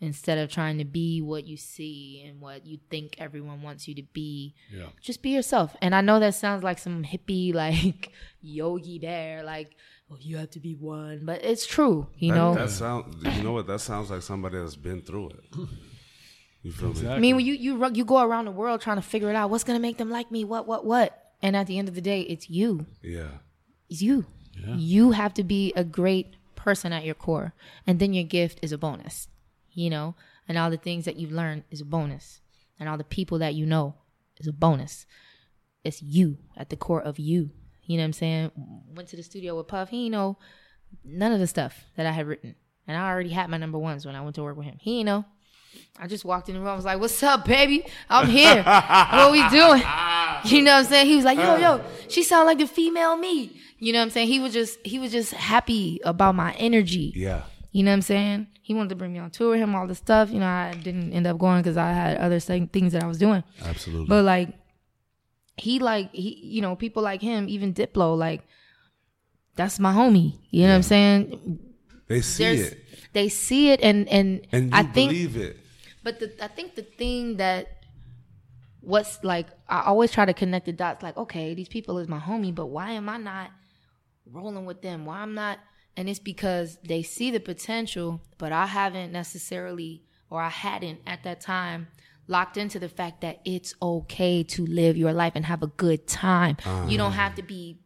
instead 0.02 0.38
of 0.38 0.50
trying 0.50 0.78
to 0.78 0.84
be 0.84 1.20
what 1.20 1.46
you 1.46 1.58
see 1.58 2.24
and 2.26 2.40
what 2.40 2.64
you 2.64 2.78
think 2.88 3.16
everyone 3.18 3.60
wants 3.60 3.86
you 3.86 3.94
to 3.94 4.02
be. 4.14 4.54
Yeah. 4.72 4.86
Just 5.02 5.22
be 5.22 5.30
yourself. 5.30 5.76
And 5.82 5.94
I 5.94 6.00
know 6.00 6.18
that 6.20 6.34
sounds 6.34 6.62
like 6.62 6.78
some 6.78 7.04
hippie 7.04 7.52
like 7.64 8.10
yogi 8.40 8.98
bear 8.98 9.42
like 9.42 9.76
oh 10.10 10.16
you 10.20 10.38
have 10.38 10.50
to 10.50 10.60
be 10.60 10.74
one, 10.74 11.20
but 11.24 11.44
it's 11.44 11.66
true, 11.66 12.06
you 12.16 12.32
That, 12.32 12.38
know. 12.38 12.54
that 12.54 12.70
sound. 12.70 13.14
You 13.22 13.42
know 13.42 13.52
what? 13.52 13.66
That 13.66 13.80
sounds 13.80 14.10
like 14.10 14.22
somebody 14.22 14.56
that's 14.58 14.74
been 14.76 15.02
through 15.02 15.30
it. 15.30 15.68
You 16.62 16.72
feel 16.72 16.92
me? 16.92 17.08
I 17.08 17.18
mean, 17.18 17.36
when 17.36 17.46
you 17.46 17.54
you 17.54 17.90
you 17.94 18.04
go 18.04 18.22
around 18.22 18.44
the 18.46 18.50
world 18.50 18.80
trying 18.80 18.96
to 18.96 19.02
figure 19.02 19.30
it 19.30 19.36
out, 19.36 19.48
what's 19.50 19.64
gonna 19.64 19.78
make 19.80 19.96
them 19.98 20.10
like 20.10 20.30
me? 20.30 20.44
What 20.44 20.66
what 20.66 20.84
what? 20.84 21.19
And 21.42 21.56
at 21.56 21.66
the 21.66 21.78
end 21.78 21.88
of 21.88 21.94
the 21.94 22.00
day, 22.00 22.22
it's 22.22 22.50
you. 22.50 22.86
Yeah. 23.02 23.28
It's 23.88 24.02
you. 24.02 24.26
Yeah. 24.52 24.74
You 24.74 25.10
have 25.12 25.34
to 25.34 25.44
be 25.44 25.72
a 25.74 25.84
great 25.84 26.36
person 26.54 26.92
at 26.92 27.04
your 27.04 27.14
core, 27.14 27.54
and 27.86 27.98
then 27.98 28.12
your 28.12 28.24
gift 28.24 28.58
is 28.62 28.72
a 28.72 28.78
bonus. 28.78 29.28
You 29.72 29.88
know, 29.88 30.16
and 30.48 30.58
all 30.58 30.70
the 30.70 30.76
things 30.76 31.04
that 31.04 31.16
you've 31.16 31.32
learned 31.32 31.64
is 31.70 31.80
a 31.80 31.84
bonus, 31.84 32.40
and 32.78 32.88
all 32.88 32.98
the 32.98 33.04
people 33.04 33.38
that 33.38 33.54
you 33.54 33.64
know 33.66 33.94
is 34.38 34.46
a 34.46 34.52
bonus. 34.52 35.06
It's 35.84 36.02
you 36.02 36.38
at 36.56 36.68
the 36.68 36.76
core 36.76 37.00
of 37.00 37.18
you. 37.18 37.50
You 37.84 37.96
know 37.96 38.02
what 38.02 38.08
I'm 38.08 38.12
saying? 38.12 38.50
Went 38.94 39.08
to 39.10 39.16
the 39.16 39.22
studio 39.22 39.56
with 39.56 39.68
Puff. 39.68 39.88
He 39.88 40.04
ain't 40.04 40.12
know 40.12 40.38
none 41.04 41.32
of 41.32 41.40
the 41.40 41.46
stuff 41.46 41.84
that 41.96 42.06
I 42.06 42.10
had 42.12 42.26
written, 42.26 42.54
and 42.86 42.96
I 42.96 43.08
already 43.08 43.30
had 43.30 43.48
my 43.48 43.56
number 43.56 43.78
ones 43.78 44.04
when 44.04 44.16
I 44.16 44.20
went 44.20 44.34
to 44.36 44.42
work 44.42 44.56
with 44.56 44.66
him. 44.66 44.76
He 44.80 44.98
ain't 44.98 45.06
know. 45.06 45.24
I 45.98 46.08
just 46.08 46.24
walked 46.24 46.48
in 46.48 46.54
the 46.56 46.60
room. 46.60 46.68
I 46.68 46.74
was 46.74 46.84
like, 46.84 46.98
"What's 47.00 47.22
up, 47.22 47.44
baby? 47.44 47.86
I'm 48.08 48.26
here. 48.28 48.56
what 48.56 48.66
are 48.66 49.30
we 49.30 49.48
doing?" 49.50 49.82
You 50.50 50.62
know 50.62 50.72
what 50.72 50.84
I'm 50.86 50.90
saying? 50.90 51.06
He 51.06 51.16
was 51.16 51.24
like, 51.24 51.38
"Yo, 51.38 51.56
yo, 51.56 51.72
uh. 51.72 51.82
she 52.08 52.22
sound 52.22 52.46
like 52.46 52.58
the 52.58 52.66
female 52.66 53.16
me." 53.16 53.60
You 53.78 53.92
know 53.92 54.00
what 54.00 54.04
I'm 54.04 54.10
saying? 54.10 54.28
He 54.28 54.40
was 54.40 54.52
just 54.52 54.78
he 54.84 54.98
was 54.98 55.12
just 55.12 55.32
happy 55.32 56.00
about 56.04 56.34
my 56.34 56.52
energy. 56.54 57.12
Yeah. 57.16 57.42
You 57.72 57.82
know 57.82 57.90
what 57.90 57.96
I'm 57.96 58.02
saying? 58.02 58.46
He 58.62 58.74
wanted 58.74 58.90
to 58.90 58.94
bring 58.96 59.12
me 59.12 59.18
on 59.18 59.30
tour 59.30 59.50
with 59.50 59.60
him, 59.60 59.74
all 59.74 59.86
this 59.86 59.98
stuff. 59.98 60.30
You 60.30 60.40
know, 60.40 60.46
I 60.46 60.74
didn't 60.74 61.12
end 61.12 61.26
up 61.26 61.38
going 61.38 61.62
because 61.62 61.76
I 61.76 61.92
had 61.92 62.18
other 62.18 62.38
things 62.40 62.92
that 62.92 63.02
I 63.02 63.06
was 63.06 63.18
doing. 63.18 63.42
Absolutely. 63.64 64.06
But 64.06 64.24
like, 64.24 64.54
he 65.56 65.78
like 65.78 66.12
he, 66.12 66.40
you 66.42 66.62
know, 66.62 66.76
people 66.76 67.02
like 67.02 67.22
him, 67.22 67.48
even 67.48 67.72
Diplo, 67.74 68.16
like 68.16 68.42
that's 69.56 69.78
my 69.78 69.92
homie. 69.92 70.38
You 70.50 70.62
know 70.64 70.68
what 70.70 70.76
I'm 70.76 70.82
saying? 70.82 71.58
they 72.06 72.20
see 72.20 72.44
There's 72.44 72.60
it, 72.72 72.84
they 73.12 73.28
see 73.28 73.70
it, 73.70 73.80
and 73.82 74.08
and, 74.08 74.46
and 74.52 74.74
I 74.74 74.82
think 74.82 75.10
believe 75.10 75.36
it. 75.36 75.56
but 76.02 76.20
the, 76.20 76.32
I 76.42 76.48
think 76.48 76.74
the 76.74 76.82
thing 76.82 77.36
that 77.36 77.79
what's 78.80 79.22
like, 79.22 79.46
I 79.68 79.82
always 79.82 80.10
try 80.10 80.24
to 80.24 80.34
connect 80.34 80.66
the 80.66 80.72
dots. 80.72 81.02
Like, 81.02 81.16
okay, 81.16 81.54
these 81.54 81.68
people 81.68 81.98
is 81.98 82.08
my 82.08 82.18
homie, 82.18 82.54
but 82.54 82.66
why 82.66 82.92
am 82.92 83.08
I 83.08 83.18
not 83.18 83.50
rolling 84.30 84.64
with 84.64 84.82
them? 84.82 85.04
Why 85.04 85.18
I'm 85.18 85.34
not? 85.34 85.58
And 85.96 86.08
it's 86.08 86.18
because 86.18 86.78
they 86.86 87.02
see 87.02 87.30
the 87.30 87.40
potential, 87.40 88.20
but 88.38 88.52
I 88.52 88.66
haven't 88.66 89.12
necessarily, 89.12 90.02
or 90.30 90.40
I 90.40 90.48
hadn't 90.48 91.00
at 91.06 91.24
that 91.24 91.40
time, 91.40 91.88
locked 92.26 92.56
into 92.56 92.78
the 92.78 92.88
fact 92.88 93.20
that 93.22 93.40
it's 93.44 93.74
okay 93.82 94.42
to 94.44 94.64
live 94.64 94.96
your 94.96 95.12
life 95.12 95.32
and 95.34 95.44
have 95.44 95.62
a 95.62 95.66
good 95.66 96.06
time. 96.06 96.56
You 96.86 96.96
don't 96.96 97.12
ah. 97.12 97.16
have 97.16 97.34
to 97.34 97.42
be 97.42 97.80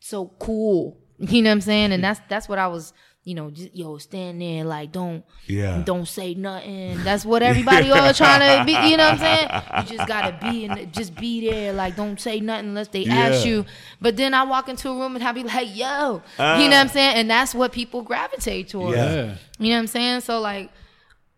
so 0.00 0.32
cool. 0.38 0.98
You 1.22 1.42
know 1.42 1.50
what 1.50 1.56
I'm 1.56 1.60
saying? 1.60 1.92
And 1.92 2.02
that's 2.02 2.18
that's 2.30 2.48
what 2.48 2.58
I 2.58 2.66
was, 2.66 2.94
you 3.30 3.36
know, 3.36 3.48
just 3.48 3.72
yo, 3.76 3.96
stand 3.98 4.42
there 4.42 4.64
like 4.64 4.90
don't 4.90 5.24
Yeah. 5.46 5.82
don't 5.84 6.08
say 6.08 6.34
nothing. 6.34 7.00
That's 7.04 7.24
what 7.24 7.44
everybody 7.44 7.88
all 7.92 8.12
trying 8.22 8.40
to 8.40 8.64
be. 8.64 8.72
You 8.72 8.96
know 8.96 9.04
what 9.04 9.12
I'm 9.12 9.18
saying? 9.20 9.48
You 9.78 9.96
just 9.96 10.08
gotta 10.08 10.36
be 10.42 10.64
and 10.64 10.92
just 10.92 11.14
be 11.14 11.48
there. 11.48 11.72
Like 11.72 11.94
don't 11.94 12.20
say 12.20 12.40
nothing 12.40 12.70
unless 12.70 12.88
they 12.88 13.06
ask 13.06 13.46
you. 13.46 13.64
But 14.00 14.16
then 14.16 14.34
I 14.34 14.42
walk 14.42 14.68
into 14.68 14.90
a 14.90 14.98
room 14.98 15.14
and 15.14 15.22
I 15.22 15.30
be 15.30 15.44
like, 15.44 15.68
yo, 15.76 15.76
you 15.76 15.86
know 15.86 16.22
ah. 16.38 16.58
what 16.58 16.72
I'm 16.72 16.88
saying? 16.88 17.14
And 17.14 17.30
that's 17.30 17.54
what 17.54 17.70
people 17.70 18.02
gravitate 18.02 18.70
towards. 18.70 18.96
Yeah. 18.96 19.14
Yeah. 19.14 19.34
You 19.60 19.68
know 19.68 19.76
what 19.76 19.80
I'm 19.82 19.86
saying? 19.86 20.22
So 20.22 20.40
like, 20.40 20.72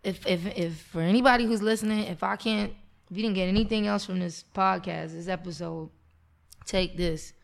if 0.03 0.27
if 0.27 0.47
if 0.57 0.79
for 0.79 1.03
anybody 1.03 1.45
who's 1.45 1.61
listening, 1.61 2.07
if 2.07 2.23
I 2.23 2.37
can't, 2.37 2.73
if 3.11 3.17
you 3.19 3.23
didn't 3.23 3.35
get 3.35 3.49
anything 3.49 3.87
else 3.87 4.07
from 4.07 4.19
this 4.19 4.47
podcast, 4.55 5.12
this 5.12 5.29
episode, 5.29 5.91
take 6.65 6.97
this. 6.97 7.35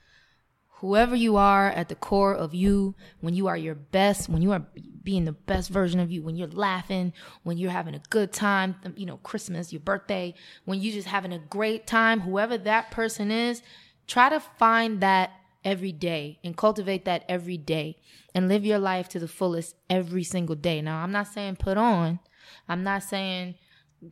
Whoever 0.81 1.17
you 1.17 1.37
are 1.37 1.69
at 1.71 1.89
the 1.89 1.97
core 1.97 2.35
of 2.35 2.55
you, 2.55 2.95
when 3.21 3.35
you 3.35 3.49
are 3.49 3.57
your 3.57 3.75
best, 3.75 4.29
when 4.29 4.43
you 4.43 4.53
are 4.53 4.65
being 5.03 5.25
the 5.25 5.33
best 5.33 5.71
version 5.71 5.99
of 5.99 6.13
you, 6.13 6.23
when 6.23 6.37
you're 6.37 6.47
laughing, 6.47 7.13
when 7.43 7.59
you're 7.59 7.73
having 7.73 7.95
a 7.95 8.03
good 8.11 8.33
time, 8.33 8.77
you 8.95 9.05
know, 9.05 9.17
Christmas, 9.19 9.73
your 9.73 9.81
birthday, 9.81 10.35
when 10.67 10.81
you're 10.81 10.95
just 10.95 11.09
having 11.09 11.33
a 11.33 11.39
great 11.39 11.87
time, 11.87 12.21
whoever 12.21 12.57
that 12.59 12.93
person 12.93 13.33
is, 13.33 13.61
try 14.07 14.29
to 14.29 14.39
find 14.39 15.01
that 15.01 15.33
every 15.65 15.91
day 15.91 16.39
and 16.45 16.57
cultivate 16.57 17.05
that 17.07 17.25
every 17.29 17.57
day 17.57 17.97
and 18.33 18.47
live 18.49 18.65
your 18.65 18.79
life 18.79 19.09
to 19.09 19.19
the 19.19 19.27
fullest 19.27 19.75
every 19.91 20.23
single 20.23 20.55
day. 20.55 20.81
Now, 20.81 21.03
I'm 21.03 21.11
not 21.11 21.27
saying 21.27 21.57
put 21.57 21.77
on, 21.77 22.21
I'm 22.69 22.85
not 22.85 23.03
saying 23.03 23.57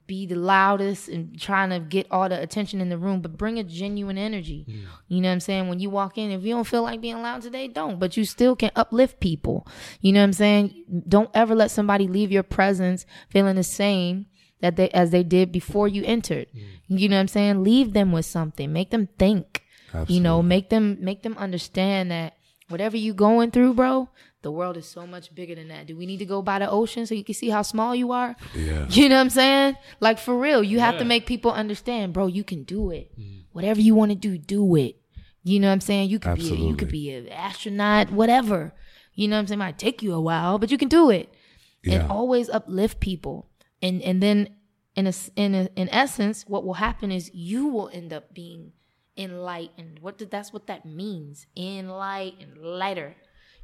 be 0.07 0.27
the 0.27 0.35
loudest 0.35 1.09
and 1.09 1.41
trying 1.41 1.71
to 1.71 1.79
get 1.79 2.07
all 2.11 2.29
the 2.29 2.41
attention 2.41 2.81
in 2.81 2.89
the 2.89 2.99
room, 2.99 3.21
but 3.21 3.37
bring 3.37 3.59
a 3.59 3.65
genuine 3.65 4.19
energy. 4.19 4.67
You 5.09 5.21
know 5.21 5.29
what 5.29 5.35
I'm 5.35 5.41
saying? 5.41 5.69
When 5.69 5.79
you 5.79 5.91
walk 5.91 6.19
in, 6.19 6.31
if 6.31 6.43
you 6.43 6.55
don't 6.55 6.67
feel 6.67 6.83
like 6.83 7.01
being 7.01 7.23
loud 7.23 7.43
today, 7.43 7.69
don't, 7.69 7.99
but 7.99 8.17
you 8.17 8.25
still 8.25 8.57
can 8.57 8.71
uplift 8.75 9.21
people. 9.21 9.67
You 10.01 10.13
know 10.13 10.21
what 10.21 10.25
I'm 10.25 10.33
saying? 10.33 11.05
Don't 11.09 11.31
ever 11.35 11.55
let 11.55 11.71
somebody 11.71 12.09
leave 12.09 12.33
your 12.33 12.43
presence 12.43 13.07
feeling 13.29 13.57
the 13.57 13.63
same 13.63 14.27
that 14.61 14.77
they 14.77 14.89
as 14.91 15.11
they 15.11 15.23
did 15.23 15.53
before 15.53 15.87
you 15.87 16.03
entered. 16.05 16.49
You 16.89 17.09
know 17.09 17.17
what 17.17 17.21
I'm 17.21 17.29
saying? 17.29 17.63
Leave 17.63 17.93
them 17.93 18.11
with 18.13 18.27
something. 18.27 18.73
Make 18.73 18.91
them 18.91 19.09
think. 19.19 19.63
You 20.09 20.21
know, 20.21 20.43
make 20.43 20.69
them 20.69 20.99
make 21.01 21.23
them 21.23 21.37
understand 21.39 22.11
that 22.11 22.35
whatever 22.69 22.97
you 22.97 23.15
going 23.15 23.51
through, 23.51 23.75
bro, 23.75 24.09
the 24.47 24.53
world 24.53 24.77
is 24.77 24.87
so 24.87 25.05
much 25.09 25.35
bigger 25.35 25.57
than 25.57 25.67
that. 25.67 25.89
Do 25.89 25.97
we 25.97 26.07
need 26.07 26.19
to 26.19 26.25
go 26.25 26.41
by 26.41 26.61
the 26.61 26.71
ocean 26.71 27.05
so 27.05 27.17
you 27.17 27.25
can 27.25 27.35
see 27.35 27.49
how 27.49 27.63
small 27.63 27.97
you 27.97 28.13
are? 28.13 28.37
Yeah. 28.55 28.87
You 28.91 29.09
know 29.09 29.17
what 29.17 29.23
I'm 29.23 29.31
saying? 29.31 29.77
Like 29.99 30.21
for 30.21 30.39
real, 30.39 30.63
you 30.63 30.79
have 30.79 30.99
to 30.99 31.05
make 31.05 31.27
people 31.27 31.51
understand, 31.51 32.13
bro. 32.13 32.29
You 32.29 32.45
can 32.45 32.63
do 32.63 32.93
it. 32.93 33.11
Mm. 33.19 33.43
Whatever 33.51 33.81
you 33.81 33.97
want 33.97 34.13
to 34.13 34.15
do, 34.15 34.39
do 34.39 34.77
it. 34.77 35.01
You 35.43 35.59
know 35.59 35.67
what 35.67 35.73
I'm 35.73 35.81
saying? 35.81 36.11
You 36.11 36.21
could 36.21 36.37
be 36.37 36.53
a, 36.53 36.55
you 36.55 36.77
could 36.77 36.93
be 36.93 37.11
an 37.11 37.29
astronaut, 37.29 38.13
whatever. 38.13 38.73
You 39.15 39.27
know 39.27 39.35
what 39.35 39.41
I'm 39.41 39.47
saying? 39.49 39.59
Might 39.59 39.79
take 39.81 40.01
you 40.01 40.15
a 40.15 40.21
while, 40.21 40.61
but 40.61 40.71
you 40.71 40.79
can 40.79 40.87
do 40.89 41.11
it. 41.11 41.35
Yeah. 41.83 41.95
And 41.95 42.11
always 42.11 42.49
uplift 42.49 43.01
people. 43.01 43.49
And 43.83 44.01
and 44.03 44.23
then 44.23 44.55
in 44.95 45.09
a, 45.09 45.13
in 45.35 45.57
a, 45.57 45.69
in 45.75 45.89
essence, 45.89 46.45
what 46.47 46.65
will 46.65 46.75
happen 46.75 47.11
is 47.11 47.35
you 47.35 47.67
will 47.67 47.91
end 47.93 48.13
up 48.13 48.33
being 48.33 48.75
enlightened. 49.17 49.99
What 50.01 50.19
did 50.19 50.31
that's 50.31 50.53
what 50.53 50.69
that 50.69 50.87
means? 50.87 51.47
Enlightened, 51.57 52.59
lighter. 52.59 53.17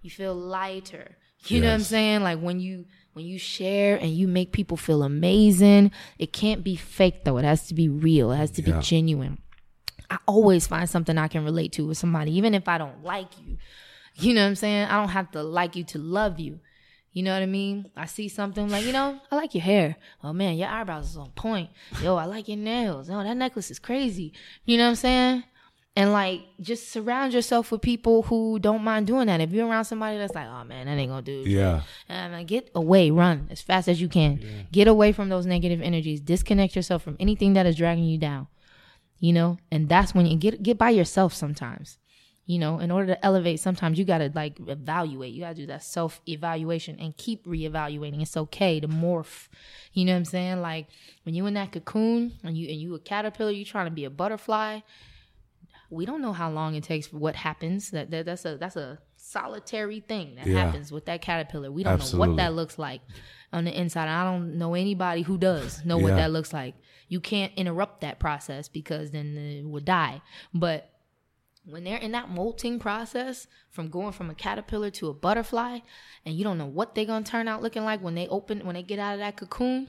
You 0.02 0.10
feel 0.10 0.34
lighter. 0.34 1.16
You 1.46 1.60
know 1.60 1.68
what 1.68 1.74
I'm 1.74 1.80
saying? 1.80 2.22
Like 2.22 2.38
when 2.40 2.60
you 2.60 2.84
when 3.14 3.24
you 3.24 3.38
share 3.38 3.96
and 3.96 4.10
you 4.10 4.28
make 4.28 4.52
people 4.52 4.76
feel 4.76 5.02
amazing, 5.02 5.90
it 6.18 6.32
can't 6.32 6.62
be 6.62 6.76
fake 6.76 7.24
though. 7.24 7.36
It 7.38 7.44
has 7.44 7.66
to 7.68 7.74
be 7.74 7.88
real. 7.88 8.30
It 8.32 8.36
has 8.36 8.50
to 8.52 8.62
Yeah. 8.62 8.76
be 8.76 8.82
genuine. 8.82 9.38
I 10.10 10.18
always 10.26 10.66
find 10.66 10.88
something 10.88 11.16
I 11.18 11.28
can 11.28 11.44
relate 11.44 11.72
to 11.72 11.86
with 11.86 11.98
somebody, 11.98 12.36
even 12.36 12.54
if 12.54 12.68
I 12.68 12.78
don't 12.78 13.02
like 13.02 13.28
you. 13.44 13.56
You 14.16 14.34
know 14.34 14.42
what 14.42 14.48
I'm 14.48 14.54
saying? 14.56 14.86
I 14.88 15.00
don't 15.00 15.08
have 15.08 15.30
to 15.32 15.42
like 15.42 15.74
you 15.74 15.84
to 15.84 15.98
love 15.98 16.38
you. 16.38 16.60
You 17.12 17.22
know 17.22 17.32
what 17.34 17.42
I 17.42 17.46
mean? 17.46 17.90
I 17.96 18.06
see 18.06 18.28
something 18.28 18.68
like, 18.70 18.84
you 18.86 18.92
know, 18.92 19.18
I 19.30 19.36
like 19.36 19.54
your 19.54 19.62
hair. 19.62 19.96
Oh 20.22 20.32
man, 20.32 20.56
your 20.56 20.68
eyebrows 20.68 21.10
is 21.10 21.16
on 21.16 21.30
point. 21.32 21.70
Yo, 22.02 22.16
I 22.16 22.24
like 22.26 22.48
your 22.48 22.56
nails. 22.58 23.10
Oh, 23.10 23.22
that 23.22 23.36
necklace 23.36 23.70
is 23.70 23.78
crazy. 23.78 24.32
You 24.64 24.78
know 24.78 24.84
what 24.84 24.90
I'm 24.90 24.96
saying? 24.96 25.44
And 25.94 26.12
like, 26.12 26.40
just 26.60 26.90
surround 26.90 27.34
yourself 27.34 27.70
with 27.70 27.82
people 27.82 28.22
who 28.22 28.58
don't 28.58 28.82
mind 28.82 29.06
doing 29.06 29.26
that. 29.26 29.40
If 29.42 29.52
you're 29.52 29.68
around 29.68 29.84
somebody 29.84 30.16
that's 30.18 30.34
like, 30.34 30.46
oh 30.48 30.64
man, 30.64 30.86
that 30.86 30.96
ain't 30.98 31.10
gonna 31.10 31.22
do. 31.22 31.44
Yeah. 31.46 31.82
And 32.08 32.32
like, 32.32 32.46
get 32.46 32.70
away, 32.74 33.10
run 33.10 33.48
as 33.50 33.60
fast 33.60 33.88
as 33.88 34.00
you 34.00 34.08
can. 34.08 34.40
Get 34.72 34.88
away 34.88 35.12
from 35.12 35.28
those 35.28 35.44
negative 35.44 35.82
energies. 35.82 36.20
Disconnect 36.22 36.74
yourself 36.76 37.02
from 37.02 37.16
anything 37.20 37.52
that 37.54 37.66
is 37.66 37.76
dragging 37.76 38.04
you 38.04 38.18
down. 38.18 38.48
you 39.18 39.32
know, 39.32 39.58
and 39.70 39.88
that's 39.88 40.14
when 40.14 40.26
you 40.26 40.36
get 40.36 40.62
get 40.62 40.78
by 40.78 40.90
yourself 40.90 41.32
sometimes. 41.32 41.98
You 42.44 42.58
know, 42.58 42.80
in 42.80 42.90
order 42.90 43.06
to 43.14 43.24
elevate, 43.24 43.60
sometimes 43.60 43.98
you 43.98 44.04
gotta 44.04 44.32
like 44.34 44.58
evaluate. 44.66 45.32
You 45.32 45.42
gotta 45.42 45.54
do 45.54 45.66
that 45.66 45.84
self 45.84 46.20
evaluation 46.28 46.98
and 46.98 47.16
keep 47.16 47.46
reevaluating. 47.46 48.20
It's 48.20 48.36
okay 48.36 48.80
to 48.80 48.88
morph. 48.88 49.48
You 49.92 50.04
know 50.04 50.12
what 50.12 50.18
I'm 50.18 50.24
saying? 50.24 50.60
Like 50.60 50.88
when 51.22 51.34
you 51.36 51.46
in 51.46 51.54
that 51.54 51.70
cocoon 51.72 52.32
and 52.42 52.56
you 52.58 52.68
and 52.68 52.80
you 52.80 52.94
a 52.96 52.98
caterpillar, 52.98 53.52
you 53.52 53.64
trying 53.64 53.86
to 53.86 53.92
be 53.92 54.04
a 54.04 54.10
butterfly. 54.10 54.80
We 55.92 56.06
don't 56.06 56.22
know 56.22 56.32
how 56.32 56.50
long 56.50 56.74
it 56.74 56.84
takes 56.84 57.06
for 57.06 57.18
what 57.18 57.36
happens. 57.36 57.90
That, 57.90 58.10
that 58.10 58.26
that's 58.26 58.44
a 58.44 58.56
that's 58.56 58.76
a 58.76 58.98
solitary 59.16 60.00
thing 60.00 60.34
that 60.36 60.46
Yeah. 60.46 60.64
happens 60.64 60.90
with 60.90 61.04
that 61.06 61.22
caterpillar. 61.22 61.70
We 61.70 61.82
don't 61.84 62.12
know 62.12 62.18
what 62.18 62.36
that 62.36 62.54
looks 62.54 62.78
like 62.78 63.02
on 63.52 63.64
the 63.64 63.78
inside. 63.78 64.08
I 64.08 64.24
don't 64.24 64.58
know 64.58 64.74
anybody 64.74 65.22
who 65.22 65.38
does 65.38 65.84
know 65.84 65.98
what 65.98 66.16
that 66.16 66.30
looks 66.30 66.52
like. 66.52 66.74
You 67.08 67.20
can't 67.20 67.52
interrupt 67.56 68.00
that 68.00 68.18
process 68.18 68.68
because 68.68 69.10
then 69.10 69.36
it 69.36 69.66
would 69.66 69.84
die. 69.84 70.22
But 70.54 70.92
when 71.64 71.84
they're 71.84 71.98
in 71.98 72.12
that 72.12 72.30
molting 72.30 72.78
process 72.78 73.46
from 73.70 73.88
going 73.88 74.12
from 74.12 74.30
a 74.30 74.34
caterpillar 74.34 74.90
to 74.90 75.08
a 75.08 75.14
butterfly 75.14 75.78
and 76.24 76.34
you 76.34 76.44
don't 76.44 76.58
know 76.58 76.66
what 76.66 76.94
they're 76.94 77.04
going 77.04 77.22
to 77.24 77.30
turn 77.30 77.46
out 77.48 77.62
looking 77.62 77.84
like 77.84 78.02
when 78.02 78.14
they 78.14 78.26
open 78.28 78.64
when 78.64 78.74
they 78.74 78.82
get 78.82 78.98
out 78.98 79.14
of 79.14 79.20
that 79.20 79.36
cocoon 79.36 79.88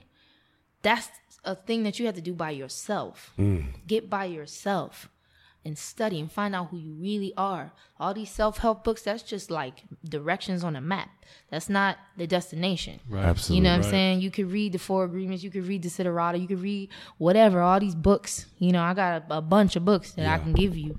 that's 0.82 1.10
a 1.44 1.56
thing 1.56 1.84
that 1.84 2.00
you 2.00 2.06
have 2.06 2.16
to 2.16 2.22
do 2.22 2.34
by 2.34 2.52
yourself 2.52 3.34
mm. 3.40 3.66
get 3.88 4.10
by 4.10 4.26
yourself 4.26 5.10
and 5.66 5.78
study 5.78 6.20
and 6.20 6.32
find 6.32 6.54
out 6.54 6.68
who 6.70 6.78
you 6.78 6.94
really 6.94 7.34
are 7.38 7.72
all 8.00 8.14
these 8.14 8.30
self-help 8.30 8.84
books 8.84 9.02
that's 9.04 9.24
just 9.24 9.50
like 9.50 9.84
directions 10.08 10.64
on 10.64 10.76
a 10.76 10.82
map 10.82 11.10
that's 11.50 11.70
not 11.70 11.98
the 12.18 12.28
destination 12.28 13.00
Right. 13.10 13.24
Absolutely. 13.26 13.56
you 13.58 13.64
know 13.64 13.70
what 13.78 13.86
I'm 13.86 13.92
saying? 13.92 14.22
You 14.22 14.30
could 14.32 14.52
read 14.52 14.72
the 14.74 14.80
Four 14.80 15.04
Agreements. 15.06 15.44
You 15.44 15.50
could 15.52 15.66
read 15.68 15.82
the 15.84 15.90
Siddhartha. 15.90 16.38
You 16.38 16.48
could 16.48 16.62
read 16.62 16.90
whatever. 17.18 17.62
All 17.62 17.80
these 17.80 17.96
books. 17.96 18.46
You 18.60 18.72
know, 18.72 18.82
I 18.82 18.94
got 18.94 19.24
a, 19.30 19.38
a 19.38 19.42
bunch 19.42 19.76
of 19.76 19.84
books 19.86 20.12
that 20.14 20.26
I 20.28 20.38
can 20.40 20.54
give 20.54 20.76
you, 20.78 20.98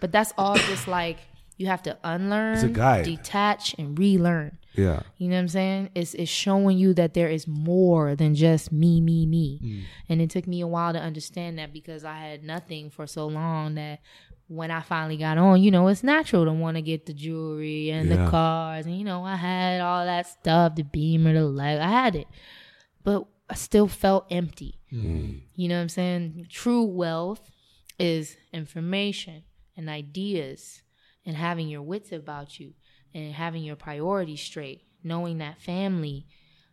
but 0.00 0.12
that's 0.12 0.32
all 0.38 0.56
just 0.56 0.86
like 0.88 1.18
you 1.62 1.68
have 1.68 1.82
to 1.84 1.96
unlearn, 2.04 2.54
it's 2.54 2.62
a 2.64 2.68
guide. 2.68 3.04
detach, 3.04 3.74
and 3.78 3.98
relearn. 3.98 4.58
Yeah. 4.74 5.02
You 5.18 5.28
know 5.28 5.36
what 5.36 5.42
I'm 5.42 5.48
saying? 5.48 5.90
It's 5.94 6.14
it's 6.14 6.30
showing 6.30 6.76
you 6.78 6.94
that 6.94 7.14
there 7.14 7.28
is 7.28 7.46
more 7.46 8.16
than 8.16 8.34
just 8.34 8.72
me, 8.72 9.00
me, 9.00 9.26
me. 9.26 9.60
Mm. 9.62 9.82
And 10.08 10.20
it 10.22 10.30
took 10.30 10.46
me 10.46 10.60
a 10.62 10.66
while 10.66 10.92
to 10.92 10.98
understand 10.98 11.58
that 11.58 11.72
because 11.72 12.04
I 12.04 12.16
had 12.18 12.42
nothing 12.42 12.90
for 12.90 13.06
so 13.06 13.26
long 13.26 13.74
that 13.76 14.00
when 14.48 14.70
I 14.70 14.80
finally 14.80 15.16
got 15.18 15.38
on, 15.38 15.62
you 15.62 15.70
know, 15.70 15.88
it's 15.88 16.02
natural 16.02 16.44
to 16.46 16.52
want 16.52 16.76
to 16.76 16.82
get 16.82 17.06
the 17.06 17.12
jewelry 17.14 17.90
and 17.90 18.08
Yeah. 18.08 18.24
the 18.24 18.30
cars 18.30 18.86
and 18.86 18.96
you 18.98 19.04
know, 19.04 19.24
I 19.24 19.36
had 19.36 19.80
all 19.80 20.04
that 20.04 20.26
stuff, 20.26 20.74
the 20.74 20.84
beamer, 20.84 21.32
the 21.34 21.44
leg. 21.44 21.78
I 21.78 21.88
had 21.88 22.16
it. 22.16 22.26
But 23.04 23.26
I 23.50 23.54
still 23.54 23.88
felt 23.88 24.26
empty. 24.30 24.78
Mm. 24.92 25.40
You 25.54 25.68
know 25.68 25.76
what 25.76 25.82
I'm 25.82 25.88
saying? 25.90 26.46
True 26.48 26.84
wealth 26.84 27.42
is 27.98 28.36
information 28.52 29.42
and 29.76 29.88
ideas 29.88 30.82
and 31.24 31.36
having 31.36 31.68
your 31.68 31.82
wits 31.82 32.12
about 32.12 32.58
you 32.58 32.74
and 33.14 33.32
having 33.34 33.62
your 33.62 33.76
priorities 33.76 34.40
straight, 34.40 34.82
knowing 35.02 35.38
that 35.38 35.60
family, 35.60 36.26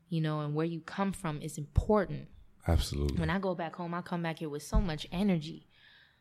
you 0.10 0.22
know, 0.22 0.40
and 0.42 0.56
where 0.56 0.66
you 0.66 0.82
come 0.82 1.12
from 1.12 1.42
is 1.42 1.58
important. 1.58 2.28
Absolutely. 2.68 3.18
When 3.20 3.30
I 3.30 3.40
go 3.40 3.56
back 3.56 3.76
home, 3.76 3.94
I 3.94 4.02
come 4.02 4.24
back 4.24 4.40
here 4.40 4.50
with 4.50 4.64
so 4.64 4.80
much 4.80 5.08
energy. 5.12 5.68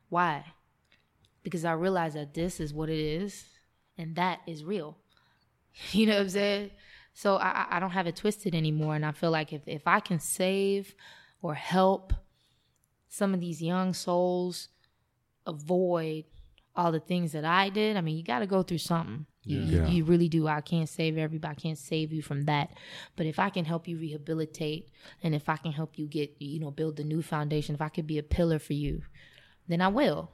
Why? 0.09 0.45
Because 1.43 1.65
I 1.65 1.73
realize 1.73 2.15
that 2.15 2.35
this 2.35 2.61
is 2.61 2.73
what 2.75 2.89
it 2.89 2.99
is 2.99 3.45
and 3.97 4.17
that 4.17 4.41
is 4.47 4.65
real. 4.65 4.97
You 5.93 6.07
know 6.07 6.15
what 6.15 6.23
I'm 6.23 6.29
saying? 6.31 6.71
So 7.15 7.37
I, 7.37 7.67
I- 7.71 7.81
don't 7.81 7.91
have 7.91 8.07
it 8.07 8.17
twisted 8.17 8.55
anymore. 8.55 8.97
And 8.97 9.05
I 9.07 9.13
feel 9.13 9.31
like 9.31 9.53
if, 9.53 9.63
if 9.67 9.87
I 9.87 10.01
can 10.01 10.19
save 10.19 10.95
or 11.43 11.55
help 11.55 12.13
some 13.09 13.33
of 13.33 13.41
these 13.41 13.63
young 13.63 13.95
souls 13.95 14.69
avoid 15.47 16.25
all 16.79 16.93
the 16.93 17.01
things 17.01 17.33
that 17.33 17.45
I 17.45 17.69
did, 17.69 17.97
I 17.97 18.01
mean, 18.01 18.17
you 18.17 18.23
got 18.23 18.39
to 18.39 18.47
go 18.47 18.63
through 18.63 18.79
something. 18.79 19.27
You, 19.45 19.59
you- 19.61 19.79
Yeah. 19.83 19.89
you 19.89 20.05
really 20.05 20.29
do. 20.29 20.47
I 20.47 20.61
can't 20.61 20.89
save 20.89 21.19
everybody. 21.19 21.53
I 21.53 21.61
can't 21.61 21.77
save 21.79 22.13
you 22.13 22.23
from 22.23 22.45
that. 22.45 22.71
But 23.17 23.27
if 23.27 23.39
I 23.39 23.51
can 23.51 23.65
help 23.65 23.89
you 23.89 23.99
rehabilitate 23.99 24.89
and 25.23 25.35
if 25.35 25.49
I 25.49 25.57
can 25.57 25.73
help 25.73 25.99
you 25.99 26.07
get, 26.07 26.37
you 26.39 26.61
know, 26.61 26.71
build 26.71 27.01
a 27.01 27.05
new 27.05 27.21
foundation, 27.21 27.75
if 27.75 27.83
I 27.83 27.89
could 27.89 28.07
be 28.07 28.19
a 28.19 28.23
pillar 28.23 28.59
for 28.59 28.75
you, 28.75 29.03
then 29.67 29.81
I 29.83 29.89
will. 29.89 30.31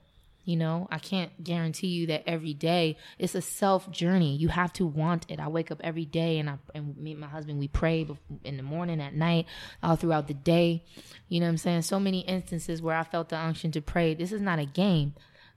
You 0.46 0.56
know, 0.56 0.86
I 0.90 0.98
can't 0.98 1.42
guarantee 1.42 1.86
you 1.86 2.06
that 2.08 2.24
every 2.28 2.52
day. 2.52 2.98
It's 3.18 3.34
a 3.34 3.40
self 3.40 3.90
journey. 3.90 4.36
You 4.36 4.48
have 4.48 4.74
to 4.74 4.84
want 4.86 5.24
it. 5.30 5.40
I 5.40 5.48
wake 5.48 5.70
up 5.70 5.80
every 5.82 6.04
day 6.04 6.38
and 6.38 6.50
I 6.50 6.58
and 6.74 6.94
me 6.98 7.12
and 7.12 7.20
my 7.20 7.28
husband 7.28 7.58
we 7.58 7.68
pray 7.68 8.06
in 8.44 8.58
the 8.58 8.62
morning, 8.62 9.00
at 9.00 9.14
night, 9.14 9.46
all 9.82 9.96
throughout 9.96 10.28
the 10.28 10.34
day. 10.34 10.84
You 11.30 11.40
know 11.40 11.46
what 11.46 11.52
I'm 11.52 11.56
saying? 11.56 11.82
So 11.82 11.98
many 11.98 12.20
instances 12.20 12.82
where 12.82 12.94
I 12.94 13.04
felt 13.04 13.30
the 13.30 13.38
unction 13.38 13.72
to 13.72 13.80
pray. 13.80 14.12
This 14.12 14.32
is 14.32 14.42
not 14.42 14.58
a 14.58 14.66
game. 14.66 15.14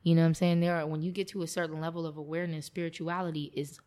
You 0.08 0.16
know 0.16 0.22
what 0.22 0.28
I'm 0.28 0.34
saying? 0.36 0.62
There 0.62 0.74
are 0.74 0.88
when 0.88 1.02
you 1.02 1.12
get 1.12 1.28
to 1.30 1.42
a 1.42 1.48
certain 1.48 1.82
level 1.82 2.06
of 2.06 2.16
awareness, 2.16 2.66
spirituality 2.66 3.52
is 3.54 3.78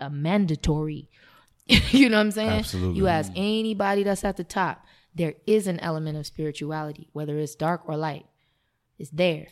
a 0.00 0.08
mandatory. 0.08 1.08
you 1.66 2.08
know 2.08 2.18
what 2.18 2.26
I'm 2.26 2.30
saying? 2.30 2.50
Absolutely. 2.50 2.96
You 2.96 3.08
ask 3.08 3.32
anybody 3.34 4.04
that's 4.04 4.22
at 4.22 4.36
the 4.36 4.44
top, 4.44 4.84
there 5.16 5.34
is 5.48 5.66
an 5.66 5.80
element 5.80 6.16
of 6.16 6.26
spirituality, 6.26 7.08
whether 7.12 7.36
it's 7.40 7.56
dark 7.56 7.88
or 7.88 7.96
light. 7.96 8.24
It's 9.00 9.10
there. 9.10 9.48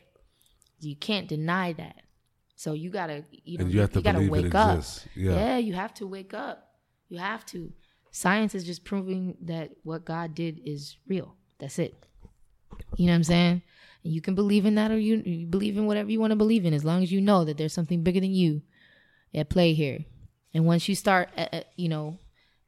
You 0.78 0.94
can't 0.94 1.26
deny 1.26 1.72
that. 1.72 2.02
So 2.54 2.72
you 2.72 2.90
gotta, 2.90 3.24
you 3.44 3.58
know, 3.58 3.64
And 3.64 3.74
you 3.74 3.80
have 3.80 3.90
to 3.94 4.00
gotta 4.00 4.28
wake 4.28 4.54
up. 4.54 4.76
exists. 4.76 5.08
Yeah. 5.16 5.56
you 5.58 5.72
have 5.72 5.92
to 5.94 6.06
wake 6.06 6.34
up. 6.34 6.76
You 7.08 7.18
have 7.18 7.44
to. 7.46 7.72
Science 8.12 8.54
is 8.54 8.62
just 8.62 8.84
proving 8.84 9.36
that 9.40 9.72
what 9.82 10.04
God 10.04 10.36
did 10.36 10.60
is 10.64 10.98
real. 11.08 11.34
That's 11.58 11.80
it. 11.80 12.06
You 12.96 13.06
know 13.06 13.12
what 13.12 13.16
I'm 13.16 13.24
saying? 13.24 13.62
And 14.04 14.12
you 14.12 14.20
can 14.20 14.34
believe 14.34 14.66
in 14.66 14.74
that 14.74 14.90
or 14.90 14.98
you, 14.98 15.22
you 15.24 15.46
believe 15.46 15.76
in 15.76 15.86
whatever 15.86 16.10
you 16.10 16.20
want 16.20 16.32
to 16.32 16.36
believe 16.36 16.64
in 16.64 16.74
as 16.74 16.84
long 16.84 17.02
as 17.02 17.12
you 17.12 17.20
know 17.20 17.44
that 17.44 17.56
there's 17.56 17.72
something 17.72 18.02
bigger 18.02 18.20
than 18.20 18.32
you 18.32 18.62
at 19.34 19.48
play 19.48 19.74
here. 19.74 20.00
And 20.54 20.66
once 20.66 20.88
you 20.88 20.94
start, 20.94 21.30
uh, 21.36 21.60
you 21.76 21.88
know, 21.88 22.18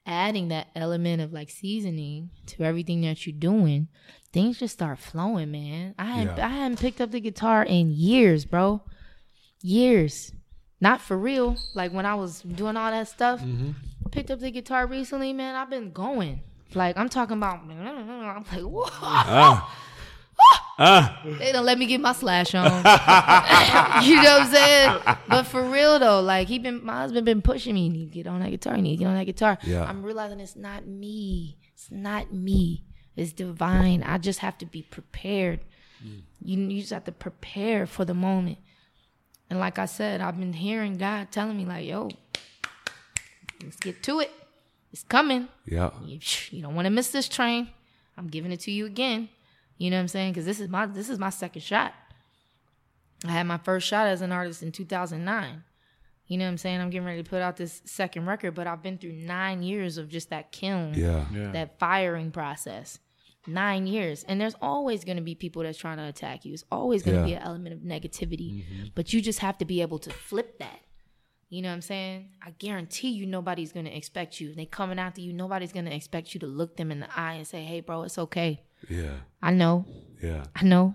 adding 0.07 0.49
that 0.49 0.69
element 0.75 1.23
of 1.23 1.33
like 1.33 1.51
seasoning 1.51 2.31
to 2.47 2.63
everything 2.63 3.01
that 3.03 3.27
you're 3.27 3.37
doing, 3.37 3.89
things 4.33 4.59
just 4.59 4.75
start 4.75 4.99
flowing, 4.99 5.51
man. 5.51 5.95
I 5.99 6.05
had 6.05 6.39
Yeah. 6.39 6.47
I 6.47 6.51
hadn't 6.51 6.81
picked 6.81 7.01
up 7.01 7.11
the 7.11 7.21
guitar 7.21 7.63
in 7.63 7.91
years, 7.91 8.45
bro. 8.45 8.83
Years. 9.61 10.33
Not 10.81 11.01
for 11.01 11.17
real. 11.17 11.57
Like 11.75 11.93
when 11.93 12.07
I 12.07 12.15
was 12.15 12.43
doing 12.43 12.77
all 12.77 12.91
that 12.91 13.09
stuff, 13.09 13.43
picked 14.11 14.31
up 14.31 14.41
the 14.41 14.51
guitar 14.51 14.87
recently, 14.87 15.33
man. 15.33 15.57
I've 15.57 15.71
been 15.71 15.91
going. 15.93 16.41
Like 16.75 16.97
I'm 16.97 17.09
talking 17.09 17.37
about. 17.37 17.61
I'm 17.71 18.45
like, 18.53 18.63
whoa. 18.63 19.61
Ah. 20.77 21.23
They 21.25 21.53
don't 21.53 21.65
let 21.65 21.79
me 21.79 21.87
get 21.87 22.01
my 22.01 22.13
slash 22.13 22.55
on. 22.55 22.65
you 24.05 24.17
know 24.17 24.39
what 24.39 24.43
I'm 24.43 24.53
saying? 24.53 25.01
But 25.29 25.45
for 25.45 25.63
real 25.63 25.99
though, 25.99 26.21
like 26.21 26.49
he 26.49 26.59
been 26.59 26.85
my 26.85 27.03
husband 27.03 27.25
been 27.25 27.43
pushing 27.43 27.75
me. 27.75 27.89
Need 27.89 28.11
to 28.11 28.15
get 28.15 28.27
on 28.27 28.41
that 28.41 28.51
guitar. 28.51 28.77
Need 28.77 28.97
to 28.97 29.05
get 29.05 29.07
on 29.07 29.15
that 29.15 29.27
guitar. 29.27 29.59
Yeah. 29.63 29.85
I'm 29.85 30.03
realizing 30.03 30.41
it's 30.41 30.57
not 30.57 30.87
me. 30.87 31.59
It's 31.75 31.91
not 31.91 32.33
me. 32.33 32.85
It's 33.17 33.33
divine. 33.33 34.03
I 34.03 34.19
just 34.19 34.41
have 34.41 34.59
to 34.59 34.67
be 34.67 34.83
prepared. 34.83 35.61
You, 36.43 36.59
you 36.59 36.81
just 36.81 36.93
have 36.93 37.05
to 37.05 37.13
prepare 37.13 37.87
for 37.87 38.05
the 38.05 38.13
moment. 38.13 38.59
And 39.49 39.59
like 39.59 39.79
I 39.79 39.87
said, 39.87 40.21
I've 40.21 40.39
been 40.39 40.53
hearing 40.53 40.99
God 40.99 41.31
telling 41.31 41.57
me 41.57 41.65
like, 41.65 41.87
"Yo, 41.87 42.11
let's 43.63 43.77
get 43.77 44.03
to 44.03 44.21
it. 44.21 44.31
It's 44.93 45.03
coming." 45.05 45.49
Yeah. 45.65 45.91
you, 46.05 46.19
you 46.51 46.63
don't 46.63 46.75
want 46.75 46.87
to 46.87 46.91
miss 46.91 47.09
this 47.11 47.29
train. 47.29 47.69
I'm 48.19 48.27
giving 48.29 48.53
it 48.53 48.61
to 48.61 48.71
you 48.71 48.87
again. 48.87 49.29
You 49.79 49.91
know 49.91 49.97
what 49.97 50.03
I'm 50.03 50.09
saying? 50.09 50.33
Because 50.33 50.45
this 50.47 50.61
is 50.61 50.69
my 50.69 50.87
this 50.87 51.09
is 51.11 51.19
my 51.19 51.31
second 51.31 51.63
shot. 51.63 51.93
I 53.27 53.31
had 53.31 53.47
my 53.47 53.59
first 53.59 53.87
shot 53.87 54.07
as 54.07 54.21
an 54.21 54.33
artist 54.33 54.63
in 54.63 54.71
2009. 54.73 55.65
You 56.27 56.39
know 56.39 56.45
what 56.45 56.51
I'm 56.51 56.59
saying? 56.59 56.81
I'm 56.81 56.91
getting 56.91 57.07
ready 57.07 57.23
to 57.23 57.29
put 57.29 57.43
out 57.43 57.57
this 57.57 57.83
second 57.85 58.27
record, 58.27 58.55
but 58.55 58.67
I've 58.67 58.83
been 58.83 58.99
through 58.99 59.13
nine 59.13 59.63
years 59.63 59.99
of 59.99 60.09
just 60.09 60.31
that 60.31 60.53
kiln, 60.53 60.95
Yeah. 60.95 61.27
Yeah. 61.33 61.51
that 61.53 61.79
firing 61.79 62.31
process. 62.31 62.99
Nine 63.47 63.87
years. 63.87 64.25
And 64.25 64.41
there's 64.41 64.55
always 64.63 65.05
going 65.05 65.19
to 65.19 65.23
be 65.23 65.35
people 65.35 65.63
that's 65.63 65.77
trying 65.77 65.99
to 65.99 66.05
attack 66.05 66.47
you. 66.47 66.55
It's 66.55 66.65
always 66.73 67.03
going 67.03 67.17
to 67.17 67.21
Yeah. 67.23 67.27
be 67.27 67.35
an 67.35 67.43
element 67.43 67.75
of 67.75 67.81
negativity. 67.81 68.63
Mm-hmm. 68.65 68.85
But 68.95 69.13
you 69.13 69.21
just 69.21 69.41
have 69.41 69.59
to 69.59 69.67
be 69.67 69.83
able 69.83 69.99
to 69.99 70.11
flip 70.11 70.59
that. 70.61 70.81
You 71.51 71.61
know 71.61 71.69
what 71.69 71.75
I'm 71.75 71.83
saying? 71.83 72.31
I 72.43 72.51
guarantee 72.53 73.11
you 73.11 73.27
nobody's 73.27 73.73
going 73.73 73.85
to 73.85 73.95
expect 73.95 74.41
you. 74.41 74.55
They 74.55 74.65
coming 74.65 74.99
after 74.99 75.21
you, 75.21 75.35
nobody's 75.35 75.73
going 75.73 75.85
to 75.85 75.95
expect 75.95 76.33
you 76.33 76.41
to 76.41 76.47
look 76.47 76.77
them 76.79 76.91
in 76.91 77.01
the 77.01 77.09
eye 77.19 77.35
and 77.35 77.47
say, 77.47 77.65
hey, 77.65 77.81
bro, 77.81 78.03
it's 78.05 78.19
okay. 78.19 78.63
Yeah. 78.89 79.15
I 79.43 79.51
know. 79.51 79.87
Yeah. 80.23 80.45
I 80.55 80.65
know. 80.65 80.95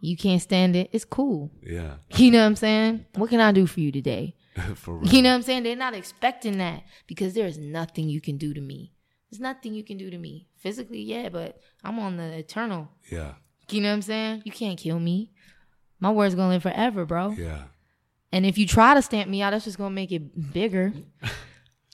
You 0.00 0.16
can't 0.16 0.42
stand 0.42 0.76
it. 0.76 0.90
It's 0.92 1.04
cool. 1.04 1.50
Yeah. 1.62 1.94
You 2.16 2.30
know 2.30 2.40
what 2.40 2.46
I'm 2.46 2.56
saying? 2.56 3.06
What 3.16 3.30
can 3.30 3.40
I 3.40 3.52
do 3.52 3.66
for 3.66 3.80
you 3.80 3.92
today? 3.92 4.36
For 4.74 4.96
real. 4.96 5.12
You 5.12 5.22
know 5.22 5.30
what 5.30 5.36
I'm 5.36 5.42
saying? 5.42 5.64
They're 5.64 5.76
not 5.76 5.94
expecting 5.94 6.58
that 6.58 6.82
because 7.06 7.34
there 7.34 7.46
is 7.46 7.58
nothing 7.58 8.08
you 8.08 8.20
can 8.20 8.38
do 8.38 8.54
to 8.54 8.60
me. 8.60 8.92
There's 9.30 9.40
nothing 9.40 9.74
you 9.74 9.84
can 9.84 9.98
do 9.98 10.08
to 10.10 10.16
me. 10.16 10.48
Physically, 10.56 11.02
yeah, 11.02 11.28
but 11.28 11.60
I'm 11.84 11.98
on 11.98 12.16
the 12.16 12.38
eternal. 12.38 12.88
Yeah. 13.10 13.32
You 13.68 13.82
know 13.82 13.88
what 13.88 13.96
I'm 13.96 14.02
saying? 14.02 14.42
You 14.44 14.52
can't 14.52 14.78
kill 14.78 14.98
me. 14.98 15.32
My 16.00 16.10
word's 16.10 16.34
gonna 16.34 16.48
live 16.48 16.62
forever, 16.62 17.04
bro. 17.04 17.30
Yeah. 17.30 17.64
And 18.32 18.46
if 18.46 18.56
you 18.56 18.66
try 18.66 18.94
to 18.94 19.02
stamp 19.02 19.28
me 19.28 19.42
out, 19.42 19.50
that's 19.50 19.64
just 19.64 19.78
gonna 19.78 19.90
make 19.90 20.12
it 20.12 20.52
bigger. 20.52 20.92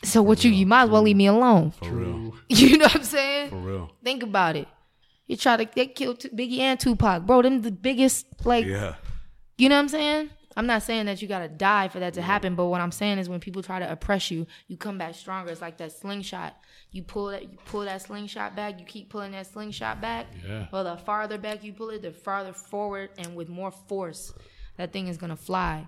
So 0.04 0.20
what 0.20 0.42
you 0.42 0.50
you 0.50 0.66
might 0.66 0.82
as 0.82 0.90
well 0.90 1.02
leave 1.02 1.16
me 1.16 1.26
alone. 1.26 1.70
For 1.70 1.88
real. 1.88 2.34
You 2.48 2.76
know 2.78 2.86
what 2.86 2.96
I'm 2.96 3.04
saying? 3.04 3.50
For 3.50 3.56
real. 3.56 3.92
Think 4.02 4.22
about 4.22 4.56
it. 4.56 4.66
You 5.26 5.36
try 5.36 5.56
to 5.64 5.68
they 5.74 5.86
killed 5.86 6.20
Biggie 6.20 6.58
and 6.58 6.78
Tupac, 6.78 7.24
bro. 7.26 7.42
Them 7.42 7.62
the 7.62 7.70
biggest 7.72 8.26
like 8.44 8.66
Yeah. 8.66 8.94
you 9.58 9.68
know 9.68 9.76
what 9.76 9.82
I'm 9.82 9.88
saying? 9.88 10.30
I'm 10.54 10.66
not 10.66 10.82
saying 10.82 11.06
that 11.06 11.22
you 11.22 11.28
gotta 11.28 11.48
die 11.48 11.88
for 11.88 11.98
that 12.00 12.14
to 12.14 12.22
happen, 12.22 12.54
but 12.54 12.66
what 12.66 12.80
I'm 12.82 12.92
saying 12.92 13.18
is 13.18 13.28
when 13.28 13.40
people 13.40 13.62
try 13.62 13.78
to 13.78 13.90
oppress 13.90 14.30
you, 14.30 14.46
you 14.68 14.76
come 14.76 14.98
back 14.98 15.14
stronger. 15.14 15.50
It's 15.50 15.62
like 15.62 15.78
that 15.78 15.92
slingshot. 15.92 16.54
You 16.90 17.02
pull 17.02 17.28
that 17.28 17.44
you 17.44 17.56
pull 17.64 17.84
that 17.86 18.02
slingshot 18.02 18.54
back, 18.54 18.78
you 18.78 18.84
keep 18.84 19.08
pulling 19.08 19.32
that 19.32 19.46
slingshot 19.46 20.00
back. 20.00 20.26
Yeah. 20.46 20.66
Well 20.70 20.84
the 20.84 20.96
farther 20.98 21.38
back 21.38 21.64
you 21.64 21.72
pull 21.72 21.90
it, 21.90 22.02
the 22.02 22.12
farther 22.12 22.52
forward 22.52 23.10
and 23.16 23.34
with 23.34 23.48
more 23.48 23.70
force 23.70 24.34
that 24.76 24.92
thing 24.92 25.06
is 25.06 25.16
gonna 25.16 25.36
fly. 25.36 25.86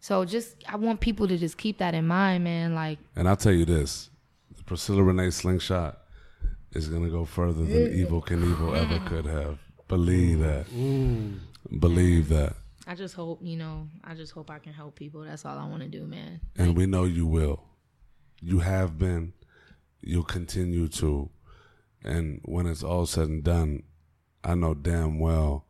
So 0.00 0.24
just 0.24 0.56
I 0.68 0.76
want 0.76 1.00
people 1.00 1.26
to 1.28 1.38
just 1.38 1.56
keep 1.56 1.78
that 1.78 1.94
in 1.94 2.06
mind, 2.06 2.44
man. 2.44 2.74
Like 2.74 2.98
And 3.16 3.28
I'll 3.28 3.36
tell 3.36 3.52
you 3.52 3.64
this: 3.64 4.10
the 4.56 4.62
Priscilla 4.64 5.02
Renea 5.02 5.32
slingshot 5.32 5.98
is 6.72 6.88
gonna 6.88 7.08
go 7.08 7.24
further 7.24 7.64
than 7.64 7.92
Evel 7.92 8.24
Knievel 8.24 8.76
ever 8.76 8.98
mm. 8.98 9.06
could 9.06 9.26
have. 9.26 9.58
Believe 9.88 10.40
that. 10.40 10.66
Mm. 10.66 11.38
Believe 11.78 12.28
that. 12.28 12.54
I 12.86 12.94
just 12.94 13.14
hope, 13.14 13.40
you 13.42 13.56
know, 13.56 13.88
I 14.02 14.14
just 14.14 14.32
hope 14.32 14.50
I 14.50 14.58
can 14.58 14.72
help 14.72 14.94
people. 14.94 15.22
That's 15.22 15.44
all 15.44 15.58
I 15.58 15.66
want 15.66 15.82
to 15.82 15.88
do, 15.88 16.06
man. 16.06 16.40
And 16.56 16.76
we 16.76 16.86
know 16.86 17.04
you 17.04 17.26
will. 17.26 17.62
You 18.40 18.60
have 18.60 18.98
been. 18.98 19.34
You'll 20.00 20.22
continue 20.24 20.88
to. 20.88 21.28
And 22.04 22.40
when 22.44 22.66
it's 22.66 22.82
all 22.82 23.06
said 23.06 23.28
and 23.28 23.44
done, 23.44 23.82
I 24.44 24.54
know 24.54 24.74
damn 24.74 25.18
well 25.18 25.66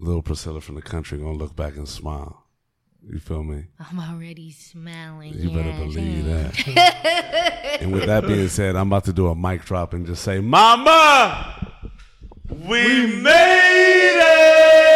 little 0.00 0.22
Priscilla 0.22 0.60
from 0.60 0.76
the 0.76 0.82
country 0.82 1.18
gonna 1.18 1.32
look 1.32 1.54
back 1.54 1.76
and 1.76 1.88
smile. 1.88 2.44
You 3.08 3.18
feel 3.18 3.42
me? 3.42 3.64
I'm 3.78 3.98
already 3.98 4.50
smiling. 4.52 5.34
You 5.34 5.50
better 5.50 5.72
believe 5.72 6.26
that. 6.26 7.78
and 7.80 7.92
with 7.92 8.06
that 8.06 8.26
being 8.26 8.48
said, 8.48 8.76
I'm 8.76 8.88
about 8.88 9.04
to 9.04 9.12
do 9.12 9.28
a 9.28 9.34
mic 9.34 9.64
drop 9.64 9.94
and 9.94 10.06
just 10.06 10.22
say, 10.22 10.40
Mama, 10.40 11.72
we 12.48 13.20
made 13.22 14.89